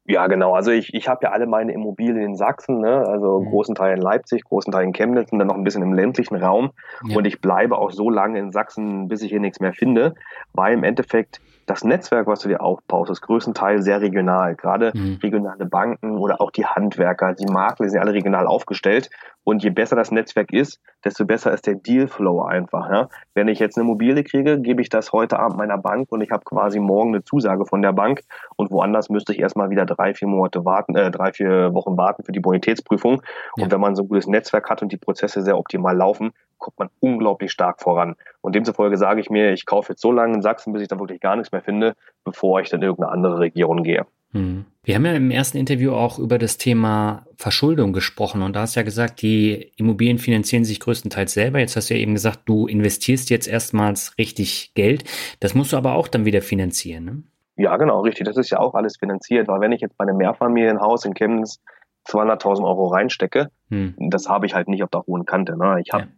Ja, 0.05 0.25
genau. 0.25 0.55
Also 0.55 0.71
ich, 0.71 0.91
ich 0.95 1.07
habe 1.07 1.19
ja 1.23 1.31
alle 1.31 1.45
meine 1.45 1.71
Immobilien 1.71 2.23
in 2.23 2.35
Sachsen, 2.35 2.79
ne? 2.79 3.05
also 3.07 3.41
mhm. 3.41 3.49
großen 3.49 3.75
Teil 3.75 3.95
in 3.95 4.01
Leipzig, 4.01 4.43
großen 4.43 4.73
Teil 4.73 4.85
in 4.85 4.93
Chemnitz 4.93 5.31
und 5.31 5.37
dann 5.37 5.49
noch 5.49 5.55
ein 5.55 5.63
bisschen 5.63 5.83
im 5.83 5.93
ländlichen 5.93 6.35
Raum. 6.35 6.71
Ja. 7.07 7.15
Und 7.15 7.25
ich 7.25 7.41
bleibe 7.41 7.77
auch 7.77 7.91
so 7.91 8.09
lange 8.09 8.39
in 8.39 8.51
Sachsen, 8.51 9.07
bis 9.07 9.21
ich 9.21 9.29
hier 9.29 9.39
nichts 9.39 9.59
mehr 9.59 9.73
finde, 9.73 10.15
weil 10.53 10.73
im 10.73 10.83
Endeffekt 10.83 11.41
das 11.69 11.83
Netzwerk, 11.83 12.25
was 12.25 12.39
du 12.39 12.49
dir 12.49 12.61
aufbaust, 12.61 13.11
ist 13.11 13.21
größtenteils 13.21 13.85
sehr 13.85 14.01
regional. 14.01 14.55
Gerade 14.55 14.91
mhm. 14.95 15.19
regionale 15.21 15.65
Banken 15.65 16.17
oder 16.17 16.41
auch 16.41 16.49
die 16.49 16.65
Handwerker, 16.65 17.35
die 17.35 17.45
Makler 17.45 17.89
sind 17.89 17.99
alle 17.99 18.13
regional 18.13 18.47
aufgestellt. 18.47 19.09
Und 19.43 19.63
je 19.63 19.69
besser 19.69 19.95
das 19.95 20.11
Netzwerk 20.11 20.51
ist, 20.51 20.79
desto 21.05 21.25
besser 21.25 21.53
ist 21.53 21.67
der 21.67 21.75
Dealflow 21.75 22.41
einfach. 22.41 22.89
Ja? 22.89 23.09
Wenn 23.33 23.47
ich 23.47 23.59
jetzt 23.59 23.77
eine 23.77 23.85
Immobilie 23.85 24.23
kriege, 24.23 24.59
gebe 24.59 24.81
ich 24.81 24.89
das 24.89 25.11
heute 25.11 25.39
Abend 25.39 25.57
meiner 25.57 25.77
Bank 25.77 26.11
und 26.11 26.21
ich 26.21 26.31
habe 26.31 26.43
quasi 26.43 26.79
morgen 26.79 27.13
eine 27.13 27.23
Zusage 27.23 27.65
von 27.65 27.81
der 27.81 27.93
Bank. 27.93 28.21
Und 28.55 28.71
woanders 28.71 29.09
müsste 29.09 29.33
ich 29.33 29.39
erstmal 29.39 29.69
wieder 29.69 29.85
drei, 29.85 30.13
vier 30.13 30.27
Monate 30.27 30.65
warten, 30.65 30.95
äh, 30.95 31.11
drei, 31.11 31.31
vier 31.33 31.73
Wochen 31.73 31.97
warten 31.97 32.23
für 32.23 32.31
die 32.31 32.39
Bonitätsprüfung. 32.39 33.21
Ja. 33.57 33.63
Und 33.63 33.71
wenn 33.71 33.79
man 33.79 33.95
so 33.95 34.03
ein 34.03 34.09
gutes 34.09 34.27
Netzwerk 34.27 34.69
hat 34.69 34.81
und 34.81 34.91
die 34.91 34.97
Prozesse 34.97 35.41
sehr 35.41 35.57
optimal 35.57 35.95
laufen, 35.95 36.31
kommt 36.59 36.77
man 36.77 36.89
unglaublich 36.99 37.51
stark 37.51 37.81
voran. 37.81 38.15
Und 38.41 38.55
demzufolge 38.55 38.97
sage 38.97 39.19
ich 39.19 39.29
mir, 39.29 39.51
ich 39.51 39.65
kaufe 39.65 39.93
jetzt 39.93 40.01
so 40.01 40.11
lange 40.11 40.35
in 40.35 40.41
Sachsen, 40.41 40.71
bis 40.73 40.81
ich 40.81 40.87
dann 40.87 40.99
wirklich 40.99 41.19
gar 41.19 41.35
nichts 41.35 41.51
mehr 41.51 41.61
finde, 41.61 41.95
bevor 42.23 42.61
ich 42.61 42.69
dann 42.69 42.81
in 42.81 42.87
irgendeine 42.87 43.11
andere 43.11 43.39
Region 43.39 43.83
gehe. 43.83 44.05
Hm. 44.31 44.65
Wir 44.83 44.95
haben 44.95 45.05
ja 45.05 45.13
im 45.13 45.31
ersten 45.31 45.57
Interview 45.57 45.91
auch 45.91 46.19
über 46.19 46.37
das 46.37 46.57
Thema 46.57 47.25
Verschuldung 47.35 47.93
gesprochen 47.93 48.41
und 48.41 48.55
da 48.55 48.61
hast 48.61 48.75
du 48.75 48.79
ja 48.79 48.83
gesagt, 48.83 49.21
die 49.21 49.71
Immobilien 49.75 50.19
finanzieren 50.19 50.63
sich 50.63 50.79
größtenteils 50.79 51.33
selber. 51.33 51.59
Jetzt 51.59 51.75
hast 51.75 51.89
du 51.89 51.95
ja 51.95 51.99
eben 51.99 52.13
gesagt, 52.13 52.41
du 52.45 52.67
investierst 52.67 53.29
jetzt 53.29 53.47
erstmals 53.47 54.17
richtig 54.17 54.73
Geld. 54.75 55.03
Das 55.39 55.55
musst 55.55 55.73
du 55.73 55.77
aber 55.77 55.95
auch 55.95 56.07
dann 56.07 56.25
wieder 56.25 56.41
finanzieren. 56.41 57.05
Ne? 57.05 57.23
Ja, 57.57 57.75
genau, 57.77 58.01
richtig. 58.01 58.25
Das 58.25 58.37
ist 58.37 58.51
ja 58.51 58.59
auch 58.59 58.73
alles 58.73 58.97
finanziert, 58.97 59.47
weil 59.47 59.61
wenn 59.61 59.71
ich 59.71 59.81
jetzt 59.81 59.97
bei 59.97 60.03
einem 60.03 60.17
Mehrfamilienhaus 60.17 61.05
in 61.05 61.13
Chemnitz 61.13 61.59
200.000 62.07 62.63
Euro 62.63 62.87
reinstecke, 62.87 63.49
hm. 63.69 63.95
das 63.97 64.29
habe 64.29 64.45
ich 64.45 64.53
halt 64.53 64.69
nicht 64.69 64.83
auf 64.83 64.89
der 64.89 65.03
hohen 65.05 65.25
Kante. 65.25 65.57
Ne? 65.57 65.81
Ich 65.83 65.91
habe 65.91 66.03
ja. 66.03 66.09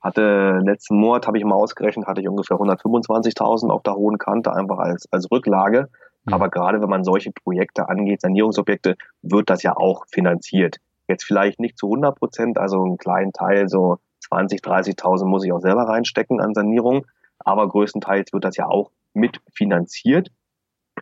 Hatte 0.00 0.60
letzten 0.64 0.98
Monat, 0.98 1.26
habe 1.26 1.38
ich 1.38 1.44
mal 1.44 1.54
ausgerechnet, 1.54 2.06
hatte 2.06 2.20
ich 2.20 2.28
ungefähr 2.28 2.56
125.000 2.56 3.70
auf 3.70 3.82
der 3.82 3.94
hohen 3.94 4.18
Kante, 4.18 4.52
einfach 4.52 4.78
als, 4.78 5.06
als 5.10 5.30
Rücklage. 5.30 5.88
Mhm. 6.24 6.34
Aber 6.34 6.48
gerade 6.48 6.80
wenn 6.80 6.88
man 6.88 7.04
solche 7.04 7.32
Projekte 7.32 7.88
angeht, 7.88 8.20
Sanierungsobjekte, 8.20 8.96
wird 9.22 9.50
das 9.50 9.62
ja 9.62 9.76
auch 9.76 10.04
finanziert. 10.08 10.76
Jetzt 11.08 11.24
vielleicht 11.24 11.60
nicht 11.60 11.78
zu 11.78 11.86
100 11.86 12.16
Prozent, 12.16 12.58
also 12.58 12.82
einen 12.82 12.98
kleinen 12.98 13.32
Teil, 13.32 13.68
so 13.68 13.98
20, 14.28 14.60
30.000 14.60 15.24
muss 15.24 15.44
ich 15.44 15.52
auch 15.52 15.60
selber 15.60 15.82
reinstecken 15.82 16.40
an 16.40 16.54
Sanierung. 16.54 17.06
Aber 17.38 17.68
größtenteils 17.68 18.32
wird 18.32 18.44
das 18.44 18.56
ja 18.56 18.66
auch 18.66 18.90
mitfinanziert. 19.14 20.30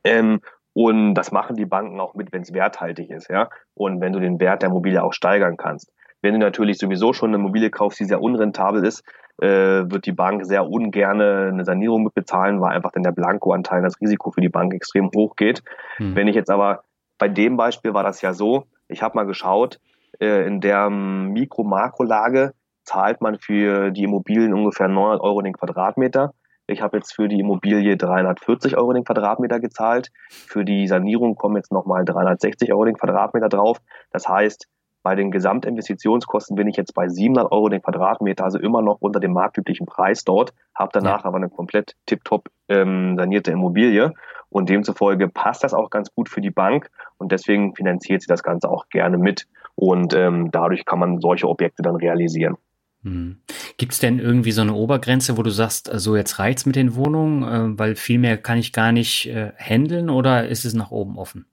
Ähm, 0.03 0.41
und 0.75 1.15
das 1.15 1.31
machen 1.31 1.57
die 1.57 1.67
Banken 1.67 2.01
auch 2.01 2.15
mit, 2.15 2.33
wenn 2.33 2.43
es 2.43 2.53
werthaltig 2.53 3.11
ist, 3.11 3.31
ja. 3.31 3.49
Und 3.75 4.01
wenn 4.01 4.13
du 4.13 4.19
den 4.19 4.41
Wert 4.41 4.63
der 4.63 4.71
Immobilie 4.71 5.03
auch 5.03 5.13
steigern 5.13 5.57
kannst. 5.57 5.93
Wenn 6.25 6.33
du 6.33 6.39
natürlich 6.39 6.79
sowieso 6.79 7.13
schon 7.13 7.31
eine 7.31 7.37
Immobilie 7.37 7.69
kaufst, 7.69 8.01
die 8.01 8.07
sehr 8.07 8.23
unrentabel 8.23 8.83
ist, 8.83 9.05
äh, 9.43 9.47
wird 9.47 10.07
die 10.07 10.13
Bank 10.13 10.47
sehr 10.47 10.67
ungern 10.67 11.21
eine 11.21 11.67
Sanierung 11.67 12.03
mitbezahlen, 12.03 12.63
weil 12.63 12.75
einfach 12.75 12.93
dann 12.93 13.03
der 13.03 13.13
Blankoanteil, 13.13 13.83
das 13.83 14.01
Risiko 14.01 14.31
für 14.31 14.41
die 14.41 14.49
Bank 14.49 14.73
extrem 14.73 15.11
hoch 15.15 15.37
geht. 15.37 15.63
Hm. 15.99 16.17
Wenn 16.17 16.27
ich 16.27 16.35
jetzt 16.35 16.51
aber, 16.51 16.85
bei 17.19 17.29
dem 17.29 17.59
Beispiel 17.59 17.93
war 17.93 18.03
das 18.03 18.23
ja 18.23 18.33
so, 18.33 18.65
ich 18.89 19.03
habe 19.03 19.17
mal 19.17 19.27
geschaut, 19.27 19.81
äh, 20.19 20.47
in 20.47 20.63
der 20.63 20.89
Mikro-Makro-Lage 20.89 22.55
zahlt 22.85 23.21
man 23.21 23.39
für 23.39 23.91
die 23.91 24.05
Immobilien 24.05 24.55
ungefähr 24.55 24.89
900 24.89 25.21
Euro 25.21 25.43
den 25.43 25.53
Quadratmeter. 25.53 26.33
Ich 26.67 26.81
habe 26.81 26.97
jetzt 26.97 27.15
für 27.15 27.29
die 27.29 27.41
Immobilie 27.41 27.99
340 27.99 28.79
Euro 28.79 28.95
den 28.95 29.05
Quadratmeter 29.05 29.61
gezahlt. 29.61 30.11
Für 30.31 30.65
die 30.65 30.89
Sanierung 30.89 31.35
kommen 31.35 31.57
jetzt 31.57 31.71
nochmal 31.71 32.07
360 32.07 32.73
Euro 32.73 32.87
den 32.87 32.97
Quadratmeter 32.97 33.51
drauf. 33.51 33.83
Das 34.11 34.27
heißt, 34.27 34.69
bei 35.05 35.15
den 35.15 35.31
Gesamtinvestitionskosten 35.31 36.57
bin 36.57 36.67
ich 36.67 36.77
jetzt 36.77 36.95
bei 36.95 37.09
700 37.09 37.53
Euro 37.53 37.69
den 37.69 37.83
Quadratmeter, 37.83 38.43
also 38.43 38.59
immer 38.59 38.81
noch 38.81 38.97
unter 39.01 39.21
dem 39.21 39.35
marktüblichen 39.35 39.87
Preis 39.87 40.25
dort, 40.25 40.55
habe 40.75 40.91
danach 40.95 41.21
ja. 41.21 41.27
aber 41.27 41.37
eine 41.37 41.51
komplett 41.51 41.95
tiptop 42.07 42.49
ähm, 42.69 43.15
sanierte 43.19 43.53
Immobilie 43.53 44.15
und 44.49 44.71
demzufolge 44.71 45.29
passt 45.29 45.63
das 45.63 45.75
auch 45.75 45.91
ganz 45.91 46.13
gut 46.15 46.31
für 46.31 46.41
die 46.41 46.51
Bank 46.51 46.91
und 47.19 47.33
deswegen 47.33 47.77
finanziert 47.77 48.23
sie 48.23 48.29
das 48.29 48.43
Ganze 48.43 48.71
auch 48.71 48.89
gerne 48.89 49.19
mit 49.19 49.47
und 49.75 50.15
ähm, 50.15 50.51
dadurch 50.51 50.87
kann 50.87 50.99
man 50.99 51.21
solche 51.21 51.49
Objekte 51.51 51.83
dann 51.83 51.97
realisieren. 51.97 52.57
Hm. 53.03 53.37
Gibt 53.77 53.93
es 53.93 53.99
denn 53.99 54.19
irgendwie 54.19 54.53
so 54.53 54.63
eine 54.63 54.73
Obergrenze, 54.73 55.37
wo 55.37 55.43
du 55.43 55.51
sagst, 55.51 55.91
so 55.93 56.17
jetzt 56.17 56.39
reicht's 56.39 56.65
mit 56.65 56.77
den 56.77 56.95
Wohnungen, 56.95 57.43
äh, 57.43 57.79
weil 57.79 57.95
viel 57.95 58.19
mehr 58.19 58.39
kann 58.39 58.57
ich 58.57 58.73
gar 58.73 58.91
nicht 58.91 59.27
äh, 59.27 59.53
handeln 59.59 60.09
oder 60.09 60.49
ist 60.49 60.65
es 60.65 60.73
nach 60.73 60.91
oben 60.91 61.19
offen? 61.19 61.45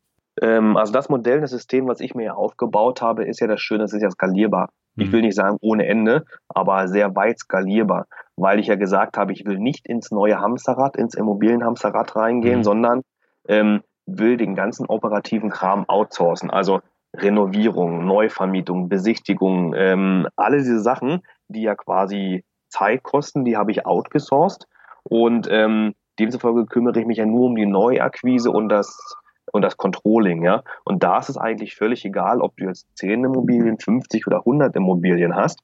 Ähm, 0.42 0.76
also 0.76 0.92
das 0.92 1.10
Modell, 1.10 1.42
das 1.42 1.52
System, 1.52 1.88
was 1.88 2.00
ich 2.00 2.16
mir 2.16 2.36
aufgebaut 2.36 3.02
habe, 3.02 3.26
ist 3.26 3.40
ja 3.40 3.48
das 3.48 3.62
Schöne, 3.62 3.84
es 3.84 3.94
ist 3.94 4.02
ja 4.02 4.10
skalierbar. 4.10 4.70
Mhm. 4.96 5.04
Ich 5.04 5.12
will 5.12 5.22
nicht 5.22 5.36
sagen 5.36 5.58
ohne 5.62 5.86
Ende, 5.86 6.26
aber 6.50 6.88
sehr 6.88 7.16
weit 7.16 7.40
skalierbar, 7.40 8.08
weil 8.36 8.60
ich 8.60 8.68
ja 8.68 8.76
gesagt 8.76 9.18
habe, 9.18 9.32
ich 9.34 9.46
will 9.46 9.60
nicht 9.60 9.88
ins 9.88 10.12
neue 10.12 10.40
Hamsterrad, 10.40 10.98
ins 10.98 11.16
Immobilienhamsterrad 11.16 12.16
reingehen, 12.16 12.60
mhm. 12.60 12.64
sondern 12.64 13.02
ähm, 13.48 13.82
will 14.06 14.38
den 14.38 14.56
ganzen 14.56 14.88
operativen 14.88 15.50
Kram 15.50 15.88
outsourcen. 15.88 16.50
Also 16.50 16.82
Renovierung, 17.16 18.06
Neuvermietung, 18.06 18.90
Besichtigung, 18.90 19.74
ähm, 19.76 20.28
alle 20.36 20.58
diese 20.58 20.80
Sachen, 20.80 21.22
die 21.50 21.64
ja 21.64 21.76
quasi 21.76 22.44
Zeit 22.70 23.04
kosten, 23.04 23.46
die 23.46 23.58
habe 23.58 23.72
ich 23.72 23.86
outgesourced. 23.86 24.66
Und 25.04 25.48
ähm, 25.52 25.94
demzufolge 26.20 26.66
kümmere 26.66 27.00
ich 27.00 27.06
mich 27.06 27.18
ja 27.18 27.26
nur 27.26 27.48
um 27.48 27.56
die 27.56 27.66
Neuakquise 27.66 28.52
und 28.52 28.70
das 28.70 29.18
und 29.52 29.62
das 29.62 29.78
Controlling, 29.78 30.44
ja. 30.44 30.64
Und 30.84 31.04
da 31.04 31.20
ist 31.20 31.30
es 31.30 31.38
eigentlich 31.38 31.76
völlig 31.76 32.06
egal, 32.06 32.42
ob 32.42 32.58
du 32.58 32.66
jetzt 32.66 32.88
10 32.98 33.24
Immobilien, 33.24 33.78
50 33.80 34.28
oder 34.28 34.40
100 34.40 34.76
Immobilien 34.76 35.36
hast, 35.36 35.60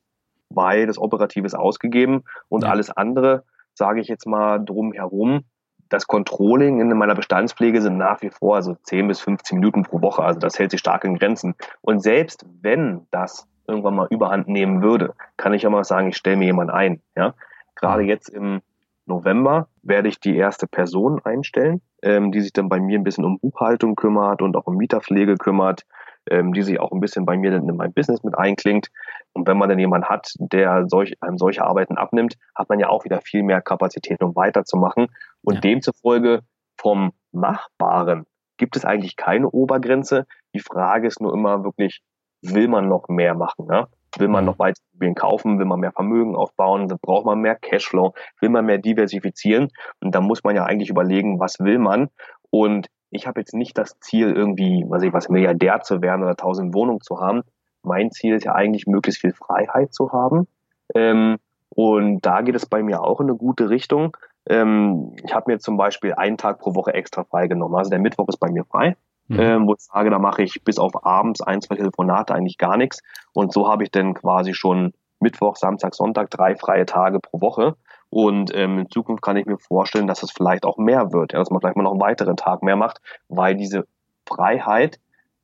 weil 0.49 0.87
das 0.87 0.97
Operative 0.97 1.45
ist 1.45 1.55
ausgegeben 1.55 2.23
und 2.49 2.63
ja. 2.63 2.69
alles 2.69 2.89
andere, 2.89 3.43
sage 3.73 4.01
ich 4.01 4.07
jetzt 4.07 4.27
mal 4.27 4.59
drumherum, 4.59 5.43
das 5.89 6.07
Controlling 6.07 6.81
in 6.81 6.89
meiner 6.97 7.15
Bestandspflege 7.15 7.81
sind 7.81 7.97
nach 7.97 8.21
wie 8.21 8.29
vor 8.29 8.55
also 8.55 8.75
10 8.83 9.07
bis 9.07 9.21
15 9.21 9.59
Minuten 9.59 9.83
pro 9.83 10.01
Woche. 10.01 10.23
Also 10.23 10.39
das 10.39 10.59
hält 10.59 10.71
sich 10.71 10.79
stark 10.79 11.03
in 11.05 11.17
Grenzen. 11.17 11.55
Und 11.81 12.03
selbst 12.03 12.45
wenn 12.61 13.07
das 13.11 13.47
irgendwann 13.67 13.95
mal 13.95 14.07
überhand 14.09 14.47
nehmen 14.47 14.81
würde, 14.81 15.13
kann 15.37 15.53
ich 15.53 15.65
auch 15.65 15.71
mal 15.71 15.83
sagen, 15.83 16.09
ich 16.09 16.17
stelle 16.17 16.37
mir 16.37 16.45
jemanden 16.45 16.73
ein. 16.73 17.01
Ja? 17.15 17.33
Gerade 17.75 18.03
mhm. 18.03 18.09
jetzt 18.09 18.29
im 18.29 18.61
November 19.07 19.67
werde 19.81 20.09
ich 20.09 20.19
die 20.19 20.35
erste 20.35 20.67
Person 20.67 21.21
einstellen, 21.23 21.81
ähm, 22.03 22.31
die 22.31 22.41
sich 22.41 22.53
dann 22.53 22.69
bei 22.69 22.79
mir 22.79 22.99
ein 22.99 23.03
bisschen 23.03 23.25
um 23.25 23.39
Buchhaltung 23.39 23.95
kümmert 23.95 24.41
und 24.41 24.55
auch 24.55 24.67
um 24.67 24.75
Mieterpflege 24.75 25.35
kümmert, 25.35 25.83
ähm, 26.29 26.53
die 26.53 26.61
sich 26.61 26.79
auch 26.79 26.91
ein 26.91 26.99
bisschen 26.99 27.25
bei 27.25 27.37
mir 27.37 27.53
in 27.53 27.75
mein 27.75 27.93
Business 27.93 28.23
mit 28.23 28.37
einklingt. 28.37 28.89
Und 29.33 29.47
wenn 29.47 29.57
man 29.57 29.69
dann 29.69 29.79
jemanden 29.79 30.09
hat, 30.09 30.33
der 30.39 30.87
solch, 30.87 31.13
einem 31.21 31.37
solche 31.37 31.63
Arbeiten 31.63 31.97
abnimmt, 31.97 32.35
hat 32.55 32.69
man 32.69 32.79
ja 32.79 32.89
auch 32.89 33.05
wieder 33.05 33.21
viel 33.21 33.43
mehr 33.43 33.61
Kapazität, 33.61 34.21
um 34.21 34.35
weiterzumachen. 34.35 35.07
Und 35.41 35.55
ja. 35.55 35.61
demzufolge 35.61 36.41
vom 36.77 37.11
Machbaren 37.31 38.25
gibt 38.57 38.75
es 38.75 38.85
eigentlich 38.85 39.15
keine 39.15 39.49
Obergrenze. 39.49 40.25
Die 40.53 40.59
Frage 40.59 41.07
ist 41.07 41.21
nur 41.21 41.33
immer 41.33 41.63
wirklich, 41.63 42.01
will 42.41 42.67
man 42.67 42.87
noch 42.87 43.07
mehr 43.07 43.35
machen? 43.35 43.67
Ne? 43.67 43.87
Will 44.17 44.27
man 44.27 44.43
mhm. 44.43 44.51
noch 44.51 44.59
weiter 44.59 44.81
Immobilien 44.93 45.15
kaufen? 45.15 45.59
Will 45.59 45.65
man 45.65 45.79
mehr 45.79 45.91
Vermögen 45.91 46.35
aufbauen? 46.35 46.87
Braucht 47.01 47.25
man 47.25 47.39
mehr 47.39 47.55
Cashflow? 47.55 48.13
Will 48.41 48.49
man 48.49 48.65
mehr 48.65 48.77
diversifizieren? 48.77 49.69
Und 50.01 50.15
da 50.15 50.21
muss 50.21 50.43
man 50.43 50.55
ja 50.55 50.65
eigentlich 50.65 50.89
überlegen, 50.89 51.39
was 51.39 51.59
will 51.59 51.79
man? 51.79 52.09
Und 52.49 52.87
ich 53.09 53.27
habe 53.27 53.39
jetzt 53.39 53.53
nicht 53.53 53.77
das 53.77 53.99
Ziel, 53.99 54.31
irgendwie, 54.31 54.85
was 54.87 55.03
ich 55.03 55.13
was, 55.13 55.29
Milliardär 55.29 55.81
zu 55.81 56.01
werden 56.01 56.23
oder 56.23 56.35
tausend 56.35 56.73
Wohnungen 56.73 57.01
zu 57.01 57.19
haben. 57.19 57.43
Mein 57.83 58.11
Ziel 58.11 58.35
ist 58.35 58.45
ja 58.45 58.53
eigentlich, 58.53 58.85
möglichst 58.87 59.21
viel 59.21 59.33
Freiheit 59.33 59.93
zu 59.93 60.11
haben. 60.11 60.47
Ähm, 60.95 61.37
und 61.69 62.21
da 62.25 62.41
geht 62.41 62.55
es 62.55 62.65
bei 62.65 62.81
mir 62.83 63.01
auch 63.01 63.21
in 63.21 63.27
eine 63.27 63.37
gute 63.37 63.69
Richtung. 63.69 64.17
Ähm, 64.49 65.15
ich 65.23 65.33
habe 65.33 65.51
mir 65.51 65.59
zum 65.59 65.77
Beispiel 65.77 66.13
einen 66.13 66.37
Tag 66.37 66.59
pro 66.59 66.75
Woche 66.75 66.93
extra 66.93 67.23
frei 67.23 67.47
genommen. 67.47 67.75
Also 67.75 67.89
der 67.89 67.99
Mittwoch 67.99 68.27
ist 68.29 68.39
bei 68.39 68.49
mir 68.49 68.65
frei, 68.65 68.95
mhm. 69.27 69.39
ähm, 69.39 69.67
wo 69.67 69.73
ich 69.73 69.81
sage, 69.81 70.09
da 70.09 70.19
mache 70.19 70.43
ich 70.43 70.63
bis 70.63 70.79
auf 70.79 71.05
abends 71.05 71.41
ein, 71.41 71.61
zwei 71.61 71.75
Telefonate 71.75 72.33
eigentlich 72.33 72.57
gar 72.57 72.77
nichts. 72.77 73.01
Und 73.33 73.53
so 73.53 73.69
habe 73.69 73.83
ich 73.83 73.91
dann 73.91 74.13
quasi 74.13 74.53
schon 74.53 74.93
Mittwoch, 75.19 75.55
Samstag, 75.55 75.95
Sonntag 75.95 76.29
drei 76.29 76.55
freie 76.55 76.85
Tage 76.85 77.19
pro 77.19 77.41
Woche. 77.41 77.75
Und 78.09 78.55
ähm, 78.55 78.79
in 78.79 78.89
Zukunft 78.89 79.21
kann 79.21 79.37
ich 79.37 79.45
mir 79.45 79.57
vorstellen, 79.57 80.07
dass 80.07 80.23
es 80.23 80.31
vielleicht 80.31 80.65
auch 80.65 80.77
mehr 80.77 81.11
wird, 81.11 81.33
ja, 81.33 81.39
dass 81.39 81.49
man 81.49 81.59
vielleicht 81.59 81.75
mal 81.75 81.83
noch 81.83 81.91
einen 81.91 82.01
weiteren 82.01 82.37
Tag 82.37 82.63
mehr 82.63 82.77
macht, 82.77 83.01
weil 83.27 83.55
diese 83.55 83.85
Freiheit 84.27 84.99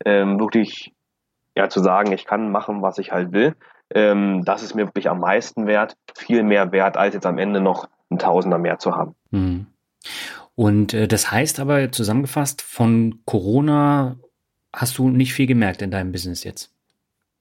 ähm, 0.06 0.40
wirklich 0.40 0.94
ja 1.56 1.70
zu 1.70 1.82
sagen, 1.82 2.12
ich 2.12 2.26
kann 2.26 2.52
machen, 2.52 2.82
was 2.82 2.98
ich 2.98 3.12
halt 3.12 3.32
will, 3.34 3.56
ähm, 3.94 4.44
das 4.46 4.64
ist 4.64 4.76
mir 4.76 4.88
wirklich 4.88 5.10
am 5.10 5.20
meisten 5.20 5.68
wert, 5.68 5.96
viel 6.16 6.44
mehr 6.44 6.72
wert, 6.72 6.98
als 6.98 7.14
jetzt 7.14 7.26
am 7.26 7.38
Ende 7.38 7.62
noch 7.62 7.88
ein 8.10 8.18
Tausender 8.18 8.58
mehr 8.58 8.80
zu 8.80 8.96
haben. 8.96 9.16
Mhm. 9.32 9.68
Und 10.56 10.94
äh, 10.94 11.08
das 11.08 11.32
heißt 11.32 11.60
aber 11.60 11.92
zusammengefasst, 11.92 12.62
von 12.62 13.22
Corona 13.26 14.18
hast 14.74 14.98
du 14.98 15.10
nicht 15.10 15.34
viel 15.34 15.48
gemerkt 15.48 15.82
in 15.82 15.92
deinem 15.92 16.12
Business 16.12 16.44
jetzt? 16.44 16.72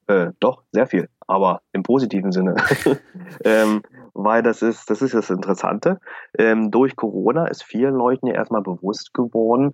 Äh, 0.07 0.31
doch, 0.39 0.63
sehr 0.71 0.87
viel, 0.87 1.09
aber 1.27 1.61
im 1.71 1.83
positiven 1.83 2.31
Sinne. 2.31 2.55
ähm, 3.45 3.83
weil 4.13 4.43
das 4.43 4.61
ist, 4.61 4.89
das 4.89 5.01
ist 5.01 5.13
das 5.13 5.29
Interessante. 5.29 5.99
Ähm, 6.37 6.71
durch 6.71 6.95
Corona 6.95 7.47
ist 7.47 7.63
vielen 7.63 7.95
Leuten 7.95 8.27
ja 8.27 8.33
erstmal 8.33 8.61
bewusst 8.61 9.13
geworden, 9.13 9.73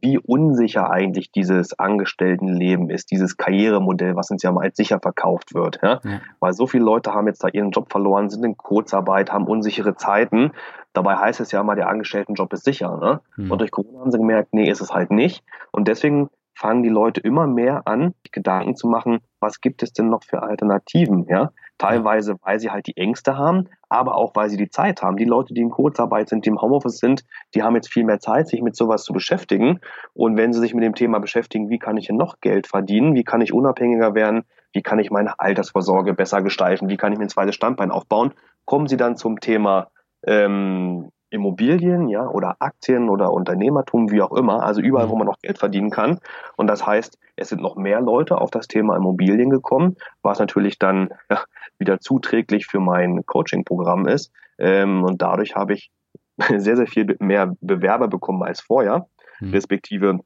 wie 0.00 0.18
unsicher 0.18 0.90
eigentlich 0.90 1.32
dieses 1.32 1.78
Angestelltenleben 1.78 2.90
ist, 2.90 3.10
dieses 3.10 3.36
Karrieremodell, 3.36 4.16
was 4.16 4.30
uns 4.30 4.42
ja 4.42 4.52
mal 4.52 4.64
als 4.64 4.76
sicher 4.76 5.00
verkauft 5.00 5.54
wird. 5.54 5.80
Ja? 5.82 6.00
ja? 6.04 6.20
Weil 6.40 6.52
so 6.52 6.66
viele 6.66 6.84
Leute 6.84 7.14
haben 7.14 7.26
jetzt 7.26 7.42
da 7.42 7.48
ihren 7.48 7.70
Job 7.70 7.90
verloren, 7.90 8.28
sind 8.28 8.44
in 8.44 8.56
Kurzarbeit, 8.56 9.32
haben 9.32 9.46
unsichere 9.46 9.96
Zeiten. 9.96 10.52
Dabei 10.92 11.16
heißt 11.16 11.40
es 11.40 11.52
ja 11.52 11.62
mal, 11.62 11.76
der 11.76 11.88
Angestelltenjob 11.88 12.52
ist 12.52 12.64
sicher. 12.64 12.96
Ne? 12.96 13.20
Mhm. 13.36 13.50
Und 13.50 13.60
durch 13.60 13.70
Corona 13.70 14.00
haben 14.00 14.10
sie 14.10 14.18
gemerkt, 14.18 14.52
nee, 14.52 14.70
ist 14.70 14.80
es 14.80 14.92
halt 14.92 15.10
nicht. 15.10 15.44
Und 15.70 15.88
deswegen 15.88 16.30
fangen 16.58 16.82
die 16.82 16.88
Leute 16.88 17.20
immer 17.20 17.46
mehr 17.46 17.82
an, 17.86 18.14
Gedanken 18.32 18.74
zu 18.74 18.88
machen, 18.88 19.20
was 19.38 19.60
gibt 19.60 19.82
es 19.84 19.92
denn 19.92 20.08
noch 20.08 20.24
für 20.24 20.42
Alternativen, 20.42 21.26
ja? 21.28 21.52
Teilweise, 21.78 22.34
weil 22.42 22.58
sie 22.58 22.70
halt 22.70 22.88
die 22.88 22.96
Ängste 22.96 23.38
haben, 23.38 23.68
aber 23.88 24.16
auch, 24.16 24.34
weil 24.34 24.50
sie 24.50 24.56
die 24.56 24.68
Zeit 24.68 25.00
haben. 25.00 25.16
Die 25.16 25.24
Leute, 25.24 25.54
die 25.54 25.60
in 25.60 25.70
Kurzarbeit 25.70 26.28
sind, 26.28 26.44
die 26.44 26.48
im 26.48 26.60
Homeoffice 26.60 26.98
sind, 26.98 27.24
die 27.54 27.62
haben 27.62 27.76
jetzt 27.76 27.92
viel 27.92 28.04
mehr 28.04 28.18
Zeit, 28.18 28.48
sich 28.48 28.60
mit 28.62 28.74
sowas 28.74 29.04
zu 29.04 29.12
beschäftigen. 29.12 29.78
Und 30.12 30.36
wenn 30.36 30.52
sie 30.52 30.58
sich 30.58 30.74
mit 30.74 30.82
dem 30.82 30.96
Thema 30.96 31.20
beschäftigen, 31.20 31.70
wie 31.70 31.78
kann 31.78 31.96
ich 31.96 32.08
denn 32.08 32.16
noch 32.16 32.40
Geld 32.40 32.66
verdienen? 32.66 33.14
Wie 33.14 33.22
kann 33.22 33.40
ich 33.40 33.52
unabhängiger 33.52 34.16
werden? 34.16 34.42
Wie 34.72 34.82
kann 34.82 34.98
ich 34.98 35.12
meine 35.12 35.38
Altersvorsorge 35.38 36.14
besser 36.14 36.42
gestalten? 36.42 36.88
Wie 36.88 36.96
kann 36.96 37.12
ich 37.12 37.18
mir 37.18 37.26
ein 37.26 37.30
zweites 37.30 37.54
Standbein 37.54 37.92
aufbauen? 37.92 38.34
Kommen 38.64 38.88
sie 38.88 38.96
dann 38.96 39.16
zum 39.16 39.38
Thema 39.38 39.92
ähm, 40.26 41.10
Immobilien, 41.30 42.08
ja, 42.08 42.26
oder 42.26 42.56
Aktien 42.60 43.10
oder 43.10 43.32
Unternehmertum, 43.32 44.10
wie 44.10 44.22
auch 44.22 44.32
immer, 44.32 44.62
also 44.62 44.80
überall, 44.80 45.08
wo 45.08 45.12
mhm. 45.12 45.18
man 45.18 45.26
noch 45.26 45.38
Geld 45.42 45.58
verdienen 45.58 45.90
kann. 45.90 46.20
Und 46.56 46.68
das 46.68 46.86
heißt, 46.86 47.18
es 47.36 47.50
sind 47.50 47.60
noch 47.60 47.76
mehr 47.76 48.00
Leute 48.00 48.40
auf 48.40 48.50
das 48.50 48.66
Thema 48.66 48.96
Immobilien 48.96 49.50
gekommen, 49.50 49.96
was 50.22 50.38
natürlich 50.38 50.78
dann 50.78 51.10
ja, 51.30 51.44
wieder 51.78 52.00
zuträglich 52.00 52.66
für 52.66 52.80
mein 52.80 53.26
Coaching-Programm 53.26 54.06
ist. 54.06 54.32
Ähm, 54.58 55.04
und 55.04 55.20
dadurch 55.20 55.54
habe 55.54 55.74
ich 55.74 55.90
sehr, 56.56 56.76
sehr 56.76 56.86
viel 56.86 57.16
mehr 57.20 57.54
Bewerber 57.60 58.08
bekommen 58.08 58.42
als 58.42 58.60
vorher, 58.60 59.06
mhm. 59.40 59.52
respektive 59.52 60.20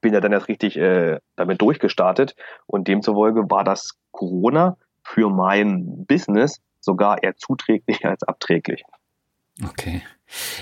bin 0.00 0.14
ja 0.14 0.20
dann 0.20 0.32
erst 0.32 0.48
richtig 0.48 0.76
äh, 0.78 1.18
damit 1.36 1.60
durchgestartet 1.60 2.36
und 2.66 2.86
demzufolge 2.86 3.50
war 3.50 3.64
das 3.64 3.98
Corona 4.12 4.76
für 5.02 5.28
mein 5.28 6.06
Business 6.06 6.60
sogar 6.80 7.22
eher 7.22 7.36
zuträglich 7.36 8.04
als 8.06 8.22
abträglich. 8.22 8.84
Okay. 9.64 10.02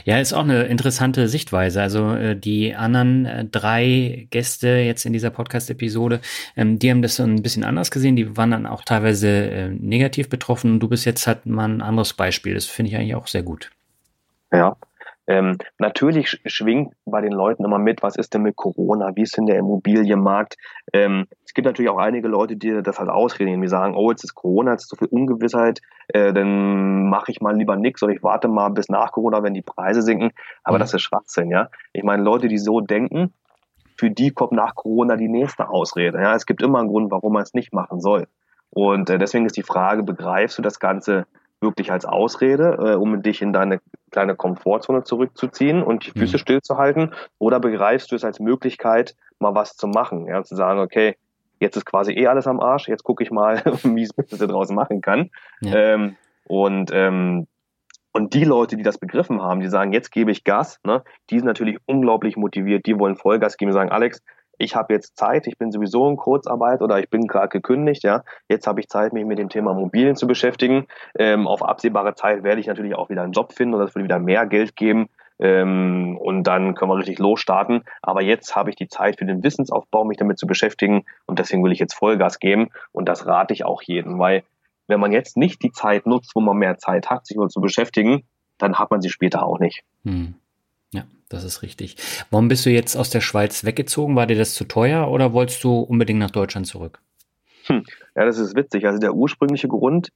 Ja, 0.04 0.18
ist 0.18 0.32
auch 0.32 0.42
eine 0.42 0.64
interessante 0.64 1.28
Sichtweise. 1.28 1.80
Also 1.80 2.14
äh, 2.14 2.36
die 2.36 2.74
anderen 2.74 3.24
äh, 3.24 3.44
drei 3.44 4.26
Gäste 4.30 4.68
jetzt 4.68 5.06
in 5.06 5.12
dieser 5.12 5.30
Podcast-Episode, 5.30 6.20
ähm, 6.56 6.78
die 6.78 6.90
haben 6.90 7.02
das 7.02 7.16
so 7.16 7.22
ein 7.22 7.42
bisschen 7.42 7.64
anders 7.64 7.90
gesehen. 7.90 8.16
Die 8.16 8.36
waren 8.36 8.50
dann 8.50 8.66
auch 8.66 8.84
teilweise 8.84 9.28
äh, 9.28 9.68
negativ 9.68 10.28
betroffen. 10.28 10.80
Du 10.80 10.88
bist 10.88 11.04
jetzt 11.04 11.26
halt 11.26 11.46
mal 11.46 11.68
ein 11.68 11.82
anderes 11.82 12.14
Beispiel. 12.14 12.54
Das 12.54 12.66
finde 12.66 12.90
ich 12.90 12.96
eigentlich 12.96 13.14
auch 13.14 13.28
sehr 13.28 13.44
gut. 13.44 13.70
Ja, 14.52 14.76
ähm, 15.30 15.58
natürlich 15.78 16.40
schwingt 16.44 16.92
bei 17.04 17.20
den 17.20 17.30
Leuten 17.30 17.64
immer 17.64 17.78
mit, 17.78 18.02
was 18.02 18.16
ist 18.16 18.34
denn 18.34 18.42
mit 18.42 18.56
Corona, 18.56 19.14
wie 19.14 19.22
ist 19.22 19.36
denn 19.36 19.46
der 19.46 19.58
Immobilienmarkt? 19.58 20.56
Ähm, 20.92 21.28
es 21.44 21.54
gibt 21.54 21.66
natürlich 21.66 21.88
auch 21.88 21.98
einige 21.98 22.26
Leute, 22.26 22.56
die 22.56 22.82
das 22.82 22.98
halt 22.98 23.10
ausreden, 23.10 23.62
die 23.62 23.68
sagen, 23.68 23.94
oh, 23.94 24.10
jetzt 24.10 24.24
ist 24.24 24.34
Corona, 24.34 24.72
jetzt 24.72 24.82
ist 24.82 24.88
so 24.88 24.96
viel 24.96 25.06
Ungewissheit, 25.06 25.82
äh, 26.08 26.32
dann 26.32 27.08
mache 27.08 27.30
ich 27.30 27.40
mal 27.40 27.56
lieber 27.56 27.76
nichts 27.76 28.02
oder 28.02 28.12
ich 28.12 28.24
warte 28.24 28.48
mal 28.48 28.70
bis 28.70 28.88
nach 28.88 29.12
Corona, 29.12 29.44
wenn 29.44 29.54
die 29.54 29.62
Preise 29.62 30.02
sinken. 30.02 30.32
Aber 30.64 30.78
mhm. 30.78 30.80
das 30.80 30.94
ist 30.94 31.02
Schwachsinn, 31.02 31.48
ja. 31.48 31.68
Ich 31.92 32.02
meine, 32.02 32.24
Leute, 32.24 32.48
die 32.48 32.58
so 32.58 32.80
denken, 32.80 33.32
für 33.96 34.10
die 34.10 34.32
kommt 34.32 34.52
nach 34.52 34.74
Corona 34.74 35.14
die 35.14 35.28
nächste 35.28 35.68
Ausrede. 35.68 36.20
Ja, 36.20 36.34
es 36.34 36.44
gibt 36.44 36.60
immer 36.60 36.80
einen 36.80 36.88
Grund, 36.88 37.12
warum 37.12 37.34
man 37.34 37.42
es 37.42 37.54
nicht 37.54 37.72
machen 37.72 38.00
soll. 38.00 38.26
Und 38.70 39.08
äh, 39.10 39.18
deswegen 39.18 39.46
ist 39.46 39.56
die 39.56 39.62
Frage, 39.62 40.02
begreifst 40.02 40.58
du 40.58 40.62
das 40.62 40.80
Ganze 40.80 41.26
wirklich 41.60 41.92
als 41.92 42.04
Ausrede, 42.04 42.76
äh, 42.80 42.94
um 42.94 43.22
dich 43.22 43.42
in 43.42 43.52
deine 43.52 43.80
kleine 44.10 44.34
Komfortzone 44.34 45.04
zurückzuziehen 45.04 45.82
und 45.82 46.06
die 46.06 46.18
Füße 46.18 46.36
mhm. 46.36 46.40
stillzuhalten? 46.40 47.14
Oder 47.38 47.60
begreifst 47.60 48.10
du 48.12 48.16
es 48.16 48.24
als 48.24 48.40
Möglichkeit, 48.40 49.16
mal 49.38 49.54
was 49.54 49.76
zu 49.76 49.86
machen? 49.86 50.26
Ja, 50.26 50.42
zu 50.42 50.56
sagen, 50.56 50.80
okay, 50.80 51.16
jetzt 51.60 51.76
ist 51.76 51.84
quasi 51.84 52.12
eh 52.12 52.26
alles 52.26 52.46
am 52.46 52.60
Arsch, 52.60 52.88
jetzt 52.88 53.04
gucke 53.04 53.22
ich 53.22 53.30
mal, 53.30 53.62
wie 53.82 54.02
ich 54.02 54.10
es 54.16 54.38
draußen 54.38 54.74
machen 54.74 55.00
kann. 55.00 55.30
Ja. 55.60 55.74
Ähm, 55.74 56.16
und 56.46 56.90
ähm, 56.92 57.46
und 58.12 58.34
die 58.34 58.44
Leute, 58.44 58.76
die 58.76 58.82
das 58.82 58.98
begriffen 58.98 59.40
haben, 59.40 59.60
die 59.60 59.68
sagen, 59.68 59.92
jetzt 59.92 60.10
gebe 60.10 60.32
ich 60.32 60.42
Gas, 60.42 60.80
ne, 60.84 61.04
die 61.30 61.38
sind 61.38 61.46
natürlich 61.46 61.78
unglaublich 61.86 62.36
motiviert, 62.36 62.86
die 62.86 62.98
wollen 62.98 63.14
Vollgas 63.14 63.56
geben 63.56 63.70
und 63.70 63.74
sagen, 63.74 63.92
Alex, 63.92 64.20
ich 64.60 64.76
habe 64.76 64.92
jetzt 64.92 65.16
Zeit, 65.16 65.46
ich 65.46 65.56
bin 65.56 65.72
sowieso 65.72 66.06
in 66.08 66.16
Kurzarbeit 66.16 66.82
oder 66.82 67.00
ich 67.00 67.08
bin 67.08 67.26
gerade 67.26 67.48
gekündigt, 67.48 68.02
ja, 68.04 68.22
jetzt 68.48 68.66
habe 68.66 68.80
ich 68.80 68.88
Zeit, 68.88 69.14
mich 69.14 69.24
mit 69.24 69.38
dem 69.38 69.48
Thema 69.48 69.72
Immobilien 69.72 70.16
zu 70.16 70.26
beschäftigen. 70.26 70.86
Ähm, 71.18 71.48
auf 71.48 71.62
absehbare 71.62 72.14
Zeit 72.14 72.42
werde 72.42 72.60
ich 72.60 72.66
natürlich 72.66 72.94
auch 72.94 73.08
wieder 73.08 73.22
einen 73.22 73.32
Job 73.32 73.54
finden 73.54 73.74
oder 73.74 73.84
es 73.84 73.94
wird 73.94 74.04
wieder 74.04 74.18
mehr 74.18 74.46
Geld 74.46 74.76
geben. 74.76 75.08
Ähm, 75.38 76.18
und 76.20 76.42
dann 76.44 76.74
können 76.74 76.90
wir 76.90 76.98
richtig 76.98 77.18
losstarten. 77.18 77.84
Aber 78.02 78.20
jetzt 78.20 78.54
habe 78.54 78.68
ich 78.68 78.76
die 78.76 78.88
Zeit 78.88 79.18
für 79.18 79.24
den 79.24 79.42
Wissensaufbau, 79.42 80.04
mich 80.04 80.18
damit 80.18 80.38
zu 80.38 80.46
beschäftigen 80.46 81.04
und 81.24 81.38
deswegen 81.38 81.64
will 81.64 81.72
ich 81.72 81.78
jetzt 81.78 81.94
Vollgas 81.94 82.38
geben 82.38 82.68
und 82.92 83.08
das 83.08 83.26
rate 83.26 83.54
ich 83.54 83.64
auch 83.64 83.80
jedem, 83.80 84.18
weil 84.18 84.44
wenn 84.88 85.00
man 85.00 85.12
jetzt 85.12 85.38
nicht 85.38 85.62
die 85.62 85.72
Zeit 85.72 86.04
nutzt, 86.04 86.32
wo 86.34 86.40
man 86.40 86.58
mehr 86.58 86.76
Zeit 86.76 87.08
hat, 87.08 87.24
sich 87.24 87.38
mal 87.38 87.48
zu 87.48 87.62
beschäftigen, 87.62 88.24
dann 88.58 88.78
hat 88.78 88.90
man 88.90 89.00
sie 89.00 89.08
später 89.08 89.46
auch 89.46 89.58
nicht. 89.58 89.84
Hm. 90.04 90.34
Ja, 90.92 91.02
das 91.28 91.44
ist 91.44 91.62
richtig. 91.62 91.96
Warum 92.30 92.48
bist 92.48 92.66
du 92.66 92.70
jetzt 92.70 92.96
aus 92.96 93.10
der 93.10 93.20
Schweiz 93.20 93.64
weggezogen? 93.64 94.16
War 94.16 94.26
dir 94.26 94.36
das 94.36 94.54
zu 94.54 94.64
teuer 94.64 95.08
oder 95.08 95.32
wolltest 95.32 95.62
du 95.64 95.80
unbedingt 95.80 96.18
nach 96.18 96.30
Deutschland 96.30 96.66
zurück? 96.66 97.00
Hm. 97.66 97.84
Ja, 98.16 98.24
das 98.24 98.38
ist 98.38 98.56
witzig. 98.56 98.86
Also 98.86 98.98
der 98.98 99.14
ursprüngliche 99.14 99.68
Grund, 99.68 100.10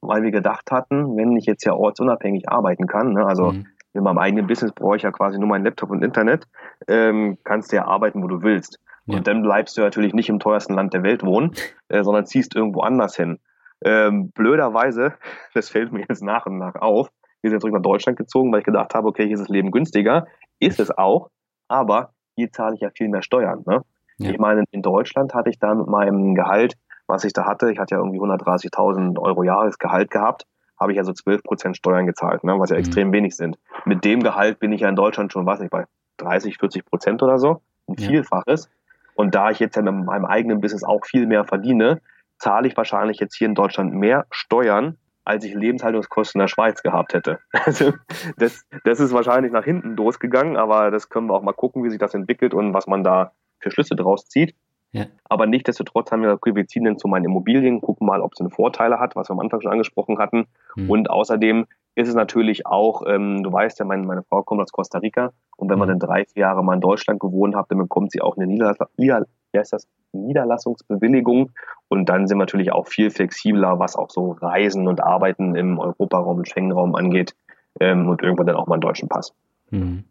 weil 0.00 0.22
wir 0.22 0.30
gedacht 0.30 0.70
hatten, 0.70 1.16
wenn 1.16 1.36
ich 1.36 1.46
jetzt 1.46 1.64
ja 1.64 1.74
ortsunabhängig 1.74 2.48
arbeiten 2.48 2.86
kann, 2.86 3.12
ne, 3.14 3.26
also 3.26 3.52
mhm. 3.52 3.66
in 3.92 4.02
meinem 4.02 4.18
eigenen 4.18 4.46
Business 4.46 4.72
brauche 4.72 4.96
ich 4.96 5.02
ja 5.02 5.10
quasi 5.10 5.38
nur 5.38 5.48
meinen 5.48 5.64
Laptop 5.64 5.90
und 5.90 6.04
Internet, 6.04 6.46
ähm, 6.88 7.38
kannst 7.44 7.72
du 7.72 7.76
ja 7.76 7.86
arbeiten, 7.86 8.22
wo 8.22 8.28
du 8.28 8.42
willst. 8.42 8.78
Ja. 9.06 9.18
Und 9.18 9.26
dann 9.26 9.42
bleibst 9.42 9.76
du 9.76 9.82
natürlich 9.82 10.14
nicht 10.14 10.28
im 10.28 10.38
teuersten 10.38 10.74
Land 10.74 10.94
der 10.94 11.02
Welt 11.02 11.22
wohnen, 11.24 11.52
äh, 11.88 12.02
sondern 12.02 12.26
ziehst 12.26 12.54
irgendwo 12.54 12.80
anders 12.80 13.16
hin. 13.16 13.38
Ähm, 13.84 14.30
blöderweise, 14.30 15.14
das 15.54 15.68
fällt 15.68 15.92
mir 15.92 16.04
jetzt 16.08 16.22
nach 16.22 16.46
und 16.46 16.58
nach 16.58 16.76
auf, 16.76 17.10
wir 17.44 17.50
sind 17.50 17.60
zurück 17.60 17.74
nach 17.74 17.82
Deutschland 17.82 18.18
gezogen, 18.18 18.50
weil 18.50 18.60
ich 18.60 18.64
gedacht 18.64 18.94
habe, 18.94 19.06
okay, 19.06 19.24
hier 19.26 19.34
ist 19.34 19.40
das 19.40 19.48
Leben 19.48 19.70
günstiger. 19.70 20.26
Ist 20.58 20.80
es 20.80 20.90
auch, 20.90 21.28
aber 21.68 22.14
hier 22.36 22.50
zahle 22.50 22.74
ich 22.74 22.80
ja 22.80 22.90
viel 22.90 23.08
mehr 23.08 23.22
Steuern. 23.22 23.62
Ne? 23.66 23.82
Ja. 24.18 24.30
Ich 24.30 24.38
meine, 24.38 24.64
in 24.70 24.80
Deutschland 24.80 25.34
hatte 25.34 25.50
ich 25.50 25.58
da 25.58 25.74
mit 25.74 25.86
meinem 25.86 26.34
Gehalt, 26.34 26.74
was 27.06 27.24
ich 27.24 27.34
da 27.34 27.44
hatte, 27.44 27.70
ich 27.70 27.78
hatte 27.78 27.96
ja 27.96 28.00
irgendwie 28.00 28.18
130.000 28.18 29.18
Euro 29.18 29.42
Jahresgehalt 29.42 30.10
gehabt, 30.10 30.46
habe 30.80 30.92
ich 30.92 30.98
also 30.98 31.12
12 31.12 31.42
Prozent 31.42 31.76
Steuern 31.76 32.06
gezahlt, 32.06 32.44
ne? 32.44 32.58
was 32.58 32.70
ja 32.70 32.76
mhm. 32.76 32.80
extrem 32.80 33.12
wenig 33.12 33.36
sind. 33.36 33.58
Mit 33.84 34.04
dem 34.04 34.22
Gehalt 34.22 34.58
bin 34.58 34.72
ich 34.72 34.80
ja 34.80 34.88
in 34.88 34.96
Deutschland 34.96 35.30
schon, 35.30 35.44
weiß 35.44 35.60
nicht, 35.60 35.70
bei 35.70 35.84
30, 36.16 36.56
40 36.56 36.86
Prozent 36.86 37.22
oder 37.22 37.38
so, 37.38 37.60
ein 37.88 37.96
ja. 37.98 38.08
Vielfaches. 38.08 38.70
Und 39.14 39.34
da 39.34 39.50
ich 39.50 39.58
jetzt 39.58 39.76
ja 39.76 39.82
mit 39.82 40.06
meinem 40.06 40.24
eigenen 40.24 40.60
Business 40.60 40.82
auch 40.82 41.04
viel 41.04 41.26
mehr 41.26 41.44
verdiene, 41.44 42.00
zahle 42.38 42.66
ich 42.66 42.76
wahrscheinlich 42.76 43.20
jetzt 43.20 43.36
hier 43.36 43.48
in 43.48 43.54
Deutschland 43.54 43.92
mehr 43.92 44.26
Steuern, 44.30 44.96
als 45.24 45.44
ich 45.44 45.54
Lebenshaltungskosten 45.54 46.40
in 46.40 46.44
der 46.44 46.48
Schweiz 46.48 46.82
gehabt 46.82 47.14
hätte. 47.14 47.38
Also 47.64 47.92
das, 48.36 48.64
das 48.84 49.00
ist 49.00 49.12
wahrscheinlich 49.12 49.52
nach 49.52 49.64
hinten 49.64 49.96
losgegangen, 49.96 50.56
aber 50.56 50.90
das 50.90 51.08
können 51.08 51.28
wir 51.28 51.34
auch 51.34 51.42
mal 51.42 51.52
gucken, 51.52 51.82
wie 51.82 51.90
sich 51.90 51.98
das 51.98 52.14
entwickelt 52.14 52.52
und 52.52 52.74
was 52.74 52.86
man 52.86 53.02
da 53.02 53.32
für 53.58 53.70
Schlüsse 53.70 53.96
draus 53.96 54.28
zieht. 54.28 54.54
Ja. 54.92 55.06
Aber 55.24 55.46
nichtsdestotrotz 55.46 56.12
haben 56.12 56.20
wir 56.20 56.28
gesagt, 56.28 56.42
okay, 56.46 56.54
wir 56.54 56.66
ziehen 56.68 56.84
dann 56.84 56.98
zu 56.98 57.08
meinen 57.08 57.24
Immobilien, 57.24 57.80
gucken 57.80 58.06
mal, 58.06 58.20
ob 58.20 58.32
es 58.34 58.40
eine 58.40 58.50
Vorteile 58.50 59.00
hat, 59.00 59.16
was 59.16 59.28
wir 59.28 59.32
am 59.32 59.40
Anfang 59.40 59.60
schon 59.60 59.72
angesprochen 59.72 60.18
hatten. 60.18 60.46
Mhm. 60.76 60.90
Und 60.90 61.10
außerdem 61.10 61.66
ist 61.96 62.08
es 62.08 62.14
natürlich 62.14 62.66
auch, 62.66 63.02
ähm, 63.06 63.42
du 63.42 63.52
weißt 63.52 63.78
ja, 63.80 63.84
meine, 63.84 64.04
meine 64.04 64.22
Frau 64.22 64.42
kommt 64.42 64.60
aus 64.60 64.70
Costa 64.70 64.98
Rica 64.98 65.32
und 65.56 65.68
wenn 65.68 65.78
man 65.78 65.88
mhm. 65.88 65.98
dann 65.98 66.08
drei, 66.08 66.24
vier 66.26 66.42
Jahre 66.42 66.62
mal 66.62 66.74
in 66.74 66.80
Deutschland 66.80 67.18
gewohnt 67.18 67.56
hat, 67.56 67.66
dann 67.70 67.78
bekommt 67.78 68.12
sie 68.12 68.20
auch 68.20 68.36
eine 68.36 68.46
Niederlass 68.46 68.78
Nieder 68.96 69.24
wie 69.54 69.58
heißt 69.58 69.72
das? 69.72 69.88
Niederlassungsbewilligung 70.12 71.52
und 71.94 72.08
dann 72.08 72.26
sind 72.26 72.36
wir 72.36 72.42
natürlich 72.42 72.72
auch 72.72 72.88
viel 72.88 73.10
flexibler, 73.10 73.78
was 73.78 73.94
auch 73.94 74.10
so 74.10 74.32
Reisen 74.32 74.88
und 74.88 75.00
Arbeiten 75.00 75.54
im 75.54 75.78
Europaraum 75.78 76.38
und 76.38 76.48
Schengen-Raum 76.48 76.96
angeht 76.96 77.34
ähm, 77.80 78.08
und 78.08 78.20
irgendwann 78.20 78.46
dann 78.46 78.56
auch 78.56 78.66
mal 78.66 78.74
einen 78.74 78.82
deutschen 78.82 79.08
Pass. 79.08 79.32
Mhm. 79.70 80.04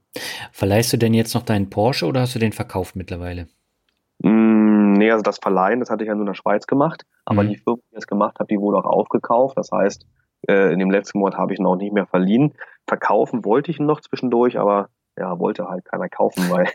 Verleihst 0.52 0.94
du 0.94 0.98
denn 0.98 1.14
jetzt 1.14 1.34
noch 1.34 1.44
deinen 1.44 1.70
Porsche 1.70 2.06
oder 2.06 2.22
hast 2.22 2.36
du 2.36 2.40
den 2.40 2.54
verkauft 2.54 2.96
mittlerweile? 2.96 3.48
Mm, 4.20 4.94
nee, 4.94 5.12
also 5.12 5.24
das 5.24 5.40
Verleihen, 5.40 5.82
das 5.82 5.90
hatte 5.90 6.04
ich 6.04 6.08
ja 6.08 6.14
nur 6.14 6.24
in 6.24 6.28
der 6.28 6.36
Schweiz 6.36 6.68
gemacht, 6.68 7.04
aber 7.26 7.44
mhm. 7.44 7.50
die 7.50 7.58
Firma, 7.58 7.82
die 7.92 7.96
das 7.96 8.08
gemacht 8.08 8.40
hat, 8.40 8.50
die 8.50 8.60
wurde 8.60 8.78
auch 8.78 8.86
aufgekauft. 8.86 9.58
Das 9.58 9.72
heißt, 9.72 10.06
äh, 10.48 10.72
in 10.72 10.80
dem 10.80 10.90
letzten 10.90 11.20
Monat 11.20 11.38
habe 11.38 11.54
ich 11.54 11.60
ihn 11.60 11.66
auch 11.66 11.76
nicht 11.76 11.94
mehr 11.94 12.06
verliehen. 12.06 12.54
Verkaufen 12.88 13.44
wollte 13.44 13.72
ich 13.72 13.80
ihn 13.80 13.86
noch 13.86 14.00
zwischendurch, 14.00 14.58
aber 14.58 14.88
ja, 15.18 15.38
wollte 15.40 15.68
halt 15.68 15.86
keiner 15.86 16.10
kaufen, 16.10 16.44
weil, 16.50 16.68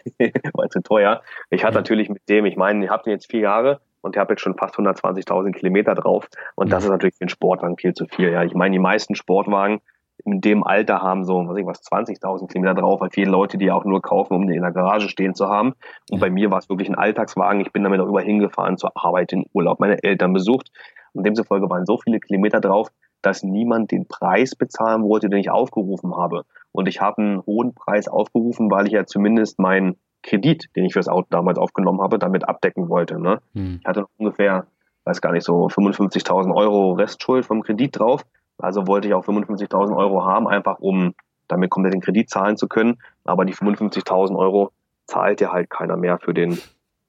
weil 0.53 0.69
zu 0.69 0.83
teuer. 0.83 1.23
Ich 1.51 1.65
hatte 1.65 1.77
natürlich 1.77 2.09
mit 2.09 2.29
dem, 2.29 2.45
ich 2.45 2.57
meine, 2.57 2.85
ich 2.85 2.91
habe 2.91 3.05
den 3.05 3.13
jetzt 3.13 3.31
vier 3.31 3.41
Jahre 3.41 3.81
und 4.01 4.17
ich 4.17 4.21
habe 4.21 4.33
jetzt 4.33 4.41
schon 4.41 4.57
fast 4.57 4.77
120.000 4.77 5.53
Kilometer 5.53 5.95
drauf 5.95 6.29
und 6.55 6.73
das 6.73 6.85
ist 6.85 6.91
natürlich 6.91 7.17
für 7.17 7.23
einen 7.23 7.29
Sportwagen 7.31 7.77
viel 7.77 7.95
zu 7.95 8.07
viel. 8.07 8.31
Ja, 8.31 8.45
ich 8.45 8.55
meine, 8.55 8.73
die 8.73 8.79
meisten 8.79 9.15
Sportwagen 9.15 9.81
in 10.25 10.41
dem 10.41 10.65
Alter 10.65 11.01
haben 11.01 11.25
so, 11.25 11.47
was 11.47 11.57
ich 11.57 11.67
was, 11.67 11.83
20.000 11.83 12.49
Kilometer 12.49 12.75
drauf, 12.75 13.01
weil 13.01 13.11
viele 13.11 13.31
Leute 13.31 13.59
die 13.59 13.71
auch 13.71 13.85
nur 13.85 14.03
kaufen, 14.03 14.35
um 14.35 14.47
den 14.47 14.57
in 14.57 14.63
der 14.63 14.73
Garage 14.73 15.09
stehen 15.09 15.35
zu 15.35 15.49
haben. 15.49 15.75
Und 16.11 16.21
bei 16.21 16.31
mir 16.31 16.51
war 16.51 16.59
es 16.59 16.69
wirklich 16.69 16.89
ein 16.89 16.97
Alltagswagen. 16.97 17.61
Ich 17.61 17.73
bin 17.73 17.85
damit 17.85 18.01
auch 18.01 18.09
überall 18.09 18.25
hingefahren 18.25 18.77
zur 18.77 18.93
Arbeit, 18.97 19.33
in 19.33 19.47
Urlaub, 19.53 19.81
meine 19.81 20.03
Eltern 20.03 20.33
besucht. 20.33 20.71
Und 21.13 21.25
demzufolge 21.25 21.71
waren 21.71 21.87
so 21.87 21.99
viele 21.99 22.21
Kilometer 22.21 22.61
drauf, 22.61 22.89
dass 23.23 23.43
niemand 23.43 23.91
den 23.91 24.07
Preis 24.07 24.55
bezahlen 24.55 25.03
wollte, 25.03 25.29
den 25.29 25.41
ich 25.41 25.51
aufgerufen 25.51 26.17
habe. 26.17 26.45
Und 26.73 26.89
ich 26.89 27.01
habe 27.01 27.23
einen 27.23 27.47
hohen 27.47 27.75
Preis 27.75 28.09
aufgerufen, 28.09 28.71
weil 28.71 28.87
ich 28.87 28.93
ja 28.93 29.07
zumindest 29.07 29.59
meinen 29.59 29.97
Kredit, 30.29 30.69
den 30.77 30.85
ich 30.85 30.93
fürs 30.93 31.09
Auto 31.09 31.27
damals 31.31 31.59
aufgenommen 31.59 32.01
habe, 32.01 32.19
damit 32.19 32.49
abdecken 32.49 32.89
wollte. 32.89 33.19
Ne? 33.19 33.41
Hm. 33.55 33.79
Ich 33.81 33.87
hatte 33.87 34.07
ungefähr, 34.19 34.67
weiß 35.05 35.21
gar 35.21 35.33
nicht, 35.33 35.45
so 35.45 35.67
55.000 35.67 36.55
Euro 36.55 36.93
Restschuld 36.93 37.47
vom 37.47 37.63
Kredit 37.63 37.99
drauf. 37.99 38.25
Also 38.59 38.87
wollte 38.87 39.09
ich 39.09 39.15
auch 39.15 39.25
55.000 39.25 39.97
Euro 39.97 40.25
haben, 40.25 40.47
einfach 40.49 40.81
um 40.81 41.15
damit 41.47 41.71
komplett 41.71 41.95
den 41.95 42.01
Kredit 42.01 42.29
zahlen 42.29 42.57
zu 42.57 42.69
können. 42.69 42.99
Aber 43.25 43.45
die 43.45 43.55
55.000 43.55 44.37
Euro 44.37 44.73
zahlt 45.07 45.41
ja 45.41 45.53
halt 45.53 45.71
keiner 45.71 45.97
mehr 45.97 46.19
für 46.19 46.35
den 46.35 46.59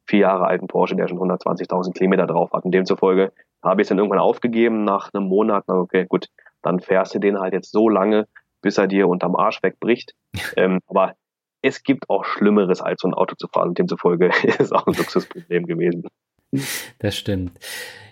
vier 0.05 0.19
Jahre 0.19 0.45
alten 0.45 0.67
Porsche, 0.67 0.95
der 0.95 1.07
schon 1.07 1.19
120.000 1.19 1.93
Kilometer 1.93 2.25
drauf 2.25 2.51
hat. 2.53 2.63
Und 2.63 2.71
demzufolge 2.71 3.31
habe 3.61 3.81
ich 3.81 3.85
es 3.85 3.89
dann 3.89 3.97
irgendwann 3.97 4.19
aufgegeben 4.19 4.85
nach 4.85 5.13
einem 5.13 5.27
Monat. 5.27 5.65
Na, 5.67 5.75
okay, 5.75 6.05
gut, 6.07 6.27
dann 6.61 6.79
fährst 6.79 7.13
du 7.15 7.19
den 7.19 7.39
halt 7.39 7.53
jetzt 7.53 7.71
so 7.71 7.89
lange, 7.89 8.27
bis 8.61 8.77
er 8.77 8.87
dir 8.87 9.07
unterm 9.07 9.35
Arsch 9.35 9.61
wegbricht. 9.61 10.13
ähm, 10.55 10.79
aber 10.87 11.15
es 11.61 11.84
gibt 11.84 12.10
auch 12.10 12.26
Schlimmeres, 12.26 12.81
als 12.81 13.02
so 13.02 13.07
ein 13.07 13.14
Auto 13.14 13.36
zu 13.36 13.48
fahren. 13.48 13.69
Und 13.69 13.77
demzufolge 13.77 14.27
ist 14.44 14.60
es 14.60 14.72
auch 14.72 14.88
ein 14.88 14.94
Luxusproblem 14.94 15.65
gewesen. 15.65 16.07
Das 16.99 17.15
stimmt. 17.15 17.52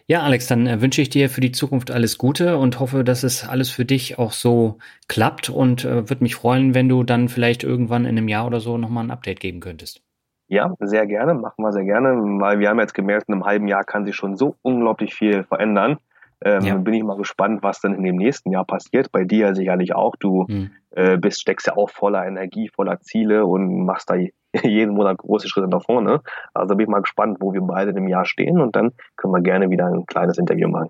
Ja, 0.09 0.21
Alex, 0.21 0.47
dann 0.47 0.67
äh, 0.67 0.81
wünsche 0.81 1.01
ich 1.01 1.09
dir 1.09 1.29
für 1.29 1.41
die 1.41 1.51
Zukunft 1.51 1.91
alles 1.91 2.17
Gute 2.17 2.57
und 2.57 2.79
hoffe, 2.79 3.03
dass 3.03 3.23
es 3.23 3.47
alles 3.47 3.69
für 3.69 3.83
dich 3.83 4.17
auch 4.17 4.31
so 4.31 4.77
klappt 5.09 5.49
und 5.49 5.83
äh, 5.83 6.09
würde 6.09 6.23
mich 6.23 6.35
freuen, 6.35 6.73
wenn 6.73 6.87
du 6.87 7.03
dann 7.03 7.27
vielleicht 7.27 7.63
irgendwann 7.63 8.05
in 8.05 8.17
einem 8.17 8.29
Jahr 8.29 8.47
oder 8.47 8.61
so 8.61 8.77
nochmal 8.77 9.03
ein 9.03 9.11
Update 9.11 9.41
geben 9.41 9.59
könntest. 9.59 10.01
Ja, 10.47 10.73
sehr 10.79 11.05
gerne, 11.07 11.33
machen 11.33 11.61
wir 11.61 11.73
sehr 11.73 11.83
gerne, 11.83 12.09
weil 12.39 12.59
wir 12.59 12.69
haben 12.69 12.79
jetzt 12.79 12.93
gemerkt, 12.93 13.27
in 13.27 13.33
einem 13.33 13.43
halben 13.43 13.67
Jahr 13.67 13.83
kann 13.83 14.05
sich 14.05 14.15
schon 14.15 14.37
so 14.37 14.55
unglaublich 14.61 15.13
viel 15.13 15.43
verändern. 15.43 15.97
Ähm, 16.43 16.63
ja. 16.63 16.75
Bin 16.75 16.93
ich 16.93 17.03
mal 17.03 17.17
gespannt, 17.17 17.63
was 17.63 17.81
dann 17.81 17.95
in 17.95 18.03
dem 18.03 18.15
nächsten 18.15 18.51
Jahr 18.51 18.65
passiert. 18.65 19.11
Bei 19.11 19.23
dir 19.23 19.55
sicherlich 19.55 19.95
auch. 19.95 20.15
Du 20.15 20.45
mhm. 20.47 20.71
äh, 20.91 21.17
bist, 21.17 21.41
steckst 21.41 21.67
ja 21.67 21.75
auch 21.75 21.89
voller 21.89 22.25
Energie, 22.25 22.69
voller 22.69 22.99
Ziele 23.01 23.45
und 23.45 23.85
machst 23.85 24.09
da 24.09 24.15
jeden 24.63 24.93
Monat 24.93 25.17
große 25.17 25.47
Schritte 25.47 25.67
nach 25.67 25.83
vorne. 25.83 26.21
Also 26.53 26.75
bin 26.75 26.85
ich 26.85 26.89
mal 26.89 27.01
gespannt, 27.01 27.37
wo 27.39 27.53
wir 27.53 27.61
beide 27.61 27.91
im 27.91 28.07
Jahr 28.07 28.25
stehen 28.25 28.59
und 28.59 28.75
dann 28.75 28.91
können 29.15 29.33
wir 29.33 29.41
gerne 29.41 29.69
wieder 29.69 29.87
ein 29.87 30.05
kleines 30.05 30.37
Interview 30.37 30.67
machen. 30.67 30.89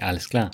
Alles 0.00 0.28
klar. 0.28 0.50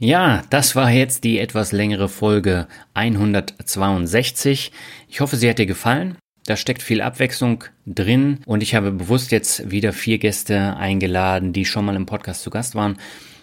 Ja, 0.00 0.42
das 0.50 0.76
war 0.76 0.90
jetzt 0.90 1.24
die 1.24 1.38
etwas 1.38 1.72
längere 1.72 2.08
Folge 2.08 2.66
162. 2.94 4.72
Ich 5.08 5.20
hoffe, 5.20 5.36
sie 5.36 5.48
hat 5.48 5.58
dir 5.58 5.66
gefallen. 5.66 6.18
Da 6.46 6.56
steckt 6.56 6.82
viel 6.82 7.00
Abwechslung 7.00 7.64
drin 7.86 8.40
und 8.44 8.62
ich 8.62 8.74
habe 8.74 8.92
bewusst 8.92 9.32
jetzt 9.32 9.70
wieder 9.70 9.92
vier 9.92 10.18
Gäste 10.18 10.76
eingeladen, 10.76 11.52
die 11.52 11.64
schon 11.64 11.84
mal 11.84 11.96
im 11.96 12.06
Podcast 12.06 12.42
zu 12.42 12.50
Gast 12.50 12.74
waren 12.74 12.98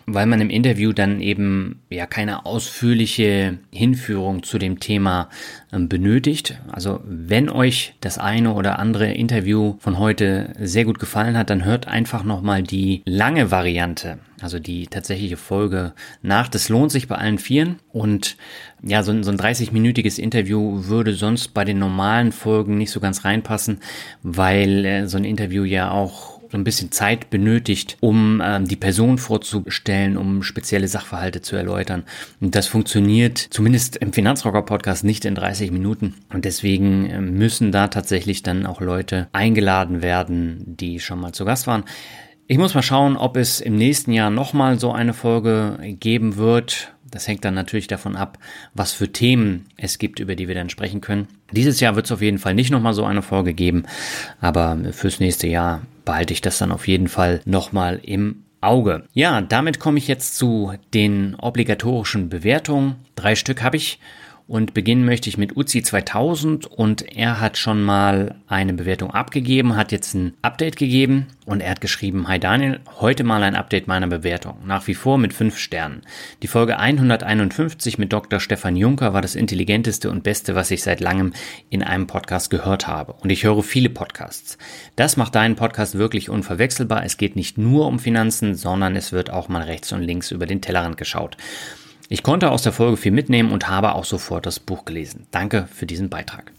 weil 0.06 0.26
man 0.26 0.42
im 0.42 0.50
Interview 0.50 0.94
dann 0.94 1.22
eben 1.22 1.82
ja 1.90 2.06
keine 2.06 2.46
ausführliche 2.46 3.60
Hinführung 3.72 4.44
zu 4.44 4.58
dem 4.58 4.80
Thema 4.80 5.30
ähm, 5.72 5.90
benötigt. 5.90 6.60
Also 6.72 7.00
wenn 7.04 7.50
euch 7.50 7.94
das 8.02 8.18
eine 8.18 8.54
oder 8.54 8.80
andere 8.80 9.12
Interview 9.12 9.76
von 9.80 9.98
heute 10.00 10.54
sehr 10.60 10.86
gut 10.86 11.00
gefallen 11.00 11.38
hat, 11.38 11.50
dann 11.50 11.66
hört 11.66 11.88
einfach 11.88 12.24
nochmal 12.24 12.64
die 12.64 13.02
lange 13.06 13.52
Variante, 13.52 14.20
also 14.42 14.60
die 14.60 14.88
tatsächliche 14.88 15.38
Folge 15.38 15.94
nach. 16.22 16.48
Das 16.48 16.70
lohnt 16.70 16.92
sich 16.92 17.08
bei 17.08 17.16
allen 17.16 17.38
Vieren 17.38 17.80
und 17.90 18.38
ja, 18.84 19.04
so 19.04 19.12
ein, 19.12 19.24
so 19.24 19.32
ein 19.32 19.38
30-minütiges 19.38 20.20
Interview 20.20 20.86
würde 20.86 21.14
sonst 21.14 21.50
bei 21.54 21.66
den 21.66 21.80
normalen 21.80 22.32
Folgen 22.32 22.78
nicht 22.78 22.92
so 22.92 23.00
ganz 23.00 23.26
reinpassen, 23.26 23.80
weil 24.24 24.86
äh, 24.86 25.08
so 25.08 25.18
ein 25.18 25.26
Interview 25.26 25.64
ja 25.64 25.92
auch 25.92 26.31
so 26.52 26.58
ein 26.58 26.64
bisschen 26.64 26.92
Zeit 26.92 27.30
benötigt, 27.30 27.98
um 28.02 28.42
ähm, 28.44 28.68
die 28.68 28.76
Person 28.76 29.18
vorzustellen, 29.18 30.18
um 30.18 30.44
spezielle 30.44 30.88
Sachverhalte 30.88 31.42
zu 31.42 31.56
erläutern. 31.56 32.04
Und 32.42 32.56
das 32.56 32.68
funktioniert 32.68 33.38
zumindest 33.38 33.96
im 33.98 34.12
Finanzrocker 34.12 34.64
Podcast 34.64 35.04
nicht 35.04 35.24
in 35.24 35.36
30 35.36 35.72
Minuten. 35.72 36.16
Und 36.34 36.44
deswegen 36.44 37.10
äh, 37.10 37.22
müssen 37.22 37.72
da 37.72 37.88
tatsächlich 37.88 38.44
dann 38.44 38.66
auch 38.66 38.82
Leute 38.82 39.30
eingeladen 39.32 40.02
werden, 40.02 40.64
die 40.66 41.00
schon 41.00 41.22
mal 41.22 41.32
zu 41.32 41.46
Gast 41.46 41.68
waren. 41.68 41.86
Ich 42.48 42.58
muss 42.58 42.74
mal 42.74 42.82
schauen, 42.82 43.16
ob 43.16 43.38
es 43.38 43.62
im 43.62 43.78
nächsten 43.78 44.12
Jahr 44.12 44.30
nochmal 44.30 44.78
so 44.78 44.92
eine 44.92 45.14
Folge 45.14 45.80
geben 46.00 46.36
wird. 46.36 46.94
Das 47.10 47.28
hängt 47.28 47.46
dann 47.46 47.54
natürlich 47.54 47.88
davon 47.88 48.18
ab, 48.18 48.40
was 48.74 48.92
für 48.92 49.12
Themen 49.12 49.68
es 49.78 50.00
gibt, 50.00 50.20
über 50.20 50.36
die 50.36 50.50
wir 50.50 50.56
dann 50.56 50.70
sprechen 50.70 51.00
können. 51.00 51.28
Dieses 51.54 51.80
Jahr 51.80 51.96
wird 51.96 52.08
es 52.08 52.12
auf 52.12 52.22
jeden 52.22 52.40
Fall 52.40 52.54
nicht 52.54 52.72
nochmal 52.72 52.94
so 52.94 53.06
eine 53.06 53.22
Folge 53.22 53.54
geben, 53.54 53.84
aber 54.42 54.78
fürs 54.92 55.22
nächste 55.22 55.48
Jahr 55.48 55.82
behalte 56.06 56.34
ich 56.34 56.42
das 56.42 56.58
dann 56.58 56.72
auf 56.72 56.88
jeden 56.88 57.08
Fall 57.08 57.42
nochmal 57.46 58.00
im 58.04 58.44
Auge. 58.62 59.04
Ja, 59.14 59.42
damit 59.42 59.80
komme 59.80 59.98
ich 59.98 60.08
jetzt 60.08 60.36
zu 60.36 60.74
den 60.94 61.36
obligatorischen 61.36 62.30
Bewertungen. 62.30 62.96
Drei 63.16 63.36
Stück 63.36 63.64
habe 63.64 63.78
ich 63.78 64.00
Und 64.52 64.74
beginnen 64.74 65.06
möchte 65.06 65.30
ich 65.30 65.38
mit 65.38 65.56
Uzi 65.56 65.82
2000 65.82 66.66
und 66.66 67.16
er 67.16 67.40
hat 67.40 67.58
schon 67.58 67.82
mal 67.82 68.36
eine 68.48 68.74
Bewertung 68.74 69.12
abgegeben, 69.12 69.78
hat 69.78 69.94
jetzt 69.94 70.14
ein 70.14 70.34
Update 70.42 70.76
gegeben 70.76 71.28
und 71.46 71.62
er 71.62 71.72
hat 71.72 71.80
geschrieben, 71.80 72.28
Hi 72.28 72.38
Daniel, 72.38 72.82
heute 73.00 73.24
mal 73.24 73.44
ein 73.44 73.56
Update 73.56 73.88
meiner 73.88 74.08
Bewertung. 74.08 74.58
Nach 74.66 74.88
wie 74.88 74.94
vor 74.94 75.18
mit 75.18 75.34
5 75.34 75.58
Sternen. 75.58 76.02
Die 76.42 76.48
Folge 76.48 76.80
151 76.80 77.98
mit 77.98 78.12
Dr. 78.12 78.42
Stefan 78.42 78.76
Juncker 78.76 79.14
war 79.14 79.22
das 79.22 79.36
intelligenteste 79.36 80.12
und 80.12 80.24
beste, 80.24 80.54
was 80.54 80.70
ich 80.70 80.84
seit 80.84 81.00
langem 81.00 81.32
in 81.70 81.82
einem 81.82 82.08
Podcast 82.08 82.50
gehört 82.50 82.88
habe. 82.88 83.14
Und 83.14 83.30
ich 83.30 83.46
höre 83.46 83.64
viele 83.64 83.90
Podcasts. 83.90 84.58
Das 84.98 85.16
macht 85.16 85.36
deinen 85.36 85.56
Podcast 85.56 85.98
wirklich 85.98 86.30
unverwechselbar. 86.30 87.06
Es 87.06 87.16
geht 87.16 87.38
nicht 87.38 87.58
nur 87.58 87.88
um 87.88 88.00
Finanzen, 88.00 88.56
sondern 88.56 88.98
es 88.98 89.14
wird 89.14 89.30
auch 89.30 89.48
mal 89.48 89.64
rechts 89.64 89.94
und 89.94 90.02
links 90.02 90.30
über 90.30 90.46
den 90.46 90.60
Tellerrand 90.60 90.98
geschaut. 90.98 91.38
Ich 92.12 92.24
konnte 92.24 92.52
aus 92.52 92.62
der 92.62 92.74
Folge 92.74 92.98
viel 92.98 93.14
mitnehmen 93.14 93.54
und 93.54 93.70
habe 93.70 93.96
auch 93.96 94.04
sofort 94.04 94.46
das 94.46 94.60
Buch 94.60 94.84
gelesen. 94.84 95.28
Danke 95.32 95.70
für 95.72 95.86
diesen 95.86 96.10
Beitrag. 96.10 96.52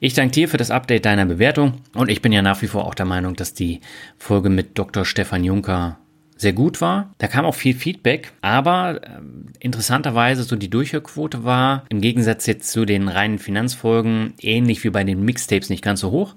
Ich 0.00 0.14
danke 0.14 0.32
dir 0.32 0.48
für 0.48 0.56
das 0.56 0.72
Update 0.72 1.04
deiner 1.04 1.24
Bewertung 1.26 1.74
und 1.94 2.10
ich 2.10 2.22
bin 2.22 2.32
ja 2.32 2.42
nach 2.42 2.60
wie 2.60 2.66
vor 2.66 2.84
auch 2.84 2.94
der 2.94 3.06
Meinung, 3.06 3.36
dass 3.36 3.54
die 3.54 3.82
Folge 4.18 4.50
mit 4.50 4.76
Dr. 4.76 5.04
Stefan 5.04 5.44
Juncker 5.44 6.00
sehr 6.36 6.54
gut 6.54 6.80
war. 6.80 7.14
Da 7.18 7.28
kam 7.28 7.44
auch 7.44 7.54
viel 7.54 7.76
Feedback, 7.76 8.32
aber 8.40 9.00
äh, 9.00 9.20
interessanterweise 9.60 10.42
so 10.42 10.56
die 10.56 10.70
Durchhörquote 10.70 11.44
war 11.44 11.84
im 11.88 12.00
Gegensatz 12.00 12.44
jetzt 12.46 12.72
zu 12.72 12.84
den 12.84 13.06
reinen 13.06 13.38
Finanzfolgen 13.38 14.34
ähnlich 14.40 14.82
wie 14.82 14.90
bei 14.90 15.04
den 15.04 15.24
Mixtapes 15.24 15.70
nicht 15.70 15.84
ganz 15.84 16.00
so 16.00 16.10
hoch. 16.10 16.34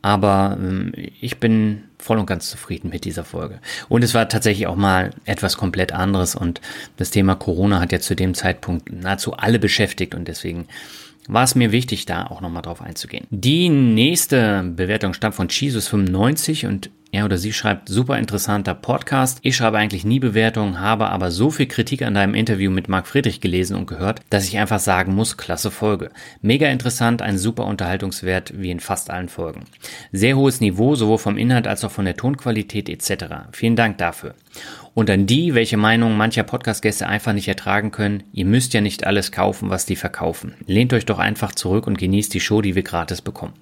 Aber 0.00 0.56
ähm, 0.58 0.92
ich 1.20 1.38
bin 1.38 1.82
voll 2.06 2.18
und 2.18 2.26
ganz 2.26 2.48
zufrieden 2.48 2.90
mit 2.90 3.04
dieser 3.04 3.24
Folge. 3.24 3.58
Und 3.88 4.04
es 4.04 4.14
war 4.14 4.28
tatsächlich 4.28 4.68
auch 4.68 4.76
mal 4.76 5.10
etwas 5.24 5.56
komplett 5.56 5.90
anderes 5.92 6.36
und 6.36 6.60
das 6.96 7.10
Thema 7.10 7.34
Corona 7.34 7.80
hat 7.80 7.90
ja 7.90 7.98
zu 7.98 8.14
dem 8.14 8.34
Zeitpunkt 8.34 8.92
nahezu 8.92 9.34
alle 9.34 9.58
beschäftigt 9.58 10.14
und 10.14 10.28
deswegen 10.28 10.68
war 11.26 11.42
es 11.42 11.56
mir 11.56 11.72
wichtig, 11.72 12.06
da 12.06 12.28
auch 12.28 12.40
nochmal 12.40 12.62
drauf 12.62 12.80
einzugehen. 12.80 13.26
Die 13.30 13.68
nächste 13.68 14.62
Bewertung 14.62 15.14
stammt 15.14 15.34
von 15.34 15.48
Jesus95 15.48 16.68
und 16.68 16.90
er 17.12 17.24
oder 17.24 17.38
sie 17.38 17.52
schreibt, 17.52 17.88
super 17.88 18.18
interessanter 18.18 18.74
Podcast. 18.74 19.38
Ich 19.42 19.56
schreibe 19.56 19.78
eigentlich 19.78 20.04
nie 20.04 20.18
Bewertungen, 20.18 20.80
habe 20.80 21.08
aber 21.08 21.30
so 21.30 21.50
viel 21.50 21.66
Kritik 21.66 22.02
an 22.02 22.14
deinem 22.14 22.34
Interview 22.34 22.70
mit 22.70 22.88
Marc 22.88 23.06
Friedrich 23.06 23.40
gelesen 23.40 23.76
und 23.76 23.86
gehört, 23.86 24.20
dass 24.30 24.46
ich 24.46 24.58
einfach 24.58 24.80
sagen 24.80 25.14
muss, 25.14 25.36
klasse 25.36 25.70
Folge. 25.70 26.10
Mega 26.42 26.68
interessant, 26.68 27.22
ein 27.22 27.38
super 27.38 27.64
Unterhaltungswert 27.66 28.60
wie 28.60 28.70
in 28.70 28.80
fast 28.80 29.10
allen 29.10 29.28
Folgen. 29.28 29.64
Sehr 30.12 30.36
hohes 30.36 30.60
Niveau, 30.60 30.94
sowohl 30.94 31.18
vom 31.18 31.38
Inhalt 31.38 31.66
als 31.66 31.84
auch 31.84 31.90
von 31.90 32.04
der 32.04 32.16
Tonqualität 32.16 32.88
etc. 32.88 33.24
Vielen 33.52 33.76
Dank 33.76 33.98
dafür. 33.98 34.34
Und 34.94 35.10
an 35.10 35.26
die, 35.26 35.54
welche 35.54 35.76
Meinungen 35.76 36.16
mancher 36.16 36.42
Podcast-Gäste 36.42 37.06
einfach 37.06 37.34
nicht 37.34 37.48
ertragen 37.48 37.90
können, 37.90 38.22
ihr 38.32 38.46
müsst 38.46 38.74
ja 38.74 38.80
nicht 38.80 39.06
alles 39.06 39.30
kaufen, 39.30 39.70
was 39.70 39.86
die 39.86 39.96
verkaufen. 39.96 40.54
Lehnt 40.66 40.92
euch 40.92 41.06
doch 41.06 41.18
einfach 41.18 41.54
zurück 41.54 41.86
und 41.86 41.98
genießt 41.98 42.32
die 42.32 42.40
Show, 42.40 42.62
die 42.62 42.74
wir 42.74 42.82
gratis 42.82 43.20
bekommen. 43.20 43.52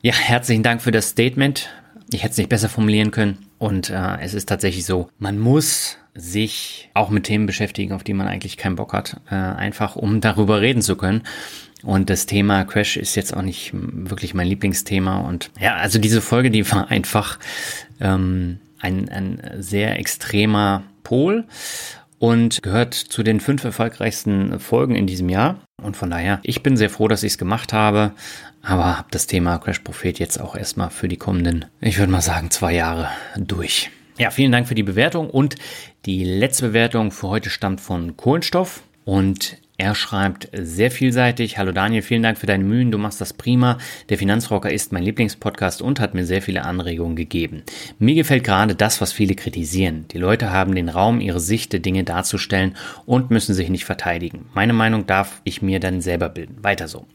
Ja, 0.00 0.14
herzlichen 0.14 0.62
Dank 0.62 0.82
für 0.82 0.90
das 0.90 1.10
Statement. 1.10 1.68
Ich 2.12 2.22
hätte 2.22 2.32
es 2.32 2.38
nicht 2.38 2.48
besser 2.48 2.68
formulieren 2.68 3.10
können. 3.10 3.38
Und 3.58 3.90
äh, 3.90 4.18
es 4.20 4.34
ist 4.34 4.48
tatsächlich 4.48 4.84
so, 4.84 5.08
man 5.18 5.38
muss 5.38 5.98
sich 6.14 6.90
auch 6.94 7.10
mit 7.10 7.24
Themen 7.24 7.46
beschäftigen, 7.46 7.92
auf 7.92 8.04
die 8.04 8.14
man 8.14 8.26
eigentlich 8.26 8.56
keinen 8.56 8.76
Bock 8.76 8.92
hat, 8.92 9.20
äh, 9.30 9.34
einfach 9.34 9.96
um 9.96 10.20
darüber 10.20 10.60
reden 10.60 10.82
zu 10.82 10.96
können. 10.96 11.22
Und 11.82 12.10
das 12.10 12.26
Thema 12.26 12.64
Crash 12.64 12.96
ist 12.96 13.14
jetzt 13.16 13.36
auch 13.36 13.42
nicht 13.42 13.72
wirklich 13.72 14.34
mein 14.34 14.46
Lieblingsthema. 14.46 15.20
Und 15.20 15.50
ja, 15.58 15.74
also 15.76 15.98
diese 15.98 16.20
Folge, 16.20 16.50
die 16.50 16.70
war 16.70 16.90
einfach 16.90 17.38
ähm, 18.00 18.58
ein, 18.80 19.08
ein 19.08 19.42
sehr 19.58 19.98
extremer 19.98 20.84
Pol 21.02 21.44
und 22.18 22.62
gehört 22.62 22.94
zu 22.94 23.24
den 23.24 23.40
fünf 23.40 23.64
erfolgreichsten 23.64 24.60
Folgen 24.60 24.94
in 24.94 25.06
diesem 25.08 25.28
Jahr. 25.28 25.58
Und 25.82 25.96
von 25.96 26.10
daher, 26.10 26.40
ich 26.42 26.62
bin 26.62 26.76
sehr 26.76 26.90
froh, 26.90 27.08
dass 27.08 27.22
ich 27.22 27.32
es 27.32 27.38
gemacht 27.38 27.72
habe, 27.72 28.12
aber 28.62 28.98
habe 28.98 29.08
das 29.10 29.26
Thema 29.26 29.58
Crash 29.58 29.80
Prophet 29.80 30.18
jetzt 30.18 30.40
auch 30.40 30.56
erstmal 30.56 30.90
für 30.90 31.08
die 31.08 31.16
kommenden, 31.16 31.64
ich 31.80 31.98
würde 31.98 32.12
mal 32.12 32.20
sagen, 32.20 32.50
zwei 32.50 32.74
Jahre 32.74 33.08
durch. 33.36 33.90
Ja, 34.18 34.30
vielen 34.30 34.52
Dank 34.52 34.68
für 34.68 34.74
die 34.74 34.82
Bewertung 34.82 35.30
und 35.30 35.56
die 36.04 36.24
letzte 36.24 36.68
Bewertung 36.68 37.10
für 37.10 37.28
heute 37.28 37.50
stammt 37.50 37.80
von 37.80 38.16
Kohlenstoff 38.16 38.82
und 39.04 39.56
er 39.78 39.94
schreibt 39.94 40.48
sehr 40.52 40.90
vielseitig. 40.90 41.58
Hallo 41.58 41.72
Daniel, 41.72 42.02
vielen 42.02 42.22
Dank 42.22 42.38
für 42.38 42.46
deine 42.46 42.62
Mühen. 42.62 42.92
Du 42.92 42.98
machst 42.98 43.20
das 43.20 43.32
prima. 43.32 43.78
Der 44.10 44.18
Finanzrocker 44.18 44.70
ist 44.70 44.92
mein 44.92 45.02
Lieblingspodcast 45.02 45.82
und 45.82 45.98
hat 45.98 46.14
mir 46.14 46.26
sehr 46.26 46.42
viele 46.42 46.64
Anregungen 46.64 47.16
gegeben. 47.16 47.62
Mir 47.98 48.14
gefällt 48.14 48.44
gerade 48.44 48.74
das, 48.74 49.00
was 49.00 49.12
viele 49.12 49.34
kritisieren. 49.34 50.04
Die 50.12 50.18
Leute 50.18 50.50
haben 50.50 50.74
den 50.74 50.88
Raum, 50.88 51.20
ihre 51.20 51.40
Sicht 51.40 51.72
der 51.72 51.80
Dinge 51.80 52.04
darzustellen 52.04 52.76
und 53.06 53.30
müssen 53.30 53.54
sich 53.54 53.70
nicht 53.70 53.84
verteidigen. 53.86 54.46
Meine 54.54 54.74
Meinung 54.74 55.06
darf 55.06 55.40
ich 55.44 55.62
mir 55.62 55.80
dann 55.80 56.00
selber 56.00 56.28
bilden. 56.28 56.62
Weiter 56.62 56.86
so. 56.86 57.06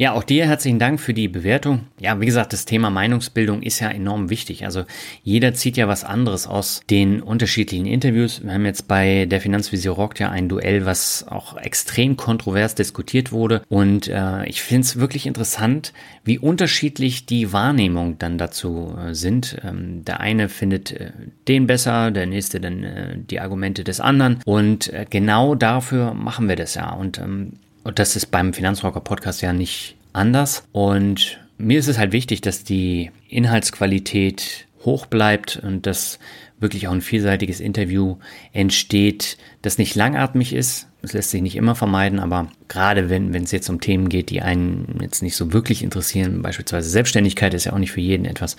Ja, 0.00 0.12
auch 0.12 0.22
dir 0.22 0.46
herzlichen 0.46 0.78
Dank 0.78 1.00
für 1.00 1.12
die 1.12 1.26
Bewertung. 1.26 1.80
Ja, 1.98 2.20
wie 2.20 2.26
gesagt, 2.26 2.52
das 2.52 2.64
Thema 2.64 2.88
Meinungsbildung 2.88 3.62
ist 3.62 3.80
ja 3.80 3.90
enorm 3.90 4.30
wichtig. 4.30 4.64
Also 4.64 4.84
jeder 5.24 5.54
zieht 5.54 5.76
ja 5.76 5.88
was 5.88 6.04
anderes 6.04 6.46
aus 6.46 6.82
den 6.88 7.20
unterschiedlichen 7.20 7.84
Interviews. 7.84 8.40
Wir 8.44 8.52
haben 8.52 8.64
jetzt 8.64 8.86
bei 8.86 9.26
der 9.26 9.40
Finanzvisier 9.40 9.90
rockt 9.90 10.20
ja 10.20 10.30
ein 10.30 10.48
Duell, 10.48 10.86
was 10.86 11.26
auch 11.26 11.56
extrem 11.56 12.16
kontrovers 12.16 12.76
diskutiert 12.76 13.32
wurde. 13.32 13.62
Und 13.68 14.06
äh, 14.06 14.46
ich 14.46 14.62
finde 14.62 14.82
es 14.82 15.00
wirklich 15.00 15.26
interessant, 15.26 15.92
wie 16.22 16.38
unterschiedlich 16.38 17.26
die 17.26 17.52
Wahrnehmungen 17.52 18.20
dann 18.20 18.38
dazu 18.38 18.96
äh, 19.04 19.14
sind. 19.14 19.56
Ähm, 19.64 20.04
der 20.04 20.20
eine 20.20 20.48
findet 20.48 20.92
äh, 20.92 21.10
den 21.48 21.66
besser, 21.66 22.12
der 22.12 22.26
nächste 22.26 22.60
dann 22.60 22.84
äh, 22.84 23.18
die 23.18 23.40
Argumente 23.40 23.82
des 23.82 23.98
anderen. 23.98 24.38
Und 24.44 24.92
äh, 24.92 25.06
genau 25.10 25.56
dafür 25.56 26.14
machen 26.14 26.48
wir 26.48 26.54
das 26.54 26.76
ja. 26.76 26.92
Und 26.92 27.18
ähm, 27.18 27.54
und 27.88 27.98
das 27.98 28.16
ist 28.16 28.26
beim 28.26 28.52
Finanzrocker 28.52 29.00
Podcast 29.00 29.40
ja 29.40 29.54
nicht 29.54 29.96
anders. 30.12 30.64
Und 30.72 31.40
mir 31.56 31.78
ist 31.78 31.88
es 31.88 31.96
halt 31.96 32.12
wichtig, 32.12 32.42
dass 32.42 32.62
die 32.62 33.10
Inhaltsqualität 33.30 34.66
hoch 34.84 35.06
bleibt 35.06 35.56
und 35.56 35.86
dass 35.86 36.18
wirklich 36.60 36.86
auch 36.86 36.92
ein 36.92 37.00
vielseitiges 37.00 37.60
Interview 37.60 38.16
entsteht, 38.52 39.38
das 39.62 39.78
nicht 39.78 39.94
langatmig 39.94 40.52
ist. 40.52 40.86
Das 41.00 41.14
lässt 41.14 41.30
sich 41.30 41.40
nicht 41.40 41.56
immer 41.56 41.74
vermeiden, 41.74 42.20
aber 42.20 42.50
gerade 42.68 43.08
wenn 43.08 43.32
es 43.34 43.52
jetzt 43.52 43.70
um 43.70 43.80
Themen 43.80 44.10
geht, 44.10 44.28
die 44.28 44.42
einen 44.42 44.98
jetzt 45.00 45.22
nicht 45.22 45.36
so 45.36 45.54
wirklich 45.54 45.82
interessieren, 45.82 46.42
beispielsweise 46.42 46.90
Selbstständigkeit 46.90 47.54
ist 47.54 47.64
ja 47.64 47.72
auch 47.72 47.78
nicht 47.78 47.92
für 47.92 48.02
jeden 48.02 48.26
etwas, 48.26 48.58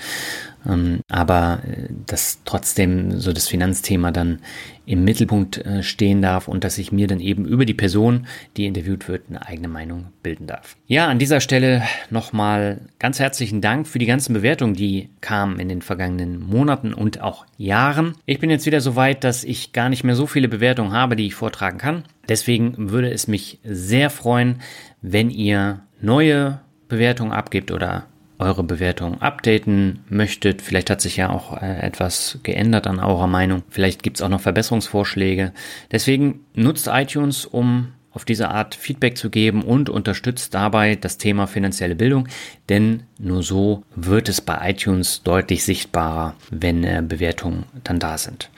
aber 1.07 1.61
äh, 1.65 1.87
dass 2.05 2.41
trotzdem 2.45 3.19
so 3.19 3.31
das 3.31 3.47
Finanzthema 3.47 4.11
dann 4.11 4.39
im 4.85 5.03
Mittelpunkt 5.03 5.57
äh, 5.57 5.83
stehen 5.83 6.21
darf 6.21 6.47
und 6.47 6.63
dass 6.63 6.77
ich 6.77 6.91
mir 6.91 7.07
dann 7.07 7.19
eben 7.19 7.45
über 7.45 7.65
die 7.65 7.73
Person, 7.73 8.27
die 8.57 8.65
interviewt 8.65 9.07
wird, 9.07 9.29
eine 9.29 9.45
eigene 9.45 9.67
Meinung 9.67 10.07
bilden 10.23 10.47
darf. 10.47 10.75
Ja, 10.87 11.07
an 11.07 11.19
dieser 11.19 11.41
Stelle 11.41 11.83
nochmal 12.09 12.81
ganz 12.97 13.19
herzlichen 13.19 13.61
Dank 13.61 13.87
für 13.87 13.99
die 13.99 14.05
ganzen 14.05 14.33
Bewertungen, 14.33 14.73
die 14.73 15.09
kamen 15.21 15.59
in 15.59 15.69
den 15.69 15.81
vergangenen 15.81 16.39
Monaten 16.39 16.93
und 16.93 17.21
auch 17.21 17.45
Jahren. 17.57 18.15
Ich 18.25 18.39
bin 18.39 18.49
jetzt 18.49 18.65
wieder 18.65 18.81
so 18.81 18.95
weit, 18.95 19.23
dass 19.23 19.43
ich 19.43 19.73
gar 19.73 19.89
nicht 19.89 20.03
mehr 20.03 20.15
so 20.15 20.27
viele 20.27 20.47
Bewertungen 20.47 20.91
habe, 20.91 21.15
die 21.15 21.27
ich 21.27 21.35
vortragen 21.35 21.77
kann. 21.77 22.03
Deswegen 22.27 22.89
würde 22.91 23.11
es 23.11 23.27
mich 23.27 23.59
sehr 23.63 24.09
freuen, 24.09 24.61
wenn 25.01 25.29
ihr 25.29 25.81
neue 26.01 26.59
Bewertungen 26.87 27.31
abgibt 27.31 27.71
oder 27.71 28.07
eure 28.39 28.63
Bewertung 28.63 29.21
updaten 29.21 29.99
möchtet. 30.09 30.61
Vielleicht 30.61 30.89
hat 30.89 31.01
sich 31.01 31.17
ja 31.17 31.29
auch 31.29 31.61
äh, 31.61 31.79
etwas 31.81 32.39
geändert 32.43 32.87
an 32.87 32.99
eurer 32.99 33.27
Meinung. 33.27 33.63
Vielleicht 33.69 34.01
gibt 34.01 34.17
es 34.17 34.21
auch 34.21 34.29
noch 34.29 34.41
Verbesserungsvorschläge. 34.41 35.51
Deswegen 35.91 36.45
nutzt 36.53 36.87
iTunes, 36.87 37.45
um 37.45 37.89
auf 38.11 38.25
diese 38.25 38.49
Art 38.49 38.75
Feedback 38.75 39.17
zu 39.17 39.29
geben 39.29 39.61
und 39.61 39.89
unterstützt 39.89 40.53
dabei 40.53 40.95
das 40.95 41.17
Thema 41.17 41.47
finanzielle 41.47 41.95
Bildung, 41.95 42.27
denn 42.67 43.03
nur 43.19 43.43
so 43.43 43.83
wird 43.95 44.29
es 44.29 44.41
bei 44.41 44.71
iTunes 44.71 45.21
deutlich 45.23 45.63
sichtbarer, 45.63 46.35
wenn 46.49 46.83
äh, 46.83 47.03
Bewertungen 47.05 47.65
dann 47.83 47.99
da 47.99 48.17
sind. 48.17 48.49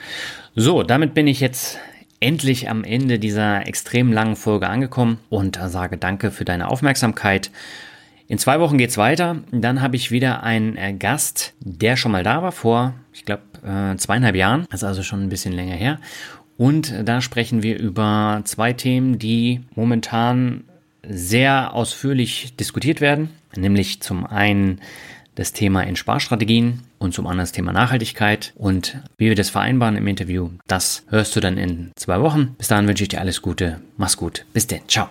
So, 0.54 0.82
damit 0.82 1.12
bin 1.14 1.26
ich 1.26 1.40
jetzt 1.40 1.78
endlich 2.20 2.70
am 2.70 2.84
Ende 2.84 3.18
dieser 3.18 3.66
extrem 3.66 4.12
langen 4.12 4.36
Folge 4.36 4.68
angekommen 4.68 5.18
und 5.28 5.58
sage 5.66 5.98
danke 5.98 6.30
für 6.30 6.44
deine 6.44 6.68
Aufmerksamkeit. 6.68 7.50
In 8.32 8.38
zwei 8.38 8.60
Wochen 8.60 8.78
geht's 8.78 8.96
weiter. 8.96 9.42
Dann 9.50 9.82
habe 9.82 9.94
ich 9.94 10.10
wieder 10.10 10.42
einen 10.42 10.74
äh, 10.78 10.94
Gast, 10.94 11.52
der 11.60 11.98
schon 11.98 12.12
mal 12.12 12.22
da 12.22 12.42
war 12.42 12.50
vor, 12.50 12.94
ich 13.12 13.26
glaube, 13.26 13.42
äh, 13.62 13.94
zweieinhalb 13.98 14.34
Jahren. 14.36 14.66
Das 14.70 14.80
ist 14.80 14.88
also 14.88 15.02
schon 15.02 15.22
ein 15.22 15.28
bisschen 15.28 15.52
länger 15.52 15.74
her. 15.74 15.98
Und 16.56 16.94
da 17.04 17.20
sprechen 17.20 17.62
wir 17.62 17.78
über 17.78 18.40
zwei 18.44 18.72
Themen, 18.72 19.18
die 19.18 19.60
momentan 19.74 20.64
sehr 21.06 21.74
ausführlich 21.74 22.56
diskutiert 22.56 23.02
werden. 23.02 23.28
Nämlich 23.54 24.00
zum 24.00 24.24
einen 24.24 24.80
das 25.34 25.52
Thema 25.52 25.82
in 25.82 25.96
Sparstrategien 25.96 26.80
und 26.98 27.12
zum 27.12 27.26
anderen 27.26 27.42
das 27.42 27.52
Thema 27.52 27.74
Nachhaltigkeit. 27.74 28.54
Und 28.56 28.96
wie 29.18 29.28
wir 29.28 29.34
das 29.34 29.50
vereinbaren 29.50 29.94
im 29.94 30.06
Interview, 30.06 30.48
das 30.66 31.04
hörst 31.10 31.36
du 31.36 31.40
dann 31.40 31.58
in 31.58 31.90
zwei 31.96 32.18
Wochen. 32.22 32.54
Bis 32.56 32.68
dahin 32.68 32.88
wünsche 32.88 33.02
ich 33.02 33.10
dir 33.10 33.20
alles 33.20 33.42
Gute. 33.42 33.82
Mach's 33.98 34.16
gut. 34.16 34.46
Bis 34.54 34.66
denn. 34.66 34.80
Ciao. 34.88 35.10